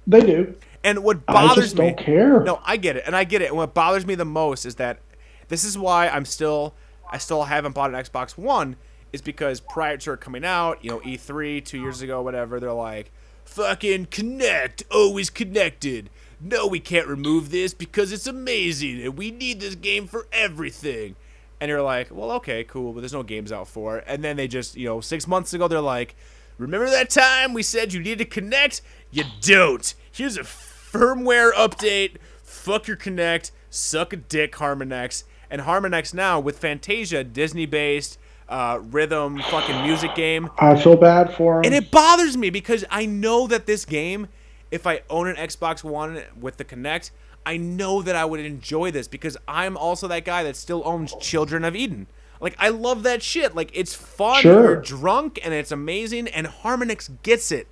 They 0.07 0.22
do. 0.22 0.56
And 0.84 1.03
what 1.03 1.22
I 1.27 1.34
bothers 1.47 1.64
just 1.65 1.77
me, 1.77 1.88
don't 1.88 1.97
care. 1.97 2.41
No, 2.43 2.61
I 2.64 2.77
get 2.77 2.95
it, 2.95 3.03
and 3.07 3.15
I 3.15 3.23
get 3.23 3.41
it. 3.41 3.47
And 3.47 3.57
what 3.57 3.73
bothers 3.73 4.06
me 4.06 4.14
the 4.15 4.26
most 4.26 4.65
is 4.65 4.76
that 4.76 4.99
this 5.47 5.64
is 5.64 5.77
why 5.77 6.07
I'm 6.07 6.26
still, 6.26 6.76
I 7.11 7.18
still 7.18 7.45
haven't 7.45 7.73
bought 7.73 7.93
an 7.93 7.95
Xbox 7.95 8.38
One, 8.38 8.76
is 9.11 9.22
because 9.22 9.60
prior 9.60 9.97
to 9.97 10.14
it 10.14 10.19
coming 10.22 10.45
out, 10.45 10.84
you 10.84 10.91
know, 10.91 10.99
E3 10.99 11.64
two 11.65 11.80
years 11.80 12.02
ago, 12.03 12.22
whatever, 12.22 12.60
they're 12.60 12.72
like, 12.72 13.11
fucking 13.45 14.07
Kinect, 14.07 14.84
always 14.91 15.30
connected. 15.31 16.10
No, 16.39 16.68
we 16.68 16.80
can't 16.80 17.07
remove 17.07 17.49
this 17.49 17.73
because 17.73 18.11
it's 18.11 18.27
amazing, 18.27 19.02
and 19.02 19.18
we 19.18 19.31
need 19.31 19.60
this 19.61 19.76
game 19.76 20.06
for 20.06 20.27
everything. 20.31 21.15
And 21.61 21.69
you're 21.69 21.82
like, 21.82 22.10
well, 22.11 22.32
okay, 22.34 22.64
cool, 22.64 22.94
but 22.94 22.99
there's 22.99 23.14
no 23.14 23.23
games 23.23 23.52
out 23.52 23.68
for 23.68 23.98
it. 23.98 24.03
And 24.07 24.23
then 24.23 24.36
they 24.36 24.48
just, 24.48 24.76
you 24.76 24.88
know, 24.88 25.02
six 25.02 25.27
months 25.27 25.53
ago, 25.53 25.68
they're 25.68 25.80
like, 25.80 26.15
remember 26.57 26.90
that 26.90 27.10
time 27.10 27.53
we 27.53 27.64
said 27.64 27.94
you 27.94 27.99
needed 27.99 28.19
to 28.19 28.26
connect? 28.26 28.82
You 29.11 29.23
don't. 29.41 29.94
Here's 30.11 30.38
a 30.38 30.41
firmware 30.41 31.53
update. 31.53 32.18
Fuck 32.44 32.88
your 32.88 32.98
Kinect. 32.98 33.52
Suck 33.69 34.14
a 34.14 34.18
dick, 34.18 34.53
Harmonix. 34.53 35.23
And 35.49 35.61
Harmonix 35.61 36.14
now 36.14 36.40
with 36.40 36.60
Fantasia, 36.60 37.23
Disney-based 37.23 38.18
uh, 38.49 38.80
rhythm 38.82 39.41
fucking 39.49 39.82
music 39.84 40.15
game. 40.15 40.49
I 40.60 40.76
feel 40.76 40.95
bad 40.95 41.34
for 41.36 41.56
them. 41.56 41.65
And 41.65 41.73
it 41.73 41.91
bothers 41.91 42.38
me 42.38 42.49
because 42.49 42.86
I 42.90 43.06
know 43.06 43.48
that 43.48 43.65
this 43.65 43.86
game, 43.86 44.27
if 44.72 44.86
I 44.86 45.02
own 45.10 45.27
an 45.27 45.36
Xbox 45.36 45.84
One 45.84 46.22
with 46.40 46.57
the 46.57 46.65
Kinect, 46.65 47.11
I 47.46 47.58
know 47.58 48.02
that 48.02 48.16
I 48.16 48.26
would 48.26 48.40
enjoy 48.40 48.92
this 48.92 49.08
because 49.08 49.38
I'm 49.48 49.78
also 49.78 50.08
that 50.08 50.26
guy 50.26 50.44
that 50.44 50.56
still 50.56 50.82
owns 50.86 51.14
Children 51.22 51.64
of 51.64 51.76
Eden. 51.76 52.08
Like 52.42 52.56
I 52.60 52.70
love 52.70 53.04
that 53.04 53.22
shit. 53.22 53.56
Like 53.56 53.72
it's 53.74 53.94
fun. 53.96 54.42
Sure. 54.42 54.76
Drunk 54.82 55.40
and 55.44 55.54
it's 55.54 55.72
amazing. 55.72 56.28
And 56.28 56.48
Harmonix 56.48 57.10
gets 57.24 57.52
it. 57.52 57.68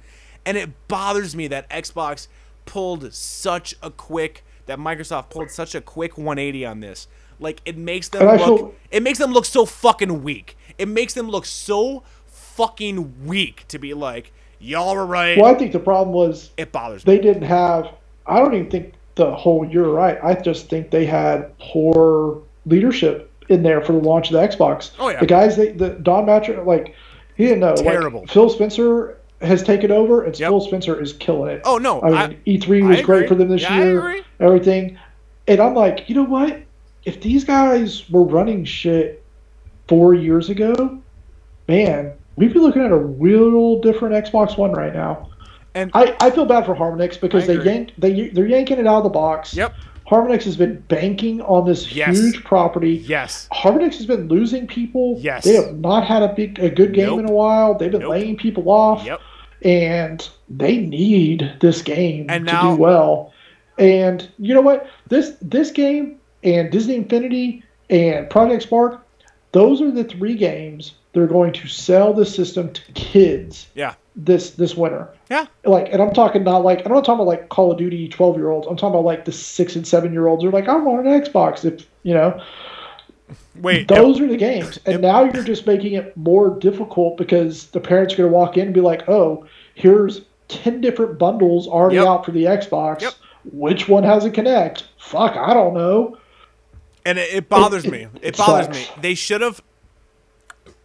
And 0.46 0.58
it 0.58 0.88
bothers 0.88 1.36
me 1.36 1.48
that 1.48 1.70
Xbox 1.70 2.28
pulled 2.66 3.14
such 3.14 3.76
a 3.82 3.90
quick 3.92 4.44
that 4.66 4.78
Microsoft 4.80 5.30
pulled 5.30 5.50
such 5.52 5.76
a 5.76 5.82
quick 5.82 6.18
180 6.18 6.66
on 6.66 6.80
this. 6.80 7.08
Like 7.40 7.62
it 7.66 7.78
makes 7.78 8.10
them 8.10 8.26
look 8.26 8.60
feel- 8.60 8.76
it 8.92 9.04
makes 9.04 9.20
them 9.20 9.32
look 9.34 9.46
so 9.46 9.66
fucking 9.66 10.24
weak. 10.24 10.56
It 10.78 10.88
makes 10.88 11.14
them 11.14 11.30
look 11.30 11.46
so 11.46 12.04
fucking 12.28 13.26
weak 13.26 13.66
to 13.68 13.80
be 13.80 13.94
like, 13.94 14.32
y'all 14.60 14.96
were 14.96 15.06
right. 15.06 15.38
well, 15.38 15.54
I 15.54 15.58
think 15.58 15.72
the 15.72 15.80
problem 15.80 16.14
was 16.16 16.52
It 16.58 16.72
bothers 16.72 17.06
me. 17.06 17.16
they 17.16 17.22
didn't 17.22 17.44
have. 17.44 17.90
I 18.26 18.40
don't 18.40 18.54
even 18.54 18.70
think 18.70 18.94
the 19.16 19.34
whole. 19.36 19.66
You're 19.66 19.90
right. 19.90 20.18
I 20.24 20.34
just 20.36 20.70
think 20.70 20.92
they 20.92 21.06
had 21.06 21.58
poor 21.60 22.42
leadership 22.66 23.30
in 23.50 23.64
there 23.64 23.82
for 23.82 23.92
the 23.94 24.00
launch 24.00 24.32
of 24.32 24.34
the 24.34 24.48
Xbox. 24.48 24.92
Oh, 25.00 25.10
yeah. 25.10 25.20
The 25.20 25.26
guys, 25.26 25.58
they, 25.58 25.72
the 25.72 25.90
Don 25.90 26.26
Mattrick, 26.26 26.66
like 26.66 26.96
he 27.36 27.46
didn't 27.46 27.60
know. 27.60 27.74
Like, 27.74 27.84
Terrible. 27.84 28.26
Phil 28.28 28.50
Spencer 28.50 29.18
has 29.42 29.62
taken 29.64 29.92
over, 29.92 30.24
and 30.24 30.38
Yep. 30.40 30.50
Phil 30.50 30.62
Spencer 30.62 31.00
is 31.02 31.14
killing 31.14 31.52
it. 31.52 31.62
Oh, 31.66 31.78
no, 31.78 32.02
I 32.02 32.28
mean, 32.30 32.40
E3 32.48 32.88
was 32.88 33.00
I 33.00 33.02
great 33.02 33.28
for 33.28 33.36
them 33.36 33.50
this 33.50 33.62
Yeah, 33.64 33.74
I 33.74 33.84
year. 33.84 34.00
agree. 34.00 34.22
Everything, 34.40 34.98
and 35.48 35.60
I'm 35.60 35.74
like, 35.76 36.08
you 36.08 36.16
know 36.16 36.24
what? 36.24 36.62
If 37.04 37.20
these 37.22 37.44
guys 37.44 38.10
were 38.10 38.24
running 38.24 38.64
shit 38.64 39.22
four 39.90 40.14
years 40.14 40.50
ago, 40.50 40.98
man, 41.68 42.14
we'd 42.38 42.54
be 42.54 42.60
looking 42.60 42.82
at 42.84 42.92
a 42.92 42.98
real 42.98 43.82
different 43.82 44.16
Xbox 44.26 44.58
One 44.58 44.72
right 44.72 44.94
now. 44.94 45.30
And 45.76 45.92
I, 45.94 46.16
I 46.20 46.30
feel 46.30 46.46
bad 46.46 46.66
for 46.66 46.76
Harmonix 46.76 47.20
because 47.20 47.48
they 47.48 47.58
yanked 47.64 47.94
they 48.00 48.30
they're 48.30 48.48
yanking 48.48 48.78
it 48.80 48.88
out 48.88 48.98
of 48.98 49.04
the 49.04 49.10
box. 49.10 49.54
Yep. 49.56 49.74
Harmonix 50.08 50.44
has 50.44 50.58
been 50.58 50.80
banking 50.82 51.42
on 51.42 51.66
this 51.66 51.92
Yes. 51.92 52.18
huge 52.20 52.44
property. 52.44 52.96
yes. 53.08 53.48
Harmonix 53.52 53.96
has 53.96 54.06
been 54.06 54.28
losing 54.28 54.68
people. 54.68 55.18
Yes. 55.20 55.46
They 55.46 55.56
have 55.56 55.76
not 55.80 56.06
had 56.06 56.22
a 56.22 56.34
big 56.34 56.60
a 56.60 56.70
good 56.70 56.94
game 56.94 57.08
Nope. 57.08 57.20
in 57.22 57.30
a 57.30 57.32
while. 57.34 57.74
They've 57.78 57.92
been 57.92 58.02
Nope. 58.02 58.12
laying 58.12 58.38
people 58.38 58.70
off. 58.70 59.04
Yep. 59.06 59.20
And 59.64 60.30
they 60.50 60.78
need 60.78 61.54
this 61.62 61.82
game 61.82 62.26
And 62.30 62.46
to 62.48 62.54
now- 62.54 62.76
do 62.76 62.82
well. 62.82 63.32
And 63.80 64.28
you 64.38 64.54
know 64.54 64.62
what? 64.62 64.86
This 65.08 65.34
this 65.42 65.72
game 65.72 66.18
and 66.44 66.70
Disney 66.72 66.96
Infinity 66.98 67.64
and 67.90 68.30
Project 68.30 68.64
Spark, 68.64 69.02
those 69.54 69.82
are 69.82 69.90
the 69.90 70.04
three 70.04 70.36
games 70.36 70.94
they're 71.14 71.28
going 71.28 71.54
to 71.54 71.68
sell 71.68 72.14
the 72.14 72.26
system 72.26 72.74
to 72.74 72.82
kids 72.94 73.68
Yeah. 73.76 73.94
this 74.16 74.52
this 74.52 74.76
winter 74.76 75.10
Yeah. 75.30 75.46
like 75.64 75.90
and 75.92 76.02
i'm 76.02 76.14
talking 76.14 76.44
not 76.44 76.64
like 76.64 76.86
i'm 76.86 76.92
not 76.92 77.06
talking 77.06 77.16
about 77.22 77.28
like 77.28 77.50
call 77.50 77.72
of 77.72 77.78
duty 77.78 78.08
12 78.10 78.38
year 78.38 78.50
olds 78.50 78.68
i'm 78.68 78.76
talking 78.76 78.96
about 78.96 79.06
like 79.06 79.26
the 79.26 79.32
six 79.32 79.76
and 79.76 79.88
seven 79.88 80.12
year 80.14 80.28
olds 80.28 80.44
are 80.44 80.52
like 80.52 80.68
i 80.68 80.76
want 80.76 81.06
an 81.08 81.22
xbox 81.22 81.64
if 81.66 81.88
you 82.04 82.14
know 82.14 82.42
Wait. 83.62 83.88
those 83.88 84.20
are 84.20 84.28
the 84.28 84.38
games 84.38 84.80
and 84.86 85.02
now 85.02 85.24
you're 85.24 85.44
just 85.44 85.66
making 85.68 85.94
it 85.94 86.16
more 86.18 86.50
difficult 86.60 87.18
because 87.18 87.68
the 87.68 87.80
parents 87.80 88.14
are 88.16 88.18
going 88.18 88.30
to 88.32 88.36
walk 88.36 88.58
in 88.58 88.66
and 88.66 88.74
be 88.74 88.82
like 88.82 89.08
oh 89.08 89.46
here's 89.76 90.22
10 90.50 90.82
different 90.82 91.18
bundles 91.18 91.68
already 91.68 91.96
Yep. 91.96 92.08
out 92.08 92.26
for 92.26 92.32
the 92.32 92.44
xbox 92.46 93.02
Yep. 93.02 93.14
which 93.52 93.88
one 93.88 94.04
has 94.04 94.26
a 94.26 94.32
Kinect 94.32 94.84
fuck 94.98 95.36
i 95.38 95.54
don't 95.54 95.74
know 95.76 96.18
and 97.06 97.18
it, 97.20 97.34
it 97.34 97.50
bothers 97.50 97.86
me. 97.86 98.08
it 98.22 98.38
bothers 98.38 98.66
sucks. 98.68 98.78
me. 98.96 99.02
They 99.02 99.14
should 99.14 99.42
have. 99.42 99.62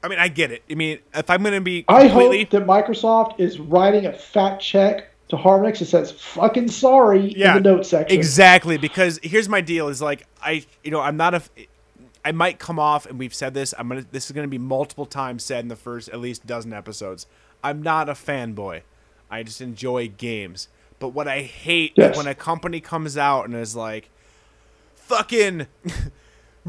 I 0.03 0.09
mean, 0.09 0.19
I 0.19 0.29
get 0.29 0.53
it. 0.53 0.63
I 0.71 0.75
mean, 0.75 0.99
if 1.15 1.29
I'm 1.29 1.43
gonna 1.43 1.61
be 1.61 1.85
i 1.89 2.09
completely, 2.09 2.41
hope 2.41 2.51
that 2.51 2.67
microsoft 2.67 3.41
is 3.41 3.59
writing 3.59 4.07
a 4.07 4.13
fat 4.13 4.59
check 4.59 5.11
to 5.29 5.37
harmonix 5.37 5.81
that 5.81 5.87
says 5.87 6.11
fucking 6.11 6.69
sorry 6.69 7.35
yeah, 7.37 7.57
in 7.57 7.63
the 7.63 7.71
note 7.75 7.87
section 7.87 8.17
exactly. 8.17 8.79
Because 8.79 9.19
here's 9.23 9.49
my 9.49 9.61
deal: 9.61 9.89
is 9.89 10.01
like 10.01 10.27
I, 10.43 10.65
you 10.85 10.91
know, 10.91 11.01
I'm 11.01 11.17
not 11.17 11.35
a. 11.35 11.43
I 12.25 12.33
might 12.33 12.59
come 12.59 12.79
off, 12.79 13.07
and 13.07 13.19
we've 13.19 13.35
said 13.35 13.55
this. 13.55 13.75
I'm 13.79 13.89
gonna. 13.89 14.05
This 14.11 14.27
is 14.27 14.33
gonna 14.33 14.49
be 14.49 14.59
multiple 14.59 15.07
times 15.07 15.45
said 15.45 15.65
in 15.65 15.69
the 15.69 15.77
first 15.77 16.09
at 16.11 16.21
least 16.21 16.47
dozen 16.47 16.73
episodes. 16.73 17.27
I'm 17.63 17.83
not 17.83 18.09
a 18.09 18.13
fanboy. 18.13 18.83
I 19.31 19.43
just 19.43 19.61
enjoy 19.61 20.09
games. 20.09 20.69
But 20.99 21.09
what 21.11 21.29
I 21.29 21.43
hate 21.43 21.93
Yes. 21.97 22.17
when 22.17 22.27
a 22.27 22.35
company 22.35 22.81
comes 22.81 23.17
out 23.17 23.45
and 23.45 23.55
is 23.55 23.77
like, 23.77 24.11
fucking, 24.97 25.67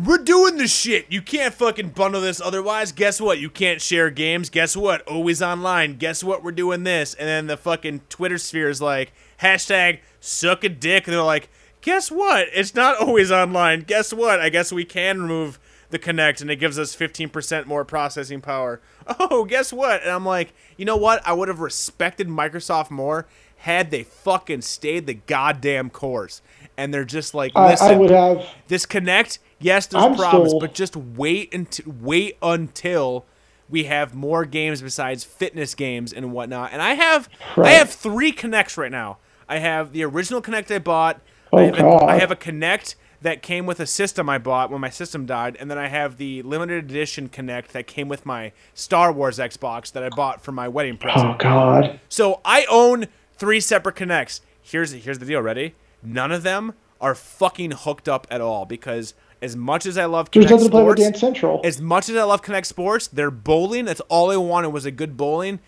we're 0.06 0.18
doing 0.20 0.58
the 0.58 0.68
shit. 0.68 1.08
You 1.10 1.22
can't 1.22 1.54
fucking 1.54 1.90
bundle 1.90 2.22
this 2.22 2.42
otherwise. 2.42 2.92
Guess 2.92 3.20
what? 3.20 3.40
You 3.40 3.50
can't 3.50 3.82
share 3.82 4.10
games. 4.10 4.50
Guess 4.50 4.78
what? 4.78 5.02
Always 5.08 5.42
online. 5.42 5.98
Guess 5.98 6.24
what? 6.24 6.44
We're 6.44 6.52
doing 6.52 6.84
this. 6.84 7.14
And 7.14 7.28
then 7.28 7.48
the 7.48 7.58
fucking 7.58 8.02
Twitter 8.10 8.38
sphere 8.38 8.70
is 8.70 8.82
like, 8.82 9.12
hashtag 9.42 10.00
suck 10.20 10.64
a 10.64 10.70
dick. 10.70 11.08
And 11.08 11.14
they're 11.14 11.24
like, 11.24 11.50
guess 11.82 12.12
what? 12.12 12.48
It's 12.54 12.76
not 12.76 12.98
always 12.98 13.32
online. 13.32 13.82
Guess 13.82 14.14
what? 14.14 14.40
I 14.40 14.50
guess 14.50 14.72
we 14.72 14.86
can 14.86 15.22
remove 15.22 15.60
the 15.90 16.00
Kinect 16.00 16.42
and 16.42 16.52
it 16.52 16.58
gives 16.58 16.78
us 16.78 16.96
15% 16.96 17.66
more 17.66 17.84
processing 17.84 18.42
power. 18.42 18.82
Oh, 19.20 19.44
guess 19.44 19.74
what? 19.74 20.04
And 20.04 20.12
I'm 20.12 20.26
like, 20.26 20.54
you 20.78 20.86
know 20.86 20.98
what? 20.98 21.26
I 21.28 21.34
would 21.34 21.48
have 21.48 21.62
respected 21.62 22.28
Microsoft 22.28 22.92
more 22.92 23.26
had 23.58 23.92
they 23.92 24.04
fucking 24.04 24.62
stayed 24.62 25.08
the 25.08 25.16
goddamn 25.16 25.90
course. 25.90 26.42
And 26.78 26.94
they're 26.94 27.06
just 27.06 27.34
like, 27.34 27.52
I, 27.56 27.72
listen, 27.72 27.88
I 27.88 27.98
would 27.98 28.12
have. 28.12 28.46
this 28.68 28.86
Kinect, 28.86 29.40
yes, 29.60 29.88
there's 29.88 30.04
I'm 30.04 30.16
problems, 30.16 30.54
but 30.60 30.74
just 30.74 30.96
wait 30.96 31.54
until 31.54 31.94
wait 32.00 32.38
until 32.42 33.26
we 33.70 33.84
have 33.86 34.16
more 34.16 34.46
games 34.46 34.82
besides 34.82 35.24
fitness 35.24 35.76
games 35.76 36.12
and 36.12 36.32
whatnot. 36.32 36.72
And 36.74 36.82
I 36.82 36.96
have 36.96 37.30
I 37.58 37.72
have 37.72 37.90
three 37.90 38.32
Kinects 38.32 38.78
right 38.78 38.92
now. 38.92 39.18
I 39.48 39.60
have 39.60 39.94
the 39.94 40.04
original 40.04 40.42
Kinect 40.42 40.74
I 40.74 40.80
bought. 40.80 41.22
I, 41.52 41.58
Oh, 41.58 41.66
have 41.66 41.74
a, 41.74 41.82
God. 41.82 42.04
I 42.04 42.20
have 42.20 42.32
a 42.32 42.36
Kinect 42.36 42.96
that 43.22 43.42
came 43.42 43.66
with 43.66 43.80
a 43.80 43.86
system 43.86 44.30
I 44.30 44.38
bought 44.38 44.70
when 44.72 44.80
my 44.80 44.90
system 44.90 45.26
died, 45.26 45.58
and 45.60 45.70
then 45.70 45.78
I 45.78 45.88
have 45.88 46.18
the 46.18 46.42
limited 46.44 46.86
edition 46.86 47.28
Kinect 47.28 47.70
that 47.70 47.88
came 47.88 48.08
with 48.08 48.26
my 48.26 48.52
Star 48.74 49.12
Wars 49.12 49.40
Xbox 49.40 49.92
that 49.92 50.04
I 50.04 50.10
bought 50.10 50.42
for 50.42 50.52
my 50.52 50.68
wedding 50.68 50.94
oh, 50.94 51.04
present. 51.04 51.30
Oh 51.32 51.36
God. 51.38 52.00
So 52.08 52.40
I 52.46 52.66
own 52.70 53.08
three 53.34 53.60
separate 53.60 53.96
Kinects. 53.96 54.42
Here's 54.62 54.92
here's 54.92 55.20
the 55.20 55.26
deal. 55.26 55.42
Ready? 55.42 55.76
None 56.04 56.32
of 56.32 56.44
them 56.44 56.74
are 57.02 57.16
fucking 57.16 57.72
hooked 57.72 58.08
up 58.08 58.28
at 58.30 58.42
all 58.42 58.66
because 58.66 59.14
as 59.42 59.56
much 59.56 59.86
as 59.86 59.98
I 59.98 60.06
love 60.06 60.30
There's 60.32 60.46
Kinect 60.46 60.50
nothing 60.52 60.66
to 60.68 60.72
play 60.72 60.84
with 60.84 61.00
Sports, 61.00 61.20
Central. 61.20 61.62
as 61.64 61.82
much 61.82 62.10
as 62.10 62.16
I 62.16 62.24
love 62.24 62.42
Kinect 62.42 62.66
Sports, 62.66 63.08
they're 63.08 63.32
bowling. 63.32 63.86
That's 63.86 64.02
all 64.02 64.32
I 64.32 64.38
wanted 64.38 64.70
was 64.70 64.86
a 64.86 64.92
good 64.92 65.16
bowling. 65.18 65.60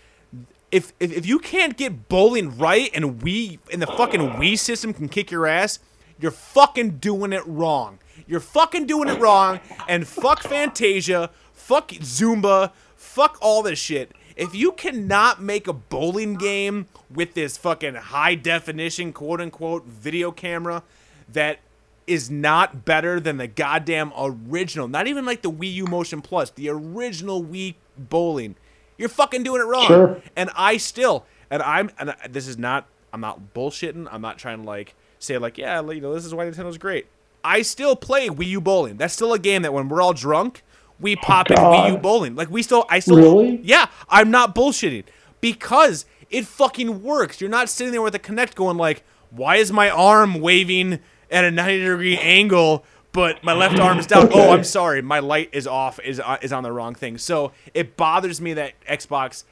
If, 0.70 0.92
if 1.00 1.12
if 1.12 1.26
you 1.26 1.38
can't 1.38 1.76
get 1.76 2.08
bowling 2.08 2.56
right 2.56 2.90
and 2.94 3.22
we 3.22 3.58
and 3.72 3.82
the 3.82 3.86
fucking 3.86 4.20
Wii 4.20 4.58
system 4.58 4.94
can 4.94 5.08
kick 5.08 5.30
your 5.30 5.46
ass, 5.46 5.78
you're 6.18 6.30
fucking 6.30 6.98
doing 6.98 7.32
it 7.32 7.46
wrong. 7.46 7.98
You're 8.26 8.40
fucking 8.40 8.86
doing 8.86 9.08
it 9.08 9.18
wrong. 9.20 9.60
And 9.88 10.06
fuck 10.06 10.42
Fantasia, 10.42 11.30
fuck 11.52 11.88
Zumba, 11.90 12.72
fuck 12.96 13.36
all 13.42 13.62
this 13.62 13.78
shit. 13.78 14.12
If 14.34 14.54
you 14.54 14.72
cannot 14.72 15.42
make 15.42 15.68
a 15.68 15.74
bowling 15.74 16.34
game 16.34 16.86
with 17.10 17.34
this 17.34 17.58
fucking 17.58 17.94
high 17.96 18.34
definition 18.34 19.12
quote 19.12 19.40
unquote 19.42 19.84
video 19.84 20.30
camera 20.30 20.82
that 21.30 21.58
is 22.06 22.30
not 22.30 22.84
better 22.84 23.20
than 23.20 23.36
the 23.36 23.46
goddamn 23.46 24.12
original, 24.18 24.88
not 24.88 25.06
even 25.06 25.24
like 25.24 25.42
the 25.42 25.50
Wii 25.50 25.72
U 25.74 25.86
Motion 25.86 26.20
Plus, 26.20 26.50
the 26.50 26.68
original 26.68 27.42
Wii 27.42 27.74
bowling. 27.96 28.56
You're 28.98 29.08
fucking 29.08 29.42
doing 29.42 29.60
it 29.60 29.64
wrong. 29.64 29.86
Sure. 29.86 30.22
And 30.36 30.50
I 30.56 30.76
still, 30.76 31.24
and 31.50 31.62
I'm, 31.62 31.90
and 31.98 32.10
I- 32.10 32.28
this 32.28 32.46
is 32.48 32.58
not, 32.58 32.86
I'm 33.12 33.20
not 33.20 33.54
bullshitting. 33.54 34.08
I'm 34.10 34.20
not 34.20 34.38
trying 34.38 34.62
to 34.62 34.64
like 34.66 34.94
say 35.18 35.38
like, 35.38 35.58
yeah, 35.58 35.80
you 35.90 36.00
know, 36.00 36.14
this 36.14 36.24
is 36.24 36.34
why 36.34 36.44
Nintendo's 36.46 36.78
great. 36.78 37.06
I 37.44 37.62
still 37.62 37.96
play 37.96 38.28
Wii 38.28 38.46
U 38.46 38.60
bowling. 38.60 38.96
That's 38.96 39.14
still 39.14 39.32
a 39.32 39.38
game 39.38 39.62
that 39.62 39.72
when 39.72 39.88
we're 39.88 40.00
all 40.02 40.12
drunk, 40.12 40.62
we 41.00 41.16
oh, 41.16 41.20
pop 41.22 41.50
in 41.50 41.56
Wii 41.56 41.92
U 41.92 41.98
bowling. 41.98 42.34
Like 42.36 42.50
we 42.50 42.62
still, 42.62 42.84
I 42.88 42.98
still, 43.00 43.16
Really? 43.16 43.60
yeah, 43.62 43.86
I'm 44.08 44.30
not 44.30 44.54
bullshitting 44.54 45.04
because 45.40 46.04
it 46.30 46.46
fucking 46.46 47.02
works. 47.02 47.40
You're 47.40 47.50
not 47.50 47.68
sitting 47.68 47.92
there 47.92 48.02
with 48.02 48.14
a 48.14 48.18
Kinect 48.18 48.54
going 48.54 48.76
like, 48.76 49.02
why 49.30 49.56
is 49.56 49.72
my 49.72 49.90
arm 49.90 50.40
waving 50.40 51.00
at 51.32 51.44
a 51.44 51.50
90 51.50 51.80
degree 51.84 52.16
angle, 52.18 52.84
but 53.12 53.42
my 53.42 53.52
left 53.54 53.78
arm 53.80 53.98
is 53.98 54.06
down? 54.06 54.26
Okay. 54.26 54.34
Oh, 54.48 54.52
I'm 54.52 54.62
sorry, 54.64 55.02
my 55.02 55.18
light 55.18 55.48
is 55.52 55.66
off, 55.66 55.98
is 56.00 56.20
uh, 56.20 56.38
is 56.42 56.52
on 56.52 56.62
the 56.62 56.70
wrong 56.72 56.94
thing. 56.94 57.18
So 57.18 57.52
it 57.74 57.96
bothers 57.96 58.40
me 58.40 58.54
that 58.54 58.74
Xbox 58.88 59.44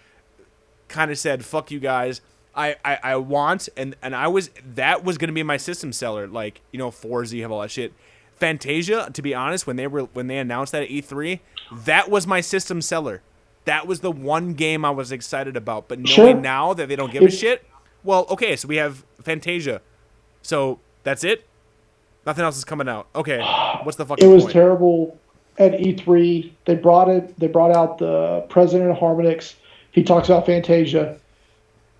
kind 0.88 1.10
of 1.10 1.18
said, 1.18 1.44
"Fuck 1.44 1.70
you 1.70 1.80
guys." 1.80 2.20
I, 2.52 2.74
I, 2.84 2.98
I 3.04 3.16
want 3.16 3.68
and 3.76 3.94
and 4.02 4.14
I 4.14 4.26
was 4.26 4.50
that 4.74 5.04
was 5.04 5.18
gonna 5.18 5.32
be 5.32 5.44
my 5.44 5.56
system 5.56 5.92
seller 5.92 6.26
like 6.26 6.60
you 6.72 6.78
know 6.80 6.90
Forza 6.90 7.36
you 7.36 7.42
have 7.42 7.52
all 7.52 7.60
that 7.60 7.70
shit 7.70 7.92
Fantasia 8.40 9.08
to 9.12 9.22
be 9.22 9.34
honest 9.34 9.68
when 9.68 9.76
they 9.76 9.86
were 9.86 10.02
when 10.02 10.26
they 10.26 10.36
announced 10.36 10.72
that 10.72 10.82
at 10.82 10.88
E3 10.88 11.38
that 11.84 12.10
was 12.10 12.26
my 12.26 12.40
system 12.40 12.82
seller 12.82 13.22
that 13.66 13.86
was 13.86 14.00
the 14.00 14.10
one 14.10 14.54
game 14.54 14.84
I 14.84 14.90
was 14.90 15.12
excited 15.12 15.56
about 15.56 15.86
but 15.86 16.00
knowing 16.00 16.08
Sure. 16.08 16.34
now 16.34 16.74
that 16.74 16.88
they 16.88 16.96
don't 16.96 17.12
give 17.12 17.22
a 17.22 17.30
shit 17.30 17.64
well 18.02 18.26
okay 18.30 18.56
so 18.56 18.66
we 18.66 18.76
have 18.76 19.04
Fantasia 19.22 19.80
so 20.42 20.80
that's 21.04 21.22
it 21.22 21.46
nothing 22.26 22.44
else 22.44 22.56
is 22.56 22.64
coming 22.64 22.88
out 22.88 23.06
okay 23.14 23.38
what's 23.82 23.96
the 23.96 24.04
fucking 24.06 24.24
It 24.24 24.32
was 24.32 24.42
point 24.44 24.52
terrible 24.52 25.18
at 25.58 25.72
E3. 25.72 26.50
They 26.64 26.74
brought 26.74 27.08
it. 27.08 27.38
They 27.38 27.46
brought 27.48 27.76
out 27.76 27.98
the 27.98 28.46
president 28.48 28.90
of 28.90 28.96
Harmonix. 28.96 29.54
He 29.92 30.02
talks 30.02 30.28
about 30.28 30.46
Fantasia, 30.46 31.18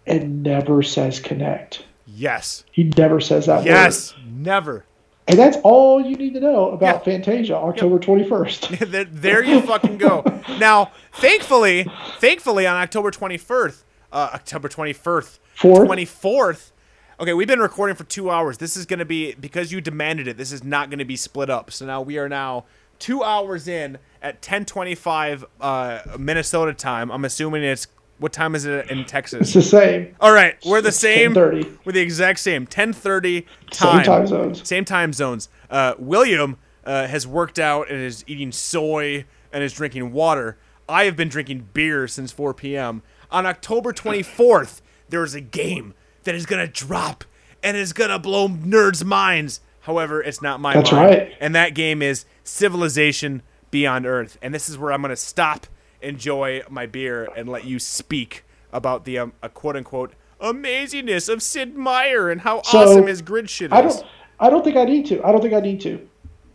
and 0.06 0.42
never 0.42 0.82
says 0.82 1.20
Kinect. 1.20 1.82
yes 2.06 2.64
He 2.72 2.84
never 2.96 3.20
says 3.20 3.46
that 3.46 3.58
word. 3.58 3.66
yes 3.66 4.14
never 4.26 4.84
And 5.28 5.38
that's 5.38 5.58
all 5.62 6.00
you 6.00 6.16
need 6.16 6.34
to 6.34 6.40
know 6.40 6.70
about 6.70 7.06
Yeah. 7.06 7.12
Fantasia, 7.12 7.54
October 7.56 7.98
twenty 7.98 8.26
first. 8.28 8.68
there, 8.80 9.44
you 9.44 9.60
fucking 9.62 9.98
go. 9.98 10.24
Now, 10.58 10.90
thankfully, 11.14 11.86
thankfully 12.18 12.66
on 12.66 12.76
October 12.76 13.10
21st, 13.10 13.82
uh, 14.12 14.30
October 14.34 14.68
21st, 14.68 15.38
Fourth? 15.54 16.72
24th. 17.20 17.22
Okay, 17.22 17.32
we've 17.34 17.48
been 17.48 17.60
recording 17.60 17.96
for 17.96 18.04
two 18.04 18.30
hours. 18.30 18.58
This 18.58 18.76
is 18.76 18.86
going 18.86 18.98
to 18.98 19.04
be 19.04 19.34
because 19.34 19.72
you 19.72 19.80
demanded 19.80 20.26
it. 20.28 20.36
This 20.36 20.52
is 20.52 20.64
not 20.64 20.90
going 20.90 20.98
to 20.98 21.04
be 21.04 21.16
split 21.16 21.50
up. 21.50 21.70
So 21.70 21.86
now 21.86 22.00
we 22.00 22.18
are 22.18 22.28
now 22.28 22.64
two 22.98 23.22
hours 23.22 23.68
in 23.68 23.98
at 24.22 24.42
10:25 24.42 25.44
uh, 25.60 26.00
Minnesota 26.18 26.74
time. 26.74 27.10
I'm 27.10 27.24
assuming 27.24 27.62
it's 27.62 27.86
what 28.18 28.32
time 28.32 28.54
is 28.54 28.66
it 28.66 28.90
in 28.90 29.04
Texas? 29.06 29.40
It's 29.42 29.54
the 29.54 29.62
same. 29.62 30.14
All 30.20 30.32
right, 30.32 30.56
we're 30.66 30.82
the 30.82 30.88
It's 30.88 30.98
same. 30.98 31.34
10:30. 31.34 31.78
We're 31.84 31.92
the 31.92 32.00
exact 32.00 32.38
same. 32.40 32.66
10:30 32.66 33.22
Same 33.32 33.44
time. 33.70 34.04
time 34.04 34.26
zones. 34.26 34.66
Same 34.68 34.84
time 34.84 35.12
zones. 35.12 35.48
Uh, 35.70 35.94
William 35.98 36.58
uh, 36.84 37.06
has 37.06 37.26
worked 37.26 37.58
out 37.58 37.90
and 37.90 38.00
is 38.00 38.24
eating 38.26 38.52
soy 38.52 39.24
and 39.52 39.62
is 39.62 39.72
drinking 39.72 40.12
water. 40.12 40.58
I 40.88 41.04
have 41.04 41.16
been 41.16 41.28
drinking 41.28 41.68
beer 41.72 42.08
since 42.08 42.32
4 42.32 42.52
p.m. 42.52 43.02
On 43.30 43.46
October 43.46 43.92
24th, 43.92 44.80
there 45.08 45.22
is 45.22 45.36
a 45.36 45.40
game 45.40 45.94
that 46.24 46.34
is 46.34 46.46
gonna 46.46 46.66
drop 46.66 47.24
and 47.62 47.76
is 47.76 47.92
gonna 47.92 48.18
blow 48.18 48.48
nerds' 48.48 49.04
minds. 49.04 49.60
However, 49.80 50.22
it's 50.22 50.42
not 50.42 50.60
my 50.60 50.74
That's 50.74 50.92
mind. 50.92 51.08
right. 51.10 51.32
And 51.40 51.54
that 51.54 51.74
game 51.74 52.02
is 52.02 52.24
Civilization 52.44 53.42
Beyond 53.70 54.06
Earth. 54.06 54.38
And 54.42 54.52
this 54.54 54.68
is 54.68 54.76
where 54.78 54.92
I'm 54.92 55.02
gonna 55.02 55.16
stop, 55.16 55.66
enjoy 56.02 56.62
my 56.68 56.86
beer, 56.86 57.28
and 57.36 57.48
let 57.48 57.64
you 57.64 57.78
speak 57.78 58.44
about 58.72 59.04
the 59.04 59.18
um, 59.18 59.32
a 59.42 59.48
quote 59.48 59.76
unquote 59.76 60.12
amazingness 60.40 61.28
of 61.28 61.42
Sid 61.42 61.76
Meier 61.76 62.30
and 62.30 62.42
how 62.42 62.62
So, 62.62 62.78
awesome 62.78 63.06
his 63.06 63.22
grid 63.22 63.48
shit 63.50 63.66
is. 63.66 63.72
I 63.72 63.82
don't. 63.82 64.04
I 64.38 64.50
don't 64.50 64.64
think 64.64 64.76
I 64.76 64.84
need 64.84 65.06
to. 65.06 65.22
I 65.22 65.32
don't 65.32 65.40
think 65.42 65.54
I 65.54 65.60
need 65.60 65.80
to. 65.82 66.08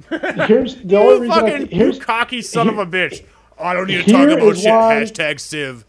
Here's 0.48 0.76
the 0.84 0.98
only 0.98 1.22
reason. 1.28 1.32
I, 1.32 1.50
fucking 1.52 1.68
here's 1.68 1.98
you 1.98 2.02
cocky 2.04 2.42
son 2.42 2.68
of 2.70 2.78
a 2.78 2.86
bitch. 2.86 3.24
I 3.60 3.74
don't 3.74 3.88
need 3.88 4.06
to 4.06 4.12
talk 4.12 4.28
about 4.30 4.58
shit. 4.58 4.66
why- 4.72 4.96
Hashtag 4.96 5.40
Civ. 5.40 5.86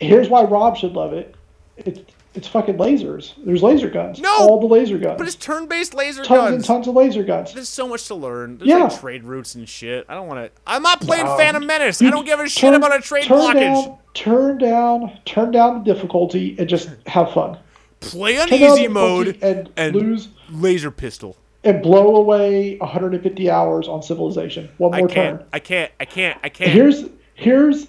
here's 0.00 0.28
why 0.28 0.42
Rob 0.44 0.76
should 0.76 0.92
love 0.92 1.12
it. 1.12 1.34
It's 1.76 2.00
it's 2.34 2.48
fucking 2.48 2.76
lasers. 2.76 3.32
There's 3.44 3.62
laser 3.62 3.88
guns. 3.88 4.20
No! 4.20 4.30
all 4.38 4.60
the 4.60 4.66
laser 4.66 4.98
guns. 4.98 5.18
But 5.18 5.26
it's 5.26 5.36
turn-based 5.36 5.94
laser 5.94 6.22
tons 6.24 6.40
guns. 6.40 6.54
and 6.56 6.64
tons 6.64 6.88
of 6.88 6.94
laser 6.94 7.22
guns. 7.22 7.52
There's 7.54 7.68
so 7.68 7.86
much 7.88 8.06
to 8.08 8.14
learn. 8.14 8.58
There's 8.58 8.68
Yeah. 8.68 8.84
like 8.84 9.00
trade 9.00 9.24
routes 9.24 9.54
and 9.54 9.68
shit. 9.68 10.04
I 10.08 10.14
don't 10.14 10.26
want 10.26 10.40
to. 10.44 10.60
I'm 10.66 10.82
not 10.82 11.00
playing 11.00 11.26
No. 11.26 11.36
Phantom 11.36 11.64
Menace. 11.66 12.02
I 12.02 12.10
don't 12.10 12.24
give 12.26 12.40
a 12.40 12.48
shit 12.48 12.60
turn- 12.62 12.74
about 12.74 12.96
a 12.96 13.00
trade 13.00 13.24
turn 13.24 13.38
blockage. 13.38 13.84
Down, 13.84 13.98
turn 14.14 14.58
down, 14.58 15.18
turn 15.24 15.50
down 15.52 15.82
the 15.84 15.94
difficulty 15.94 16.56
and 16.58 16.68
just 16.68 16.88
have 17.06 17.32
fun. 17.32 17.56
Play 18.00 18.38
on 18.38 18.52
easy 18.52 18.86
mode 18.88 19.26
difficulty 19.40 19.70
and, 19.76 19.94
lose 19.96 20.28
laser 20.52 20.90
pistol. 20.90 21.36
and 21.62 21.82
blow 21.82 22.16
away 22.16 22.76
150 22.78 23.48
hours 23.50 23.88
on 23.88 24.02
Civilization. 24.02 24.68
One 24.78 24.92
I 24.94 24.98
more 24.98 25.08
can't. 25.08 25.38
turn. 25.40 25.48
I 25.52 25.58
can't. 25.60 25.92
I 26.00 26.04
can't. 26.04 26.38
I 26.44 26.48
can't. 26.50 26.70
Here's 26.70 27.04
here's 27.34 27.86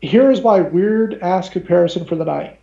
here's 0.00 0.42
my 0.42 0.60
weird 0.60 1.18
ass 1.22 1.48
comparison 1.50 2.04
for 2.06 2.14
the 2.16 2.24
night. 2.24 2.58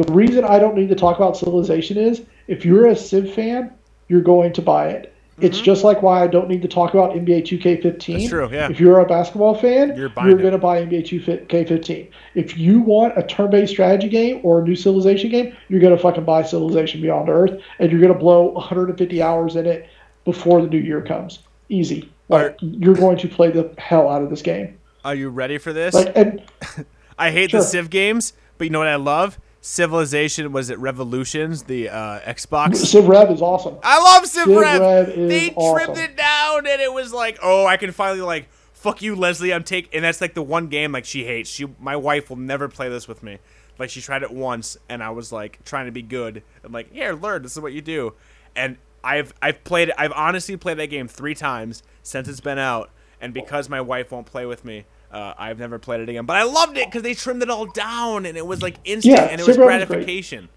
The 0.00 0.12
reason 0.12 0.44
I 0.44 0.58
don't 0.58 0.76
need 0.76 0.88
to 0.88 0.94
talk 0.94 1.16
about 1.16 1.36
Civilization 1.36 1.96
is 1.98 2.22
if 2.48 2.64
you're 2.64 2.86
a 2.86 2.96
Civ 2.96 3.34
fan, 3.34 3.70
you're 4.08 4.22
going 4.22 4.52
to 4.54 4.62
buy 4.62 4.88
it. 4.88 5.12
It's 5.40 5.58
just 5.58 5.84
like 5.84 6.02
why 6.02 6.22
I 6.22 6.26
don't 6.26 6.48
need 6.48 6.60
to 6.62 6.68
talk 6.68 6.92
about 6.92 7.12
NBA 7.12 7.44
2K15. 7.46 7.82
Mm-hmm. 7.82 8.12
That's 8.12 8.28
true, 8.28 8.48
yeah. 8.52 8.68
If 8.70 8.78
you're 8.78 8.98
a 9.00 9.06
basketball 9.06 9.54
fan, 9.54 9.96
You're 9.96 10.10
buying 10.10 10.32
it. 10.32 10.38
going 10.42 10.52
to 10.52 10.58
buy 10.58 10.84
NBA 10.84 11.48
2K15. 11.48 12.10
If 12.34 12.58
you 12.58 12.80
want 12.80 13.16
a 13.16 13.22
turn-based 13.22 13.72
strategy 13.72 14.10
game 14.10 14.40
or 14.42 14.60
a 14.60 14.64
new 14.64 14.76
Civilization 14.76 15.30
game, 15.30 15.56
you're 15.68 15.80
going 15.80 15.96
to 15.96 16.02
fucking 16.02 16.24
buy 16.24 16.42
Civilization 16.42 17.00
Beyond 17.00 17.30
Earth, 17.30 17.58
and 17.78 17.90
you're 17.90 18.00
going 18.02 18.12
to 18.12 18.18
blow 18.18 18.50
150 18.52 19.22
hours 19.22 19.56
in 19.56 19.64
it 19.64 19.88
before 20.26 20.60
the 20.60 20.68
new 20.68 20.78
year 20.78 21.00
comes. 21.00 21.38
Easy. 21.70 22.10
Like 22.28 22.42
Are- 22.52 22.56
you're 22.60 22.94
going 22.94 23.16
to 23.18 23.28
play 23.28 23.50
the 23.50 23.72
hell 23.78 24.10
out 24.10 24.22
of 24.22 24.28
this 24.28 24.42
game. 24.42 24.78
Are 25.06 25.14
you 25.14 25.30
ready 25.30 25.56
for 25.56 25.72
this? 25.72 25.94
Like 25.94 26.12
and 26.14 26.42
I 27.18 27.30
hate 27.30 27.50
Sure. 27.52 27.60
the 27.60 27.66
Civ 27.66 27.88
games, 27.88 28.34
but 28.58 28.64
you 28.64 28.70
know 28.70 28.78
what 28.80 28.88
I 28.88 28.96
love? 28.96 29.38
Civilization 29.62 30.52
was 30.52 30.70
it 30.70 30.78
Revolutions, 30.78 31.64
the 31.64 31.90
uh, 31.90 32.20
Xbox. 32.20 32.76
Civ 32.76 33.06
Rev 33.06 33.30
is 33.30 33.42
awesome. 33.42 33.76
I 33.82 34.00
love 34.00 34.26
Civ 34.26 34.46
Civ 34.46 34.56
Rev. 34.56 34.80
Rev 34.80 35.28
They 35.28 35.52
awesome. 35.54 35.94
trimmed 35.94 35.98
it 35.98 36.16
down, 36.16 36.66
and 36.66 36.80
it 36.80 36.92
was 36.92 37.12
like, 37.12 37.38
oh, 37.42 37.66
I 37.66 37.76
can 37.76 37.92
finally 37.92 38.22
like, 38.22 38.48
fuck 38.72 39.02
you, 39.02 39.14
Leslie. 39.14 39.52
I'm 39.52 39.64
taking, 39.64 39.90
and 39.94 40.04
that's 40.04 40.22
like 40.22 40.32
the 40.32 40.42
one 40.42 40.68
game 40.68 40.92
like 40.92 41.04
she 41.04 41.24
hates. 41.24 41.50
She, 41.50 41.66
my 41.78 41.94
wife 41.94 42.30
will 42.30 42.38
never 42.38 42.68
play 42.68 42.88
this 42.88 43.06
with 43.06 43.22
me. 43.22 43.38
Like 43.78 43.90
she 43.90 44.00
tried 44.00 44.22
it 44.22 44.30
once, 44.30 44.78
and 44.88 45.02
I 45.02 45.10
was 45.10 45.30
like 45.30 45.62
trying 45.64 45.86
to 45.86 45.92
be 45.92 46.02
good. 46.02 46.42
I'm 46.64 46.72
like, 46.72 46.90
here, 46.92 47.12
learn. 47.12 47.42
This 47.42 47.52
is 47.52 47.60
what 47.60 47.74
you 47.74 47.82
do. 47.82 48.14
And 48.56 48.78
I've 49.04 49.34
I've 49.42 49.62
played 49.64 49.90
it. 49.90 49.94
I've 49.98 50.12
honestly 50.12 50.56
played 50.56 50.78
that 50.78 50.88
game 50.88 51.06
three 51.06 51.34
times 51.34 51.82
since 52.02 52.28
it's 52.28 52.40
been 52.40 52.58
out, 52.58 52.90
and 53.20 53.34
because 53.34 53.68
my 53.68 53.80
wife 53.82 54.10
won't 54.10 54.26
play 54.26 54.46
with 54.46 54.64
me. 54.64 54.86
Uh, 55.12 55.34
I've 55.36 55.58
never 55.58 55.78
played 55.78 56.00
it 56.00 56.08
again, 56.08 56.24
but 56.24 56.36
I 56.36 56.44
loved 56.44 56.76
it 56.76 56.86
because 56.86 57.02
they 57.02 57.14
trimmed 57.14 57.42
it 57.42 57.50
all 57.50 57.66
down, 57.66 58.26
and 58.26 58.36
it 58.38 58.46
was 58.46 58.62
like 58.62 58.76
instant, 58.84 59.16
Yeah, 59.16 59.24
and 59.24 59.40
it 59.40 59.46
was 59.46 59.56
Civ 59.56 59.64
Rev 59.66 59.80
is 59.82 59.86
great. 59.88 59.96
gratification. 59.96 60.48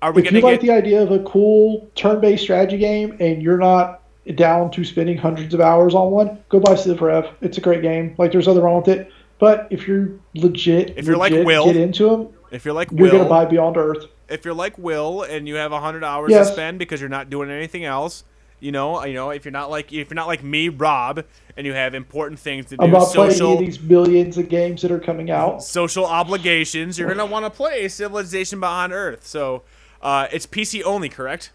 Are 0.00 0.12
we 0.12 0.22
If 0.24 0.32
you 0.32 0.40
like 0.40 0.60
get? 0.60 0.66
the 0.66 0.72
idea 0.72 1.02
of 1.02 1.10
a 1.10 1.18
cool 1.20 1.90
turn-based 1.94 2.42
strategy 2.42 2.78
game 2.78 3.16
and 3.20 3.42
you're 3.42 3.58
not 3.58 4.02
down 4.36 4.70
to 4.70 4.84
spending 4.84 5.18
hundreds 5.18 5.52
of 5.54 5.60
hours 5.60 5.94
on 5.94 6.10
one, 6.12 6.38
go 6.48 6.60
buy 6.60 6.76
Civ 6.76 7.00
Rev. 7.02 7.26
It's 7.40 7.58
a 7.58 7.60
great 7.60 7.82
game. 7.82 8.14
Like 8.16 8.30
there's 8.30 8.46
nothing 8.46 8.62
wrong 8.62 8.76
with 8.76 8.88
it. 8.88 9.10
But 9.40 9.66
if 9.70 9.88
you're 9.88 10.10
legit, 10.34 10.94
If 10.96 11.06
you're 11.06 11.16
like 11.16 11.32
legit 11.32 11.46
Will, 11.46 11.64
get 11.66 11.76
into 11.76 12.08
them, 12.08 12.28
if 12.52 12.64
you're 12.64 12.74
like 12.74 12.90
you're 12.92 13.02
Will, 13.02 13.18
gonna 13.18 13.28
buy 13.28 13.44
Beyond 13.44 13.76
Earth. 13.76 14.06
if 14.28 14.44
you're 14.44 14.54
like 14.54 14.78
Will 14.78 15.22
and 15.24 15.48
you 15.48 15.56
have 15.56 15.72
hundred 15.72 16.04
hours 16.04 16.30
Yes. 16.30 16.46
to 16.48 16.52
spend 16.54 16.78
because 16.78 17.00
you're 17.00 17.10
not 17.10 17.28
doing 17.28 17.50
anything 17.50 17.84
else, 17.84 18.22
you 18.60 18.72
know, 18.72 19.04
you 19.04 19.14
know, 19.14 19.30
if 19.30 19.44
you're 19.44 19.52
not 19.52 19.70
like 19.70 19.92
if 19.92 20.10
you're 20.10 20.14
not 20.16 20.26
like 20.26 20.42
me, 20.42 20.68
Rob, 20.68 21.24
and 21.56 21.66
you 21.66 21.72
have 21.72 21.94
important 21.94 22.40
things 22.40 22.66
to 22.66 22.76
do, 22.76 22.86
playing 22.88 23.06
social 23.06 23.54
of 23.54 23.58
these 23.60 23.78
billions 23.78 24.36
of 24.38 24.48
games 24.48 24.82
that 24.82 24.90
are 24.90 24.98
coming 25.00 25.30
out. 25.30 25.62
social 25.62 26.04
obligations, 26.04 26.98
you're 26.98 27.08
gonna 27.08 27.26
want 27.26 27.44
to 27.44 27.50
play 27.50 27.88
Civilization 27.88 28.60
Beyond 28.60 28.92
Earth. 28.92 29.26
So, 29.26 29.62
uh, 30.02 30.26
it's 30.32 30.46
PC 30.46 30.82
only, 30.82 31.08
correct? 31.08 31.50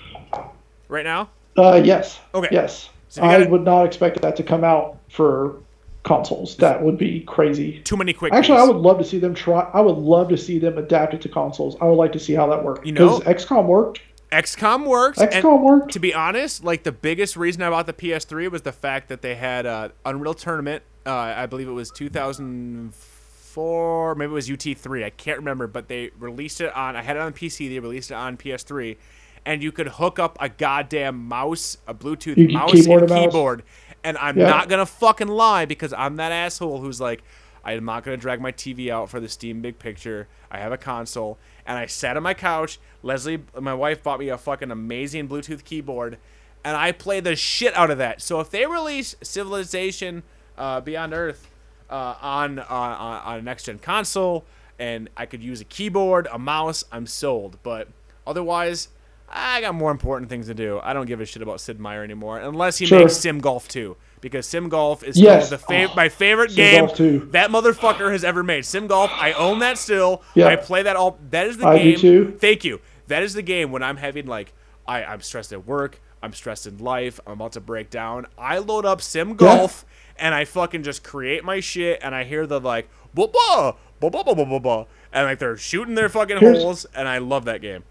Right 0.87 1.05
now, 1.05 1.29
Uh, 1.57 1.81
yes. 1.83 2.19
Okay. 2.33 2.49
Yes. 2.51 2.89
So 3.09 3.21
I 3.23 3.37
gotta- 3.39 3.49
would 3.49 3.63
not 3.63 3.85
expect 3.85 4.21
that 4.21 4.35
to 4.37 4.43
come 4.43 4.63
out 4.63 4.97
for 5.09 5.55
consoles. 6.03 6.57
That 6.57 6.81
would 6.83 6.97
be 6.97 7.21
crazy. 7.21 7.79
too 7.83 7.95
many 7.95 8.11
quick. 8.13 8.33
Actually, 8.33 8.57
I 8.59 8.63
would 8.63 8.75
love 8.77 8.97
to 8.97 9.03
see 9.03 9.19
them 9.19 9.33
try. 9.33 9.69
I 9.73 9.79
would 9.81 9.97
love 9.97 10.29
to 10.29 10.37
see 10.37 10.59
them 10.59 10.77
adapt 10.77 11.13
it 11.13 11.21
to 11.21 11.29
consoles. 11.29 11.77
I 11.79 11.85
would 11.85 11.95
like 11.95 12.11
to 12.13 12.19
see 12.19 12.33
how 12.33 12.47
that 12.47 12.63
works. 12.63 12.85
You 12.85 12.91
know- 12.91 13.19
because 13.19 13.45
XCOM 13.45 13.65
worked. 13.67 14.01
XCOM 14.33 14.85
works. 14.87 15.19
XCOM 15.19 15.61
worked. 15.61 15.93
to 15.93 15.99
be 15.99 16.13
honest, 16.13 16.63
like 16.63 16.83
the 16.83 16.91
biggest 16.91 17.37
reason 17.37 17.61
I 17.61 17.69
bought 17.69 17.85
the 17.85 17.93
PS3 17.93 18.49
was 18.51 18.63
the 18.63 18.71
fact 18.71 19.09
that 19.09 19.21
they 19.21 19.35
had 19.35 19.65
uh, 19.65 19.89
Unreal 20.05 20.33
Tournament. 20.33 20.83
Uh, 21.05 21.11
I 21.13 21.45
believe 21.45 21.67
it 21.67 21.71
was 21.71 21.91
2004, 21.91 24.15
maybe 24.15 24.31
it 24.31 24.33
was 24.33 24.49
UT3. 24.49 25.03
I 25.03 25.09
can't 25.09 25.37
remember, 25.39 25.67
but 25.67 25.87
they 25.87 26.11
released 26.17 26.61
it 26.61 26.75
on. 26.75 26.95
I 26.95 27.01
had 27.01 27.15
it 27.15 27.21
on 27.21 27.33
PC. 27.33 27.69
They 27.69 27.79
released 27.79 28.11
it 28.11 28.15
on 28.15 28.37
PS3, 28.37 28.97
and 29.45 29.61
you 29.61 29.71
could 29.71 29.87
hook 29.87 30.19
up 30.19 30.37
a 30.39 30.49
goddamn 30.49 31.27
mouse, 31.27 31.77
a 31.87 31.93
Bluetooth 31.93 32.37
You 32.37 32.49
mouse 32.49 32.71
keyboard 32.71 33.03
and 33.03 33.11
mouse. 33.11 33.25
keyboard. 33.25 33.63
And 34.03 34.17
I'm 34.17 34.37
Yeah. 34.37 34.47
not 34.47 34.69
gonna 34.69 34.85
fucking 34.85 35.27
lie 35.29 35.65
because 35.65 35.93
I'm 35.93 36.17
that 36.17 36.31
asshole 36.31 36.81
who's 36.81 36.99
like, 36.99 37.23
I 37.63 37.73
am 37.73 37.85
not 37.85 38.03
gonna 38.03 38.17
drag 38.17 38.41
my 38.41 38.51
TV 38.51 38.91
out 38.91 39.09
for 39.09 39.19
the 39.19 39.29
Steam 39.29 39.61
Big 39.61 39.79
Picture. 39.79 40.27
I 40.51 40.59
have 40.59 40.71
a 40.73 40.77
console, 40.77 41.37
and 41.65 41.77
I 41.77 41.85
sat 41.85 42.17
on 42.17 42.23
my 42.23 42.33
couch. 42.33 42.79
Leslie, 43.01 43.43
my 43.59 43.73
wife, 43.73 44.01
bought 44.03 44.19
me 44.19 44.29
a 44.29 44.37
fucking 44.37 44.71
amazing 44.71 45.27
Bluetooth 45.27 45.63
keyboard, 45.63 46.17
and 46.63 46.75
I 46.77 46.91
play 46.91 47.19
the 47.19 47.35
shit 47.35 47.75
out 47.75 47.91
of 47.91 47.97
that. 47.97 48.21
So 48.21 48.39
if 48.39 48.49
they 48.49 48.65
release 48.65 49.15
Civilization 49.21 50.23
uh, 50.57 50.81
Beyond 50.81 51.13
Earth 51.13 51.49
uh, 51.89 52.15
on, 52.21 52.59
uh, 52.59 52.65
on 52.69 53.21
on 53.23 53.39
a 53.39 53.41
next 53.41 53.63
gen 53.65 53.79
console, 53.79 54.45
and 54.79 55.09
I 55.17 55.25
could 55.25 55.43
use 55.43 55.61
a 55.61 55.65
keyboard, 55.65 56.27
a 56.31 56.39
mouse, 56.39 56.83
I'm 56.91 57.05
sold. 57.07 57.57
But 57.63 57.87
otherwise, 58.25 58.87
I 59.29 59.61
got 59.61 59.75
more 59.75 59.91
important 59.91 60.29
things 60.29 60.47
to 60.47 60.53
do. 60.53 60.79
I 60.83 60.93
don't 60.93 61.05
give 61.05 61.21
a 61.21 61.25
shit 61.25 61.41
about 61.41 61.59
Sid 61.61 61.79
Meier 61.79 62.03
anymore, 62.03 62.39
unless 62.39 62.77
he 62.77 62.85
Sure. 62.85 62.99
makes 62.99 63.15
Sim 63.17 63.39
Golf 63.39 63.67
2. 63.67 63.95
Because 64.23 64.47
Sim 64.47 64.69
Golf 64.69 65.03
is 65.03 65.19
Yes. 65.19 65.47
still 65.47 65.57
the 65.57 65.63
fav- 65.65 65.89
Oh, 65.91 65.95
my 65.95 66.07
favorite 66.07 66.49
Sim 66.51 66.55
game 66.55 66.85
Golf 66.85 66.97
2. 66.97 67.27
that 67.33 67.49
motherfucker 67.51 68.09
has 68.11 68.23
ever 68.23 68.41
made. 68.41 68.65
Sim 68.65 68.87
Golf, 68.87 69.11
I 69.13 69.33
own 69.33 69.59
that 69.59 69.77
still. 69.77 70.23
Yeah. 70.33 70.47
I 70.47 70.55
play 70.55 70.81
that 70.83 70.95
all. 70.95 71.17
That 71.29 71.45
is 71.47 71.57
the 71.57 71.67
I 71.67 71.77
do 71.77 71.83
game. 71.91 71.99
too. 71.99 72.37
Thank 72.39 72.63
you. 72.63 72.79
That 73.07 73.21
is 73.21 73.33
the 73.33 73.41
game 73.41 73.71
when 73.73 73.83
I'm 73.83 73.97
having 73.97 74.25
like, 74.25 74.53
I, 74.87 75.03
I'm 75.03 75.19
stressed 75.19 75.51
at 75.51 75.67
work. 75.67 75.99
I'm 76.21 76.31
stressed 76.31 76.65
in 76.65 76.77
life. 76.77 77.19
I'm 77.27 77.33
about 77.33 77.51
to 77.51 77.59
break 77.59 77.89
down. 77.89 78.27
I 78.37 78.59
load 78.59 78.85
up 78.85 79.01
Sim 79.01 79.35
Golf 79.35 79.85
and 80.17 80.33
I 80.33 80.45
fucking 80.45 80.83
just 80.83 81.03
create 81.03 81.43
my 81.43 81.59
shit. 81.59 81.99
And 82.01 82.15
I 82.15 82.23
hear 82.23 82.47
the 82.47 82.61
like, 82.61 82.87
blah 83.13 83.27
blah 83.27 83.73
blah 83.99 84.09
blah 84.09 84.23
blah 84.23 84.33
blah 84.33 84.45
blah, 84.45 84.59
blah 84.59 84.85
and 85.11 85.25
like 85.27 85.39
they're 85.39 85.57
shooting 85.57 85.95
their 85.95 86.07
fucking 86.07 86.37
Here's- 86.37 86.61
holes. 86.63 86.85
And 86.95 87.09
I 87.09 87.17
love 87.17 87.43
that 87.45 87.61
game. 87.61 87.83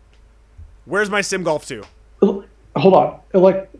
Where's 0.86 1.10
my 1.10 1.20
Sim 1.20 1.42
Golf 1.42 1.66
2? 1.66 1.82
Hold 2.22 2.44
on. 2.94 3.20
Like, 3.34 3.70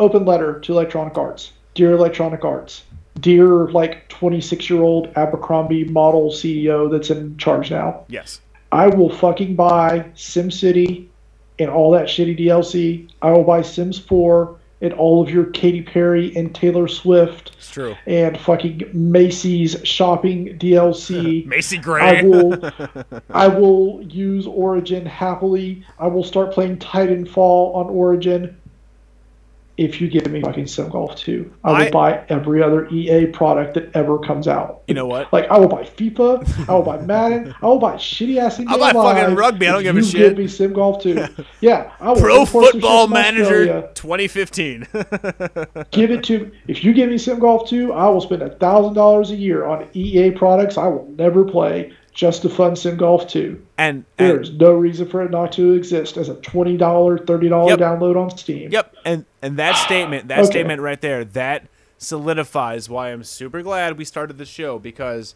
open 0.00 0.24
letter 0.24 0.58
to 0.60 0.72
Electronic 0.72 1.16
Arts. 1.16 1.52
Dear 1.74 1.92
Electronic 1.92 2.44
Arts. 2.44 2.84
Dear, 3.20 3.68
like, 3.70 4.08
26 4.08 4.70
year 4.70 4.82
old 4.82 5.08
Abercrombie 5.16 5.84
model 5.84 6.30
CEO 6.30 6.90
that's 6.90 7.10
in 7.10 7.36
charge 7.36 7.70
now. 7.70 8.04
Yes. 8.08 8.40
I 8.72 8.86
will 8.88 9.10
fucking 9.10 9.56
buy 9.56 10.10
SimCity 10.14 11.06
and 11.58 11.68
all 11.70 11.90
that 11.92 12.06
shitty 12.06 12.38
DLC. 12.38 13.10
I 13.20 13.32
will 13.32 13.44
buy 13.44 13.62
Sims 13.62 13.98
4 13.98 14.56
and 14.82 14.92
all 14.94 15.22
of 15.22 15.28
your 15.28 15.44
Katy 15.46 15.82
Perry 15.82 16.34
and 16.36 16.54
Taylor 16.54 16.88
Swift 16.88 17.52
It's 17.58 17.70
true. 17.70 17.94
and 18.06 18.38
fucking 18.40 18.90
Macy's 18.94 19.76
shopping 19.84 20.58
DLC. 20.58 21.44
Macy 21.46 21.78
I 21.84 22.22
will 22.22 22.72
I 23.30 23.48
will 23.48 24.02
use 24.02 24.46
Origin 24.46 25.04
happily. 25.04 25.84
I 25.98 26.06
will 26.06 26.24
start 26.24 26.52
playing 26.52 26.78
Titanfall 26.78 27.74
on 27.74 27.86
Origin. 27.90 28.56
If 29.80 29.98
you 29.98 30.08
give 30.08 30.30
me 30.30 30.42
fucking 30.42 30.66
Sim 30.66 30.90
Golf 30.90 31.16
2, 31.16 31.50
I 31.64 31.70
will 31.70 31.76
I- 31.78 31.90
buy 31.90 32.24
every 32.28 32.62
other 32.62 32.86
EA 32.90 33.24
product 33.26 33.72
that 33.74 33.96
ever 33.96 34.18
comes 34.18 34.46
out. 34.46 34.82
You 34.86 34.92
know 34.92 35.06
what? 35.06 35.32
Like 35.32 35.48
I 35.50 35.58
will 35.58 35.68
buy 35.68 35.84
FIFA, 35.84 36.68
I 36.68 36.74
will 36.74 36.82
buy 36.82 36.98
Madden, 36.98 37.54
I 37.62 37.66
will 37.66 37.78
buy 37.78 37.94
shitty 37.94 38.36
ass 38.36 38.60
I'll 38.68 38.78
buy 38.78 38.92
fucking 38.92 39.34
rugby, 39.34 39.68
I 39.68 39.72
don't 39.72 39.82
give 39.82 39.96
a 39.96 40.00
you 40.00 40.04
shit. 40.04 40.36
Give 40.36 40.38
me 40.38 40.48
Sim 40.48 40.74
Golf 40.74 41.02
2. 41.02 41.26
Yeah, 41.62 41.92
I 41.98 42.12
will 42.12 42.20
Pro 42.20 42.40
import 42.42 42.48
some 42.50 42.62
shit 42.64 42.72
Football 42.82 43.08
Manager 43.08 43.90
2015. 43.94 44.86
Give 45.90 46.10
it 46.10 46.24
to 46.24 46.50
if 46.68 46.84
you 46.84 46.92
give 46.92 47.08
me 47.08 47.16
Sim 47.16 47.38
Golf 47.38 47.68
2, 47.68 47.92
I 47.94 48.06
will 48.08 48.20
spend 48.20 48.42
a 48.42 48.50
thousand 48.50 48.94
dollars 48.94 49.30
a 49.30 49.36
year 49.36 49.64
on 49.64 49.88
EA 49.94 50.30
products 50.32 50.76
I 50.76 50.86
will 50.88 51.08
never 51.16 51.44
play 51.44 51.92
just 52.12 52.42
to 52.42 52.48
fun 52.48 52.74
Sim 52.76 52.96
Golf 52.96 53.28
2. 53.28 53.60
and, 53.78 54.04
and 54.18 54.28
There's 54.28 54.50
no 54.52 54.72
reason 54.72 55.08
for 55.08 55.22
it 55.22 55.30
not 55.30 55.52
to 55.52 55.72
exist 55.74 56.16
as 56.16 56.28
a 56.28 56.34
twenty 56.36 56.76
dollar, 56.76 57.18
thirty 57.18 57.48
dollar 57.48 57.70
Yep. 57.70 57.78
download 57.78 58.16
on 58.16 58.36
Steam. 58.36 58.70
Yep, 58.72 58.94
and 59.04 59.24
and 59.42 59.56
that 59.58 59.76
statement, 59.76 60.28
that 60.28 60.40
Okay. 60.40 60.46
statement 60.50 60.80
right 60.82 61.00
there, 61.00 61.24
that 61.24 61.66
solidifies 61.98 62.88
why 62.88 63.10
I'm 63.12 63.22
super 63.22 63.62
glad 63.62 63.96
we 63.98 64.04
started 64.04 64.38
the 64.38 64.44
show 64.46 64.78
because 64.78 65.34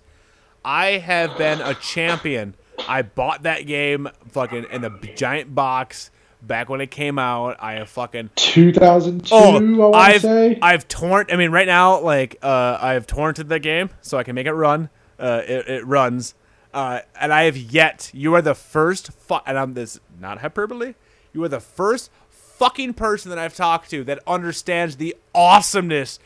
I 0.64 0.92
have 0.92 1.36
been 1.36 1.60
a 1.60 1.74
champion. 1.74 2.55
I 2.88 3.02
bought 3.02 3.44
that 3.44 3.66
game 3.66 4.09
fucking 4.28 4.66
in 4.72 4.84
a 4.84 4.90
giant 5.14 5.55
box 5.55 6.10
back 6.42 6.68
when 6.68 6.80
it 6.80 6.90
came 6.90 7.18
out. 7.18 7.56
I 7.60 7.74
have 7.74 7.88
fucking 7.88 8.30
2002, 8.36 9.34
I 9.34 9.38
oh, 9.38 9.52
want 9.52 9.94
to 9.94 9.98
I've 9.98 10.20
say. 10.22 10.59
I've 10.60 10.88
torn. 10.88 11.26
I 11.30 11.36
mean, 11.36 11.51
right 11.51 11.66
now, 11.66 12.01
like 12.01 12.36
uh, 12.42 12.78
I've 12.80 13.06
torrented 13.06 13.48
the 13.48 13.59
game 13.60 13.90
so 14.02 14.18
I 14.18 14.22
can 14.24 14.34
make 14.34 14.46
it 14.46 14.52
run. 14.52 14.88
Uh, 15.18 15.42
it, 15.46 15.68
it 15.68 15.86
runs, 15.86 16.34
uh, 16.74 17.01
and 17.18 17.32
I 17.32 17.44
have 17.44 17.56
yet. 17.56 18.10
You 18.12 18.34
are 18.34 18.42
the 18.42 18.55
first, 18.55 19.12
fu- 19.12 19.38
and 19.46 19.59
I'm 19.59 19.74
this 19.74 20.01
not 20.20 20.38
hyperbole. 20.38 20.94
You 21.32 21.42
are 21.44 21.48
the 21.48 21.60
first 21.60 22.10
fucking 22.28 22.94
person 22.94 23.30
that 23.30 23.38
I've 23.38 23.55
talked 23.55 23.90
to 23.90 24.05
that 24.05 24.18
understands 24.26 24.96
the 24.96 25.16
awesomeness. 25.34 26.18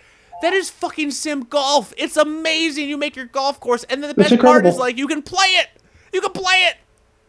That 0.42 0.52
is 0.52 0.70
fucking 0.70 1.10
sim 1.10 1.42
golf. 1.44 1.92
It's 1.96 2.16
amazing. 2.16 2.88
You 2.88 2.96
make 2.96 3.14
your 3.16 3.26
golf 3.26 3.60
course, 3.60 3.84
and 3.84 4.02
then 4.02 4.08
the 4.08 4.14
best 4.14 4.38
part 4.40 4.64
is 4.66 4.76
like 4.76 4.96
you 4.96 5.06
can 5.06 5.22
play 5.22 5.46
it. 5.48 5.68
You 6.12 6.20
can 6.20 6.32
play 6.32 6.66
it, 6.68 6.76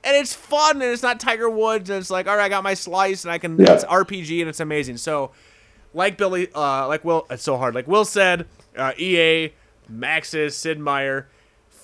and 0.04 0.16
it's 0.16 0.34
fun, 0.34 0.76
and 0.82 0.92
it's 0.92 1.04
not 1.04 1.20
Tiger 1.20 1.50
Woods, 1.50 1.90
and 1.90 2.00
it's 2.00 2.10
like, 2.12 2.28
all 2.28 2.38
right, 2.38 2.46
I 2.46 2.50
got 2.50 2.64
my 2.64 2.74
slice, 2.74 3.26
and 3.26 3.32
I 3.32 3.38
can. 3.38 3.58
Yeah. 3.58 3.74
It's 3.74 3.84
RPG, 3.84 4.40
and 4.42 4.48
it's 4.50 4.60
amazing. 4.60 4.98
So, 4.98 5.32
like 5.94 6.18
Billy, 6.18 6.50
uh, 6.54 6.88
like 6.88 7.04
Will, 7.04 7.26
it's 7.30 7.44
so 7.44 7.58
hard. 7.58 7.74
Like 7.76 7.88
Will 7.88 8.06
said, 8.06 8.48
uh, 8.78 8.94
EA, 8.98 9.54
Maxis, 9.92 10.52
Sid 10.54 10.80
Meier, 10.80 11.28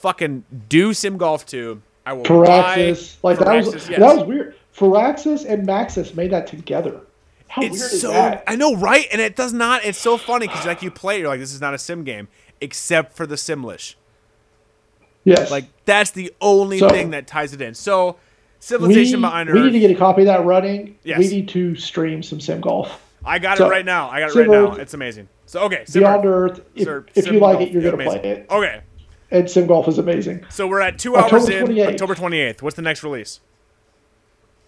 fucking 0.06 0.44
do 0.69 0.94
Sim 0.94 1.18
Golf 1.18 1.45
too. 1.48 1.82
I 2.06 2.14
will 2.14 2.23
Firaxis. 2.23 3.18
buy 3.22 3.30
Like 3.30 3.40
that 3.40 3.65
was 3.65 3.90
yes. 3.90 3.99
that 3.99 4.15
was 4.18 4.27
weird. 4.27 4.56
Firaxis 4.77 5.49
and 5.49 5.68
Maxis 5.68 6.14
made 6.15 6.32
that 6.32 6.45
together. 6.45 7.02
How 7.48 7.64
It's 7.64 7.72
weird 7.80 7.91
is 7.94 8.02
so 8.02 8.11
that? 8.11 8.44
I 8.45 8.56
know, 8.56 8.76
right? 8.76 9.07
And 9.11 9.19
it 9.19 9.36
does 9.36 9.52
not. 9.53 9.84
It's 9.84 9.98
so 9.98 10.18
funny 10.18 10.48
because 10.48 10.65
like 10.65 10.84
you 10.84 10.91
play, 10.91 11.19
you're 11.19 11.27
like, 11.30 11.40
this 11.40 11.53
is 11.53 11.61
not 11.61 11.73
a 11.73 11.77
sim 11.80 12.03
game, 12.03 12.27
except 12.61 13.15
for 13.15 13.26
the 13.26 13.36
Simlish. 13.36 13.95
Yes. 15.23 15.49
Like 15.49 15.65
that's 15.86 16.11
the 16.11 16.32
only 16.41 16.77
So- 16.80 16.90
thing 16.90 17.10
that 17.11 17.26
ties 17.26 17.53
it 17.53 17.61
in. 17.61 17.73
So, 17.73 18.07
we, 18.07 18.14
Civilization 18.60 19.22
Behind 19.22 19.49
Earth. 19.49 19.56
we 19.56 19.61
need 19.64 19.72
to 19.72 19.80
get 19.80 19.91
a 19.91 19.95
copy 19.95 20.22
of 20.22 20.27
that 20.27 20.45
running. 20.45 20.98
Yes. 21.03 21.18
We 21.19 21.27
need 21.30 21.48
to 21.49 21.76
stream 21.76 22.22
some 22.22 22.40
sim 22.40 22.61
golf. 22.61 23.02
I 23.26 23.40
got 23.40 23.57
so- 23.57 23.65
it 23.65 23.69
right 23.69 23.86
now. 23.86 24.10
I 24.10 24.19
got 24.19 24.30
it 24.30 24.36
right 24.36 24.48
now. 24.49 24.73
It's 24.76 24.94
amazing. 24.94 25.30
So 25.48 25.61
okay, 25.61 25.84
Sim 25.88 26.02
Beyond 26.02 26.26
Earth. 26.26 26.52
Earth. 26.60 26.61
If, 26.76 26.84
Sir- 26.84 27.06
if 27.15 27.26
you 27.32 27.40
like 27.40 27.57
Golf, 27.57 27.61
it, 27.69 27.72
you're 27.73 27.82
gonna 27.82 27.95
amazing. 27.95 28.19
play 28.22 28.30
it. 28.32 28.48
Okay. 28.52 28.82
And 29.32 29.50
Sim 29.50 29.68
Golf 29.68 29.88
is 29.88 29.98
amazing. 29.98 30.46
So 30.50 30.68
we're 30.68 30.82
at 30.82 30.98
two 31.00 31.16
October 31.16 31.36
hours 31.38 31.50
in. 31.50 31.68
28th. 31.68 31.88
October 31.94 32.16
28th. 32.16 32.62
What's 32.62 32.76
the 32.76 32.82
next 32.82 33.04
release? 33.04 33.40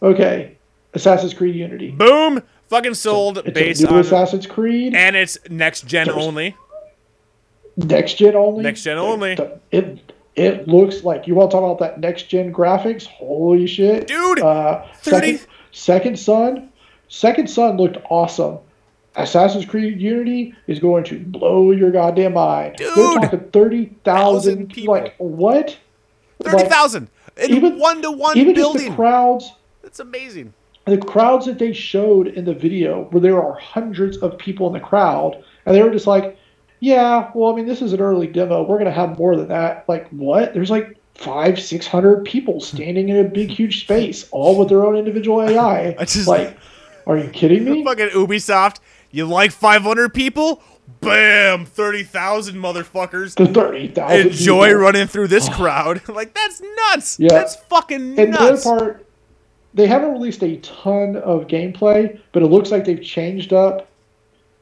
Okay, 0.01 0.57
Assassin's 0.93 1.33
Creed 1.33 1.55
Unity. 1.55 1.91
Boom! 1.91 2.43
Fucking 2.69 2.93
sold 2.95 3.39
It's 3.39 3.51
based 3.51 3.85
on. 3.85 3.99
Assassin's 3.99 4.45
Creed, 4.45 4.93
And 4.93 5.15
it's 5.15 5.37
next 5.49 5.87
gen 5.87 6.07
There's- 6.07 6.21
only. 6.23 6.55
next 7.77 8.15
gen 8.15 8.35
only. 8.35 8.63
Next 8.63 8.83
gen 8.83 8.97
only. 8.97 9.35
the- 9.35 9.59
It 9.71 10.13
it 10.35 10.67
looks 10.67 11.03
like 11.03 11.25
you 11.25 11.33
want 11.33 11.49
to 11.49 11.55
talk 11.57 11.63
about 11.63 11.79
that 11.79 11.99
next 11.99 12.23
gen 12.29 12.53
graphics. 12.53 13.07
Holy 13.07 13.65
shit, 13.65 14.05
Dude, 14.07 14.39
Uh, 14.41 14.83
30 15.01 15.37
second, 15.37 15.47
second 15.71 16.19
Son, 16.19 16.69
Second 17.09 17.49
Son 17.49 17.77
looked 17.77 17.97
awesome. 18.09 18.57
Assassin's 19.17 19.65
Creed 19.65 19.99
Unity 19.99 20.53
is 20.67 20.79
going 20.79 21.03
to 21.05 21.19
blow 21.19 21.71
your 21.71 21.91
goddamn 21.91 22.33
mind. 22.33 22.75
Dude! 22.77 22.95
They're 22.95 23.13
talking 23.19 23.39
thirty 23.51 23.85
Thousand 24.03 24.71
people. 24.71 24.93
Like 24.93 25.15
what? 25.17 25.77
Thirty 26.41 26.65
thousand. 26.69 27.09
Like, 27.37 27.49
even- 27.49 27.79
one 27.79 28.01
to 28.03 28.11
one 28.11 28.37
even 28.37 28.55
just 28.55 28.77
the 28.77 28.89
crowds 28.91 29.51
That's 29.83 29.99
amazing. 29.99 30.53
the 30.85 30.97
crowds 30.97 31.45
that 31.45 31.59
they 31.59 31.71
showed 31.73 32.27
in 32.27 32.45
the 32.45 32.53
video 32.53 33.03
where 33.11 33.21
there 33.21 33.41
are 33.43 33.53
hundreds 33.59 34.17
of 34.17 34.37
people 34.39 34.65
in 34.67 34.73
the 34.73 34.79
crowd 34.79 35.43
and 35.65 35.75
they 35.75 35.83
were 35.83 35.91
just 35.91 36.07
like 36.07 36.35
yeah 36.79 37.29
well 37.35 37.51
i 37.53 37.55
mean 37.55 37.67
this 37.67 37.83
is 37.83 37.93
an 37.93 37.99
early 38.01 38.25
demo 38.25 38.63
we're 38.63 38.77
going 38.79 38.85
to 38.85 38.91
have 38.91 39.19
more 39.19 39.35
than 39.35 39.47
that 39.49 39.83
like 39.87 40.07
what 40.09 40.55
there's 40.55 40.71
like 40.71 40.97
five 41.13 41.59
six 41.59 41.85
hundred 41.85 42.23
people 42.25 42.59
standing 42.59 43.09
in 43.09 43.17
a 43.23 43.29
big 43.29 43.51
huge 43.51 43.81
space 43.81 44.27
all 44.31 44.57
with 44.57 44.69
their 44.69 44.83
own 44.83 44.95
individual 44.95 45.41
ai 45.43 45.95
I 45.99 46.05
just- 46.05 46.27
like 46.27 46.57
are 47.05 47.17
you 47.19 47.29
kidding 47.29 47.65
me 47.65 47.83
Fucking 47.85 48.09
Ubisoft. 48.09 48.79
You 49.11 49.25
like 49.25 49.51
500 49.51 50.13
people? 50.13 50.61
Bam! 51.01 51.65
30,000 51.65 52.55
motherfuckers. 52.55 53.35
the 53.35 53.45
30,000 53.47 54.27
Enjoy 54.27 54.67
people. 54.67 54.81
running 54.81 55.07
through 55.07 55.27
this 55.27 55.47
crowd. 55.49 56.07
like, 56.09 56.33
that's 56.33 56.61
nuts. 56.91 57.19
Yeah. 57.19 57.29
That's 57.29 57.55
fucking 57.55 58.17
and 58.19 58.33
the 58.33 58.39
other 58.41 58.61
part 58.61 59.03
they 59.73 59.85
haven't 59.85 60.11
released 60.13 60.41
a 60.43 60.55
ton 60.57 61.17
of 61.17 61.45
gameplay 61.47 62.19
but 62.31 62.41
it 62.41 62.47
looks 62.47 62.71
like 62.71 62.83
they've 62.85 63.03
changed 63.03 63.53
up 63.53 63.87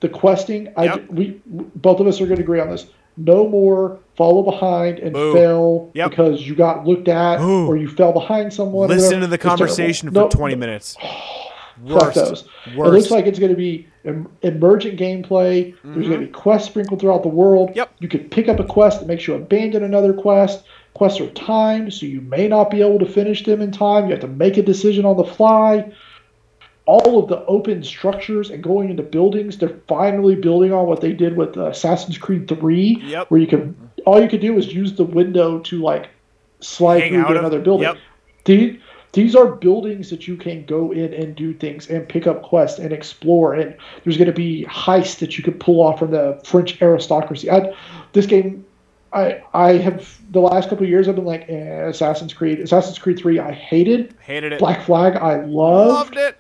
the 0.02 0.10
questing 0.10 0.74
I, 0.76 0.98
we 1.10 1.40
both 1.46 2.02
of 2.02 2.08
us 2.08 2.20
are 2.20 2.26
going 2.26 2.38
to 2.38 2.44
agree 2.44 2.60
on 2.60 2.70
this 2.70 2.88
no 3.16 3.48
more 3.48 3.98
follow 4.18 4.44
behind 4.44 5.00
and 5.00 5.14
Boo. 5.14 5.32
fail 5.34 5.92
Yep. 5.94 6.10
because 6.10 6.46
you 6.46 6.54
got 6.54 6.86
looked 6.86 7.08
at 7.08 7.38
Boo. 7.38 7.66
or 7.68 7.78
you 7.78 7.88
fell 7.88 8.12
behind 8.12 8.52
someone 8.52 8.90
Listen 8.90 9.22
to 9.22 9.28
the 9.28 9.38
conversation 9.38 10.10
for 10.10 10.14
No, 10.16 10.28
20 10.30 10.56
minutes. 10.56 10.98
Worst. 11.84 12.16
those 12.16 12.48
it 12.68 12.76
looks 12.78 13.12
like 13.12 13.26
it's 13.26 13.40
going 13.40 13.52
to 13.52 13.58
be 13.58 13.88
em- 14.06 14.28
emergent 14.44 15.00
gameplay 15.00 15.76
there's 15.84 16.08
going 16.08 16.20
to 16.22 16.26
be 16.26 16.32
quests 16.32 16.70
sprinkled 16.70 17.00
throughout 17.02 17.24
the 17.24 17.30
world 17.30 17.70
Mm-hmm. 17.70 17.78
Yep. 17.80 17.92
you 18.00 18.08
could 18.08 18.32
pick 18.32 18.48
up 18.48 18.60
a 18.60 18.64
quest 18.64 19.00
that 19.02 19.08
makes 19.08 19.28
you 19.28 19.34
abandon 19.34 19.84
another 19.84 20.14
quest 20.14 20.64
quests 20.94 21.20
are 21.20 21.30
timed 21.32 21.94
so 21.94 22.06
you 22.06 22.22
may 22.22 22.48
not 22.48 22.70
be 22.72 22.82
able 22.82 23.00
to 23.00 23.06
finish 23.06 23.44
them 23.44 23.62
in 23.62 23.72
time 23.72 24.06
you 24.06 24.12
have 24.12 24.22
to 24.22 24.28
make 24.28 24.56
a 24.58 24.62
decision 24.64 25.06
on 25.06 25.18
the 25.18 25.26
fly 25.26 25.92
all 26.86 27.18
of 27.22 27.28
the 27.28 27.44
open 27.46 27.84
structures 27.84 28.52
and 28.52 28.64
going 28.64 28.90
into 28.90 29.02
buildings 29.04 29.58
they're 29.58 29.78
finally 29.88 30.36
building 30.36 30.72
on 30.72 30.86
what 30.86 31.02
they 31.02 31.12
did 31.12 31.36
with 31.36 31.58
uh, 31.58 31.66
assassin's 31.68 32.18
creed 32.18 32.48
3 32.48 33.02
Yep. 33.04 33.32
where 33.32 33.40
you 33.42 33.48
could 33.48 33.76
all 34.06 34.22
you 34.22 34.30
could 34.30 34.42
do 34.42 34.56
is 34.58 34.72
use 34.74 34.94
the 34.94 35.04
window 35.04 35.60
to 35.60 35.82
like 35.82 36.10
slide 36.60 37.02
Hang 37.02 37.12
through 37.12 37.22
out 37.22 37.28
to 37.30 37.34
of- 37.34 37.40
another 37.40 37.60
building 37.60 37.88
yep. 37.88 37.98
These 39.16 39.36
are 39.36 39.48
buildings 39.48 40.10
that 40.12 40.28
you 40.28 40.38
can 40.38 40.64
go 40.66 40.92
in 40.92 41.12
and 41.14 41.36
do 41.36 41.54
things 41.54 41.90
and 41.90 42.08
pick 42.08 42.28
up 42.28 42.44
quests 42.44 42.78
and 42.80 42.94
explore 42.94 43.56
and 43.56 43.76
there's 44.04 44.18
going 44.18 44.28
to 44.28 44.34
be 44.34 44.66
heists 44.70 45.18
that 45.20 45.38
you 45.38 45.44
could 45.44 45.60
pull 45.60 45.82
off 45.82 45.98
from 45.98 46.12
the 46.12 46.40
french 46.46 46.80
aristocracy 46.82 47.50
I, 47.50 47.74
this 48.14 48.28
game 48.28 48.64
I, 49.14 49.42
I 49.54 49.74
have 49.78 50.20
the 50.32 50.42
last 50.42 50.68
couple 50.70 50.84
of 50.84 50.90
years 50.90 51.08
I've 51.08 51.16
been 51.16 51.26
like 51.26 51.46
eh, 51.50 51.88
Assassin's 51.88 52.34
Creed 52.34 52.60
Assassin's 52.60 53.00
Creed 53.00 53.18
3 53.18 53.40
I 53.40 53.52
hated 53.54 54.14
Hated 54.20 54.54
it. 54.54 54.60
Black 54.60 54.84
Flag 54.86 55.16
I 55.16 55.44
loved, 55.46 56.16
Loved 56.16 56.18
it. 56.18 56.38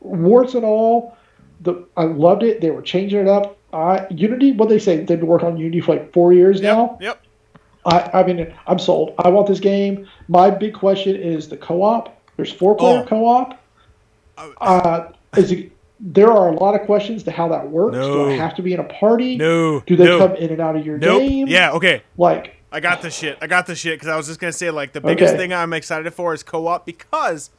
warts 0.00 0.54
and 0.54 0.64
all 0.64 1.16
the 1.60 1.86
I 1.96 2.04
loved 2.04 2.42
it 2.42 2.60
they 2.60 2.70
were 2.70 2.82
changing 2.82 3.20
it 3.20 3.28
up 3.28 3.56
uh, 3.72 4.06
Unity 4.10 4.52
what 4.52 4.68
they 4.68 4.78
say 4.78 4.96
they've 4.98 5.18
been 5.18 5.26
working 5.26 5.48
on 5.48 5.56
Unity 5.56 5.80
for 5.80 5.94
like 5.96 6.12
four 6.12 6.32
years 6.32 6.60
now 6.60 6.96
Yep. 7.00 7.20
I, 7.86 8.10
I 8.14 8.22
mean, 8.24 8.52
I'm 8.66 8.78
sold. 8.78 9.14
I 9.18 9.28
want 9.28 9.46
this 9.46 9.60
game. 9.60 10.06
My 10.28 10.50
big 10.50 10.74
question 10.74 11.16
is 11.16 11.48
the 11.48 11.56
co-op. 11.56 12.16
There's 12.36 12.52
four 12.52 12.74
player 12.76 13.00
Oh. 13.00 13.06
co-op. 13.06 13.60
Uh, 14.60 15.08
is 15.36 15.52
it, 15.52 15.70
there 16.00 16.30
are 16.30 16.48
a 16.48 16.52
lot 16.56 16.74
of 16.78 16.86
questions 16.86 17.22
to 17.24 17.30
how 17.30 17.48
that 17.48 17.68
works. 17.70 17.94
Do 17.96 18.00
No. 18.00 18.28
I 18.28 18.32
have 18.32 18.54
to 18.56 18.62
be 18.62 18.72
in 18.72 18.80
a 18.80 18.84
party? 18.84 19.36
No. 19.36 19.80
Do 19.80 19.96
they 19.96 20.04
no, 20.04 20.18
come 20.18 20.34
in 20.36 20.50
and 20.50 20.60
out 20.60 20.76
of 20.76 20.84
your 20.84 20.98
Nope. 20.98 21.20
game? 21.20 21.46
Yeah, 21.48 21.72
okay. 21.72 22.02
Like, 22.16 22.56
I 22.72 22.80
got 22.80 23.02
the 23.02 23.10
shit. 23.10 23.38
I 23.40 23.46
got 23.46 23.66
the 23.66 23.74
shit 23.76 23.94
because 23.94 24.08
I 24.08 24.16
was 24.16 24.26
just 24.26 24.40
gonna 24.40 24.52
say 24.52 24.70
like 24.70 24.92
the 24.92 25.00
biggest 25.00 25.34
Okay. 25.34 25.42
thing 25.44 25.52
I'm 25.52 25.72
excited 25.72 26.12
for 26.12 26.34
is 26.34 26.42
co-op 26.42 26.84
because 26.84 27.50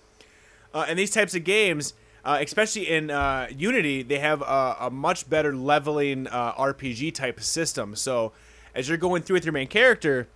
uh, 0.74 0.86
in 0.90 0.98
these 0.98 1.12
types 1.12 1.34
of 1.36 1.46
games, 1.46 1.94
uh, 2.26 2.40
especially 2.42 2.90
in 2.90 3.10
uh, 3.10 3.48
Unity, 3.56 4.04
they 4.04 4.20
have 4.20 4.42
a, 4.42 4.76
a 4.82 4.90
much 4.92 5.30
better 5.30 5.56
leveling 5.56 6.28
uh, 6.28 6.52
RPG 6.56 7.14
type 7.14 7.40
system. 7.40 7.96
So 7.96 8.34
as 8.76 8.88
you're 8.88 8.98
going 8.98 9.22
through 9.24 9.36
with 9.36 9.46
your 9.46 9.54
main 9.54 9.68
character, 9.68 10.28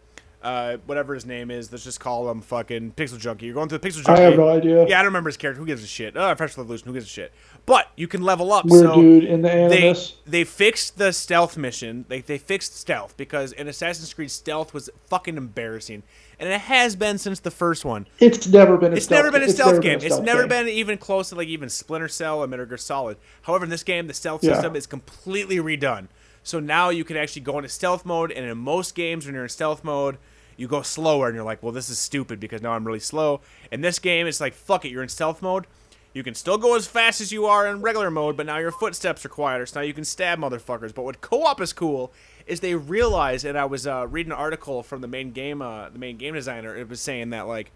uh, 0.41 0.78
whatever 0.86 1.14
his 1.14 1.26
name 1.26 1.52
is, 1.52 1.70
let's 1.70 1.84
just 1.84 1.99
call 1.99 2.32
him 2.32 2.40
fucking 2.41 2.94
Pixel 2.94 3.20
Junkie. 3.20 3.45
You're 3.48 3.56
going 3.56 3.68
through 3.68 3.80
the 3.80 3.90
Pixel 3.90 4.06
Junkie. 4.06 4.22
I 4.22 4.26
have 4.26 4.38
no 4.38 4.48
idea. 4.48 4.88
Yeah, 4.88 4.98
I 4.98 5.02
don't 5.02 5.07
remember 5.07 5.28
his 5.28 5.36
character. 5.36 5.60
Who 5.60 5.66
gives 5.66 5.84
a 5.84 5.88
shit? 5.88 6.16
Oh, 6.16 6.34
Fresh 6.36 6.57
Revolution. 6.57 6.88
Who 6.88 6.94
gives 6.94 7.06
a 7.07 7.10
shit? 7.10 7.34
But 7.66 7.91
you 7.98 8.07
can 8.07 8.22
level 8.24 8.53
up. 8.53 8.64
Weird 8.66 8.86
so 8.86 8.95
dude 8.95 9.26
in 9.26 9.41
the 9.41 9.49
they 9.49 9.64
Animus. 9.82 10.16
they 10.26 10.45
fixed 10.45 10.98
the 10.98 11.11
stealth 11.11 11.57
mission. 11.57 12.06
Like 12.10 12.26
they 12.26 12.38
fixed 12.38 12.78
stealth 12.80 13.18
because 13.18 13.52
in 13.52 13.68
Assassin's 13.68 14.14
Creed 14.14 14.32
stealth 14.32 14.74
was 14.74 14.90
fucking 15.07 15.36
embarrassing, 15.36 16.03
and 16.40 16.48
it 16.48 16.61
has 16.61 16.95
been 16.95 17.18
since 17.18 17.41
the 17.41 17.52
first 17.52 17.84
one. 17.84 18.07
It's 18.22 18.48
never 18.48 18.78
been 18.78 18.94
a 18.94 18.95
It's 18.95 19.06
stealth 19.06 19.26
never 19.26 19.32
been 19.38 19.44
a 19.44 19.52
stealth 19.52 19.82
game. 19.82 19.99
been 19.99 20.10
a 20.10 20.16
it's 20.16 20.20
never 20.24 20.44
game. 20.44 20.66
been 20.66 20.68
even 20.70 20.98
close 20.98 21.30
to 21.30 21.36
like 21.36 21.49
even 21.49 21.68
Splinter 21.68 22.07
Cell 22.07 22.41
or 22.41 22.48
Metal 22.48 22.66
Gear 22.66 22.78
Solid. 22.78 23.18
However, 23.41 23.66
in 23.66 23.70
this 23.70 23.84
game, 23.84 24.07
the 24.07 24.14
stealth 24.14 24.41
Yeah. 24.41 24.53
system 24.53 24.78
is 24.78 24.88
completely 24.88 25.57
redone. 25.57 26.07
So 26.49 26.59
now 26.59 26.89
you 26.89 27.03
can 27.03 27.15
actually 27.15 27.43
go 27.43 27.57
into 27.59 27.69
stealth 27.69 28.05
mode, 28.05 28.31
and 28.31 28.43
in 28.43 28.57
most 28.57 28.95
games, 28.95 29.26
when 29.26 29.35
you're 29.35 29.43
in 29.43 29.49
stealth 29.49 29.84
mode, 29.84 30.17
you 30.57 30.67
go 30.67 30.81
slower, 30.81 31.27
and 31.27 31.35
you're 31.35 31.45
like, 31.45 31.61
well, 31.61 31.71
this 31.71 31.91
is 31.91 31.99
stupid 31.99 32.39
because 32.39 32.63
now 32.63 32.71
I'm 32.71 32.85
really 32.85 32.99
slow. 32.99 33.41
In 33.71 33.81
this 33.81 33.99
game, 33.99 34.26
it's 34.26 34.41
like, 34.41 34.55
fuck 34.55 34.84
it, 34.84 34.89
you're 34.89 35.03
in 35.03 35.09
stealth 35.09 35.43
mode. 35.43 35.67
You 36.11 36.23
can 36.23 36.34
still 36.34 36.57
go 36.57 36.76
as 36.76 36.88
fast 36.88 37.21
as 37.21 37.31
you 37.31 37.45
are 37.45 37.67
in 37.67 37.84
regular 37.84 38.09
mode, 38.09 38.35
but 38.35 38.47
now 38.47 38.57
your 38.57 38.71
footsteps 38.71 39.23
are 39.23 39.30
quieter, 39.30 39.67
so 39.67 39.80
now 39.80 39.85
you 39.85 39.93
can 39.93 40.03
stab 40.03 40.39
motherfuckers. 40.39 40.91
But 40.91 41.03
what 41.03 41.21
co-op 41.21 41.61
is 41.61 41.71
cool 41.71 42.11
is 42.47 42.61
they 42.61 42.73
realize, 42.73 43.45
and 43.45 43.55
I 43.55 43.65
was 43.65 43.85
uh, 43.85 44.07
reading 44.07 44.31
an 44.31 44.39
article 44.39 44.81
from 44.81 45.01
the 45.01 45.07
main 45.07 45.31
game, 45.31 45.61
uh, 45.61 45.89
the 45.89 45.99
main 45.99 46.17
game 46.17 46.34
designer. 46.34 46.76
It 46.76 46.89
was 46.89 46.99
saying 46.99 47.30
that 47.30 47.47
like, 47.47 47.71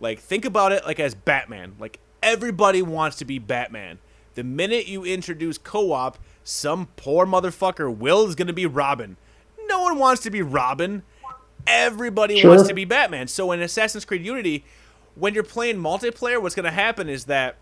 like 0.00 0.18
think 0.18 0.44
about 0.44 0.72
it 0.72 0.84
like 0.84 0.98
as 0.98 1.14
Batman. 1.14 1.76
Like 1.78 2.00
everybody 2.20 2.82
wants 2.82 3.16
to 3.18 3.24
be 3.24 3.38
Batman. 3.38 4.00
The 4.34 4.42
minute 4.42 4.88
you 4.88 5.04
introduce 5.04 5.56
co-op, 5.56 6.18
some 6.44 6.86
poor 6.96 7.26
motherfucker 7.26 7.94
Will 7.94 8.26
is 8.26 8.34
gonna 8.34 8.52
be 8.52 8.66
Robin. 8.66 9.16
No 9.66 9.82
one 9.82 9.98
wants 9.98 10.22
to 10.22 10.30
be 10.30 10.42
Robin. 10.42 11.02
Everybody 11.66 12.40
Sure. 12.40 12.50
wants 12.50 12.68
to 12.68 12.74
be 12.74 12.84
Batman. 12.84 13.28
So 13.28 13.52
in 13.52 13.60
Assassin's 13.62 14.04
Creed 14.04 14.24
Unity, 14.24 14.64
when 15.14 15.34
you're 15.34 15.44
playing 15.44 15.76
multiplayer, 15.76 16.40
what's 16.42 16.54
gonna 16.54 16.70
happen 16.70 17.08
is 17.08 17.24
that 17.26 17.56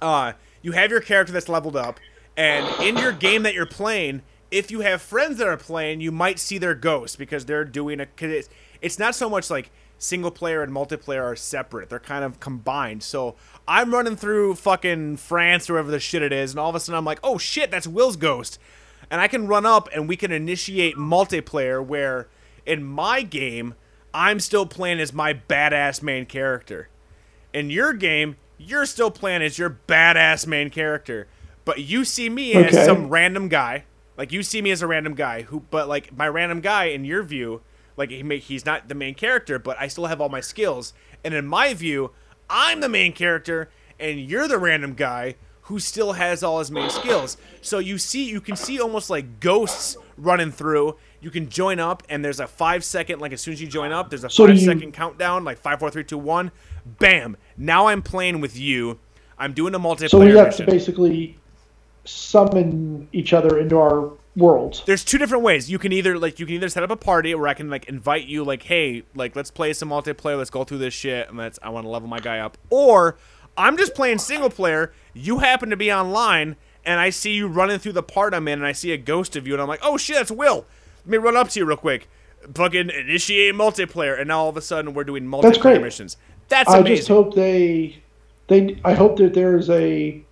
uh, 0.00 0.32
you 0.62 0.72
have 0.72 0.90
your 0.90 1.00
character 1.00 1.32
that's 1.32 1.48
leveled 1.48 1.76
up, 1.76 2.00
and 2.36 2.66
in 2.82 2.96
your 2.96 3.12
game 3.12 3.42
that 3.44 3.54
you're 3.54 3.66
playing, 3.66 4.22
if 4.50 4.70
you 4.70 4.80
have 4.80 5.00
friends 5.00 5.38
that 5.38 5.46
are 5.46 5.56
playing, 5.56 6.00
you 6.00 6.10
might 6.10 6.38
see 6.38 6.58
their 6.58 6.74
ghosts 6.74 7.16
because 7.16 7.44
they're 7.44 7.64
doing 7.64 8.00
a. 8.00 8.06
Cause 8.06 8.30
it's, 8.30 8.48
it's 8.80 8.98
not 8.98 9.14
so 9.14 9.28
much 9.30 9.50
like 9.50 9.70
single 10.00 10.32
player 10.32 10.62
and 10.62 10.72
multiplayer 10.72 11.22
are 11.22 11.36
separate; 11.36 11.88
they're 11.88 12.00
kind 12.00 12.24
of 12.24 12.40
combined. 12.40 13.04
So 13.04 13.36
I'm 13.68 13.92
running 13.92 14.16
through 14.16 14.56
fucking 14.56 15.18
France 15.18 15.70
or 15.70 15.74
wherever 15.74 15.92
the 15.92 16.00
shit 16.00 16.22
it 16.22 16.32
is, 16.32 16.50
and 16.50 16.58
all 16.58 16.70
of 16.70 16.74
a 16.74 16.80
sudden 16.80 16.98
I'm 16.98 17.04
like, 17.04 17.20
oh 17.22 17.38
shit, 17.38 17.70
that's 17.70 17.86
Will's 17.86 18.16
ghost, 18.16 18.58
and 19.10 19.20
I 19.20 19.28
can 19.28 19.46
run 19.46 19.64
up 19.64 19.88
and 19.94 20.08
we 20.08 20.16
can 20.16 20.32
initiate 20.32 20.96
multiplayer 20.96 21.84
where 21.84 22.26
in 22.66 22.82
my 22.84 23.22
game 23.22 23.74
I'm 24.12 24.40
still 24.40 24.66
playing 24.66 25.00
as 25.00 25.12
my 25.12 25.34
badass 25.34 26.02
main 26.02 26.26
character. 26.26 26.88
In 27.52 27.70
your 27.70 27.92
game, 27.92 28.36
you're 28.58 28.86
still 28.86 29.10
playing 29.10 29.42
as 29.42 29.58
your 29.58 29.78
badass 29.86 30.46
main 30.46 30.70
character, 30.70 31.28
but 31.64 31.80
you 31.80 32.04
see 32.04 32.28
me 32.28 32.54
as 32.54 32.84
some 32.84 33.08
random 33.08 33.48
guy. 33.48 33.84
Like 34.16 34.32
you 34.32 34.42
see 34.42 34.60
me 34.60 34.70
as 34.70 34.82
a 34.82 34.86
random 34.86 35.14
guy 35.14 35.42
who, 35.42 35.60
but 35.70 35.88
like 35.88 36.16
my 36.16 36.28
random 36.28 36.60
guy 36.60 36.86
in 36.86 37.04
your 37.04 37.22
view, 37.22 37.62
like 38.00 38.10
he 38.10 38.22
may, 38.24 38.38
he's 38.38 38.64
not 38.66 38.88
the 38.88 38.94
main 38.94 39.14
character, 39.14 39.58
but 39.60 39.76
I 39.78 39.86
still 39.86 40.06
have 40.06 40.20
all 40.20 40.28
my 40.30 40.40
skills. 40.40 40.92
And 41.22 41.34
in 41.34 41.46
my 41.46 41.74
view, 41.74 42.10
I'm 42.48 42.80
the 42.80 42.88
main 42.88 43.12
character, 43.12 43.70
and 44.00 44.18
you're 44.18 44.48
the 44.48 44.58
random 44.58 44.94
guy 44.94 45.36
who 45.64 45.78
still 45.78 46.14
has 46.14 46.42
all 46.42 46.58
his 46.58 46.70
main 46.70 46.88
skills. 46.90 47.36
So 47.60 47.78
you 47.78 47.98
see, 47.98 48.24
you 48.28 48.40
can 48.40 48.56
see 48.56 48.80
almost 48.80 49.10
like 49.10 49.38
ghosts 49.38 49.96
running 50.16 50.50
through. 50.50 50.96
You 51.20 51.30
can 51.30 51.50
join 51.50 51.78
up, 51.78 52.02
and 52.08 52.24
there's 52.24 52.40
a 52.40 52.46
five 52.46 52.82
second, 52.82 53.20
like 53.20 53.32
as 53.34 53.42
soon 53.42 53.52
as 53.52 53.60
you 53.60 53.68
join 53.68 53.92
up, 53.92 54.08
there's 54.08 54.24
a 54.24 54.30
So 54.30 54.46
five 54.46 54.56
you- 54.56 54.64
second 54.64 54.92
countdown, 54.94 55.44
like 55.44 55.58
five, 55.58 55.78
four, 55.78 55.90
three, 55.90 56.02
two, 56.04 56.16
one. 56.18 56.50
Bam! 56.98 57.36
Now 57.58 57.88
I'm 57.88 58.00
playing 58.00 58.40
with 58.40 58.56
you. 58.58 58.98
I'm 59.38 59.52
doing 59.52 59.74
a 59.74 59.78
multiplayer 59.78 60.08
So 60.10 60.18
we 60.20 60.30
have 60.34 60.46
mission. 60.46 60.64
to 60.66 60.72
basically 60.72 61.36
summon 62.04 63.06
each 63.12 63.32
other 63.32 63.58
into 63.58 63.76
our 63.78 64.10
worlds. 64.36 64.82
there's 64.86 65.04
two 65.04 65.18
different 65.18 65.42
ways. 65.44 65.70
You 65.70 65.78
can 65.78 65.92
either 65.92 66.18
like 66.18 66.38
you 66.38 66.46
can 66.46 66.54
either 66.56 66.68
set 66.68 66.82
up 66.82 66.90
a 66.90 66.96
party 66.96 67.34
where 67.34 67.48
I 67.48 67.54
can 67.54 67.68
like 67.70 67.86
invite 67.86 68.26
you 68.26 68.44
like, 68.44 68.62
hey, 68.64 69.02
like 69.14 69.34
let's 69.36 69.50
play 69.50 69.72
some 69.72 69.90
multiplayer, 69.90 70.38
let's 70.38 70.50
go 70.50 70.64
through 70.64 70.78
this 70.78 70.94
shit, 70.94 71.28
and 71.28 71.38
let's 71.38 71.58
I 71.62 71.70
want 71.70 71.84
to 71.84 71.88
level 71.90 72.08
my 72.08 72.20
guy 72.20 72.38
up. 72.38 72.56
Or 72.70 73.16
I'm 73.56 73.76
just 73.76 73.94
playing 73.94 74.18
single 74.18 74.50
player. 74.50 74.92
You 75.14 75.38
happen 75.38 75.70
to 75.70 75.76
be 75.76 75.92
online, 75.92 76.56
and 76.84 77.00
I 77.00 77.10
see 77.10 77.32
you 77.32 77.48
running 77.48 77.78
through 77.78 77.92
the 77.92 78.02
part 78.02 78.32
I'm 78.34 78.48
in, 78.48 78.58
and 78.60 78.66
I 78.66 78.72
see 78.72 78.92
a 78.92 78.96
ghost 78.96 79.36
of 79.36 79.46
you, 79.46 79.54
and 79.54 79.62
I'm 79.62 79.68
like, 79.68 79.80
oh 79.82 79.96
shit, 79.96 80.16
that's 80.16 80.30
Will. 80.30 80.64
Let 81.04 81.06
me 81.06 81.18
run 81.18 81.36
up 81.36 81.48
to 81.50 81.60
you 81.60 81.66
real 81.66 81.76
quick. 81.76 82.08
Fucking 82.54 82.90
initiate 82.90 83.54
multiplayer, 83.54 84.18
and 84.18 84.28
now 84.28 84.40
all 84.40 84.48
of 84.48 84.56
a 84.56 84.62
sudden 84.62 84.94
we're 84.94 85.04
doing 85.04 85.30
That's 85.30 85.58
multiplayer 85.58 85.62
great. 85.62 85.82
missions. 85.82 86.16
That's 86.48 86.72
amazing. 86.72 86.92
I 86.92 86.96
just 86.96 87.08
hope 87.08 87.34
they, 87.34 88.02
they. 88.48 88.80
I 88.84 88.94
hope 88.94 89.16
that 89.18 89.34
there's 89.34 89.68
a. 89.70 90.22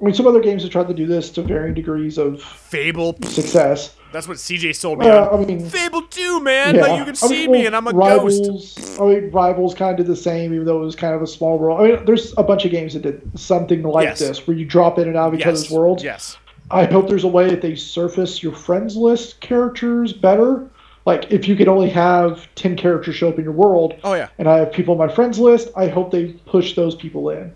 I 0.00 0.04
mean, 0.04 0.14
some 0.14 0.26
other 0.26 0.40
games 0.40 0.62
have 0.62 0.72
tried 0.72 0.88
to 0.88 0.94
do 0.94 1.06
this 1.06 1.30
to 1.30 1.42
varying 1.42 1.74
degrees 1.74 2.18
of 2.18 2.42
Fable. 2.42 3.16
success. 3.24 3.94
That's 4.12 4.28
what 4.28 4.36
CJ 4.38 4.74
sold 4.74 4.98
me 4.98 5.08
Uh. 5.08 5.30
I 5.30 5.44
mean, 5.44 5.68
Fable 5.68 6.02
2, 6.02 6.40
man. 6.40 6.74
yeah, 6.74 6.80
Like 6.82 6.98
you 6.98 7.04
can 7.04 7.12
I 7.12 7.14
see 7.28 7.42
mean, 7.48 7.52
me, 7.52 7.66
and 7.66 7.74
I'm 7.76 7.86
a 7.86 7.90
rivals, 7.90 8.40
ghost. 8.48 9.00
I 9.00 9.04
mean, 9.06 9.30
Rivals 9.30 9.74
kind 9.74 9.90
of 9.92 9.96
did 9.98 10.06
the 10.06 10.16
same, 10.16 10.52
even 10.54 10.64
though 10.66 10.80
it 10.82 10.84
was 10.84 10.96
kind 10.96 11.14
of 11.14 11.22
a 11.22 11.26
small 11.26 11.58
world. 11.58 11.80
I 11.80 11.88
mean, 11.96 12.04
there's 12.04 12.32
a 12.36 12.42
bunch 12.42 12.64
of 12.64 12.70
games 12.70 12.94
that 12.94 13.02
did 13.02 13.20
something 13.38 13.82
like 13.82 14.04
Yes. 14.08 14.18
this, 14.20 14.46
where 14.46 14.56
you 14.56 14.64
drop 14.64 14.98
in 14.98 15.08
and 15.08 15.16
out 15.16 15.28
of 15.28 15.34
each 15.34 15.40
Yes. 15.40 15.48
other's 15.48 15.70
worlds. 15.70 16.02
Yes. 16.04 16.36
I 16.70 16.84
hope 16.84 17.08
there's 17.08 17.24
a 17.24 17.28
way 17.28 17.48
that 17.50 17.62
they 17.62 17.74
surface 17.74 18.42
your 18.42 18.52
friends 18.52 18.96
list 18.96 19.40
characters 19.40 20.12
better. 20.12 20.66
Like 21.04 21.30
if 21.30 21.46
you 21.46 21.54
could 21.54 21.68
only 21.68 21.88
have 21.90 22.52
ten 22.56 22.74
characters 22.76 23.14
show 23.14 23.28
up 23.28 23.38
in 23.38 23.44
your 23.44 23.52
world, 23.52 23.94
Oh 24.02 24.14
yeah. 24.14 24.28
and 24.38 24.48
I 24.48 24.58
have 24.58 24.72
people 24.72 24.92
on 24.92 24.98
my 24.98 25.06
friends 25.12 25.38
list, 25.38 25.68
I 25.76 25.86
hope 25.86 26.10
they 26.10 26.32
push 26.46 26.74
those 26.74 26.96
people 26.96 27.30
in. 27.30 27.52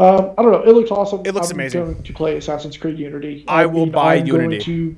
Um, 0.00 0.32
I 0.38 0.42
don't 0.42 0.52
know. 0.52 0.62
It 0.62 0.72
looks 0.74 0.90
awesome. 0.90 1.20
It 1.26 1.34
looks 1.34 1.50
I'm 1.50 1.56
amazing. 1.56 1.84
going 1.84 2.02
to 2.02 2.12
play 2.14 2.36
Assassin's 2.36 2.76
Creed 2.76 2.98
Unity. 2.98 3.44
I 3.46 3.66
will 3.66 3.86
buy 3.86 4.16
I'm 4.16 4.26
Unity. 4.26 4.48
Going 4.56 4.60
to, 4.60 4.96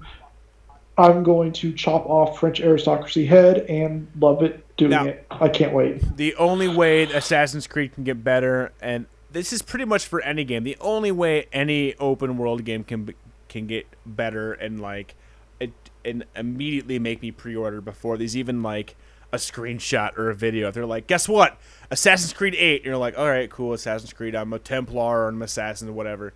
I'm 0.96 1.22
going 1.24 1.52
to 1.54 1.72
chop 1.72 2.06
off 2.06 2.38
French 2.38 2.60
aristocracy 2.60 3.26
head 3.26 3.58
and 3.68 4.06
love 4.20 4.42
it 4.42 4.64
doing 4.76 4.90
Now- 4.92 5.06
it. 5.06 5.26
I 5.30 5.48
can't 5.48 5.72
wait. 5.72 6.16
The 6.16 6.34
only 6.36 6.68
way 6.68 7.02
Assassin's 7.04 7.66
Creed 7.66 7.94
can 7.94 8.04
get 8.04 8.22
better, 8.22 8.72
and 8.80 9.06
this 9.32 9.52
is 9.52 9.60
pretty 9.62 9.86
much 9.86 10.06
for 10.06 10.20
any 10.22 10.44
game, 10.44 10.62
the 10.62 10.76
only 10.80 11.10
way 11.10 11.46
any 11.52 11.94
open 11.96 12.38
world 12.38 12.64
game 12.64 12.84
can 12.84 13.12
can 13.48 13.66
get 13.66 13.86
better 14.06 14.52
and 14.54 14.80
like 14.80 15.14
it 15.60 15.72
and 16.04 16.24
immediately 16.36 16.98
make 16.98 17.20
me 17.20 17.30
pre-order 17.30 17.80
before 17.82 18.16
these 18.16 18.34
even 18.36 18.62
like 18.62 18.94
a 19.32 19.36
screenshot 19.36 20.16
or 20.18 20.30
a 20.30 20.34
video. 20.34 20.68
If 20.68 20.74
they're 20.74 20.86
like, 20.86 21.06
guess 21.06 21.28
what? 21.28 21.58
Assassin's 21.90 22.32
Creed 22.32 22.54
8. 22.54 22.76
And 22.76 22.84
you're 22.86 22.96
like, 22.96 23.18
all 23.18 23.28
right, 23.28 23.50
cool, 23.50 23.72
Assassin's 23.72 24.12
Creed. 24.12 24.34
I'm 24.34 24.52
a 24.52 24.58
Templar 24.58 25.24
or 25.24 25.28
I'm 25.28 25.36
an 25.36 25.42
assassin 25.42 25.88
or 25.88 25.92
whatever. 25.92 26.32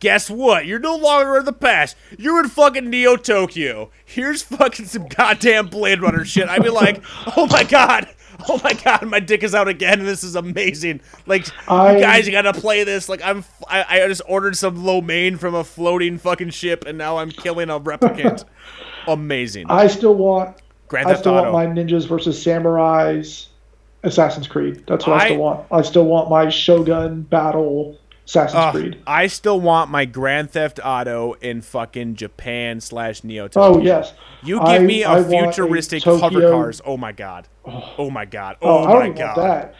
Guess 0.00 0.30
what? 0.30 0.66
You're 0.66 0.80
no 0.80 0.96
longer 0.96 1.36
in 1.38 1.44
the 1.44 1.52
past. 1.52 1.96
You're 2.18 2.40
in 2.42 2.48
fucking 2.48 2.90
Neo 2.90 3.16
Tokyo. 3.16 3.90
Here's 4.04 4.42
fucking 4.42 4.86
some 4.86 5.06
goddamn 5.06 5.68
Blade 5.68 6.02
Runner 6.02 6.24
shit. 6.24 6.48
I'd 6.48 6.62
be 6.62 6.68
like, 6.70 7.00
oh 7.36 7.46
my 7.46 7.62
god, 7.62 8.08
oh 8.48 8.60
my 8.64 8.72
god, 8.72 9.06
my 9.06 9.20
dick 9.20 9.44
is 9.44 9.54
out 9.54 9.68
again, 9.68 10.04
this 10.04 10.24
is 10.24 10.34
amazing. 10.34 11.00
Like, 11.26 11.46
I- 11.68 11.94
you 11.94 12.00
guys, 12.00 12.26
you 12.26 12.32
gotta 12.32 12.52
play 12.52 12.82
this. 12.82 13.08
Like, 13.08 13.22
I'm, 13.24 13.44
I, 13.68 14.02
I 14.02 14.08
just 14.08 14.22
ordered 14.26 14.56
some 14.56 14.84
lo 14.84 15.00
mein 15.00 15.36
from 15.36 15.54
a 15.54 15.62
floating 15.62 16.18
fucking 16.18 16.50
ship, 16.50 16.84
and 16.84 16.98
now 16.98 17.18
I'm 17.18 17.30
killing 17.30 17.70
a 17.70 17.78
replicant. 17.78 18.44
amazing. 19.06 19.66
I 19.68 19.86
still 19.86 20.14
want. 20.16 20.56
Grand 20.92 21.08
I 21.08 21.14
still 21.14 21.32
Auto. 21.34 21.50
want 21.52 21.74
my 21.74 21.82
ninjas 21.82 22.06
versus 22.06 22.38
samurais. 22.44 23.46
Assassin's 24.04 24.46
Creed. 24.46 24.84
That's 24.86 25.06
what 25.06 25.20
I, 25.20 25.24
I- 25.24 25.26
still 25.28 25.38
want. 25.38 25.66
I 25.70 25.82
still 25.82 26.04
want 26.04 26.28
my 26.28 26.48
Shogun 26.50 27.22
battle 27.22 27.96
Assassin's 28.26 28.54
Ugh, 28.60 28.74
Creed. 28.74 28.98
I 29.06 29.26
still 29.28 29.58
want 29.60 29.90
my 29.90 30.04
Grand 30.04 30.50
Theft 30.50 30.80
Auto 30.84 31.32
in 31.40 31.62
fucking 31.62 32.16
Japan 32.16 32.80
slash 32.80 33.24
Neo 33.24 33.48
Tokyo. 33.48 33.80
Oh 33.80 33.82
yes. 33.82 34.12
You 34.42 34.56
give 34.58 34.68
I- 34.68 34.78
me 34.80 35.02
a 35.04 35.08
I 35.08 35.18
a 35.20 35.24
futuristic 35.24 36.02
hover 36.02 36.20
Tokyo- 36.20 36.50
cars. 36.50 36.82
Oh 36.84 36.96
my 36.96 37.12
god. 37.12 37.48
Oh. 37.64 37.94
oh 37.98 38.10
my 38.10 38.24
god. 38.24 38.56
Oh, 38.60 38.78
Oh, 38.80 38.84
I 38.84 38.92
don't 38.92 39.00
my 39.14 39.18
god. 39.18 39.36
want 39.36 39.48
that. 39.48 39.74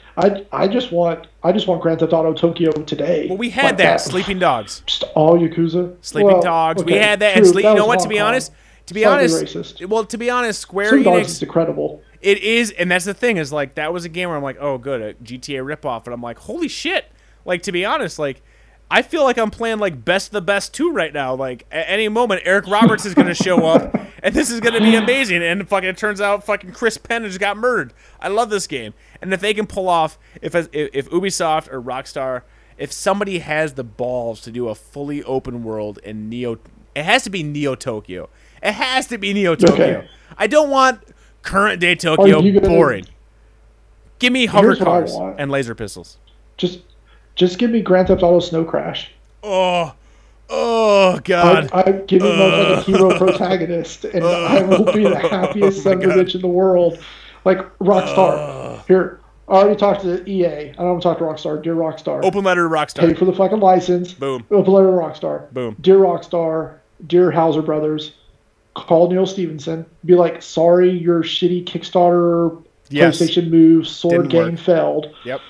I 0.53 0.63
I 0.65 0.69
just 0.69 0.93
want 0.93 1.27
I 1.43 1.51
just 1.51 1.67
want 1.67 1.83
Grand 1.83 1.99
Theft 1.99 2.13
Auto 2.13 2.33
Tokyo 2.33 2.71
today. 2.71 3.27
Well, 3.29 3.39
we 3.39 3.51
had 3.51 3.65
Like 3.65 3.77
that. 3.79 4.01
Sleeping 4.01 4.39
Dogs. 4.39 4.83
Just 4.87 5.03
all 5.17 5.37
Yakuza. 5.37 5.97
Sleeping 6.01 6.29
Well, 6.29 6.43
Dogs. 6.43 6.85
we 6.85 6.93
had 6.93 7.19
that. 7.21 7.33
true, 7.35 7.43
and 7.43 7.47
sleep. 7.53 7.65
You 7.65 7.75
know 7.75 7.87
what? 7.87 7.99
To 8.01 8.09
be 8.09 8.21
honest, 8.21 8.53
to 8.87 8.95
be 8.95 9.05
honest, 9.05 9.37
racist. 9.37 9.87
well, 9.89 10.05
to 10.05 10.19
be 10.19 10.31
honest, 10.31 10.61
Square 10.61 10.91
Sleeping 10.91 11.13
Dogs 11.13 11.31
is 11.31 11.43
incredible. 11.43 12.03
it 12.21 12.39
is, 12.43 12.71
and 12.73 12.91
that's 12.91 13.05
the 13.05 13.15
thing 13.15 13.37
is 13.37 13.53
like 13.53 13.75
that 13.77 13.93
was 13.93 14.05
a 14.05 14.09
game 14.09 14.29
where 14.29 14.37
I'm 14.37 14.43
like, 14.43 14.59
oh, 14.61 14.79
good, 14.79 15.01
a 15.01 15.15
GTA 15.15 15.65
ripoff, 15.65 16.05
and 16.05 16.15
I'm 16.15 16.23
like, 16.23 16.39
holy 16.39 16.69
shit. 16.69 17.11
Like 17.45 17.63
to 17.65 17.73
be 17.73 17.85
honest, 17.85 18.19
like. 18.19 18.43
I 18.95 19.01
feel 19.01 19.25
like 19.25 19.39
I'm 19.39 19.51
playing 19.51 19.79
like 19.79 20.05
best 20.05 20.27
of 20.27 20.33
the 20.33 20.43
best 20.43 20.75
two 20.75 20.93
right 20.93 21.15
now. 21.15 21.35
Like 21.35 21.65
at 21.73 21.87
any 21.89 22.11
moment, 22.11 22.43
Eric 22.45 22.67
Roberts 22.67 23.07
is 23.07 23.15
gonna 23.15 23.33
show 23.33 23.65
up, 23.65 23.99
and 24.23 24.35
this 24.35 24.51
is 24.51 24.61
gonna 24.61 24.81
be 24.81 24.95
amazing. 24.97 25.43
And 25.43 25.67
fucking, 25.67 25.89
it 25.89 25.97
turns 25.97 26.21
out 26.21 26.45
fucking 26.45 26.73
Chris 26.73 26.99
Penn 26.99 27.25
just 27.25 27.41
got 27.41 27.57
murdered. 27.57 27.95
I 28.21 28.29
love 28.29 28.51
this 28.51 28.67
game, 28.67 28.93
and 29.23 29.33
if 29.33 29.41
they 29.41 29.55
can 29.55 29.67
pull 29.67 29.89
off, 29.89 30.19
if 30.43 30.55
if, 30.55 30.69
if 30.75 31.09
Ubisoft 31.09 31.73
or 31.73 31.81
Rockstar, 31.81 32.43
if 32.77 32.93
somebody 32.93 33.39
has 33.39 33.73
the 33.73 33.85
balls 33.85 34.43
to 34.43 34.51
do 34.51 34.69
a 34.69 34.75
fully 34.75 35.23
open 35.25 35.65
world 35.65 35.99
in 36.05 36.29
Neo, 36.29 36.59
it 36.95 37.05
has 37.05 37.23
to 37.23 37.31
be 37.31 37.43
Neo 37.43 37.75
Tokyo. 37.75 38.29
It 38.63 38.73
has 38.73 39.07
to 39.09 39.19
be 39.19 39.33
Neo 39.33 39.55
Tokyo. 39.55 39.85
Okay. 39.85 40.09
I 40.39 40.47
don't 40.47 40.71
want 40.71 41.01
current 41.43 41.81
day 41.81 41.93
oh, 41.93 42.17
Tokyo 42.17 42.41
you 42.41 42.53
gonna- 42.61 42.69
boring. 42.69 43.07
Give 44.19 44.33
me 44.33 44.47
hover 44.47 44.69
Here's 44.69 44.79
what 44.79 44.89
I 44.89 45.01
cars 45.01 45.17
and 45.39 45.51
laser 45.51 45.75
pistols. 45.75 46.17
Just 46.57 46.81
just 47.35 47.59
give 47.59 47.71
me 47.71 47.81
Grand 47.81 48.09
Theft 48.09 48.23
Auto 48.23 48.39
Snow 48.39 48.65
Crash. 48.65 49.11
Oh, 49.43 49.95
oh 50.49 51.19
God. 51.25 51.71
I 51.73 51.91
give 52.07 52.23
me 52.23 52.31
uh. 52.31 52.37
like 52.37 52.79
a 52.79 52.83
hero 52.83 53.19
protagonist, 53.19 54.05
and 54.05 54.23
uh. 54.23 54.29
I 54.29 54.63
will 54.63 54.85
be 54.93 55.03
the 55.03 55.21
oh 55.25 55.29
happiest 55.29 55.83
son 55.83 56.05
of 56.05 56.11
a 56.11 56.15
bitch 56.15 56.37
in 56.37 56.41
the 56.41 56.47
world. 56.47 57.03
Like 57.45 57.59
Rockstar. 57.79 58.79
Uh. 58.79 58.83
Here, 58.87 59.19
I 59.49 59.55
already 59.55 59.77
talked 59.77 60.03
to 60.03 60.25
EA. 60.31 60.47
I 60.47 60.73
don't 60.75 60.87
want 60.87 61.03
to 61.03 61.09
talk 61.09 61.19
to 61.19 61.25
Rockstar. 61.25 61.61
Dear 61.61 61.75
Rockstar, 61.75 62.25
Open 62.25 62.45
letter 62.45 62.69
to 62.69 62.69
Rockstar. 62.69 63.01
pay 63.01 63.15
for 63.15 63.25
the 63.25 63.33
fucking 63.35 63.59
license. 63.59 64.13
Boom. 64.13 64.47
Open 64.53 64.73
letter 64.73 64.87
to 64.87 64.93
Rockstar. 64.93 65.51
Boom. 65.53 65.77
Dear 65.81 65.97
Rockstar, 65.97 66.77
dear 67.09 67.33
Houser 67.33 67.63
Brothers, 67.63 68.13
call 68.75 69.11
Neal 69.11 69.27
Stephenson. 69.27 69.87
Be 70.05 70.15
like, 70.15 70.43
sorry, 70.43 70.91
your 70.91 71.23
shitty 71.23 71.65
Kickstarter 71.65 72.63
Yes. 72.91 73.19
PlayStation 73.19 73.49
move 73.51 73.87
sword 73.89 74.29
Didn't 74.29 74.29
game 74.29 74.51
work. 74.51 74.59
failed. 74.61 75.15
Yep. 75.25 75.41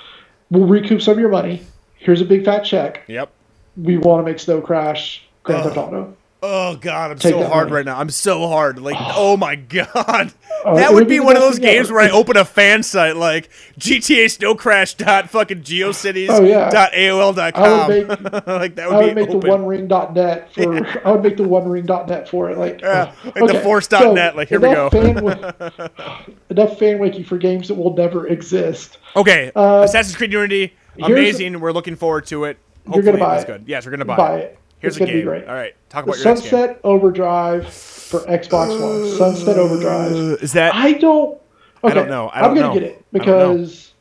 We'll 0.50 0.66
recoup 0.66 1.02
some 1.02 1.14
of 1.14 1.18
your 1.18 1.28
money. 1.30 1.62
Here's 1.96 2.20
a 2.20 2.24
big 2.24 2.44
fat 2.44 2.60
check. 2.60 3.02
Yep. 3.08 3.30
We 3.76 3.96
want 3.98 4.24
to 4.24 4.30
make 4.30 4.38
Snow 4.38 4.60
Crash 4.60 5.24
Grand 5.42 5.64
Theft 5.64 5.76
Auto. 5.76 6.16
Oh 6.44 6.74
God, 6.74 7.12
I'm 7.12 7.18
Take 7.18 7.34
so 7.34 7.46
hard 7.46 7.66
money. 7.68 7.76
right 7.76 7.84
now. 7.86 7.98
I'm 8.00 8.10
so 8.10 8.48
hard. 8.48 8.80
Like, 8.80 8.96
oh 9.00 9.36
my 9.36 9.54
God. 9.54 10.32
Oh, 10.64 10.74
that 10.76 10.90
would 10.92 11.00
would 11.02 11.08
be 11.08 11.20
one 11.20 11.36
of 11.36 11.42
those 11.42 11.58
games 11.60 11.90
where 11.90 12.00
I 12.00 12.10
open 12.10 12.36
a 12.36 12.44
fan 12.44 12.82
site 12.82 13.16
like 13.16 13.48
GTA 13.78 14.28
Snow 14.30 14.54
Crash 14.56 14.94
dot 14.94 15.30
fucking 15.30 15.62
GeoCities 15.62 16.28
Oh, 16.30 16.42
yeah. 16.42 16.68
dot 16.70 16.92
AOL 16.92 17.34
dot 17.34 17.56
I 17.56 17.60
com. 17.60 17.88
would 17.88 18.08
like 18.46 18.74
that 18.76 18.80
I 18.80 18.96
would 18.96 19.06
would 19.06 19.14
be 19.14 19.20
make 19.22 19.30
the 19.30 19.38
one 19.48 19.66
ring 19.66 19.86
dot 19.88 20.14
net 20.14 20.52
for 20.54 21.06
I 21.06 21.12
would 21.12 21.22
make 21.22 21.36
the 21.36 21.46
one 21.48 21.68
ring 21.68 21.86
dot 21.86 22.08
net 22.08 22.28
for 22.28 22.50
it. 22.50 22.58
Like, 22.58 22.80
Yeah, 22.80 23.12
uh, 23.24 23.32
like 23.36 23.52
the 23.52 23.60
force.net, 23.60 24.34
like, 24.36 24.48
here 24.48 24.58
we 24.60 24.68
go. 24.68 24.90
Fan 24.90 25.16
enough 26.50 26.78
fan 26.78 26.98
wiki 26.98 27.22
for 27.22 27.38
games 27.38 27.68
that 27.68 27.74
will 27.74 27.94
never 27.94 28.26
exist. 28.28 28.98
Okay, 29.16 29.52
Uh, 29.54 29.82
Assassin's 29.84 30.16
Creed 30.16 30.32
Unity, 30.32 30.74
amazing. 31.00 31.60
We're 31.60 31.72
looking 31.72 31.94
forward 31.96 32.26
to 32.26 32.44
it. 32.44 32.58
You're 32.84 32.94
Hopefully 32.94 33.12
gonna 33.12 33.24
buy 33.24 33.34
it's 33.36 33.44
it. 33.44 33.46
good. 33.46 33.64
Yes, 33.68 33.84
we're 33.86 33.92
gonna 33.92 34.04
buy, 34.04 34.16
Buy 34.16 34.36
it. 34.38 34.42
it. 34.44 34.58
Here's 34.82 34.94
it's 34.94 34.96
a 34.96 35.00
gonna 35.00 35.12
game. 35.12 35.20
be 35.20 35.24
great. 35.24 35.48
All 35.48 35.54
right, 35.54 35.74
talk 35.88 36.04
about 36.04 36.16
your 36.18 36.24
next 36.26 36.42
game. 36.42 36.50
Sunset 36.50 36.80
Overdrive 36.84 37.72
for 37.72 38.20
Xbox 38.20 38.80
One. 38.80 39.16
Sunset 39.16 39.56
Overdrive. 39.58 40.12
Uh, 40.12 40.36
Is 40.42 40.52
that 40.52 40.74
I 40.74 40.92
don't. 40.92 41.40
Okay, 41.84 41.94
don't 41.94 42.08
know. 42.08 42.28
I 42.28 42.40
am 42.40 42.44
don't 42.46 42.54
gonna 42.56 42.68
know. 42.68 42.74
get 42.74 42.82
it 42.82 43.04
I 43.14 43.18
don't 43.18 43.26
know. 43.26 43.54
because 43.56 43.92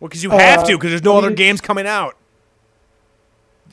well? 0.00 0.08
Because 0.08 0.22
you 0.22 0.30
have 0.30 0.60
uh, 0.60 0.64
to. 0.66 0.76
Because 0.76 0.90
there's 0.90 1.02
no 1.04 1.14
I 1.14 1.18
other 1.18 1.28
mean, 1.28 1.36
games 1.36 1.60
coming 1.62 1.86
out. 1.86 2.16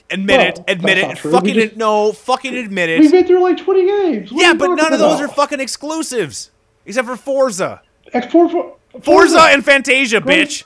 Admit 0.10 0.38
Well, 0.40 0.48
it. 0.68 0.72
Admit 0.72 0.98
it. 0.98 1.18
Fucking 1.20 1.54
just- 1.54 1.66
it. 1.74 1.78
No. 1.78 2.12
Fucking 2.12 2.56
admit 2.56 2.90
it. 2.90 3.00
we've 3.00 3.12
been 3.12 3.26
through 3.26 3.42
like 3.42 3.58
20 3.58 3.86
games. 3.86 4.32
What 4.32 4.42
Yeah, 4.42 4.54
but 4.54 4.68
none 4.76 4.92
of 4.94 5.00
those 5.00 5.20
about? 5.20 5.30
are 5.30 5.34
fucking 5.34 5.60
exclusives, 5.60 6.52
except 6.86 7.08
for 7.08 7.16
Forza. 7.16 7.82
X- 8.14 8.32
Forza, 8.32 8.72
Forza 9.02 9.40
and 9.52 9.64
Fantasia, 9.64 10.20
Great. 10.20 10.48
bitch. 10.50 10.64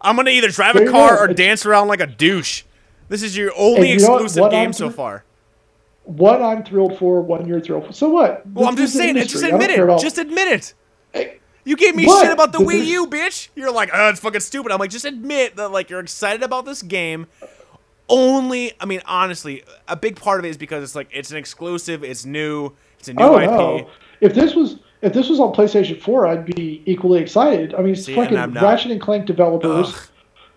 I'm 0.00 0.16
gonna 0.16 0.30
either 0.30 0.48
drive 0.48 0.74
a 0.76 0.86
car 0.90 1.18
or 1.18 1.28
dance 1.28 1.64
around 1.66 1.88
like 1.88 2.00
a 2.00 2.06
douche. 2.06 2.62
This 3.08 3.22
is 3.22 3.36
your 3.36 3.52
only 3.56 3.88
you 3.88 3.94
exclusive 3.94 4.50
game 4.50 4.68
I'm 4.68 4.72
so 4.72 4.90
far. 4.90 5.24
One 6.08 6.42
I'm 6.42 6.64
thrilled 6.64 6.98
for, 6.98 7.20
one 7.20 7.46
you're 7.46 7.60
thrilled 7.60 7.86
for. 7.86 7.92
So 7.92 8.08
what? 8.08 8.46
Well, 8.46 8.64
This 8.64 8.66
I'm 8.70 8.76
just 8.76 8.94
saying 8.94 9.16
Just 9.16 9.44
admit 9.44 9.70
it. 9.70 10.00
Just 10.00 10.16
admit 10.16 10.48
it. 10.48 10.74
Hey, 11.12 11.38
You 11.64 11.76
gave 11.76 11.94
me 11.94 12.06
But 12.06 12.22
shit 12.22 12.32
about 12.32 12.52
the 12.52 12.60
Wii 12.60 12.82
U, 12.86 13.06
bitch. 13.08 13.50
You're 13.54 13.70
like, 13.70 13.90
oh, 13.92 14.08
it's 14.08 14.18
fucking 14.18 14.40
stupid. 14.40 14.72
I'm 14.72 14.78
like, 14.78 14.88
just 14.88 15.04
admit 15.04 15.56
that 15.56 15.68
like 15.68 15.90
you're 15.90 16.00
excited 16.00 16.42
about 16.42 16.64
this 16.64 16.80
game. 16.80 17.26
Only, 18.08 18.72
I 18.80 18.86
mean, 18.86 19.02
honestly, 19.04 19.62
a 19.86 19.96
big 19.96 20.16
part 20.16 20.38
of 20.38 20.46
it 20.46 20.48
is 20.48 20.56
because 20.56 20.82
it's 20.82 20.94
like 20.94 21.08
it's 21.12 21.30
an 21.30 21.36
exclusive, 21.36 22.02
it's 22.02 22.24
new, 22.24 22.72
it's 22.98 23.08
a 23.08 23.12
new 23.12 23.22
Oh 23.22 23.38
IP. 23.38 23.50
no! 23.50 23.90
If 24.22 24.34
this 24.34 24.54
was 24.54 24.78
if 25.02 25.12
this 25.12 25.28
was 25.28 25.38
on 25.40 25.52
PlayStation 25.52 26.00
4, 26.00 26.26
I'd 26.26 26.46
be 26.46 26.82
equally 26.86 27.20
excited. 27.20 27.74
I 27.74 27.82
mean, 27.82 27.94
See, 27.94 28.14
fucking 28.14 28.34
and 28.38 28.54
Ratchet 28.54 28.92
and 28.92 29.00
Clank 29.00 29.26
developers 29.26 29.94
Ugh. 29.94 30.00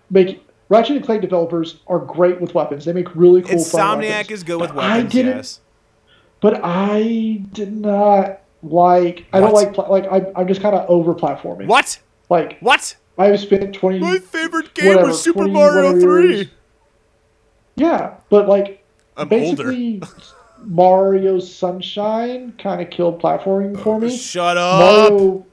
make 0.10 0.42
Ratchet 0.72 0.96
and 0.96 1.06
Clank 1.06 1.22
developers 1.22 1.82
are 1.88 2.00
great 2.00 2.40
with 2.40 2.56
weapons. 2.56 2.86
They 2.86 2.94
make 2.94 3.14
really 3.14 3.42
cool. 3.42 3.52
Insomniac 3.60 4.32
is 4.32 4.42
good 4.44 4.62
with 4.62 4.74
But 4.74 4.84
I 4.86 4.96
weapons. 5.00 5.12
didn't. 5.14 5.36
Yes. 5.36 5.60
but 6.40 6.62
I 6.64 7.44
did 7.52 7.74
not 7.76 8.40
like. 8.64 9.26
I 9.34 9.42
don't 9.42 9.54
like 9.54 9.78
like 9.78 10.06
I, 10.06 10.32
I'm 10.36 10.48
just 10.48 10.62
kind 10.62 10.74
of 10.74 10.90
over 10.90 11.14
platforming. 11.14 11.68
What? 11.68 12.00
Like 12.30 12.58
What? 12.62 12.96
I've 13.18 13.38
spent 13.42 13.76
twenty. 13.76 14.00
My 14.00 14.18
favorite 14.18 14.74
game 14.74 14.88
whatever, 14.88 15.08
was 15.08 15.22
Super 15.22 15.46
Mario 15.48 16.00
3. 16.00 16.36
years. 16.36 16.48
Yeah, 17.76 18.16
but 18.30 18.48
like 18.48 18.82
I'm 19.18 19.28
basically, 19.28 20.02
Mario 20.64 21.40
Sunshine 21.40 22.54
kind 22.58 22.82
of 22.82 22.90
killed 22.90 23.22
platforming 23.22 23.78
for 23.84 24.00
me. 24.00 24.16
Shut 24.16 24.56
up. 24.56 25.12
Mario 25.12 25.46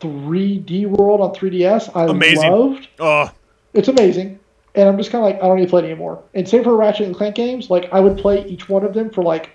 3D 0.00 0.86
World 0.86 1.20
on 1.22 1.34
3DS, 1.34 1.90
I 1.96 2.04
Amazing. 2.04 2.52
loved. 2.52 2.88
Oh, 3.00 3.30
It's 3.72 3.88
amazing. 3.88 4.38
And 4.78 4.88
I'm 4.88 4.96
just 4.96 5.10
kind 5.10 5.24
of 5.24 5.30
like, 5.32 5.42
I 5.42 5.46
don't 5.48 5.56
need 5.56 5.64
to 5.64 5.70
play 5.70 5.82
it 5.82 5.86
anymore. 5.86 6.22
And 6.34 6.48
same 6.48 6.62
for 6.62 6.76
Ratchet 6.76 7.06
and 7.06 7.14
Clank 7.14 7.34
games. 7.34 7.68
Like, 7.68 7.88
I 7.92 7.98
would 7.98 8.16
play 8.16 8.46
each 8.46 8.68
one 8.68 8.84
of 8.84 8.94
them 8.94 9.10
for 9.10 9.24
like 9.24 9.50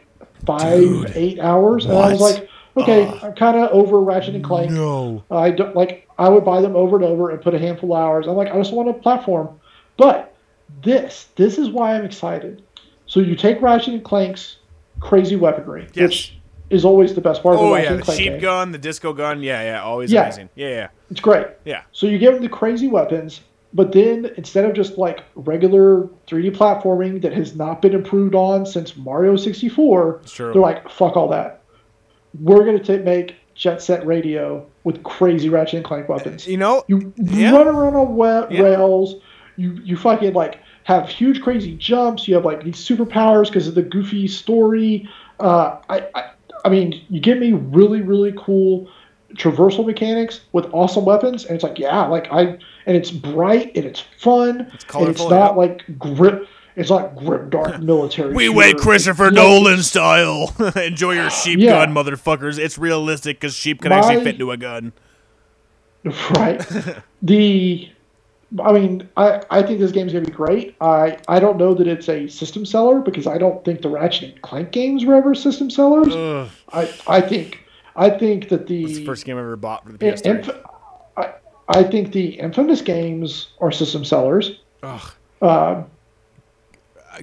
five, 0.45 0.77
Dude. 0.79 1.11
eight 1.15 1.39
hours. 1.39 1.85
And 1.85 1.93
I 1.97 2.11
was 2.11 2.19
like, 2.19 2.49
okay, 2.75 3.05
Ugh. 3.07 3.19
I'm 3.23 3.33
kind 3.33 3.57
of 3.57 3.71
over 3.71 4.01
Ratchet 4.01 4.35
and 4.35 4.43
Clank. 4.43 4.71
No. 4.71 5.23
I 5.31 5.51
don't 5.51 5.75
like. 5.75 6.07
I 6.19 6.27
would 6.27 6.43
buy 6.43 6.59
them 6.61 6.75
over 6.75 6.97
and 6.97 7.05
over 7.05 7.29
and 7.31 7.41
put 7.41 7.53
a 7.55 7.59
handful 7.59 7.93
of 7.95 7.99
hours. 8.03 8.27
I'm 8.27 8.35
like, 8.35 8.49
I 8.51 8.57
just 8.57 8.73
want 8.73 8.89
a 8.89 8.93
platform. 8.93 9.59
But 9.97 10.35
this, 10.83 11.29
this 11.35 11.57
is 11.57 11.69
why 11.69 11.95
I'm 11.95 12.03
excited. 12.05 12.61
So 13.05 13.19
you 13.21 13.35
take 13.35 13.61
Ratchet 13.61 13.93
and 13.93 14.03
Clank's 14.03 14.57
crazy 14.99 15.35
weaponry, 15.37 15.87
Yes. 15.93 16.09
which 16.09 16.37
is 16.69 16.83
always 16.83 17.13
the 17.15 17.21
best 17.21 17.43
part 17.43 17.55
of 17.55 17.61
oh 17.61 17.69
the 17.69 17.73
Ratchet 17.75 17.85
yeah, 17.85 17.91
and 17.91 17.99
the 17.99 18.03
Clank 18.05 18.19
sheep 18.19 18.31
game. 18.33 18.41
gun, 18.41 18.71
the 18.73 18.77
disco 18.77 19.13
gun. 19.13 19.41
Yeah, 19.41 19.61
yeah, 19.63 19.81
always 19.83 20.11
Yeah. 20.11 20.23
amazing. 20.23 20.49
Yeah, 20.55 20.67
yeah, 20.69 20.87
It's 21.11 21.19
great. 21.21 21.47
yeah. 21.65 21.83
So 21.93 22.07
you 22.07 22.17
give 22.17 22.33
them 22.33 22.41
the 22.43 22.49
crazy 22.49 22.87
weapons, 22.87 23.41
but 23.73 23.91
then 23.91 24.31
instead 24.37 24.65
of 24.65 24.73
just 24.73 24.97
like 24.97 25.23
regular 25.35 26.07
3D 26.27 26.55
platforming 26.55 27.21
that 27.21 27.33
has 27.33 27.55
not 27.55 27.81
been 27.81 27.93
improved 27.93 28.35
on 28.35 28.65
since 28.65 28.95
Mario 28.95 29.35
64, 29.35 30.21
true. 30.25 30.53
they're 30.53 30.61
like, 30.61 30.89
fuck 30.89 31.17
all 31.17 31.27
that. 31.29 31.63
We're 32.39 32.63
going 32.65 32.81
to 32.83 32.99
make 32.99 33.35
Jet 33.55 33.81
Set 33.81 34.05
Radio 34.05 34.65
with 34.83 35.03
crazy 35.03 35.49
Ratchet 35.49 35.75
and 35.77 35.85
Clank 35.85 36.09
weapons. 36.09 36.47
You 36.47 36.57
know, 36.57 36.83
You 36.87 37.13
Yeah. 37.17 37.51
run 37.51 37.67
around 37.67 37.95
on 37.95 38.15
wa- 38.15 38.47
Yeah. 38.49 38.61
rails. 38.61 39.15
You 39.55 39.77
you 39.83 39.97
fucking 39.97 40.33
like 40.33 40.59
have 40.83 41.07
huge 41.07 41.41
crazy 41.41 41.75
jumps. 41.77 42.27
You 42.27 42.33
have 42.35 42.43
like 42.45 42.63
these 42.63 42.75
superpowers 42.77 43.47
because 43.47 43.67
of 43.67 43.75
the 43.75 43.83
goofy 43.83 44.27
story. 44.27 45.07
Uh, 45.39 45.77
I, 45.89 46.07
I 46.15 46.23
I 46.65 46.69
mean, 46.69 47.05
you 47.09 47.19
give 47.19 47.37
me 47.37 47.53
really 47.53 48.01
really 48.01 48.33
cool 48.35 48.87
traversal 49.35 49.85
mechanics 49.85 50.41
with 50.53 50.65
awesome 50.73 51.05
weapons, 51.05 51.45
and 51.45 51.53
it's 51.55 51.63
like 51.63 51.77
yeah, 51.77 52.05
like 52.07 52.31
I 52.31 52.57
and 52.85 52.95
it's 52.97 53.11
bright 53.11 53.75
and 53.75 53.85
it's 53.85 54.01
fun. 54.19 54.61
and 54.95 55.09
it's 55.09 55.19
not 55.21 55.29
yeah. 55.31 55.47
like 55.49 55.83
grip. 55.99 56.47
It's 56.75 56.89
not 56.89 57.15
grim 57.15 57.49
dark 57.51 57.79
military. 57.83 58.33
we 58.33 58.45
shooter. 58.45 58.57
went 58.57 58.77
Christopher 58.79 59.27
It's 59.27 59.35
like- 59.37 59.45
Nolan 59.45 59.83
style. 59.83 60.55
Enjoy 60.75 61.11
your 61.11 61.29
sheep 61.29 61.59
Yeah. 61.59 61.85
gun, 61.85 61.93
motherfuckers. 61.93 62.57
It's 62.57 62.77
realistic 62.79 63.39
because 63.39 63.53
sheep 63.55 63.81
can 63.81 63.89
My- 63.89 63.97
actually 63.99 64.23
fit 64.23 64.35
into 64.35 64.51
a 64.51 64.57
gun. 64.57 64.91
Right. 66.35 66.61
the, 67.21 67.89
I 68.61 68.71
mean, 68.73 69.07
I, 69.15 69.41
I 69.49 69.63
think 69.63 69.79
this 69.79 69.91
game's 69.91 70.11
gonna 70.13 70.25
be 70.25 70.31
great. 70.31 70.75
I 70.81 71.17
I 71.29 71.39
don't 71.39 71.57
know 71.57 71.73
that 71.73 71.87
it's 71.87 72.09
a 72.09 72.27
system 72.27 72.65
seller 72.65 72.99
because 72.99 73.25
I 73.25 73.37
don't 73.37 73.63
think 73.63 73.81
the 73.81 73.89
Ratchet 73.89 74.33
and 74.33 74.41
Clank 74.41 74.71
games 74.71 75.05
were 75.05 75.15
ever 75.15 75.33
system 75.33 75.69
sellers. 75.69 76.13
Ugh, 76.13 76.49
I 76.73 76.93
I 77.07 77.21
think 77.21 77.63
I 77.95 78.09
think 78.09 78.49
that 78.49 78.67
the, 78.67 78.83
it's 78.83 78.97
the 78.97 79.05
first 79.05 79.23
game 79.25 79.37
I 79.37 79.39
ever 79.39 79.55
bought 79.55 79.85
for 79.85 79.93
the 79.93 79.97
PS3. 79.97 80.25
Inf- 80.25 80.49
I, 81.73 81.79
I 81.79 81.83
think 81.83 82.11
the 82.11 82.39
infamous 82.39 82.81
games 82.81 83.49
are 83.59 83.71
system 83.71 84.03
sellers. 84.05 84.59
Ugh. 84.83 85.11
Uh, 85.41 85.83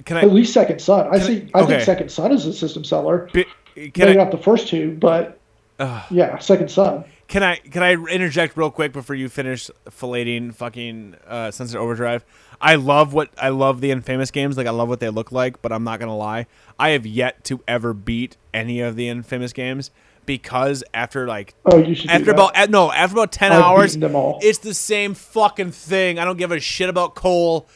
Can 0.05 0.17
at 0.17 0.31
least 0.31 0.53
Second 0.53 0.79
Son. 0.81 1.07
I 1.07 1.11
Can 1.17 1.21
I- 1.21 1.25
see. 1.25 1.49
I, 1.53 1.59
okay. 1.61 1.67
think 1.73 1.83
Second 1.83 2.11
Son 2.11 2.31
is 2.31 2.45
a 2.45 2.53
system 2.53 2.83
seller. 2.83 3.29
Maybe 3.33 3.91
Can 3.91 4.09
I? 4.09 4.13
not 4.13 4.31
the 4.31 4.37
first 4.37 4.67
two, 4.67 4.95
but 4.99 5.39
Ugh. 5.79 6.03
yeah, 6.11 6.37
Second 6.39 6.69
Son. 6.69 7.03
Can 7.27 7.43
I 7.43 7.55
can 7.55 7.81
I 7.81 7.93
interject 7.93 8.57
real 8.57 8.71
quick 8.71 8.91
before 8.91 9.15
you 9.15 9.29
finish 9.29 9.69
filleting 9.89 10.53
fucking 10.53 11.15
uh, 11.25 11.49
Sunset 11.51 11.79
Overdrive? 11.79 12.25
I 12.59 12.75
love 12.75 13.13
what 13.13 13.29
I 13.37 13.49
love 13.49 13.79
the 13.79 13.91
infamous 13.91 14.31
games. 14.31 14.57
Like 14.57 14.67
I 14.67 14.71
love 14.71 14.89
what 14.89 14.99
they 14.99 15.09
look 15.09 15.31
like, 15.31 15.61
but 15.61 15.71
I'm 15.71 15.85
not 15.85 15.99
gonna 16.01 16.17
lie. 16.17 16.45
I 16.77 16.89
have 16.89 17.05
yet 17.05 17.43
to 17.45 17.63
ever 17.69 17.93
beat 17.93 18.35
any 18.53 18.81
of 18.81 18.97
the 18.97 19.07
infamous 19.07 19.53
games 19.53 19.91
because 20.25 20.83
after 20.93 21.27
like 21.27 21.53
Oh, 21.65 21.77
you 21.77 21.95
should. 21.95 22.09
after 22.09 22.31
about 22.31 22.57
uh, 22.57 22.67
no 22.69 22.91
after 22.91 23.15
about 23.15 23.31
10 23.31 23.51
I've 23.51 23.61
hours 23.63 23.95
it's 24.41 24.59
the 24.59 24.73
same 24.73 25.13
fucking 25.13 25.71
thing. 25.71 26.19
I 26.19 26.25
don't 26.25 26.37
give 26.37 26.51
a 26.51 26.59
shit 26.59 26.89
about 26.89 27.15
cole. 27.15 27.67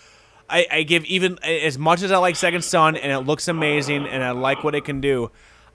I, 0.49 0.67
I 0.71 0.83
give 0.83 1.05
even 1.05 1.39
as 1.43 1.79
much 1.79 2.03
as 2.03 2.11
i 2.11 2.17
like 2.17 2.35
second 2.35 2.63
son 2.63 2.95
and 2.95 3.11
it 3.11 3.19
looks 3.21 3.47
amazing 3.47 4.05
and 4.05 4.23
i 4.23 4.29
like 4.29 4.63
what 4.63 4.75
it 4.75 4.85
can 4.85 5.01
do 5.01 5.31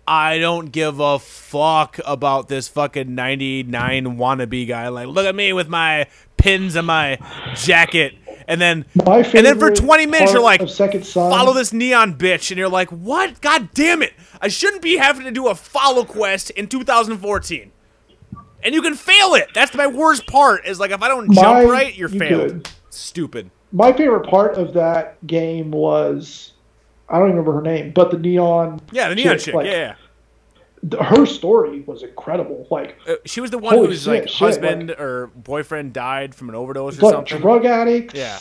i 0.07 0.39
don't 0.39 0.67
give 0.71 1.01
a 1.01 1.19
fuck 1.19 1.99
about 2.07 2.47
this 2.49 2.69
fucking 2.69 3.13
99 3.15 4.17
wannabe 4.17 4.67
guy. 4.69 4.87
Like 4.89 5.09
look 5.09 5.27
at 5.27 5.35
me 5.35 5.53
with 5.53 5.69
my 5.69 6.07
pins 6.37 6.77
and 6.77 6.87
my 6.87 7.19
jacket 7.57 8.15
and 8.51 8.61
then 8.61 8.85
and 9.07 9.47
then 9.47 9.59
for 9.59 9.71
20 9.71 10.07
minutes 10.07 10.33
you're 10.33 10.43
like 10.43 10.69
follow 10.69 11.53
this 11.55 11.73
neon 11.73 12.15
bitch. 12.19 12.51
And 12.51 12.59
you're 12.59 12.69
like 12.69 12.91
what? 12.91 13.41
God 13.41 13.71
damn 13.73 14.03
it. 14.03 14.13
I 14.41 14.49
shouldn't 14.49 14.83
be 14.83 14.97
having 14.97 15.25
to 15.25 15.31
do 15.31 15.47
a 15.49 15.55
follow 15.55 16.05
quest 16.05 16.51
in 16.51 16.67
2014 16.67 17.71
and 18.63 18.75
you 18.75 18.83
can 18.83 18.95
fail 18.95 19.35
it. 19.35 19.49
That's 19.55 19.75
my 19.75 19.87
worst 19.87 20.27
part 20.27 20.67
is 20.67 20.79
like 20.81 20.91
if 20.91 21.01
i 21.03 21.09
don't 21.09 21.29
My- 21.29 21.35
jump 21.43 21.71
right 21.71 21.95
you're 21.97 22.11
you 22.11 22.19
failed. 22.19 22.51
Could. 22.51 22.69
stupid. 22.91 23.51
My 23.73 23.93
favorite 23.93 24.29
part 24.29 24.57
of 24.57 24.75
that 24.75 25.25
game 25.27 25.71
was 25.71 26.53
I 27.09 27.19
don't 27.19 27.29
even 27.29 27.39
remember 27.39 27.53
her 27.55 27.63
name, 27.63 27.93
but 27.93 28.11
the 28.11 28.19
neon. 28.19 28.81
yeah 28.91 29.09
the 29.09 29.15
neon 29.15 29.39
chick. 29.39 29.55
like, 29.55 29.67
yeah, 29.67 29.73
yeah. 29.73 29.95
Her 31.01 31.27
story 31.27 31.81
was 31.81 32.03
incredible. 32.03 32.67
Like 32.71 32.97
Uh, 33.07 33.17
she 33.25 33.41
was 33.41 33.51
the 33.51 33.59
one 33.59 33.77
whose 33.77 34.05
shit, 34.05 34.13
like 34.13 34.29
shit, 34.29 34.39
husband 34.39 34.91
or 34.93 35.29
boyfriend 35.35 35.93
died 35.93 36.35
from 36.35 36.49
an 36.49 36.55
overdose 36.55 36.99
or 36.99 37.03
like 37.03 37.15
something 37.15 37.41
drug 37.41 37.65
addicts. 37.65 38.15
Yeah. 38.15 38.39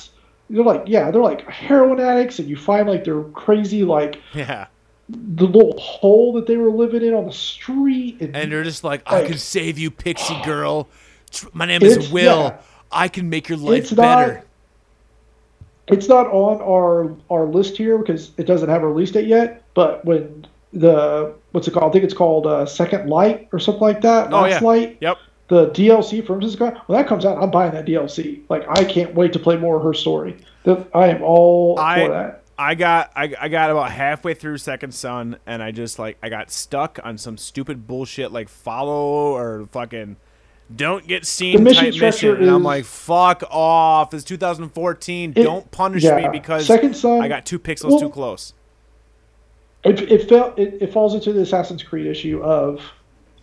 They're 0.50 0.64
like 0.64 0.84
yeah, 0.88 1.12
they're 1.12 1.22
like 1.22 1.48
heroin 1.48 2.00
addicts, 2.00 2.40
and 2.40 2.50
you 2.50 2.56
find 2.56 2.88
like 2.88 3.04
their 3.04 3.24
crazy 3.24 3.84
like 3.84 4.20
yeah 4.34 4.68
the 5.10 5.46
little 5.46 5.78
hole 5.80 6.34
that 6.34 6.46
they 6.46 6.56
were 6.56 6.70
living 6.70 7.02
in 7.02 7.14
on 7.14 7.26
the 7.26 7.34
street. 7.34 8.22
And, 8.22 8.36
and 8.36 8.52
they're 8.52 8.64
just 8.64 8.84
like 8.84 9.02
i 9.12 9.26
can 9.26 9.40
save 9.40 9.80
you 9.80 9.90
pixie 9.90 10.40
girl 10.46 10.88
my 11.52 11.66
name 11.66 11.82
is 11.82 12.12
will 12.12 12.44
yeah. 12.44 12.58
i 12.92 13.08
can 13.08 13.28
make 13.28 13.50
your 13.50 13.58
life 13.58 13.84
it's 13.84 13.92
better 13.92 14.34
not. 14.36 14.46
It's 15.90 16.08
not 16.08 16.28
on 16.28 16.62
our 16.62 17.16
our 17.32 17.46
list 17.48 17.76
here 17.76 17.98
because 17.98 18.32
it 18.38 18.46
doesn't 18.46 18.70
have 18.70 18.84
a 18.84 18.88
release 18.88 19.12
date 19.12 19.26
yet. 19.28 19.64
But 19.74 20.06
when 20.06 20.46
the 20.72 21.34
what's 21.52 21.68
it 21.68 21.72
called? 21.72 21.92
I 21.92 21.94
think 21.94 22.04
it's 22.06 22.14
called 22.14 22.48
uh, 22.48 22.66
Second 22.66 23.10
Light 23.10 23.50
or 23.52 23.60
something 23.60 23.82
like 23.82 24.02
that. 24.02 24.32
Oh, 24.34 24.42
Last 24.42 24.62
yeah. 24.62 24.68
Light. 24.68 24.98
yep 25.02 25.18
the 25.50 25.72
DLC 25.72 26.24
for 26.24 26.38
Princess 26.38 26.60
When 26.60 26.76
that 26.90 27.08
comes 27.08 27.26
out, 27.26 27.42
I'm 27.42 27.50
buying 27.50 27.72
that 27.72 27.86
DLC. 27.88 28.42
Like 28.50 28.66
I 28.70 28.84
can't 28.84 29.16
wait 29.16 29.34
to 29.34 29.40
play 29.40 29.58
more 29.58 29.78
of 29.78 29.84
her 29.84 29.96
story. 29.96 30.38
I 30.94 31.08
am 31.08 31.24
all 31.24 31.78
I- 31.80 32.06
for 32.06 32.12
that. 32.12 32.36
I 32.62 32.76
got 32.76 33.12
I, 33.16 33.34
I 33.40 33.48
got 33.48 33.72
about 33.72 33.90
halfway 33.90 34.34
through 34.34 34.58
Second 34.58 34.94
Son 34.94 35.38
and 35.46 35.64
I 35.64 35.72
just 35.72 35.98
like 35.98 36.18
I 36.22 36.28
got 36.28 36.52
stuck 36.52 37.00
on 37.06 37.18
some 37.18 37.38
stupid 37.38 37.88
bullshit 37.88 38.34
like 38.34 38.50
follow 38.50 39.34
or 39.34 39.66
fucking 39.72 40.18
don't 40.76 41.08
get 41.08 41.26
seen 41.26 41.56
The 41.56 41.64
mission 41.64 41.92
type 41.94 42.02
mission 42.02 42.36
and 42.36 42.50
I'm 42.52 42.62
like 42.62 42.84
fuck 42.84 43.44
off 43.50 44.14
it's 44.14 44.26
2014 44.26 45.34
It- 45.38 45.42
don't 45.44 45.72
punish 45.72 46.04
yeah. 46.04 46.18
me 46.18 46.28
because 46.34 46.66
Second 46.68 46.98
Son- 46.98 47.22
I 47.22 47.30
got 47.30 47.46
two 47.46 47.60
pixels 47.60 47.92
well- 47.92 48.00
too 48.02 48.10
close 48.10 48.54
It 49.84 50.02
it 50.12 50.28
felt 50.30 50.58
it, 50.60 50.78
it 50.82 50.94
falls 50.94 51.14
into 51.16 51.32
the 51.34 51.42
Assassin's 51.42 51.84
Creed 51.84 52.06
issue 52.08 52.42
of 52.44 52.82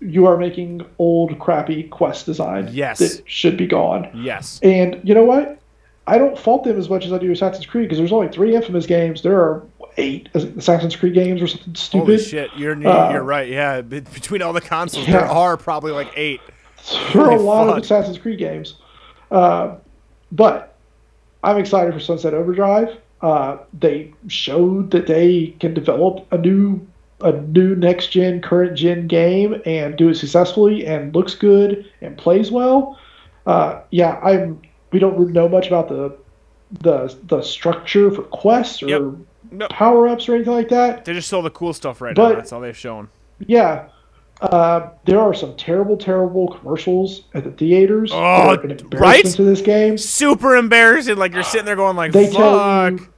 you 0.00 0.26
are 0.26 0.36
making 0.36 0.84
old 0.98 1.38
crappy 1.38 1.84
quest 1.84 2.26
design 2.26 2.68
Yes. 2.70 2.98
that 2.98 3.22
should 3.26 3.56
be 3.56 3.66
gone. 3.66 4.10
yes 4.14 4.60
And 4.62 5.00
you 5.02 5.14
know 5.14 5.24
what? 5.24 5.58
I 6.06 6.18
don't 6.18 6.38
fault 6.38 6.64
them 6.64 6.78
as 6.78 6.88
much 6.90 7.04
as 7.06 7.12
I 7.12 7.18
do 7.18 7.32
Assassin's 7.32 7.64
Creed 7.66 7.84
because 7.88 7.98
there's 7.98 8.12
only 8.12 8.28
three 8.28 8.54
infamous 8.54 8.84
games. 8.86 9.22
There 9.22 9.40
are 9.40 9.62
eight 9.96 10.28
Assassin's 10.34 10.94
Creed 10.94 11.14
games 11.14 11.40
or 11.40 11.46
something 11.46 11.74
stupid. 11.74 12.04
holy 12.06 12.18
shit 12.22 12.50
you're 12.56 12.74
Uh, 12.86 13.10
you're 13.12 13.22
right 13.22 13.48
yeah 13.48 13.80
between 13.80 14.42
all 14.42 14.52
the 14.52 14.60
consoles 14.60 15.06
yeah. 15.08 15.12
there 15.20 15.26
are 15.26 15.56
probably 15.56 15.92
like 15.92 16.12
eight 16.16 16.42
There 17.14 17.22
are 17.22 17.30
a 17.32 17.36
lot 17.40 17.66
fuck. 17.68 17.78
of 17.78 17.82
Assassin's 17.82 18.18
Creed 18.18 18.38
games. 18.38 18.74
Uh, 19.30 19.76
but 20.30 20.74
I'm 21.42 21.56
excited 21.56 21.94
for 21.94 22.00
Sunset 22.00 22.34
Overdrive. 22.34 22.98
Uh, 23.22 23.58
they 23.72 24.12
showed 24.28 24.90
that 24.90 25.06
they 25.06 25.54
can 25.60 25.72
develop 25.74 26.26
a 26.32 26.38
new 26.38 26.86
a 27.22 27.32
new 27.32 27.74
next 27.74 28.08
gen, 28.08 28.42
current 28.42 28.76
gen 28.76 29.06
game 29.06 29.60
and 29.64 29.96
do 29.96 30.10
it 30.10 30.16
successfully 30.16 30.84
and 30.86 31.14
looks 31.14 31.34
good 31.34 31.90
and 32.02 32.18
plays 32.18 32.50
well. 32.50 32.98
Uh, 33.46 33.80
yeah, 33.90 34.20
I'm. 34.22 34.60
We 34.92 34.98
don't 34.98 35.32
know 35.32 35.48
much 35.48 35.66
about 35.68 35.88
the 35.88 36.16
the 36.80 37.16
the 37.24 37.40
structure 37.42 38.10
for 38.10 38.22
quests 38.24 38.82
or 38.82 38.88
Yep. 38.88 39.02
No. 39.52 39.68
power 39.68 40.08
ups 40.08 40.28
or 40.28 40.34
anything 40.34 40.52
like 40.52 40.68
that. 40.70 41.04
they 41.04 41.12
just 41.14 41.28
saw 41.28 41.40
the 41.40 41.50
cool 41.50 41.72
stuff 41.72 42.00
right 42.00 42.14
But- 42.16 42.28
now 42.30 42.34
that's 42.34 42.52
all 42.52 42.60
they've 42.60 42.76
shown 42.76 43.08
Yeah. 43.46 43.86
Uh, 44.40 44.90
there 45.06 45.18
are 45.20 45.32
some 45.32 45.56
terrible, 45.56 45.96
terrible 45.96 46.48
commercials 46.48 47.22
at 47.34 47.44
the 47.44 47.50
theaters. 47.52 48.10
Oh, 48.12 48.16
that 48.16 48.58
are 48.58 48.64
an 48.64 48.70
embarrassment 48.72 49.00
right? 49.00 49.24
To 49.24 49.42
this 49.44 49.62
game, 49.62 49.96
super 49.96 50.56
embarrassing 50.56 51.16
like 51.16 51.32
you're 51.32 51.42
sitting 51.42 51.64
there 51.64 51.76
going 51.76 51.96
like 51.96 52.12
they 52.12 52.26
fuck 52.26 52.36
tell 52.36 52.90
you 52.92 53.08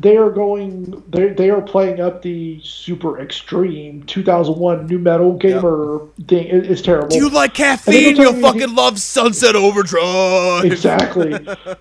they 0.00 0.18
are 0.18 0.28
going 0.30 1.02
they 1.08 1.28
they 1.30 1.48
are 1.48 1.62
playing 1.62 1.98
up 2.00 2.20
the 2.20 2.60
super 2.62 3.18
extreme 3.20 4.02
2001 4.02 4.86
new 4.86 4.98
metal 4.98 5.32
gamer 5.38 6.00
thing. 6.26 6.46
It, 6.48 6.70
it's 6.70 6.82
terrible. 6.82 7.08
Do 7.08 7.16
you 7.16 7.30
like 7.30 7.54
caffeine? 7.54 8.16
You'll 8.16 8.34
you 8.34 8.42
fucking 8.42 8.60
anything- 8.60 8.76
love 8.76 8.98
Sunset 9.00 9.56
Overdrive. 9.56 10.66
exactly. 10.66 11.32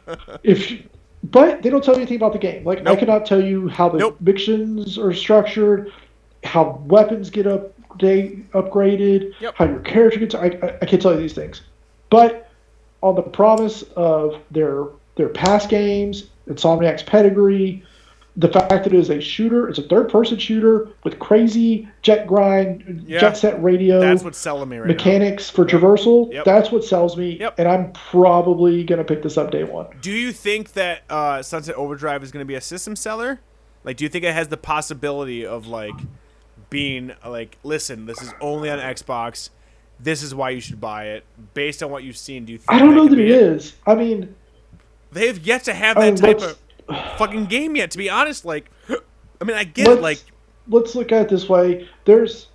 if 0.43 0.71
you- 0.71 0.83
but 1.23 1.61
they 1.61 1.69
don't 1.69 1.83
tell 1.83 1.95
you 1.95 2.01
anything 2.01 2.15
about 2.15 2.31
the 2.31 2.39
game. 2.39 2.63
Like 2.63 2.83
Nope. 2.83 2.95
I 2.95 2.99
cannot 3.01 3.25
tell 3.25 3.43
you 3.43 3.67
how 3.67 3.89
the 3.89 3.97
Nope. 3.97 4.21
missions 4.21 4.97
are 4.97 5.11
structured, 5.13 5.91
how 6.45 6.81
weapons 6.85 7.29
get 7.29 7.45
update 7.97 8.45
upgraded, 8.49 9.33
Yep. 9.39 9.55
how 9.55 9.65
your 9.65 9.79
character 9.79 10.19
gets. 10.19 10.35
I, 10.35 10.45
I, 10.61 10.77
I 10.81 10.85
can't 10.85 11.01
tell 11.01 11.13
you 11.13 11.19
these 11.19 11.33
things. 11.33 11.61
But 12.09 12.49
on 13.01 13.15
the 13.15 13.21
promise 13.21 13.83
of 13.95 14.41
their 14.51 14.85
their 15.15 15.29
past 15.29 15.69
games, 15.69 16.29
Insomniac's 16.47 17.01
pedigree, 17.03 17.83
the 18.35 18.47
fact 18.49 18.69
that 18.69 18.87
it 18.87 18.93
is 18.93 19.09
a 19.09 19.19
shooter, 19.19 19.67
it's 19.67 19.79
a 19.79 19.81
third 19.81 20.09
person 20.09 20.37
shooter 20.37 20.89
with 21.03 21.17
crazy 21.17 21.87
jet 22.03 22.27
grind, 22.27 23.03
Yeah. 23.07 23.19
jet 23.19 23.35
set 23.35 23.61
radio 23.63 23.99
That's 23.99 24.23
what's 24.23 24.37
selling 24.37 24.69
me 24.69 24.77
right 24.77 24.87
now. 24.87 24.93
mechanics 24.93 25.49
for 25.49 25.65
traversal. 25.65 26.31
Yep. 26.31 26.45
That's 26.45 26.71
what 26.71 26.83
sells 26.83 27.17
me, 27.17 27.37
Yep. 27.39 27.55
and 27.57 27.67
I'm 27.67 27.91
probably 27.93 28.83
gonna 28.83 29.03
pick 29.03 29.23
this 29.23 29.37
up 29.39 29.49
day 29.49 29.63
one. 29.63 29.87
Do 30.01 30.11
you 30.11 30.31
think 30.31 30.73
that 30.73 31.01
uh, 31.09 31.41
Sunset 31.41 31.73
Overdrive 31.75 32.21
is 32.23 32.31
going 32.31 32.41
to 32.43 32.47
be 32.47 32.55
a 32.55 32.61
system 32.61 32.95
seller? 32.95 33.39
Like, 33.83 33.97
do 33.97 34.03
you 34.05 34.09
think 34.09 34.23
it 34.23 34.33
has 34.33 34.49
the 34.49 34.57
possibility 34.57 35.43
of 35.45 35.65
like 35.65 35.95
being 36.69 37.13
like, 37.25 37.57
listen, 37.63 38.05
this 38.05 38.21
is 38.21 38.33
only 38.41 38.69
on 38.69 38.79
Xbox. 38.79 39.49
This 39.99 40.21
is 40.21 40.35
why 40.35 40.51
you 40.51 40.59
should 40.59 40.79
buy 40.79 41.07
it. 41.07 41.23
Based 41.53 41.81
on 41.81 41.89
what 41.89 42.03
you've 42.03 42.17
seen, 42.17 42.45
do 42.45 42.51
you 42.51 42.59
think 42.59 42.71
I 42.71 42.79
don't 42.79 42.95
know 42.95 43.07
that 43.07 43.17
it 43.17 43.29
is. 43.29 43.73
I 43.85 43.95
mean, 43.95 44.35
They 45.11 45.27
have 45.27 45.39
yet 45.39 45.63
to 45.65 45.73
have 45.73 45.97
I 45.97 46.11
that 46.11 46.21
mean, 46.21 46.35
type 46.37 46.41
of 46.41 47.17
fucking 47.17 47.45
game 47.45 47.75
yet. 47.75 47.91
To 47.91 47.97
be 47.97 48.09
honest, 48.09 48.45
like, 48.45 48.69
I 48.89 49.43
mean, 49.43 49.57
I 49.57 49.63
get 49.63 49.87
it. 49.87 49.89
let's 49.89 50.01
Like, 50.01 50.23
let's 50.67 50.95
look 50.95 51.11
at 51.11 51.23
it 51.23 51.29
this 51.29 51.49
way. 51.49 51.87
There's, 52.05 52.47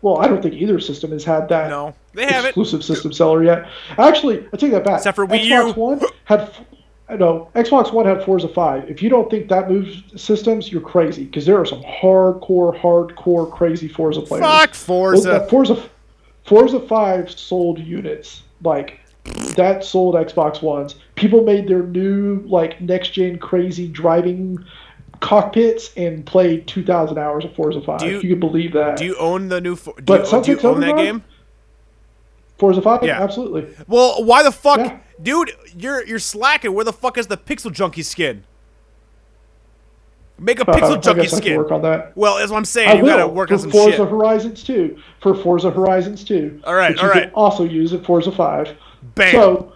well, 0.00 0.18
I 0.18 0.28
don't 0.28 0.40
think 0.40 0.54
either 0.54 0.80
system 0.80 1.10
has 1.10 1.24
had 1.24 1.48
that 1.50 1.68
no, 1.68 1.94
they 2.14 2.24
haven't 2.26 2.50
exclusive 2.50 2.84
system 2.84 3.12
seller 3.12 3.44
yet. 3.44 3.68
Actually, 3.98 4.46
I 4.52 4.56
take 4.56 4.72
that 4.72 4.84
back. 4.84 4.98
Except 4.98 5.16
for 5.16 5.26
Wii 5.26 5.48
Xbox 5.48 5.66
U. 5.66 5.72
One 5.74 6.00
had. 6.24 6.50
No, 7.18 7.48
Xbox 7.54 7.92
One 7.92 8.06
had 8.06 8.24
Forza 8.24 8.48
5. 8.48 8.88
If 8.90 9.02
you 9.02 9.08
don't 9.08 9.30
think 9.30 9.48
that 9.48 9.68
moves 9.70 10.02
systems, 10.16 10.70
you're 10.70 10.80
crazy 10.80 11.24
because 11.24 11.46
there 11.46 11.58
are 11.58 11.66
some 11.66 11.82
hardcore, 11.82 12.78
hardcore, 12.80 13.50
crazy 13.50 13.88
Forza 13.88 14.20
players. 14.22 14.44
Fuck 14.44 14.74
Forza. 14.74 15.46
Forza, 15.48 15.82
Forza 16.44 16.80
Five 16.80 17.30
sold 17.30 17.78
units 17.78 18.42
like 18.62 19.00
that 19.56 19.84
sold 19.84 20.14
Xbox 20.14 20.62
Ones. 20.62 20.96
People 21.14 21.42
made 21.44 21.68
their 21.68 21.82
new 21.82 22.42
like 22.46 22.80
next 22.80 23.10
gen 23.10 23.38
crazy 23.38 23.88
driving 23.88 24.64
cockpits 25.20 25.92
and 25.96 26.26
played 26.26 26.66
two 26.66 26.84
thousand 26.84 27.18
hours 27.18 27.44
of 27.44 27.54
Forza 27.54 27.80
Five. 27.80 28.00
Do 28.00 28.06
you- 28.06 28.20
you, 28.20 28.30
can 28.30 28.40
believe 28.40 28.72
that. 28.72 28.96
Do 28.96 29.04
you 29.04 29.16
own 29.16 29.48
the 29.48 29.60
new? 29.60 29.76
Do 29.76 29.92
But 30.04 30.30
you, 30.32 30.42
do 30.42 30.52
you 30.52 30.60
own 30.68 30.80
that 30.80 30.96
game? 30.96 31.22
Forza 32.58 32.80
Five, 32.82 33.02
Yeah. 33.02 33.20
absolutely. 33.22 33.66
Well, 33.88 34.24
why 34.24 34.42
the 34.42 34.52
fuck, 34.52 34.78
Yeah. 34.78 34.98
Dude? 35.22 35.52
You're 35.76 36.04
you're 36.04 36.18
slacking. 36.18 36.72
Where 36.74 36.84
the 36.84 36.92
fuck 36.92 37.16
is 37.18 37.26
the 37.28 37.36
Pixel 37.36 37.72
Junkie 37.72 38.02
skin? 38.02 38.44
Make 40.38 40.58
a 40.60 40.68
Uh, 40.68 40.74
Pixel 40.74 40.96
I 40.96 41.00
Junkie 41.00 41.28
skin. 41.28 41.56
work 41.56 41.70
on 41.70 41.82
that. 41.82 42.16
Well, 42.16 42.38
that's 42.38 42.50
what 42.50 42.56
I'm 42.58 42.64
saying. 42.64 42.88
I 42.88 42.94
you 42.94 43.02
will 43.02 43.10
gotta 43.10 43.28
work 43.28 43.48
for 43.48 43.54
on 43.54 43.60
some 43.60 43.70
Forza 43.70 43.96
shit. 43.98 44.08
Horizons 44.08 44.64
2. 44.64 44.96
For 45.20 45.34
Forza 45.34 45.70
Horizons 45.70 46.24
2. 46.24 46.62
All 46.64 46.74
right, 46.74 46.90
which 46.92 47.00
you 47.02 47.06
all 47.08 47.12
can 47.14 47.30
also 47.34 47.64
use 47.64 47.92
at 47.92 48.04
Forza 48.04 48.32
5. 48.32 48.74
Bam. 49.14 49.32
So, 49.32 49.72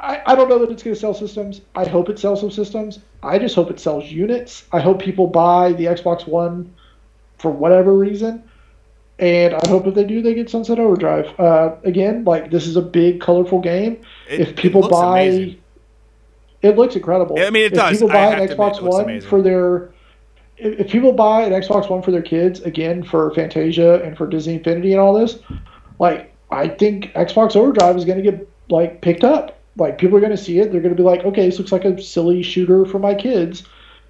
I, 0.00 0.20
I 0.26 0.34
don't 0.34 0.48
know 0.48 0.58
that 0.58 0.70
it's 0.70 0.82
going 0.82 0.94
to 0.94 1.00
sell 1.00 1.14
systems. 1.14 1.60
I 1.76 1.86
hope 1.86 2.08
it 2.08 2.18
sells 2.18 2.40
some 2.40 2.50
systems. 2.50 2.98
I 3.22 3.38
just 3.38 3.54
hope 3.54 3.70
it 3.70 3.78
sells 3.78 4.04
units. 4.10 4.64
I 4.72 4.80
hope 4.80 5.00
people 5.00 5.26
buy 5.28 5.72
the 5.72 5.84
Xbox 5.84 6.26
One 6.26 6.74
for 7.38 7.50
whatever 7.50 7.94
reason. 7.94 8.42
And 9.18 9.54
I 9.54 9.68
hope 9.68 9.86
if 9.86 9.94
they 9.94 10.04
do, 10.04 10.22
they 10.22 10.34
get 10.34 10.50
Sunset 10.50 10.78
Overdrive. 10.80 11.28
Uh, 11.38 11.76
again, 11.84 12.24
like 12.24 12.50
this 12.50 12.66
is 12.66 12.76
a 12.76 12.82
big, 12.82 13.20
colorful 13.20 13.60
game. 13.60 14.00
It- 14.28 14.40
if 14.40 14.48
it 14.50 14.56
people 14.56 14.80
looks 14.82 14.92
buy, 14.92 15.20
amazing. 15.20 15.62
it 16.62 16.76
looks 16.76 16.96
incredible. 16.96 17.38
I 17.38 17.50
mean, 17.50 17.62
it 17.64 17.72
if 17.72 17.78
does. 17.78 17.92
people 17.92 18.08
buy 18.08 18.32
an 18.32 18.40
admit, 18.40 18.58
Xbox 18.58 18.78
it 18.78 18.82
looks 18.82 18.94
One 18.96 19.04
amazing. 19.04 19.28
for 19.30 19.40
their, 19.42 19.92
if, 20.56 20.80
if 20.80 20.90
people 20.90 21.12
buy 21.12 21.42
an 21.42 21.52
Xbox 21.52 21.88
One 21.88 22.02
for 22.02 22.10
their 22.10 22.22
kids, 22.22 22.60
again 22.62 23.04
for 23.04 23.32
Fantasia 23.34 24.02
and 24.02 24.16
for 24.16 24.26
Disney 24.26 24.54
Infinity 24.54 24.92
and 24.92 25.00
all 25.00 25.12
this, 25.14 25.38
like 26.00 26.34
I 26.50 26.66
think 26.68 27.12
Xbox 27.12 27.54
Overdrive 27.54 27.96
is 27.96 28.04
going 28.04 28.22
to 28.22 28.30
get 28.30 28.48
like 28.68 29.00
picked 29.00 29.22
up. 29.24 29.60
Like 29.76 29.98
people 29.98 30.16
are 30.16 30.20
going 30.20 30.36
to 30.36 30.42
see 30.42 30.58
it, 30.58 30.72
they're 30.72 30.80
going 30.80 30.94
to 30.94 31.00
be 31.00 31.06
like, 31.06 31.24
okay, 31.24 31.46
this 31.46 31.58
looks 31.58 31.72
like 31.72 31.84
a 31.84 32.00
silly 32.02 32.42
shooter 32.42 32.84
for 32.84 32.98
my 32.98 33.14
kids. 33.14 33.64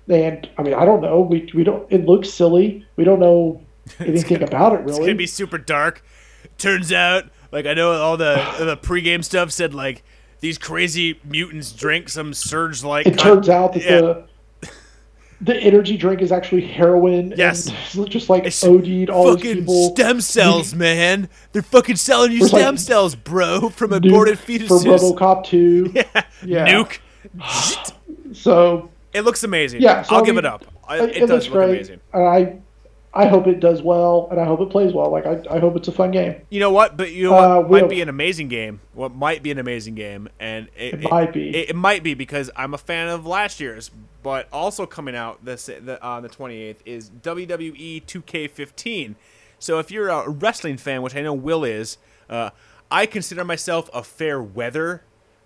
And 0.09 0.49
I 0.59 0.63
mean, 0.63 0.75
I 0.75 0.85
don't 0.85 1.01
know. 1.01 1.21
We 1.21 1.51
we 1.55 1.65
don't. 1.65 1.91
It 1.91 2.05
looks 2.07 2.29
silly. 2.31 2.87
We 2.97 3.05
don't 3.05 3.19
know 3.21 3.63
anything 4.01 4.43
about 4.43 4.73
it 4.73 4.81
really. 4.81 4.91
It's 4.91 4.99
gonna 4.99 5.15
be 5.15 5.27
super 5.27 5.59
dark. 5.59 6.05
Turns 6.59 6.93
out, 6.93 7.25
like 7.53 7.67
I 7.67 7.75
know 7.75 7.93
all 7.93 8.17
the 8.17 8.35
the 8.59 8.77
pregame 8.77 9.25
stuff 9.25 9.51
said 9.51 9.75
like 9.75 10.03
these 10.41 10.59
crazy 10.59 11.19
mutants 11.25 11.73
drink 11.73 12.09
some 12.09 12.35
surge 12.35 12.85
like. 12.85 13.07
it 13.07 13.19
turns 13.19 13.49
out 13.49 13.73
that 13.75 13.83
yeah. 13.83 14.01
the 14.01 14.25
the 15.41 15.57
energy 15.59 15.97
drink 15.97 16.23
is 16.23 16.33
actually 16.33 16.67
heroin. 16.67 17.35
Yes. 17.37 17.71
just 18.09 18.31
like 18.31 18.45
It's 18.45 18.65
OD'd 18.65 19.11
all 19.11 19.27
these 19.27 19.37
fucking 19.37 19.59
people. 19.61 19.91
stem 19.95 20.21
cells, 20.21 20.75
man. 20.75 21.29
They're 21.53 21.63
fucking 21.63 21.97
selling 21.97 22.33
you 22.33 22.43
It's 22.45 22.53
like 22.53 22.63
stem 22.63 22.77
cells, 22.79 23.15
bro, 23.15 23.69
from 23.69 23.91
Nuke 23.91 24.09
aborted 24.09 24.39
for 24.39 24.53
fetuses. 24.53 24.85
RoboCop 24.85 25.45
2. 25.45 25.93
yeah. 25.95 26.23
Yeah. 26.45 26.67
Nuke. 26.69 26.99
So 28.33 28.91
It 29.13 29.21
looks 29.23 29.45
amazing. 29.45 29.81
Yeah, 29.81 30.03
so 30.03 30.17
I'll 30.17 30.23
I 30.23 30.27
give 30.27 30.39
it 30.39 30.45
up. 30.45 30.65
It, 30.91 31.03
it, 31.03 31.17
it 31.17 31.21
does 31.21 31.31
looks 31.31 31.45
look 31.47 31.53
great. 31.55 31.71
amazing. 31.71 32.01
I 32.13 32.57
I 33.15 33.27
hope 33.27 33.47
it 33.47 33.61
does 33.61 33.81
well, 33.83 34.29
and 34.31 34.41
I 34.41 34.45
hope 34.45 34.61
it 34.61 34.71
plays 34.71 34.93
well. 34.93 35.11
Like 35.11 35.25
I, 35.27 35.41
I 35.51 35.59
hope 35.61 35.77
it's 35.77 35.89
a 35.89 35.93
fun 35.93 36.11
game. 36.11 36.35
You 36.51 36.61
know 36.61 36.71
what? 36.73 36.97
But 36.97 37.13
you 37.13 37.25
know 37.25 37.35
Uh, 37.35 37.57
what 37.61 37.69
we 37.71 37.81
might 37.81 37.91
be 37.91 38.01
an 38.01 38.09
amazing 38.09 38.49
game. 38.49 38.81
What 38.93 39.15
might 39.15 39.43
be 39.43 39.51
an 39.51 39.59
amazing 39.59 39.95
game, 39.95 40.29
and 40.41 40.69
it, 40.77 40.95
It 40.95 41.11
might 41.11 41.33
be. 41.33 41.51
It, 41.51 41.71
it 41.71 41.77
might 41.77 42.03
be 42.03 42.15
because 42.15 42.51
I'm 42.57 42.75
a 42.75 42.79
fan 42.79 43.09
of 43.09 43.25
last 43.27 43.61
year's. 43.61 43.91
But 44.23 44.49
also 44.51 44.87
coming 44.87 45.15
out 45.15 45.45
this 45.45 45.67
the, 45.67 46.03
on 46.03 46.23
the 46.23 46.31
28th 46.31 46.79
is 46.87 47.11
WWE 47.11 48.05
2K15. 48.07 49.15
So 49.59 49.79
if 49.79 49.91
you're 49.91 50.09
a 50.09 50.29
wrestling 50.29 50.79
fan, 50.79 51.03
which 51.03 51.15
I 51.15 51.21
know 51.21 51.35
Will 51.35 51.63
is, 51.63 51.99
uh, 52.29 52.51
I 52.91 53.07
consider 53.07 53.45
myself 53.45 53.91
a 53.93 54.03
fair 54.03 54.43
weather 54.43 55.03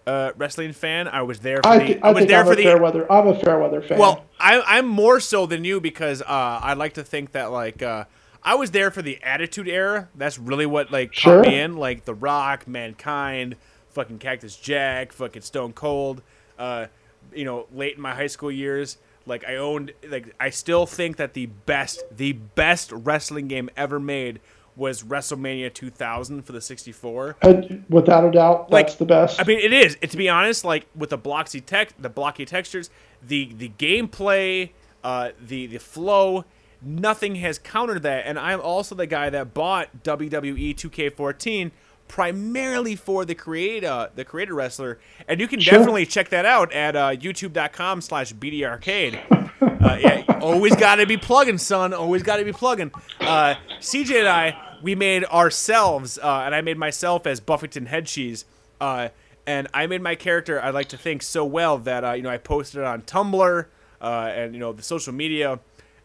uh, 0.08 0.32
wrestling 0.36 0.72
fan. 0.72 1.06
I 1.08 1.22
was 1.22 1.40
there 1.40 1.58
for 1.62 1.68
I, 1.68 1.78
the. 1.78 1.84
th- 1.86 2.00
I 2.02 2.08
I 2.08 2.10
was 2.10 2.18
think 2.20 2.28
there 2.30 2.40
I'm 2.40 2.46
for 2.46 2.52
a 2.52 2.56
the. 2.56 2.62
fair 2.64 2.78
weather. 2.82 3.12
I'm 3.12 3.26
a 3.28 3.34
fair 3.38 3.58
weather 3.58 3.82
fan. 3.82 3.98
Well, 3.98 4.24
I, 4.40 4.62
I'm 4.66 4.86
more 4.86 5.20
so 5.20 5.46
than 5.46 5.64
you 5.64 5.80
because 5.80 6.22
uh, 6.22 6.26
I 6.28 6.74
like 6.74 6.94
to 6.94 7.04
think 7.04 7.32
that 7.32 7.52
like 7.52 7.82
uh, 7.82 8.04
I 8.42 8.54
was 8.54 8.70
there 8.70 8.90
for 8.90 9.02
the 9.02 9.22
Attitude 9.22 9.68
Era. 9.68 10.08
That's 10.14 10.38
really 10.38 10.66
what 10.66 10.90
like 10.90 11.12
Sure. 11.14 11.42
caught 11.42 11.50
me 11.50 11.60
in, 11.60 11.76
like 11.76 12.04
The 12.04 12.14
Rock, 12.14 12.66
Mankind, 12.66 13.56
fucking 13.90 14.18
Cactus 14.18 14.56
Jack, 14.56 15.12
fucking 15.12 15.42
Stone 15.42 15.74
Cold. 15.74 16.22
Uh, 16.58 16.86
you 17.34 17.44
know, 17.44 17.66
late 17.72 17.96
in 17.96 18.00
my 18.00 18.14
high 18.14 18.26
school 18.28 18.50
years, 18.50 18.96
like 19.26 19.44
I 19.46 19.56
owned, 19.56 19.92
like 20.08 20.34
I 20.40 20.50
still 20.50 20.86
think 20.86 21.16
that 21.18 21.34
the 21.34 21.46
best, 21.46 22.02
the 22.10 22.32
best 22.32 22.90
wrestling 22.92 23.48
game 23.48 23.68
ever 23.76 24.00
made 24.00 24.40
was 24.78 25.02
WrestleMania 25.02 25.74
2000 25.74 26.42
for 26.42 26.52
the 26.52 26.60
64. 26.60 27.36
And 27.42 27.84
without 27.90 28.24
a 28.24 28.30
doubt, 28.30 28.70
Like, 28.70 28.86
that's 28.86 28.96
the 28.98 29.04
best. 29.04 29.40
I 29.40 29.44
mean, 29.44 29.58
it 29.58 29.72
is. 29.72 29.98
It, 30.00 30.10
to 30.12 30.16
be 30.16 30.28
honest, 30.28 30.64
like 30.64 30.86
with 30.94 31.10
the 31.10 31.18
blocky 31.18 31.60
tech, 31.60 31.92
the 31.98 32.08
blocky 32.08 32.44
textures, 32.46 32.88
the 33.26 33.52
the 33.58 33.68
gameplay, 33.70 34.70
uh, 35.04 35.30
the 35.44 35.66
the 35.66 35.78
flow, 35.78 36.44
nothing 36.80 37.34
has 37.36 37.58
countered 37.58 38.02
that. 38.04 38.24
And 38.26 38.38
I'm 38.38 38.60
also 38.60 38.94
the 38.94 39.06
guy 39.06 39.28
that 39.30 39.52
bought 39.52 40.04
WWE 40.04 40.74
2K14 40.76 41.72
primarily 42.06 42.96
for 42.96 43.24
the 43.26 43.34
creator, 43.34 44.08
the 44.14 44.24
creator 44.24 44.54
wrestler. 44.54 44.98
And 45.28 45.40
you 45.40 45.46
can 45.48 45.60
Sure. 45.60 45.76
definitely 45.76 46.06
check 46.06 46.30
that 46.30 46.46
out 46.46 46.72
at 46.72 46.96
uh, 46.96 47.10
YouTube.com/slash 47.10 48.32
BDArcade. 48.34 49.18
Uh, 49.60 49.96
yeah, 50.00 50.22
always 50.40 50.74
got 50.76 50.96
to 50.96 51.06
be 51.06 51.16
plugging, 51.16 51.58
son. 51.58 51.92
Always 51.92 52.22
got 52.22 52.36
to 52.36 52.44
be 52.44 52.52
plugging. 52.52 52.90
Uh, 53.20 53.54
CJ 53.80 54.20
and 54.20 54.28
I, 54.28 54.67
we 54.82 54.94
made 54.94 55.24
ourselves, 55.26 56.18
uh, 56.18 56.42
and 56.44 56.54
I 56.54 56.60
made 56.60 56.78
myself 56.78 57.26
as 57.26 57.40
Buffington 57.40 57.86
Head 57.86 58.06
Cheese. 58.06 58.44
Uh, 58.80 59.08
and 59.46 59.66
I 59.72 59.86
made 59.86 60.02
my 60.02 60.14
character, 60.14 60.60
I 60.60 60.70
like 60.70 60.88
to 60.88 60.98
think, 60.98 61.22
so 61.22 61.44
well 61.44 61.78
that 61.78 62.04
uh, 62.04 62.12
you 62.12 62.22
know 62.22 62.30
I 62.30 62.38
posted 62.38 62.80
it 62.80 62.86
on 62.86 63.02
Tumblr 63.02 63.66
uh, 64.00 64.04
and 64.34 64.54
you 64.54 64.60
know 64.60 64.72
the 64.72 64.82
social 64.82 65.12
media. 65.12 65.60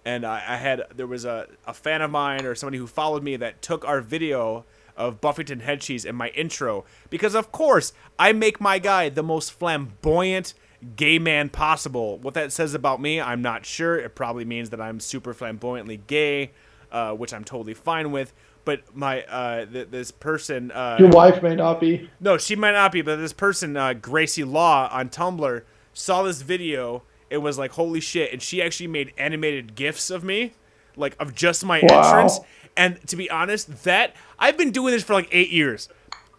And 0.05 0.25
I, 0.25 0.43
I 0.47 0.57
had 0.57 0.83
there 0.95 1.07
was 1.07 1.25
a, 1.25 1.47
a 1.65 1.73
fan 1.73 2.01
of 2.01 2.11
mine 2.11 2.45
or 2.45 2.55
somebody 2.55 2.77
who 2.77 2.87
followed 2.87 3.23
me 3.23 3.35
that 3.37 3.61
took 3.61 3.85
our 3.85 4.01
video 4.01 4.65
of 4.95 5.21
Buffington 5.21 5.61
Head 5.61 5.81
Cheese 5.81 6.05
in 6.05 6.15
my 6.15 6.29
intro 6.29 6.85
because 7.09 7.35
of 7.35 7.51
course 7.51 7.93
I 8.19 8.31
make 8.31 8.61
my 8.61 8.79
guy 8.79 9.09
the 9.09 9.23
most 9.23 9.51
flamboyant 9.51 10.53
gay 10.95 11.19
man 11.19 11.49
possible. 11.49 12.17
What 12.19 12.33
that 12.33 12.51
says 12.51 12.73
about 12.73 13.01
me, 13.01 13.19
I'm 13.19 13.41
not 13.41 13.65
sure. 13.65 13.97
It 13.97 14.15
probably 14.15 14.45
means 14.45 14.69
that 14.71 14.81
I'm 14.81 14.99
super 14.99 15.33
flamboyantly 15.33 15.97
gay, 16.07 16.51
uh, 16.91 17.13
which 17.13 17.33
I'm 17.33 17.43
totally 17.43 17.73
fine 17.73 18.11
with. 18.11 18.33
But 18.65 18.95
my 18.95 19.23
uh, 19.23 19.65
th- 19.65 19.89
this 19.91 20.11
person, 20.11 20.71
uh, 20.71 20.97
Your 20.99 21.09
wife 21.09 21.43
may 21.43 21.55
not 21.55 21.79
be. 21.81 22.09
no, 22.19 22.37
she 22.37 22.55
might 22.55 22.71
not 22.71 22.91
be, 22.91 23.01
but 23.01 23.17
this 23.17 23.33
person, 23.33 23.75
uh, 23.75 23.93
Gracie 23.93 24.43
Law 24.45 24.89
on 24.91 25.09
Tumblr, 25.09 25.63
saw 25.93 26.23
this 26.23 26.41
video 26.41 27.03
It 27.29 27.37
was 27.37 27.57
like 27.57 27.71
holy 27.71 27.99
shit, 27.99 28.31
and 28.31 28.41
she 28.41 28.61
actually 28.61 28.87
made 28.87 29.11
animated 29.17 29.75
gifs 29.75 30.09
of 30.09 30.23
me, 30.23 30.53
like 30.95 31.15
of 31.19 31.33
just 31.35 31.65
my 31.65 31.81
Wow. 31.83 32.03
entrance. 32.03 32.39
And 32.77 33.05
to 33.07 33.15
be 33.15 33.29
honest, 33.29 33.83
that 33.83 34.15
I've 34.39 34.57
been 34.57 34.71
doing 34.71 34.93
this 34.93 35.03
for 35.03 35.13
like 35.13 35.27
eight 35.31 35.49
years. 35.49 35.89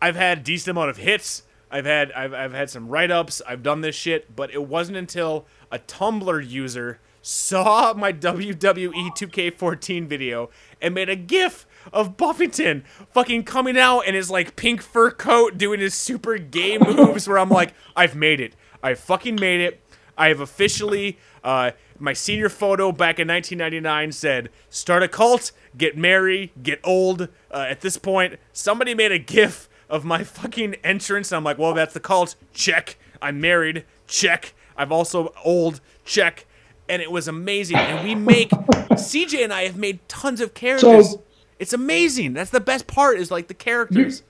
I've 0.00 0.16
had 0.16 0.38
a 0.38 0.40
decent 0.42 0.76
amount 0.76 0.90
of 0.90 0.96
hits. 0.98 1.42
I've 1.70 1.84
had 1.86 2.10
I've, 2.12 2.32
I've 2.32 2.52
had 2.52 2.70
some 2.70 2.88
write 2.88 3.10
ups. 3.10 3.42
I've 3.46 3.62
done 3.62 3.80
this 3.82 3.96
shit, 3.96 4.34
but 4.36 4.50
it 4.52 4.66
wasn't 4.68 4.96
until 4.96 5.46
a 5.72 5.78
Tumblr 5.80 6.48
user 6.48 7.00
saw 7.22 7.92
my 7.94 8.12
WWE 8.12 8.92
2K14 9.16 10.06
video 10.06 10.50
and 10.80 10.94
made 10.94 11.08
a 11.08 11.16
GIF 11.16 11.66
of 11.92 12.16
Buffington 12.16 12.84
fucking 13.12 13.44
coming 13.44 13.78
out 13.78 14.00
in 14.00 14.14
his 14.14 14.30
like 14.30 14.56
pink 14.56 14.82
fur 14.82 15.10
coat 15.10 15.58
doing 15.58 15.80
his 15.80 15.94
super 15.94 16.38
gay 16.38 16.78
moves. 16.78 17.28
Where 17.28 17.38
I'm 17.38 17.50
like, 17.50 17.74
I've 17.96 18.14
made 18.16 18.40
it. 18.40 18.54
I 18.82 18.94
fucking 18.94 19.36
made 19.40 19.60
it. 19.60 19.80
I 20.16 20.28
have 20.28 20.40
officially. 20.40 21.18
Uh, 21.42 21.72
my 21.98 22.12
senior 22.12 22.48
photo 22.48 22.90
back 22.92 23.18
in 23.18 23.28
1999 23.28 24.12
said, 24.12 24.50
"Start 24.70 25.02
a 25.02 25.08
cult, 25.08 25.52
get 25.76 25.96
married, 25.96 26.50
get 26.62 26.80
old." 26.84 27.28
Uh, 27.50 27.66
at 27.68 27.80
this 27.80 27.96
point, 27.98 28.38
somebody 28.52 28.94
made 28.94 29.12
a 29.12 29.18
GIF 29.18 29.68
of 29.88 30.04
my 30.04 30.24
fucking 30.24 30.74
entrance. 30.84 31.30
And 31.32 31.36
I'm 31.38 31.44
like, 31.44 31.58
"Well, 31.58 31.74
that's 31.74 31.94
the 31.94 32.00
cult." 32.00 32.34
Check. 32.52 32.96
I'm 33.20 33.40
married. 33.40 33.84
Check. 34.06 34.54
I've 34.76 34.92
also 34.92 35.32
old. 35.44 35.80
Check. 36.04 36.46
And 36.88 37.00
it 37.00 37.10
was 37.10 37.26
amazing. 37.28 37.76
And 37.76 38.06
we 38.06 38.14
make 38.14 38.50
CJ 38.50 39.42
and 39.42 39.52
I 39.52 39.64
have 39.64 39.76
made 39.76 40.06
tons 40.08 40.40
of 40.40 40.52
characters. 40.54 41.10
So- 41.12 41.22
it's 41.58 41.72
amazing. 41.72 42.32
That's 42.34 42.50
the 42.50 42.60
best 42.60 42.86
part. 42.86 43.18
Is 43.18 43.30
like 43.30 43.48
the 43.48 43.54
characters. 43.54 44.22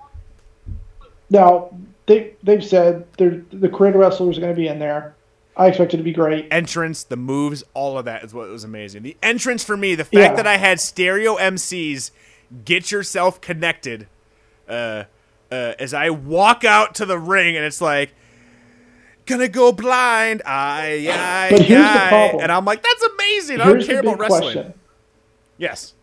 Now 1.31 1.75
they 2.07 2.35
they've 2.43 2.65
said 2.65 3.07
they're, 3.19 3.43
the 3.53 3.69
creator 3.69 3.99
wrestlers 3.99 4.39
are 4.39 4.41
going 4.41 4.55
to 4.55 4.61
be 4.61 4.69
in 4.69 4.79
there. 4.79 5.15
I 5.57 5.69
expect 5.69 5.95
it 5.95 5.99
to 5.99 6.03
be 6.03 6.13
great. 6.13 6.49
entrance, 6.51 7.05
the 7.05 7.17
moves, 7.17 7.63
all 7.75 7.97
of 7.97 8.05
that 8.07 8.25
is 8.25 8.35
what 8.35 8.49
was 8.49 8.65
amazing. 8.65 9.05
The 9.05 9.17
entrance 9.23 9.63
for 9.63 9.77
me, 9.77 9.95
the 9.95 10.03
fact 10.05 10.15
Yeah. 10.15 10.35
that 10.35 10.47
I 10.49 10.57
had 10.57 10.81
stereo 10.81 11.37
MCs 11.37 12.11
get 12.65 12.91
yourself 12.91 13.41
connected 13.41 14.09
uh, 14.69 15.05
uh, 15.53 15.75
as 15.79 15.95
I 15.95 16.11
walk 16.11 16.65
out 16.65 16.97
to 16.97 17.07
the 17.07 17.19
ring 17.21 17.55
and 17.57 17.65
it's 17.65 17.81
like, 17.81 18.13
gonna 19.27 19.47
go 19.49 19.71
blind, 19.71 20.43
I, 20.45 21.07
I, 21.09 21.51
But 21.53 21.61
here's 21.63 21.85
the 21.93 21.99
problem. 22.09 22.43
And 22.43 22.51
I'm 22.51 22.65
like, 22.65 22.83
that's 22.83 23.03
amazing. 23.15 23.61
I 23.61 23.65
don't 23.67 23.75
Here's 23.77 23.87
care 23.87 24.01
about 24.01 24.19
wrestling. 24.19 24.41
question. 24.55 24.75
Yes. 25.57 25.95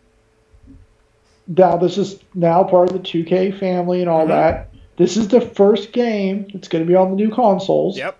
Now 1.56 1.76
this 1.76 1.98
is 1.98 2.18
now 2.34 2.62
part 2.64 2.90
of 2.90 2.94
the 2.94 3.00
2K 3.08 3.58
family 3.58 4.00
and 4.00 4.08
Mm-hmm. 4.08 4.20
all 4.20 4.26
that. 4.28 4.68
This 4.96 5.16
is 5.16 5.28
the 5.28 5.40
first 5.40 5.92
game 5.92 6.46
that's 6.52 6.68
going 6.68 6.84
to 6.84 6.88
be 6.88 6.94
on 6.94 7.10
the 7.10 7.16
new 7.16 7.30
consoles, 7.30 7.96
Yep. 7.96 8.16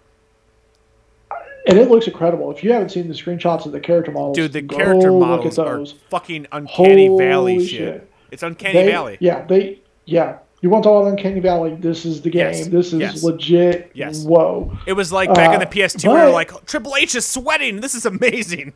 and 1.67 1.79
it 1.79 1.91
looks 1.91 2.07
incredible. 2.07 2.51
If 2.51 2.65
you 2.65 2.73
haven't 2.73 2.91
seen 2.91 3.09
the 3.09 3.15
screenshots 3.15 3.67
of 3.67 3.73
the 3.73 3.81
character 3.81 4.11
models, 4.11 4.37
Dude, 4.37 4.53
the 4.53 4.63
character 4.63 5.13
look 5.13 5.29
models 5.29 5.59
are 5.59 5.85
fucking 6.11 6.47
uncanny 6.51 7.07
Holy 7.07 7.25
valley 7.25 7.59
shit. 7.67 7.69
shit. 7.79 8.11
It's 8.31 8.43
uncanny 8.43 8.73
They- 8.75 8.91
valley. 8.91 9.17
Yeah, 9.21 9.45
they 9.47 9.81
yeah. 10.07 10.39
You 10.63 10.71
want 10.71 10.85
to 10.85 10.91
talk 10.91 11.03
about 11.03 11.11
Uncanny 11.19 11.41
Valley? 11.41 11.75
This 11.75 12.05
is 12.05 12.23
the 12.23 12.31
game. 12.31 12.47
Yes, 12.55 12.69
This 12.69 12.93
is 12.93 13.01
yes. 13.01 13.23
legit. 13.25 13.91
Yes. 13.95 14.23
Whoa. 14.25 14.71
It 14.87 14.93
was 14.93 15.11
like 15.13 15.35
back 15.35 15.53
in 15.55 15.59
the 15.59 15.67
Uh, 15.67 15.71
PS2 15.71 16.07
where 16.09 16.21
we 16.21 16.27
were 16.27 16.31
like, 16.33 16.67
Triple 16.67 16.95
H 16.97 17.17
is 17.17 17.27
sweating. 17.27 17.81
This 17.81 17.97
is 17.97 18.07
amazing. 18.07 18.73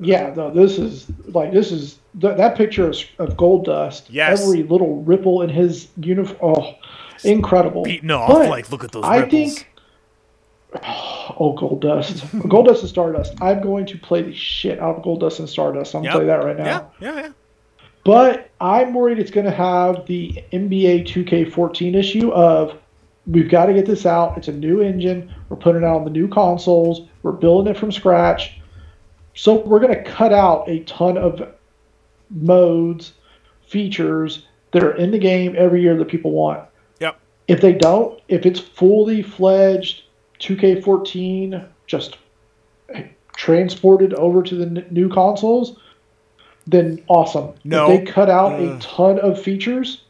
Yeah, 0.00 0.32
no, 0.36 0.50
this 0.52 0.78
is 0.78 1.06
like 1.28 1.52
this 1.52 1.72
is 1.72 1.98
th- 2.20 2.36
that 2.36 2.56
picture 2.56 2.88
of, 2.88 2.96
of 3.18 3.36
Goldust. 3.36 4.04
Yes. 4.10 4.42
Every 4.42 4.62
little 4.62 5.02
ripple 5.02 5.42
in 5.42 5.48
his 5.50 5.88
uniform. 6.00 6.38
Oh, 6.56 6.74
incredible. 7.24 7.82
Beating 7.84 8.10
off, 8.10 8.28
But 8.28 8.48
like, 8.48 8.70
look 8.70 8.84
at 8.84 8.92
those 8.92 9.04
I 9.04 9.18
ripples. 9.20 9.54
think. 9.58 9.70
Oh, 10.82 11.54
Goldust. 11.58 12.20
Goldust 12.48 12.80
and 12.80 12.88
Stardust. 12.88 13.34
I'm 13.40 13.62
going 13.62 13.86
to 13.86 13.98
play 13.98 14.22
the 14.22 14.34
shit 14.34 14.78
out 14.80 14.96
of 14.96 15.02
Goldust 15.04 15.38
and 15.38 15.48
Stardust. 15.48 15.94
I'm 15.94 16.02
Yep. 16.04 16.12
going 16.12 16.26
to 16.26 16.32
tell 16.32 16.40
you 16.40 16.42
that 16.42 16.46
right 16.46 16.56
now. 16.66 16.90
Yeah, 17.00 17.14
yeah, 17.14 17.22
yeah. 17.22 17.28
But 18.04 18.50
I'm 18.60 18.92
worried 18.92 19.18
it's 19.18 19.30
going 19.30 19.46
to 19.46 19.52
have 19.52 20.04
the 20.06 20.44
NBA 20.52 21.06
2K14 21.06 21.94
issue 21.94 22.30
of 22.32 22.78
we've 23.26 23.48
got 23.48 23.66
to 23.66 23.72
get 23.72 23.86
this 23.86 24.04
out. 24.04 24.36
It's 24.36 24.48
a 24.48 24.52
new 24.52 24.80
engine. 24.82 25.32
We're 25.48 25.56
putting 25.56 25.82
it 25.82 25.86
out 25.86 25.96
on 25.98 26.04
the 26.04 26.10
new 26.10 26.28
consoles. 26.28 27.08
We're 27.22 27.32
building 27.32 27.72
it 27.74 27.78
from 27.78 27.90
scratch. 27.92 28.60
So 29.34 29.60
we're 29.60 29.80
going 29.80 29.94
to 29.94 30.02
cut 30.02 30.32
out 30.32 30.68
a 30.68 30.80
ton 30.84 31.18
of 31.18 31.42
modes, 32.30 33.12
features 33.66 34.46
that 34.72 34.82
are 34.82 34.94
in 34.96 35.10
the 35.10 35.18
game 35.18 35.54
every 35.56 35.82
year 35.82 35.96
that 35.96 36.08
people 36.08 36.32
want. 36.32 36.64
Yep. 37.00 37.18
If 37.48 37.60
they 37.60 37.72
don't, 37.72 38.20
if 38.28 38.46
it's 38.46 38.60
fully 38.60 39.22
fledged 39.22 40.04
2K14, 40.40 41.66
just 41.86 42.18
transported 43.36 44.14
over 44.14 44.42
to 44.42 44.54
the 44.54 44.66
n- 44.66 44.86
new 44.90 45.08
consoles, 45.08 45.78
then 46.66 47.02
awesome. 47.08 47.54
No. 47.64 47.90
If 47.90 48.04
they 48.04 48.10
cut 48.10 48.30
out 48.30 48.52
a 48.52 48.64
mm. 48.64 48.80
ton 48.80 49.18
of 49.18 49.40
features, 49.40 50.02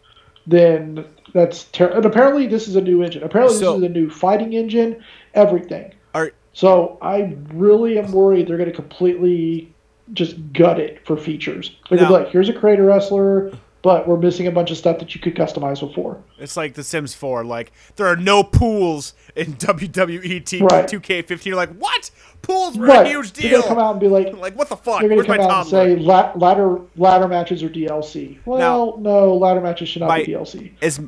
then 0.46 1.04
that's 1.32 1.64
terrible. 1.64 1.96
and 1.96 2.06
apparently 2.06 2.46
this 2.46 2.68
is 2.68 2.76
a 2.76 2.80
new 2.80 3.02
engine. 3.02 3.22
Apparently 3.22 3.58
So- 3.58 3.72
this 3.72 3.78
is 3.78 3.84
a 3.84 3.88
new 3.88 4.10
fighting 4.10 4.52
engine, 4.52 5.02
everything. 5.34 5.92
Are 6.14 6.32
So 6.54 6.98
I 7.02 7.36
really 7.52 7.98
am 7.98 8.10
worried 8.12 8.46
they're 8.48 8.56
going 8.56 8.70
to 8.70 8.74
completely 8.74 9.72
just 10.12 10.36
gut 10.52 10.78
it 10.80 11.04
for 11.06 11.16
features. 11.16 11.76
They're 11.90 12.00
Now- 12.00 12.10
like, 12.12 12.28
here's 12.30 12.48
a 12.48 12.52
creator 12.52 12.84
wrestler, 12.84 13.52
but 13.82 14.08
we're 14.08 14.16
missing 14.18 14.46
a 14.46 14.50
bunch 14.50 14.70
of 14.70 14.76
stuff 14.78 14.98
that 14.98 15.14
you 15.14 15.20
could 15.20 15.34
customize 15.34 15.80
before. 15.80 16.22
it's 16.38 16.56
like 16.56 16.72
The 16.74 16.82
Sims 16.82 17.12
4. 17.14 17.44
Like 17.44 17.72
there 17.96 18.06
are 18.06 18.16
no 18.16 18.42
pools 18.42 19.12
in 19.36 19.54
WWE 19.58 20.44
T- 20.44 20.62
Right. 20.62 20.86
2K15. 20.88 21.44
You're 21.44 21.56
like, 21.56 21.74
what? 21.76 22.10
Pools 22.42 22.78
were 22.78 22.86
Right. 22.86 23.06
a 23.06 23.08
huge 23.10 23.32
deal. 23.32 23.42
They're 23.42 23.50
going 23.52 23.62
to 23.62 23.68
come 23.68 23.78
out 23.78 23.90
and 23.92 24.00
be 24.00 24.08
like, 24.08 24.32
Like 24.36 24.56
what 24.56 24.68
the 24.68 24.76
fuck? 24.76 25.00
they're 25.00 25.08
going 25.08 25.22
to 25.22 25.26
come 25.26 25.40
out 25.40 25.60
and 25.62 25.66
say 25.68 25.96
la- 25.96 26.32
ladder 26.36 26.80
ladder 26.96 27.26
matches 27.28 27.62
are 27.62 27.68
DLC. 27.70 28.38
Well, 28.46 28.96
no, 28.98 29.34
ladder 29.34 29.60
matches 29.60 29.88
should 29.88 30.00
not 30.00 30.08
My- 30.08 30.24
be 30.24 30.32
DLC. 30.32 30.72
as 30.80 31.00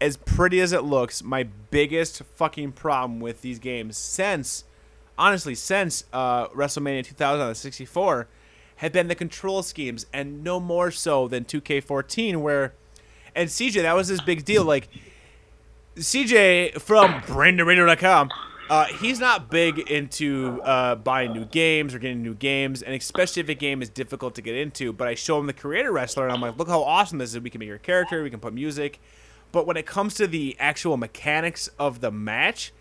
as 0.00 0.16
pretty 0.18 0.60
as 0.60 0.72
it 0.72 0.84
looks, 0.84 1.22
my 1.22 1.44
biggest 1.70 2.22
fucking 2.36 2.72
problem 2.72 3.20
with 3.20 3.40
these 3.42 3.58
games 3.58 3.96
since, 3.98 4.64
honestly, 5.18 5.54
since 5.54 6.04
uh, 6.12 6.48
WrestleMania 6.48 7.04
2000 7.04 7.40
on 7.40 7.48
the 7.48 7.54
64, 7.54 8.28
have 8.76 8.92
been 8.92 9.08
the 9.08 9.14
control 9.14 9.62
schemes, 9.62 10.06
and 10.12 10.42
no 10.42 10.58
more 10.58 10.90
so 10.90 11.28
than 11.28 11.44
2K14, 11.44 12.36
where, 12.38 12.74
and 13.34 13.48
CJ, 13.48 13.82
that 13.82 13.94
was 13.94 14.08
his 14.08 14.20
big 14.20 14.44
deal. 14.44 14.64
Like, 14.64 14.88
CJ 15.96 16.80
from 16.80 17.12
BrainDeadRadio.com, 17.22 18.30
uh, 18.70 18.86
he's 18.86 19.20
not 19.20 19.50
big 19.50 19.78
into 19.78 20.60
uh, 20.62 20.94
buying 20.94 21.32
new 21.32 21.44
games 21.44 21.94
or 21.94 21.98
getting 21.98 22.22
new 22.22 22.34
games, 22.34 22.82
and 22.82 22.94
especially 22.94 23.40
if 23.40 23.48
a 23.48 23.54
game 23.54 23.82
is 23.82 23.88
difficult 23.88 24.34
to 24.34 24.42
get 24.42 24.54
into. 24.54 24.92
But 24.92 25.08
I 25.08 25.14
show 25.14 25.38
him 25.38 25.46
the 25.46 25.52
Creator 25.52 25.92
Wrestler, 25.92 26.24
and 26.24 26.32
I'm 26.32 26.40
like, 26.40 26.56
look 26.56 26.68
how 26.68 26.82
awesome 26.82 27.18
this 27.18 27.34
is. 27.34 27.40
We 27.40 27.50
can 27.50 27.58
make 27.58 27.68
your 27.68 27.78
character, 27.78 28.22
we 28.22 28.30
can 28.30 28.40
put 28.40 28.54
music. 28.54 28.98
But 29.52 29.66
when 29.66 29.76
it 29.76 29.84
comes 29.84 30.14
to 30.14 30.26
the 30.26 30.56
actual 30.58 30.96
mechanics 30.96 31.68
of 31.78 32.00
the 32.00 32.10
match, 32.10 32.72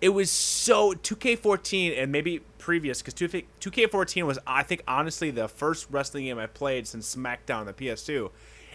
it 0.00 0.10
was 0.10 0.30
so 0.30 0.92
2K14 0.92 2.00
and 2.02 2.10
maybe 2.10 2.40
previous 2.58 3.02
because 3.02 3.14
2K14 3.14 4.24
was 4.26 4.38
I 4.46 4.62
think 4.62 4.82
honestly 4.86 5.30
the 5.30 5.48
first 5.48 5.86
wrestling 5.90 6.24
game 6.24 6.38
I 6.38 6.46
played 6.46 6.86
since 6.86 7.14
SmackDown 7.14 7.60
on 7.60 7.66
the 7.66 7.72
PS2. 7.72 8.30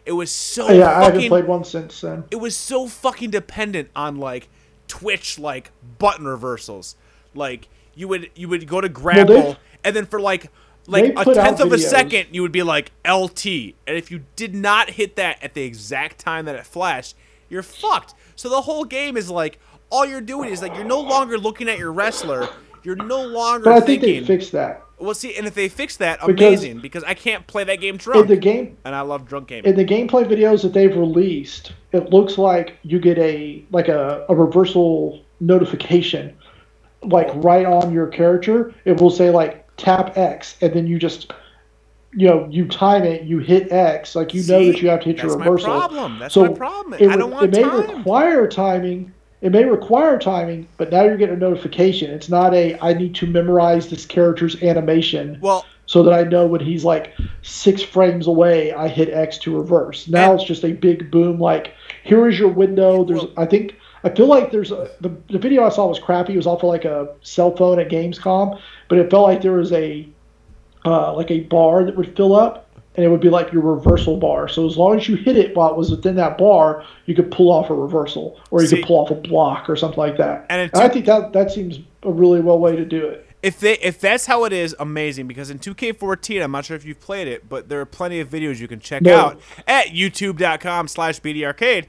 It 0.06 0.12
was 0.12 0.32
so 0.32 0.68
oh, 0.68 0.74
yeah, 0.74 1.00
I 1.00 1.04
haven't 1.06 1.28
played 1.30 1.48
one 1.48 1.64
since 1.64 2.02
then. 2.02 2.26
it 2.30 2.36
was 2.36 2.56
so 2.56 2.88
fucking 2.88 3.32
dependent 3.32 3.90
on 3.95 4.18
like 4.18 4.50
Twitch 4.88 5.40
like 5.40 5.72
button 5.98 6.26
reversals. 6.28 6.95
Like 7.34 7.68
you 7.95 8.08
would 8.08 8.30
you 8.36 8.48
would 8.50 8.68
go 8.68 8.82
to 8.82 8.90
grapple 8.90 9.26
they've- 9.36 9.58
and 9.84 9.95
then 9.95 10.06
for 10.06 10.20
like 10.20 10.52
like 10.88 11.06
a 11.18 11.26
tenth 11.34 11.60
of 11.60 11.72
a 11.72 11.80
second 11.80 12.28
you 12.32 12.44
would 12.44 12.52
be 12.52 12.62
like 12.62 12.92
LT 13.08 13.45
and 13.88 13.98
if 13.98 14.12
you 14.12 14.24
did 14.36 14.54
not 14.54 14.92
hit 14.92 15.16
that 15.16 15.42
at 15.44 15.56
the 15.56 15.64
exact 15.64 16.20
time 16.20 16.45
that 16.45 16.56
it 16.56 16.66
flashed, 16.66 17.16
you're 17.50 17.64
fucked. 17.64 18.14
So 18.36 18.50
the 18.50 18.62
whole 18.62 18.84
game 18.86 19.18
is 19.18 19.30
like 19.30 19.60
all 19.89 20.05
you're 20.05 20.22
doing 20.22 20.49
is 20.49 20.61
like 20.61 20.75
you're 20.75 20.83
no 20.83 20.99
longer 21.01 21.38
looking 21.38 21.69
at 21.69 21.77
your 21.80 21.91
wrestler. 21.93 22.47
You're 22.83 22.95
no 22.95 23.23
longer 23.23 23.64
But 23.65 23.73
I 23.73 23.80
think 23.81 24.01
thinking. 24.01 24.22
they 24.22 24.27
fixed 24.27 24.51
that. 24.51 24.83
well, 24.99 25.14
see, 25.15 25.35
and 25.35 25.47
if 25.47 25.55
they 25.55 25.67
fix 25.69 25.97
that, 25.97 26.19
Because- 26.25 26.39
amazing. 26.61 26.80
Because 26.81 27.03
I 27.03 27.14
can't 27.15 27.45
play 27.47 27.64
that 27.64 27.81
game 27.81 27.97
drunk, 27.97 28.22
In 28.22 28.27
the 28.27 28.38
game 28.38 28.77
and 28.85 28.93
I 28.95 29.01
love 29.01 29.27
drunk 29.27 29.47
games. 29.47 29.65
in 29.65 29.75
the 29.75 29.85
gameplay 29.85 30.23
videos 30.25 30.61
that 30.61 30.73
they've 30.73 30.95
released, 30.95 31.73
it 31.93 32.11
looks 32.11 32.38
like 32.38 32.77
you 32.83 32.99
get 32.99 33.17
a 33.17 33.64
like 33.72 33.88
a, 33.88 34.25
a 34.30 34.35
reversal 34.35 35.22
notification, 35.39 36.33
like 37.01 37.30
right 37.35 37.65
on 37.65 37.91
your 37.93 38.07
character. 38.07 38.73
It 38.85 38.99
will 39.01 39.09
say 39.09 39.30
like 39.31 39.65
tap 39.77 40.17
X, 40.17 40.55
and 40.61 40.73
then 40.73 40.85
you 40.88 40.99
just 40.99 41.33
you 42.14 42.27
know 42.27 42.47
you 42.51 42.67
time 42.67 43.03
it, 43.03 43.23
you 43.23 43.39
hit 43.39 43.72
X, 43.72 44.15
like 44.15 44.33
you 44.33 44.43
know 44.47 44.65
that 44.67 44.81
you 44.81 44.89
have 44.89 44.99
to 45.01 45.05
hit 45.07 45.17
your 45.23 45.35
reversal. 45.38 45.55
That's 45.57 45.67
my 45.67 45.88
problem. 45.97 46.19
That's 46.19 46.33
so 46.33 46.45
my 46.45 46.53
problem. 46.53 46.93
It, 47.01 47.09
I 47.09 47.15
don't 47.17 47.31
want 47.31 47.45
it 47.45 47.51
may 47.51 47.64
time. 47.64 47.97
require 47.97 48.47
timing. 48.47 49.11
It 49.41 49.51
may 49.51 49.65
require 49.65 50.17
timing, 50.17 50.67
but 50.77 50.91
now 50.91 51.03
you're 51.03 51.17
getting 51.17 51.35
a 51.35 51.39
notification. 51.39 52.09
It's 52.11 52.30
not 52.30 52.53
a 52.53 52.77
I 52.81 52.93
need 52.93 53.15
to 53.15 53.27
memorize 53.27 53.89
this 53.89 54.05
character's 54.05 54.61
animation 54.64 55.38
well, 55.41 55.65
so 55.85 56.03
that 56.03 56.14
I 56.14 56.23
know 56.23 56.47
when 56.47 56.61
he's 56.61 56.83
like 56.85 57.14
six 57.41 57.81
frames 57.81 58.27
away, 58.27 58.72
I 58.73 58.88
hit 58.88 59.09
X 59.09 59.38
to 59.39 59.55
reverse. 59.55 60.07
Now 60.07 60.31
And- 60.31 60.39
it's 60.39 60.47
just 60.47 60.64
a 60.64 60.72
big 60.72 61.11
boom. 61.11 61.39
Like 61.39 61.73
here 62.03 62.27
is 62.27 62.39
your 62.39 62.49
window. 62.49 63.03
There's 63.03 63.22
Well- 63.22 63.33
I 63.38 63.45
think 63.45 63.75
I 64.03 64.09
feel 64.09 64.27
like 64.27 64.51
there's 64.51 64.72
a, 64.72 64.89
the 65.01 65.09
the 65.30 65.39
video 65.39 65.64
I 65.64 65.69
saw 65.69 65.88
was 65.88 65.99
crappy. 65.99 66.33
It 66.33 66.38
was 66.38 66.47
off 66.47 66.64
of 66.64 66.69
like 66.69 66.85
a 66.85 67.09
cell 67.22 67.55
phone 67.55 67.80
at 67.80 67.89
Gamescom, 67.89 68.59
but 68.88 68.97
it 68.97 69.09
felt 69.11 69.27
like 69.27 69.41
there 69.41 69.53
was 69.53 69.72
a 69.73 70.07
uh, 70.85 71.14
like 71.15 71.31
a 71.31 71.39
bar 71.41 71.83
that 71.83 71.95
would 71.97 72.15
fill 72.15 72.35
up, 72.35 72.65
and 72.95 73.06
it 73.06 73.09
would 73.09 73.19
be 73.22 73.30
like 73.30 73.51
your 73.51 73.61
reversal 73.61 74.17
bar. 74.17 74.48
So 74.48 74.65
as 74.67 74.77
long 74.77 74.98
as 74.98 75.07
you 75.09 75.15
hit 75.15 75.38
it 75.38 75.56
while 75.56 75.69
it 75.72 75.75
was 75.77 75.91
within 75.91 76.15
that 76.15 76.38
bar, 76.38 76.83
you 77.06 77.15
could 77.15 77.30
pull 77.32 77.51
off 77.51 77.69
a 77.69 77.74
reversal, 77.74 78.40
or 78.51 78.61
you 78.61 78.67
See- 78.67 78.77
could 78.77 78.85
pull 78.85 78.99
off 78.99 79.11
a 79.11 79.15
block 79.15 79.69
or 79.69 79.75
something 79.75 79.99
like 79.99 80.17
that. 80.17 80.45
And 80.49 80.61
it 80.61 80.75
I 80.75 80.88
think 80.90 81.06
that 81.06 81.33
that 81.33 81.51
seems 81.51 81.80
a 82.03 82.11
really 82.11 82.40
well 82.41 82.59
way 82.59 82.75
to 82.75 82.85
do 82.85 83.06
it. 83.07 83.22
If 83.43 83.59
they 83.59 83.74
if 83.77 83.99
that's 83.99 84.25
how 84.25 84.45
it 84.45 84.53
is, 84.53 84.75
amazing. 84.80 85.27
Because 85.27 85.49
in 85.51 85.59
2K14, 85.59 86.43
I'm 86.43 86.51
not 86.51 86.65
sure 86.65 86.75
if 86.75 86.83
you've 86.83 86.99
played 86.99 87.27
it, 87.27 87.48
but 87.48 87.69
there 87.69 87.80
are 87.80 87.85
plenty 87.85 88.19
of 88.19 88.30
videos 88.30 88.59
you 88.59 88.67
can 88.67 88.80
check 88.80 89.03
No. 89.03 89.15
out 89.15 89.41
at 89.67 89.88
YouTube.com/slash 89.88 91.19
BDArcade. 91.22 91.85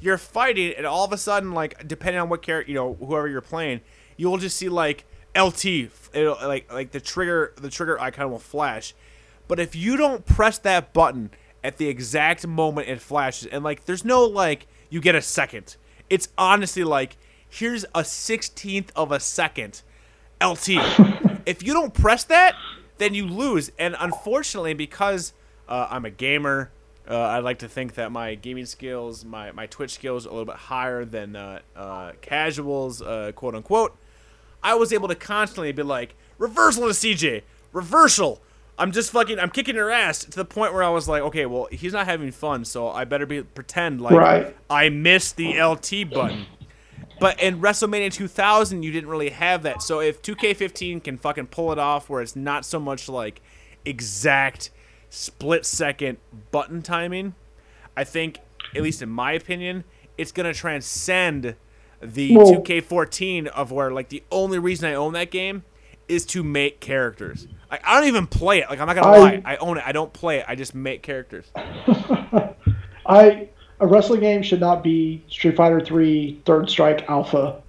You're 0.00 0.18
fighting, 0.18 0.72
and 0.76 0.86
all 0.86 1.04
of 1.04 1.12
a 1.12 1.18
sudden, 1.18 1.52
like 1.52 1.86
depending 1.86 2.20
on 2.20 2.28
what 2.28 2.42
character, 2.42 2.70
you 2.70 2.76
know, 2.78 2.94
whoever 3.00 3.28
you're 3.28 3.40
playing, 3.40 3.80
you 4.16 4.30
will 4.30 4.38
just 4.38 4.56
see 4.56 4.68
like 4.68 5.04
LT, 5.36 5.90
it'll, 6.14 6.36
like 6.42 6.72
like 6.72 6.92
the 6.92 7.00
trigger 7.00 7.52
the 7.60 7.68
trigger 7.70 8.00
icon 8.00 8.30
will 8.30 8.38
flash. 8.38 8.94
But 9.50 9.58
if 9.58 9.74
you 9.74 9.96
don't 9.96 10.24
press 10.24 10.58
that 10.58 10.92
button 10.92 11.30
at 11.64 11.76
the 11.76 11.88
exact 11.88 12.46
moment 12.46 12.88
it 12.88 13.00
flashes, 13.00 13.48
and 13.50 13.64
like 13.64 13.84
there's 13.84 14.04
no 14.04 14.22
like 14.22 14.68
you 14.90 15.00
get 15.00 15.16
a 15.16 15.20
second. 15.20 15.74
It's 16.08 16.28
honestly 16.38 16.84
like 16.84 17.16
here's 17.48 17.84
a 17.92 18.04
sixteenth 18.04 18.92
of 18.94 19.10
a 19.10 19.18
second. 19.18 19.82
LT. 20.40 20.68
if 21.46 21.64
you 21.64 21.72
don't 21.72 21.92
press 21.92 22.22
that, 22.22 22.54
then 22.98 23.12
you 23.12 23.26
lose. 23.26 23.72
And 23.76 23.96
unfortunately, 23.98 24.72
because 24.74 25.32
uh, 25.68 25.88
I'm 25.90 26.04
a 26.04 26.10
gamer, 26.10 26.70
uh, 27.08 27.16
I 27.16 27.40
like 27.40 27.58
to 27.58 27.68
think 27.68 27.94
that 27.94 28.12
my 28.12 28.36
gaming 28.36 28.66
skills, 28.66 29.24
my, 29.24 29.50
my 29.50 29.66
Twitch 29.66 29.90
skills, 29.90 30.26
are 30.26 30.28
a 30.28 30.32
little 30.32 30.46
bit 30.46 30.54
higher 30.54 31.04
than 31.04 31.34
uh, 31.34 31.58
uh, 31.74 32.12
casuals, 32.20 33.02
uh, 33.02 33.32
quote 33.34 33.56
unquote. 33.56 33.98
I 34.62 34.76
was 34.76 34.92
able 34.92 35.08
to 35.08 35.16
constantly 35.16 35.72
be 35.72 35.82
like, 35.82 36.14
reversal 36.38 36.84
to 36.84 36.90
CJ, 36.90 37.42
reversal. 37.72 38.40
I'm 38.80 38.92
just 38.92 39.12
fucking, 39.12 39.38
I'm 39.38 39.50
kicking 39.50 39.76
her 39.76 39.90
ass 39.90 40.24
to 40.24 40.30
the 40.30 40.44
point 40.44 40.72
where 40.72 40.82
I 40.82 40.88
was 40.88 41.06
like, 41.06 41.22
okay, 41.22 41.44
well, 41.44 41.68
he's 41.70 41.92
not 41.92 42.06
having 42.06 42.32
fun, 42.32 42.64
so 42.64 42.88
I 42.88 43.04
better 43.04 43.26
be 43.26 43.42
pretend 43.42 44.00
like 44.00 44.14
Right. 44.14 44.56
I 44.70 44.88
missed 44.88 45.36
the 45.36 45.62
LT 45.62 46.10
button. 46.10 46.46
But 47.20 47.38
in 47.42 47.60
WrestleMania 47.60 48.10
2000, 48.10 48.82
you 48.82 48.90
didn't 48.90 49.10
really 49.10 49.28
have 49.28 49.62
that. 49.64 49.82
So 49.82 50.00
if 50.00 50.22
2K15 50.22 51.04
can 51.04 51.18
fucking 51.18 51.48
pull 51.48 51.70
it 51.72 51.78
off, 51.78 52.08
where 52.08 52.22
it's 52.22 52.34
not 52.34 52.64
so 52.64 52.80
much 52.80 53.06
like 53.08 53.42
exact 53.84 54.70
split 55.10 55.66
second 55.66 56.16
button 56.50 56.80
timing, 56.80 57.34
I 57.94 58.04
think, 58.04 58.38
at 58.74 58.80
least 58.82 59.02
in 59.02 59.10
my 59.10 59.32
opinion, 59.32 59.84
it's 60.16 60.32
gonna 60.32 60.54
transcend 60.54 61.54
the 62.00 62.34
Well- 62.34 62.46
2K14 62.62 63.46
of 63.48 63.70
where 63.70 63.90
like 63.90 64.08
the 64.08 64.22
only 64.30 64.58
reason 64.58 64.88
I 64.88 64.94
own 64.94 65.12
that 65.12 65.30
game 65.30 65.64
is 66.08 66.24
to 66.26 66.42
make 66.42 66.80
characters. 66.80 67.46
Like 67.70 67.82
I 67.86 67.98
don't 67.98 68.08
even 68.08 68.26
play 68.26 68.60
it. 68.60 68.68
Like 68.68 68.80
I'm 68.80 68.86
not 68.86 68.96
gonna 68.96 69.06
I- 69.08 69.18
lie, 69.18 69.42
I 69.44 69.56
own 69.56 69.78
it. 69.78 69.84
I 69.86 69.92
don't 69.92 70.12
play 70.12 70.38
it. 70.38 70.44
I 70.48 70.54
just 70.54 70.74
make 70.74 71.02
characters. 71.02 71.46
I 73.06 73.48
a 73.80 73.86
wrestling 73.86 74.20
game 74.20 74.42
should 74.42 74.60
not 74.60 74.82
be 74.82 75.22
Street 75.28 75.56
Fighter 75.56 75.80
3 75.80 76.42
Third 76.44 76.68
Strike 76.68 77.08
Alpha. 77.08 77.62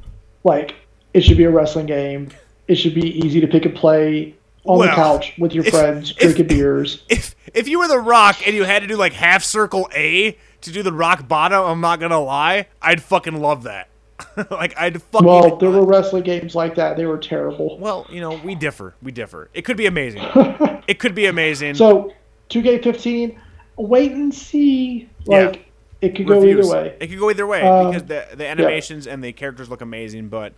Like 0.44 0.76
it 1.14 1.22
should 1.22 1.38
be 1.38 1.44
a 1.46 1.52
wrestling 1.52 1.86
game. 1.86 2.30
It 2.68 2.76
should 2.76 2.96
be 2.96 3.18
easy 3.26 3.40
to 3.42 3.48
pick 3.48 3.66
and 3.66 3.76
play 3.76 4.36
on 4.66 4.80
Well, 4.80 4.90
the 4.90 4.96
couch 4.96 5.34
with 5.38 5.54
your 5.54 5.66
if- 5.66 5.72
friends, 5.74 6.12
if- 6.12 6.18
drinking 6.18 6.48
beers. 6.58 7.04
if 7.10 7.36
if 7.54 7.68
you 7.68 7.80
were 7.80 7.88
the 7.88 8.00
Rock 8.00 8.46
and 8.48 8.56
you 8.56 8.64
had 8.64 8.82
to 8.82 8.88
do 8.88 8.96
like 8.96 9.14
half 9.14 9.44
circle 9.44 9.90
A 9.94 10.38
to 10.62 10.72
do 10.72 10.84
the 10.84 10.94
Rock 10.94 11.28
bottom, 11.28 11.64
I'm 11.64 11.82
not 11.82 12.00
gonna 12.00 12.20
lie, 12.20 12.68
I'd 12.82 13.02
fucking 13.02 13.36
love 13.40 13.64
that. 13.64 13.90
like 14.52 14.78
I'd 14.78 15.02
fucking. 15.02 15.28
Well, 15.28 15.58
there 15.58 15.70
were 15.72 15.86
wrestling 15.86 16.24
games 16.24 16.56
like 16.56 16.76
that. 16.76 16.98
They 16.98 17.06
were 17.06 17.18
terrible. 17.18 17.78
Well, 17.80 18.06
you 18.10 18.22
know, 18.22 18.36
we 18.44 18.56
differ. 18.56 18.96
We 19.02 19.12
differ. 19.12 19.50
It 19.54 19.64
could 19.64 19.78
be 19.78 19.86
amazing. 19.86 20.24
it 20.88 21.00
could 21.00 21.16
be 21.16 21.26
amazing. 21.28 21.76
So 21.76 22.14
2K15, 22.50 23.38
wait 23.78 24.12
and 24.12 24.34
see. 24.34 25.10
Yeah. 25.26 25.48
Like 25.48 25.72
it 26.02 26.16
could 26.16 26.28
go 26.28 26.44
either 26.44 26.68
way. 26.68 26.98
It 27.00 27.08
could 27.08 27.20
go 27.20 27.30
either 27.30 27.46
way 27.48 27.62
Um, 27.62 27.88
because 27.92 28.08
the 28.08 28.28
the 28.36 28.48
animations 28.48 29.08
and 29.08 29.24
the 29.24 29.32
characters 29.34 29.70
look 29.70 29.82
amazing. 29.82 30.30
But 30.30 30.54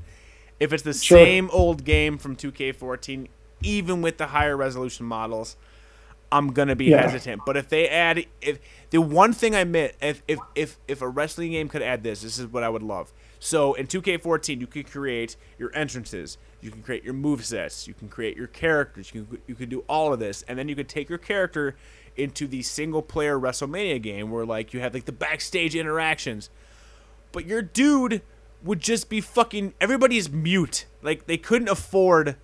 if 0.60 0.72
it's 0.74 0.84
the 0.84 0.94
Sure. 0.94 1.18
same 1.18 1.50
old 1.52 1.84
game 1.84 2.18
from 2.18 2.36
2K14, 2.36 3.28
even 3.62 4.02
with 4.02 4.18
the 4.18 4.28
higher 4.28 4.56
resolution 4.56 5.06
models, 5.06 5.58
I'm 6.32 6.52
gonna 6.54 6.76
be 6.76 6.86
Yeah. 6.86 7.02
hesitant. 7.02 7.42
But 7.46 7.58
if 7.58 7.70
they 7.70 7.88
add, 7.88 8.26
if 8.42 8.60
the 8.90 9.02
one 9.02 9.34
thing 9.34 9.54
I 9.56 9.60
admit, 9.60 9.96
if 10.02 10.24
if 10.28 10.40
if 10.56 10.78
if 10.88 11.02
a 11.02 11.08
wrestling 11.08 11.52
game 11.52 11.68
could 11.70 11.82
add 11.82 12.04
this, 12.04 12.22
this 12.22 12.40
is 12.40 12.48
what 12.48 12.64
I 12.64 12.70
would 12.70 12.84
love. 12.84 13.12
So 13.44 13.74
in 13.74 13.88
2K14, 13.88 14.62
you 14.62 14.68
can 14.68 14.84
create 14.84 15.36
your 15.60 15.70
entrances, 15.76 16.38
you 16.62 16.72
can 16.72 16.82
create 16.82 17.04
your 17.04 17.14
move 17.14 17.44
sets, 17.44 17.90
you 17.90 17.94
can 17.94 18.08
create 18.08 18.38
your 18.38 18.48
characters, 18.48 19.14
you 19.14 19.26
can 19.26 19.42
you 19.48 19.54
can 19.56 19.68
do 19.68 19.84
all 19.90 20.14
of 20.14 20.20
this, 20.20 20.44
and 20.48 20.58
then 20.58 20.70
you 20.70 20.76
can 20.78 20.86
take 20.86 21.10
your 21.10 21.18
character 21.18 21.76
into 22.16 22.48
the 22.48 22.62
single 22.62 23.02
player 23.02 23.38
WrestleMania 23.38 24.02
game 24.02 24.32
where 24.32 24.46
like 24.46 24.74
you 24.74 24.80
have 24.80 24.94
like 24.94 25.04
the 25.04 25.12
backstage 25.12 25.76
interactions. 25.76 26.50
But 27.34 27.46
your 27.46 27.62
dude 27.62 28.22
would 28.64 28.80
just 28.80 29.10
be 29.10 29.20
fucking 29.20 29.74
everybody's 29.82 30.32
mute. 30.32 30.86
Like 31.02 31.26
they 31.28 31.36
couldn't 31.38 31.68
afford 31.68 32.38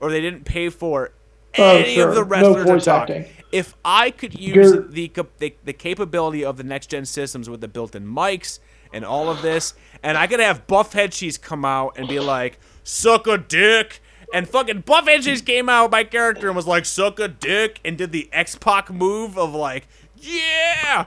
or 0.00 0.10
they 0.10 0.22
didn't 0.22 0.44
pay 0.46 0.70
for 0.70 1.12
Oh, 1.58 1.76
any 1.76 1.96
sure. 1.96 2.08
of 2.08 2.14
the 2.14 2.22
No 2.22 2.54
wrestlers 2.54 2.82
to 2.84 2.84
talk. 2.90 3.10
acting. 3.10 3.24
if 3.52 3.76
i 3.84 4.10
could 4.10 4.38
use 4.38 4.72
the, 4.90 5.10
the 5.38 5.54
the 5.64 5.72
capability 5.72 6.44
of 6.44 6.56
the 6.58 6.64
next 6.64 6.88
gen 6.88 7.04
systems 7.06 7.48
with 7.48 7.60
the 7.62 7.68
built-in 7.68 8.06
mics 8.06 8.58
and 8.92 9.04
all 9.04 9.28
of 9.28 9.42
this 9.42 9.74
and 10.02 10.16
i 10.18 10.26
could 10.26 10.40
have 10.40 10.66
buff 10.66 10.92
head 10.92 11.12
cheese 11.12 11.38
come 11.38 11.64
out 11.64 11.96
and 11.98 12.08
be 12.08 12.20
like 12.20 12.58
suck 12.84 13.26
a 13.26 13.36
dick 13.38 14.00
and 14.34 14.48
fucking 14.48 14.80
Buff 14.80 15.06
Head 15.06 15.22
Cheese 15.22 15.40
came 15.40 15.68
out 15.68 15.92
my 15.92 16.02
character 16.02 16.48
and 16.48 16.56
was 16.56 16.66
like 16.66 16.84
suck 16.84 17.20
a 17.20 17.28
dick 17.28 17.78
and 17.84 17.96
did 17.96 18.10
the 18.10 18.28
X-Pac 18.32 18.90
move 18.90 19.38
of 19.38 19.54
like 19.54 19.86
yeah 20.16 21.06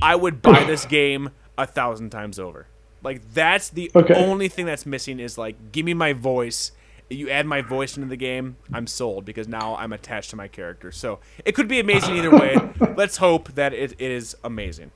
I 0.00 0.16
would 0.16 0.40
buy 0.40 0.64
this 0.64 0.86
game 0.86 1.28
a 1.58 1.66
thousand 1.66 2.08
times 2.08 2.38
over. 2.38 2.66
Like 3.02 3.34
that's 3.34 3.68
the 3.68 3.90
Okay. 3.94 4.14
only 4.14 4.48
thing 4.48 4.64
that's 4.64 4.86
missing 4.86 5.20
is 5.20 5.36
like 5.36 5.72
give 5.72 5.84
me 5.84 5.92
my 5.92 6.14
voice. 6.14 6.72
You 7.10 7.28
add 7.28 7.44
my 7.44 7.60
voice 7.60 7.98
into 7.98 8.08
the 8.08 8.16
game, 8.16 8.56
I'm 8.72 8.86
sold 8.86 9.26
because 9.26 9.46
now 9.46 9.76
I'm 9.76 9.92
attached 9.92 10.30
to 10.30 10.36
my 10.36 10.48
character. 10.48 10.90
So 10.90 11.18
it 11.44 11.52
could 11.52 11.68
be 11.68 11.80
amazing 11.80 12.16
either 12.16 12.30
way. 12.30 12.56
Let's 12.96 13.18
hope 13.18 13.52
that 13.56 13.74
it, 13.74 13.92
it 13.92 14.10
is 14.10 14.36
amazing. 14.42 14.90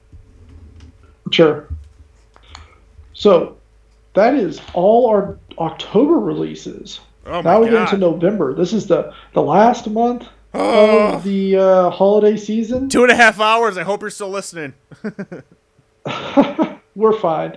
Sure. 1.31 1.69
So 3.13 3.57
that 4.15 4.35
is 4.35 4.61
all 4.75 5.09
our 5.11 5.39
October 5.59 6.19
releases. 6.19 7.01
Oh 7.27 7.41
now 7.41 7.61
we 7.61 7.71
get 7.71 7.83
into 7.83 7.99
November. 7.99 8.55
This 8.55 8.73
is 8.73 8.87
the 8.87 9.13
the 9.33 9.43
last 9.43 9.89
month 9.89 10.27
of 10.55 11.23
the 11.25 11.57
uh, 11.57 11.91
holiday 11.91 12.37
season. 12.37 12.89
Two 12.89 13.03
and 13.05 13.13
a 13.13 13.17
half 13.17 13.41
hours. 13.41 13.79
I 13.79 13.85
hope 13.85 14.01
you're 14.03 14.11
still 14.11 14.29
listening. 14.31 14.75
We're 16.95 17.19
fine. 17.19 17.57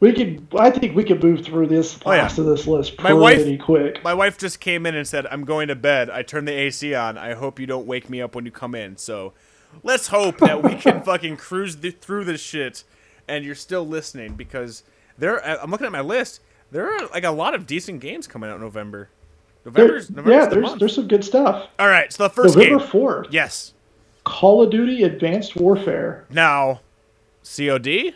We 0.00 0.12
can. 0.12 0.48
I 0.58 0.70
think 0.70 0.96
we 0.96 1.04
can 1.04 1.18
move 1.20 1.44
through 1.44 1.68
this 1.68 1.98
Oh, 2.04 2.12
yeah. 2.12 2.26
of 2.26 2.36
this 2.36 2.66
list 2.66 3.00
My 3.00 3.12
wife- 3.12 3.36
pretty 3.36 3.58
quick. 3.58 4.02
My 4.02 4.14
wife 4.14 4.36
just 4.38 4.58
came 4.58 4.84
in 4.86 4.94
and 4.96 5.06
said, 5.06 5.26
I'm 5.26 5.44
going 5.44 5.68
to 5.68 5.76
bed. 5.76 6.10
I 6.10 6.22
turned 6.22 6.48
the 6.48 6.52
AC 6.52 6.92
on. 6.94 7.16
I 7.18 7.34
hope 7.34 7.60
you 7.60 7.66
don't 7.66 7.86
wake 7.86 8.10
me 8.10 8.20
up 8.20 8.34
when 8.34 8.44
you 8.44 8.50
come 8.50 8.74
in. 8.74 8.96
So 8.96 9.32
let's 9.84 10.08
hope 10.08 10.38
that 10.38 10.62
we 10.62 10.74
can 10.74 11.02
fucking 11.04 11.36
cruise 11.36 11.76
th- 11.76 11.98
through 12.00 12.24
this 12.24 12.40
shit 12.40 12.82
and 13.28 13.44
you're 13.44 13.54
still 13.54 13.86
listening 13.86 14.34
because 14.34 14.82
there, 15.18 15.44
I'm 15.44 15.70
looking 15.70 15.86
at 15.86 15.92
my 15.92 16.00
list. 16.00 16.40
There 16.70 16.86
are 16.90 17.06
like 17.08 17.24
a 17.24 17.30
lot 17.30 17.54
of 17.54 17.66
decent 17.66 18.00
games 18.00 18.26
coming 18.26 18.48
out 18.50 18.56
in 18.56 18.62
November. 18.62 19.10
There- 19.64 19.72
November's, 19.72 20.10
November's 20.10 20.32
yeah, 20.32 20.44
the 20.46 20.54
there's 20.54 20.62
month. 20.66 20.78
there's 20.80 20.94
some 20.94 21.06
good 21.08 21.24
stuff. 21.24 21.68
All 21.78 21.86
right, 21.88 22.12
so 22.12 22.24
the 22.24 22.30
first 22.30 22.56
November 22.56 22.84
fourth, 22.84 23.26
Yes. 23.30 23.74
Call 24.24 24.62
of 24.62 24.70
Duty 24.70 25.02
Advanced 25.02 25.56
Warfare. 25.56 26.26
Now, 26.30 26.80
COD. 27.44 28.14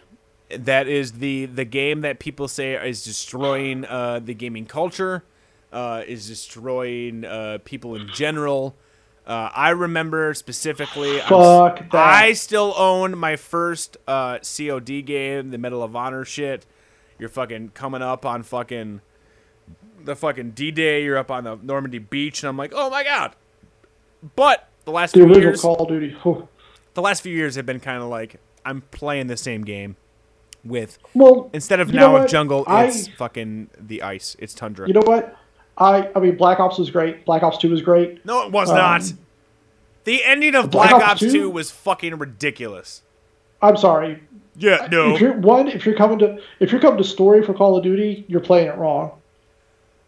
That 0.50 0.86
is 0.86 1.12
the 1.14 1.46
the 1.46 1.64
game 1.64 2.02
that 2.02 2.20
people 2.20 2.46
say 2.46 2.74
is 2.88 3.02
destroying 3.04 3.84
uh, 3.84 4.20
the 4.22 4.32
gaming 4.34 4.64
culture, 4.66 5.24
uh, 5.72 6.02
is 6.06 6.28
destroying 6.28 7.24
uh, 7.24 7.58
people 7.64 7.96
in 7.96 8.06
general. 8.14 8.76
Uh, 9.26 9.50
I 9.54 9.70
remember 9.70 10.32
specifically. 10.34 11.20
I'm 11.20 11.26
Fuck 11.28 11.90
that. 11.90 11.94
I 11.94 12.32
still 12.34 12.74
own 12.76 13.18
my 13.18 13.34
first 13.36 13.96
uh, 14.06 14.38
COD 14.38 15.02
game, 15.04 15.50
the 15.50 15.58
Medal 15.58 15.82
of 15.82 15.96
Honor 15.96 16.24
shit. 16.24 16.64
You're 17.18 17.28
fucking 17.28 17.70
coming 17.70 18.02
up 18.02 18.24
on 18.24 18.42
fucking 18.44 19.00
the 20.04 20.14
fucking 20.14 20.52
D 20.52 20.70
Day. 20.70 21.02
You're 21.02 21.18
up 21.18 21.30
on 21.30 21.44
the 21.44 21.56
Normandy 21.56 21.98
beach, 21.98 22.42
and 22.42 22.48
I'm 22.48 22.56
like, 22.56 22.72
oh 22.74 22.88
my 22.90 23.02
god. 23.02 23.34
But 24.36 24.68
the 24.84 24.92
last 24.92 25.14
few 25.14 25.32
years, 25.34 25.60
Call 25.60 25.86
Duty. 25.86 26.16
Oh. 26.24 26.48
the 26.94 27.02
last 27.02 27.22
few 27.22 27.34
years 27.34 27.56
have 27.56 27.66
been 27.66 27.80
kind 27.80 28.02
of 28.02 28.08
like 28.08 28.40
I'm 28.64 28.82
playing 28.92 29.26
the 29.26 29.36
same 29.36 29.62
game 29.62 29.96
with 30.64 30.98
Well, 31.14 31.50
instead 31.52 31.80
of 31.80 31.92
now 31.92 32.12
what? 32.12 32.28
jungle, 32.28 32.64
I- 32.66 32.86
it's 32.86 33.08
fucking 33.08 33.70
the 33.78 34.02
ice. 34.02 34.36
It's 34.38 34.54
tundra. 34.54 34.86
You 34.86 34.94
know 34.94 35.02
what? 35.04 35.35
I 35.78 36.08
I 36.14 36.20
mean, 36.20 36.36
Black 36.36 36.58
Ops 36.60 36.78
was 36.78 36.90
great. 36.90 37.24
Black 37.24 37.42
Ops 37.42 37.58
Two 37.58 37.70
was 37.70 37.82
great. 37.82 38.24
no, 38.24 38.46
it 38.46 38.52
was 38.52 38.70
Um, 38.70 38.76
not. 38.76 39.12
The 40.04 40.24
ending 40.24 40.54
of 40.54 40.70
Black 40.70 40.90
Black, 40.90 41.02
Ops 41.02 41.22
Ops 41.22 41.32
2? 41.32 41.32
2 41.32 41.50
was 41.50 41.70
fucking 41.72 42.16
ridiculous. 42.18 43.02
I'm 43.60 43.76
sorry. 43.76 44.20
Yeah, 44.56 44.86
no. 44.90 45.14
If 45.14 45.20
you're 45.20 45.32
one, 45.34 45.66
if 45.68 45.84
you're 45.84 45.96
coming 45.96 46.18
to 46.20 46.38
if 46.60 46.70
you're 46.72 46.80
coming 46.80 46.98
to 46.98 47.04
story 47.04 47.42
for 47.42 47.52
Call 47.52 47.76
of 47.76 47.82
Duty, 47.82 48.24
you're 48.28 48.40
playing 48.40 48.68
it 48.68 48.76
wrong. 48.76 49.10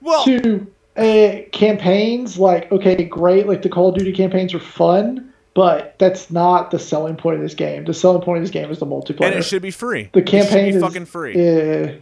Well, 0.00 0.24
Two, 0.24 0.66
uh, 0.96 1.40
campaigns 1.52 2.38
like 2.38 2.70
okay, 2.72 3.04
great, 3.04 3.46
like 3.48 3.62
the 3.62 3.68
Call 3.68 3.88
of 3.88 3.96
Duty 3.96 4.12
campaigns 4.12 4.54
are 4.54 4.60
fun, 4.60 5.32
but 5.54 5.96
that's 5.98 6.30
not 6.30 6.70
the 6.70 6.78
selling 6.78 7.16
point 7.16 7.36
of 7.36 7.42
this 7.42 7.54
game. 7.54 7.84
The 7.84 7.92
selling 7.92 8.22
point 8.22 8.38
of 8.38 8.44
this 8.44 8.50
game 8.52 8.70
is 8.70 8.78
the 8.78 8.86
multiplayer. 8.86 9.26
and 9.26 9.34
it 9.34 9.42
should 9.42 9.62
be 9.62 9.70
free. 9.72 10.08
the 10.12 10.20
It 10.20 10.28
should 10.28 10.42
campaign 10.42 10.70
be 10.72 10.76
is 10.76 10.82
fucking 10.82 11.04
free. 11.06 11.34
Uh, 11.34 11.92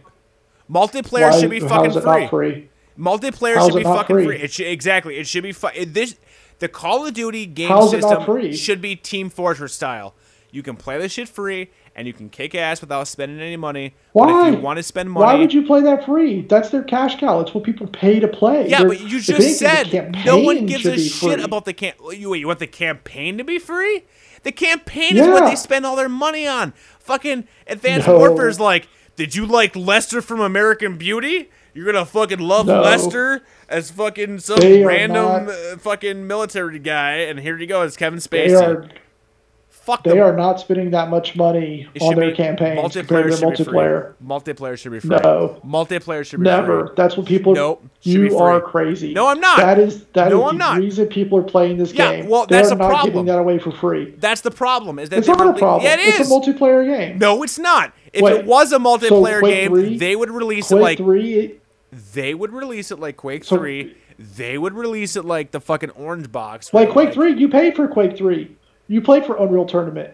Multiplayer 0.71 1.31
why- 1.31 1.39
should 1.39 1.49
be 1.49 1.59
fucking 1.61 1.91
free. 1.93 2.01
not 2.21 2.29
free? 2.29 2.69
Multiplayer 2.97 3.55
How 3.55 3.67
is 3.67 3.73
should 3.73 3.77
be 3.79 3.83
fucking 3.83 4.15
free? 4.15 4.25
free. 4.25 4.37
It 4.39 4.51
should 4.51 4.67
exactly. 4.67 5.17
It 5.17 5.27
should 5.27 5.43
be 5.43 5.51
fu- 5.51 5.67
this. 5.85 6.17
The 6.59 6.67
Call 6.67 7.05
of 7.05 7.13
Duty 7.13 7.45
game 7.45 7.69
How 7.69 7.83
is 7.85 7.91
system 7.91 8.51
should 8.53 8.81
be 8.81 8.95
Team 8.95 9.29
Fortress 9.29 9.73
style. 9.73 10.15
You 10.49 10.63
can 10.63 10.75
play 10.75 10.97
this 10.97 11.11
shit 11.11 11.29
free, 11.29 11.69
and 11.95 12.07
you 12.07 12.13
can 12.13 12.29
kick 12.29 12.55
ass 12.55 12.81
without 12.81 13.07
spending 13.07 13.39
any 13.41 13.57
money. 13.57 13.93
But 14.13 14.27
Why? 14.29 14.47
if 14.49 14.55
you 14.55 14.61
want 14.61 14.77
to 14.77 14.83
spend 14.83 15.11
money, 15.11 15.25
Why 15.25 15.35
would 15.35 15.53
you 15.53 15.63
play 15.67 15.81
that 15.81 16.05
free? 16.05 16.41
That's 16.43 16.69
their 16.69 16.81
cash 16.83 17.19
cow. 17.19 17.41
It's 17.41 17.53
what 17.53 17.63
people 17.63 17.85
pay 17.85 18.19
to 18.19 18.27
play. 18.27 18.67
Yeah, 18.67 18.79
They're- 18.79 18.87
but 18.87 19.01
you 19.01 19.19
just 19.19 19.59
said 19.59 19.91
no 20.25 20.39
one 20.39 20.65
gives 20.65 20.85
a 20.85 20.97
shit 20.97 21.33
free. 21.35 21.43
about 21.43 21.65
the 21.65 21.73
camp. 21.73 21.97
You 22.13 22.31
wait, 22.31 22.39
you 22.39 22.47
want 22.47 22.59
the 22.59 22.65
campaign 22.65 23.37
to 23.37 23.43
be 23.43 23.59
free? 23.59 24.03
The 24.43 24.51
campaign 24.51 25.17
is 25.17 25.27
what 25.27 25.45
they 25.45 25.55
spend 25.55 25.85
all 25.85 25.95
their 25.97 26.09
money 26.09 26.47
on. 26.47 26.73
Fucking 26.99 27.45
Advanced 27.67 28.07
No. 28.07 28.17
Warfare's 28.17 28.59
like, 28.59 28.87
did 29.15 29.35
you 29.35 29.45
like 29.45 29.75
Lester 29.75 30.21
from 30.21 30.39
American 30.39 30.97
Beauty? 30.97 31.49
You're 31.73 31.85
gonna 31.85 32.05
fucking 32.05 32.39
love 32.39 32.67
No. 32.67 32.81
Lester 32.81 33.41
as 33.69 33.91
fucking 33.91 34.39
some 34.39 34.57
They 34.59 34.83
random 34.83 35.25
not- 35.45 35.49
uh, 35.49 35.77
fucking 35.77 36.25
military 36.27 36.79
guy, 36.79 37.13
and 37.17 37.39
here 37.39 37.57
you 37.57 37.67
go, 37.67 37.81
it's 37.83 37.97
Kevin 37.97 38.19
They 38.29 38.47
Spacey. 38.47 38.61
are 38.61 38.87
Fuck 39.69 40.03
they 40.03 40.15
them. 40.15 40.19
are 40.19 40.35
not 40.35 40.59
spending 40.59 40.91
that 40.91 41.09
much 41.09 41.37
money 41.37 41.87
It 41.93 42.01
on 42.01 42.15
their 42.15 42.31
multiplayer 42.31 42.35
compared 42.35 43.31
to 43.31 43.45
multiplayer. 43.45 44.13
Multiplayer 44.21 44.77
should 44.77 44.91
be 44.91 44.99
free. 44.99 45.15
No. 45.23 45.61
Multiplayer 45.65 46.25
should 46.25 46.41
be 46.41 46.43
Never. 46.43 46.87
free. 46.87 46.95
That's 46.97 47.15
what 47.15 47.25
people. 47.25 47.53
Nope. 47.53 47.85
You 48.01 48.37
are 48.37 48.59
crazy. 48.59 49.13
No, 49.13 49.27
I'm 49.27 49.39
not. 49.39 49.59
That 49.59 49.79
is 49.79 50.03
that 50.13 50.27
is 50.27 50.33
No, 50.33 50.43
I'm 50.49 50.55
the 50.57 50.65
not. 50.65 50.77
reason 50.79 51.07
people 51.07 51.39
are 51.39 51.43
playing 51.43 51.77
this 51.77 51.93
Yeah, 51.93 52.17
game. 52.17 52.27
well, 52.27 52.45
they 52.45 52.57
that's 52.57 52.71
are 52.71 52.73
a 52.75 52.77
not 52.77 52.89
problem. 52.89 53.13
giving 53.13 53.25
that 53.27 53.39
away 53.39 53.59
for 53.59 53.71
free. 53.71 54.13
That's 54.17 54.41
the 54.41 54.51
problem. 54.51 54.99
Is 54.99 55.07
that 55.07 55.19
It's 55.19 55.27
they 55.27 55.33
not 55.33 55.55
a 55.55 55.57
problem. 55.57 55.83
Yeah, 55.85 55.93
it 55.93 55.99
is. 56.01 56.19
It's 56.19 56.29
a 56.31 56.33
multiplayer 56.33 56.85
game. 56.85 57.17
No, 57.17 57.41
it's 57.43 57.57
not. 57.57 57.93
If 58.13 58.21
Wait, 58.21 58.33
it 58.39 58.45
was 58.45 58.71
a 58.71 58.77
multiplayer 58.79 59.39
Quake 59.39 59.53
game, 59.53 59.71
3? 59.71 59.97
they 59.97 60.15
would 60.15 60.31
release 60.31 60.71
it 60.71 60.75
Quake 60.75 60.81
like 60.83 60.97
three. 60.97 61.59
they 62.13 62.33
would 62.33 62.53
release 62.53 62.91
it 62.91 62.99
like 62.99 63.17
Quake 63.17 63.43
So- 63.43 63.57
Three. 63.57 63.95
They 64.19 64.57
would 64.57 64.73
release 64.73 65.15
it 65.15 65.25
like 65.25 65.51
the 65.51 65.59
fucking 65.61 65.91
Orange 65.91 66.31
Box. 66.31 66.73
Like 66.73 66.89
Quake 66.89 67.13
three, 67.13 67.33
you 67.33 67.47
paid 67.49 67.75
for 67.75 67.87
Quake 67.87 68.17
three. 68.17 68.55
You 68.87 68.99
played 69.01 69.25
for 69.25 69.35
Unreal 69.37 69.65
Tournament. 69.67 70.11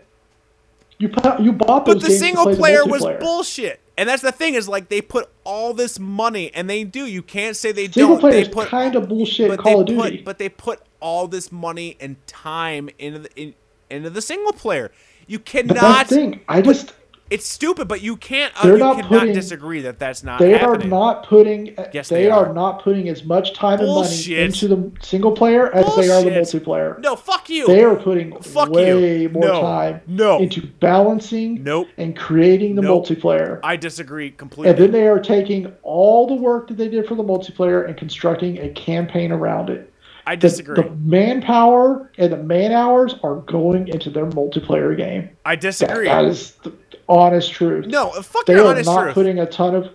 You 0.99 1.09
you 1.39 1.53
bought 1.53 1.85
those 1.85 1.95
But 1.95 2.03
the 2.03 2.11
single 2.11 2.43
play 2.43 2.53
the 2.53 2.59
player 2.59 2.85
was 2.85 3.01
bullshit. 3.21 3.79
And 3.97 4.09
that's 4.09 4.21
the 4.21 4.31
thing 4.31 4.55
is 4.55 4.67
like 4.67 4.89
they 4.89 5.01
put 5.01 5.29
all 5.43 5.73
this 5.73 5.99
money, 5.99 6.51
and 6.53 6.69
they 6.69 6.83
do. 6.83 7.05
You 7.05 7.21
can't 7.21 7.55
say 7.55 7.71
they 7.71 7.87
Single 7.87 8.15
don't. 8.15 8.19
player 8.21 8.33
They 8.33 8.41
is 8.41 8.47
put 8.49 8.67
kind 8.67 8.95
of 8.95 9.07
bullshit. 9.07 9.47
but 9.49 9.59
Call 9.59 9.81
of 9.81 9.87
Duty. 9.87 10.17
put 10.17 10.25
but 10.25 10.37
they 10.39 10.49
put 10.49 10.81
all 10.99 11.27
this 11.27 11.51
money 11.51 11.95
and 12.01 12.15
time 12.27 12.89
into 12.99 13.19
the 13.19 13.29
in, 13.39 13.53
into 13.89 14.09
the 14.09 14.21
single 14.21 14.51
player. 14.53 14.91
You 15.27 15.37
but 15.39 15.45
cannot. 15.45 15.75
that's 15.75 16.09
the 16.09 16.15
thing. 16.15 16.39
I 16.49 16.61
just 16.61 16.93
It's 17.33 17.47
stupid, 17.47 17.87
but 17.87 18.01
you 18.01 18.15
can't. 18.15 18.53
Uh, 18.55 18.63
They're 18.63 18.73
you 18.73 18.77
not 18.79 18.95
cannot 18.97 19.09
putting- 19.09 19.33
disagree 19.33 19.81
that 19.81 19.97
that's 19.97 20.23
not. 20.23 20.39
they 20.39 20.51
happening. 20.51 20.87
are 20.87 20.89
not 20.89 21.25
putting. 21.27 21.75
Yes, 21.91 22.09
they, 22.09 22.23
they 22.25 22.29
are. 22.29 22.45
are. 22.49 22.53
not 22.53 22.83
putting 22.83 23.09
as 23.09 23.23
much 23.23 23.53
time 23.53 23.79
and 23.79 23.87
money 23.89 24.37
into 24.37 24.67
the 24.67 24.91
single 25.01 25.31
player 25.31 25.73
as 25.73 25.83
they 25.95 26.09
are 26.09 26.21
the 26.21 26.29
multiplayer. 26.29 26.99
No, 26.99 27.15
fuck 27.15 27.49
you. 27.49 27.65
They 27.65 27.83
are 27.83 27.95
putting 27.95 28.39
Fuck 28.41 28.69
way 28.69 29.21
you. 29.23 29.29
more 29.29 29.43
No. 29.45 29.61
time 29.61 30.01
No. 30.05 30.39
into 30.39 30.61
balancing 30.79 31.63
Nope. 31.63 31.87
and 31.97 32.15
creating 32.15 32.75
the 32.75 32.83
Nope. 32.83 33.05
multiplayer. 33.07 33.59
I 33.63 33.77
disagree 33.77 34.29
completely. 34.29 34.69
and 34.69 34.77
then 34.79 34.91
they 34.91 35.07
are 35.07 35.19
taking 35.19 35.73
all 35.81 36.27
the 36.27 36.35
work 36.35 36.67
that 36.67 36.77
they 36.77 36.87
did 36.87 37.07
for 37.07 37.15
the 37.15 37.23
multiplayer 37.23 37.87
and 37.87 37.97
constructing 37.97 38.59
a 38.59 38.69
campaign 38.69 39.31
around 39.31 39.69
it. 39.71 39.91
I 40.25 40.35
disagree. 40.35 40.75
the 40.75 40.89
manpower 40.91 42.11
and 42.17 42.31
the 42.31 42.37
man 42.37 42.71
hours 42.71 43.15
are 43.23 43.35
going 43.41 43.87
into 43.89 44.09
their 44.09 44.25
multiplayer 44.27 44.95
game. 44.95 45.29
I 45.45 45.55
That, 45.55 45.61
disagree. 45.61 46.05
that 46.05 46.25
is 46.25 46.51
the 46.63 46.73
honest 47.09 47.51
truth. 47.51 47.87
no, 47.87 48.09
fuck 48.21 48.45
they 48.45 48.55
are 48.55 48.65
honest 48.67 48.85
not 48.89 49.01
truth. 49.03 49.13
putting 49.13 49.39
a 49.39 49.45
ton 49.45 49.75
of. 49.75 49.89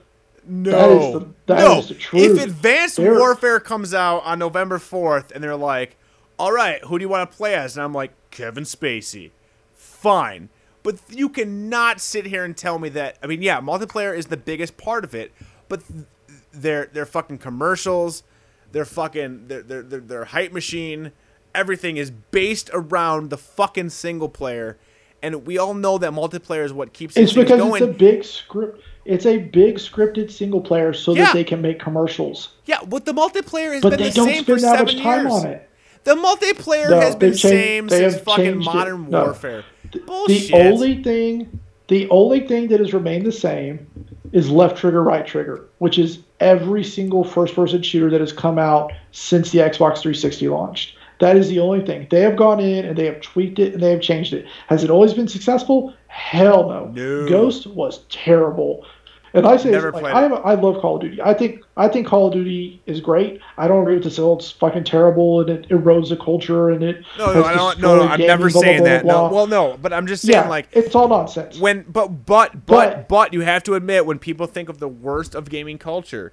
no, 0.47 0.71
that 0.71 0.91
is 0.91 1.13
the- 1.15 1.29
that 1.47 1.59
no. 1.61 1.79
is 1.79 1.89
the 1.89 1.95
truth. 1.95 2.39
If 2.39 2.45
Advanced 2.45 2.97
They're- 2.97 3.19
Warfare 3.19 3.61
comes 3.61 3.95
out 3.95 4.23
on 4.25 4.39
November 4.39 4.79
fourth, 4.79 5.33
and 5.35 5.43
they're 5.43 5.57
like, 5.57 5.97
"All 6.39 6.53
right, 6.53 6.83
who 6.85 6.99
do 6.99 7.03
you 7.03 7.09
want 7.09 7.31
to 7.31 7.37
play 7.37 7.55
as?" 7.55 7.77
and 7.77 7.85
I'm 7.85 7.95
like, 7.95 8.13
Kevin 8.31 8.65
Spacey. 8.65 9.31
Fine, 9.75 10.49
but 10.83 10.97
you 11.09 11.29
cannot 11.29 12.01
sit 12.01 12.27
here 12.27 12.45
and 12.45 12.57
tell 12.57 12.79
me 12.79 12.89
that. 12.91 13.17
I 13.23 13.27
mean, 13.27 13.43
yeah, 13.43 13.61
multiplayer 13.61 14.17
is 14.17 14.27
the 14.27 14.37
biggest 14.37 14.77
part 14.77 15.05
of 15.05 15.15
it, 15.15 15.33
but 15.69 15.83
th- 15.89 16.05
their 16.53 16.87
their 16.93 17.07
fucking 17.07 17.39
commercials, 17.39 18.23
their 18.73 18.85
fucking 18.85 19.49
their 19.49 19.63
their 19.63 19.83
their, 19.83 20.01
their 20.01 20.25
hype 20.27 20.53
machine, 20.53 21.13
everything 21.55 21.97
is 21.97 22.11
based 22.11 22.71
around 22.73 23.31
the 23.31 23.39
fucking 23.39 23.91
single 23.91 24.29
player. 24.29 24.79
And 25.21 25.45
we 25.47 25.59
all 25.59 25.75
know 25.75 25.99
that 25.99 26.13
multiplayer 26.13 26.65
is 26.65 26.73
what 26.73 26.93
keeps 26.93 27.17
It's 27.17 27.33
because 27.33 27.59
going. 27.61 27.83
it's 27.83 27.91
a 27.91 27.93
big 27.93 28.23
script. 28.25 28.81
It's 29.05 29.27
a 29.27 29.39
big 29.39 29.77
scripted 29.77 30.31
single 30.31 30.61
player 30.61 30.93
so 30.93 31.15
Yeah. 31.15 31.25
that 31.25 31.35
they 31.35 31.43
can 31.45 31.61
make 31.61 31.81
commercials. 31.81 32.51
Yeah, 32.67 32.79
but 32.87 33.05
the 33.05 33.13
multiplayer 33.13 33.73
has 33.73 33.83
But 33.83 33.99
been 33.99 34.01
the 34.01 34.11
same 34.13 34.45
for 34.45 34.59
seven 34.59 34.89
years. 34.97 35.33
on 35.33 35.47
it. 35.47 35.69
The 36.05 36.15
multiplayer 36.15 36.91
No, 36.91 37.01
has 37.01 37.17
been 37.17 37.31
changed- 37.31 37.41
same 37.41 37.89
since 37.89 38.17
fucking 38.19 38.45
changed 38.45 38.69
it. 38.69 38.73
modern 38.75 39.11
No. 39.11 39.25
warfare. 39.25 39.65
The 39.93 40.03
only 40.09 41.03
thing, 41.03 41.59
the 41.89 42.09
only 42.11 42.41
thing 42.47 42.69
that 42.69 42.79
has 42.79 42.93
remained 42.95 43.27
the 43.27 43.33
same 43.33 43.87
is 44.33 44.49
left 44.51 44.77
trigger, 44.77 45.03
right 45.03 45.27
trigger, 45.27 45.65
which 45.79 45.99
is 45.99 46.19
every 46.41 46.85
single 46.85 47.25
first-person 47.25 47.83
shooter 47.83 48.11
that 48.11 48.21
has 48.21 48.33
come 48.33 48.59
out 48.59 48.93
since 49.13 49.51
the 49.51 49.59
Xbox 49.59 50.01
360 50.01 50.49
launched. 50.49 50.97
That 51.21 51.37
is 51.37 51.49
the 51.49 51.59
only 51.59 51.85
thing. 51.85 52.07
They 52.11 52.21
have 52.21 52.37
gone 52.37 52.61
in 52.61 52.85
and 52.85 52.97
they 52.97 53.07
have 53.07 53.21
tweaked 53.21 53.59
it 53.59 53.75
and 53.75 53.83
they 53.83 53.91
have 53.91 54.01
changed 54.01 54.33
it. 54.33 54.47
Has 54.69 54.85
it 54.85 54.91
always 54.91 55.15
been 55.15 55.27
successful? 55.27 55.93
Hell 56.07 56.69
no. 56.69 56.87
No. 56.95 57.29
Ghost 57.29 57.67
was 57.67 58.05
terrible. 58.09 58.87
And 59.35 59.47
I 59.47 59.57
say, 59.57 59.79
like, 59.79 59.93
played 59.93 60.07
I, 60.15 60.27
it. 60.27 60.33
I 60.45 60.55
love 60.55 60.81
Call 60.81 60.97
of 60.97 61.03
Duty. 61.03 61.21
I 61.23 61.35
think 61.35 61.63
I 61.77 61.89
think 61.89 62.07
Call 62.07 62.29
of 62.29 62.33
Duty 62.33 62.81
is 62.87 63.01
great. 63.01 63.41
I 63.57 63.69
don't 63.69 63.83
agree 63.83 63.95
with 63.95 64.05
this. 64.05 64.19
It's 64.19 64.51
fucking 64.51 64.85
terrible 64.85 65.41
and 65.41 65.51
it 65.51 65.69
erodes 65.69 66.09
the 66.09 66.17
culture 66.17 66.71
and 66.71 66.83
it. 66.83 67.05
no, 67.19 67.33
no, 67.35 67.45
I 67.45 67.55
don't, 67.55 67.79
no, 67.81 67.97
no 67.97 68.03
I'm 68.09 68.21
never 68.21 68.51
blah, 68.51 68.61
saying 68.61 68.79
blah, 68.79 68.89
that. 68.89 69.03
blah, 69.05 69.29
No, 69.29 69.35
well, 69.35 69.47
no, 69.47 69.79
but 69.81 69.93
I'm 69.93 70.07
just 70.07 70.23
saying 70.27 70.43
yeah, 70.45 70.49
like 70.49 70.69
it's 70.73 70.95
all 70.95 71.09
nonsense. 71.09 71.59
when, 71.59 71.85
but, 71.89 72.09
but, 72.27 72.67
but, 72.67 72.67
But- 72.67 73.09
but, 73.09 73.33
you 73.35 73.41
have 73.43 73.63
to 73.65 73.75
admit 73.75 74.07
when 74.07 74.19
people 74.19 74.47
think 74.47 74.69
of 74.69 74.79
the 74.79 74.89
worst 74.89 75.35
of 75.35 75.49
gaming 75.51 75.79
culture, 75.79 76.33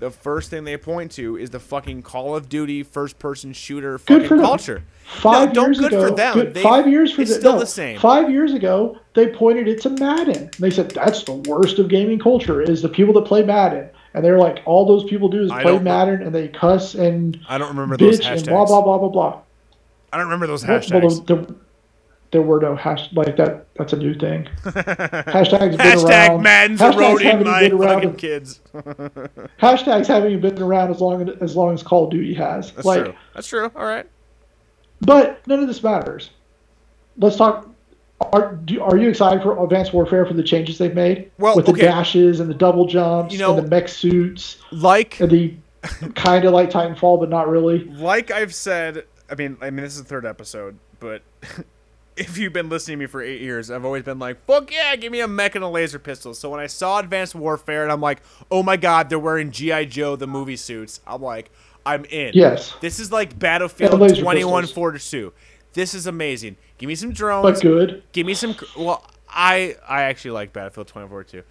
the 0.00 0.10
first 0.10 0.50
thing 0.50 0.64
they 0.64 0.76
point 0.76 1.12
to 1.12 1.36
is 1.36 1.50
the 1.50 1.60
fucking 1.60 2.02
Call 2.02 2.34
of 2.34 2.48
Duty 2.48 2.82
first-person 2.82 3.52
shooter 3.52 3.98
Good 3.98 4.22
fucking 4.22 4.28
for 4.28 4.36
culture. 4.38 4.82
Five 5.04 5.48
no, 5.48 5.54
don't 5.54 5.64
years 5.68 5.78
good 5.78 5.92
ago, 5.92 6.08
for 6.08 6.14
them. 6.16 6.34
good- 6.34 6.54
They- 6.54 6.62
five 6.62 6.88
years 6.88 7.12
for 7.12 7.22
it's 7.22 7.32
the, 7.34 7.38
still 7.38 7.52
no, 7.54 7.58
the 7.60 7.66
same. 7.66 7.98
Five 8.00 8.30
years 8.30 8.52
ago, 8.54 8.98
they 9.14 9.28
pointed 9.28 9.68
it 9.68 9.80
to 9.82 9.90
Madden. 9.90 10.50
They 10.58 10.70
said 10.70 10.90
that's 10.90 11.22
the 11.24 11.32
worst 11.34 11.78
of 11.78 11.88
gaming 11.88 12.18
culture 12.18 12.60
is 12.60 12.82
the 12.82 12.88
people 12.88 13.14
that 13.14 13.26
play 13.26 13.42
Madden, 13.44 13.88
and 14.14 14.24
they're 14.24 14.38
like, 14.38 14.62
all 14.66 14.86
those 14.86 15.04
people 15.04 15.28
do 15.28 15.42
is 15.42 15.50
I 15.50 15.62
play 15.62 15.78
Madden 15.78 16.22
and 16.22 16.34
they 16.34 16.48
cuss 16.48 16.94
and 16.94 17.38
I 17.48 17.58
don't 17.58 17.68
remember 17.68 17.96
those 17.96 18.18
bitch 18.20 18.24
hashtags. 18.24 18.36
and 18.38 18.46
blah 18.48 18.64
blah 18.66 18.80
blah 18.82 18.98
blah 18.98 19.08
blah. 19.08 19.40
I 20.12 20.16
don't 20.16 20.26
remember 20.26 20.46
those 20.48 20.66
Well, 20.66 20.78
hashtags. 20.80 21.26
there, 21.26 21.44
there 22.32 22.42
were 22.42 22.60
no 22.60 22.76
hash 22.76 23.12
like 23.12 23.36
that. 23.36 23.66
That's 23.74 23.92
a 23.92 23.96
new 23.96 24.14
thing. 24.14 24.44
Hashtags 24.64 25.76
been 25.76 25.78
Hashtag 25.78 26.28
around. 26.28 26.42
Madden's 26.42 26.80
Hashtags 26.80 26.94
eroding 26.94 27.26
haven't 27.28 27.46
my 27.46 27.60
been 27.60 27.72
around. 27.72 27.94
fucking 27.94 28.16
kids. 28.16 28.60
Hashtags 29.60 30.06
haven't 30.06 30.32
even 30.32 30.40
been 30.40 30.62
around 30.62 30.90
as 30.90 31.00
long 31.00 31.28
as 31.28 31.56
long 31.56 31.74
as 31.74 31.82
Call 31.82 32.04
of 32.04 32.10
Duty 32.10 32.34
has. 32.34 32.72
That's 32.72 32.86
like, 32.86 33.04
true. 33.04 33.14
That's 33.34 33.48
true. 33.48 33.70
All 33.74 33.84
right. 33.84 34.06
But 35.00 35.46
none 35.46 35.60
of 35.60 35.66
this 35.66 35.82
matters. 35.82 36.30
Let's 37.16 37.36
talk. 37.36 37.68
Are 38.32 38.54
do, 38.54 38.82
are 38.82 38.98
you 38.98 39.08
excited 39.08 39.42
for 39.42 39.62
Advanced 39.64 39.94
Warfare 39.94 40.26
for 40.26 40.34
the 40.34 40.42
changes 40.42 40.76
they've 40.78 40.94
made? 40.94 41.30
Well, 41.38 41.56
with 41.56 41.66
the 41.66 41.72
dashes 41.72 42.38
and 42.38 42.50
the 42.50 42.54
double 42.54 42.86
jumps 42.86 43.32
You 43.32 43.40
know- 43.40 43.56
and 43.56 43.66
the 43.66 43.70
mech 43.70 43.88
suits 43.88 44.58
Like 44.70 45.18
and 45.20 45.30
the 45.30 45.54
kind 46.14 46.44
of 46.44 46.52
like 46.52 46.70
Titanfall, 46.70 47.18
but 47.18 47.30
not 47.30 47.48
really. 47.48 47.84
like 47.84 48.30
I've 48.30 48.54
said, 48.54 49.04
I 49.30 49.34
mean, 49.34 49.56
I 49.62 49.70
mean, 49.70 49.82
this 49.82 49.94
is 49.94 50.02
the 50.02 50.08
third 50.08 50.26
episode, 50.26 50.78
but 51.00 51.22
if 52.20 52.38
you've 52.38 52.52
been 52.52 52.68
listening 52.68 52.98
to 52.98 53.00
me 53.02 53.06
for 53.06 53.20
eight 53.22 53.40
years, 53.40 53.70
I've 53.70 53.84
always 53.84 54.04
been 54.04 54.18
like, 54.18 54.44
"Fuck 54.46 54.72
yeah, 54.72 54.94
give 54.96 55.10
me 55.10 55.20
a 55.20 55.28
mech 55.28 55.54
and 55.54 55.64
a 55.64 55.68
laser 55.68 55.98
pistol." 55.98 56.34
So 56.34 56.50
when 56.50 56.60
I 56.60 56.66
saw 56.66 56.98
Advanced 57.00 57.34
Warfare, 57.34 57.82
and 57.82 57.90
I'm 57.90 58.00
like, 58.00 58.22
"Oh 58.50 58.62
my 58.62 58.76
god, 58.76 59.08
they're 59.08 59.18
wearing 59.18 59.50
GI 59.50 59.86
Joe 59.86 60.16
the 60.16 60.26
movie 60.26 60.56
suits," 60.56 61.00
I'm 61.06 61.22
like, 61.22 61.50
"I'm 61.84 62.04
in." 62.06 62.32
Yes, 62.34 62.74
This 62.80 63.00
is 63.00 63.10
like 63.10 63.38
Battlefield 63.38 63.98
laser 64.00 64.16
2142. 64.16 65.32
This 65.72 65.94
is 65.94 66.06
amazing. 66.06 66.56
Give 66.78 66.88
me 66.88 66.94
some 66.94 67.12
drones. 67.12 67.42
but 67.44 67.62
good. 67.62 68.02
Give 68.12 68.26
me 68.26 68.34
some. 68.34 68.54
Well, 68.76 69.04
I 69.28 69.76
I 69.88 70.02
actually 70.02 70.32
like 70.32 70.52
Battlefield 70.52 70.88
2142. 70.88 71.42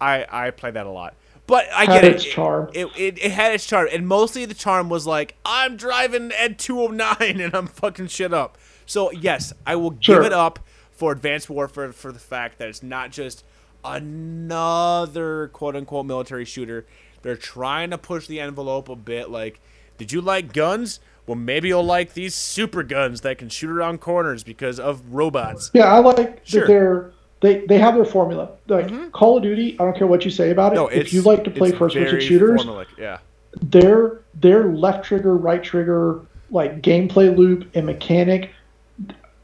I 0.00 0.26
I 0.30 0.50
play 0.50 0.70
that 0.70 0.86
a 0.86 0.90
lot. 0.90 1.14
But 1.46 1.66
I 1.72 1.84
Had 1.84 2.02
get 2.02 2.04
its 2.04 2.24
it. 2.24 2.30
charm. 2.30 2.70
It, 2.74 2.86
it 2.96 3.18
it 3.22 3.30
had 3.30 3.52
its 3.52 3.64
charm, 3.66 3.88
and 3.92 4.08
mostly 4.08 4.46
the 4.46 4.54
charm 4.54 4.88
was 4.88 5.06
like 5.06 5.36
I'm 5.44 5.76
driving 5.76 6.32
at 6.32 6.58
209 6.58 7.40
and 7.40 7.54
I'm 7.54 7.66
fucking 7.68 8.08
shit 8.08 8.34
up. 8.34 8.58
So 8.86 9.10
yes, 9.12 9.52
I 9.66 9.76
will 9.76 9.96
Sure. 10.00 10.16
give 10.18 10.26
it 10.26 10.32
up 10.32 10.60
for 10.92 11.12
Advanced 11.12 11.50
Warfare 11.50 11.92
for 11.92 12.12
the 12.12 12.18
fact 12.18 12.58
that 12.58 12.68
it's 12.68 12.82
not 12.82 13.10
just 13.10 13.44
another 13.84 15.48
quote 15.52 15.76
unquote 15.76 16.06
military 16.06 16.44
shooter. 16.44 16.86
They're 17.22 17.36
trying 17.36 17.90
to 17.90 17.98
push 17.98 18.26
the 18.26 18.40
envelope 18.40 18.88
a 18.88 18.96
bit. 18.96 19.30
Like, 19.30 19.60
did 19.98 20.12
you 20.12 20.20
like 20.20 20.52
guns? 20.52 21.00
Well, 21.26 21.34
maybe 21.36 21.68
you'll 21.68 21.82
like 21.84 22.14
these 22.14 22.34
super 22.36 22.84
guns 22.84 23.22
that 23.22 23.38
can 23.38 23.48
shoot 23.48 23.70
around 23.70 24.00
corners 24.00 24.44
because 24.44 24.78
of 24.78 25.02
robots. 25.12 25.70
Yeah, 25.74 25.92
I 25.92 25.98
like 25.98 26.40
Sure. 26.44 26.60
that 26.60 26.66
they're 26.68 27.10
they 27.40 27.66
they 27.66 27.78
have 27.78 27.94
their 27.96 28.04
formula. 28.04 28.50
Like 28.68 29.12
Call 29.12 29.36
of 29.38 29.42
Duty, 29.42 29.74
I 29.78 29.84
don't 29.84 29.96
care 29.96 30.06
what 30.06 30.24
you 30.24 30.30
say 30.30 30.50
about 30.50 30.72
it. 30.72 30.76
Mm-hmm. 30.76 30.94
No, 30.94 31.00
if 31.00 31.12
you 31.12 31.22
like 31.22 31.42
to 31.44 31.50
play 31.50 31.70
first 31.72 31.96
person 31.96 32.20
shooters, 32.20 32.64
Yeah. 32.98 33.18
their 33.60 34.20
their 34.34 34.66
left 34.68 35.04
trigger, 35.04 35.36
right 35.36 35.62
trigger, 35.62 36.20
like 36.50 36.80
gameplay 36.80 37.36
loop 37.36 37.68
and 37.74 37.84
mechanic, 37.86 38.50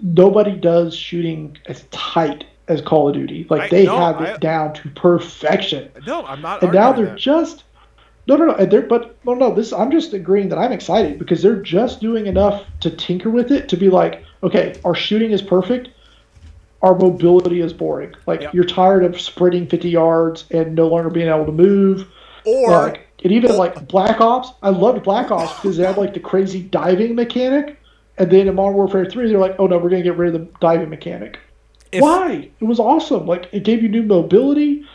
nobody 0.03 0.53
does 0.57 0.95
shooting 0.95 1.57
as 1.67 1.85
tight 1.91 2.45
as 2.69 2.81
Call 2.81 3.09
of 3.09 3.15
Duty. 3.15 3.47
Like 3.49 3.63
I- 3.63 3.69
they 3.69 3.87
no, 3.87 3.97
have 3.97 4.21
it 4.21 4.35
I- 4.35 4.37
down 4.39 4.75
to 4.75 4.89
perfection. 4.91 5.91
No, 6.07 6.25
I'm 6.27 6.41
not. 6.43 6.63
And 6.63 6.73
now 6.73 6.93
they're 6.93 7.07
that. 7.07 7.19
just 7.19 7.65
no, 8.29 8.37
no, 8.37 8.47
no. 8.47 8.55
And 8.55 8.71
they're 8.71 8.83
but 8.83 9.17
no, 9.25 9.35
no. 9.35 9.53
This 9.55 9.73
I'm 9.73 9.91
just 9.91 10.13
agreeing 10.13 10.49
that 10.51 10.59
I'm 10.59 10.73
excited 10.73 11.19
because 11.19 11.43
they're 11.43 11.61
just 11.61 12.01
doing 12.01 12.27
enough 12.27 12.65
to 12.81 12.91
tinker 12.91 13.31
with 13.31 13.51
it 13.51 13.69
to 13.71 13.77
be 13.77 13.91
like, 13.91 14.25
okay, 14.43 14.75
our 14.85 14.95
shooting 14.95 15.33
is 15.33 15.43
perfect, 15.43 15.89
our 16.83 16.97
mobility 16.97 17.61
is 17.61 17.73
boring. 17.73 18.15
Like 18.27 18.43
Yep. 18.43 18.55
you're 18.55 18.65
tired 18.65 19.05
of 19.05 19.21
sprinting 19.21 19.67
50 19.67 19.89
yards 19.91 20.45
and 20.51 20.75
no 20.75 20.87
longer 20.89 21.11
being 21.11 21.29
able 21.29 21.47
to 21.47 21.53
move. 21.53 22.07
or 22.45 22.71
like 22.71 23.09
and 23.25 23.31
even 23.33 23.57
like 23.57 23.87
Black 23.87 24.21
Ops, 24.21 24.51
I 24.65 24.71
loved 24.71 25.05
Black 25.05 25.31
Ops 25.31 25.55
because 25.61 25.77
they 25.77 25.85
had 25.87 25.97
like 25.97 26.13
the 26.15 26.19
crazy 26.21 26.61
diving 26.63 27.15
mechanic. 27.15 27.79
And 28.19 28.31
then 28.31 28.49
in 28.49 28.55
Modern 28.55 28.75
Warfare 28.75 29.07
3, 29.07 29.29
they're 29.29 29.39
like, 29.39 29.57
oh 29.59 29.67
no, 29.67 29.79
we're 29.79 29.91
gonna 29.91 30.03
get 30.03 30.17
rid 30.17 30.35
of 30.35 30.41
the 30.41 30.59
diving 30.61 30.91
mechanic. 30.91 31.39
if, 31.91 32.03
Why? 32.03 32.51
It 32.61 32.65
was 32.65 32.79
awesome. 32.79 33.27
Like 33.27 33.49
it 33.53 33.65
gave 33.65 33.83
you 33.83 33.89
new 33.89 34.03
mobility. 34.03 34.87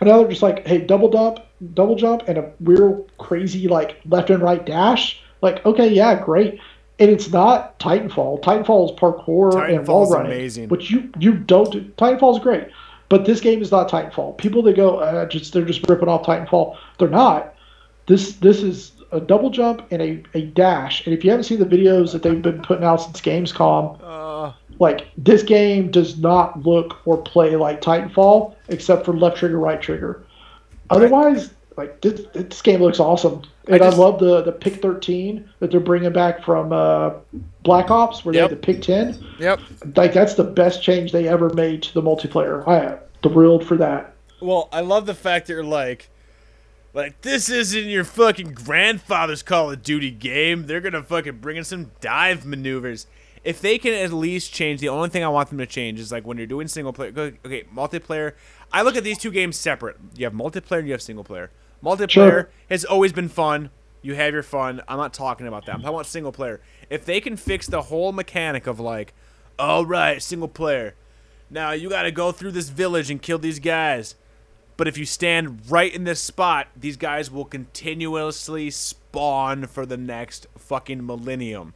And 0.00 0.08
now 0.08 0.18
they're 0.18 0.28
just 0.28 0.42
like, 0.42 0.66
hey, 0.66 0.78
double 0.78 1.10
jump, 1.10 1.40
double 1.74 1.96
jump, 1.96 2.22
and 2.28 2.38
a 2.38 2.52
real 2.60 3.06
crazy 3.18 3.68
like 3.68 4.00
left 4.06 4.30
and 4.30 4.42
right 4.42 4.64
dash. 4.64 5.22
Like, 5.40 5.64
okay, 5.64 5.88
yeah, 5.88 6.22
great. 6.22 6.60
And 6.98 7.10
it's 7.10 7.30
not 7.30 7.78
Titanfall. 7.78 8.42
Titanfall 8.42 8.90
is 8.90 8.98
parkour 8.98 9.52
and 9.68 9.86
Titanfall's 9.86 9.88
wall 9.88 10.10
running, 10.10 10.32
amazing. 10.32 10.68
which 10.68 10.90
you 10.90 11.10
you 11.18 11.34
don't 11.34 11.70
do. 11.70 11.82
Titanfall 11.98 12.36
is 12.36 12.42
great, 12.42 12.68
but 13.08 13.24
this 13.24 13.40
game 13.40 13.60
is 13.62 13.70
not 13.70 13.90
Titanfall. 13.90 14.38
People 14.38 14.62
that 14.62 14.76
go, 14.76 14.96
uh, 14.98 15.26
just 15.26 15.52
they're 15.52 15.64
just 15.64 15.86
ripping 15.88 16.08
off 16.08 16.24
Titanfall. 16.24 16.76
They're 16.98 17.08
not. 17.08 17.54
This 18.06 18.34
this 18.36 18.62
is 18.62 18.92
a 19.12 19.20
double 19.20 19.50
jump 19.50 19.86
and 19.90 20.02
a, 20.02 20.22
a 20.34 20.42
dash. 20.42 21.04
And 21.06 21.14
if 21.14 21.24
you 21.24 21.30
haven't 21.30 21.44
seen 21.44 21.58
the 21.58 21.64
videos 21.66 22.12
that 22.12 22.22
they've 22.22 22.40
been 22.42 22.62
putting 22.62 22.84
out 22.84 22.96
since 22.96 23.20
Gamescom, 23.20 23.98
uh, 24.02 24.52
like 24.78 25.06
this 25.16 25.42
game 25.42 25.90
does 25.90 26.18
not 26.18 26.64
look 26.64 26.98
or 27.06 27.16
play 27.16 27.56
like 27.56 27.80
Titanfall 27.80 28.54
except 28.68 29.04
for 29.04 29.14
left 29.16 29.36
trigger, 29.38 29.58
right 29.58 29.80
trigger. 29.80 30.24
Otherwise, 30.90 31.52
like 31.76 32.00
this, 32.00 32.22
this 32.32 32.62
game 32.62 32.80
looks 32.80 33.00
awesome, 33.00 33.42
and 33.66 33.74
I, 33.76 33.78
just- 33.78 33.98
love 33.98 34.18
the 34.18 34.42
the 34.42 34.52
pick 34.52 34.80
thirteen 34.80 35.48
that 35.58 35.70
they're 35.70 35.80
bringing 35.80 36.12
back 36.12 36.42
from 36.44 36.72
uh, 36.72 37.10
Black 37.62 37.90
Ops, 37.90 38.24
where 38.24 38.34
Yep. 38.34 38.48
they 38.50 38.54
had 38.54 38.62
the 38.62 38.66
pick 38.66 38.82
ten. 38.82 39.26
yep. 39.38 39.60
Like 39.96 40.12
that's 40.12 40.34
the 40.34 40.44
best 40.44 40.82
change 40.82 41.12
they 41.12 41.28
ever 41.28 41.50
made 41.54 41.82
to 41.84 41.94
the 41.94 42.02
multiplayer. 42.02 42.66
I 42.66 42.78
am 42.92 42.98
thrilled 43.22 43.66
for 43.66 43.76
that. 43.76 44.14
Well, 44.40 44.68
I 44.72 44.80
love 44.80 45.06
the 45.06 45.14
fact 45.14 45.46
that 45.46 45.54
you're 45.54 45.64
like, 45.64 46.08
like 46.96 47.20
this 47.20 47.48
isn't 47.50 47.84
your 47.84 48.04
fucking 48.04 48.52
grandfather's 48.52 49.42
Call 49.42 49.70
of 49.70 49.82
Duty 49.82 50.10
game. 50.10 50.66
They're 50.66 50.80
gonna 50.80 51.02
fucking 51.02 51.38
bring 51.38 51.56
in 51.58 51.64
some 51.64 51.92
dive 52.00 52.46
maneuvers. 52.46 53.06
If 53.44 53.60
they 53.60 53.78
can 53.78 53.92
at 53.92 54.12
least 54.12 54.52
change, 54.52 54.80
the 54.80 54.88
only 54.88 55.08
thing 55.10 55.22
I 55.22 55.28
want 55.28 55.50
them 55.50 55.58
to 55.58 55.66
change 55.66 56.00
is 56.00 56.10
like 56.10 56.26
when 56.26 56.38
you're 56.38 56.46
doing 56.48 56.66
single 56.66 56.92
player. 56.92 57.10
Okay, 57.44 57.64
multiplayer. 57.72 58.32
I 58.72 58.82
look 58.82 58.96
at 58.96 59.04
these 59.04 59.18
two 59.18 59.30
games 59.30 59.56
separate. 59.56 59.96
You 60.16 60.24
have 60.24 60.32
multiplayer 60.32 60.78
and 60.78 60.86
you 60.88 60.92
have 60.94 61.02
single 61.02 61.22
player. 61.22 61.50
Multiplayer 61.84 62.10
Sure. 62.10 62.48
has 62.70 62.84
always 62.84 63.12
been 63.12 63.28
fun. 63.28 63.70
You 64.02 64.14
have 64.14 64.32
your 64.32 64.42
fun. 64.42 64.82
I'm 64.88 64.96
not 64.96 65.12
talking 65.14 65.46
about 65.46 65.66
that. 65.66 65.72
Talking 65.72 65.88
about 65.88 66.06
single 66.06 66.32
player. 66.32 66.60
If 66.90 67.04
they 67.04 67.20
can 67.20 67.36
fix 67.36 67.66
the 67.66 67.82
whole 67.82 68.12
mechanic 68.12 68.66
of 68.66 68.80
like, 68.80 69.12
all 69.58 69.84
right, 69.84 70.20
single 70.22 70.48
player. 70.48 70.94
Now 71.50 71.72
you 71.72 71.88
got 71.90 72.02
to 72.02 72.10
go 72.10 72.32
through 72.32 72.52
this 72.52 72.68
village 72.70 73.10
and 73.10 73.20
kill 73.22 73.38
these 73.38 73.58
guys. 73.60 74.16
But 74.76 74.88
if 74.88 74.98
you 74.98 75.06
stand 75.06 75.62
right 75.70 75.92
in 75.94 76.04
this 76.04 76.20
spot, 76.22 76.68
these 76.76 76.96
guys 76.96 77.30
will 77.30 77.46
continuously 77.46 78.70
spawn 78.70 79.66
for 79.66 79.86
the 79.86 79.96
next 79.96 80.46
fucking 80.58 81.04
millennium. 81.06 81.72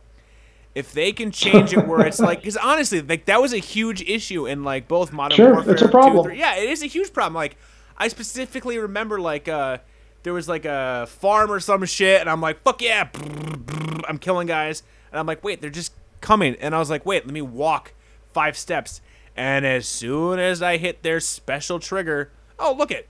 If 0.75 0.93
they 0.93 1.12
can 1.12 1.31
change 1.31 1.73
it 1.73 1.87
where 1.87 2.07
it's 2.07 2.20
like, 2.20 2.41
because 2.41 2.57
honestly, 2.62 3.01
like 3.01 3.25
that 3.25 3.41
was 3.41 3.53
a 3.53 3.59
huge 3.59 4.03
issue 4.03 4.47
in 4.47 4.65
like 4.65 4.87
both 4.87 5.12
Modern 5.12 5.37
Sure, 5.37 5.53
Warfare. 5.55 5.73
it's 5.73 5.83
a 5.83 5.87
2, 5.87 5.91
problem. 5.91 6.25
3. 6.27 6.39
Yeah, 6.39 6.57
it 6.57 6.69
is 6.69 6.83
a 6.83 6.87
huge 6.87 7.12
problem. 7.12 7.35
Like, 7.35 7.57
I 7.97 8.09
specifically 8.09 8.79
remember 8.79 9.19
like 9.20 9.49
uh, 9.49 9.79
there 10.23 10.33
was 10.33 10.49
like 10.49 10.65
a 10.67 11.07
farm 11.09 11.51
or 11.51 11.59
some 11.61 11.85
shit, 11.87 12.20
and 12.20 12.29
I'm 12.31 12.41
like, 12.41 12.62
fuck 12.62 12.83
yeah, 12.83 13.09
I'm 14.09 14.19
killing 14.19 14.47
guys, 14.47 14.83
and 15.11 15.19
I'm 15.19 15.27
like, 15.27 15.43
wait, 15.43 15.61
they're 15.61 15.70
just 15.70 15.93
coming, 16.20 16.55
and 16.61 16.75
I 16.75 16.79
was 16.79 16.91
like, 16.91 17.05
wait, 17.07 17.25
let 17.27 17.33
me 17.33 17.43
walk 17.43 17.95
five 18.33 18.57
steps, 18.57 19.01
and 19.37 19.67
as 19.67 19.87
soon 19.89 20.39
as 20.39 20.62
I 20.62 20.77
hit 20.77 21.03
their 21.03 21.20
special 21.20 21.79
trigger, 21.81 22.31
oh 22.61 22.75
look 22.79 22.91
it, 22.91 23.09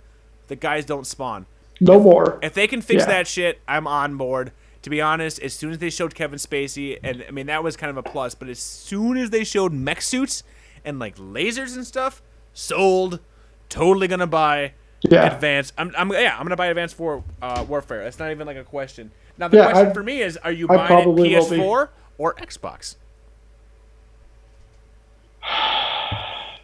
the 0.49 0.57
guys 0.57 0.85
don't 0.85 1.07
spawn. 1.07 1.47
No 1.81 1.99
more. 2.01 2.39
If 2.43 2.55
they 2.55 2.67
can 2.67 2.81
fix 2.83 3.03
Yeah. 3.03 3.07
that 3.07 3.27
shit, 3.27 3.61
I'm 3.67 3.87
on 3.87 4.17
board. 4.17 4.53
To 4.83 4.91
be 4.91 5.01
honest, 5.01 5.39
as 5.41 5.53
soon 5.53 5.73
as 5.73 5.79
they 5.79 5.91
showed 5.91 6.15
Kevin 6.15 6.39
Spacey, 6.39 6.99
and 7.03 7.25
I 7.29 7.31
mean 7.31 7.47
that 7.47 7.63
was 7.63 7.77
kind 7.77 7.91
of 7.91 7.97
a 7.99 8.03
plus, 8.03 8.35
but 8.35 8.49
as 8.49 8.59
soon 8.59 9.17
as 9.19 9.31
they 9.31 9.45
showed 9.45 9.73
mech 9.73 10.01
suits 10.01 10.43
and 10.85 10.99
like 10.99 11.17
lasers 11.17 11.75
and 11.77 11.87
stuff, 11.87 12.23
sold. 12.55 13.21
Totally 13.69 14.09
gonna 14.09 14.27
buy 14.27 14.73
Yeah. 15.03 15.33
Advanced. 15.35 15.75
I'm, 15.79 15.95
I'm 15.97 16.11
yeah, 16.13 16.35
I'm 16.37 16.45
gonna 16.45 16.57
buy 16.57 16.67
Advanced 16.67 16.99
War 16.99 17.23
uh, 17.43 17.65
Warfare. 17.69 18.05
That's 18.05 18.19
not 18.19 18.31
even 18.31 18.47
like 18.47 18.57
a 18.57 18.65
question. 18.65 19.11
Now 19.39 19.49
the 19.49 19.59
Yeah, 19.59 19.71
question 19.71 19.87
I- 19.89 19.93
for 19.95 20.03
me 20.03 20.23
is, 20.23 20.37
are 20.39 20.51
you 20.53 20.67
I 20.69 20.77
buying 20.77 20.85
it 20.85 20.89
probably 21.05 21.35
will 21.37 21.49
be. 21.49 21.57
PS4 21.59 21.89
or 22.19 22.35
Xbox? 22.35 22.97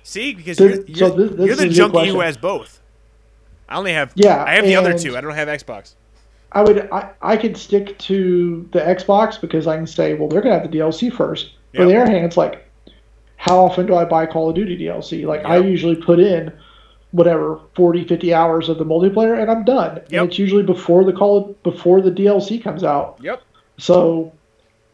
See, 0.06 0.34
because 0.34 0.56
This- 0.58 0.88
you're, 0.88 1.08
you're, 1.08 1.16
this- 1.16 1.30
this 1.36 1.46
you're 1.46 1.46
the 1.46 1.52
is 1.52 1.60
a 1.60 1.66
good 1.66 1.72
junkie 1.74 2.08
who 2.10 2.20
has 2.20 2.36
both. 2.36 2.80
I 3.68 3.76
only 3.76 3.92
have 3.92 4.12
Yeah, 4.14 4.44
I 4.44 4.54
have 4.54 4.64
the 4.64 4.76
other 4.76 4.96
two. 4.96 5.16
I 5.16 5.20
don't 5.20 5.34
have 5.34 5.48
Xbox. 5.48 5.94
I 6.52 6.62
would 6.62 6.88
I, 6.92 7.10
I 7.20 7.36
could 7.36 7.56
stick 7.56 7.98
to 7.98 8.68
the 8.72 8.78
Xbox 8.78 9.40
because 9.40 9.66
I 9.66 9.76
can 9.76 9.86
say, 9.88 10.14
well, 10.14 10.28
they're 10.28 10.40
gonna 10.40 10.60
have 10.60 10.70
the 10.70 10.78
DLC 10.78 11.12
first. 11.12 11.50
But 11.72 11.80
on 11.82 11.86
the 11.88 11.94
Yep. 11.94 12.02
other 12.02 12.12
hand, 12.12 12.24
it's 12.24 12.36
like, 12.36 12.64
how 13.36 13.58
often 13.58 13.86
do 13.86 13.96
I 13.96 14.04
buy 14.04 14.26
Call 14.26 14.48
of 14.48 14.54
Duty 14.54 14.78
DLC? 14.78 15.26
Like 15.26 15.44
I 15.44 15.56
usually 15.56 15.96
put 15.96 16.20
in 16.20 16.52
whatever 17.10 17.58
40, 17.74 18.06
50 18.06 18.32
hours 18.32 18.68
of 18.68 18.78
the 18.78 18.84
multiplayer 18.84 19.40
and 19.42 19.50
I'm 19.50 19.64
done. 19.64 19.96
Yep. 19.96 20.06
And 20.12 20.30
it's 20.30 20.38
usually 20.38 20.62
before 20.62 21.02
the 21.04 21.12
call 21.12 21.56
before 21.64 22.00
the 22.00 22.12
DLC 22.12 22.62
comes 22.62 22.84
out. 22.84 23.18
Yep. 23.20 23.42
So, 23.78 24.32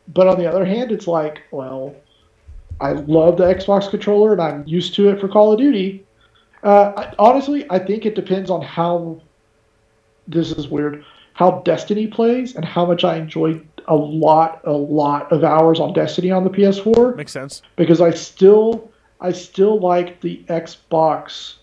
but 0.08 0.26
on 0.26 0.38
the 0.38 0.46
other 0.46 0.64
hand, 0.64 0.90
it's 0.90 1.06
like, 1.06 1.42
well, 1.50 1.94
I 2.82 2.92
love 2.92 3.36
the 3.36 3.44
Xbox 3.44 3.88
controller 3.88 4.32
and 4.32 4.42
I'm 4.42 4.66
used 4.66 4.94
to 4.96 5.08
it 5.08 5.20
for 5.20 5.28
Call 5.28 5.52
of 5.52 5.58
Duty. 5.58 6.04
Uh, 6.64 6.92
I, 6.96 7.14
honestly, 7.18 7.64
I 7.70 7.78
think 7.78 8.04
it 8.04 8.14
depends 8.14 8.50
on 8.50 8.60
how. 8.62 9.20
This 10.28 10.52
is 10.52 10.68
weird. 10.68 11.04
How 11.34 11.62
Destiny 11.64 12.06
plays 12.06 12.54
and 12.54 12.64
how 12.64 12.84
much 12.86 13.04
I 13.04 13.16
enjoy 13.16 13.60
a 13.88 13.96
lot, 13.96 14.60
a 14.64 14.72
lot 14.72 15.32
of 15.32 15.42
hours 15.42 15.80
on 15.80 15.92
Destiny 15.92 16.30
on 16.30 16.44
the 16.44 16.50
PS4 16.50 17.16
Makes 17.16 17.32
sense. 17.32 17.62
because 17.74 18.00
I 18.00 18.10
still, 18.10 18.90
I 19.20 19.32
still 19.32 19.80
like 19.80 20.20
the 20.20 20.44
Xbox 20.48 21.54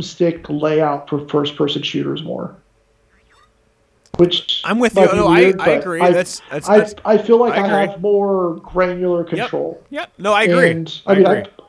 stick 0.00 0.48
layout 0.48 1.10
for 1.10 1.28
first-person 1.28 1.82
shooters 1.82 2.22
more. 2.22 2.56
Which 4.16 4.62
I'm 4.64 4.78
with 4.78 4.96
you. 4.96 5.06
No, 5.06 5.26
I- 5.26 5.40
weird, 5.40 5.60
I 5.60 5.64
but 5.64 5.78
agree. 5.80 6.00
I, 6.00 6.10
That's- 6.10 6.40
that's- 6.50 6.68
I, 6.68 6.78
that's- 6.78 6.94
I 7.04 7.18
feel 7.18 7.38
like 7.38 7.54
I 7.54 7.64
I, 7.64 7.86
have 7.86 8.00
more 8.00 8.56
granular 8.56 9.24
control. 9.24 9.82
Yep. 9.90 10.12
No, 10.18 10.32
I 10.32 10.44
agree. 10.44 10.70
And, 10.70 11.00
I, 11.06 11.12
I, 11.12 11.14
mean, 11.16 11.26
agree. 11.26 11.38
I, 11.40 11.62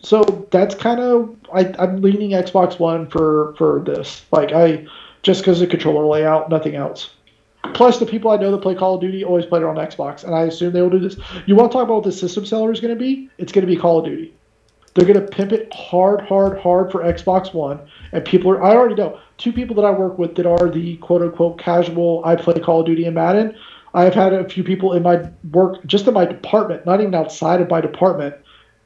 so 0.00 0.46
that's 0.50 0.74
kind 0.74 1.00
of 1.00 1.36
I, 1.52 1.72
I'm 1.78 2.02
leaning 2.02 2.30
Xbox 2.30 2.78
One 2.78 3.08
for 3.08 3.54
for 3.56 3.80
this. 3.80 4.22
Like 4.32 4.52
I 4.52 4.86
just 5.22 5.40
because 5.42 5.60
the 5.60 5.66
controller 5.66 6.04
layout, 6.04 6.50
nothing 6.50 6.74
else. 6.74 7.10
Plus, 7.72 7.98
the 7.98 8.04
people 8.06 8.30
I 8.30 8.36
know 8.36 8.50
that 8.50 8.58
play 8.58 8.74
Call 8.74 8.96
of 8.96 9.00
Duty 9.00 9.24
always 9.24 9.46
play 9.46 9.58
it 9.60 9.64
on 9.64 9.76
Xbox, 9.76 10.22
and 10.24 10.34
I 10.34 10.42
assume 10.42 10.72
they 10.74 10.82
will 10.82 10.90
do 10.90 10.98
this. 10.98 11.16
You 11.46 11.56
want 11.56 11.72
to 11.72 11.78
talk 11.78 11.84
about 11.84 11.94
what 11.94 12.04
the 12.04 12.12
system 12.12 12.44
seller 12.44 12.70
is 12.70 12.78
going 12.80 12.92
to 12.92 12.98
be? 12.98 13.30
It's 13.38 13.52
going 13.52 13.66
to 13.66 13.72
be 13.72 13.80
Call 13.80 14.00
of 14.00 14.04
Duty. 14.04 14.34
They're 14.94 15.06
going 15.06 15.20
to 15.20 15.26
pimp 15.26 15.52
it 15.52 15.72
hard, 15.74 16.20
hard, 16.20 16.58
hard 16.58 16.92
for 16.92 17.02
Xbox 17.02 17.52
One, 17.52 17.80
and 18.12 18.24
people 18.24 18.50
are. 18.52 18.62
I 18.62 18.76
already 18.76 18.94
know 18.94 19.18
two 19.38 19.52
people 19.52 19.74
that 19.76 19.84
I 19.84 19.90
work 19.90 20.18
with 20.18 20.36
that 20.36 20.46
are 20.46 20.70
the 20.70 20.96
quote 20.98 21.22
unquote 21.22 21.58
casual. 21.58 22.22
I 22.24 22.36
play 22.36 22.60
Call 22.60 22.80
of 22.80 22.86
Duty 22.86 23.04
and 23.04 23.14
Madden. 23.14 23.56
I 23.92 24.04
have 24.04 24.14
had 24.14 24.32
a 24.32 24.48
few 24.48 24.62
people 24.62 24.92
in 24.92 25.02
my 25.02 25.28
work, 25.52 25.84
just 25.86 26.06
in 26.06 26.14
my 26.14 26.24
department, 26.24 26.86
not 26.86 27.00
even 27.00 27.14
outside 27.14 27.60
of 27.60 27.68
my 27.68 27.80
department. 27.80 28.36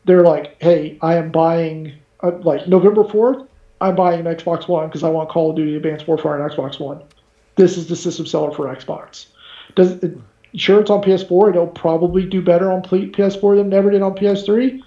They're 0.06 0.22
like, 0.22 0.56
"Hey, 0.62 0.98
I 1.02 1.16
am 1.16 1.30
buying 1.30 1.92
uh, 2.22 2.32
like 2.38 2.66
November 2.66 3.04
fourth. 3.04 3.46
I'm 3.80 3.94
buying 3.94 4.26
an 4.26 4.34
Xbox 4.34 4.66
One 4.66 4.88
because 4.88 5.04
I 5.04 5.10
want 5.10 5.28
Call 5.28 5.50
of 5.50 5.56
Duty 5.56 5.76
Advanced 5.76 6.08
Warfare 6.08 6.42
on 6.42 6.50
Xbox 6.50 6.80
One. 6.80 7.02
This 7.56 7.76
is 7.76 7.86
the 7.86 7.96
system 7.96 8.24
seller 8.24 8.50
for 8.50 8.74
Xbox. 8.74 9.26
Does 9.74 10.02
it, 10.02 10.16
sure 10.54 10.80
it's 10.80 10.90
on 10.90 11.02
PS4. 11.02 11.50
It'll 11.50 11.66
probably 11.66 12.24
do 12.24 12.40
better 12.42 12.72
on 12.72 12.82
PS4 12.82 13.56
than 13.56 13.72
it 13.72 13.76
ever 13.76 13.90
did 13.90 14.02
on 14.02 14.14
PS3. 14.14 14.80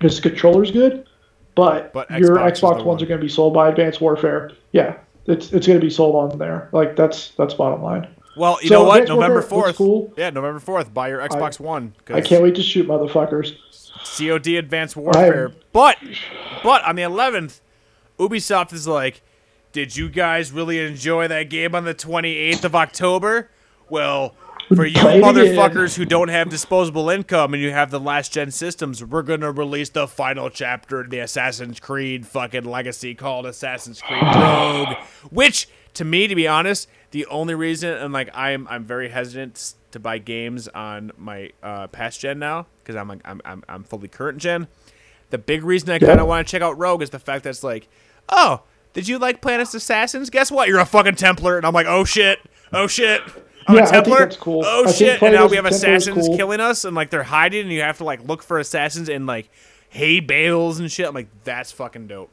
The 0.00 0.20
controller's 0.22 0.70
good, 0.70 1.06
but, 1.54 1.92
But 1.92 2.10
your 2.10 2.36
Xbox 2.36 2.52
Xbox 2.60 2.74
ones 2.76 2.86
one. 2.86 3.02
are 3.02 3.06
going 3.06 3.20
to 3.20 3.24
be 3.24 3.28
sold 3.28 3.54
by 3.54 3.68
Advanced 3.68 4.00
Warfare. 4.00 4.50
Yeah, 4.72 4.96
it's 5.26 5.52
it's 5.52 5.66
going 5.66 5.78
to 5.80 5.84
be 5.84 5.90
sold 5.90 6.14
on 6.32 6.38
there. 6.38 6.68
Like 6.72 6.96
that's 6.96 7.30
that's 7.30 7.54
bottom 7.54 7.82
line. 7.82 8.08
Well, 8.36 8.58
you 8.62 8.68
So, 8.68 8.74
know 8.82 8.84
what? 8.84 9.06
November 9.08 9.42
fourth. 9.42 9.76
cool. 9.76 10.12
Yeah, 10.16 10.30
November 10.30 10.58
fourth. 10.58 10.92
Buy 10.92 11.08
your 11.08 11.20
Xbox 11.20 11.60
One. 11.60 11.94
I 12.08 12.20
can't 12.20 12.42
wait 12.42 12.56
to 12.56 12.62
shoot 12.62 12.88
motherfuckers. 12.88 13.54
COD 14.18 14.56
Advanced 14.58 14.96
Warfare. 14.96 15.48
I'm- 15.48 15.56
But, 15.72 15.96
but 16.64 16.84
on 16.84 16.96
the 16.96 17.02
11th, 17.02 17.60
Ubisoft 18.18 18.72
is 18.72 18.86
like, 18.88 19.22
did 19.72 19.96
you 19.96 20.08
guys 20.08 20.50
really 20.52 20.78
enjoy 20.80 21.26
that 21.28 21.44
game 21.48 21.74
on 21.74 21.84
the 21.84 21.94
28th 21.94 22.64
of 22.64 22.74
October? 22.74 23.50
Well, 23.88 24.34
for 24.74 24.86
you 24.86 24.98
Play 25.00 25.20
motherfuckers 25.20 25.96
who 25.96 26.04
don't 26.04 26.28
have 26.28 26.48
disposable 26.48 27.10
income 27.10 27.54
and 27.54 27.62
you 27.62 27.70
have 27.70 27.90
the 27.90 28.00
last 28.00 28.32
gen 28.32 28.50
systems, 28.50 29.04
we're 29.04 29.22
gonna 29.22 29.50
release 29.52 29.88
the 29.90 30.06
final 30.08 30.50
chapter 30.50 31.00
of 31.00 31.10
the 31.10 31.18
Assassin's 31.18 31.80
Creed 31.80 32.26
fucking 32.26 32.64
legacy 32.64 33.14
called 33.14 33.46
Assassin's 33.46 34.00
Creed 34.00 34.22
Rogue. 34.36 34.96
Which, 35.30 35.68
to 35.94 36.04
me, 36.04 36.26
to 36.28 36.34
be 36.34 36.46
honest, 36.48 36.88
the 37.10 37.26
only 37.26 37.54
reason 37.54 37.90
and 37.90 38.12
like 38.12 38.30
I'm 38.34 38.66
I'm 38.68 38.84
very 38.84 39.08
hesitant 39.08 39.74
to 39.92 40.00
buy 40.00 40.18
games 40.18 40.66
on 40.68 41.12
my 41.16 41.50
uh, 41.62 41.86
past 41.88 42.20
gen 42.20 42.38
now 42.38 42.66
because 42.82 42.96
I'm 42.96 43.08
like 43.08 43.20
I'm, 43.24 43.40
I'm 43.44 43.62
I'm 43.68 43.84
fully 43.84 44.08
current 44.08 44.38
gen. 44.38 44.66
The 45.30 45.38
big 45.38 45.64
reason 45.64 45.90
I 45.90 45.98
kind 45.98 46.12
Yeah. 46.16 46.22
of 46.22 46.28
want 46.28 46.46
to 46.46 46.50
check 46.50 46.62
out 46.62 46.78
Rogue 46.78 47.02
is 47.02 47.10
the 47.10 47.18
fact 47.18 47.44
that 47.44 47.50
it's 47.50 47.64
like, 47.64 47.88
oh, 48.28 48.62
did 48.92 49.08
you 49.08 49.18
like 49.18 49.40
Planet 49.40 49.72
Assassins? 49.74 50.30
Guess 50.30 50.50
what? 50.52 50.68
You're 50.68 50.78
a 50.80 50.84
fucking 50.86 51.16
Templar, 51.16 51.56
and 51.56 51.66
I'm 51.66 51.72
like, 51.74 51.86
oh 51.88 52.04
shit, 52.04 52.38
oh 52.72 52.86
shit. 52.86 53.20
I'm 53.66 53.74
Yeah, 53.76 53.80
a 53.80 53.84
I 53.84 53.86
think 53.90 54.04
Templar. 54.04 54.18
that's 54.20 54.36
cool. 54.36 54.62
Oh 54.66 54.86
I 54.88 54.92
shit! 54.92 55.22
And 55.22 55.32
now 55.34 55.46
we 55.46 55.56
have 55.56 55.64
Templar 55.64 55.76
assassins 55.94 56.26
cool. 56.28 56.36
killing 56.36 56.60
us, 56.60 56.84
and 56.84 56.94
like 56.94 57.10
they're 57.10 57.22
hiding, 57.22 57.62
and 57.62 57.72
you 57.72 57.80
have 57.82 57.98
to 57.98 58.04
like 58.04 58.26
look 58.26 58.42
for 58.42 58.58
assassins 58.58 59.08
in 59.08 59.26
like 59.26 59.48
hay 59.90 60.20
bales 60.20 60.78
and 60.80 60.90
shit. 60.90 61.06
I'm 61.08 61.14
like, 61.14 61.28
that's 61.44 61.72
fucking 61.72 62.06
dope. 62.08 62.30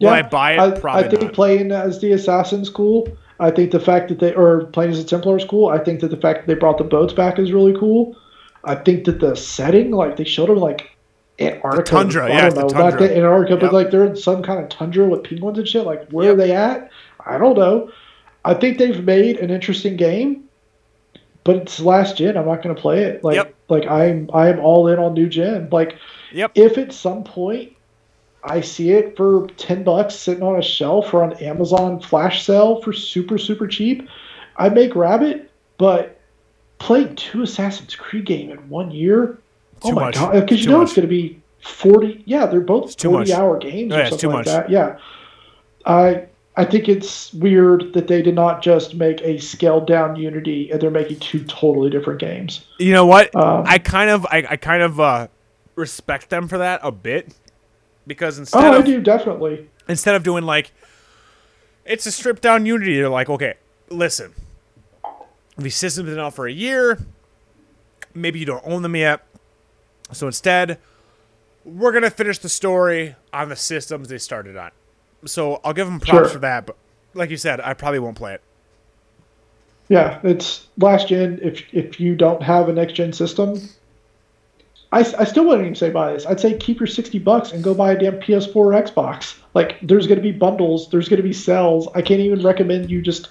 Will 0.00 0.08
I 0.08 0.22
buy 0.22 0.52
it? 0.54 0.58
I, 0.60 0.70
Probably 0.80 1.04
I 1.04 1.08
think 1.08 1.22
not. 1.22 1.32
playing 1.34 1.72
as 1.72 2.00
the 2.00 2.12
assassin's 2.12 2.70
cool. 2.70 3.06
I 3.38 3.50
think 3.50 3.70
the 3.70 3.80
fact 3.80 4.08
that 4.08 4.18
they 4.18 4.34
or 4.34 4.64
playing 4.66 4.92
as 4.92 4.98
a 4.98 5.04
Templar 5.04 5.36
is 5.36 5.44
cool. 5.44 5.68
I 5.68 5.78
think 5.78 6.00
that 6.00 6.08
the 6.08 6.16
fact 6.16 6.40
that 6.40 6.46
they 6.46 6.58
brought 6.58 6.78
the 6.78 6.84
boats 6.84 7.12
back 7.12 7.38
is 7.38 7.52
really 7.52 7.78
cool. 7.78 8.16
I 8.64 8.74
think 8.74 9.04
that 9.04 9.20
the 9.20 9.34
setting, 9.34 9.90
like 9.90 10.16
they 10.16 10.24
showed 10.24 10.48
them 10.50 10.56
like 10.58 10.96
Antarctica, 11.38 11.82
tundra, 11.84 12.26
I 12.26 12.28
yeah, 12.28 12.40
don't 12.50 12.54
the 12.54 12.60
know, 12.62 12.68
tundra. 12.68 12.90
not 12.90 12.98
the 12.98 13.16
Antarctica, 13.16 13.52
Yep. 13.52 13.60
but 13.60 13.72
like 13.72 13.90
they're 13.90 14.04
in 14.04 14.16
some 14.16 14.42
kind 14.42 14.60
of 14.62 14.68
tundra 14.68 15.08
with 15.08 15.24
penguins 15.24 15.58
and 15.58 15.66
shit. 15.68 15.84
Like 15.86 16.06
where 16.10 16.26
Yep. 16.26 16.34
are 16.34 16.36
they 16.36 16.52
at? 16.52 16.90
I 17.26 17.38
don't 17.38 17.56
know. 17.56 17.90
I 18.44 18.54
think 18.54 18.78
they've 18.78 19.04
made 19.04 19.38
an 19.38 19.50
interesting 19.50 19.96
game, 19.96 20.44
but 21.44 21.56
it's 21.56 21.80
last 21.80 22.16
gen. 22.16 22.36
I'm 22.36 22.46
not 22.46 22.62
going 22.62 22.74
to 22.74 22.80
play 22.80 23.02
it. 23.04 23.22
Like 23.22 23.36
Yep. 23.36 23.54
like 23.68 23.86
I'm 23.86 24.30
I'm 24.32 24.58
all 24.60 24.88
in 24.88 24.98
on 24.98 25.14
new 25.14 25.28
gen. 25.28 25.68
Like 25.70 25.96
Yep. 26.32 26.52
if 26.54 26.78
at 26.78 26.92
some 26.92 27.24
point 27.24 27.72
I 28.42 28.60
see 28.62 28.92
it 28.92 29.16
for 29.16 29.46
ten 29.56 29.84
bucks 29.84 30.14
sitting 30.14 30.42
on 30.42 30.58
a 30.58 30.62
shelf 30.62 31.12
or 31.12 31.22
on 31.22 31.34
Amazon 31.34 32.00
flash 32.00 32.44
sale 32.44 32.80
for 32.82 32.92
super 32.92 33.36
super 33.36 33.66
cheap, 33.66 34.08
I 34.56 34.68
may 34.70 34.88
grab 34.88 35.22
it. 35.22 35.50
But 35.76 36.18
playing 36.78 37.16
two 37.16 37.42
Assassin's 37.42 37.94
Creed 37.94 38.24
game 38.24 38.50
in 38.50 38.68
one 38.70 38.90
year, 38.90 39.38
oh 39.82 39.92
my 39.92 40.06
much. 40.06 40.14
god! 40.14 40.32
Because 40.32 40.62
you 40.64 40.70
know 40.70 40.78
much. 40.78 40.88
it's 40.88 40.96
going 40.96 41.06
to 41.06 41.10
be 41.10 41.38
forty. 41.62 42.22
Yeah, 42.26 42.46
they're 42.46 42.60
both 42.60 42.98
forty 43.00 43.18
much. 43.18 43.30
hour 43.30 43.58
games 43.58 43.92
Oh, 43.92 43.96
or 43.96 43.98
yeah, 43.98 44.06
it's 44.06 44.10
something 44.10 44.30
too 44.30 44.34
like 44.34 44.46
much. 44.46 44.46
that. 44.46 44.70
Yeah, 44.70 44.98
I 45.84 46.26
I 46.60 46.64
think 46.66 46.88
it's 46.88 47.32
weird 47.32 47.92
that 47.94 48.06
they 48.06 48.20
did 48.22 48.34
not 48.34 48.60
just 48.62 48.94
make 48.94 49.20
a 49.22 49.38
scaled 49.38 49.86
down 49.86 50.16
Unity 50.16 50.70
and 50.70 50.80
they're 50.80 50.90
making 50.90 51.18
two 51.20 51.42
totally 51.44 51.88
different 51.90 52.20
games. 52.20 52.66
You 52.78 52.92
know 52.92 53.06
what? 53.06 53.34
Um, 53.34 53.64
I 53.66 53.78
kind 53.78 54.10
of 54.10 54.26
I, 54.26 54.44
I 54.50 54.56
kind 54.56 54.82
of 54.82 55.00
uh, 55.00 55.28
respect 55.74 56.28
them 56.30 56.48
for 56.48 56.58
that 56.58 56.80
a 56.82 56.92
bit 56.92 57.34
because 58.06 58.38
instead 58.38 58.64
Oh, 58.64 58.72
I 58.72 58.76
of 58.78 58.84
do 58.84 59.00
definitely. 59.00 59.68
instead 59.88 60.14
of 60.14 60.22
doing 60.22 60.44
like 60.44 60.72
it's 61.86 62.04
a 62.06 62.12
stripped 62.12 62.42
down 62.42 62.66
unity 62.66 62.96
they're 62.96 63.08
like 63.08 63.30
okay 63.30 63.54
listen 63.88 64.34
these 65.56 65.76
systems 65.76 66.08
have 66.08 66.16
been 66.16 66.24
out 66.24 66.34
for 66.34 66.46
a 66.46 66.52
year 66.52 66.98
maybe 68.14 68.38
you 68.38 68.46
don't 68.46 68.62
own 68.66 68.82
them 68.82 68.96
yet 68.96 69.24
so 70.12 70.26
instead 70.26 70.78
we're 71.64 71.92
gonna 71.92 72.10
finish 72.10 72.38
the 72.38 72.48
story 72.48 73.14
on 73.32 73.48
the 73.48 73.56
systems 73.56 74.08
they 74.08 74.18
started 74.18 74.56
on 74.56 74.70
so 75.24 75.60
i'll 75.64 75.72
give 75.72 75.86
them 75.86 76.00
props 76.00 76.10
Sure. 76.10 76.28
for 76.28 76.38
that 76.40 76.66
but 76.66 76.76
like 77.14 77.30
you 77.30 77.36
said 77.36 77.60
i 77.60 77.74
probably 77.74 77.98
won't 77.98 78.16
play 78.16 78.34
it 78.34 78.42
Yeah, 79.88 80.20
it's 80.22 80.68
last 80.78 81.08
gen. 81.08 81.40
If 81.42 81.62
if 81.74 81.98
you 81.98 82.14
don't 82.14 82.42
have 82.42 82.68
a 82.68 82.72
next 82.72 82.92
gen 82.94 83.12
system, 83.12 83.58
I, 84.92 85.00
I 85.00 85.24
still 85.24 85.44
wouldn't 85.46 85.62
even 85.66 85.74
say 85.74 85.90
buy 85.90 86.12
this. 86.12 86.26
I'd 86.26 86.38
say 86.38 86.56
keep 86.56 86.78
your 86.78 86.86
sixty 86.86 87.18
bucks 87.18 87.50
and 87.52 87.62
go 87.64 87.74
buy 87.74 87.92
a 87.92 87.98
damn 87.98 88.20
PS4 88.20 88.54
or 88.56 88.70
Xbox. 88.72 89.36
Like 89.52 89.80
there's 89.82 90.06
going 90.06 90.18
to 90.18 90.22
be 90.22 90.30
bundles. 90.30 90.88
There's 90.90 91.08
going 91.08 91.16
to 91.22 91.28
be 91.28 91.32
sales. 91.32 91.88
I 91.96 92.02
can't 92.02 92.20
even 92.20 92.40
recommend 92.44 92.88
you 92.88 93.02
just 93.02 93.30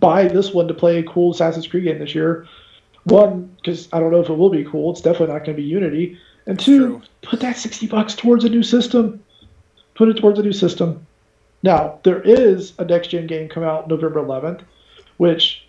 buy 0.00 0.26
this 0.26 0.52
one 0.52 0.66
to 0.66 0.74
play 0.74 0.98
a 0.98 1.02
cool 1.04 1.30
Assassin's 1.32 1.68
Creed 1.68 1.84
game 1.84 2.00
this 2.00 2.14
year. 2.16 2.46
One, 3.04 3.54
because 3.56 3.88
I 3.92 4.00
don't 4.00 4.10
know 4.10 4.20
if 4.20 4.28
it 4.30 4.34
will 4.36 4.50
be 4.50 4.64
cool. 4.64 4.90
It's 4.90 5.02
definitely 5.02 5.34
not 5.34 5.44
going 5.44 5.56
to 5.56 5.62
be 5.62 5.68
Unity. 5.68 6.18
And 6.46 6.58
two, 6.58 6.78
True. 6.78 7.02
put 7.22 7.38
that 7.40 7.56
sixty 7.56 7.86
bucks 7.86 8.14
towards 8.16 8.44
a 8.44 8.48
new 8.48 8.64
system. 8.64 9.22
Put 9.94 10.08
it 10.08 10.14
towards 10.14 10.38
a 10.38 10.42
new 10.42 10.52
system. 10.52 11.06
Now 11.62 11.98
there 12.02 12.20
is 12.20 12.72
a 12.78 12.84
next 12.84 13.08
gen 13.08 13.26
game 13.26 13.48
come 13.48 13.62
out 13.62 13.88
November 13.88 14.22
11th, 14.22 14.60
which 15.16 15.66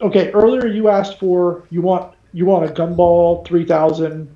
okay 0.00 0.30
earlier 0.32 0.66
you 0.66 0.88
asked 0.88 1.18
for 1.18 1.64
you 1.70 1.80
want 1.80 2.14
you 2.32 2.44
want 2.44 2.68
a 2.68 2.72
Gumball 2.72 3.46
3000 3.46 4.28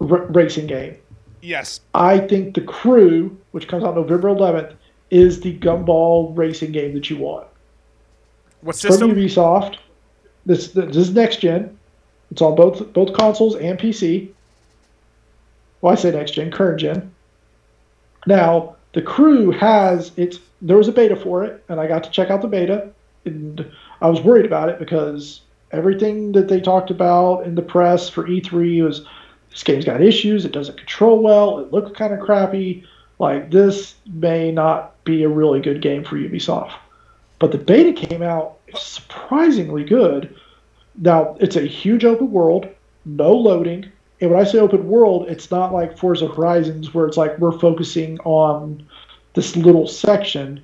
r- 0.00 0.06
racing 0.26 0.66
game. 0.66 0.96
yes 1.40 1.80
I 1.94 2.18
think 2.18 2.54
the 2.54 2.62
Crew, 2.62 3.36
which 3.52 3.68
comes 3.68 3.84
out 3.84 3.94
November 3.94 4.28
11th, 4.28 4.74
is 5.10 5.40
the 5.40 5.56
Gumball 5.58 6.36
racing 6.36 6.72
game 6.72 6.94
that 6.94 7.08
you 7.08 7.18
want 7.18 7.46
what 8.60 8.76
from 8.76 8.90
system 8.90 9.14
Ubisoft. 9.14 9.78
This 10.44 10.72
this 10.72 10.96
is 10.96 11.12
next 11.12 11.36
gen. 11.36 11.78
It's 12.30 12.42
on 12.42 12.56
both 12.56 12.92
both 12.92 13.14
consoles 13.14 13.56
and 13.56 13.78
PC. 13.78 14.30
Well, 15.86 15.92
I 15.92 15.96
say 15.96 16.10
next 16.10 16.32
gen, 16.32 16.50
current 16.50 16.80
gen. 16.80 17.14
Now 18.26 18.74
the 18.92 19.02
crew 19.02 19.52
has 19.52 20.10
its. 20.16 20.40
There 20.60 20.76
was 20.76 20.88
a 20.88 20.92
beta 20.92 21.14
for 21.14 21.44
it, 21.44 21.62
and 21.68 21.78
I 21.78 21.86
got 21.86 22.02
to 22.02 22.10
check 22.10 22.28
out 22.28 22.42
the 22.42 22.48
beta, 22.48 22.88
and 23.24 23.64
I 24.00 24.08
was 24.08 24.20
worried 24.20 24.46
about 24.46 24.68
it 24.68 24.80
because 24.80 25.42
everything 25.70 26.32
that 26.32 26.48
they 26.48 26.60
talked 26.60 26.90
about 26.90 27.46
in 27.46 27.54
the 27.54 27.62
press 27.62 28.08
for 28.08 28.26
E3 28.26 28.82
was 28.82 29.06
this 29.52 29.62
game's 29.62 29.84
got 29.84 30.00
issues. 30.00 30.44
It 30.44 30.50
doesn't 30.50 30.76
control 30.76 31.22
well. 31.22 31.60
It 31.60 31.72
looks 31.72 31.96
kind 31.96 32.12
of 32.12 32.18
crappy. 32.18 32.84
Like 33.20 33.52
this 33.52 33.94
may 34.12 34.50
not 34.50 35.04
be 35.04 35.22
a 35.22 35.28
really 35.28 35.60
good 35.60 35.82
game 35.82 36.02
for 36.02 36.16
Ubisoft. 36.16 36.72
But 37.38 37.52
the 37.52 37.58
beta 37.58 37.92
came 37.92 38.24
out 38.24 38.58
surprisingly 38.74 39.84
good. 39.84 40.34
Now, 40.96 41.36
it's 41.38 41.54
a 41.54 41.62
huge 41.62 42.04
open 42.04 42.32
world, 42.32 42.66
no 43.04 43.32
loading. 43.32 43.92
And 44.20 44.30
when 44.30 44.40
I 44.40 44.44
say 44.44 44.58
open 44.58 44.88
world, 44.88 45.28
it's 45.28 45.50
not 45.50 45.72
like 45.72 45.98
Forza 45.98 46.28
Horizons 46.28 46.94
where 46.94 47.06
it's 47.06 47.16
like 47.16 47.38
we're 47.38 47.58
focusing 47.58 48.18
on 48.20 48.86
this 49.34 49.56
little 49.56 49.86
section. 49.86 50.62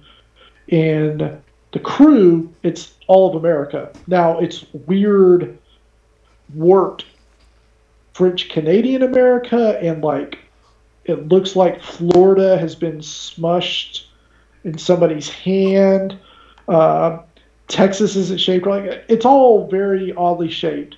And 0.70 1.40
the 1.72 1.78
crew, 1.78 2.52
it's 2.62 2.94
all 3.06 3.30
of 3.30 3.36
America. 3.36 3.92
Now, 4.06 4.38
it's 4.38 4.64
weird, 4.86 5.58
warped 6.54 7.04
French 8.14 8.48
Canadian 8.48 9.02
America, 9.02 9.78
and 9.80 10.02
like 10.02 10.38
it 11.04 11.28
looks 11.28 11.56
like 11.56 11.82
Florida 11.82 12.58
has 12.58 12.74
been 12.74 12.98
smushed 12.98 14.04
in 14.64 14.78
somebody's 14.78 15.28
hand. 15.28 16.18
Uh, 16.68 17.18
Texas 17.68 18.16
isn't 18.16 18.40
shaped 18.40 18.66
like 18.66 19.04
it's 19.08 19.24
all 19.24 19.66
very 19.68 20.12
oddly 20.12 20.50
shaped, 20.50 20.96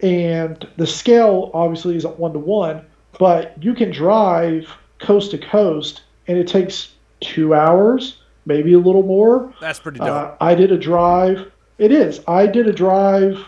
and 0.00 0.66
the 0.76 0.86
scale 0.86 1.50
obviously 1.54 1.96
isn't 1.96 2.18
one 2.18 2.32
to 2.32 2.38
one. 2.38 2.84
But 3.18 3.60
you 3.62 3.74
can 3.74 3.90
drive 3.90 4.68
coast 4.98 5.30
to 5.32 5.38
coast, 5.38 6.02
and 6.26 6.38
it 6.38 6.46
takes 6.46 6.94
two 7.20 7.54
hours, 7.54 8.18
maybe 8.46 8.74
a 8.74 8.78
little 8.78 9.02
more. 9.02 9.52
that's 9.60 9.80
pretty 9.80 9.98
dope 9.98 10.08
Uh, 10.08 10.34
I 10.40 10.54
did 10.54 10.70
a 10.70 10.78
drive. 10.78 11.50
It 11.78 11.92
is. 11.92 12.20
I 12.28 12.46
did 12.46 12.66
a 12.66 12.72
drive 12.72 13.44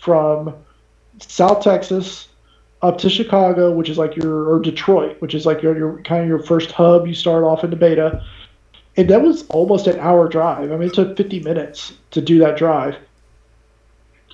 from 0.00 0.54
South 1.20 1.62
Texas 1.62 2.28
up 2.82 2.98
to 2.98 3.08
Chicago, 3.08 3.72
which 3.72 3.88
is 3.88 3.98
like 3.98 4.16
your 4.16 4.52
or 4.52 4.60
Detroit, 4.60 5.16
which 5.20 5.34
is 5.34 5.46
like 5.46 5.62
your, 5.62 5.76
your 5.76 6.02
kind 6.02 6.22
of 6.22 6.28
your 6.28 6.42
first 6.42 6.70
hub. 6.72 7.06
You 7.06 7.14
start 7.14 7.44
off 7.44 7.64
into 7.64 7.76
beta, 7.76 8.24
and 8.96 9.08
that 9.08 9.22
was 9.22 9.46
almost 9.48 9.86
an 9.86 9.98
hour 10.00 10.28
drive. 10.28 10.70
I 10.70 10.76
mean, 10.76 10.88
it 10.88 10.94
took 10.94 11.16
50 11.16 11.40
minutes 11.40 11.94
to 12.10 12.20
do 12.20 12.38
that 12.40 12.56
drive. 12.56 12.96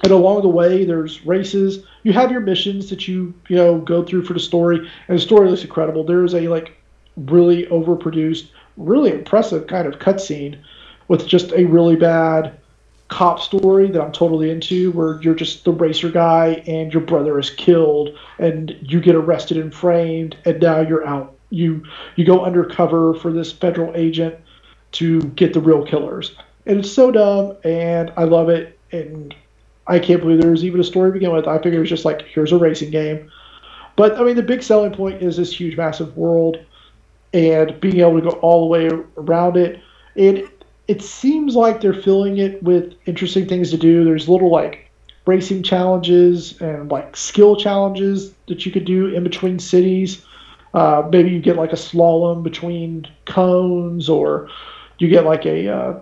And 0.02 0.12
along 0.12 0.42
the 0.42 0.48
way, 0.48 0.84
there's 0.84 1.24
races. 1.26 1.84
You 2.04 2.12
have 2.14 2.30
your 2.30 2.40
missions 2.40 2.88
that 2.90 3.06
you 3.06 3.34
you 3.48 3.56
know 3.56 3.78
go 3.78 4.02
through 4.02 4.24
for 4.24 4.32
the 4.32 4.40
story, 4.40 4.78
and 5.08 5.18
the 5.18 5.20
story 5.20 5.50
looks 5.50 5.62
incredible. 5.62 6.04
There 6.04 6.24
is 6.24 6.34
a 6.34 6.48
like 6.48 6.76
really 7.16 7.66
overproduced, 7.66 8.48
really 8.76 9.12
impressive 9.12 9.66
kind 9.66 9.86
of 9.86 9.98
cutscene 9.98 10.58
with 11.08 11.26
just 11.26 11.52
a 11.52 11.64
really 11.64 11.96
bad 11.96 12.56
cop 13.08 13.40
story 13.40 13.90
that 13.90 14.00
I'm 14.00 14.12
totally 14.12 14.50
into, 14.50 14.92
where 14.92 15.20
you're 15.20 15.34
just 15.34 15.64
the 15.64 15.72
racer 15.72 16.08
guy 16.08 16.62
and 16.66 16.92
your 16.92 17.02
brother 17.02 17.38
is 17.38 17.50
killed, 17.50 18.16
and 18.38 18.74
you 18.80 19.00
get 19.00 19.14
arrested 19.14 19.58
and 19.58 19.74
framed, 19.74 20.36
and 20.46 20.60
now 20.62 20.80
you're 20.80 21.06
out. 21.06 21.36
You 21.50 21.84
you 22.16 22.24
go 22.24 22.44
undercover 22.44 23.12
for 23.14 23.32
this 23.32 23.52
federal 23.52 23.94
agent 23.96 24.36
to 24.92 25.20
get 25.20 25.52
the 25.52 25.60
real 25.60 25.84
killers, 25.84 26.34
and 26.64 26.78
it's 26.78 26.92
so 26.92 27.10
dumb, 27.10 27.56
and 27.64 28.12
I 28.16 28.24
love 28.24 28.48
it, 28.48 28.78
and 28.92 29.34
I 29.86 29.98
can't 29.98 30.20
believe 30.20 30.40
there 30.40 30.50
was 30.50 30.64
even 30.64 30.80
a 30.80 30.84
story 30.84 31.10
to 31.10 31.12
begin 31.14 31.32
with. 31.32 31.48
I 31.48 31.56
figured 31.56 31.74
it 31.74 31.80
was 31.80 31.88
just 31.88 32.04
like 32.04 32.22
here's 32.22 32.52
a 32.52 32.58
racing 32.58 32.90
game, 32.90 33.30
but 33.96 34.16
I 34.18 34.22
mean 34.22 34.36
the 34.36 34.42
big 34.42 34.62
selling 34.62 34.92
point 34.92 35.22
is 35.22 35.36
this 35.36 35.52
huge, 35.52 35.76
massive 35.76 36.16
world, 36.16 36.58
and 37.32 37.78
being 37.80 38.00
able 38.00 38.20
to 38.20 38.30
go 38.30 38.36
all 38.40 38.60
the 38.60 38.66
way 38.66 38.90
around 39.16 39.56
it. 39.56 39.80
And 40.16 40.48
it 40.88 41.02
seems 41.02 41.54
like 41.54 41.80
they're 41.80 41.94
filling 41.94 42.38
it 42.38 42.62
with 42.62 42.94
interesting 43.06 43.46
things 43.46 43.70
to 43.70 43.76
do. 43.76 44.04
There's 44.04 44.28
little 44.28 44.50
like 44.50 44.90
racing 45.26 45.62
challenges 45.62 46.60
and 46.60 46.90
like 46.90 47.16
skill 47.16 47.56
challenges 47.56 48.32
that 48.48 48.66
you 48.66 48.72
could 48.72 48.84
do 48.84 49.06
in 49.14 49.22
between 49.22 49.58
cities. 49.58 50.24
Uh, 50.74 51.08
maybe 51.10 51.30
you 51.30 51.40
get 51.40 51.56
like 51.56 51.72
a 51.72 51.76
slalom 51.76 52.42
between 52.42 53.06
cones, 53.26 54.08
or 54.08 54.48
you 54.98 55.08
get 55.08 55.24
like 55.24 55.46
a 55.46 56.00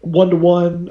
one 0.00 0.30
to 0.30 0.36
one 0.36 0.88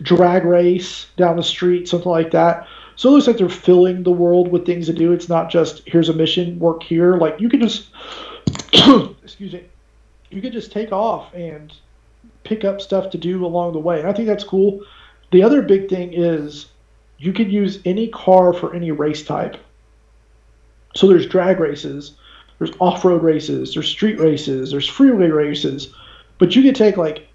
drag 0.00 0.44
race 0.44 1.06
down 1.16 1.36
the 1.36 1.42
street, 1.42 1.88
something 1.88 2.10
like 2.10 2.30
that. 2.30 2.66
So 2.96 3.08
it 3.08 3.12
looks 3.12 3.26
like 3.26 3.38
they're 3.38 3.48
filling 3.48 4.02
the 4.02 4.10
world 4.10 4.48
with 4.48 4.66
things 4.66 4.86
to 4.86 4.92
do. 4.92 5.12
It's 5.12 5.28
not 5.28 5.50
just 5.50 5.82
here's 5.86 6.08
a 6.08 6.14
mission, 6.14 6.58
work 6.58 6.82
here. 6.82 7.16
Like 7.16 7.40
you 7.40 7.48
can 7.48 7.60
just 7.60 7.88
excuse 9.22 9.52
me, 9.52 9.64
you 10.30 10.40
could 10.40 10.52
just 10.52 10.72
take 10.72 10.92
off 10.92 11.32
and 11.34 11.72
pick 12.44 12.64
up 12.64 12.80
stuff 12.80 13.10
to 13.10 13.18
do 13.18 13.44
along 13.44 13.72
the 13.72 13.78
way. 13.78 14.00
And 14.00 14.08
I 14.08 14.12
think 14.12 14.28
that's 14.28 14.44
cool. 14.44 14.84
The 15.30 15.42
other 15.42 15.62
big 15.62 15.88
thing 15.88 16.12
is 16.12 16.66
you 17.18 17.32
can 17.32 17.50
use 17.50 17.80
any 17.84 18.08
car 18.08 18.52
for 18.52 18.74
any 18.74 18.90
race 18.90 19.24
type. 19.24 19.56
So 20.94 21.06
there's 21.06 21.26
drag 21.26 21.58
races, 21.60 22.12
there's 22.58 22.72
off-road 22.80 23.22
races, 23.22 23.72
there's 23.72 23.88
street 23.88 24.20
races, 24.20 24.70
there's 24.70 24.88
freeway 24.88 25.28
races, 25.28 25.94
but 26.38 26.54
you 26.54 26.62
could 26.62 26.76
take 26.76 26.96
like 26.96 27.28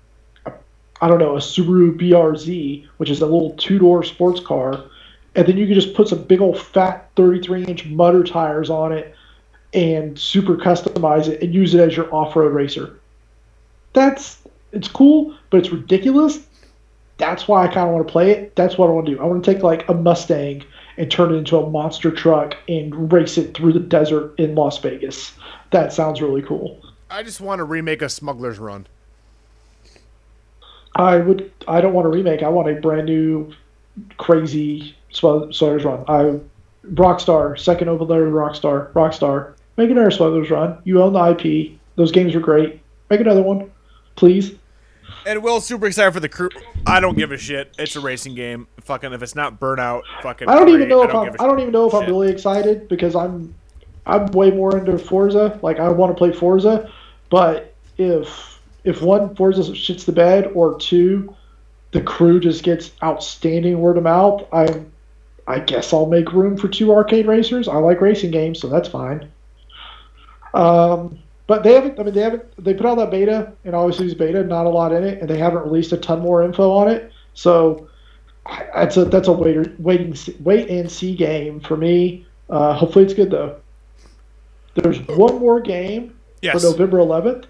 I 1.01 1.07
don't 1.07 1.19
know 1.19 1.35
a 1.35 1.39
Subaru 1.39 1.97
BRZ, 1.97 2.87
which 2.97 3.09
is 3.09 3.21
a 3.21 3.25
little 3.25 3.51
two-door 3.51 4.03
sports 4.03 4.39
car, 4.39 4.83
and 5.35 5.47
then 5.47 5.57
you 5.57 5.67
could 5.67 5.75
just 5.75 5.93
put 5.93 6.07
some 6.07 6.23
big 6.23 6.41
old 6.41 6.59
fat 6.59 7.13
33-inch 7.15 7.85
mutter 7.85 8.23
tires 8.23 8.69
on 8.69 8.91
it 8.91 9.15
and 9.73 10.17
super 10.17 10.55
customize 10.55 11.27
it 11.27 11.41
and 11.41 11.53
use 11.53 11.73
it 11.73 11.79
as 11.79 11.95
your 11.95 12.13
off-road 12.13 12.53
racer. 12.53 12.99
That's 13.93 14.39
it's 14.71 14.87
cool, 14.87 15.35
but 15.49 15.57
it's 15.57 15.69
ridiculous. 15.69 16.39
That's 17.17 17.47
why 17.47 17.63
I 17.63 17.67
kind 17.67 17.87
of 17.87 17.95
want 17.95 18.07
to 18.07 18.11
play 18.11 18.31
it. 18.31 18.55
That's 18.55 18.77
what 18.77 18.89
I 18.89 18.93
want 18.93 19.07
to 19.07 19.15
do. 19.15 19.21
I 19.21 19.25
want 19.25 19.43
to 19.43 19.53
take 19.53 19.63
like 19.63 19.87
a 19.89 19.93
Mustang 19.93 20.63
and 20.97 21.09
turn 21.09 21.33
it 21.33 21.37
into 21.37 21.57
a 21.57 21.69
monster 21.69 22.11
truck 22.11 22.55
and 22.67 23.11
race 23.11 23.37
it 23.37 23.55
through 23.55 23.73
the 23.73 23.79
desert 23.79 24.35
in 24.39 24.55
Las 24.55 24.77
Vegas. 24.79 25.33
That 25.71 25.93
sounds 25.93 26.21
really 26.21 26.41
cool. 26.41 26.79
I 27.09 27.23
just 27.23 27.41
want 27.41 27.59
to 27.59 27.63
remake 27.63 28.01
a 28.01 28.09
Smuggler's 28.09 28.59
Run. 28.59 28.87
I 30.97 31.17
would. 31.17 31.51
I 31.67 31.81
don't 31.81 31.93
want 31.93 32.07
a 32.07 32.09
remake. 32.09 32.43
I 32.43 32.49
want 32.49 32.69
a 32.69 32.75
brand 32.75 33.05
new, 33.05 33.53
crazy 34.17 34.95
Smugglers 35.11 35.83
Run. 35.83 36.03
I 36.07 36.39
Rockstar, 36.93 37.59
second 37.59 37.89
over 37.89 38.05
there, 38.05 38.27
Rockstar, 38.27 38.91
Rockstar. 38.93 39.53
Make 39.77 39.89
another 39.89 40.11
Smugglers 40.11 40.49
Run. 40.49 40.79
You 40.83 41.01
own 41.01 41.13
the 41.13 41.19
IP. 41.31 41.77
Those 41.95 42.11
games 42.11 42.33
are 42.35 42.39
great. 42.39 42.81
Make 43.09 43.21
another 43.21 43.41
one, 43.41 43.71
please. 44.15 44.55
And 45.25 45.43
Will's 45.43 45.65
super 45.65 45.87
excited 45.87 46.13
for 46.13 46.19
the 46.19 46.29
crew. 46.29 46.49
I 46.85 46.99
don't 46.99 47.17
give 47.17 47.31
a 47.31 47.37
shit. 47.37 47.75
It's 47.77 47.95
a 47.95 47.99
racing 47.99 48.35
game. 48.35 48.67
Fucking 48.81 49.13
if 49.13 49.21
it's 49.21 49.35
not 49.35 49.59
Burnout, 49.59 50.03
fucking. 50.21 50.47
I 50.47 50.55
don't 50.55 50.69
even 50.69 50.87
know 50.87 51.01
I 51.01 51.05
if 51.05 51.11
don't 51.11 51.29
I'm. 51.29 51.35
I 51.39 51.47
don't 51.47 51.59
even 51.59 51.73
know 51.73 51.87
if 51.87 51.93
I'm 51.93 52.05
really 52.05 52.29
excited 52.31 52.87
because 52.87 53.15
I'm. 53.15 53.53
I'm 54.05 54.25
way 54.27 54.51
more 54.51 54.77
into 54.77 54.97
Forza. 54.97 55.59
Like 55.61 55.79
I 55.79 55.89
want 55.89 56.11
to 56.11 56.17
play 56.17 56.31
Forza, 56.31 56.89
but 57.29 57.75
if 57.97 58.56
if 58.87 59.01
one 59.01 59.35
Forza 59.35 59.61
shits 59.73 60.05
the 60.05 60.11
bed 60.11 60.51
or 60.53 60.77
two, 60.79 61.35
the 61.91 62.01
crew 62.01 62.39
just 62.39 62.63
gets 62.63 62.91
outstanding 63.03 63.79
word 63.79 63.97
of 63.97 64.03
mouth. 64.03 64.47
I 64.51 64.83
I 65.45 65.59
guess 65.59 65.93
I'll 65.93 66.05
make 66.07 66.31
room 66.33 66.57
for 66.57 66.67
two 66.67 66.93
arcade 66.93 67.27
racers. 67.27 67.67
I 67.67 67.75
like 67.77 68.01
racing 68.01 68.31
games, 68.31 68.59
so 68.59 68.67
that's 68.67 68.89
fine. 68.89 69.29
Um, 70.53 71.19
but 71.47 71.63
they 71.63 71.73
haven't. 71.73 71.99
I 71.99 72.03
mean, 72.03 72.13
they 72.13 72.21
haven't. 72.21 72.63
They 72.63 72.73
put 72.73 72.85
out 72.85 72.95
that 72.95 73.11
beta, 73.11 73.53
and 73.63 73.75
obviously 73.75 74.05
it's 74.07 74.15
beta, 74.15 74.43
not 74.43 74.65
a 74.65 74.69
lot 74.69 74.91
in 74.91 75.03
it, 75.03 75.19
and 75.21 75.29
they 75.29 75.37
haven't 75.37 75.63
released 75.63 75.91
a 75.93 75.97
ton 75.97 76.19
more 76.19 76.43
info 76.43 76.71
on 76.71 76.89
it. 76.89 77.11
So 77.33 77.87
that's 78.73 78.97
a 78.97 79.05
that's 79.05 79.27
a 79.27 79.33
wait 79.33 79.79
waiting 79.79 80.15
wait 80.41 80.69
and 80.69 80.91
see 80.91 81.15
game 81.15 81.59
for 81.59 81.77
me. 81.77 82.25
Uh, 82.49 82.73
hopefully 82.73 83.05
it's 83.05 83.13
good 83.13 83.31
though. 83.31 83.57
There's 84.75 84.99
one 85.07 85.39
more 85.39 85.59
game 85.59 86.13
Yes. 86.41 86.61
for 86.61 86.69
November 86.69 86.99
11th, 86.99 87.45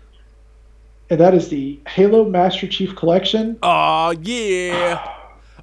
and 1.10 1.20
that 1.20 1.34
is 1.34 1.50
the 1.50 1.80
Halo 1.88 2.26
Master 2.26 2.68
Chief 2.68 2.96
Collection. 2.96 3.58
Oh 3.64 4.12
yeah. 4.22 5.14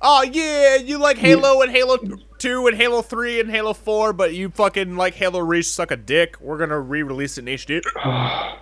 Oh 0.03 0.23
yeah, 0.23 0.77
you 0.77 0.99
like 0.99 1.17
Halo 1.17 1.63
and 1.63 1.71
Halo 1.71 1.97
2 2.39 2.67
and 2.67 2.77
Halo 2.77 3.01
3 3.01 3.41
and 3.41 3.51
Halo 3.51 3.73
4, 3.73 4.13
but 4.13 4.35
you 4.35 4.51
fucking 4.51 4.97
like 4.97 5.15
Halo 5.15 5.41
Reach 5.41 5.67
suck 5.67 5.91
a 5.91 5.97
dick. 5.97 6.37
We're 6.41 6.59
gonna 6.59 6.79
re-release 6.81 7.39
it 7.39 7.49
in 7.49 7.55
HD. 7.57 7.83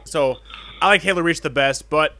so 0.04 0.36
I 0.80 0.86
like 0.88 1.02
Halo 1.02 1.20
Reach 1.22 1.40
the 1.40 1.50
best, 1.50 1.90
but 1.90 2.14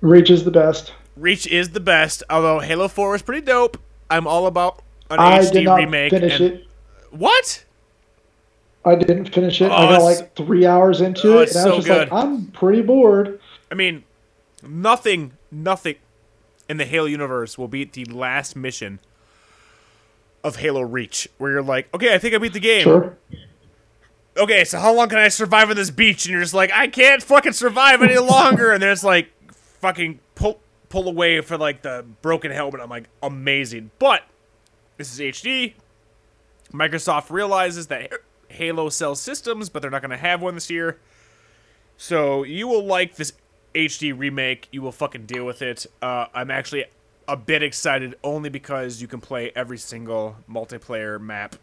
Reach 0.00 0.30
is 0.30 0.44
the 0.44 0.50
best. 0.50 0.92
Reach 1.16 1.46
is 1.46 1.70
the 1.70 1.80
best. 1.80 2.22
Although 2.28 2.58
Halo 2.60 2.88
4 2.88 3.10
was 3.12 3.22
pretty 3.22 3.42
dope. 3.46 3.78
I'm 4.10 4.26
all 4.26 4.46
about 4.46 4.82
an 5.10 5.18
I 5.20 5.38
HD 5.38 5.52
did 5.52 5.64
not 5.64 5.76
remake. 5.76 6.10
finish 6.10 6.40
and- 6.40 6.54
it. 6.54 6.66
What? 7.10 7.64
I 8.84 8.94
didn't 8.94 9.26
finish 9.32 9.60
it. 9.60 9.70
Oh, 9.70 9.74
I 9.74 9.88
got 9.96 10.02
like 10.02 10.36
three 10.36 10.66
hours 10.66 11.00
into 11.00 11.36
Oh, 11.38 11.40
it, 11.40 11.54
and 11.54 11.58
I 11.58 11.64
was 11.64 11.70
so 11.70 11.76
just 11.76 11.86
good. 11.88 12.10
like, 12.10 12.12
I'm 12.12 12.46
pretty 12.48 12.82
bored. 12.82 13.40
I 13.70 13.74
mean, 13.74 14.04
nothing, 14.62 15.32
nothing 15.50 15.96
in 16.68 16.76
the 16.76 16.84
Halo 16.84 17.06
universe 17.06 17.58
will 17.58 17.68
beat 17.68 17.92
the 17.92 18.04
last 18.04 18.56
mission 18.56 19.00
of 20.44 20.56
Halo 20.56 20.82
Reach, 20.82 21.28
where 21.38 21.52
you're 21.52 21.62
like, 21.62 21.92
okay, 21.94 22.14
I 22.14 22.18
think 22.18 22.34
I 22.34 22.38
beat 22.38 22.52
the 22.52 22.60
game. 22.60 22.84
Sure. 22.84 23.18
okay, 24.36 24.64
so 24.64 24.78
how 24.78 24.94
long 24.94 25.08
can 25.08 25.18
I 25.18 25.28
survive 25.28 25.70
on 25.70 25.76
this 25.76 25.90
beach? 25.90 26.24
And 26.26 26.32
you're 26.32 26.42
just 26.42 26.54
like, 26.54 26.70
I 26.72 26.86
can't 26.86 27.22
fucking 27.22 27.52
survive 27.52 28.02
any 28.02 28.18
longer. 28.18 28.72
and 28.72 28.82
then 28.82 28.90
it's 28.90 29.04
like, 29.04 29.30
fucking 29.80 30.20
pull 30.34 30.60
pull 30.88 31.08
away 31.08 31.40
for 31.40 31.58
like 31.58 31.82
the 31.82 32.04
broken 32.22 32.50
helmet. 32.50 32.80
I'm 32.80 32.90
like, 32.90 33.08
amazing. 33.22 33.90
But 33.98 34.22
this 34.96 35.12
is 35.12 35.20
HD. 35.20 35.74
Microsoft 36.72 37.30
realizes 37.30 37.88
that 37.88 38.12
Halo 38.48 38.88
sells 38.88 39.20
systems, 39.20 39.68
but 39.68 39.82
they're 39.82 39.90
not 39.90 40.02
going 40.02 40.10
to 40.10 40.16
have 40.16 40.40
one 40.40 40.54
this 40.54 40.70
year. 40.70 40.98
So 41.96 42.42
you 42.42 42.68
will 42.68 42.84
like 42.84 43.16
this 43.16 43.32
HD 43.76 44.18
remake. 44.18 44.68
You 44.72 44.82
will 44.82 44.92
fucking 44.92 45.26
deal 45.26 45.44
with 45.44 45.62
it. 45.62 45.86
Uh, 46.00 46.26
I'm 46.34 46.50
actually 46.50 46.84
a 47.28 47.36
bit 47.36 47.62
excited 47.62 48.14
only 48.24 48.48
because 48.48 49.00
you 49.00 49.08
can 49.08 49.20
play 49.20 49.52
every 49.54 49.78
single 49.78 50.36
multiplayer 50.48 51.20
map 51.20 51.56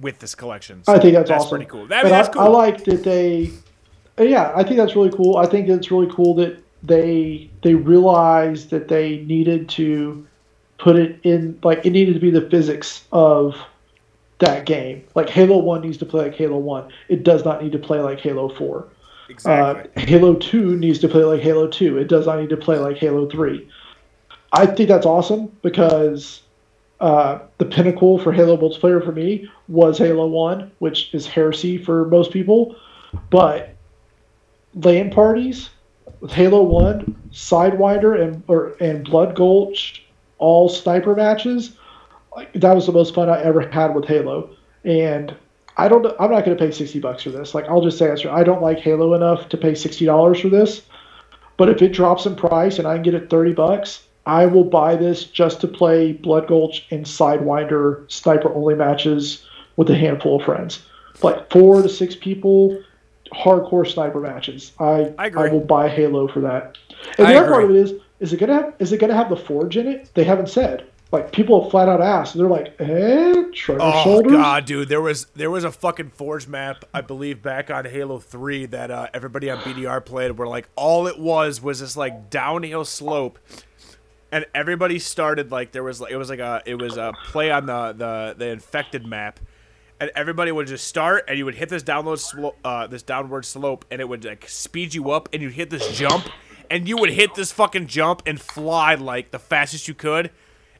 with 0.00 0.18
this 0.18 0.34
collection. 0.34 0.82
I 0.88 0.98
think 0.98 1.14
that's, 1.14 1.30
awesome. 1.30 1.50
pretty 1.50 1.64
cool. 1.66 1.86
That, 1.86 2.02
But 2.02 2.10
that's 2.10 2.28
I, 2.28 2.32
cool. 2.32 2.42
I 2.42 2.46
like 2.48 2.84
that 2.84 3.02
they. 3.04 3.50
uh, 4.18 4.24
Yeah, 4.24 4.52
I 4.54 4.62
think 4.62 4.76
that's 4.76 4.96
really 4.96 5.10
cool. 5.10 5.36
I 5.36 5.46
think 5.46 5.68
it's 5.68 5.90
really 5.90 6.12
cool 6.12 6.34
that 6.36 6.62
they 6.82 7.50
they 7.62 7.74
realized 7.74 8.70
that 8.70 8.88
they 8.88 9.18
needed 9.20 9.68
to 9.70 10.26
put 10.78 10.96
it 10.96 11.18
in 11.22 11.58
like 11.62 11.84
it 11.86 11.90
needed 11.90 12.14
to 12.14 12.20
be 12.20 12.30
the 12.30 12.48
physics 12.50 13.04
of 13.12 13.56
that 14.38 14.66
game. 14.66 15.04
Like 15.14 15.30
Halo 15.30 15.58
One 15.58 15.80
needs 15.80 15.96
to 15.98 16.06
play 16.06 16.24
like 16.24 16.34
Halo 16.34 16.58
One. 16.58 16.92
It 17.08 17.22
does 17.22 17.44
not 17.44 17.62
need 17.62 17.72
to 17.72 17.78
play 17.78 18.00
like 18.00 18.20
Halo 18.20 18.48
Four. 18.50 18.88
Exactly. 19.28 19.90
Uh, 19.96 20.06
Halo 20.06 20.34
2 20.34 20.76
needs 20.76 20.98
to 21.00 21.08
play 21.08 21.24
like 21.24 21.40
Halo 21.40 21.68
2. 21.68 21.98
It 21.98 22.08
does 22.08 22.26
not 22.26 22.40
need 22.40 22.50
to 22.50 22.56
play 22.56 22.78
like 22.78 22.96
Halo 22.96 23.28
3. 23.28 23.68
I 24.52 24.66
think 24.66 24.88
that's 24.88 25.06
awesome 25.06 25.48
because 25.62 26.42
uh, 27.00 27.40
the 27.58 27.64
pinnacle 27.64 28.18
for 28.18 28.32
Halo 28.32 28.56
multiplayer 28.56 29.04
for 29.04 29.12
me 29.12 29.50
was 29.68 29.98
Halo 29.98 30.26
1, 30.26 30.70
which 30.78 31.12
is 31.12 31.26
heresy 31.26 31.76
for 31.76 32.06
most 32.06 32.30
people. 32.30 32.76
But 33.30 33.74
LAN 34.74 35.10
parties 35.10 35.70
with 36.20 36.32
Halo 36.32 36.62
1, 36.62 37.30
Sidewinder, 37.32 38.20
and, 38.20 38.42
or, 38.48 38.76
and 38.80 39.04
Blood 39.04 39.34
Gulch, 39.34 40.04
all 40.38 40.68
sniper 40.68 41.14
matches, 41.14 41.76
like, 42.34 42.52
that 42.54 42.74
was 42.74 42.86
the 42.86 42.92
most 42.92 43.14
fun 43.14 43.28
I 43.28 43.42
ever 43.42 43.68
had 43.68 43.94
with 43.94 44.06
Halo. 44.06 44.50
And 44.84 45.34
I 45.76 45.88
don't. 45.88 46.06
I'm 46.20 46.30
not 46.30 46.44
going 46.44 46.56
to 46.56 46.64
pay 46.64 46.70
sixty 46.70 47.00
bucks 47.00 47.22
for 47.22 47.30
this. 47.30 47.54
Like 47.54 47.68
I'll 47.68 47.82
just 47.82 47.98
say 47.98 48.10
it's 48.10 48.24
I 48.24 48.44
don't 48.44 48.62
like 48.62 48.78
Halo 48.78 49.14
enough 49.14 49.48
to 49.50 49.56
pay 49.56 49.74
sixty 49.74 50.04
dollars 50.04 50.40
for 50.40 50.48
this. 50.48 50.82
But 51.56 51.68
if 51.68 51.82
it 51.82 51.92
drops 51.92 52.26
in 52.26 52.36
price 52.36 52.78
and 52.78 52.86
I 52.88 52.94
can 52.94 53.02
get 53.02 53.14
it 53.14 53.30
thirty 53.30 53.52
bucks, 53.52 54.04
I 54.26 54.46
will 54.46 54.64
buy 54.64 54.96
this 54.96 55.24
just 55.24 55.60
to 55.62 55.68
play 55.68 56.12
Blood 56.12 56.46
Gulch 56.48 56.86
and 56.90 57.04
Sidewinder 57.04 58.10
sniper 58.10 58.52
only 58.54 58.74
matches 58.74 59.44
with 59.76 59.90
a 59.90 59.96
handful 59.96 60.38
of 60.38 60.44
friends, 60.46 60.82
like 61.22 61.50
four 61.50 61.82
to 61.82 61.88
six 61.88 62.14
people, 62.14 62.80
hardcore 63.32 63.86
sniper 63.86 64.20
matches. 64.20 64.72
I 64.78 65.12
I 65.18 65.26
agree. 65.26 65.50
will 65.50 65.60
buy 65.60 65.88
Halo 65.88 66.28
for 66.28 66.40
that. 66.40 66.78
And 67.18 67.26
I 67.26 67.32
the 67.32 67.38
other 67.40 67.48
part 67.50 67.64
of 67.64 67.70
it 67.70 67.76
is 67.76 67.94
is 68.20 68.32
it 68.32 68.38
gonna 68.38 68.54
have 68.54 68.74
is 68.78 68.92
it 68.92 68.98
gonna 68.98 69.14
have 69.14 69.28
the 69.28 69.36
forge 69.36 69.76
in 69.76 69.86
it? 69.88 70.10
They 70.14 70.24
haven't 70.24 70.48
said. 70.48 70.86
Like 71.14 71.32
people 71.32 71.70
flat 71.70 71.88
out 71.88 72.00
asked. 72.00 72.34
And 72.34 72.42
they're 72.42 72.50
like, 72.50 72.74
eh, 72.80 73.44
shrug 73.52 73.78
Oh 73.80 74.02
shoulders. 74.04 74.32
god, 74.32 74.64
dude, 74.66 74.88
there 74.88 75.00
was 75.00 75.26
there 75.34 75.50
was 75.50 75.64
a 75.64 75.70
fucking 75.72 76.10
Forge 76.10 76.46
map, 76.48 76.84
I 76.92 77.00
believe, 77.00 77.42
back 77.42 77.70
on 77.70 77.84
Halo 77.84 78.18
Three 78.18 78.66
that 78.66 78.90
uh, 78.90 79.08
everybody 79.14 79.50
on 79.50 79.58
BDR 79.58 80.04
played, 80.04 80.32
where 80.32 80.48
like 80.48 80.68
all 80.76 81.06
it 81.06 81.18
was 81.18 81.62
was 81.62 81.80
this 81.80 81.96
like 81.96 82.30
downhill 82.30 82.84
slope, 82.84 83.38
and 84.32 84.44
everybody 84.54 84.98
started 84.98 85.50
like 85.50 85.72
there 85.72 85.82
was 85.84 86.00
like 86.00 86.12
it 86.12 86.16
was 86.16 86.28
like 86.30 86.40
a 86.40 86.62
it 86.66 86.74
was 86.76 86.96
a 86.96 87.12
play 87.26 87.50
on 87.50 87.66
the 87.66 87.92
the 87.92 88.34
the 88.36 88.48
infected 88.48 89.06
map, 89.06 89.40
and 90.00 90.10
everybody 90.16 90.50
would 90.52 90.66
just 90.66 90.86
start 90.86 91.24
and 91.28 91.38
you 91.38 91.44
would 91.44 91.54
hit 91.54 91.68
this 91.68 91.82
download 91.82 92.18
slope, 92.18 92.56
uh, 92.64 92.86
this 92.86 93.02
downward 93.02 93.44
slope, 93.44 93.84
and 93.90 94.00
it 94.00 94.08
would 94.08 94.24
like 94.24 94.48
speed 94.48 94.94
you 94.94 95.10
up, 95.10 95.28
and 95.32 95.42
you'd 95.42 95.52
hit 95.52 95.70
this 95.70 95.96
jump, 95.96 96.28
and 96.70 96.88
you 96.88 96.96
would 96.96 97.10
hit 97.10 97.34
this 97.34 97.52
fucking 97.52 97.86
jump 97.86 98.22
and 98.26 98.40
fly 98.40 98.94
like 98.94 99.30
the 99.30 99.38
fastest 99.38 99.86
you 99.86 99.94
could 99.94 100.30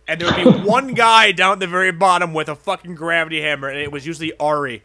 and 0.07 0.21
there 0.21 0.33
would 0.33 0.55
be 0.63 0.69
one 0.69 0.95
guy 0.95 1.33
down 1.33 1.53
at 1.55 1.61
the 1.61 1.67
very 1.67 1.93
bottom 1.93 2.35
with 2.35 2.49
a 2.49 2.55
fucking 2.55 2.95
gravity 2.95 3.41
hammer, 3.41 3.69
and 3.69 3.79
it 3.79 3.91
was 3.93 4.07
usually 4.07 4.33
Ari, 4.39 4.83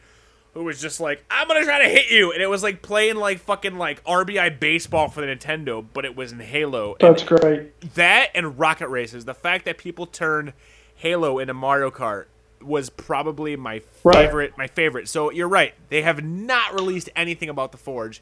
who 0.53 0.63
was 0.63 0.81
just 0.81 0.99
like, 0.99 1.23
"I'm 1.29 1.47
gonna 1.47 1.63
try 1.63 1.79
to 1.83 1.89
hit 1.89 2.09
you," 2.09 2.31
and 2.31 2.41
it 2.41 2.47
was 2.47 2.63
like 2.63 2.81
playing 2.81 3.15
like 3.17 3.39
fucking 3.39 3.77
like 3.77 4.03
RBI 4.05 4.59
baseball 4.59 5.07
for 5.09 5.21
the 5.21 5.27
Nintendo, 5.27 5.85
but 5.93 6.05
it 6.05 6.15
was 6.15 6.31
in 6.31 6.39
Halo. 6.39 6.95
And 6.99 7.09
That's 7.15 7.23
great. 7.23 7.93
that 7.95 8.29
and 8.33 8.57
Rocket 8.59 8.87
Races, 8.89 9.25
the 9.25 9.33
fact 9.33 9.65
that 9.65 9.77
people 9.77 10.05
turned 10.05 10.53
Halo 10.95 11.39
into 11.39 11.53
Mario 11.53 11.91
Kart 11.91 12.25
was 12.61 12.89
probably 12.89 13.55
my 13.55 13.81
Right. 14.03 14.25
favorite. 14.25 14.57
My 14.57 14.67
favorite. 14.67 15.07
So 15.07 15.31
you're 15.31 15.47
right; 15.47 15.73
they 15.89 16.01
have 16.01 16.23
not 16.23 16.73
released 16.73 17.09
anything 17.15 17.47
about 17.49 17.71
the 17.71 17.77
Forge. 17.77 18.21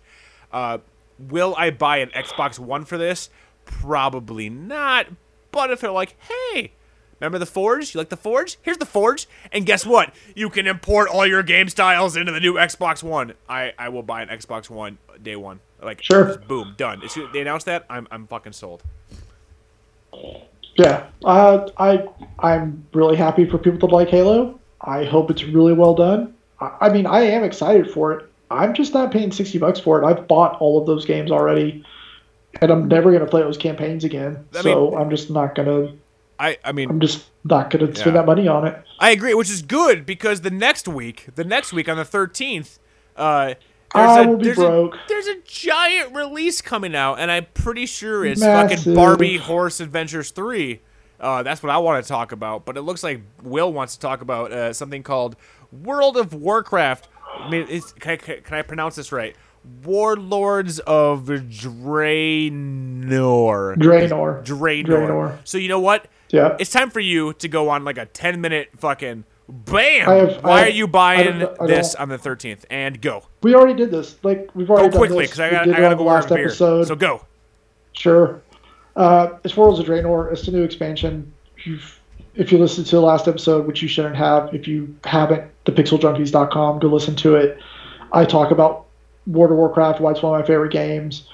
Uh, 0.52 0.78
will 1.20 1.56
I 1.58 1.72
buy 1.72 1.98
an 1.98 2.10
Xbox 2.10 2.60
One 2.60 2.86
for 2.86 2.98
this? 2.98 3.30
Probably 3.66 4.50
not. 4.50 5.08
But 5.52 5.72
if 5.72 5.82
they're 5.82 5.92
like, 5.92 6.16
hey, 6.20 6.72
remember 7.20 7.40
the 7.40 7.46
Forge? 7.46 7.94
You 7.94 8.00
like 8.00 8.10
the 8.10 8.18
Forge? 8.18 8.58
Here's 8.62 8.78
the 8.78 8.86
Forge, 8.86 9.28
and 9.52 9.66
guess 9.66 9.86
what? 9.86 10.14
You 10.36 10.50
can 10.50 10.68
import 10.68 11.10
all 11.10 11.26
your 11.26 11.44
game 11.44 11.70
styles 11.70 12.16
into 12.16 12.32
the 12.32 12.40
new 12.40 12.54
Xbox 12.54 13.02
One. 13.04 13.34
I, 13.50 13.74
I 13.78 13.90
will 13.90 14.04
buy 14.04 14.22
an 14.22 14.30
Xbox 14.30 14.70
One 14.70 14.98
day 15.22 15.36
one. 15.36 15.60
Like, 15.82 16.02
Sure. 16.04 16.38
boom, 16.48 16.74
done. 16.78 17.04
As 17.04 17.12
soon- 17.12 17.32
they 17.32 17.42
announced 17.42 17.66
that, 17.68 17.86
I'm, 17.90 18.08
I'm 18.12 18.26
fucking 18.28 18.54
sold. 18.54 18.84
Yeah, 20.76 21.08
uh, 21.24 21.70
I 21.78 22.08
I'm 22.40 22.86
really 22.94 23.16
happy 23.16 23.46
for 23.50 23.58
people 23.58 23.88
that 23.88 23.94
like 23.94 24.10
Halo. 24.10 24.60
I 24.82 25.06
hope 25.06 25.32
it's 25.32 25.44
really 25.44 25.74
well 25.74 25.96
done. 25.96 26.34
I, 26.62 26.72
I 26.82 26.90
mean, 26.90 27.06
I 27.08 27.22
am 27.22 27.44
excited 27.44 27.90
for 27.92 28.14
it. 28.14 28.30
I'm 28.52 28.74
just 28.74 28.94
not 28.94 29.12
paying 29.12 29.32
sixty 29.32 29.58
bucks 29.58 29.80
for 29.80 30.02
it. 30.02 30.06
I've 30.06 30.28
bought 30.28 30.60
all 30.62 30.80
of 30.80 30.86
those 30.86 31.04
games 31.06 31.32
already, 31.32 31.84
and 32.62 32.72
I'm 32.72 32.88
never 32.88 33.12
gonna 33.12 33.26
play 33.26 33.42
those 33.42 33.58
campaigns 33.58 34.04
again. 34.04 34.46
I 34.56 34.62
so 34.62 34.96
I'm 34.98 35.10
just 35.10 35.30
not 35.32 35.56
gonna. 35.56 35.94
I, 36.40 36.58
I 36.64 36.72
mean, 36.72 36.90
I'm 36.90 37.00
just 37.00 37.26
not 37.44 37.70
gonna 37.70 37.94
spend 37.96 38.16
Yeah. 38.16 38.22
that 38.22 38.26
money 38.26 38.48
on 38.48 38.68
it. 38.68 38.84
I 39.00 39.12
agree, 39.12 39.34
which 39.34 39.50
is 39.50 39.62
good 39.62 40.06
because 40.06 40.42
the 40.42 40.52
next 40.52 40.88
week, 40.88 41.28
the 41.36 41.44
next 41.44 41.74
week 41.74 41.90
on 41.90 41.98
the 41.98 42.06
13th, 42.06 42.80
uh, 43.16 43.54
I 43.94 44.22
a, 44.22 44.28
will 44.28 44.38
be 44.38 44.46
there's 44.46 44.58
broke. 44.58 44.96
A, 44.96 45.00
there's 45.08 45.28
a 45.28 45.38
giant 45.46 46.16
release 46.16 46.62
coming 46.62 46.96
out, 46.96 47.20
and 47.20 47.32
I'm 47.32 47.46
pretty 47.54 47.86
sure 47.86 48.26
it's 48.26 48.42
Massive. 48.42 48.80
fucking 48.80 48.96
Barbie 48.96 49.38
Horse 49.38 49.80
Adventures 49.80 50.32
3. 50.32 50.82
Uh, 51.20 51.42
that's 51.42 51.64
what 51.64 51.72
I 51.72 51.78
want 51.80 52.04
to 52.04 52.08
talk 52.08 52.32
about, 52.32 52.66
but 52.66 52.78
it 52.78 52.82
looks 52.82 53.02
like 53.02 53.22
Will 53.42 53.74
wants 53.74 53.96
to 53.96 54.00
talk 54.00 54.22
about 54.22 54.52
uh, 54.52 54.74
something 54.74 55.02
called 55.02 55.36
World 55.72 56.18
of 56.18 56.34
Warcraft. 56.34 57.08
I 57.40 57.50
mean, 57.50 57.66
can, 58.00 58.12
I, 58.12 58.16
can 58.18 58.54
I 58.58 58.62
pronounce 58.62 58.96
this 58.96 59.12
right? 59.12 59.36
Warlords 59.84 60.80
of 60.80 61.26
Draenor. 61.26 62.52
Draenor. 63.78 63.78
Draenor. 63.78 64.46
Draenor. 64.86 65.38
So 65.44 65.58
you 65.58 65.70
know 65.70 65.80
what? 65.80 66.08
Yeah. 66.30 66.56
It's 66.60 66.72
time 66.72 66.90
for 66.90 67.00
you 67.00 67.34
to 67.34 67.48
go 67.48 67.70
on 67.70 67.84
like 67.86 67.98
a 67.98 68.06
10 68.06 68.42
minute 68.42 68.70
fucking 68.78 69.24
bam. 69.48 70.06
Have- 70.08 70.44
Why 70.44 70.62
I- 70.62 70.66
are 70.66 70.70
you 70.70 70.88
buying 70.88 71.48
this 71.66 71.96
on 71.96 72.10
the 72.10 72.18
13th? 72.18 72.66
And 72.70 73.02
go. 73.02 73.24
We 73.44 73.56
already 73.56 73.74
did 73.76 73.92
this. 73.92 74.18
Like 74.24 74.50
we've 74.54 74.68
Go 74.68 74.74
already 74.76 74.90
done 74.90 74.98
quickly 75.00 75.18
this. 75.26 75.32
because 75.32 75.40
I 75.40 75.50
got 75.52 75.70
I 75.70 75.80
got 75.80 75.90
to 75.90 75.96
go 75.96 76.04
last 76.04 76.30
a 76.32 76.36
beer. 76.36 76.46
episode. 76.48 76.88
So 76.88 76.96
go. 76.96 77.22
Sure. 77.94 78.42
Uh, 78.96 79.38
as 79.44 79.52
far 79.52 79.72
as 79.72 79.78
the 79.78 79.84
Draenor, 79.84 80.32
it's 80.32 80.46
the 80.46 80.52
new 80.52 80.64
expansion. 80.64 81.32
You've, 81.64 82.00
if 82.36 82.52
you 82.52 82.58
listened 82.58 82.88
to 82.88 82.96
the 82.96 83.02
last 83.02 83.28
episode, 83.28 83.66
which 83.68 83.82
you 83.82 83.88
shouldn't 83.88 84.16
have, 84.16 84.54
if 84.54 84.68
you 84.68 84.96
haven't, 85.04 85.50
thepixeljunkies.com, 85.66 86.80
go 86.80 86.88
listen 86.88 87.16
to 87.18 87.36
it. 87.36 87.58
I 88.12 88.26
talk 88.26 88.52
about 88.52 88.86
World 89.26 89.52
of 89.52 89.58
Warcraft, 89.58 90.00
why 90.02 90.12
it's 90.12 90.22
one 90.22 90.34
of 90.36 90.42
my 90.42 90.48
favorite 90.48 90.72
games. 90.72 91.28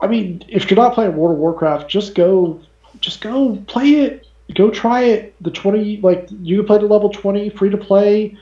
I 0.00 0.06
mean, 0.08 0.42
if 0.48 0.70
you're 0.70 0.76
not 0.78 0.94
playing 0.94 1.14
World 1.16 1.34
of 1.34 1.38
Warcraft, 1.38 1.88
just 1.88 2.14
go, 2.14 2.60
just 3.02 3.20
go 3.20 3.56
play 3.66 3.92
it. 3.96 4.26
Go 4.54 4.70
try 4.70 5.02
it. 5.02 5.34
The 5.42 5.50
20, 5.50 6.00
like, 6.00 6.28
you 6.40 6.58
can 6.58 6.66
play 6.66 6.78
to 6.78 6.86
level 6.86 7.10
20, 7.10 7.50
free 7.50 7.70
to 7.70 7.76
play, 7.76 8.36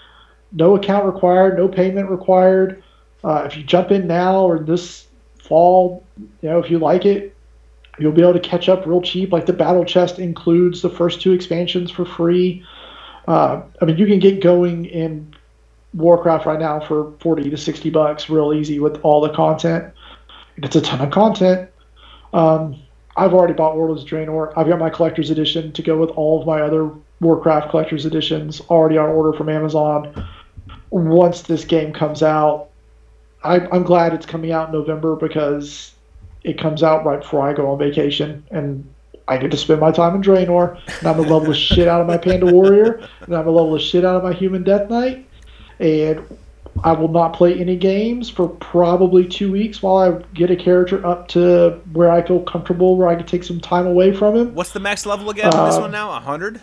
no 0.52 0.76
account 0.76 1.06
required, 1.06 1.56
no 1.56 1.68
payment 1.68 2.10
required. 2.10 2.82
Uh, 3.22 3.42
if 3.46 3.56
you 3.56 3.62
jump 3.62 3.90
in 3.90 4.06
now 4.06 4.44
or 4.44 4.58
this 4.58 5.06
fall, 5.42 6.04
you 6.40 6.48
know, 6.48 6.58
if 6.58 6.70
you 6.70 6.78
like 6.78 7.04
it, 7.04 7.36
you'll 7.98 8.12
be 8.12 8.22
able 8.22 8.32
to 8.32 8.40
catch 8.40 8.68
up 8.68 8.86
real 8.86 9.02
cheap. 9.02 9.32
Like 9.32 9.46
the 9.46 9.52
battle 9.52 9.84
chest 9.84 10.18
includes 10.18 10.82
the 10.82 10.90
first 10.90 11.20
two 11.20 11.32
expansions 11.32 11.90
for 11.90 12.04
free. 12.04 12.64
Uh, 13.28 13.62
I 13.80 13.84
mean, 13.84 13.98
you 13.98 14.06
can 14.06 14.18
get 14.18 14.42
going 14.42 14.86
in 14.86 15.34
Warcraft 15.92 16.46
right 16.46 16.58
now 16.58 16.80
for 16.80 17.12
forty 17.20 17.50
to 17.50 17.56
sixty 17.56 17.90
bucks, 17.90 18.30
real 18.30 18.52
easy 18.54 18.78
with 18.78 19.00
all 19.02 19.20
the 19.20 19.30
content. 19.30 19.92
And 20.56 20.64
It's 20.64 20.76
a 20.76 20.80
ton 20.80 21.00
of 21.00 21.10
content. 21.10 21.68
Um, 22.32 22.80
I've 23.20 23.34
already 23.34 23.52
bought 23.52 23.76
Warlords 23.76 24.02
of 24.02 24.08
Draenor. 24.08 24.54
I've 24.56 24.66
got 24.66 24.78
my 24.78 24.88
collector's 24.88 25.28
edition 25.28 25.72
to 25.72 25.82
go 25.82 25.98
with 25.98 26.08
all 26.10 26.40
of 26.40 26.46
my 26.46 26.62
other 26.62 26.90
Warcraft 27.20 27.68
collector's 27.68 28.06
editions 28.06 28.62
already 28.70 28.96
on 28.96 29.10
order 29.10 29.36
from 29.36 29.50
Amazon. 29.50 30.26
Once 30.88 31.42
this 31.42 31.66
game 31.66 31.92
comes 31.92 32.22
out, 32.22 32.70
I, 33.44 33.56
I'm 33.56 33.82
glad 33.82 34.14
it's 34.14 34.24
coming 34.24 34.52
out 34.52 34.68
in 34.68 34.72
November 34.72 35.16
because 35.16 35.94
it 36.44 36.58
comes 36.58 36.82
out 36.82 37.04
right 37.04 37.20
before 37.20 37.46
I 37.46 37.52
go 37.52 37.70
on 37.70 37.78
vacation, 37.78 38.42
and 38.50 38.88
I 39.28 39.36
get 39.36 39.50
to 39.50 39.58
spend 39.58 39.82
my 39.82 39.92
time 39.92 40.14
in 40.14 40.22
Draenor, 40.22 40.80
and 40.86 41.06
I'm 41.06 41.18
gonna 41.18 41.28
level 41.28 41.40
the 41.40 41.54
shit 41.54 41.88
out 41.88 42.00
of 42.00 42.06
my 42.06 42.16
Panda 42.16 42.46
Warrior, 42.46 43.06
and 43.20 43.36
I'm 43.36 43.44
gonna 43.44 43.50
level 43.50 43.72
the 43.72 43.80
shit 43.80 44.02
out 44.02 44.16
of 44.16 44.22
my 44.22 44.32
Human 44.32 44.64
Death 44.64 44.88
Knight, 44.88 45.28
and 45.78 46.26
I 46.82 46.92
will 46.92 47.08
not 47.08 47.34
play 47.34 47.58
any 47.58 47.76
games 47.76 48.30
for 48.30 48.48
probably 48.48 49.26
two 49.26 49.52
weeks 49.52 49.82
while 49.82 49.96
I 49.98 50.22
get 50.34 50.50
a 50.50 50.56
character 50.56 51.04
up 51.06 51.28
to 51.28 51.80
where 51.92 52.10
I 52.10 52.22
feel 52.22 52.40
comfortable, 52.40 52.96
where 52.96 53.08
I 53.08 53.16
can 53.16 53.26
take 53.26 53.44
some 53.44 53.60
time 53.60 53.86
away 53.86 54.14
from 54.14 54.36
him. 54.36 54.54
What's 54.54 54.72
the 54.72 54.80
max 54.80 55.04
level 55.04 55.30
again 55.30 55.52
on 55.52 55.66
this 55.68 55.76
Uh, 55.76 55.82
one 55.82 55.90
now? 55.90 56.08
100? 56.10 56.60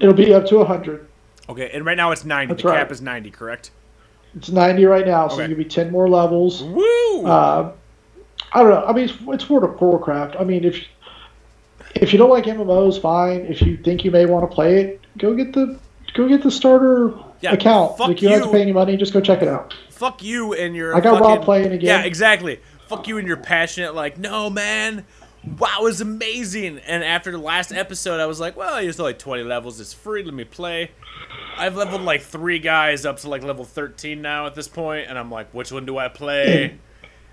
It'll 0.00 0.12
be 0.12 0.34
up 0.34 0.46
to 0.46 0.58
100. 0.58 1.06
Okay, 1.48 1.70
and 1.72 1.84
right 1.86 1.96
now 1.96 2.10
it's 2.10 2.24
90. 2.24 2.52
That's 2.54 2.62
the 2.62 2.70
cap 2.70 2.92
is 2.92 3.00
90, 3.00 3.30
correct? 3.30 3.70
It's 4.36 4.50
90 4.50 4.84
right 4.84 5.06
now, 5.06 5.28
so 5.28 5.34
Okay. 5.34 5.44
you 5.44 5.48
give 5.48 5.58
me 5.58 5.64
10 5.64 5.90
more 5.90 6.08
levels. 6.08 6.62
Woo! 6.62 7.24
Uh, 7.24 7.72
I 8.52 8.62
don't 8.62 8.70
know. 8.70 8.84
I 8.84 8.92
mean, 8.92 9.04
it's, 9.04 9.14
it's 9.28 9.48
World 9.48 9.64
of 9.64 9.80
Warcraft. 9.80 10.36
I 10.38 10.44
mean, 10.44 10.64
if 10.64 10.84
if 11.94 12.12
you 12.12 12.18
don't 12.18 12.30
like 12.30 12.44
MMOs, 12.44 13.00
fine. 13.00 13.46
If 13.48 13.62
you 13.62 13.76
think 13.78 14.04
you 14.04 14.10
may 14.10 14.26
want 14.26 14.48
to 14.48 14.54
play 14.54 14.80
it, 14.80 15.00
go 15.16 15.34
get 15.34 15.54
the 15.54 15.78
go 16.14 16.28
get 16.28 16.42
the 16.42 16.50
starter 16.50 17.14
Yeah, 17.40 17.52
account. 17.52 17.96
fuck 17.98 18.08
Like 18.08 18.22
you 18.22 18.28
don't 18.28 18.38
have 18.40 18.46
to 18.48 18.52
pay 18.52 18.62
any 18.62 18.72
money. 18.72 18.96
Just 18.96 19.12
go 19.12 19.20
check 19.20 19.42
it 19.42 19.48
out. 19.48 19.74
Fuck 19.90 20.22
you 20.22 20.54
and 20.54 20.74
your. 20.74 20.94
I 20.96 21.00
got 21.00 21.20
Rob 21.20 21.30
fucking- 21.30 21.44
playing 21.44 21.72
again. 21.72 22.00
Yeah, 22.00 22.02
exactly. 22.04 22.60
Fuck 22.88 23.06
you 23.06 23.18
and 23.18 23.28
your 23.28 23.36
passionate, 23.36 23.94
like, 23.94 24.16
no, 24.18 24.48
man. 24.48 25.04
Wow, 25.58 25.76
it 25.80 25.84
was 25.84 26.00
amazing. 26.00 26.78
And 26.86 27.04
after 27.04 27.30
the 27.30 27.38
last 27.38 27.70
episode, 27.72 28.18
I 28.20 28.26
was 28.26 28.40
like, 28.40 28.56
well, 28.56 28.80
there's 28.82 28.98
only 28.98 29.14
20 29.14 29.44
levels. 29.44 29.78
It's 29.80 29.92
free. 29.92 30.22
Let 30.22 30.34
me 30.34 30.44
play. 30.44 30.90
I've 31.56 31.76
leveled 31.76 32.02
like 32.02 32.22
three 32.22 32.58
guys 32.58 33.04
up 33.06 33.18
to 33.18 33.28
like 33.28 33.42
level 33.42 33.64
13 33.64 34.20
now 34.22 34.46
at 34.46 34.54
this 34.54 34.68
point, 34.68 35.06
and 35.08 35.18
I'm 35.18 35.30
like, 35.30 35.52
which 35.54 35.70
one 35.70 35.86
do 35.86 35.96
I 35.98 36.08
play? 36.08 36.78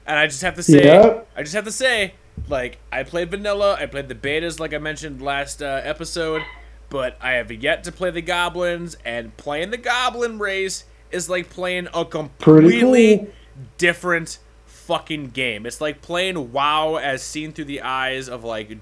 And 0.07 0.19
I 0.19 0.27
just 0.27 0.41
have 0.43 0.55
to 0.55 0.63
say, 0.63 0.83
Yep. 0.83 1.27
I 1.35 1.41
just 1.41 1.55
have 1.55 1.65
to 1.65 1.71
say, 1.71 2.13
like, 2.47 2.77
I 2.91 3.03
played 3.03 3.31
vanilla. 3.31 3.75
I 3.79 3.85
played 3.87 4.07
the 4.07 4.15
betas, 4.15 4.59
like 4.59 4.73
I 4.73 4.77
mentioned 4.77 5.21
last 5.21 5.63
uh, 5.63 5.81
episode, 5.83 6.43
but 6.89 7.17
I 7.21 7.33
have 7.33 7.51
yet 7.51 7.83
to 7.85 7.91
play 7.91 8.11
the 8.11 8.21
goblins. 8.21 8.97
And 9.05 9.35
playing 9.37 9.71
the 9.71 9.77
goblin 9.77 10.39
race 10.39 10.85
is 11.11 11.29
like 11.29 11.49
playing 11.49 11.87
a 11.93 12.05
completely 12.05 13.17
cool. 13.17 13.27
different 13.77 14.39
fucking 14.65 15.31
game. 15.31 15.65
It's 15.65 15.81
like 15.81 16.01
playing 16.01 16.51
WoW 16.51 16.95
as 16.95 17.23
seen 17.23 17.51
through 17.51 17.65
the 17.65 17.81
eyes 17.81 18.29
of 18.29 18.43
like, 18.43 18.77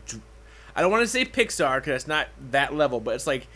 I 0.76 0.82
don't 0.82 0.92
want 0.92 1.04
to 1.04 1.08
say 1.08 1.26
Pixar 1.26 1.78
because 1.78 2.02
it's 2.02 2.08
not 2.08 2.28
that 2.52 2.74
level, 2.74 3.00
but 3.00 3.16
it's 3.16 3.28
like, 3.28 3.48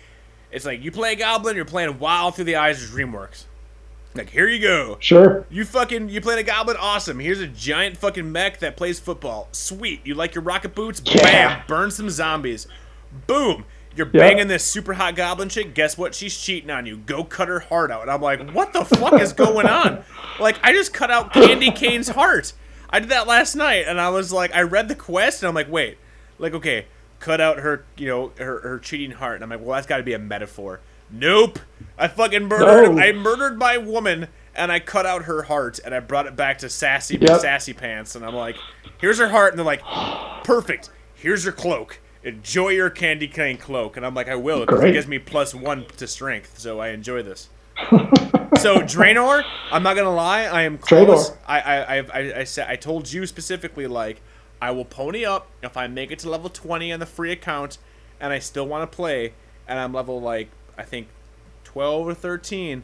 it's 0.52 0.66
like 0.66 0.82
you 0.82 0.92
play 0.92 1.14
a 1.14 1.16
goblin, 1.16 1.56
you're 1.56 1.66
playing 1.66 2.00
WoW 2.00 2.32
through 2.32 2.46
the 2.46 2.56
eyes 2.56 2.84
of 2.84 2.90
DreamWorks. 2.90 3.46
Like 4.16 4.30
here 4.30 4.48
you 4.48 4.60
go. 4.60 4.98
Sure. 5.00 5.46
You 5.50 5.64
fucking 5.64 6.10
you 6.10 6.22
played 6.22 6.40
a 6.40 6.44
goblin, 6.44 6.78
awesome. 6.80 7.20
Here's 7.20 7.40
a 7.40 7.48
giant 7.48 7.98
fucking 7.98 8.32
mech 8.32 8.60
that 8.60 8.76
plays 8.76 9.00
football. 9.00 9.48
Sweet. 9.52 10.06
You 10.06 10.16
like 10.16 10.34
your 10.34 10.44
rocket 10.44 10.74
boots? 10.74 11.02
Yeah. 11.06 11.22
Bam! 11.22 11.64
Burn 11.68 11.92
some 11.92 12.10
zombies. 12.10 12.68
Boom! 13.28 13.66
You're 13.98 14.08
Yeah. 14.14 14.20
banging 14.22 14.48
this 14.48 14.64
super 14.64 14.94
hot 14.94 15.16
goblin 15.16 15.50
chick. 15.50 15.74
Guess 15.74 15.98
what? 15.98 16.14
She's 16.16 16.38
cheating 16.38 16.70
on 16.70 16.86
you. 16.86 16.98
Go 16.98 17.24
cut 17.24 17.48
her 17.48 17.60
heart 17.60 17.92
out. 17.92 18.04
And 18.04 18.12
I'm 18.12 18.22
like, 18.22 18.52
what 18.52 18.72
the 18.74 18.86
fuck 18.86 19.20
is 19.20 19.34
going 19.34 19.68
on? 19.68 20.04
Like, 20.40 20.58
I 20.62 20.72
just 20.72 20.94
cut 20.94 21.10
out 21.10 21.34
Candy 21.34 21.72
Cane's 21.72 22.10
heart. 22.10 22.54
I 22.92 23.00
did 23.00 23.10
that 23.10 23.26
last 23.26 23.56
night, 23.56 23.86
and 23.88 24.00
I 24.00 24.10
was 24.10 24.32
like, 24.32 24.54
I 24.54 24.62
read 24.62 24.88
the 24.88 24.94
quest, 24.94 25.42
and 25.42 25.50
I'm 25.50 25.56
like, 25.56 25.70
wait, 25.72 25.98
like, 26.38 26.54
okay, 26.54 26.86
cut 27.20 27.42
out 27.42 27.58
her, 27.58 27.86
you 27.98 28.08
know, 28.08 28.32
her, 28.38 28.60
her 28.60 28.78
cheating 28.78 29.10
heart. 29.18 29.36
And 29.36 29.44
I'm 29.44 29.50
like, 29.50 29.60
well, 29.66 29.74
that's 29.76 29.88
got 29.88 29.98
to 29.98 30.04
be 30.04 30.14
a 30.14 30.20
metaphor. 30.20 30.80
Nope. 31.10 31.58
I 31.98 32.08
fucking 32.08 32.44
murdered. 32.48 32.94
No. 32.96 33.02
I 33.02 33.14
murdered 33.14 33.58
my 33.58 33.80
woman, 33.80 34.28
and 34.54 34.72
I 34.72 34.80
cut 34.80 35.08
out 35.08 35.24
her 35.24 35.42
heart, 35.42 35.80
and 35.84 35.96
I 35.96 36.02
brought 36.02 36.28
it 36.28 36.36
back 36.36 36.60
to 36.60 36.70
sassy, 36.70 37.18
Yep. 37.20 37.42
sassy 37.42 37.74
pants. 37.74 38.16
And 38.16 38.24
I'm 38.24 38.36
like, 38.36 38.58
here's 39.00 39.18
her 39.18 39.30
heart, 39.30 39.54
and 39.54 39.58
they're 39.58 39.66
like, 39.66 39.82
perfect. 40.44 40.92
Here's 41.16 41.44
your 41.44 41.54
cloak. 41.54 42.00
Enjoy 42.28 42.70
your 42.70 42.90
candy 42.90 43.30
cane 43.30 43.58
cloak. 43.58 43.96
And 43.96 44.06
I'm 44.06 44.14
like, 44.14 44.28
I 44.28 44.36
will, 44.36 44.66
because 44.66 44.84
it 44.84 44.92
gives 44.92 45.08
me 45.08 45.18
plus 45.18 45.56
one 45.56 45.86
to 45.96 46.08
strength, 46.08 46.60
so 46.60 46.82
I 46.82 46.90
enjoy 46.90 47.24
this. 47.24 47.48
so 47.90 48.80
Draenor, 48.80 49.44
I'm 49.72 49.82
not 49.82 49.96
gonna 49.96 50.14
lie, 50.14 50.42
I 50.42 50.64
am 50.64 50.78
close. 50.78 51.30
Draenor. 51.30 51.38
I 51.48 51.60
I 51.62 51.78
I 51.78 51.98
I, 52.00 52.40
I 52.40 52.44
said 52.44 52.68
I 52.68 52.76
told 52.76 53.14
you 53.14 53.26
specifically 53.26 53.88
like 53.88 54.22
I 54.62 54.72
will 54.72 54.84
pony 54.84 55.24
up 55.24 55.48
if 55.64 55.78
I 55.78 55.88
make 55.88 56.12
it 56.12 56.20
to 56.20 56.30
level 56.30 56.50
20 56.50 56.92
on 56.92 57.00
the 57.00 57.06
free 57.06 57.32
account, 57.32 57.78
and 58.20 58.34
I 58.34 58.40
still 58.40 58.68
want 58.68 58.92
to 58.92 58.94
play, 58.94 59.34
and 59.66 59.80
I'm 59.80 59.94
level 59.94 60.20
like 60.20 60.50
I 60.78 60.84
think 60.84 61.08
12 61.64 62.10
or 62.10 62.14
13, 62.14 62.84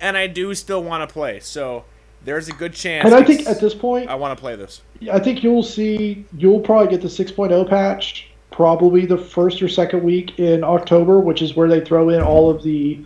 and 0.00 0.16
I 0.16 0.26
do 0.26 0.52
still 0.56 0.82
want 0.82 1.08
to 1.08 1.12
play. 1.12 1.38
So 1.38 1.84
there's 2.24 2.48
a 2.48 2.52
good 2.52 2.72
chance. 2.72 3.04
And 3.04 3.14
I 3.14 3.22
think 3.22 3.46
at 3.46 3.60
this 3.60 3.74
point, 3.74 4.08
I 4.08 4.16
want 4.16 4.36
to 4.36 4.40
play 4.40 4.56
this. 4.56 4.82
I 5.12 5.20
think 5.20 5.44
you'll 5.44 5.62
see 5.62 6.24
you'll 6.36 6.60
probably 6.60 6.88
get 6.88 7.00
the 7.00 7.06
6.0 7.06 7.68
patch 7.68 8.31
probably 8.52 9.06
the 9.06 9.18
first 9.18 9.62
or 9.62 9.68
second 9.68 10.02
week 10.02 10.38
in 10.38 10.62
October, 10.62 11.20
which 11.20 11.42
is 11.42 11.56
where 11.56 11.68
they 11.68 11.80
throw 11.80 12.10
in 12.10 12.22
all 12.22 12.50
of 12.50 12.62
the 12.62 13.04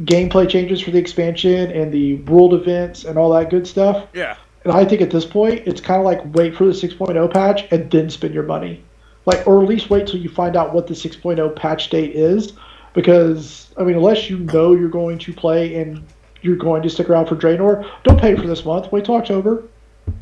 gameplay 0.00 0.48
changes 0.48 0.80
for 0.80 0.90
the 0.90 0.98
expansion 0.98 1.70
and 1.72 1.92
the 1.92 2.16
world 2.16 2.54
events 2.54 3.04
and 3.04 3.18
all 3.18 3.30
that 3.30 3.50
good 3.50 3.66
stuff. 3.66 4.06
Yeah. 4.12 4.36
And 4.64 4.72
I 4.72 4.84
think 4.84 5.00
at 5.00 5.10
this 5.10 5.24
point, 5.24 5.66
it's 5.66 5.80
kind 5.80 6.00
of 6.00 6.04
like 6.04 6.20
wait 6.34 6.54
for 6.54 6.64
the 6.64 6.72
6.0 6.72 7.32
patch 7.32 7.66
and 7.70 7.90
then 7.90 8.10
spend 8.10 8.34
your 8.34 8.42
money. 8.42 8.82
Like, 9.26 9.46
or 9.46 9.62
at 9.62 9.68
least 9.68 9.90
wait 9.90 10.06
till 10.06 10.20
you 10.20 10.28
find 10.28 10.56
out 10.56 10.74
what 10.74 10.86
the 10.86 10.94
6.0 10.94 11.56
patch 11.56 11.90
date 11.90 12.14
is. 12.14 12.52
Because, 12.92 13.72
I 13.78 13.84
mean, 13.84 13.96
unless 13.96 14.28
you 14.28 14.38
know 14.38 14.74
you're 14.74 14.88
going 14.88 15.18
to 15.20 15.32
play 15.32 15.80
and 15.80 16.04
you're 16.42 16.56
going 16.56 16.82
to 16.82 16.90
stick 16.90 17.08
around 17.08 17.26
for 17.26 17.36
Draenor, 17.36 17.88
don't 18.02 18.20
pay 18.20 18.34
for 18.34 18.46
this 18.46 18.64
month. 18.64 18.90
Wait 18.90 19.04
till 19.04 19.14
October. 19.14 19.64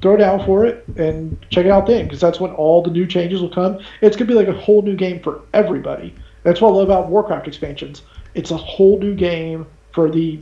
Throw 0.02 0.17
down 0.17 0.44
for 0.44 0.65
it 0.67 0.84
and 0.97 1.39
check 1.50 1.67
it 1.67 1.70
out 1.70 1.86
then. 1.86 2.05
Because 2.05 2.20
that's 2.20 2.41
when 2.41 2.52
all 2.52 2.83
the 2.83 2.91
new 2.91 3.07
changes 3.07 3.41
will 3.41 3.50
come. 3.50 3.78
It's 4.00 4.17
going 4.17 4.26
to 4.28 4.33
be 4.33 4.34
like 4.34 4.49
a 4.49 4.58
whole 4.58 4.83
new 4.83 4.97
game 4.97 5.20
for 5.20 5.42
everybody. 5.55 6.15
That's 6.42 6.60
what 6.60 6.70
I 6.70 6.73
love 6.73 6.89
about 6.89 7.08
Warcraft 7.08 7.47
expansions. 7.47 8.02
It's 8.34 8.50
a 8.50 8.57
whole 8.57 8.99
new 8.99 9.15
game 9.15 9.67
for 9.92 10.10
the 10.10 10.39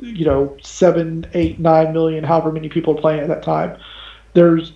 you 0.00 0.24
know 0.24 0.56
seven, 0.62 1.26
eight, 1.34 1.58
nine 1.58 1.92
million, 1.92 2.24
however 2.24 2.52
many 2.52 2.68
people 2.68 2.96
are 2.96 3.00
playing 3.00 3.20
at 3.20 3.28
that 3.28 3.42
time. 3.42 3.78
There's, 4.32 4.72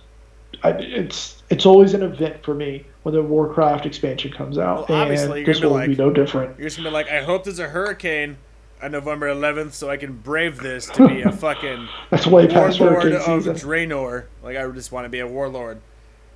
I, 0.63 0.71
it's 0.71 1.41
it's 1.49 1.65
always 1.65 1.93
an 1.93 2.03
event 2.03 2.43
for 2.43 2.53
me 2.53 2.85
when 3.03 3.15
the 3.15 3.21
Warcraft 3.23 3.85
expansion 3.85 4.31
comes 4.31 4.57
out, 4.57 4.89
Well, 4.89 5.01
obviously, 5.01 5.39
and 5.39 5.47
you're 5.47 5.53
this 5.55 5.63
will 5.63 5.79
be 5.79 5.87
be 5.87 5.95
no 5.95 6.11
different. 6.11 6.57
You're 6.57 6.67
just 6.67 6.77
gonna 6.77 6.89
be 6.89 6.93
like, 6.93 7.09
I 7.09 7.23
hope 7.23 7.43
there's 7.43 7.59
a 7.59 7.69
hurricane 7.69 8.37
on 8.81 8.91
November 8.91 9.27
11th, 9.33 9.73
so 9.73 9.89
I 9.89 9.97
can 9.97 10.13
brave 10.13 10.57
this 10.59 10.85
to 10.87 11.07
be 11.07 11.21
a 11.21 11.31
fucking 11.33 11.87
That's 12.09 12.27
way 12.27 12.47
past 12.47 12.79
warlord 12.79 13.11
of 13.13 13.23
season. 13.23 13.55
Draenor. 13.55 14.25
Like 14.43 14.57
I 14.57 14.67
just 14.69 14.91
want 14.91 15.05
to 15.05 15.09
be 15.09 15.19
a 15.19 15.27
warlord. 15.27 15.81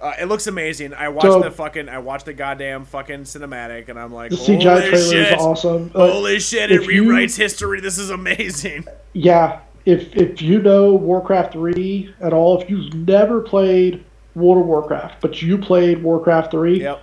Uh, 0.02 0.12
it 0.20 0.26
looks 0.26 0.48
amazing. 0.48 0.94
I 0.94 1.08
watched 1.10 1.28
So- 1.28 1.42
the 1.42 1.52
fucking, 1.52 1.88
I 1.88 2.00
watched 2.00 2.26
the 2.26 2.34
goddamn 2.34 2.84
fucking 2.86 3.22
cinematic, 3.22 3.88
and 3.88 3.98
I'm 3.98 4.14
like, 4.14 4.32
The 4.32 4.36
holy 4.36 4.58
CGI 4.58 4.90
trailer 4.90 5.12
shit, 5.12 5.34
is 5.34 5.42
awesome. 5.42 5.92
Uh, 5.96 6.12
holy 6.12 6.40
shit! 6.40 6.72
It 6.72 6.82
if 6.82 6.88
you- 6.90 7.04
rewrites 7.06 7.38
history. 7.38 7.80
This 7.80 7.98
is 7.98 8.10
amazing. 8.10 8.86
Yeah, 9.14 9.60
if 9.86 10.14
if 10.16 10.42
you 10.42 10.62
know 10.62 10.94
Warcraft 10.96 11.54
three 11.54 12.14
at 12.20 12.34
all, 12.34 12.60
if 12.62 12.70
you've 12.70 12.94
never 12.94 13.40
played 13.40 14.04
World 14.36 14.62
of 14.64 14.68
Warcraft, 14.68 15.22
but 15.22 15.42
you 15.42 15.58
played 15.58 16.04
Warcraft 16.04 16.52
three, 16.52 16.82
Yep. 16.82 17.02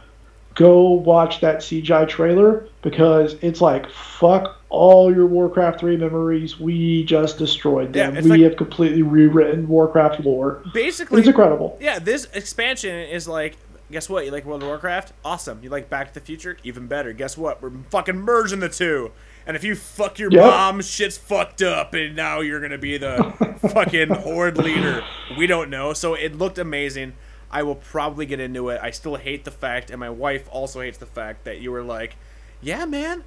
go 0.57 0.91
watch 0.91 1.41
that 1.41 1.59
CGI 1.61 2.07
trailer 2.07 2.67
because 2.83 3.37
it's 3.41 3.63
like 3.63 3.89
fuck 3.91 4.60
all 4.71 5.13
your 5.15 5.27
Warcraft 5.27 5.81
3 5.81 5.97
memories. 5.97 6.59
We 6.59 7.05
just 7.05 7.39
destroyed 7.39 7.93
them. 7.93 8.17
it's 8.17 8.25
we 8.25 8.31
like- 8.31 8.41
have 8.43 8.57
completely 8.57 9.03
rewritten 9.03 9.69
Warcraft 9.69 10.21
lore. 10.25 10.63
Basically, 10.73 11.19
It's 11.19 11.29
incredible. 11.29 11.77
yeah. 11.81 11.99
This 11.99 12.27
expansion 12.33 12.95
is 13.11 13.27
like, 13.29 13.57
guess 13.91 14.09
what? 14.09 14.25
You 14.25 14.31
like 14.31 14.45
World 14.45 14.63
of 14.63 14.69
Warcraft? 14.69 15.13
Awesome. 15.25 15.59
You 15.63 15.71
like 15.71 15.91
Back 15.91 16.09
to 16.09 16.15
the 16.15 16.21
Future? 16.21 16.57
Even 16.63 16.87
better. 16.87 17.13
Guess 17.13 17.37
what? 17.37 17.61
We're 17.61 17.73
fucking 17.91 18.17
merging 18.17 18.61
the 18.61 18.69
two. 18.69 19.11
And 19.47 19.57
if 19.57 19.65
you 19.65 19.75
fuck 19.75 20.19
your 20.21 20.31
Yep. 20.31 20.41
mom, 20.45 20.81
shit's 20.83 21.19
fucked 21.19 21.63
up, 21.63 21.93
and 21.95 22.15
now 22.15 22.41
you're 22.41 22.61
gonna 22.61 22.79
be 22.79 22.97
the 22.99 23.59
fucking 23.73 24.11
horde 24.11 24.59
leader. 24.59 25.03
We 25.37 25.49
don't 25.49 25.69
know. 25.71 25.93
So 25.95 26.15
it 26.15 26.37
looked 26.37 26.59
amazing. 26.59 27.15
I 27.51 27.65
will 27.65 27.75
probably 27.75 28.27
get 28.27 28.39
into 28.39 28.69
it. 28.69 28.79
I 28.81 28.93
still 28.93 29.17
hate 29.17 29.45
the 29.45 29.51
fact, 29.51 29.91
and 29.91 29.99
my 29.99 30.11
wife 30.11 30.47
also 30.53 30.83
hates 30.83 30.99
the 30.99 31.07
fact 31.07 31.45
that 31.47 31.59
you 31.59 31.73
were 31.73 31.83
like, 31.83 32.15
"Yeah, 32.61 32.85
man, 32.85 33.25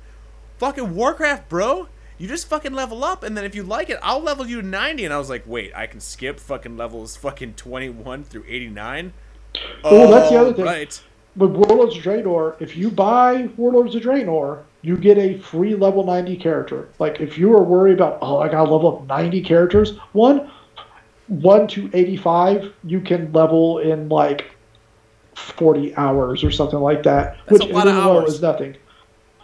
fucking 0.64 0.96
Warcraft, 0.96 1.50
bro." 1.50 1.88
You 2.18 2.28
just 2.28 2.48
fucking 2.48 2.74
level 2.74 3.04
up, 3.04 3.24
and 3.24 3.36
then 3.36 3.44
if 3.44 3.54
you 3.54 3.64
like 3.64 3.90
it, 3.90 4.00
I'll 4.02 4.22
level 4.22 4.48
you 4.48 4.62
to 4.62 4.68
90. 4.68 5.04
And 5.04 5.14
I 5.14 5.18
was 5.18 5.30
like, 5.30 5.44
wait, 5.46 5.74
I 5.76 5.88
can 5.88 6.00
skip 6.00 6.40
fucking 6.40 6.78
levels 6.78 7.18
fucking 7.18 7.56
21 7.56 8.24
through 8.24 8.46
89? 8.48 9.14
Well, 9.84 10.12
that's 10.12 10.30
the 10.30 10.38
other 10.38 10.54
thing. 10.54 10.64
Right. 10.64 11.02
With 11.36 11.52
Warlords 11.52 11.98
of 11.98 12.04
Draenor, 12.04 12.62
if 12.62 12.78
you 12.78 12.92
buy 12.92 13.50
Warlords 13.58 13.96
of 13.96 14.04
Draenor, 14.04 14.62
you 14.84 14.96
get 14.96 15.18
a 15.18 15.40
free 15.40 15.76
level 15.76 16.06
90 16.06 16.38
character. 16.38 16.88
Like, 17.00 17.20
if 17.20 17.38
you 17.38 17.52
are 17.54 17.64
worried 17.64 17.96
about, 17.96 18.20
oh, 18.22 18.38
I 18.40 18.48
gotta 18.48 18.72
level 18.72 18.96
up 18.96 19.08
90 19.08 19.42
characters, 19.42 19.98
one, 20.14 20.50
1 21.28 21.68
to 21.70 21.90
85, 21.94 22.72
you 22.84 23.02
can 23.02 23.34
level 23.34 23.80
in 23.80 24.08
like 24.10 24.56
40 25.36 25.96
hours 25.96 26.44
or 26.44 26.52
something 26.52 26.80
like 26.80 27.04
that. 27.04 27.38
That's 27.48 27.64
which 27.64 27.72
a 27.72 27.74
lot 27.74 27.88
in 27.88 27.98
of 27.98 28.04
hours. 28.04 28.36
is 28.36 28.42
nothing. 28.42 28.78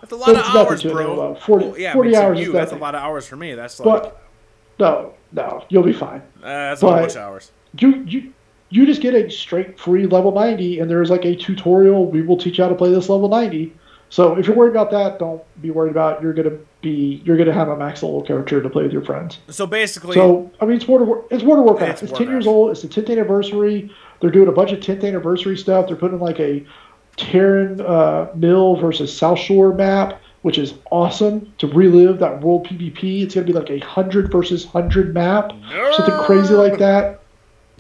That's 0.02 0.11
a 0.11 0.16
lot 0.16 0.36
of 0.36 0.56
hours, 0.56 0.84
bro. 0.84 1.16
MMO. 1.36 1.40
40 1.42 1.66
Well, 1.66 1.78
yeah, 1.80 1.94
40 1.94 2.10
but 2.11 2.16
to 2.19 2.24
hours 2.26 2.40
you, 2.40 2.45
is 2.48 2.53
that's 2.53 2.72
a 2.72 2.76
lot 2.76 2.95
of 2.95 3.02
hours 3.02 3.28
for 3.28 3.36
me. 3.36 3.53
That's 3.53 3.80
like, 3.80 4.03
But, 4.03 4.22
no, 4.80 5.14
no, 5.32 5.66
you'll 5.69 5.84
be 5.84 5.94
fine. 5.94 6.22
uh, 6.42 6.48
that's 6.48 6.82
a 6.82 6.86
bunch 6.86 7.11
of 7.11 7.18
hours. 7.18 7.52
you 7.80 8.03
you 8.08 8.34
you 8.69 8.86
just 8.86 9.02
get 9.02 9.14
a 9.16 9.30
straight 9.30 9.80
free 9.80 10.06
level 10.06 10.32
90 10.32 10.80
and 10.80 10.90
there's 10.90 11.10
like 11.10 11.26
a 11.26 11.36
tutorial 11.36 12.06
we 12.06 12.22
will 12.22 12.38
teach 12.38 12.58
you 12.60 12.64
how 12.64 12.69
to 12.69 12.76
play 12.76 12.92
this 12.92 13.10
level 13.10 13.28
90 13.28 13.74
so 14.10 14.38
if 14.38 14.45
you're 14.48 14.56
worried 14.56 14.69
about 14.72 14.92
that 14.92 15.18
don't 15.19 15.42
be 15.61 15.72
worried 15.72 15.90
about 15.90 16.18
it. 16.18 16.24
you're 16.24 16.34
gonna 16.34 16.56
be 16.82 17.19
you're 17.26 17.36
gonna 17.36 17.52
have 17.52 17.68
a 17.69 17.76
max 17.76 18.03
level 18.03 18.22
character 18.22 18.61
to 18.61 18.69
play 18.69 18.84
with 18.84 18.94
your 18.94 19.03
friends 19.03 19.40
So 19.50 19.66
basically, 19.66 20.14
so 20.16 20.52
i 20.61 20.66
mean 20.66 20.78
it's 20.78 20.88
world 20.88 21.02
of 21.02 21.08
War, 21.08 21.26
it's 21.32 21.44
world 21.44 21.60
of 21.60 21.66
warcraft 21.66 22.03
It's 22.03 22.11
it's, 22.11 22.18
10 22.19 22.28
years 22.30 22.45
old 22.45 22.69
it's 22.72 22.82
the 22.84 22.88
10th 22.88 23.10
anniversary 23.11 23.92
they're 24.22 24.30
doing 24.32 24.48
a 24.48 24.52
bunch 24.52 24.72
of 24.72 24.80
10th 24.80 25.03
anniversary 25.03 25.58
stuff 25.58 25.88
they're 25.88 25.95
putting 25.95 26.19
like 26.19 26.40
a 26.40 26.64
Tarren 27.19 27.81
uh, 27.81 28.33
Mill 28.35 28.75
versus 28.77 29.15
South 29.15 29.39
Shore 29.39 29.73
map, 29.73 30.22
which 30.41 30.57
is 30.57 30.73
awesome 30.91 31.53
to 31.57 31.67
relive 31.67 32.19
that 32.19 32.41
world 32.41 32.65
PvP. 32.65 33.23
It's 33.23 33.35
going 33.35 33.45
to 33.45 33.53
be 33.53 33.57
like 33.57 33.69
a 33.69 33.80
100 33.80 34.31
versus 34.31 34.65
100 34.65 35.14
map, 35.14 35.51
something 35.95 36.15
crazy 36.25 36.53
like 36.53 36.80
that. 36.80 37.22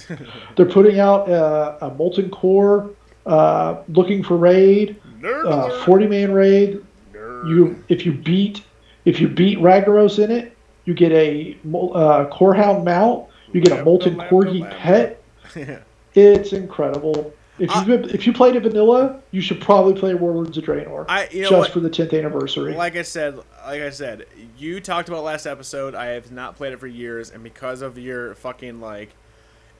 They're 0.55 0.65
putting 0.65 0.99
out 0.99 1.29
uh, 1.29 1.77
a 1.81 1.89
Molten 1.91 2.29
Core, 2.29 2.91
uh, 3.25 3.81
looking 3.89 4.23
for 4.23 4.37
raid, 4.37 4.99
uh, 5.23 5.85
40 5.85 6.07
man 6.07 6.31
raid. 6.33 6.85
Nerd. 7.13 7.49
You 7.49 7.83
if 7.89 8.05
you 8.05 8.13
beat 8.13 8.63
if 9.05 9.19
you 9.19 9.27
beat 9.27 9.57
Ragnaros 9.59 10.23
in 10.23 10.31
it, 10.31 10.55
you 10.85 10.93
get 10.93 11.11
a 11.11 11.57
uh, 11.65 12.25
Corehound 12.31 12.83
mount. 12.83 13.27
You 13.51 13.61
get 13.61 13.79
a 13.79 13.83
Molten 13.83 14.17
Corgi 14.17 14.69
pet. 14.79 15.21
It's 16.15 16.53
incredible. 16.53 17.33
If 17.59 17.69
Uh, 17.75 17.83
you 17.87 17.93
if 17.95 18.25
you 18.25 18.33
played 18.33 18.55
it 18.55 18.63
vanilla, 18.63 19.19
you 19.31 19.41
should 19.41 19.59
probably 19.61 19.93
play 19.93 20.13
Warlords 20.13 20.57
of 20.57 20.63
Draenor. 20.63 21.05
I- 21.09 21.27
you 21.31 21.43
know 21.43 21.49
just 21.49 21.59
what? 21.59 21.71
for 21.71 21.79
the 21.81 21.89
10th 21.89 22.17
anniversary. 22.17 22.73
Like 22.73 22.95
I 22.95 23.01
said, 23.01 23.35
like 23.65 23.81
I 23.81 23.89
said, 23.89 24.25
you 24.57 24.79
talked 24.79 25.09
about 25.09 25.23
last 25.23 25.45
episode. 25.45 25.93
I 25.95 26.07
have 26.07 26.31
not 26.31 26.55
played 26.55 26.73
it 26.73 26.79
for 26.79 26.87
years, 26.87 27.29
and 27.31 27.43
because 27.43 27.81
of 27.81 27.97
your 27.97 28.33
fucking 28.35 28.79
like, 28.79 29.09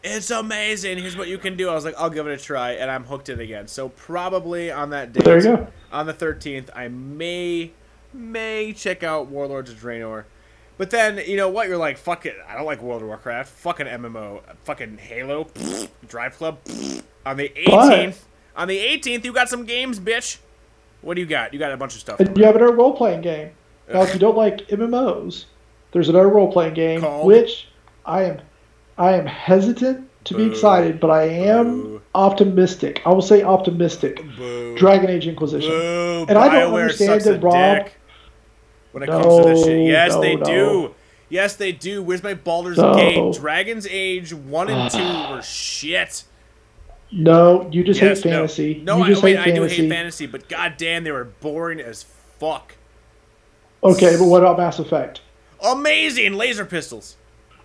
it's 0.04 0.30
amazing. 0.32 0.98
Here's 0.98 1.18
what 1.18 1.28
you 1.28 1.38
can 1.38 1.58
do. 1.58 1.70
I 1.70 1.74
was 1.74 1.84
like, 1.86 1.96
I'll 1.98 2.10
give 2.10 2.26
it 2.28 2.40
a 2.40 2.42
try, 2.44 2.72
and 2.72 2.90
I'm 2.92 3.04
hooked 3.06 3.30
in 3.30 3.40
again. 3.40 3.68
So 3.68 3.90
probably 3.90 4.72
on 4.72 4.90
that 4.92 5.12
day, 5.14 5.22
There 5.24 5.38
you 5.38 5.44
go. 5.44 5.68
on 5.92 6.06
the 6.06 6.14
13th, 6.14 6.70
I 6.76 6.88
may 6.88 7.72
may 8.14 8.74
check 8.74 9.04
out 9.04 9.28
Warlords 9.28 9.70
of 9.72 9.78
Draenor. 9.80 10.24
But 10.78 10.90
then 10.92 11.18
you 11.28 11.36
know 11.36 11.50
what? 11.50 11.68
You're 11.68 11.78
like, 11.78 11.98
fuck 11.98 12.26
it. 12.26 12.38
I 12.48 12.56
don't 12.56 12.66
like 12.66 12.82
World 12.82 13.02
of 13.02 13.08
Warcraft. 13.10 13.50
Fucking 13.50 13.86
MMO. 13.86 14.42
Fucking 14.64 14.98
Halo. 14.98 15.48
Drive 16.08 16.38
Club. 16.38 16.58
On 17.30 17.38
the 17.38 17.50
18th. 17.68 18.18
On 18.56 18.68
the 18.68 18.78
18th, 18.80 19.24
you 19.24 19.32
got 19.32 19.48
some 19.50 19.64
games, 19.66 20.00
bitch. 20.00 20.38
What 21.02 21.14
do 21.14 21.22
you 21.22 21.28
got? 21.28 21.54
You 21.54 21.60
got 21.60 21.72
a 21.72 21.78
bunch 21.78 21.94
of 21.94 22.00
stuff. 22.00 22.20
You 22.20 22.44
have 22.44 22.56
another 22.56 22.72
role 22.74 22.96
playing 22.96 23.22
game. 23.22 23.52
Now, 23.92 24.04
if 24.04 24.14
you 24.14 24.20
don't 24.20 24.38
like 24.38 24.68
MMOs, 24.68 25.46
there's 25.94 26.10
another 26.10 26.28
role 26.30 26.52
playing 26.52 26.76
game 26.76 27.02
Called? 27.02 27.26
which 27.26 27.68
I 28.06 28.24
am 28.26 28.42
I 29.00 29.14
am 29.14 29.26
hesitant 29.26 30.08
to 30.26 30.36
be 30.38 30.44
excited, 30.44 31.00
but 31.00 31.10
I 31.10 31.24
am 31.24 31.82
Boo. 31.82 32.02
optimistic. 32.14 33.02
I 33.06 33.10
will 33.10 33.24
say 33.24 33.42
optimistic. 33.42 34.22
Boo. 34.38 34.76
Dragon 34.78 35.10
Age 35.10 35.26
Inquisition. 35.26 35.72
Boo. 35.72 36.26
And 36.30 36.38
I 36.38 36.50
don't 36.50 36.72
BioWare 36.72 36.82
understand 36.82 37.22
that 37.22 37.42
Rob- 37.42 37.54
dick 37.86 37.94
when 38.92 39.02
it 39.04 39.08
comes 39.08 39.26
to 39.26 39.44
this 39.50 39.64
shit. 39.66 39.78
No, 39.80 39.86
Yes, 39.88 40.14
no, 40.14 40.22
they 40.22 40.36
no. 40.36 40.44
do. 40.46 40.96
Yes, 41.30 41.56
they 41.56 41.72
do. 41.72 42.04
Where's 42.04 42.22
my 42.22 42.36
Baldur's 42.36 42.78
No. 42.78 42.94
Gate? 42.94 43.34
Dragon's 43.42 43.88
Age 43.90 44.34
1 44.36 44.70
and 44.70 44.92
2 44.92 45.34
were 45.34 45.42
shit. 45.42 46.24
No, 47.12 47.68
you 47.72 47.84
just 47.84 48.02
Yes, 48.02 48.22
hate 48.22 48.32
fantasy. 48.32 48.82
No, 48.84 48.98
you 48.98 49.04
I, 49.04 49.08
just 49.08 49.24
wait, 49.24 49.38
I 49.38 49.52
do 49.52 49.64
hate 49.64 49.90
fantasy, 49.90 50.28
but 50.28 50.48
goddamn, 50.48 51.04
they 51.04 51.12
were 51.12 51.26
boring 51.26 51.80
as 51.80 52.04
fuck. 52.04 52.76
Okay, 53.84 54.16
but 54.18 54.26
what 54.26 54.42
about 54.42 54.58
Mass 54.58 54.80
Effect? 54.80 55.22
Amazing 55.64 56.34
laser 56.34 56.66
pistols. 56.66 57.18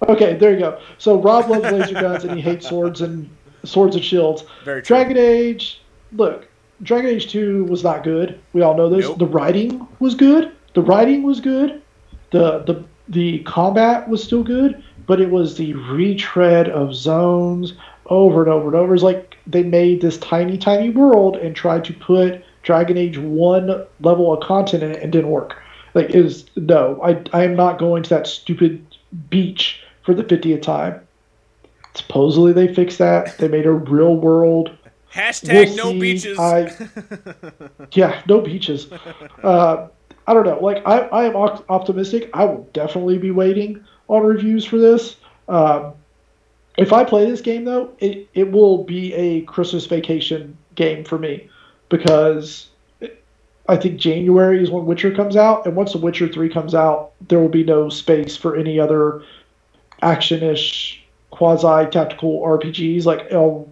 Okay, 0.09 0.35
there 0.35 0.53
you 0.53 0.59
go. 0.59 0.81
So 0.99 1.21
Rob 1.21 1.49
loves 1.49 1.65
laser 1.71 1.95
guns 1.95 2.25
and 2.25 2.35
he 2.35 2.41
hates 2.41 2.69
swords 2.69 3.01
and 3.01 3.29
swords 3.65 3.97
and 3.97 4.05
shields. 4.05 4.45
Very 4.65 4.83
true. 4.83 4.97
Dragon 4.97 5.17
Age, 5.19 5.81
look, 6.13 6.49
Dragon 6.83 7.11
Age 7.11 7.31
2 7.31 7.65
was 7.65 7.85
not 7.85 8.05
good. 8.05 8.41
We 8.53 8.63
all 8.63 8.77
know 8.77 8.89
this. 8.89 9.07
Nope. 9.07 9.19
The 9.19 9.27
writing 9.27 9.87
was 10.01 10.15
good. 10.15 10.53
The 10.75 10.83
writing 10.83 11.23
was 11.23 11.41
good. 11.41 11.83
The 12.31 12.61
the 12.61 12.85
the 13.09 13.41
combat 13.41 14.09
was 14.09 14.23
still 14.23 14.43
good, 14.43 14.83
but 15.07 15.21
it 15.21 15.31
was 15.31 15.57
the 15.57 15.75
retread 15.75 16.69
of 16.69 16.95
zones 16.95 17.75
over 18.07 18.43
and 18.43 18.51
over 18.51 18.69
and 18.69 18.77
over. 18.77 18.95
It's 18.95 19.03
like 19.05 19.34
they 19.47 19.63
made 19.63 20.01
this 20.01 20.19
tiny, 20.19 20.57
tiny 20.59 20.91
world 20.91 21.37
and 21.37 21.55
tried 21.55 21.85
to 21.87 21.93
put 21.93 22.43
Dragon 22.63 22.97
Age 22.97 23.19
1 23.19 23.87
level 24.01 24.33
of 24.33 24.43
content 24.43 24.83
in 24.83 24.93
it 24.93 25.03
and 25.03 25.13
didn't 25.13 25.31
work. 25.31 25.57
Like 25.95 26.11
it 26.11 26.23
was 26.23 26.47
no, 26.57 27.01
I 27.03 27.23
I 27.33 27.45
am 27.45 27.55
not 27.55 27.79
going 27.79 28.03
to 28.05 28.11
that 28.11 28.27
stupid 28.27 28.85
beach 29.31 29.81
for 30.03 30.13
the 30.15 30.25
50th 30.25 30.63
time. 30.63 31.01
Supposedly 31.95 32.53
they 32.53 32.75
fixed 32.75 32.99
that. 32.99 33.39
They 33.39 33.49
made 33.49 33.67
a 33.67 33.73
real 33.73 34.17
world 34.17 34.77
Hashtag 35.15 35.67
We'll 35.67 35.77
no 35.77 35.91
see. 35.93 36.01
beaches. 36.01 36.39
I- 36.41 36.73
yeah, 37.93 38.23
no 38.29 38.41
beaches. 38.41 38.89
Uh, 39.45 39.89
I 40.27 40.33
don't 40.33 40.47
know. 40.47 40.59
Like 40.59 40.83
I, 40.87 41.01
I 41.01 41.25
am 41.27 41.37
op- 41.37 41.69
optimistic. 41.69 42.31
I 42.33 42.47
will 42.47 42.67
definitely 42.73 43.19
be 43.19 43.31
waiting 43.31 43.85
on 44.09 44.23
reviews 44.23 44.65
for 44.65 44.79
this. 44.79 45.17
Um, 45.49 45.93
if 46.77 46.93
I 46.93 47.05
play 47.05 47.29
this 47.29 47.41
game 47.41 47.65
though, 47.65 47.93
it 47.99 48.29
it 48.35 48.51
will 48.51 48.85
be 48.85 49.15
a 49.15 49.43
Christmas 49.43 49.87
vacation 49.87 50.57
game 50.75 51.05
for 51.05 51.19
me 51.19 51.49
because 51.89 52.69
I 53.69 53.77
think 53.77 53.99
January 53.99 54.63
is 54.63 54.71
when 54.71 54.85
Witcher 54.85 55.15
comes 55.15 55.37
out, 55.37 55.67
and 55.67 55.77
once 55.77 55.93
The 55.93 55.99
Witcher 55.99 56.29
Three 56.29 56.49
comes 56.49 56.75
out, 56.75 57.13
there 57.29 57.39
will 57.39 57.49
be 57.49 57.65
no 57.65 57.89
space 57.89 58.37
for 58.37 58.57
any 58.57 58.79
other 58.79 59.23
action-ish 60.03 61.03
quasi 61.31 61.91
tactical 61.91 62.41
RPGs. 62.41 63.05
Like, 63.05 63.33
um, 63.33 63.67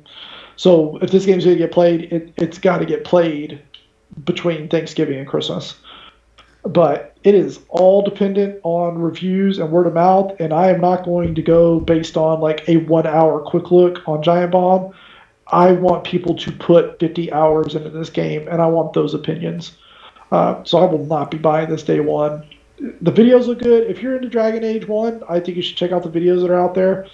so 0.57 0.99
if 1.03 1.11
this 1.11 1.27
game's 1.27 1.45
gonna 1.45 1.57
get 1.57 1.73
played, 1.73 2.13
it, 2.13 2.33
it's 2.37 2.59
got 2.59 2.79
to 2.79 2.87
get 2.87 3.05
played 3.05 3.61
between 4.25 4.69
Thanksgiving 4.69 5.19
and 5.19 5.29
Christmas. 5.29 5.75
But 6.65 7.17
it 7.25 7.35
is 7.35 7.61
all 7.69 8.03
dependent 8.03 8.61
on 8.63 8.99
reviews 8.99 9.59
and 9.59 9.71
word 9.71 9.87
of 9.87 9.95
mouth, 9.95 10.35
and 10.39 10.53
I 10.53 10.71
am 10.71 10.81
not 10.81 11.05
going 11.05 11.35
to 11.35 11.43
go 11.43 11.81
based 11.81 12.17
on 12.17 12.41
like 12.41 12.69
a 12.69 12.79
one-hour 12.79 13.41
quick 13.41 13.71
look 13.71 14.07
on 14.09 14.23
Giant 14.23 14.53
Bomb. 14.53 14.93
I 15.49 15.73
want 15.73 16.05
people 16.05 16.35
to 16.37 16.53
put 16.53 16.99
50 16.99 17.33
hours 17.33 17.75
into 17.75 17.91
this 17.91 18.11
game, 18.11 18.49
and 18.49 18.63
I 18.63 18.67
want 18.67 18.93
those 18.93 19.13
opinions. 19.15 19.77
Uh, 20.31 20.63
so 20.65 20.79
I 20.79 20.85
will 20.87 21.05
not 21.05 21.31
be 21.31 21.39
buying 21.39 21.69
this 21.69 21.83
day 21.83 22.01
one. 22.01 22.45
The 22.79 23.13
videos 23.13 23.47
look 23.47 23.59
good. 23.59 23.89
If 23.89 24.01
you're 24.01 24.17
into 24.17 24.29
Dragon 24.29 24.65
Age 24.65 24.89
1, 24.89 25.23
I 25.29 25.41
think 25.41 25.57
you 25.57 25.63
should 25.63 25.77
check 25.77 25.93
out 25.93 26.03
the 26.03 26.09
videos 26.09 26.41
that 26.41 26.51
are 26.51 26.59
out 26.59 26.75
there. 26.75 27.07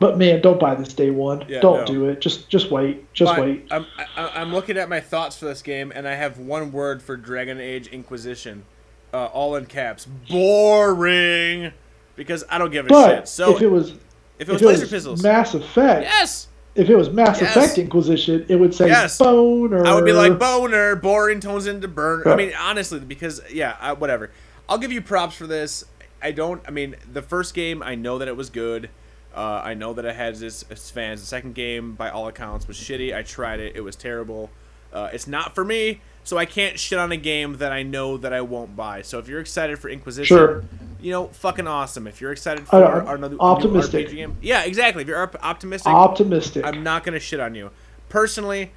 But 0.00 0.16
man, 0.16 0.40
don't 0.40 0.60
buy 0.60 0.74
this 0.76 0.92
day 0.92 1.10
one. 1.10 1.44
Yeah, 1.48 1.60
don't 1.60 1.80
no. 1.80 1.86
do 1.86 2.08
it. 2.08 2.20
Just 2.20 2.48
just 2.48 2.70
wait. 2.70 3.12
Just 3.12 3.34
Fine. 3.34 3.42
wait. 3.42 3.66
I'm, 3.70 3.86
I, 4.16 4.28
I'm 4.36 4.52
looking 4.52 4.78
at 4.78 4.88
my 4.88 5.00
thoughts 5.00 5.36
for 5.36 5.46
this 5.46 5.60
game, 5.62 5.92
and 5.94 6.06
I 6.06 6.14
have 6.14 6.38
one 6.38 6.70
word 6.70 7.02
for 7.02 7.16
Dragon 7.16 7.60
Age 7.60 7.88
Inquisition, 7.88 8.64
uh, 9.12 9.26
all 9.26 9.56
in 9.56 9.66
caps. 9.66 10.06
Boring. 10.28 11.72
Because 12.14 12.44
I 12.48 12.58
don't 12.58 12.70
give 12.70 12.86
a 12.86 12.88
But 12.88 13.16
shit. 13.16 13.28
So 13.28 13.56
if 13.56 13.62
it 13.62 13.68
was 13.68 13.92
if 14.38 14.48
it 14.48 14.52
was 14.52 14.62
if 14.62 14.68
laser 14.68 14.86
pistols, 14.86 15.22
Mass 15.22 15.54
Effect, 15.54 16.02
yes, 16.02 16.48
if 16.76 16.88
it 16.88 16.96
was 16.96 17.10
Mass 17.10 17.40
Yes. 17.40 17.56
Effect 17.56 17.78
Inquisition, 17.78 18.46
it 18.48 18.54
would 18.56 18.72
say 18.72 18.86
Yes. 18.86 19.18
boner. 19.18 19.84
I 19.84 19.94
would 19.94 20.04
be 20.04 20.12
like 20.12 20.38
boner, 20.38 20.94
boring 20.94 21.40
tones 21.40 21.66
into 21.66 21.88
burn. 21.88 22.22
I 22.26 22.36
mean, 22.36 22.52
honestly, 22.58 23.00
because 23.00 23.40
yeah, 23.52 23.76
I, 23.80 23.94
whatever. 23.94 24.30
I'll 24.68 24.78
give 24.78 24.92
you 24.92 25.00
props 25.00 25.34
for 25.34 25.46
this. 25.46 25.84
I 26.22 26.30
don't. 26.30 26.62
I 26.66 26.70
mean, 26.70 26.94
the 27.12 27.22
first 27.22 27.54
game, 27.54 27.82
I 27.82 27.96
know 27.96 28.18
that 28.18 28.28
it 28.28 28.36
was 28.36 28.50
good. 28.50 28.90
Uh, 29.38 29.62
I 29.64 29.74
know 29.74 29.92
that 29.92 30.04
it 30.04 30.16
has 30.16 30.42
its, 30.42 30.64
its 30.68 30.90
fans. 30.90 31.20
The 31.20 31.26
second 31.28 31.54
game, 31.54 31.92
by 31.94 32.10
all 32.10 32.26
accounts, 32.26 32.66
was 32.66 32.76
shitty. 32.76 33.14
I 33.14 33.22
tried 33.22 33.60
it; 33.60 33.76
it 33.76 33.82
was 33.82 33.94
terrible. 33.94 34.50
Uh, 34.92 35.10
it's 35.12 35.28
not 35.28 35.54
for 35.54 35.64
me, 35.64 36.00
so 36.24 36.36
I 36.36 36.44
can't 36.44 36.76
shit 36.76 36.98
on 36.98 37.12
a 37.12 37.16
game 37.16 37.58
that 37.58 37.70
I 37.70 37.84
know 37.84 38.16
that 38.16 38.32
I 38.32 38.40
won't 38.40 38.74
buy. 38.74 39.02
So 39.02 39.20
if 39.20 39.28
you're 39.28 39.38
excited 39.38 39.78
for 39.78 39.88
Inquisition, 39.88 40.36
Sure. 40.36 40.64
you 41.00 41.12
know, 41.12 41.28
fucking 41.28 41.68
awesome. 41.68 42.08
If 42.08 42.20
you're 42.20 42.32
excited 42.32 42.66
for 42.66 42.82
another 43.14 43.36
optimistic. 43.38 44.10
game, 44.10 44.36
yeah, 44.42 44.64
exactly. 44.64 45.02
If 45.02 45.08
you're 45.08 45.30
optimistic, 45.40 45.92
optimistic. 45.92 46.66
I'm 46.66 46.82
not 46.82 47.04
gonna 47.04 47.20
shit 47.20 47.38
on 47.38 47.54
you. 47.54 47.70
Personally, 48.08 48.72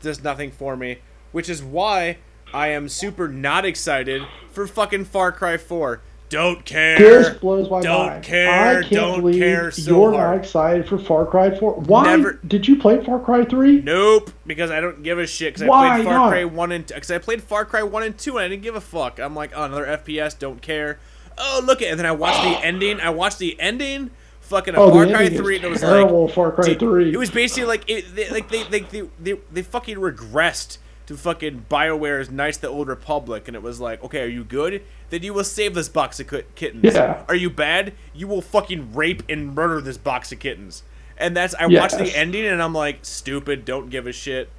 does 0.00 0.22
nothing 0.22 0.52
for 0.52 0.76
me, 0.76 0.98
which 1.32 1.48
is 1.48 1.64
why 1.64 2.18
I 2.54 2.68
am 2.68 2.88
super 2.88 3.26
not 3.26 3.64
excited 3.64 4.22
for 4.52 4.68
fucking 4.68 5.06
Far 5.06 5.32
Cry 5.32 5.56
4. 5.56 6.00
Don't 6.28 6.64
care. 6.64 6.98
this 6.98 7.38
blows 7.38 7.70
my 7.70 7.80
don't 7.80 8.06
mind. 8.08 8.24
care, 8.24 8.78
I 8.78 8.82
can't 8.82 8.90
don't 8.90 9.20
believe 9.20 9.38
care 9.40 9.70
so 9.70 9.90
you're 9.90 10.12
hard. 10.12 10.36
not 10.36 10.44
excited 10.44 10.88
for 10.88 10.98
Far 10.98 11.24
Cry 11.24 11.56
4. 11.56 11.74
Why 11.74 12.04
Never- 12.16 12.40
did 12.46 12.66
you 12.66 12.76
play 12.76 13.02
Far 13.04 13.20
Cry 13.20 13.44
3? 13.44 13.82
Nope, 13.82 14.30
because 14.46 14.70
I 14.72 14.80
don't 14.80 15.02
give 15.04 15.18
a 15.20 15.26
shit. 15.26 15.54
Because 15.54 15.62
I 15.62 15.94
played 15.96 16.04
Far 16.04 16.14
not? 16.14 16.28
Cry 16.30 16.44
one 16.44 16.72
and 16.72 16.84
because 16.86 17.10
I 17.10 17.18
played 17.18 17.42
Far 17.42 17.64
Cry 17.64 17.82
one 17.84 18.02
and 18.02 18.18
two, 18.18 18.38
and 18.38 18.44
I 18.44 18.48
didn't 18.48 18.62
give 18.62 18.74
a 18.74 18.80
fuck. 18.80 19.20
I'm 19.20 19.34
like, 19.36 19.52
oh, 19.54 19.62
another 19.64 19.86
FPS, 19.86 20.36
don't 20.38 20.60
care. 20.60 20.98
Oh, 21.38 21.62
look 21.64 21.80
at, 21.82 21.88
and 21.88 21.98
then 21.98 22.06
I 22.06 22.12
watched 22.12 22.42
the 22.42 22.58
ending. 22.64 23.00
I 23.00 23.10
watched 23.10 23.38
the 23.38 23.58
ending. 23.60 24.10
Fucking 24.40 24.74
a 24.76 24.80
Oh, 24.80 24.90
Far 24.92 25.06
Cry 25.06 25.28
three, 25.28 25.56
and 25.56 25.64
it 25.64 25.70
was 25.70 25.82
like, 25.82 25.90
terrible. 25.92 26.28
Far 26.28 26.52
Cry 26.52 26.66
Dude, 26.68 26.78
3. 26.78 27.12
It 27.12 27.16
was 27.16 27.30
basically 27.30 27.64
like 27.66 27.88
it, 27.88 28.14
they, 28.14 28.30
like 28.30 28.48
they, 28.48 28.62
they, 28.64 28.80
they, 28.80 29.08
they, 29.20 29.32
they 29.52 29.62
fucking 29.62 29.96
regressed 29.96 30.78
to 31.06 31.16
fucking 31.16 31.66
Bioware's 31.68 32.30
Knights 32.30 32.58
of 32.58 32.62
the 32.62 32.68
Old 32.68 32.88
Republic, 32.88 33.46
and 33.48 33.54
it 33.56 33.62
was 33.62 33.80
like, 33.80 34.02
okay, 34.04 34.22
are 34.22 34.28
you 34.28 34.42
good? 34.44 34.82
Then 35.10 35.22
you 35.22 35.32
will 35.34 35.44
save 35.44 35.74
this 35.74 35.88
box 35.88 36.18
of 36.20 36.32
kittens. 36.54 36.82
Yeah. 36.94 37.22
Are 37.28 37.34
you 37.34 37.48
bad? 37.48 37.92
You 38.14 38.26
will 38.26 38.42
fucking 38.42 38.92
rape 38.94 39.22
and 39.28 39.54
murder 39.54 39.80
this 39.80 39.96
box 39.98 40.32
of 40.32 40.40
kittens. 40.40 40.82
And 41.16 41.36
that's 41.36 41.54
I 41.54 41.66
Yes. 41.66 41.80
watched 41.80 41.98
the 41.98 42.16
ending, 42.18 42.44
and 42.44 42.60
I'm 42.62 42.74
like, 42.74 42.98
stupid, 43.02 43.64
don't 43.64 43.88
give 43.88 44.06
a 44.06 44.12
shit. 44.12 44.50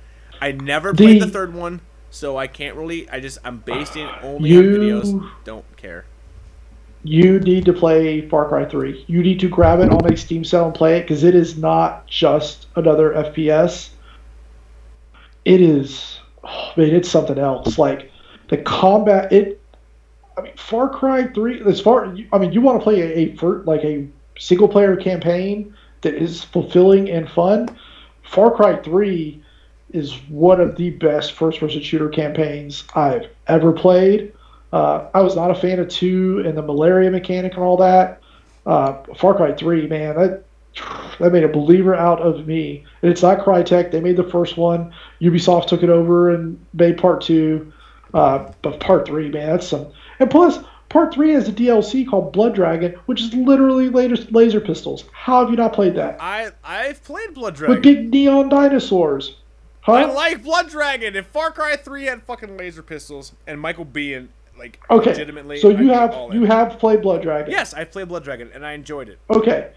I 0.42 0.52
never 0.54 0.94
played 0.94 1.22
the 1.22 1.26
The- 1.26 1.32
third 1.32 1.54
one, 1.54 1.82
so 2.10 2.38
I 2.38 2.48
can't 2.48 2.76
really. 2.78 3.10
I 3.10 3.20
just 3.20 3.40
I'm 3.44 3.58
basing 3.58 4.08
it 4.08 4.14
only 4.24 4.56
on 4.56 4.64
videos. 4.64 5.30
Don't 5.44 5.66
care. 5.78 6.06
you 7.04 7.40
need 7.40 7.64
to 7.64 7.72
play 7.72 8.28
Far 8.28 8.50
Cry 8.50 8.66
3. 8.66 9.06
You 9.08 9.22
need 9.24 9.40
to 9.40 9.48
grab 9.48 9.80
it 9.80 9.90
on 9.92 10.12
a 10.12 10.18
Steam 10.18 10.44
sale 10.44 10.66
and 10.66 10.74
play 10.74 10.98
it 10.98 11.02
because 11.04 11.24
it 11.24 11.36
is 11.36 11.58
not 11.58 12.06
just 12.08 12.66
another 12.76 13.14
FPS. 13.14 13.90
It 15.46 15.62
is, 15.62 16.17
man, 16.78 16.96
it's 16.96 17.10
something 17.10 17.38
else. 17.38 17.78
Like 17.78 18.12
the 18.50 18.58
combat, 18.58 19.32
it. 19.32 19.62
I 20.38 20.42
mean, 20.42 20.54
Far 20.56 20.90
Cry 20.90 21.26
3. 21.28 21.64
As 21.66 21.82
far, 21.82 22.16
I 22.32 22.38
mean, 22.38 22.52
you 22.52 22.62
want 22.62 22.80
to 22.80 22.84
play 22.84 23.02
a, 23.02 23.36
a 23.42 23.46
like 23.66 23.84
a 23.84 24.08
single 24.38 24.68
player 24.68 24.96
campaign 24.96 25.74
that 26.02 26.14
is 26.14 26.44
fulfilling 26.44 27.10
and 27.10 27.30
fun. 27.30 27.70
Far 28.24 28.52
Cry 28.52 28.76
3 28.78 29.44
is 29.94 30.14
one 30.30 30.60
of 30.60 30.76
the 30.76 30.92
best 30.92 31.34
first 31.34 31.60
person 31.60 31.82
shooter 31.82 32.10
campaigns 32.10 32.84
I've 32.94 33.28
ever 33.48 33.72
played. 33.72 34.34
Uh, 34.72 35.08
I 35.14 35.22
was 35.22 35.36
not 35.36 35.50
a 35.50 35.56
fan 35.56 35.80
of 35.80 35.88
2 35.88 36.44
and 36.46 36.58
the 36.58 36.62
malaria 36.62 37.10
mechanic 37.10 37.54
and 37.54 37.64
all 37.64 37.78
that. 37.78 38.22
Uh, 38.66 39.02
Far 39.16 39.34
Cry 39.34 39.54
3, 39.54 39.88
man, 39.88 40.16
that, 40.18 40.44
that 41.20 41.32
made 41.32 41.44
a 41.44 41.48
believer 41.48 41.96
out 41.96 42.22
of 42.22 42.48
me. 42.48 42.86
And 43.02 43.12
it's 43.12 43.22
not 43.22 43.40
Crytek. 43.40 43.92
They 43.92 44.02
made 44.02 44.18
the 44.18 44.24
first 44.24 44.58
one. 44.58 44.94
Ubisoft 45.22 45.68
took 45.68 45.84
it 45.84 45.90
over 45.90 46.34
and 46.34 46.64
made 46.74 46.98
part 46.98 47.22
2. 47.22 47.72
Uh, 48.14 48.52
but 48.62 48.80
part 48.80 49.06
3, 49.08 49.30
man, 49.30 49.48
that's 49.52 49.68
some. 49.68 49.88
And 50.20 50.30
plus, 50.32 50.60
part 50.90 51.14
3 51.14 51.32
has 51.34 51.48
a 51.50 51.52
DLC 51.52 52.08
called 52.08 52.32
Blood 52.34 52.56
Dragon, 52.56 52.96
which 53.06 53.22
is 53.22 53.34
literally 53.34 53.90
laser, 53.90 54.16
laser 54.32 54.62
pistols. 54.62 55.04
How 55.12 55.42
have 55.42 55.50
you 55.50 55.58
not 55.58 55.74
played 55.74 55.96
that? 55.96 56.18
I 56.22 56.52
I've 56.64 57.04
played 57.04 57.34
Blood 57.34 57.56
Dragon. 57.56 57.76
With 57.76 57.84
big 57.84 58.10
neon 58.12 58.50
dinosaurs. 58.50 59.36
Huh? 59.82 59.94
I 59.94 60.06
like 60.06 60.44
Blood 60.44 60.70
Dragon. 60.70 61.16
If 61.16 61.28
Far 61.28 61.52
Cry 61.52 61.76
3 61.76 62.06
had 62.06 62.24
fucking 62.24 62.58
laser 62.58 62.84
pistols 62.84 63.34
and 63.46 63.60
Michael 63.60 63.86
Biehn, 63.86 64.28
like, 64.58 64.80
Okay, 64.90 65.12
legitimately. 65.12 65.60
so 65.60 65.70
you 65.70 65.78
be 65.78 65.88
have 65.90 66.16
you 66.34 66.46
have 66.46 66.80
played 66.80 67.02
Blood 67.02 67.22
Dragon. 67.22 67.52
Yes, 67.52 67.74
I 67.74 67.84
played 67.84 68.08
Blood 68.08 68.24
Dragon 68.24 68.50
and 68.54 68.66
I 68.66 68.72
enjoyed 68.74 69.08
it. 69.08 69.20
Okay, 69.30 69.70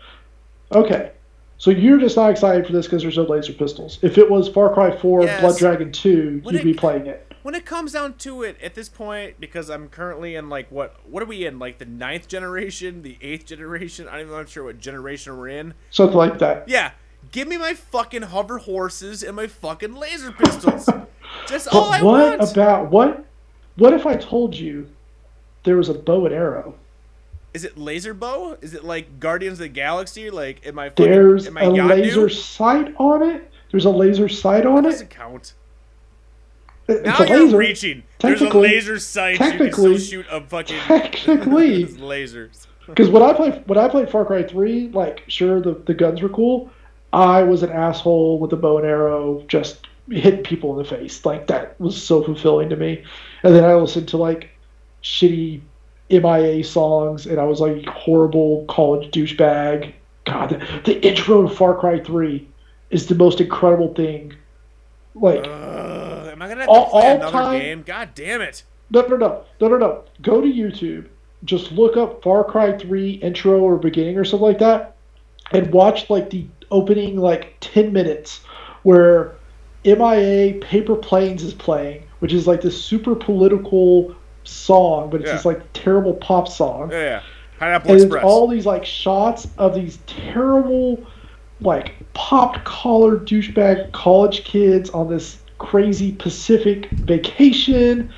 okay. 0.72 1.12
So 1.58 1.70
you're 1.70 1.98
just 1.98 2.16
not 2.16 2.30
excited 2.30 2.66
for 2.66 2.72
this 2.72 2.86
because 2.86 3.02
there's 3.02 3.18
no 3.18 3.24
laser 3.24 3.52
pistols. 3.52 3.98
If 4.00 4.16
it 4.16 4.30
was 4.30 4.48
Far 4.48 4.72
Cry 4.72 4.96
4, 4.96 5.24
Yes. 5.24 5.40
Blood 5.42 5.58
Dragon 5.58 5.92
2, 5.92 6.40
Would 6.44 6.54
you'd 6.54 6.60
it- 6.62 6.64
be 6.64 6.74
playing 6.74 7.06
it. 7.06 7.26
When 7.42 7.54
it 7.54 7.64
comes 7.64 7.92
down 7.92 8.14
to 8.18 8.42
it, 8.42 8.58
at 8.62 8.74
this 8.74 8.90
point, 8.90 9.40
because 9.40 9.70
I'm 9.70 9.88
currently 9.88 10.34
in 10.36 10.50
like 10.50 10.70
what 10.70 10.94
what 11.08 11.22
are 11.22 11.26
we 11.26 11.46
in? 11.46 11.58
Like 11.58 11.78
the 11.78 11.86
ninth 11.86 12.28
generation, 12.28 13.00
the 13.02 13.16
eighth 13.22 13.46
generation? 13.46 14.06
I'm 14.10 14.28
not 14.28 14.34
even 14.40 14.46
sure 14.46 14.64
what 14.64 14.78
generation 14.78 15.36
we're 15.38 15.48
in. 15.48 15.72
Something 15.90 16.18
like 16.18 16.38
that. 16.40 16.68
Yeah, 16.68 16.90
give 17.32 17.48
me 17.48 17.56
my 17.56 17.72
fucking 17.72 18.22
hover 18.22 18.58
horses 18.58 19.22
and 19.22 19.34
my 19.36 19.46
fucking 19.46 19.94
laser 19.94 20.32
pistols. 20.32 20.84
That's 21.48 21.64
But 21.64 21.74
all 21.74 21.90
I 21.90 22.02
what 22.02 22.28
want. 22.28 22.40
What 22.40 22.52
about 22.52 22.90
what? 22.90 23.24
What 23.76 23.94
if 23.94 24.04
I 24.04 24.16
told 24.16 24.54
you 24.54 24.88
there 25.64 25.78
was 25.78 25.88
a 25.88 25.94
bow 25.94 26.26
and 26.26 26.34
arrow? 26.34 26.74
Is 27.52 27.64
it 27.64 27.76
laser 27.76 28.14
bow? 28.14 28.56
Is 28.60 28.74
it 28.74 28.84
like 28.84 29.18
Guardians 29.20 29.54
of 29.54 29.58
the 29.64 29.68
Galaxy? 29.68 30.30
Like, 30.30 30.64
am 30.66 30.78
I 30.78 30.88
fucking, 30.90 31.04
There's 31.10 31.46
am 31.46 31.56
I 31.58 31.62
a 31.62 31.68
Yondu? 31.70 31.88
laser 31.88 32.28
sight 32.28 32.94
on 32.98 33.22
it. 33.28 33.50
There's 33.70 33.84
a 33.84 33.90
laser 33.90 34.28
sight 34.28 34.66
on 34.66 34.84
it. 34.84 34.90
Doesn't 34.90 35.10
count. 35.10 35.54
It's 36.88 37.04
Now 37.04 37.18
a 37.18 37.28
you're 37.28 37.44
laser. 37.44 37.56
reaching. 37.56 38.02
There's 38.18 38.40
a 38.40 38.48
laser 38.48 38.98
sight. 38.98 39.32
You 39.32 39.38
can 39.38 39.50
technically- 39.58 39.98
shoot 39.98 40.26
a 40.30 40.40
fucking 40.40 40.76
Technically. 40.86 41.84
lasers. 41.86 42.66
Because 42.86 43.08
when 43.08 43.22
I 43.22 43.32
played 43.32 43.62
when 43.68 43.78
I 43.78 43.88
played 43.88 44.10
Far 44.10 44.24
Cry 44.24 44.42
Three, 44.42 44.88
like 44.88 45.22
sure 45.28 45.60
the, 45.60 45.74
the 45.86 45.94
guns 45.94 46.20
were 46.22 46.28
cool. 46.28 46.70
I 47.12 47.42
was 47.44 47.62
an 47.62 47.70
asshole 47.70 48.38
with 48.40 48.52
a 48.52 48.56
bow 48.56 48.78
and 48.78 48.86
arrow, 48.86 49.44
just 49.46 49.86
hitting 50.08 50.42
people 50.42 50.72
in 50.72 50.78
the 50.78 50.88
face. 50.88 51.24
Like 51.24 51.46
that 51.48 51.80
was 51.80 52.00
so 52.00 52.22
fulfilling 52.24 52.68
to 52.70 52.76
me. 52.76 53.04
And 53.44 53.54
then 53.54 53.64
I 53.64 53.74
listened 53.74 54.08
to 54.08 54.16
like 54.16 54.50
shitty 55.04 55.60
MIA 56.10 56.64
songs, 56.64 57.26
and 57.26 57.38
I 57.38 57.44
was 57.44 57.60
like 57.60 57.86
horrible 57.86 58.64
college 58.68 59.10
douchebag. 59.12 59.92
God, 60.24 60.50
the, 60.50 60.80
the 60.92 61.06
intro 61.06 61.46
to 61.48 61.54
Far 61.54 61.74
Cry 61.76 62.00
Three 62.00 62.48
is 62.90 63.06
the 63.06 63.14
most 63.14 63.40
incredible 63.40 63.94
thing. 63.94 64.34
Like 65.14 65.40
Ugh, 65.46 66.28
am 66.28 66.42
I 66.42 66.48
gonna 66.48 66.60
have 66.60 66.68
All- 66.68 66.84
to 66.86 66.90
play 66.90 67.10
another 67.16 67.32
time- 67.32 67.58
game? 67.60 67.82
God 67.86 68.10
damn 68.14 68.40
it! 68.40 68.62
No, 68.90 69.02
no, 69.02 69.16
no, 69.16 69.42
no, 69.60 69.68
no, 69.68 69.76
no. 69.78 70.04
Go 70.22 70.40
to 70.40 70.46
YouTube. 70.46 71.06
Just 71.44 71.72
look 71.72 71.96
up 71.96 72.22
Far 72.22 72.44
Cry 72.44 72.76
3 72.76 73.12
intro 73.12 73.60
or 73.60 73.76
beginning 73.76 74.18
or 74.18 74.24
something 74.24 74.46
like 74.46 74.58
that, 74.58 74.96
and 75.52 75.72
watch 75.72 76.10
like 76.10 76.30
the 76.30 76.46
opening 76.70 77.16
like 77.16 77.54
10 77.60 77.92
minutes 77.92 78.40
where 78.82 79.32
MIA 79.84 80.54
Paper 80.60 80.94
Planes 80.96 81.42
is 81.42 81.54
playing, 81.54 82.02
which 82.18 82.32
is 82.32 82.46
like 82.46 82.60
this 82.60 82.82
super 82.82 83.14
political 83.14 84.14
song, 84.44 85.10
but 85.10 85.20
it's 85.20 85.28
Yeah. 85.28 85.36
this 85.36 85.44
like 85.44 85.60
terrible 85.72 86.14
pop 86.14 86.48
song. 86.48 86.90
Yeah, 86.90 87.02
yeah. 87.02 87.20
Pineapple 87.58 87.90
And 87.90 87.96
it's 87.96 88.04
Express. 88.04 88.24
all 88.24 88.48
these 88.48 88.66
like 88.66 88.84
shots 88.84 89.46
of 89.58 89.74
these 89.74 89.98
terrible, 90.06 90.98
like 91.60 91.92
popped 92.14 92.64
collar 92.64 93.16
douchebag 93.16 93.92
college 93.92 94.44
kids 94.44 94.88
on 94.90 95.08
this 95.08 95.38
crazy 95.58 96.12
Pacific 96.12 96.88
vacation 96.90 98.10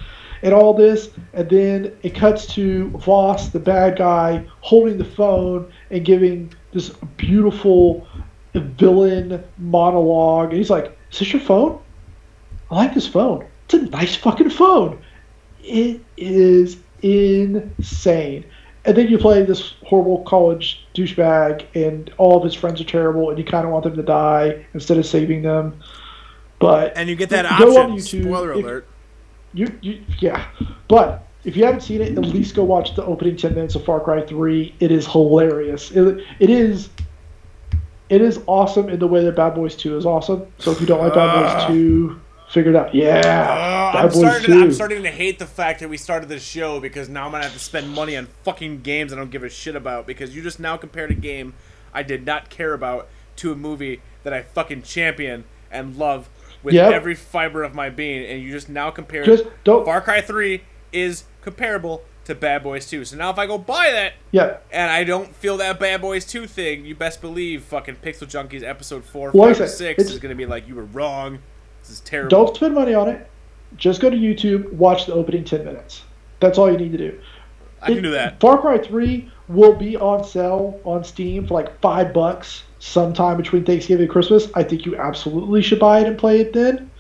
and 0.43 0.55
all 0.55 0.75
this. 0.75 1.11
And 1.33 1.49
then 1.51 1.93
it 2.03 2.15
cuts 2.15 2.47
to 2.55 2.89
Vaas, 2.95 3.51
the 3.51 3.59
bad 3.59 3.99
guy, 3.99 4.45
holding 4.61 4.97
the 4.99 5.05
phone 5.05 5.71
and 5.91 6.05
giving 6.05 6.53
this 6.73 6.91
beautiful 7.17 8.07
villain 8.55 9.43
monologue. 9.59 10.51
And 10.51 10.59
he's 10.59 10.71
like, 10.71 10.97
Is 11.11 11.19
this 11.19 11.33
your 11.33 11.43
phone? 11.43 11.79
I 12.71 12.77
like 12.77 12.95
this 12.95 13.07
phone. 13.09 13.45
It's 13.65 13.75
a 13.75 13.83
nice 13.83 14.15
fucking 14.17 14.51
phone. 14.51 14.99
It 15.63 16.01
is 16.17 16.77
insane. 17.03 18.45
And 18.85 18.97
then 18.97 19.09
you 19.09 19.17
play 19.19 19.45
this 19.45 19.75
horrible 19.85 20.23
college 20.25 20.85
douchebag, 20.95 21.65
and 21.75 22.13
all 22.19 22.37
of 22.39 22.43
his 22.45 22.55
friends 22.55 22.81
are 22.81 22.85
terrible, 22.85 23.31
and 23.31 23.39
you 23.39 23.45
kind 23.45 23.65
of 23.65 23.71
want 23.71 23.85
them 23.85 23.95
to 23.97 24.03
die 24.03 24.65
instead 24.75 24.99
of 24.99 25.07
saving 25.07 25.43
them. 25.43 25.81
But 26.59 26.97
and 26.97 27.09
you 27.09 27.15
get 27.17 27.31
that 27.31 27.59
Go 27.61 27.69
option. 27.77 27.83
on 27.93 27.99
YouTube. 27.99 28.23
Spoiler 28.25 28.53
If- 28.53 28.65
alert. 28.65 28.89
you, 29.55 29.73
you, 29.83 30.03
yeah. 30.19 30.47
But 30.89 31.27
if 31.45 31.57
you 31.57 31.65
haven't 31.65 31.83
seen 31.83 32.01
it, 32.01 32.17
at 32.19 32.25
least 32.25 32.55
go 32.57 32.65
watch 32.65 32.95
the 32.97 33.05
opening 33.05 33.37
ten 33.37 33.55
minutes 33.55 33.75
of 33.77 33.85
Far 33.85 34.01
Cry 34.01 34.21
Three. 34.23 34.75
It 34.81 34.91
is 34.91 35.07
hilarious. 35.07 35.91
It, 35.93 36.25
it 36.41 36.51
is. 36.51 36.89
It 38.09 38.21
is 38.21 38.41
awesome 38.47 38.89
in 38.91 38.99
the 38.99 39.07
way 39.07 39.25
that 39.25 39.37
Bad 39.37 39.55
Boys 39.55 39.75
Two 39.77 39.97
is 39.97 40.05
awesome. 40.05 40.47
So 40.59 40.71
if 40.73 40.81
you 40.81 40.87
don't 40.87 41.01
like 41.01 41.15
Bad 41.15 41.29
Ah. 41.29 41.67
Boys 41.67 41.67
Two, 41.69 42.21
figure 42.53 42.71
it 42.71 42.77
out. 42.77 42.95
Yeah, 42.95 43.21
Uh, 43.95 43.99
I'm 43.99 44.11
starting, 44.11 44.47
to, 44.47 44.53
2. 44.53 44.63
I'm 44.63 44.73
starting 44.73 45.03
to 45.03 45.11
hate 45.11 45.39
the 45.39 45.47
fact 45.47 45.81
that 45.81 45.89
we 45.89 45.97
started 45.97 46.29
this 46.29 46.43
show 46.43 46.81
because 46.81 47.09
now 47.09 47.27
I'm 47.27 47.33
gonna 47.33 47.45
have 47.45 47.53
to 47.53 47.59
spend 47.59 47.91
money 47.91 48.17
on 48.17 48.29
fucking 48.45 48.83
games 48.83 49.13
I 49.13 49.17
don't 49.17 49.31
give 49.31 49.43
a 49.43 49.49
shit 49.49 49.75
about 49.77 50.07
because 50.07 50.35
you 50.35 50.43
just 50.43 50.61
now 50.61 50.77
compared 50.77 51.11
a 51.11 51.15
game 51.15 51.55
I 51.95 52.03
did 52.03 52.25
not 52.25 52.49
care 52.51 52.73
about 52.75 53.09
to 53.37 53.53
a 53.53 53.57
movie 53.57 54.01
that 54.25 54.33
I 54.33 54.43
fucking 54.43 54.83
champion 54.83 55.45
and 55.71 55.97
love 55.97 56.29
with 56.63 56.75
Yep. 56.75 56.93
every 56.93 57.15
fiber 57.15 57.63
of 57.65 57.75
my 57.75 57.91
being, 57.91 58.25
and 58.25 58.41
you 58.43 58.53
just 58.53 58.69
now 58.69 58.91
compared 58.91 59.25
Just 59.27 59.45
don't- 59.65 59.85
Far 59.85 60.01
Cry 60.01 60.21
3 60.21 60.63
is 60.93 61.25
comparable 61.43 62.03
to 62.25 62.35
Bad 62.37 62.63
Boys 62.63 62.89
2. 62.89 63.05
So 63.05 63.17
now 63.17 63.31
if 63.31 63.39
I 63.39 63.47
go 63.47 63.59
buy 63.59 63.91
that 63.91 64.13
Yeah. 64.31 64.59
and 64.71 64.91
I 64.91 65.03
don't 65.03 65.35
feel 65.35 65.57
that 65.57 65.81
Bad 65.81 66.01
Boys 66.01 66.25
2 66.25 66.47
thing, 66.47 66.85
you 66.85 66.95
best 66.95 67.21
believe 67.21 67.65
fucking 67.65 67.97
Pixel 67.97 68.29
Junkies 68.29 68.63
episode 68.63 69.05
4, 69.05 69.33
Well, 69.35 69.49
5, 69.49 69.53
like 69.57 69.61
I 69.61 69.65
or 69.65 69.69
said, 69.69 69.77
6 69.77 69.99
it's- 70.03 70.15
is 70.15 70.21
gonna 70.21 70.35
be 70.37 70.47
like, 70.47 70.69
you 70.69 70.77
were 70.77 70.85
wrong. 70.85 71.41
This 71.83 71.91
is 71.91 72.01
terrible. 72.01 72.31
Don't 72.31 72.57
spend 72.57 72.75
money 72.75 72.95
on 72.95 73.09
it. 73.09 73.29
Just 73.77 74.01
go 74.01 74.11
to 74.11 74.17
YouTube, 74.17 74.73
watch 74.73 75.07
the 75.07 75.15
opening 75.15 75.45
10 75.45 75.65
minutes. 75.65 76.03
That's 76.41 76.59
all 76.59 76.71
you 76.71 76.79
need 76.79 76.93
to 76.93 76.99
do. 76.99 77.21
I 77.81 77.87
can 77.95 78.03
do 78.03 78.11
that. 78.13 78.39
Far 78.41 78.59
Cry 78.59 78.79
3 78.79 79.31
will 79.49 79.75
be 79.75 79.97
on 79.97 80.25
sale 80.25 80.81
on 80.85 81.05
Steam 81.05 81.47
for 81.47 81.55
like 81.55 81.81
five 81.81 82.13
bucks 82.13 82.63
sometime 82.79 83.37
between 83.37 83.65
Thanksgiving 83.65 84.05
and 84.05 84.13
Christmas. 84.13 84.49
I 84.55 84.63
think 84.63 84.87
you 84.87 84.97
absolutely 84.97 85.63
should 85.63 85.81
buy 85.81 86.01
it 86.01 86.07
and 86.07 86.17
play 86.17 86.41
it 86.41 86.53
then. 86.53 86.91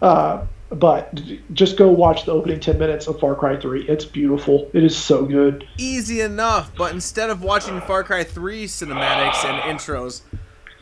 Uh, 0.00 0.46
but 0.70 1.20
just 1.52 1.76
go 1.76 1.90
watch 1.90 2.24
the 2.24 2.32
opening 2.32 2.60
10 2.60 2.78
minutes 2.78 3.06
of 3.06 3.18
Far 3.20 3.34
Cry 3.34 3.56
3. 3.56 3.86
It's 3.88 4.04
beautiful. 4.04 4.70
It 4.72 4.84
is 4.84 4.96
so 4.96 5.24
good. 5.24 5.66
easy 5.78 6.20
enough, 6.20 6.70
but 6.76 6.94
instead 6.94 7.28
of 7.28 7.42
watching 7.42 7.80
Far 7.82 8.04
Cry 8.04 8.24
3 8.24 8.66
cinematics 8.66 9.44
and 9.44 9.60
intros, 9.62 10.22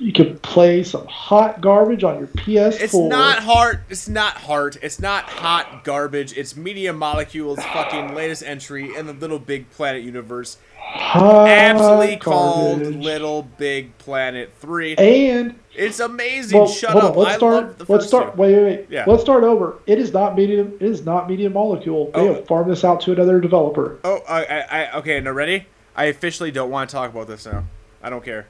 You 0.01 0.13
can 0.13 0.39
play 0.39 0.85
some 0.85 1.07
hot 1.09 1.61
garbage 1.61 2.05
on 2.05 2.19
your 2.19 2.29
PS4. 2.29 2.81
it's 2.81 2.95
not 2.95 3.41
hard. 3.41 3.81
It's 3.89 4.09
not 4.09 4.35
hard. 4.35 4.79
It's 4.81 5.01
not 5.01 5.25
hot 5.25 5.83
garbage. 5.83 6.37
It's 6.37 6.57
Media 6.57 6.93
Molecule's 6.93 7.59
fucking 7.59 8.15
latest 8.15 8.45
entry 8.45 8.95
in 8.95 9.07
the 9.07 9.13
Little 9.13 9.41
Big 9.41 9.69
Planet 9.71 10.05
universe, 10.05 10.57
hot 10.79 11.49
aptly 11.49 12.17
called. 12.17 12.81
Little 12.81 13.43
Big 13.43 13.97
Planet 13.99 14.53
3. 14.61 14.95
And 14.99 15.59
It's 15.75 15.99
amazing. 15.99 16.59
well, 16.61 16.69
Shut 16.69 16.91
hold 16.93 17.05
up. 17.05 17.11
on. 17.17 17.17
Let's 17.19 17.31
I 17.35 17.37
start. 17.37 17.89
let's 17.89 18.07
start. 18.07 18.35
two. 18.37 18.41
Wait, 18.41 18.55
wait, 18.55 18.63
wait. 18.65 18.87
Yeah. 18.91 19.05
Let's 19.05 19.23
start 19.23 19.43
over. 19.43 19.79
It 19.87 19.99
is 19.99 20.13
not 20.13 20.37
medium. 20.37 20.75
It 20.79 20.83
is 20.87 21.05
not 21.05 21.29
medium 21.29 21.55
molecule. 21.55 22.13
They 22.15 22.21
Oh. 22.21 22.35
have 22.35 22.47
farmed 22.47 22.71
this 22.71 22.85
out 22.85 23.01
to 23.03 23.13
another 23.13 23.41
developer. 23.41 23.99
Oh, 24.05 24.21
I, 24.29 24.45
I, 24.45 24.61
I, 24.85 24.93
okay. 24.99 25.19
Now 25.21 25.33
ready? 25.33 25.67
I 25.97 26.05
officially 26.05 26.53
don't 26.53 26.71
want 26.71 26.89
to 26.89 26.95
talk 26.95 27.11
about 27.11 27.27
this 27.27 27.45
now. 27.47 27.65
I 28.01 28.11
don't 28.11 28.25
care. 28.25 28.47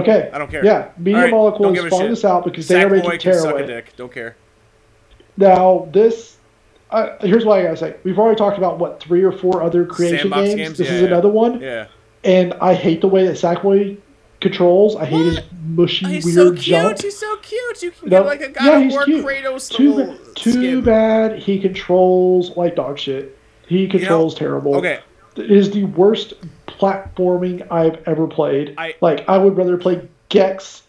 Okay. 0.00 0.30
I 0.32 0.38
don't 0.38 0.50
care. 0.50 0.64
Yeah, 0.64 0.90
medium 0.98 1.16
All 1.16 1.22
right, 1.22 1.30
molecule 1.30 1.62
don't 1.68 1.74
give 1.74 1.84
a 1.86 1.90
farmed 1.90 2.02
shit. 2.04 2.10
this 2.10 2.24
out 2.24 2.44
because 2.44 2.68
they 2.68 2.82
are 2.82 2.88
making 2.90 3.10
can 3.18 3.34
suck 3.34 3.44
a 3.56 3.58
tearaway. 3.58 3.66
dick. 3.66 3.96
Don't 3.96 4.12
care. 4.12 4.36
Now 5.36 5.88
this. 5.92 6.36
Uh, 6.90 7.16
here's 7.22 7.44
what 7.44 7.58
I 7.58 7.62
gotta 7.64 7.76
say. 7.76 7.96
We've 8.04 8.18
already 8.18 8.36
talked 8.36 8.56
about 8.58 8.78
what 8.78 9.00
three 9.02 9.22
or 9.24 9.32
four 9.32 9.62
other 9.62 9.84
creation 9.84 10.18
Sandbox 10.30 10.42
games. 10.48 10.54
games? 10.56 10.78
This 10.78 10.88
Yeah, 10.88 10.94
is 10.94 11.00
yeah. 11.02 11.06
another 11.08 11.28
one, 11.28 11.60
Yeah. 11.60 11.86
and 12.22 12.54
I 12.60 12.74
hate 12.74 13.00
the 13.00 13.08
way 13.08 13.26
that 13.26 13.34
Sackboy 13.36 13.96
controls. 14.40 14.94
I 14.94 15.04
hate 15.06 15.24
his 15.24 15.40
mushy, 15.66 16.06
He's 16.06 16.24
weird 16.24 16.34
so 16.36 16.50
cute. 16.52 16.60
jump. 16.60 17.02
He's 17.02 17.18
so 17.18 17.36
cute. 17.38 17.82
You 17.82 17.90
can 17.90 18.10
No, 18.10 18.18
get 18.20 18.26
like 18.26 18.40
a 18.42 18.48
God 18.50 18.64
yeah, 18.64 18.78
of 18.86 18.92
War 18.92 19.04
cute. 19.06 19.24
Kratos 19.26 19.70
Too, 19.74 19.94
ba- 19.94 20.16
too 20.36 20.82
bad 20.82 21.38
he 21.38 21.58
controls 21.58 22.56
like 22.56 22.76
dog 22.76 22.98
shit. 22.98 23.36
He 23.66 23.88
controls 23.88 24.34
terrible. 24.36 24.76
Okay, 24.76 25.00
is 25.36 25.70
the 25.70 25.84
worst 25.84 26.34
platforming 26.66 27.66
I've 27.70 28.02
ever 28.06 28.26
played. 28.26 28.74
I- 28.78 28.94
like 29.00 29.28
I 29.28 29.38
would 29.38 29.56
rather 29.56 29.76
play 29.76 30.08
Gex 30.28 30.82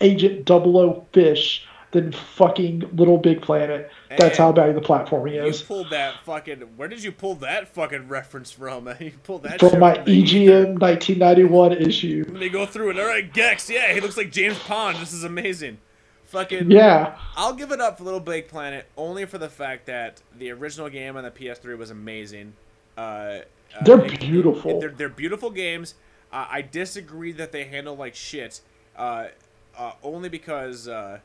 Agent 0.00 0.48
00 0.48 1.06
Fish 1.12 1.66
than 1.92 2.12
fucking 2.12 2.88
Little 2.94 3.18
Big 3.18 3.42
Planet. 3.42 3.90
That's 4.16 4.38
how 4.38 4.52
bad 4.52 4.76
the 4.76 4.80
platforming 4.80 5.44
is. 5.44 5.60
you 5.60 5.66
pulled 5.66 5.90
that 5.90 6.14
fucking. 6.24 6.60
Where 6.76 6.86
did 6.88 7.02
you 7.02 7.10
pull 7.10 7.34
that 7.36 7.68
fucking 7.68 8.08
reference 8.08 8.52
from? 8.52 8.88
you 9.00 9.12
pulled 9.24 9.42
that 9.42 9.58
From 9.60 9.80
my. 9.80 9.94
EGM 9.98 10.78
1991 10.78 11.72
issue. 11.72 12.24
Let 12.28 12.40
me 12.40 12.48
go 12.48 12.64
through 12.66 12.90
it. 12.90 13.00
All 13.00 13.06
right, 13.06 13.32
Gex. 13.32 13.68
Yeah, 13.68 13.92
he 13.92 14.00
looks 14.00 14.16
like 14.16 14.30
James 14.30 14.58
Pond. 14.60 14.98
This 14.98 15.12
is 15.12 15.24
amazing. 15.24 15.78
Fucking. 16.26 16.70
Yeah. 16.70 17.16
I'll 17.34 17.54
give 17.54 17.72
it 17.72 17.80
up 17.80 17.98
for 17.98 18.04
Little 18.04 18.20
Big 18.20 18.46
Planet 18.46 18.86
only 18.96 19.24
for 19.26 19.38
the 19.38 19.48
fact 19.48 19.86
that 19.86 20.22
the 20.38 20.50
original 20.52 20.88
game 20.88 21.16
on 21.16 21.24
the 21.24 21.30
PS3 21.32 21.76
was 21.76 21.90
amazing. 21.90 22.52
Uh, 22.96 23.40
uh, 23.78 23.84
They're 23.84 24.04
it- 24.04 24.14
it- 24.14 24.20
beautiful. 24.20 24.80
they're, 24.80 24.90
they're 24.90 25.08
beautiful 25.08 25.50
games. 25.50 25.94
Uh, 26.32 26.46
I 26.48 26.62
disagree 26.62 27.32
that 27.32 27.50
they 27.52 27.64
handle 27.64 27.96
like 27.96 28.14
shit. 28.14 28.60
Uh, 28.96 29.28
uh, 29.76 29.92
only 30.02 30.28
because 30.28 30.86
uh, 30.88 31.18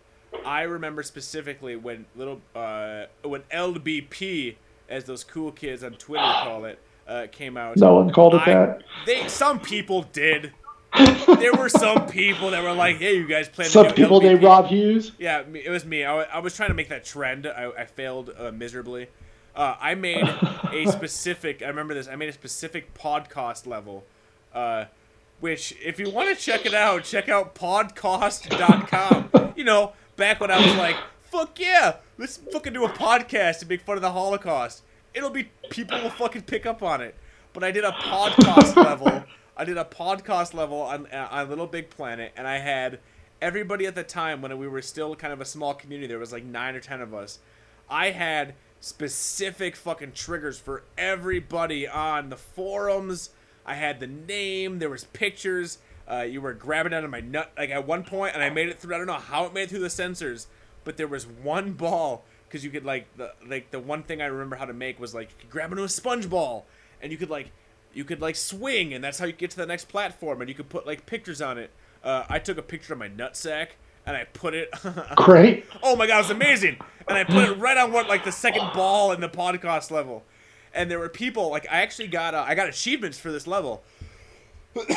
I 0.46 0.64
remember 0.64 1.04
specifically 1.04 1.76
when 1.76 2.06
little 2.16 2.42
uh, 2.56 3.06
when 3.24 3.42
LBP, 3.54 4.56
as 4.90 5.04
those 5.06 5.24
cool 5.24 5.52
kids 5.52 5.84
on 5.84 5.92
Twitter 5.94 6.24
call 6.24 6.66
it, 6.66 6.80
uh, 7.08 7.28
came 7.32 7.58
out. 7.58 7.78
No 7.78 7.96
one 7.96 8.12
called 8.12 8.36
it 8.36 8.42
I- 8.48 8.54
that. 8.54 8.84
They 9.06 9.28
some 9.28 9.60
people 9.60 10.04
did. 10.14 10.54
there 11.40 11.54
were 11.54 11.68
some 11.68 12.08
people 12.08 12.52
that 12.52 12.64
were 12.64 12.72
like, 12.72 12.98
"Hey, 12.98 13.18
you 13.18 13.28
guys 13.28 13.50
to 13.50 13.66
Some 13.66 13.92
people 13.94 14.22
named 14.22 14.42
Rob 14.42 14.68
Hughes. 14.68 15.12
Yeah, 15.20 15.44
it 15.54 15.70
was 15.70 15.84
me. 15.86 16.06
I, 16.06 16.22
I 16.24 16.40
was 16.40 16.56
trying 16.56 16.70
to 16.70 16.74
make 16.76 16.88
that 16.90 17.04
trend. 17.04 17.46
I, 17.46 17.70
I 17.78 17.86
failed 17.86 18.32
uh, 18.38 18.52
miserably. 18.52 19.08
Uh, 19.56 19.76
I 19.80 19.96
made 19.96 20.28
a 20.72 20.86
specific. 20.92 21.62
I 21.62 21.68
remember 21.68 21.94
this. 21.94 22.08
I 22.08 22.16
made 22.16 22.30
a 22.30 22.34
specific 22.34 22.94
podcast 22.94 23.66
level, 23.66 24.04
uh, 24.54 24.86
which 25.40 25.74
if 25.84 26.00
you 26.00 26.10
want 26.10 26.36
to 26.38 26.44
check 26.44 26.66
it 26.66 26.74
out, 26.74 27.04
check 27.04 27.30
out 27.30 27.56
podcast.com. 27.56 29.54
You 29.56 29.64
know, 29.64 29.94
back 30.18 30.40
when 30.42 30.52
I 30.52 30.60
was 30.60 30.76
like, 30.76 30.98
"Fuck 31.24 31.60
yeah, 31.60 31.98
let's 32.18 32.38
fucking 32.38 32.74
do 32.74 32.84
a 32.86 32.90
podcast 32.90 33.60
to 33.60 33.66
make 33.66 33.82
fun 33.82 33.96
of 33.96 34.02
the 34.02 34.12
Holocaust." 34.12 34.84
It'll 35.14 35.30
be 35.30 35.50
people 35.70 36.02
will 36.02 36.10
fucking 36.10 36.42
pick 36.44 36.66
up 36.66 36.84
on 36.84 37.02
it. 37.02 37.16
But 37.54 37.64
I 37.64 37.72
did 37.72 37.86
a 37.86 37.92
podcast 37.92 38.76
level. 38.84 39.24
I 39.56 39.64
did 39.64 39.78
a 39.78 39.86
podcast 39.86 40.54
level 40.54 40.82
on 40.82 41.08
on 41.08 41.48
Little 41.50 41.68
Big 41.68 41.90
Planet, 41.90 42.34
and 42.36 42.46
I 42.46 42.58
had 42.58 43.00
everybody 43.42 43.86
at 43.86 43.96
the 43.96 44.04
time 44.04 44.42
when 44.42 44.58
we 44.58 44.68
were 44.68 44.82
still 44.82 45.16
kind 45.16 45.32
of 45.32 45.40
a 45.40 45.46
small 45.46 45.74
community, 45.74 46.08
there 46.08 46.20
was 46.20 46.34
like 46.34 46.44
nine 46.44 46.76
or 46.76 46.82
ten 46.82 47.02
of 47.02 47.14
us. 47.14 47.40
I 47.90 48.12
had 48.12 48.56
specific 48.80 49.76
fucking 49.76 50.12
triggers 50.14 50.60
for 50.60 50.84
everybody 50.98 51.88
on 51.88 52.30
the 52.30 52.38
forums. 52.38 53.32
I 53.66 53.76
had 53.76 54.00
the 54.00 54.08
name. 54.08 54.80
There 54.80 54.90
was 54.90 55.06
pictures. 55.06 55.80
Uh, 56.10 56.22
you 56.22 56.40
were 56.40 56.54
grabbing 56.54 56.94
out 56.94 57.04
of 57.04 57.10
my 57.10 57.20
nut 57.20 57.52
like 57.58 57.72
at 57.72 57.88
one 57.88 58.04
point, 58.04 58.36
and 58.36 58.44
I 58.44 58.50
made 58.50 58.70
it 58.70 58.80
through. 58.80 58.96
I 58.96 58.98
don't 59.00 59.08
know 59.08 59.14
how 59.14 59.46
it 59.46 59.54
made 59.54 59.64
it 59.64 59.70
through 59.70 59.80
the 59.80 59.88
sensors, 59.88 60.46
but 60.84 60.98
there 60.98 61.08
was 61.08 61.26
one 61.26 61.74
ball 61.74 62.24
because 62.48 62.64
you 62.64 62.70
could 62.70 62.86
like 62.86 63.08
the 63.18 63.34
like 63.48 63.72
the 63.72 63.80
one 63.80 64.04
thing 64.04 64.22
I 64.22 64.26
remember 64.26 64.56
how 64.56 64.66
to 64.66 64.74
make 64.74 65.00
was 65.00 65.16
like 65.16 65.32
you 65.32 65.36
could 65.40 65.50
grab 65.50 65.72
into 65.72 65.84
a 65.84 65.90
sponge 65.90 66.30
ball, 66.30 66.68
and 67.02 67.12
you 67.12 67.18
could 67.18 67.32
like 67.32 67.52
you 67.94 68.04
could 68.04 68.22
like 68.22 68.36
swing, 68.36 68.94
and 68.94 69.04
that's 69.04 69.18
how 69.18 69.26
you 69.26 69.34
get 69.34 69.50
to 69.52 69.58
the 69.58 69.66
next 69.66 69.86
platform, 69.90 70.42
and 70.42 70.50
you 70.50 70.54
could 70.56 70.70
put 70.70 70.86
like 70.86 71.06
pictures 71.06 71.42
on 71.42 71.58
it. 71.58 71.72
Uh, 72.04 72.24
I 72.30 72.38
took 72.38 72.60
a 72.60 72.62
picture 72.62 72.94
of 72.94 73.00
my 73.00 73.10
nutsack 73.10 73.70
and 74.06 74.16
I 74.16 74.26
put 74.26 74.54
it. 74.54 74.70
Great. 75.16 75.66
oh 75.84 75.96
my 75.96 76.08
god, 76.08 76.16
it 76.16 76.22
was 76.24 76.32
amazing! 76.32 76.78
And 77.08 77.18
I 77.18 77.24
put 77.24 77.50
it 77.50 77.58
right 77.58 77.78
on 77.78 77.92
what 77.92 78.08
like 78.08 78.24
the 78.24 78.32
second 78.32 78.72
ball 78.74 79.12
in 79.12 79.22
the 79.22 79.30
podcast 79.30 79.92
level, 79.92 80.24
and 80.74 80.90
there 80.90 81.00
were 81.00 81.10
people 81.10 81.50
like 81.50 81.68
I 81.72 81.82
actually 81.82 82.08
got 82.08 82.34
uh, 82.34 82.44
I 82.48 82.56
got 82.56 82.68
achievements 82.70 83.18
for 83.20 83.32
this 83.32 83.48
level. 83.48 83.84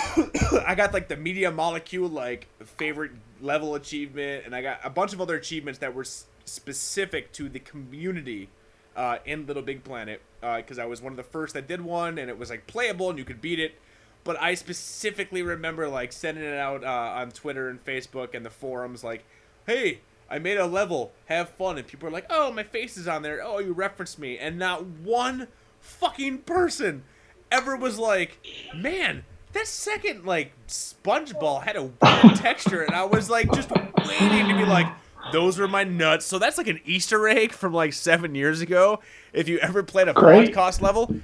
I 0.67 0.75
got 0.77 0.93
like 0.93 1.09
the 1.09 1.17
media 1.17 1.51
molecule 1.51 2.09
like 2.09 2.49
favorite 2.65 3.13
level 3.41 3.75
achievement, 3.75 4.45
and 4.45 4.55
I 4.55 4.63
got 4.63 4.81
a 4.85 4.91
bunch 4.91 5.13
of 5.13 5.21
other 5.21 5.37
achievements 5.37 5.79
that 5.81 5.95
were 5.95 6.03
s- 6.03 6.27
specific 6.45 7.33
to 7.35 7.49
the 7.49 7.61
community 7.61 8.49
uh, 8.97 9.19
in 9.25 9.47
Little 9.47 9.63
Big 9.63 9.85
Planet 9.85 10.21
because 10.41 10.79
I 10.79 10.85
was 10.87 11.01
one 11.01 11.13
of 11.13 11.17
the 11.17 11.23
first 11.23 11.55
that 11.55 11.69
did 11.69 11.81
one, 11.81 12.19
and 12.19 12.29
it 12.29 12.39
was 12.39 12.51
like 12.51 12.67
playable 12.67 13.11
and 13.11 13.19
you 13.19 13.25
could 13.25 13.41
beat 13.41 13.61
it. 13.61 13.79
But 14.25 14.41
I 14.41 14.55
specifically 14.55 15.43
remember 15.43 15.89
like 15.89 16.13
sending 16.13 16.45
it 16.45 16.57
out 16.57 16.85
uh, 16.85 16.87
on 17.17 17.31
Twitter 17.31 17.69
and 17.69 17.83
Facebook 17.85 18.35
and 18.35 18.45
the 18.45 18.51
forums, 18.51 19.03
like, 19.03 19.25
"Hey, 19.67 20.01
I 20.31 20.39
made 20.39 20.59
a 20.59 20.67
level, 20.67 21.13
have 21.27 21.51
fun," 21.51 21.79
and 21.79 21.87
people 21.87 22.09
are 22.09 22.13
like, 22.13 22.27
"Oh, 22.31 22.53
my 22.53 22.63
face 22.63 22.97
is 22.97 23.09
on 23.09 23.23
there. 23.23 23.41
Oh, 23.43 23.59
you 23.59 23.73
referenced 23.73 24.19
me," 24.19 24.39
and 24.39 24.59
not 24.59 24.85
one 24.85 25.49
fucking 25.81 26.39
person 26.39 27.05
ever 27.51 27.77
was 27.77 27.99
like, 27.99 28.39
"Man." 28.75 29.25
That 29.55 29.67
second 29.67 30.27
like 30.27 30.53
sponge 30.67 31.33
ball 31.33 31.61
had 31.61 31.75
a 31.75 31.85
weird 31.85 32.37
texture, 32.37 32.83
and 32.83 32.95
I 32.95 33.05
was 33.05 33.31
like 33.31 33.51
just 33.53 33.71
waiting 33.71 34.47
to 34.47 34.55
be 34.55 34.67
like, 34.67 34.87
those 35.33 35.59
were 35.59 35.69
my 35.69 35.85
nuts. 35.85 36.27
So 36.27 36.39
that's 36.39 36.59
like 36.59 36.67
an 36.69 36.81
Easter 36.85 37.29
egg 37.29 37.53
from 37.53 37.73
like 37.73 37.93
seven 37.93 38.35
years 38.35 38.61
ago. 38.61 39.01
If 39.33 39.49
you 39.49 39.59
ever 39.59 39.83
played 39.83 40.09
a 40.09 40.13
Great. 40.13 40.55
podcast 40.55 40.81
level, 40.81 41.15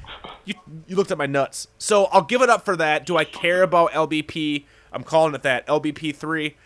you 0.44 0.54
you 0.86 0.96
looked 0.96 1.10
at 1.10 1.18
my 1.18 1.26
nuts. 1.26 1.68
So 1.78 2.04
I'll 2.06 2.22
give 2.22 2.42
it 2.42 2.50
up 2.50 2.64
for 2.64 2.76
that. 2.76 3.06
Do 3.06 3.16
I 3.16 3.24
care 3.24 3.62
about 3.62 3.92
LBP? 3.92 4.64
I'm 4.92 5.02
calling 5.02 5.34
it 5.34 5.42
that 5.42 5.66
LBP 5.66 6.14
three. 6.14 6.56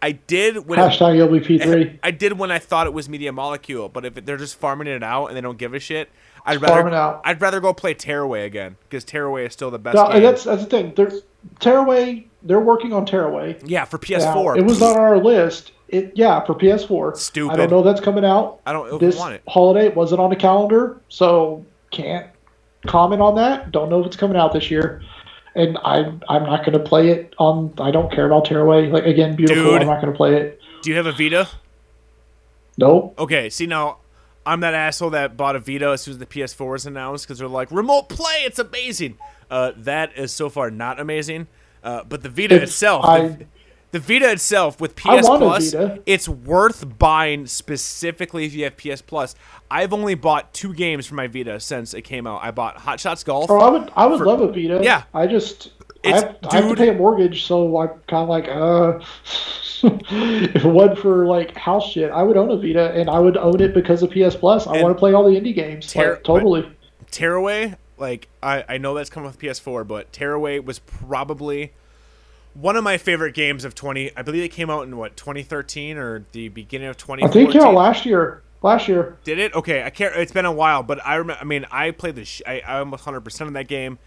I 0.00 0.12
did 0.12 0.68
when 0.68 0.78
Hashtag 0.78 1.16
LBP3. 1.28 1.98
I 2.02 2.10
did 2.12 2.38
when 2.38 2.50
I 2.50 2.58
thought 2.58 2.86
it 2.86 2.92
was 2.92 3.08
Media 3.08 3.32
Molecule, 3.32 3.88
but 3.88 4.04
if 4.04 4.14
they're 4.14 4.36
just 4.36 4.56
farming 4.56 4.86
it 4.86 5.02
out 5.02 5.26
and 5.26 5.36
they 5.36 5.40
don't 5.40 5.58
give 5.58 5.74
a 5.74 5.80
shit, 5.80 6.08
I'd 6.46 6.60
Farm 6.60 6.86
rather 6.86 6.96
out. 6.96 7.22
I'd 7.24 7.40
rather 7.40 7.60
go 7.60 7.74
play 7.74 7.94
Tearaway 7.94 8.44
again 8.44 8.76
because 8.88 9.04
Tearaway 9.04 9.46
is 9.46 9.52
still 9.52 9.70
the 9.70 9.78
best. 9.78 9.96
No, 9.96 10.20
that's 10.20 10.44
that's 10.44 10.62
the 10.62 10.68
thing. 10.70 10.92
There's 10.94 11.22
Tearaway. 11.60 12.26
They're 12.42 12.60
working 12.60 12.92
on 12.92 13.06
Tearaway. 13.06 13.58
yeah, 13.64 13.84
for 13.84 13.98
PS4. 13.98 14.58
it 14.58 14.64
was 14.64 14.80
on 14.80 14.96
our 14.96 15.18
list. 15.18 15.72
It 15.88 16.12
yeah 16.14 16.44
for 16.44 16.54
PS4. 16.54 17.16
Stupid. 17.16 17.52
I 17.54 17.56
don't 17.56 17.70
know 17.70 17.82
that's 17.82 18.00
coming 18.00 18.24
out 18.24 18.60
I 18.66 18.72
don't 18.72 19.00
this 19.00 19.16
want 19.16 19.34
it. 19.34 19.42
holiday. 19.48 19.86
It 19.86 19.96
wasn't 19.96 20.20
on 20.20 20.30
the 20.30 20.36
calendar, 20.36 21.00
so 21.08 21.64
can't 21.90 22.26
comment 22.86 23.22
on 23.22 23.34
that. 23.36 23.70
Don't 23.72 23.88
know 23.88 24.00
if 24.00 24.06
it's 24.06 24.16
coming 24.16 24.36
out 24.36 24.52
this 24.52 24.70
year. 24.70 25.02
And 25.54 25.78
I'm 25.84 26.22
I'm 26.28 26.44
not 26.44 26.64
going 26.64 26.78
to 26.78 26.84
play 26.84 27.08
it 27.08 27.34
on. 27.38 27.72
I 27.78 27.90
don't 27.90 28.12
care 28.12 28.26
about 28.26 28.44
Tearaway. 28.44 28.88
Like 28.90 29.04
again, 29.06 29.34
beautiful. 29.34 29.64
Dude. 29.72 29.80
I'm 29.80 29.86
not 29.88 30.00
going 30.02 30.12
to 30.12 30.16
play 30.16 30.36
it. 30.36 30.60
Do 30.82 30.90
you 30.90 30.96
have 30.96 31.06
a 31.06 31.12
Vita? 31.12 31.48
Nope. 32.76 33.14
Okay, 33.18 33.50
see 33.50 33.66
now, 33.66 33.98
I'm 34.46 34.60
that 34.60 34.74
asshole 34.74 35.10
that 35.10 35.36
bought 35.36 35.56
a 35.56 35.58
Vita 35.58 35.86
as 35.88 36.02
soon 36.02 36.12
as 36.12 36.18
the 36.18 36.26
PS4 36.26 36.70
was 36.70 36.86
announced 36.86 37.26
because 37.26 37.38
they're 37.38 37.48
like 37.48 37.70
remote 37.72 38.08
play, 38.08 38.42
it's 38.44 38.58
amazing. 38.58 39.18
Uh, 39.50 39.72
that 39.78 40.16
is 40.16 40.30
so 40.32 40.48
far 40.48 40.70
not 40.70 41.00
amazing. 41.00 41.48
Uh, 41.82 42.04
but 42.04 42.22
the 42.22 42.28
Vita 42.28 42.54
It's- 42.56 42.68
itself, 42.70 43.04
I- 43.04 43.28
the, 43.28 43.46
the 43.90 43.98
Vita 43.98 44.30
itself 44.30 44.80
with 44.80 44.96
PS 44.96 45.26
Plus, 45.26 45.74
it's 46.06 46.28
worth 46.28 46.98
buying 46.98 47.46
specifically 47.46 48.44
if 48.44 48.54
you 48.54 48.64
have 48.64 48.76
PS 48.76 49.02
Plus. 49.02 49.34
I've 49.70 49.92
only 49.92 50.14
bought 50.14 50.52
two 50.52 50.74
games 50.74 51.06
for 51.06 51.14
my 51.14 51.26
Vita 51.26 51.58
since 51.60 51.94
it 51.94 52.02
came 52.02 52.26
out. 52.26 52.42
I 52.42 52.50
bought 52.50 52.78
Hot 52.78 53.00
Shots 53.00 53.24
Golf. 53.24 53.50
Oh, 53.50 53.58
I 53.58 53.70
would 53.70 53.90
I 53.96 54.06
would 54.06 54.18
For- 54.18 54.26
love 54.26 54.40
a 54.40 54.48
Vita. 54.48 54.80
Yeah. 54.82 55.04
I 55.14 55.26
just 55.26 55.72
I 56.04 56.08
have, 56.10 56.36
I 56.50 56.56
have 56.56 56.68
to 56.68 56.76
pay 56.76 56.88
a 56.90 56.94
mortgage, 56.94 57.44
so 57.44 57.76
I'm 57.78 57.88
kind 58.06 58.22
of 58.22 58.28
like, 58.28 58.48
uh, 58.48 59.00
if 60.52 60.64
it 60.64 60.68
wasn't 60.68 60.98
for 60.98 61.26
like 61.26 61.56
house 61.56 61.90
shit, 61.90 62.10
I 62.10 62.22
would 62.22 62.36
own 62.36 62.50
a 62.50 62.56
Vita, 62.56 62.92
and 62.92 63.10
I 63.10 63.18
would 63.18 63.36
own 63.36 63.60
it 63.60 63.74
because 63.74 64.02
of 64.02 64.10
PS 64.10 64.36
Plus. 64.36 64.66
I 64.66 64.80
want 64.82 64.94
to 64.94 64.98
play 64.98 65.12
all 65.12 65.24
the 65.24 65.38
indie 65.38 65.54
games. 65.54 65.92
Ter- 65.92 66.14
like, 66.14 66.24
totally. 66.24 66.70
Tearaway, 67.10 67.74
like 67.96 68.28
I, 68.42 68.64
I 68.68 68.78
know 68.78 68.94
that's 68.94 69.10
coming 69.10 69.28
with 69.28 69.38
PS4, 69.38 69.86
but 69.86 70.12
Tearaway 70.12 70.58
was 70.60 70.78
probably 70.78 71.72
one 72.54 72.76
of 72.76 72.84
my 72.84 72.98
favorite 72.98 73.34
games 73.34 73.64
of 73.64 73.74
20. 73.74 74.16
I 74.16 74.22
believe 74.22 74.42
it 74.42 74.48
came 74.48 74.70
out 74.70 74.86
in 74.86 74.96
what 74.96 75.16
2013 75.16 75.96
or 75.96 76.24
the 76.32 76.48
beginning 76.48 76.88
of 76.88 76.96
I 76.96 77.28
think 77.28 77.50
it 77.50 77.52
came 77.52 77.62
out 77.62 77.74
last 77.74 78.06
year. 78.06 78.42
Last 78.62 78.88
year. 78.88 79.16
Did 79.22 79.38
it? 79.38 79.54
Okay, 79.54 79.84
I 79.84 79.90
can't. 79.90 80.16
It's 80.16 80.32
been 80.32 80.44
a 80.44 80.52
while, 80.52 80.82
but 80.82 81.04
I 81.06 81.16
remember. 81.16 81.40
I 81.40 81.44
mean, 81.44 81.64
I 81.70 81.92
played 81.92 82.16
the. 82.16 82.24
Sh- 82.24 82.42
I, 82.46 82.62
I'm 82.66 82.90
100 82.90 83.20
percent 83.20 83.46
of 83.46 83.54
that 83.54 83.68
game. 83.68 83.98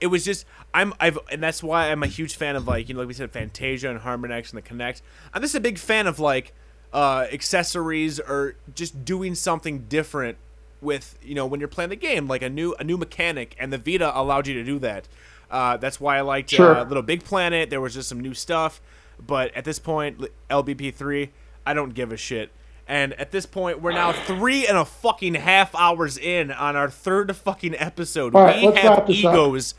It 0.00 0.06
was 0.06 0.24
just 0.24 0.46
I'm 0.72 0.94
I've 0.98 1.18
and 1.30 1.42
that's 1.42 1.62
why 1.62 1.90
I'm 1.90 2.02
a 2.02 2.06
huge 2.06 2.36
fan 2.36 2.56
of 2.56 2.66
like 2.66 2.88
you 2.88 2.94
know 2.94 3.00
like 3.00 3.08
we 3.08 3.14
said 3.14 3.30
Fantasia 3.32 3.90
and 3.90 4.00
harmonix 4.00 4.52
and 4.52 4.62
the 4.62 4.62
Kinect. 4.62 5.02
I'm 5.34 5.42
just 5.42 5.54
a 5.54 5.60
big 5.60 5.76
fan 5.78 6.06
of 6.06 6.18
like 6.18 6.54
uh, 6.92 7.26
accessories 7.30 8.18
or 8.18 8.56
just 8.74 9.04
doing 9.04 9.34
something 9.34 9.80
different 9.80 10.38
with 10.80 11.18
you 11.22 11.34
know 11.34 11.44
when 11.44 11.60
you're 11.60 11.68
playing 11.68 11.90
the 11.90 11.96
game 11.96 12.26
like 12.26 12.40
a 12.40 12.48
new 12.48 12.74
a 12.78 12.84
new 12.84 12.96
mechanic 12.96 13.54
and 13.58 13.70
the 13.70 13.76
Vita 13.76 14.18
allowed 14.18 14.46
you 14.46 14.54
to 14.54 14.64
do 14.64 14.78
that. 14.78 15.06
Uh, 15.50 15.76
that's 15.76 16.00
why 16.00 16.18
I 16.18 16.20
liked 16.20 16.50
Sure. 16.50 16.76
uh, 16.76 16.84
Little 16.84 17.02
Big 17.02 17.24
Planet. 17.24 17.70
There 17.70 17.80
was 17.80 17.94
just 17.94 18.08
some 18.08 18.20
new 18.20 18.34
stuff, 18.34 18.80
but 19.24 19.54
at 19.54 19.64
this 19.64 19.78
point, 19.78 20.22
LBP 20.48 20.94
three, 20.94 21.30
I 21.66 21.74
don't 21.74 21.94
give 21.94 22.12
a 22.12 22.16
shit. 22.16 22.50
And 22.86 23.12
at 23.14 23.30
this 23.30 23.46
point, 23.46 23.80
we're 23.80 23.92
now 23.92 24.12
three 24.12 24.66
and 24.66 24.76
a 24.76 24.84
fucking 24.84 25.34
half 25.34 25.74
hours 25.76 26.18
in 26.18 26.50
on 26.50 26.74
our 26.76 26.90
third 26.90 27.34
fucking 27.36 27.74
episode. 27.76 28.34
All 28.34 28.42
right, 28.44 28.56
we 28.60 28.66
let's 28.66 28.78
have 28.78 28.98
wrap 28.98 29.06
this 29.06 29.24
up. 29.24 29.32
egos 29.34 29.74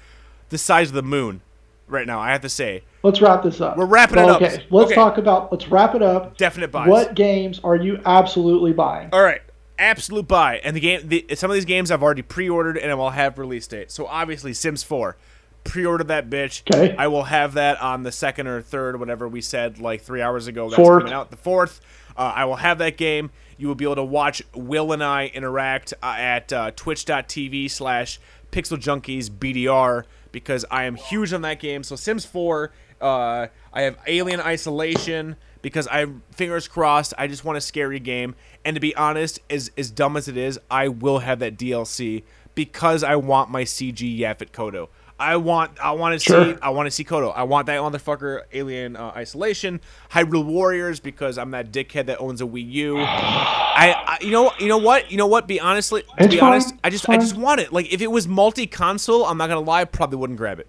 the 0.50 0.58
size 0.58 0.90
of 0.90 0.94
the 0.96 1.02
moon 1.04 1.42
right 1.88 2.08
now. 2.08 2.20
I 2.20 2.32
have 2.32 2.42
to 2.42 2.50
say, 2.50 2.84
Let's 3.04 3.20
wrap 3.22 3.44
this 3.44 3.60
up. 3.60 3.76
We're 3.78 3.86
wrapping 3.86 4.20
it 4.20 4.30
up. 4.30 4.42
Okay, 4.42 4.64
let's 4.70 4.92
Okay. 4.92 4.96
talk 4.96 5.18
about. 5.18 5.52
Let's 5.52 5.68
wrap 5.70 5.96
it 5.96 6.02
up. 6.02 6.38
definite 6.38 6.72
buys. 6.72 6.88
What 6.88 7.16
games 7.16 7.60
are 7.64 7.76
you 7.76 8.00
absolutely 8.06 8.72
buying? 8.74 9.10
All 9.12 9.24
right, 9.24 9.42
absolute 9.80 10.28
buy. 10.28 10.62
And 10.64 10.76
the 10.76 10.80
game, 10.80 11.02
the, 11.08 11.26
some 11.36 11.50
of 11.50 11.56
these 11.56 11.66
games 11.66 11.90
I've 11.92 12.04
already 12.04 12.22
pre-ordered 12.22 12.78
and 12.78 12.92
I 12.92 12.94
will 12.96 13.10
have 13.10 13.38
release 13.40 13.66
date. 13.68 13.92
So 13.92 14.06
obviously, 14.06 14.54
Sims 14.54 14.84
4, 14.84 15.18
pre-ordered 15.64 16.08
that 16.08 16.30
bitch. 16.30 16.64
Okay. 16.72 16.96
I 16.98 17.08
will 17.08 17.24
have 17.24 17.54
that 17.54 17.82
on 17.82 18.04
the 18.04 18.12
second 18.12 18.48
or 18.48 18.62
third, 18.62 19.00
whatever 19.00 19.28
we 19.28 19.42
said 19.42 19.80
like 19.80 20.02
three 20.02 20.22
hours 20.22 20.48
ago. 20.48 20.70
That's 20.70 20.82
Fourth. 20.82 21.02
coming 21.02 21.14
out 21.14 21.32
the 21.32 21.38
fourth. 21.38 21.82
Uh, 22.18 22.34
I 22.36 22.46
will 22.46 22.58
have 22.58 22.78
that 22.80 22.98
game. 22.98 23.32
You 23.58 23.68
will 23.68 23.76
be 23.76 23.86
able 23.86 23.96
to 23.96 24.04
watch 24.04 24.42
Will 24.54 24.92
and 24.92 25.04
I 25.04 25.28
interact 25.28 25.94
uh, 26.02 26.16
at 26.18 26.52
uh, 26.52 26.72
twitch.tv 26.76 27.70
slash 27.70 28.20
Pixel 28.52 28.78
Junkies 28.78 29.30
BDR 29.30 30.04
because 30.32 30.66
I 30.72 30.84
am 30.84 30.96
huge 30.96 31.32
on 31.34 31.42
that 31.44 31.60
game. 31.60 31.84
So 31.84 31.96
Sims 31.96 32.26
4, 32.26 32.72
uh, 33.02 33.48
I 33.74 33.82
have 33.82 33.98
Alien 34.08 34.40
Isolation 34.42 35.36
because 35.62 35.88
I 35.88 36.08
fingers 36.32 36.68
crossed. 36.68 37.14
I 37.18 37.28
just 37.28 37.46
want 37.46 37.58
a 37.58 37.62
scary 37.62 38.00
game, 38.00 38.36
and 38.66 38.76
to 38.76 38.80
be 38.80 38.96
honest, 38.96 39.40
as 39.50 39.72
as 39.78 39.92
dumb 39.92 40.18
as 40.18 40.28
it 40.28 40.38
is, 40.38 40.60
I 40.70 40.88
will 40.88 41.20
have 41.20 41.40
that 41.40 41.58
DLC 41.58 42.24
because 42.56 43.04
I 43.04 43.16
want 43.16 43.50
my 43.50 43.64
CG 43.64 44.20
Yaphet 44.20 44.52
Kotto. 44.52 44.90
I 45.22 45.36
want 45.38 45.80
I 45.80 45.92
want 45.92 46.20
to 46.20 46.24
Sure. 46.26 46.54
see 46.56 46.60
I 46.62 46.70
want 46.72 46.88
to 46.88 46.92
see 46.92 47.04
Kotto. 47.04 47.32
I 47.36 47.44
want 47.44 47.68
that 47.68 47.80
motherfucker 47.80 48.42
Alien 48.52 48.96
uh, 48.96 49.12
Isolation, 49.16 49.80
Hyrule 50.12 50.44
Warriors 50.46 51.00
because 51.00 51.38
I'm 51.38 51.52
that 51.52 51.72
dickhead 51.72 52.08
that 52.08 52.20
owns 52.20 52.42
a 52.42 52.46
Wii 52.46 52.70
U. 52.72 52.98
I, 53.00 53.94
I 54.08 54.18
you 54.22 54.32
know 54.32 54.52
you 54.60 54.68
know 54.68 54.78
what 54.80 55.12
you 55.12 55.18
know 55.18 55.28
what? 55.28 55.48
Be 55.48 55.60
honestly, 55.60 56.02
to 56.02 56.08
It's 56.18 56.34
be 56.34 56.40
fine. 56.40 56.50
honest, 56.54 56.74
I 56.84 56.90
just 56.90 57.08
I 57.08 57.18
just 57.18 57.36
want 57.38 57.62
it. 57.62 57.72
Like 57.72 57.94
if 57.94 58.02
it 58.02 58.12
was 58.12 58.28
multi 58.28 58.66
console, 58.68 59.26
I'm 59.26 59.38
not 59.38 59.48
gonna 59.48 59.62
lie, 59.62 59.82
I 59.82 59.86
probably 59.86 60.18
wouldn't 60.18 60.38
grab 60.38 60.60
it. 60.60 60.68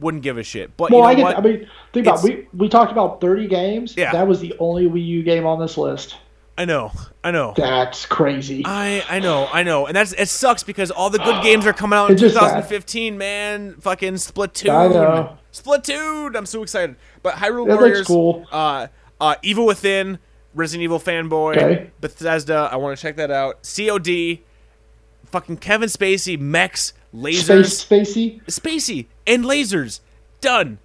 Wouldn't 0.00 0.22
give 0.22 0.38
a 0.38 0.42
shit. 0.42 0.76
But 0.76 0.90
Well, 0.90 1.00
you 1.00 1.04
know 1.04 1.08
I 1.08 1.14
get. 1.14 1.22
what? 1.22 1.38
I 1.38 1.40
mean, 1.40 1.68
think 1.92 2.06
about 2.06 2.24
It's- 2.24 2.46
we 2.52 2.58
we 2.58 2.68
talked 2.68 2.92
about 2.92 3.20
30 3.20 3.46
games. 3.48 3.94
Yeah. 3.96 4.12
That 4.12 4.26
was 4.26 4.40
the 4.40 4.54
only 4.58 4.86
Wii 4.88 5.04
U 5.06 5.22
game 5.22 5.46
on 5.46 5.58
this 5.60 5.78
list. 5.78 6.16
I 6.56 6.64
know, 6.66 6.92
I 7.24 7.32
know. 7.32 7.52
That's 7.56 8.06
crazy. 8.06 8.62
I 8.64 9.04
I 9.08 9.18
know, 9.18 9.48
I 9.52 9.64
know, 9.64 9.86
and 9.86 9.96
that's 9.96 10.12
it 10.12 10.28
sucks 10.28 10.62
because 10.62 10.90
all 10.92 11.10
the 11.10 11.18
good 11.18 11.42
games 11.42 11.66
are 11.66 11.72
coming 11.72 11.98
out 11.98 12.06
in 12.06 12.12
It's 12.12 12.20
just 12.20 12.34
sad. 12.34 12.42
2015, 12.62 13.18
man. 13.18 13.74
Fucking 13.80 14.14
Splatoon, 14.14 14.70
I 14.70 14.86
know. 14.88 15.36
Splatoon. 15.52 16.36
I'm 16.36 16.46
so 16.46 16.62
excited. 16.62 16.94
But 17.22 17.34
Hyrule 17.34 17.66
looks 17.66 17.80
Warriors, 17.80 18.06
cool. 18.06 18.46
uh, 18.52 18.86
uh, 19.20 19.34
Evil 19.42 19.66
Within, 19.66 20.20
Resident 20.54 20.84
Evil 20.84 21.00
fanboy, 21.00 21.56
Okay. 21.56 21.90
Bethesda. 22.00 22.68
I 22.70 22.76
want 22.76 22.96
to 22.96 23.02
check 23.02 23.16
that 23.16 23.32
out. 23.32 23.68
COD, 23.76 24.38
fucking 25.26 25.56
Kevin 25.56 25.88
Spacey, 25.88 26.38
mechs, 26.38 26.92
lasers, 27.12 27.80
Space 27.80 28.14
Spacey. 28.14 28.44
Spacey, 28.44 29.06
and 29.26 29.44
lasers. 29.44 29.98
Done, 30.40 30.78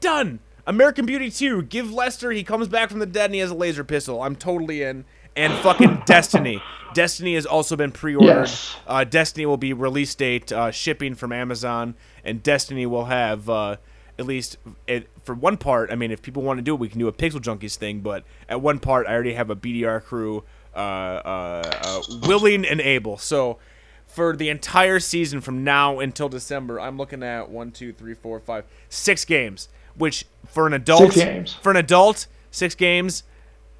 done. 0.00 0.40
American 0.66 1.04
Beauty 1.04 1.30
2, 1.30 1.62
give 1.64 1.92
Lester, 1.92 2.30
he 2.30 2.42
comes 2.42 2.68
back 2.68 2.88
from 2.88 2.98
the 2.98 3.04
dead 3.06 3.26
and 3.26 3.34
he 3.34 3.40
has 3.40 3.50
a 3.50 3.54
laser 3.54 3.84
pistol. 3.84 4.22
I'm 4.22 4.34
totally 4.34 4.82
in. 4.82 5.04
And 5.36 5.52
fucking 5.60 6.02
Destiny. 6.06 6.62
Destiny 6.94 7.34
has 7.34 7.44
also 7.44 7.74
been 7.76 7.90
pre-ordered. 7.90 8.26
Yes. 8.42 8.76
Uh, 8.86 9.02
Destiny 9.04 9.46
will 9.46 9.56
be 9.56 9.72
release 9.72 10.14
date 10.14 10.52
uh, 10.52 10.70
shipping 10.70 11.14
from 11.16 11.32
Amazon, 11.32 11.94
and 12.24 12.40
Destiny 12.42 12.86
will 12.86 13.06
have 13.06 13.48
uh, 13.50 13.76
at 14.16 14.26
least 14.26 14.58
it, 14.86 15.08
for 15.24 15.34
one 15.34 15.56
part. 15.56 15.90
I 15.90 15.96
mean, 15.96 16.12
if 16.12 16.22
people 16.22 16.42
want 16.42 16.58
to 16.58 16.62
do 16.62 16.74
it, 16.74 16.78
we 16.80 16.88
can 16.88 17.00
do 17.00 17.08
a 17.08 17.12
Pixel 17.12 17.40
Junkies 17.40 17.74
thing. 17.76 18.00
But 18.00 18.22
at 18.48 18.60
one 18.60 18.78
part, 18.78 19.08
I 19.08 19.12
already 19.12 19.34
have 19.34 19.50
a 19.50 19.56
BDR 19.56 20.04
crew 20.04 20.44
uh, 20.74 20.78
uh, 20.78 21.62
uh, 21.82 22.02
willing 22.28 22.64
and 22.64 22.80
able. 22.80 23.18
So 23.18 23.58
for 24.06 24.36
the 24.36 24.48
entire 24.48 25.00
season 25.00 25.40
from 25.40 25.64
now 25.64 25.98
until 25.98 26.28
December, 26.28 26.78
I'm 26.78 26.96
looking 26.96 27.24
at 27.24 27.50
one, 27.50 27.72
two, 27.72 27.92
three, 27.92 28.14
four, 28.14 28.38
five, 28.38 28.66
six 28.88 29.24
games. 29.24 29.68
Which 29.96 30.26
for 30.46 30.66
an 30.68 30.72
adult, 30.74 31.12
Six 31.12 31.16
games. 31.16 31.54
for 31.54 31.70
an 31.70 31.76
adult, 31.76 32.26
six 32.50 32.74
games, 32.74 33.22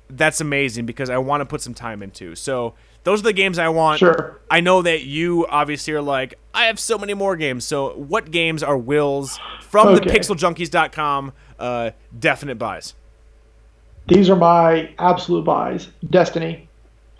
that's 0.08 0.41
amazing 0.41 0.86
because 0.86 1.10
I 1.10 1.18
want 1.18 1.41
to 1.41 1.44
put 1.47 1.60
some 1.60 1.74
time 1.74 2.02
into. 2.02 2.34
So 2.34 2.74
those 3.05 3.20
are 3.20 3.24
the 3.24 3.33
games 3.33 3.58
I 3.58 3.68
want. 3.68 3.99
Sure. 3.99 4.41
I 4.50 4.60
know 4.60 4.83
that 4.83 5.02
you 5.05 5.47
obviously 5.49 5.92
are 5.94 6.02
like, 6.02 6.34
I 6.52 6.66
have 6.66 6.78
so 6.78 6.99
many 6.99 7.15
more 7.15 7.36
games. 7.36 7.65
So 7.65 7.94
what 7.97 8.31
games 8.31 8.62
are 8.62 8.76
Will's 8.78 9.39
from 9.62 9.89
Okay. 9.89 10.05
the 10.10 10.18
pixeljunkies.com 10.18 11.33
uh, 11.58 11.91
definite 12.18 12.57
buys? 12.58 12.94
These 14.07 14.28
are 14.28 14.36
my 14.36 14.92
absolute 14.99 15.44
buys. 15.44 15.89
Destiny, 16.10 16.68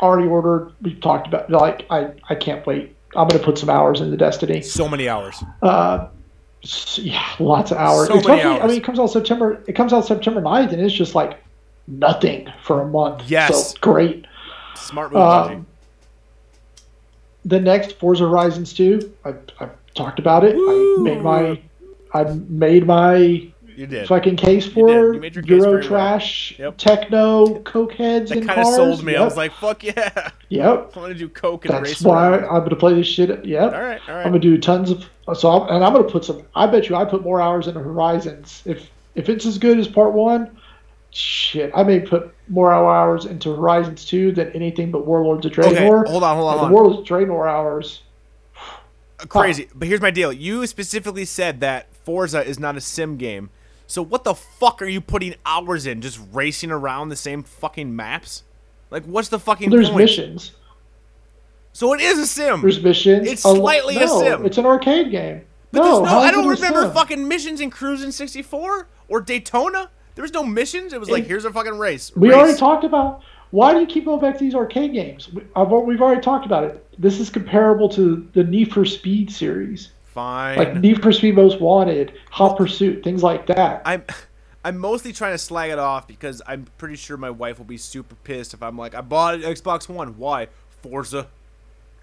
already 0.01 0.29
ordered. 0.29 0.73
We 0.83 0.95
talked 0.95 1.27
about 1.27 1.51
like 1.51 1.87
I 1.91 2.11
I 2.29 2.35
can't 2.35 2.67
wait. 2.67 2.95
I'm 3.17 3.27
gonna 3.29 3.43
put 3.43 3.57
some 3.59 3.71
hours 3.71 4.01
into 4.03 4.17
Destiny. 4.19 4.61
So 4.61 4.89
many 4.89 5.09
hours. 5.09 5.43
S- 6.63 6.99
Yeah, 6.99 7.23
lots 7.39 7.71
of 7.71 7.79
hours. 7.79 8.09
So 8.09 8.15
many 8.15 8.21
Especially, 8.21 8.61
I 8.61 8.67
mean, 8.67 8.77
it 8.77 8.85
comes 8.85 8.99
out 8.99 9.07
September. 9.09 9.63
It 9.67 9.73
comes 9.75 9.93
out 9.93 10.05
September 10.07 10.41
9th, 10.41 10.73
and 10.73 10.81
it's 10.83 10.95
just 10.95 11.15
like 11.15 11.39
nothing 11.87 12.53
for 12.63 12.83
a 12.83 12.87
month. 12.87 13.23
Yes. 13.29 13.73
so 13.73 13.79
great. 13.81 14.27
Smart 14.77 15.13
move, 15.13 15.21
Um, 15.23 15.67
the 17.45 17.61
next 17.61 17.99
Forza 17.99 18.25
Horizons 18.29 18.73
2, 18.73 19.13
I 19.25 19.35
I 19.61 19.69
talked 19.95 20.19
about 20.19 20.45
it. 20.45 20.57
I 20.57 20.97
made 21.03 21.23
my 21.23 21.61
I 22.13 22.25
made 22.49 22.87
my 22.87 23.17
you 23.77 23.87
did. 23.89 24.07
fucking 24.07 24.37
case 24.37 24.67
for 24.67 25.15
You 25.15 25.21
made 25.21 25.35
your 25.35 25.43
case 25.43 25.51
Euro 25.51 25.83
very 25.83 25.89
well. 25.89 26.21
Yep. 26.59 26.77
techno, 26.79 27.47
cokeheads, 27.63 28.29
That 28.29 28.39
and 28.39 28.49
kind 28.49 28.61
of 28.61 28.67
sold 28.69 29.03
me. 29.05 29.17
I 29.17 29.25
was 29.25 29.37
like, 29.37 29.53
fuck 29.53 29.83
yeah. 29.83 30.31
yep. 30.49 30.93
I 30.97 30.99
want 31.01 31.13
to 31.13 31.15
do 31.19 31.29
Coke 31.29 31.65
and 31.67 31.75
That's 31.75 31.83
race 31.91 32.03
why 32.03 32.29
around. 32.29 32.45
I'm 32.45 32.63
gonna 32.63 32.77
play 32.77 32.95
this 32.95 33.07
shit. 33.07 33.45
Yep. 33.45 33.73
All 33.73 33.83
right, 33.83 34.01
all 34.09 34.15
right. 34.15 34.27
I'm 34.27 34.31
gonna 34.31 34.39
do 34.39 34.57
tons 34.59 34.91
of 34.91 35.05
so, 35.35 35.51
I'm, 35.51 35.75
and 35.75 35.85
I'm 35.85 35.93
gonna 35.93 36.05
put 36.05 36.25
some. 36.25 36.43
I 36.55 36.67
bet 36.67 36.89
you 36.89 36.97
I 36.97 37.05
put 37.05 37.23
more 37.23 37.41
hours 37.41 37.67
into 37.67 37.81
Horizons. 37.81 38.63
If 38.65 38.91
if 39.15 39.29
it's 39.29 39.45
as 39.47 39.59
good 39.59 39.79
as 39.79 39.89
Part 39.89 40.13
One, 40.13 40.57
shit, 41.15 41.71
I 41.75 41.83
may 41.83 42.01
put 42.01 42.35
more 42.49 42.73
hours 42.73 43.25
into 43.25 43.55
Horizons 43.55 44.05
Two 44.05 44.33
than 44.33 44.51
anything 44.53 44.91
but 44.91 45.07
Warlords 45.07 45.47
of 45.47 45.59
Okay, 45.59 45.75
Draenor. 45.77 46.07
hold 46.07 46.23
on, 46.23 46.37
hold 46.37 46.49
on, 46.49 46.59
hold 46.59 46.65
on. 46.67 46.73
Warlords 46.73 46.99
of 47.01 47.05
Draenor 47.07 47.49
hours. 47.49 48.03
crazy. 49.29 49.69
But 49.75 49.89
here's 49.89 50.01
my 50.01 50.11
deal. 50.11 50.33
You 50.33 50.67
specifically 50.67 51.25
said 51.25 51.61
that 51.61 51.95
Forza 52.05 52.45
is 52.45 52.59
not 52.59 52.77
a 52.77 52.81
sim 52.81 53.17
game. 53.17 53.51
So 53.87 54.03
what 54.03 54.25
the 54.25 54.35
fuck 54.35 54.81
are 54.83 54.87
you 54.87 55.01
putting 55.01 55.35
hours 55.47 55.87
in? 55.87 56.01
Just 56.01 56.21
racing 56.33 56.71
around 56.71 57.11
the 57.11 57.17
same 57.17 57.43
fucking 57.43 57.95
maps? 57.95 58.43
Like 58.91 59.05
what's 59.05 59.29
the 59.29 59.39
fucking 59.39 59.71
There's 59.71 59.89
point? 59.89 59.99
missions. 60.03 60.53
So 61.73 61.93
it 61.93 62.01
is 62.01 62.19
a 62.19 62.27
sim. 62.27 62.61
There's 62.63 62.83
missions. 62.83 63.27
It's 63.29 63.45
A 63.45 63.49
slightly 63.55 63.97
a 63.97 64.01
no, 64.01 64.21
sim. 64.21 64.47
It's 64.47 64.59
an 64.59 64.67
arcade 64.67 65.11
game. 65.11 65.43
but 65.73 65.81
no, 65.81 66.05
no 66.05 66.19
I 66.19 66.31
don't 66.31 66.49
remember 66.49 66.89
fucking 66.91 67.27
missions 67.27 67.61
in 67.61 67.71
Cruising 67.71 68.11
64 68.13 68.89
or 69.09 69.21
Daytona. 69.21 69.91
There 70.15 70.23
was 70.23 70.33
no 70.33 70.45
missions. 70.45 70.93
It 70.93 71.01
was 71.01 71.11
like 71.11 71.27
here's 71.27 71.45
a 71.45 71.53
fucking 71.53 71.77
race. 71.77 72.15
We 72.15 72.29
Race. 72.29 72.37
already 72.37 72.59
talked 72.59 72.85
about. 72.85 73.23
Why 73.51 73.73
do 73.73 73.81
you 73.81 73.87
keep 73.87 74.05
going 74.05 74.21
back 74.21 74.37
to 74.39 74.43
these 74.43 74.55
arcade 74.55 74.93
games? 74.93 75.33
We, 75.33 75.43
uh, 75.55 75.63
I've, 75.63 75.73
already 75.73 76.21
talked 76.21 76.45
about 76.45 76.65
it. 76.65 76.85
This 77.01 77.21
is 77.21 77.31
comparable 77.31 77.89
to 77.91 78.29
the 78.33 78.43
Need 78.43 78.73
for 78.73 78.85
Speed 78.85 79.31
series, 79.31 79.91
Fine. 80.07 80.59
like 80.59 80.77
Need 80.77 81.01
for 81.01 81.13
Speed 81.13 81.37
Most 81.37 81.61
Wanted, 81.61 82.15
Hot 82.31 82.57
Pursuit, 82.57 83.05
things 83.05 83.23
like 83.23 83.47
that. 83.47 83.83
I'm 83.85 84.05
I'm 84.65 84.79
mostly 84.79 85.13
trying 85.13 85.35
to 85.35 85.39
slag 85.39 85.71
it 85.71 85.79
off 85.79 86.09
because 86.09 86.41
I'm 86.47 86.67
pretty 86.79 86.97
sure 86.97 87.17
my 87.17 87.31
wife 87.31 87.59
will 87.59 87.67
be 87.67 87.77
super 87.77 88.15
pissed 88.25 88.55
if 88.55 88.63
I'm 88.63 88.79
like, 88.79 88.95
I 88.95 89.03
bought 89.03 89.35
an 89.35 89.43
Xbox 89.43 89.89
One. 89.89 90.17
Why? 90.17 90.49
Forza. 90.83 91.29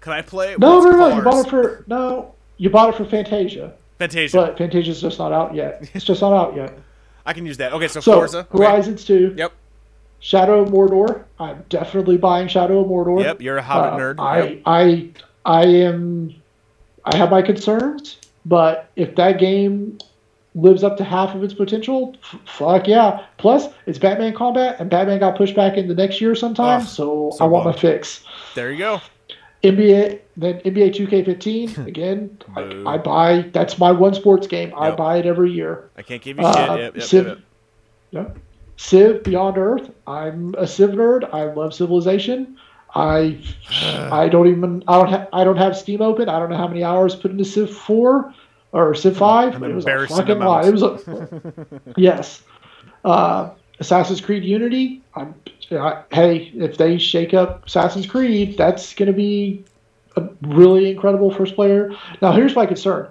Can 0.00 0.12
I 0.12 0.22
play 0.22 0.52
it? 0.52 0.58
no, 0.58 0.80
no, 0.80 0.90
no. 0.90 1.16
You 1.16 1.22
bought 1.22 1.46
it 1.46 1.50
for 1.50 1.84
no. 1.86 2.34
You 2.56 2.70
bought 2.70 2.94
it 2.94 2.96
for 2.96 3.04
Fantasia, 3.04 3.74
Fantasia. 3.98 4.36
but 4.36 4.58
Fantasia's 4.58 5.00
just 5.00 5.18
not 5.18 5.32
out 5.32 5.54
yet. 5.54 5.90
It's 5.94 6.04
just 6.04 6.20
not 6.20 6.32
out 6.32 6.56
yet. 6.56 6.78
I 7.24 7.32
can 7.32 7.46
use 7.46 7.56
that. 7.58 7.72
Okay, 7.72 7.88
so, 7.88 8.00
So 8.00 8.12
Forza. 8.14 8.38
Okay. 8.52 8.58
Horizons 8.58 9.04
Two, 9.04 9.34
Yep. 9.36 9.52
Shadow 10.20 10.60
of 10.62 10.68
Mordor. 10.68 11.24
I'm 11.38 11.64
definitely 11.68 12.16
buying 12.16 12.48
Shadow 12.48 12.80
of 12.80 12.86
Mordor. 12.86 13.22
Yep. 13.22 13.40
You're 13.42 13.58
a 13.58 13.62
Hobbit 13.62 13.92
Uh, 13.94 13.96
nerd. 13.98 14.14
I, 14.18 14.42
Yep. 14.42 14.62
I, 14.66 15.10
I 15.44 15.64
am. 15.66 16.34
I 17.04 17.16
have 17.16 17.30
my 17.30 17.42
concerns, 17.42 18.18
but 18.46 18.88
if 18.94 19.16
that 19.16 19.38
game 19.40 19.98
lives 20.54 20.84
up 20.84 20.96
to 20.98 21.04
half 21.04 21.34
of 21.34 21.42
its 21.42 21.52
potential, 21.54 22.14
f- 22.22 22.38
fuck 22.46 22.86
yeah. 22.86 23.24
Plus, 23.38 23.66
it's 23.86 23.98
Batman 23.98 24.34
combat, 24.34 24.76
and 24.78 24.88
Batman 24.88 25.18
got 25.18 25.36
pushed 25.36 25.56
back 25.56 25.76
into 25.76 25.94
next 25.94 26.20
year 26.20 26.34
sometime, 26.36 26.82
Ugh, 26.82 26.86
so, 26.86 27.32
so 27.36 27.44
I 27.44 27.48
want 27.48 27.64
my 27.64 27.72
fix. 27.72 28.22
There 28.54 28.70
you 28.70 28.78
go. 28.78 29.00
NBA, 29.62 30.20
then 30.36 30.60
NBA 30.60 30.94
2K15 30.94 31.86
again. 31.86 32.38
I, 32.56 32.94
I 32.94 32.98
buy. 32.98 33.42
That's 33.52 33.78
my 33.78 33.92
one 33.92 34.14
sports 34.14 34.46
game. 34.46 34.72
I 34.76 34.90
buy 34.90 35.18
it 35.18 35.26
every 35.26 35.52
year. 35.52 35.90
I 35.96 36.02
can't 36.02 36.22
give 36.22 36.38
you 36.38 36.44
Uh. 36.44 36.76
Yep. 36.78 36.94
Yep. 36.96 37.04
Civ, 37.04 37.26
yep, 37.26 37.38
yep. 38.10 38.36
yeah. 38.36 38.42
Civ 38.76 39.22
Beyond 39.22 39.58
Earth. 39.58 39.90
I'm 40.06 40.54
a 40.58 40.66
Civ 40.66 40.90
nerd. 40.90 41.32
I 41.32 41.44
love 41.44 41.74
Civilization. 41.74 42.56
I 42.94 43.40
I 44.12 44.28
don't 44.28 44.48
even 44.48 44.82
I 44.88 44.98
don't 44.98 45.08
have 45.08 45.28
I 45.32 45.44
don't 45.44 45.56
have 45.56 45.76
Steam 45.76 46.02
open. 46.02 46.28
I 46.28 46.38
don't 46.38 46.50
know 46.50 46.56
how 46.56 46.68
many 46.68 46.82
hours 46.82 47.14
put 47.14 47.30
into 47.30 47.44
Civ 47.44 47.70
four 47.70 48.34
or 48.72 48.94
Civ 48.94 49.16
five. 49.16 49.54
An 49.54 49.70
it 49.70 49.74
was 49.74 49.86
a 49.86 50.06
fucking 50.08 50.36
amount. 50.36 50.42
lie. 50.42 50.66
It 50.66 50.72
was 50.72 50.82
a 50.82 51.52
yes. 51.96 52.42
Uh, 53.04 53.50
Assassin's 53.80 54.20
Creed 54.20 54.44
Unity. 54.44 55.02
I'm 55.14 55.34
I, 55.70 56.02
hey 56.12 56.52
if 56.54 56.76
they 56.76 56.98
shake 56.98 57.34
up 57.34 57.66
Assassin's 57.66 58.06
Creed, 58.06 58.56
that's 58.56 58.94
going 58.94 59.06
to 59.06 59.12
be 59.12 59.64
a 60.16 60.28
really 60.42 60.90
incredible 60.90 61.32
first 61.32 61.54
player. 61.54 61.90
Now 62.20 62.32
here's 62.32 62.54
my 62.54 62.66
concern. 62.66 63.08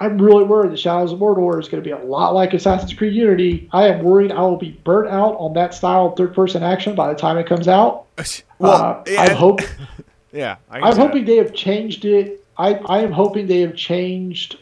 I'm 0.00 0.18
really 0.20 0.44
worried 0.44 0.72
that 0.72 0.78
Shadows 0.78 1.12
of 1.12 1.20
Mordor 1.20 1.60
is 1.60 1.68
going 1.68 1.82
to 1.82 1.86
be 1.86 1.92
a 1.92 2.04
lot 2.04 2.34
like 2.34 2.52
Assassin's 2.52 2.92
Creed 2.94 3.14
Unity. 3.14 3.68
I 3.72 3.88
am 3.88 4.02
worried 4.02 4.32
I 4.32 4.40
will 4.40 4.56
be 4.56 4.72
burnt 4.82 5.08
out 5.08 5.36
on 5.36 5.52
that 5.54 5.72
style 5.72 6.06
of 6.06 6.16
third-person 6.16 6.64
action 6.64 6.96
by 6.96 7.12
the 7.12 7.18
time 7.18 7.38
it 7.38 7.46
comes 7.46 7.68
out. 7.68 8.06
well, 8.58 8.72
uh, 8.72 9.02
yeah, 9.06 9.22
I'm 9.22 9.36
hope 9.36 9.60
yeah. 10.32 10.56
I 10.68 10.78
can 10.78 10.84
I'm 10.84 10.92
see 10.92 10.98
that. 10.98 11.06
hoping 11.06 11.24
they 11.24 11.36
have 11.36 11.54
changed 11.54 12.04
it. 12.04 12.44
I, 12.58 12.74
I 12.86 13.00
am 13.02 13.12
hoping 13.12 13.46
they 13.46 13.60
have 13.60 13.76
changed 13.76 14.58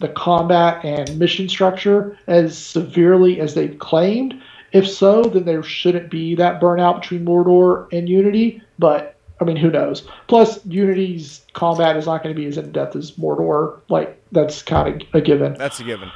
the 0.00 0.08
combat 0.08 0.84
and 0.84 1.18
mission 1.18 1.48
structure 1.48 2.18
as 2.26 2.58
severely 2.58 3.40
as 3.40 3.54
they've 3.54 3.78
claimed. 3.78 4.42
If 4.74 4.88
so, 4.90 5.22
then 5.22 5.44
there 5.44 5.62
shouldn't 5.62 6.10
be 6.10 6.34
that 6.34 6.60
burnout 6.60 7.00
between 7.00 7.24
Mordor 7.24 7.86
and 7.92 8.08
Unity. 8.08 8.60
But 8.78 9.14
I 9.40 9.44
mean, 9.44 9.56
who 9.56 9.70
knows? 9.70 10.06
Plus, 10.26 10.64
Unity's 10.66 11.46
combat 11.54 11.96
is 11.96 12.06
not 12.06 12.22
going 12.22 12.34
to 12.34 12.38
be 12.40 12.46
as 12.46 12.58
in 12.58 12.72
depth 12.72 12.96
as 12.96 13.12
Mordor. 13.12 13.80
Like 13.88 14.20
that's 14.32 14.62
kind 14.62 15.00
of 15.02 15.08
a 15.14 15.20
given. 15.20 15.54
That's 15.54 15.80
a 15.80 15.84
given. 15.84 16.10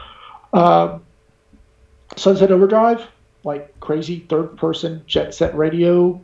Um, 0.53 1.03
Sunset 2.17 2.51
Overdrive, 2.51 3.07
like 3.45 3.79
crazy 3.81 4.27
third 4.29 4.57
person 4.57 5.03
jet 5.07 5.35
set 5.35 5.57
radio 5.57 6.21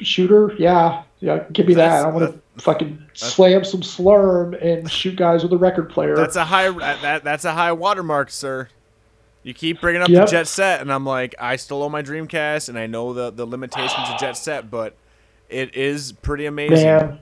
shooter. 0.00 0.52
Yeah, 0.58 1.04
yeah, 1.20 1.44
give 1.52 1.66
me 1.66 1.74
That's- 1.74 2.02
that. 2.02 2.08
I 2.08 2.12
want 2.12 2.32
to 2.32 2.62
fucking 2.62 3.02
slam 3.14 3.64
some 3.64 3.80
slurm 3.80 4.60
and 4.62 4.90
shoot 4.90 5.16
guys 5.16 5.42
with 5.42 5.52
a 5.52 5.56
record 5.58 5.88
player. 5.90 6.16
That's 6.16 6.36
a 6.36 6.44
high. 6.44 6.70
That 6.70 7.24
that's 7.24 7.44
a 7.44 7.52
high 7.52 7.72
watermark, 7.72 8.30
sir. 8.30 8.68
You 9.48 9.54
keep 9.54 9.80
bringing 9.80 10.02
up 10.02 10.10
Yep. 10.10 10.26
the 10.26 10.30
Jet 10.30 10.46
Set, 10.46 10.82
and 10.82 10.92
I'm 10.92 11.06
like, 11.06 11.34
I 11.40 11.56
still 11.56 11.82
own 11.82 11.90
my 11.90 12.02
Dreamcast, 12.02 12.68
and 12.68 12.78
I 12.78 12.86
know 12.86 13.14
the 13.14 13.30
the 13.30 13.46
limitations 13.46 14.06
of 14.10 14.20
Jet 14.20 14.34
Set, 14.36 14.70
but 14.70 14.94
it 15.48 15.74
is 15.74 16.12
pretty 16.12 16.44
amazing. 16.44 16.84
Man, 16.84 17.18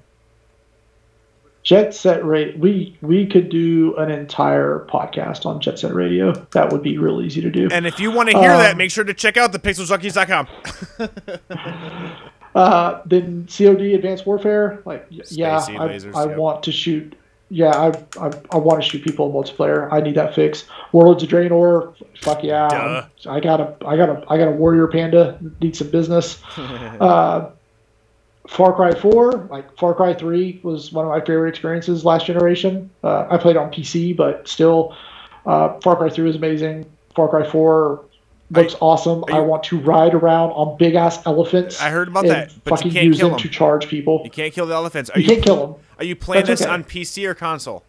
jet 1.63 1.95
set 1.95 2.25
radio. 2.25 2.57
We 2.59 2.99
we 3.01 3.27
could 3.29 3.49
do 3.49 3.95
an 3.97 4.11
entire 4.11 4.89
podcast 4.91 5.47
on 5.47 5.61
jet 5.61 5.79
set 5.79 5.95
radio. 5.95 6.33
That 6.51 6.73
would 6.73 6.83
be 6.83 6.99
real 6.99 7.23
easy 7.23 7.41
to 7.43 7.51
do. 7.51 7.69
And 7.71 7.87
if 7.87 8.01
you 8.01 8.11
want 8.11 8.29
to 8.31 8.37
hear 8.37 8.51
Um, 8.51 8.59
that, 8.59 8.77
make 8.77 8.91
sure 8.91 9.05
to 9.05 9.15
check 9.15 9.37
out 9.37 9.53
the 9.53 9.61
pixeljunkies.com. 9.61 10.49
Uh, 12.57 13.03
then 13.05 13.47
COD 13.47 13.93
Advanced 13.95 14.25
Warfare, 14.25 14.81
like 14.87 15.07
yeah, 15.11 15.59
I, 15.59 15.73
lasers, 15.73 16.15
I 16.17 16.25
yep. 16.27 16.39
want 16.39 16.63
to 16.63 16.73
shoot. 16.73 17.15
Yeah, 17.49 17.71
I 17.71 17.89
I, 18.21 18.33
I 18.51 18.57
want 18.57 18.83
to 18.83 18.89
shoot 18.89 19.05
people 19.05 19.27
in 19.27 19.33
multiplayer. 19.33 19.93
I 19.93 20.01
need 20.01 20.17
that 20.17 20.35
fix. 20.35 20.65
Warlords 20.93 21.23
of 21.23 21.29
Draenor, 21.29 21.95
fuck 22.21 22.43
yeah. 22.43 22.69
Duh. 22.69 23.07
I 23.31 23.41
got 23.41 23.61
a 23.61 23.77
I 23.87 23.97
got 23.97 24.09
a 24.09 24.25
I 24.29 24.37
got 24.37 24.49
a 24.49 24.53
warrior 24.53 24.89
panda. 24.89 25.39
Need 25.61 25.77
some 25.77 25.91
business. 25.91 26.43
uh, 26.57 27.51
Far 28.49 28.73
Cry 28.75 28.95
4, 28.95 29.49
like 29.51 29.77
Far 29.77 29.95
Cry 29.95 30.15
3 30.15 30.61
was 30.63 30.93
one 30.93 31.05
of 31.05 31.11
my 31.11 31.21
favorite 31.21 31.49
experiences 31.49 32.05
last 32.05 32.27
generation. 32.27 32.91
Uh, 33.03 33.27
I 33.29 33.39
played 33.39 33.57
on 33.57 33.71
PC, 33.73 34.17
but 34.17 34.47
still, 34.47 34.97
uh, 35.47 35.81
Far 35.81 35.97
Cry 35.97 36.09
3 36.09 36.25
was 36.25 36.37
amazing. 36.37 36.87
Far 37.15 37.29
Cry 37.29 37.49
4, 37.49 38.05
looks 38.51 38.75
awesome. 38.81 39.25
I 39.33 39.39
you- 39.39 39.45
want 39.45 39.65
to 39.65 39.79
ride 39.81 40.15
around 40.15 40.51
on 40.51 40.77
big 40.79 40.95
ass 40.95 41.25
elephants. 41.27 41.81
I 41.81 41.91
heard 41.91 42.09
about 42.09 42.27
that, 42.27 42.53
but 42.65 42.71
you 42.73 42.77
fucking 42.77 42.93
can't 42.93 43.07
use 43.07 43.19
kill 43.19 43.29
them 43.31 43.39
them. 43.39 43.43
to 43.43 43.49
charge 43.49 43.89
people. 43.89 44.21
You 44.25 44.31
can't 44.31 44.53
kill 44.53 44.67
the 44.67 44.75
elephants. 44.75 45.11
Are 45.11 45.19
You 45.19 45.25
you, 45.27 45.31
can't 45.33 45.45
kill 45.45 45.67
them. 45.67 45.75
Are 45.99 46.05
you 46.05 46.15
playing 46.17 46.47
That's 46.47 46.61
this 46.61 46.67
okay. 46.67 46.75
on 46.75 46.85
PC 46.85 47.27
or 47.29 47.35
console? 47.35 47.83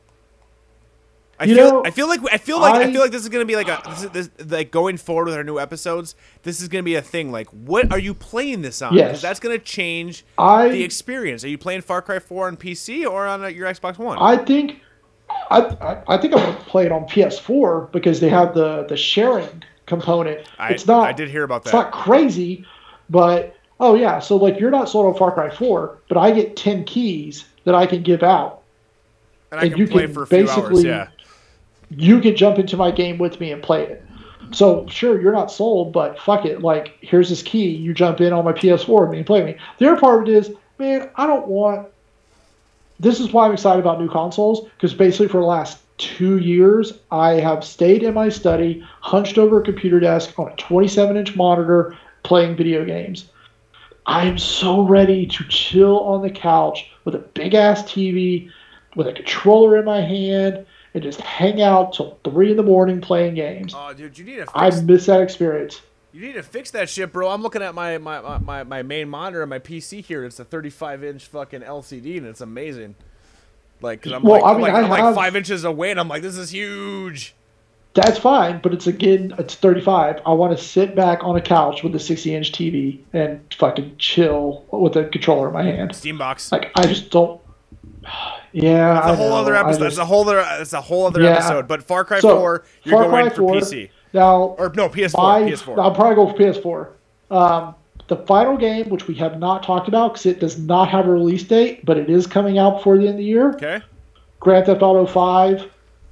I 1.40 1.46
You 1.46 1.56
feel 1.56 1.70
know, 1.72 1.86
I 1.86 1.92
feel 1.92 2.08
like 2.08 2.20
I 2.34 2.38
feel 2.40 2.60
like 2.60 2.74
I, 2.74 2.84
I- 2.86 2.92
feel 2.92 3.00
like 3.02 3.12
this 3.12 3.22
is 3.22 3.30
gonna 3.30 3.46
be 3.46 3.56
like 3.56 3.68
a 3.68 3.80
this 3.88 4.04
is, 4.04 4.10
this, 4.10 4.30
like 4.52 4.72
going 4.72 4.98
forward 4.98 5.26
with 5.26 5.36
our 5.36 5.44
new 5.44 5.60
episodes. 5.60 6.16
This 6.42 6.60
is 6.62 6.68
gonna 6.68 6.82
be 6.82 6.96
a 6.96 7.02
thing. 7.04 7.32
Like, 7.32 7.48
what 7.50 7.92
are 7.92 8.00
you 8.00 8.16
playing 8.16 8.64
this 8.64 8.82
on? 8.82 8.96
Yes. 8.96 9.22
that's 9.22 9.40
gonna 9.40 9.60
change 9.60 10.26
I 10.40 10.70
the 10.70 10.84
experience. 10.84 11.44
Are 11.44 11.48
you 11.50 11.60
playing 11.60 11.82
Far 11.82 12.02
Cry 12.02 12.18
4 12.18 12.48
on 12.48 12.58
PC 12.58 13.06
or 13.08 13.28
on 13.28 13.44
uh, 13.44 13.48
your 13.48 13.68
Xbox 13.68 14.00
One? 14.00 14.18
I 14.20 14.38
think 14.38 14.82
I, 15.52 15.60
I 15.60 16.16
I 16.16 16.18
think 16.18 16.34
I'm 16.34 16.40
gonna 16.40 16.56
play 16.66 16.88
it 16.88 16.92
on 16.92 17.04
PS4 17.04 17.92
because 17.92 18.20
they 18.20 18.30
have 18.30 18.56
the 18.56 18.86
the 18.90 18.98
sharing 18.98 19.62
component. 19.88 20.48
I- 20.60 20.70
it's 20.74 20.86
not. 20.86 21.08
I 21.08 21.14
did 21.14 21.30
hear 21.30 21.44
about 21.44 21.64
that. 21.64 21.70
It's 21.70 21.74
not 21.74 21.92
crazy, 21.92 22.64
but 23.10 23.56
oh 23.80 23.96
yeah. 23.96 24.20
So 24.20 24.36
like 24.38 24.60
you're 24.60 24.70
not 24.70 24.88
sold 24.90 25.08
on 25.08 25.16
Far 25.18 25.32
Cry 25.32 25.50
4, 25.50 25.98
but 26.08 26.18
I 26.18 26.30
get 26.32 26.56
10 26.56 26.84
keys 26.84 27.46
that 27.64 27.74
I 27.74 27.88
can 27.88 28.04
give 28.04 28.22
out. 28.22 28.62
and 29.52 29.60
I 29.60 29.64
and 29.64 29.72
can 29.74 29.80
you 29.80 29.88
play 29.88 30.06
can 30.06 30.14
few 30.14 30.38
hours. 30.38 30.46
basically- 30.46 30.86
Yeah. 30.86 31.08
You 31.90 32.20
can 32.20 32.36
jump 32.36 32.60
into 32.60 32.76
my 32.76 32.92
game 32.92 33.18
with 33.18 33.40
me 33.40 33.52
and 33.54 33.64
play 33.64 33.84
it. 33.84 34.04
So 34.52 34.86
sure, 34.90 35.22
you're 35.22 35.32
not 35.34 35.52
sold, 35.52 35.94
but 35.94 36.20
fuck 36.20 36.46
it. 36.46 36.62
Like 36.62 36.98
here's 37.02 37.30
this 37.30 37.42
key. 37.42 37.70
You 37.70 37.94
jump 37.94 38.20
in 38.22 38.34
on 38.34 38.44
my 38.46 38.52
PS4 38.54 39.02
with 39.02 39.10
me 39.12 39.18
and 39.18 39.26
play 39.26 39.42
with 39.44 39.56
me. 39.56 39.62
The 39.80 39.90
other 39.90 40.00
part 40.00 40.22
of 40.24 40.28
it 40.30 40.36
is, 40.36 40.52
man, 40.80 41.10
I 41.16 41.26
don't 41.28 41.48
want. 41.48 41.88
This 43.00 43.20
is 43.20 43.32
why 43.32 43.46
I'm 43.46 43.54
excited 43.54 43.80
about 43.80 44.00
new 44.02 44.10
consoles 44.10 44.68
because 44.76 44.94
basically 44.94 45.28
for 45.30 45.40
the 45.40 45.46
last 45.48 45.78
two 45.98 46.38
years 46.38 46.94
I 47.12 47.34
have 47.34 47.64
stayed 47.64 48.04
in 48.04 48.14
my 48.14 48.30
study, 48.30 48.84
hunched 49.02 49.38
over 49.38 49.62
a 49.62 49.64
computer 49.64 50.00
desk 50.00 50.38
on 50.38 50.52
a 50.52 50.56
27 50.56 51.18
inch 51.18 51.36
monitor, 51.36 51.98
playing 52.24 52.56
video 52.56 52.86
games. 52.86 53.30
I 54.06 54.26
am 54.26 54.38
so 54.38 54.82
ready 54.82 55.26
to 55.26 55.44
chill 55.50 56.00
on 56.02 56.22
the 56.22 56.30
couch 56.30 56.90
with 57.04 57.16
a 57.16 57.20
big 57.20 57.54
ass 57.54 57.84
TV, 57.84 58.50
with 58.96 59.08
a 59.08 59.14
controller 59.14 59.78
in 59.78 59.86
my 59.86 60.02
hand, 60.02 60.66
and 60.94 61.04
just 61.04 61.20
hang 61.20 61.62
out 61.62 61.94
till 61.94 62.18
three 62.24 62.52
in 62.52 62.58
the 62.58 62.64
morning 62.64 63.02
playing 63.02 63.36
games. 63.36 63.74
Oh, 63.76 63.94
dude, 63.94 64.18
you 64.18 64.26
need 64.26 64.38
to 64.38 64.48
I 64.54 64.70
miss 64.82 65.08
that 65.08 65.22
experience. 65.22 65.82
You 66.14 66.22
need 66.22 66.34
to 66.34 66.44
fix 66.44 66.72
that 66.72 66.90
shit, 66.90 67.12
bro. 67.12 67.30
I'm 67.30 67.42
looking 67.42 67.62
at 67.62 67.76
my 67.76 67.98
my, 67.98 68.22
my, 68.22 68.38
my, 68.40 68.64
my 68.64 68.82
main 68.82 69.10
monitor 69.10 69.44
on 69.44 69.50
my 69.50 69.60
PC 69.60 70.04
here. 70.04 70.24
It's 70.24 70.40
a 70.40 70.46
35 70.46 71.04
inch 71.04 71.26
fucking 71.28 71.62
LCD, 71.62 72.18
and 72.18 72.26
it's 72.26 72.42
amazing. 72.42 72.96
Like, 73.82 74.02
cause 74.02 74.12
I'm 74.14 74.24
Well, 74.24 74.42
like, 74.42 74.44
I 74.44 74.50
I'm, 74.50 74.54
mean, 74.56 74.62
like, 74.64 74.74
I 74.74 74.82
I'm 74.82 74.90
like 74.90 75.16
five 75.16 75.36
inches 75.36 75.64
away, 75.64 75.92
and 75.92 76.00
I'm 76.00 76.08
like, 76.08 76.22
this 76.24 76.38
is 76.38 76.50
huge. 76.52 77.36
That's 77.94 78.18
fine, 78.20 78.60
but 78.62 78.74
it's 78.74 78.86
again, 78.86 79.34
it's 79.40 79.56
35. 79.56 80.22
I 80.26 80.32
want 80.34 80.56
to 80.56 80.64
sit 80.64 80.96
back 80.96 81.24
on 81.24 81.36
a 81.36 81.42
couch 81.42 81.82
with 81.84 81.96
a 81.96 82.00
60 82.00 82.36
inch 82.36 82.52
TV 82.52 83.00
and 83.14 83.42
fucking 83.58 83.96
chill 83.98 84.66
with 84.72 84.96
a 84.96 85.06
controller 85.06 85.48
in 85.48 85.54
my 85.54 85.64
hand. 85.64 85.92
Steambox. 85.92 86.52
Like 86.52 86.72
I 86.76 86.86
just 86.86 87.10
don't. 87.12 87.42
Yeah, 88.54 88.94
That's 88.94 89.08
a 89.08 89.10
I 89.12 89.16
whole 89.16 89.30
know, 89.30 89.36
other 89.36 89.56
episode. 89.56 89.80
just- 89.80 89.88
It's 89.94 89.98
a 90.00 90.06
whole 90.06 90.22
other. 90.28 90.44
It's 90.62 90.74
a 90.74 90.82
whole 90.82 91.06
other 91.06 91.22
Yeah. 91.22 91.32
episode. 91.36 91.68
But 91.68 91.84
Far 91.84 92.04
Cry 92.06 92.20
So, 92.22 92.40
4, 92.40 92.64
you're 92.86 92.94
Far 92.96 93.04
going 93.10 93.26
Cry 93.28 93.30
for 93.30 93.36
4, 93.42 93.56
PC 93.56 93.90
Now, 94.14 94.42
or 94.58 94.72
no 94.76 94.90
PS4. 94.90 95.18
my, 95.18 95.42
PS4. 95.52 95.78
I'll 95.80 95.92
probably 95.94 96.16
go 96.16 96.28
for 96.32 96.38
PS4. 96.38 96.88
Um, 97.36 97.76
the 98.08 98.18
final 98.18 98.58
game, 98.58 98.90
which 98.90 99.08
we 99.08 99.16
have 99.16 99.40
not 99.40 99.64
talked 99.64 99.88
about 99.88 100.14
because 100.14 100.26
it 100.26 100.40
does 100.40 100.58
not 100.58 100.90
have 100.90 101.08
a 101.08 101.12
release 101.12 101.44
date, 101.44 101.86
but 101.86 101.98
it 101.98 102.10
is 102.10 102.26
coming 102.26 102.58
out 102.58 102.78
before 102.78 102.98
the 102.98 103.04
end 103.04 103.12
of 103.12 103.18
the 103.18 103.24
year. 103.24 103.50
okay, 103.52 103.82
Grand 104.40 104.66
Theft 104.66 104.82
Auto 104.82 105.06
5 105.06 105.70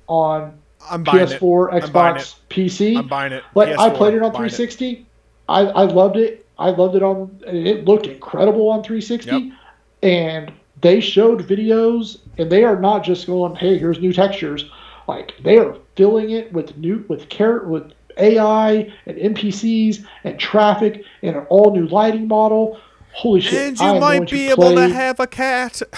on 0.07 0.57
I'm 0.89 1.03
buying 1.03 1.25
PS4, 1.27 1.67
it. 1.67 1.73
I'm 1.73 1.81
Xbox, 1.81 2.35
PC. 2.49 2.97
I'm 2.97 3.07
buying 3.07 3.33
it. 3.33 3.43
Like 3.55 3.77
I 3.77 3.89
PS4, 3.89 3.95
played 3.95 4.13
it 4.15 4.23
on 4.23 4.31
buying 4.31 4.49
360. 4.49 5.05
I, 5.47 5.61
I 5.61 5.83
loved 5.83 6.17
it. 6.17 6.45
I 6.57 6.69
loved 6.69 6.95
it 6.95 7.03
on. 7.03 7.39
It 7.45 7.85
looked 7.85 8.07
incredible 8.07 8.69
on 8.69 8.83
360. 8.83 9.31
Yep. 9.31 9.59
And 10.03 10.51
they 10.81 10.99
showed 10.99 11.47
videos, 11.47 12.19
and 12.37 12.51
they 12.51 12.63
are 12.63 12.79
not 12.79 13.03
just 13.03 13.27
going, 13.27 13.55
"Hey, 13.55 13.77
here's 13.77 13.99
new 13.99 14.13
textures." 14.13 14.65
Like 15.07 15.33
they 15.43 15.57
are 15.57 15.77
filling 15.95 16.31
it 16.31 16.51
with 16.51 16.77
new 16.77 17.05
with 17.07 17.29
care 17.29 17.59
with 17.59 17.93
AI 18.17 18.91
and 19.05 19.17
NPCs 19.17 20.05
and 20.23 20.39
traffic 20.39 21.03
and 21.21 21.35
an 21.35 21.45
all 21.49 21.75
new 21.75 21.87
lighting 21.87 22.27
model. 22.27 22.79
Holy 23.13 23.39
shit! 23.39 23.79
And 23.79 23.79
you 23.79 23.99
might 23.99 24.29
be 24.29 24.47
to 24.47 24.51
able 24.51 24.75
to 24.75 24.89
have 24.89 25.19
a 25.21 25.27
cat. 25.27 25.81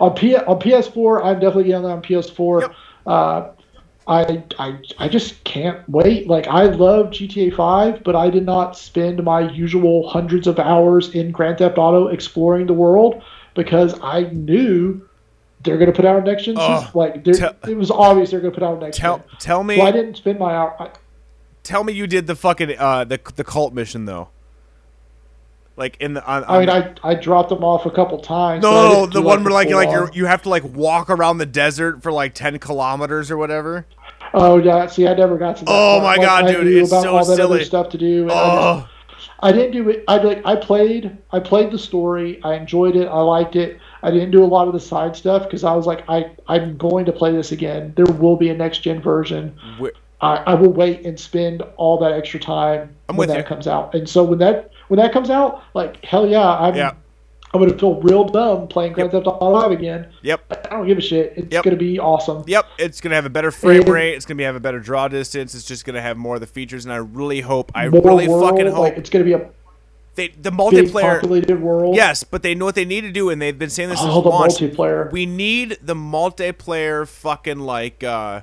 on 0.00 0.14
P 0.14 0.36
on 0.36 0.60
PS4, 0.60 1.24
I'm 1.24 1.40
definitely 1.40 1.64
getting 1.64 1.86
on 1.86 2.02
PS4. 2.02 2.60
Yep. 2.60 2.74
Uh, 3.06 3.48
I 4.06 4.44
I 4.58 4.78
I 4.98 5.08
just 5.08 5.42
can't 5.44 5.86
wait. 5.88 6.28
Like 6.28 6.46
I 6.46 6.64
love 6.66 7.06
GTA 7.06 7.54
5, 7.56 8.04
but 8.04 8.14
I 8.14 8.30
did 8.30 8.44
not 8.44 8.76
spend 8.76 9.22
my 9.24 9.50
usual 9.50 10.08
hundreds 10.08 10.46
of 10.46 10.58
hours 10.58 11.14
in 11.14 11.32
Grand 11.32 11.58
Theft 11.58 11.78
Auto 11.78 12.08
exploring 12.08 12.66
the 12.66 12.74
world 12.74 13.22
because 13.54 13.98
I 14.02 14.24
knew 14.32 15.08
they're 15.66 15.76
going 15.78 15.90
to 15.92 15.96
put 15.96 16.04
out 16.06 16.24
next 16.24 16.44
gen. 16.44 16.54
Oh, 16.58 16.80
system. 16.80 16.98
like 16.98 17.24
tell- 17.24 17.54
it 17.68 17.76
was 17.76 17.90
obvious 17.90 18.30
they're 18.30 18.40
going 18.40 18.52
to 18.54 18.58
put 18.58 18.66
out 18.66 18.80
next 18.80 18.96
tell 18.96 19.18
gen. 19.18 19.26
tell 19.38 19.62
me 19.64 19.76
So 19.76 19.82
I 19.82 19.90
didn't 19.90 20.16
spend 20.16 20.38
my 20.38 20.54
hour. 20.54 20.74
I, 20.80 20.90
tell 21.62 21.84
me 21.84 21.92
you 21.92 22.06
did 22.06 22.26
the 22.26 22.34
fucking 22.36 22.78
uh 22.78 23.04
the 23.04 23.20
the 23.34 23.44
cult 23.44 23.74
mission 23.74 24.04
though. 24.06 24.28
Like 25.76 25.98
in 26.00 26.14
the 26.14 26.24
on, 26.24 26.42
I 26.48 26.60
mean, 26.60 26.68
on- 26.70 26.98
I 27.02 27.10
I 27.10 27.14
dropped 27.14 27.50
them 27.50 27.62
off 27.62 27.84
a 27.84 27.90
couple 27.90 28.18
times. 28.18 28.64
I 28.64 28.70
no, 28.70 29.04
the 29.04 29.20
one 29.20 29.44
where 29.44 29.52
like 29.52 29.68
you're 29.68 29.76
like 29.76 29.90
you're, 29.90 30.10
you 30.14 30.24
have 30.24 30.42
to 30.44 30.48
like 30.48 30.64
walk 30.64 31.10
around 31.10 31.36
the 31.36 31.44
desert 31.46 32.02
for 32.02 32.10
like 32.10 32.32
ten 32.34 32.58
kilometers 32.58 33.30
or 33.30 33.36
whatever. 33.36 33.84
Oh 34.32 34.56
yeah, 34.56 34.86
see, 34.86 35.06
I 35.06 35.12
never 35.14 35.36
got 35.36 35.58
to 35.58 35.64
that. 35.66 35.70
Oh, 35.70 36.00
my 36.00 36.16
God, 36.16 36.44
I 36.44 36.52
dude, 36.52 36.66
it's 36.66 36.90
about 36.90 37.02
so 37.02 37.16
all 37.16 37.24
that 37.24 37.36
silly. 37.36 37.56
other 37.60 37.64
stuff 37.64 37.90
to 37.90 37.98
do. 37.98 38.22
And 38.22 38.32
I, 38.32 38.34
Oh, 38.34 38.88
just, 39.16 39.30
I 39.40 39.52
didn't 39.52 39.72
do 39.72 39.88
it. 39.90 40.04
I 40.08 40.16
like 40.16 40.44
I 40.46 40.56
played. 40.56 41.16
I 41.30 41.40
played 41.40 41.70
the 41.70 41.78
story. 41.78 42.40
I 42.42 42.54
enjoyed 42.54 42.96
it. 42.96 43.06
I 43.06 43.20
liked 43.20 43.54
it. 43.56 43.78
I 44.02 44.10
didn't 44.10 44.30
do 44.30 44.44
a 44.44 44.46
lot 44.46 44.66
of 44.68 44.74
the 44.74 44.80
side 44.80 45.16
stuff 45.16 45.44
because 45.44 45.64
I 45.64 45.74
was 45.74 45.86
like, 45.86 46.04
I 46.08 46.30
I'm 46.48 46.76
going 46.76 47.04
to 47.06 47.12
play 47.12 47.32
this 47.32 47.52
again. 47.52 47.92
There 47.96 48.06
will 48.06 48.36
be 48.36 48.50
a 48.50 48.54
next 48.54 48.78
gen 48.78 49.00
version. 49.00 49.56
Wh- 49.80 49.86
I, 50.20 50.36
I 50.36 50.54
will 50.54 50.72
wait 50.72 51.04
and 51.04 51.18
spend 51.18 51.62
all 51.76 51.98
that 51.98 52.12
extra 52.12 52.40
time 52.40 52.94
I'm 53.08 53.16
when 53.16 53.28
that 53.28 53.38
you. 53.38 53.44
comes 53.44 53.66
out. 53.66 53.94
And 53.94 54.08
so 54.08 54.24
when 54.24 54.38
that 54.38 54.70
when 54.88 54.98
that 54.98 55.12
comes 55.12 55.30
out, 55.30 55.62
like 55.74 56.04
hell 56.04 56.26
yeah, 56.26 56.48
I'm 56.48 56.74
Yeah. 56.74 56.92
I'm 57.54 57.60
gonna 57.60 57.78
feel 57.78 58.00
real 58.02 58.24
dumb 58.24 58.66
playing 58.68 58.92
Grand 58.92 59.12
Theft 59.12 59.26
Auto 59.26 59.60
5 59.62 59.70
again. 59.70 60.08
yep. 60.20 60.42
I 60.66 60.68
don't 60.76 60.86
give 60.86 60.98
a 60.98 61.00
shit. 61.00 61.32
It's 61.36 61.52
Yep. 61.52 61.64
gonna 61.64 61.76
be 61.76 61.98
awesome. 61.98 62.44
Yep, 62.46 62.66
it's 62.78 63.00
gonna 63.00 63.14
have 63.14 63.24
a 63.24 63.30
better 63.30 63.50
frame 63.50 63.80
And- 63.82 63.88
rate. 63.88 64.14
It's 64.14 64.26
gonna 64.26 64.36
be 64.36 64.44
have 64.44 64.56
a 64.56 64.60
better 64.60 64.80
draw 64.80 65.08
distance. 65.08 65.54
It's 65.54 65.64
just 65.64 65.84
gonna 65.86 66.02
have 66.02 66.16
more 66.18 66.34
of 66.34 66.40
the 66.42 66.46
features, 66.46 66.84
and 66.84 66.92
I 66.92 66.96
really 66.96 67.40
hope, 67.40 67.72
I 67.74 67.84
really 67.84 68.28
world, 68.28 68.50
fucking 68.50 68.66
hope 68.66 68.78
like 68.78 68.98
it's 68.98 69.08
gonna 69.10 69.24
be 69.24 69.32
a 69.34 69.48
they 70.16 70.28
the 70.28 70.50
multiplayer. 70.50 71.20
populated 71.20 71.60
world. 71.62 71.94
Yes, 71.94 72.24
but 72.24 72.42
they 72.42 72.54
know 72.54 72.64
what 72.64 72.74
they 72.74 72.84
need 72.84 73.02
to 73.02 73.12
do, 73.12 73.30
and 73.30 73.40
they've 73.40 73.58
been 73.58 73.70
saying 73.70 73.90
this 73.90 74.00
Oh, 74.02 74.04
since 74.10 74.22
the 74.24 74.28
launch. 74.28 74.52
multiplayer. 74.54 75.10
We 75.12 75.26
need 75.26 75.78
the 75.82 75.94
multiplayer 75.94 77.06
fucking 77.06 77.60
like 77.60 78.02
uh, 78.02 78.42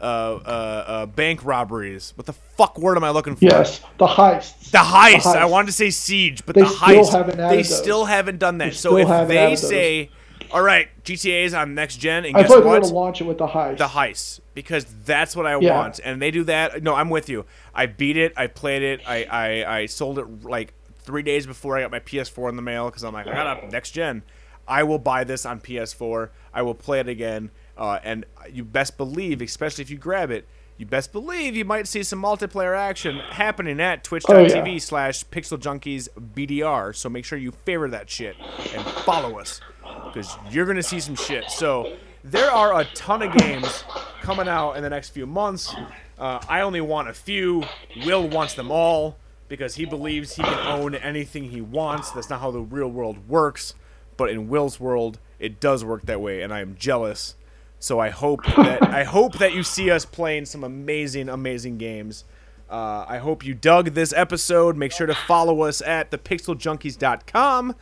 uh, 0.00 0.04
uh, 0.04 0.04
uh, 0.06 1.06
bank 1.06 1.44
robberies. 1.44 2.12
What 2.16 2.26
the 2.26 2.32
fuck 2.32 2.78
word 2.78 2.96
am 2.96 3.04
I 3.04 3.10
looking 3.10 3.36
for? 3.36 3.44
Yes, 3.46 3.80
the 3.98 4.06
heists. 4.06 4.70
The 4.70 4.78
heist. 4.78 5.24
The 5.32 5.38
I 5.40 5.44
wanted 5.46 5.66
to 5.66 5.72
say 5.72 5.90
siege, 5.90 6.44
but 6.46 6.54
They 6.54 6.62
the 6.62 6.68
still 6.68 7.10
haven't 7.10 7.40
added 7.40 7.50
they 7.58 7.62
those. 7.62 7.78
still 7.78 8.04
haven't 8.04 8.38
done 8.38 8.58
that. 8.58 8.64
They 8.66 8.70
so 8.72 8.96
if 8.98 9.28
they 9.28 9.56
say, 9.56 10.10
"All 10.52 10.62
right, 10.62 10.88
GTA 11.04 11.44
is 11.44 11.54
on 11.54 11.74
next 11.74 11.96
gen," 11.96 12.24
and 12.26 12.36
I 12.36 12.42
guess 12.42 12.50
were 12.50 12.56
what? 12.56 12.64
going 12.64 12.82
to 12.82 12.88
launch 12.88 13.20
it 13.20 13.24
with 13.24 13.38
the 13.38 13.46
heist. 13.46 13.78
the 13.78 13.86
heist 13.86 14.40
because 14.52 14.84
that's 15.06 15.34
what 15.34 15.46
I 15.46 15.58
Yeah. 15.58 15.78
want, 15.78 16.00
and 16.04 16.20
they 16.20 16.30
do 16.30 16.44
that. 16.44 16.82
No, 16.82 16.94
I'm 16.94 17.08
with 17.08 17.28
you. 17.28 17.44
I 17.74 17.86
beat 17.86 18.16
it. 18.16 18.32
I 18.36 18.46
played 18.48 18.82
it. 18.82 19.00
I 19.06 19.24
I, 19.24 19.78
I 19.78 19.86
sold 19.86 20.18
it 20.18 20.44
like 20.44 20.74
three 21.04 21.22
days 21.22 21.46
before 21.46 21.76
I 21.78 21.82
got 21.82 21.90
my 21.90 22.00
PS4 22.00 22.48
in 22.48 22.56
the 22.56 22.62
mail 22.62 22.86
because 22.86 23.04
I'm 23.04 23.12
like, 23.12 23.26
I 23.26 23.32
got 23.32 23.64
a 23.64 23.68
next 23.68 23.92
gen. 23.92 24.22
I 24.66 24.82
will 24.82 24.98
buy 24.98 25.24
this 25.24 25.44
on 25.46 25.60
PS4. 25.60 26.30
I 26.52 26.62
will 26.62 26.74
play 26.74 26.98
it 27.00 27.08
again, 27.08 27.50
uh, 27.76 27.98
and 28.02 28.24
you 28.50 28.64
best 28.64 28.96
believe, 28.96 29.42
especially 29.42 29.82
if 29.82 29.90
you 29.90 29.98
grab 29.98 30.30
it. 30.30 30.46
You 30.76 30.86
best 30.86 31.12
believe 31.12 31.54
you 31.54 31.64
might 31.64 31.86
see 31.86 32.02
some 32.02 32.20
multiplayer 32.20 32.76
action 32.76 33.18
happening 33.18 33.78
at 33.80 34.02
twitch.tv 34.02 34.60
Oh, 34.62 34.64
yeah. 34.64 34.78
slash 34.78 35.24
pixel 35.26 35.56
junkies 35.58 36.08
BDR. 36.34 36.96
So 36.96 37.08
make 37.08 37.24
sure 37.24 37.38
you 37.38 37.52
favor 37.64 37.88
that 37.90 38.10
shit 38.10 38.34
and 38.74 38.82
follow 39.04 39.38
us 39.38 39.60
because 40.06 40.36
you're 40.50 40.64
going 40.64 40.76
to 40.76 40.82
see 40.82 40.98
some 40.98 41.14
shit. 41.14 41.48
So 41.48 41.94
there 42.24 42.50
are 42.50 42.80
a 42.80 42.84
ton 42.86 43.22
of 43.22 43.32
games 43.36 43.84
coming 44.20 44.48
out 44.48 44.72
in 44.72 44.82
the 44.82 44.90
next 44.90 45.10
few 45.10 45.26
months. 45.26 45.72
Uh, 46.18 46.40
I 46.48 46.62
only 46.62 46.80
want 46.80 47.08
a 47.08 47.14
few. 47.14 47.62
Will 48.04 48.28
wants 48.28 48.54
them 48.54 48.72
all 48.72 49.16
because 49.54 49.76
he 49.76 49.84
believes 49.84 50.34
he 50.34 50.42
can 50.42 50.66
own 50.66 50.94
anything 50.96 51.50
he 51.50 51.60
wants. 51.60 52.10
That's 52.10 52.28
not 52.28 52.40
how 52.40 52.50
the 52.50 52.60
real 52.60 52.88
world 52.88 53.28
works. 53.28 53.74
But 54.16 54.30
in 54.30 54.48
Will's 54.48 54.80
world, 54.80 55.18
it 55.38 55.60
does 55.60 55.84
work 55.84 56.06
that 56.06 56.20
way, 56.20 56.42
and 56.42 56.52
I 56.52 56.60
am 56.60 56.76
jealous. 56.76 57.36
So 57.78 58.00
I 58.00 58.08
hope 58.10 58.44
that 58.56 58.82
I 58.82 59.04
hope 59.04 59.38
that 59.38 59.52
you 59.52 59.62
see 59.62 59.90
us 59.90 60.04
playing 60.04 60.46
some 60.46 60.64
amazing, 60.64 61.28
amazing 61.28 61.78
games. 61.78 62.24
Uh, 62.70 63.04
I 63.06 63.18
hope 63.18 63.44
you 63.44 63.54
dug 63.54 63.90
this 63.90 64.12
episode. 64.12 64.76
Make 64.76 64.90
sure 64.90 65.06
to 65.06 65.14
follow 65.14 65.62
us 65.62 65.82
at 65.82 66.10
thepixeljunkies.com. 66.10 67.74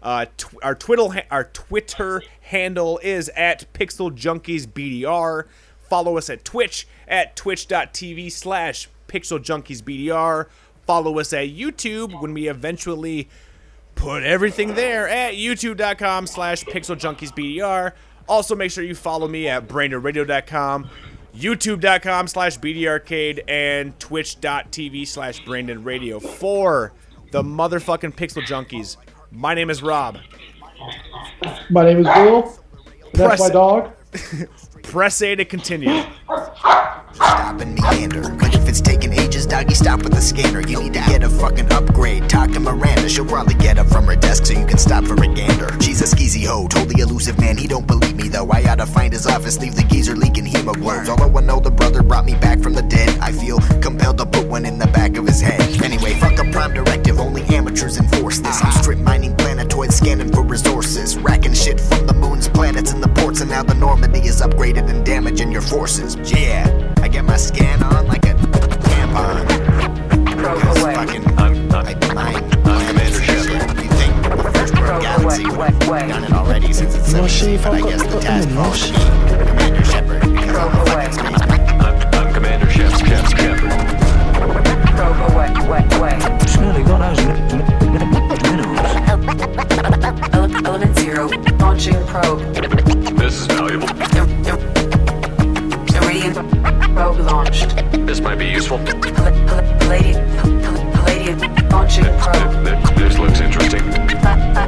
Uh, 0.00 0.26
tw- 0.36 0.54
our 0.62 0.74
Twitter 0.74 1.08
ha- 1.08 1.26
our 1.30 1.44
Twitter 1.44 2.22
handle 2.42 3.00
is 3.02 3.28
at 3.30 3.70
pixeljunkiesbdr. 3.74 5.44
Follow 5.88 6.16
us 6.16 6.30
at 6.30 6.44
Twitch 6.44 6.86
at 7.08 7.34
twitch.tv 7.34 8.30
slash 8.30 8.88
pixeljunkiesbdr. 9.08 10.46
Follow 10.88 11.18
us 11.18 11.34
at 11.34 11.48
YouTube 11.48 12.18
when 12.22 12.32
we 12.32 12.48
eventually 12.48 13.28
put 13.94 14.22
everything 14.22 14.72
there 14.72 15.06
at 15.06 15.34
youtube.com 15.34 16.26
slash 16.26 16.64
pixeljunkiesbdr. 16.64 17.92
Also, 18.26 18.56
make 18.56 18.70
sure 18.70 18.82
you 18.82 18.94
follow 18.94 19.28
me 19.28 19.48
at 19.48 19.68
braindeadradio.com, 19.68 20.88
youtube.com 21.36 22.26
slash 22.26 22.58
bdarcade, 22.58 23.42
and 23.48 24.00
twitch.tv 24.00 25.06
slash 25.06 25.44
braindeadradio 25.44 26.22
for 26.22 26.94
the 27.32 27.42
motherfucking 27.42 28.14
Pixel 28.14 28.42
Junkies. 28.44 28.96
My 29.30 29.52
name 29.52 29.68
is 29.68 29.82
Rob. 29.82 30.16
My 31.68 31.84
name 31.84 31.98
is 31.98 32.06
Bill. 32.14 32.58
That's 33.12 33.26
Press 33.26 33.40
my 33.40 33.50
dog. 33.50 33.92
Press 34.88 35.20
A 35.20 35.34
to 35.34 35.44
continue. 35.44 36.02
Stop 37.12 37.60
and 37.60 37.74
meander. 37.74 38.22
Like 38.22 38.54
if 38.54 38.66
it's 38.66 38.80
taking 38.80 39.12
ages, 39.12 39.44
doggy, 39.44 39.74
stop 39.74 40.02
with 40.02 40.14
the 40.14 40.20
scanner. 40.22 40.62
You 40.66 40.82
need 40.82 40.94
to 40.94 41.00
get 41.00 41.22
a 41.22 41.28
fucking 41.28 41.70
upgrade. 41.70 42.26
Talk 42.30 42.52
to 42.52 42.60
Miranda, 42.60 43.06
she'll 43.06 43.26
probably 43.26 43.52
get 43.52 43.76
up 43.76 43.86
from 43.88 44.06
her 44.06 44.16
desk 44.16 44.46
so 44.46 44.58
you 44.58 44.64
can 44.64 44.78
stop 44.78 45.04
for 45.04 45.12
a 45.12 45.28
gander. 45.34 45.78
She's 45.82 46.00
a 46.00 46.16
skeezy 46.16 46.46
hoe, 46.46 46.68
totally 46.68 47.02
Illusive 47.02 47.38
Man. 47.38 47.58
He 47.58 47.68
don't 47.68 47.86
believe 47.86 48.16
me 48.16 48.28
though. 48.28 48.48
I 48.50 48.62
oughta 48.62 48.86
find 48.86 49.12
his 49.12 49.26
office, 49.26 49.60
leave 49.60 49.76
the 49.76 49.82
geezer 49.82 50.16
leaking 50.16 50.46
hemoglobes. 50.46 51.10
Although 51.10 51.38
know 51.40 51.60
the 51.60 51.70
brother 51.70 52.02
brought 52.02 52.24
me 52.24 52.34
back 52.34 52.60
from 52.60 52.74
the 52.74 52.82
dead, 52.82 53.18
I 53.20 53.32
feel 53.32 53.58
compelled 53.80 54.18
to 54.18 54.26
put 54.26 54.46
one 54.46 54.64
in 54.64 54.78
the 54.78 54.86
back 54.86 55.16
of 55.16 55.26
his 55.26 55.40
head. 55.40 55.60
Anyway, 55.82 56.14
fuck 56.14 56.38
a 56.38 56.50
prime 56.50 56.72
directive, 56.72 57.18
only 57.18 57.37
amateurs 57.78 57.98
enforce 57.98 58.38
this. 58.38 58.64
I'm 58.64 58.72
strip 58.72 58.98
mining 58.98 59.36
planetoids, 59.36 59.96
scanning 59.96 60.32
for 60.32 60.42
resources, 60.42 61.16
racking 61.16 61.54
shit 61.54 61.80
from 61.80 62.06
the 62.06 62.12
moons, 62.12 62.48
planets, 62.48 62.92
and 62.92 63.02
the 63.02 63.08
ports, 63.08 63.40
and 63.40 63.50
now 63.50 63.62
the 63.62 63.74
Normandy 63.74 64.20
is 64.20 64.40
upgraded 64.40 64.90
and 64.90 65.06
damaging 65.06 65.52
your 65.52 65.62
forces. 65.62 66.16
Yeah, 66.32 66.66
I 67.00 67.08
get 67.08 67.24
my 67.24 67.36
scan 67.36 67.82
on 67.84 68.06
like 68.08 68.24
a 68.24 68.34
tampon. 68.34 69.46
Cause 70.42 70.78
fucking, 70.78 71.24
I'm, 71.38 71.72
I'm, 71.72 71.86
I 71.86 72.14
mine. 72.14 72.44
I'm 72.66 72.86
Commander 72.88 73.22
Shepard. 73.22 73.76
You 73.78 73.90
think 73.90 74.14
the 74.24 74.52
first 74.52 74.74
world 74.76 75.02
galaxy 75.02 75.44
would 75.44 75.70
have 75.70 76.08
done 76.08 76.24
it 76.24 76.32
already 76.32 76.72
since 76.72 76.96
it's 76.96 77.12
Well, 77.12 77.28
17, 77.28 77.62
but 77.62 77.74
I 77.74 77.80
guess 77.88 78.02
the 78.02 78.08
put 78.08 78.22
task 78.22 78.48
in, 78.48 78.54
falls 78.56 78.90
no 78.90 78.98
to 78.98 79.04
me, 79.04 79.50
Commander 79.50 79.84
Shepard, 79.84 80.20
because 80.22 80.56
I'm 80.56 80.80
a 80.80 80.84
fucking 80.86 81.12
spaceman. 81.12 81.80
I'm, 81.80 82.14
I'm 82.14 82.34
Commander 82.34 82.70
Shep, 82.70 82.90
Shep, 83.06 83.26
Shepard. 83.38 83.70
Probe 84.96 85.32
away, 85.32 85.52
away, 85.64 85.86
away. 85.96 86.28
Launching 91.68 92.02
probe. 92.06 92.40
This 93.18 93.40
is 93.42 93.46
valuable. 93.46 93.88
Iridium 95.96 96.48
probe 96.94 97.20
launched. 97.20 97.76
This 98.06 98.20
might 98.22 98.36
be 98.38 98.46
useful. 98.46 98.78
Pal- 98.78 98.98
pal- 99.02 99.78
Palladium. 99.78 100.62
Palladium. 100.94 101.68
Launching 101.68 102.04
probe. 102.20 102.64
Th- 102.64 102.82
th- 102.86 102.98
This 102.98 103.18
looks 103.18 103.40
interesting. 103.40 103.82
Pla- 103.92 104.38
pla- 104.54 104.66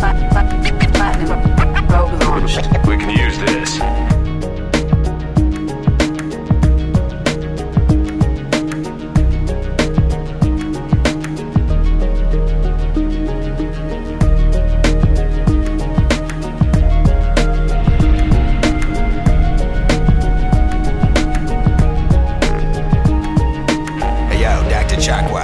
pla- 0.00 0.30
pla- 0.30 0.90
Platinum 0.92 1.86
probe 1.86 2.20
launched. 2.24 2.66
We 2.84 2.96
can 2.98 3.10
use 3.10 3.38
this. 3.38 4.09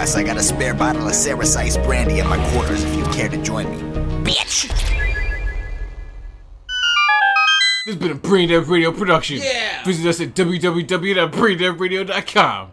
Chakwas, 0.07 0.17
I 0.17 0.23
got 0.23 0.37
a 0.37 0.43
spare 0.43 0.75
bottle 0.75 1.07
of 1.07 1.13
Serrice 1.13 1.57
Ice 1.57 1.79
brandy 1.79 2.21
at 2.21 2.27
my 2.27 2.37
quarters 2.51 2.85
if 2.85 2.95
you 2.97 3.05
care 3.07 3.29
to 3.29 3.37
join 3.43 3.69
me. 3.71 3.79
Bitch! 4.25 4.69
This 7.85 7.95
has 7.95 8.03
been 8.03 8.13
a 8.13 8.17
Brain 8.17 8.49
Dead 8.49 8.67
Radio 8.67 8.91
production. 8.93 9.39
Yeah. 9.39 9.85
Visit 9.85 10.09
us 10.09 10.21
at 10.21 10.35
www.braindeadradio.com. 10.35 12.73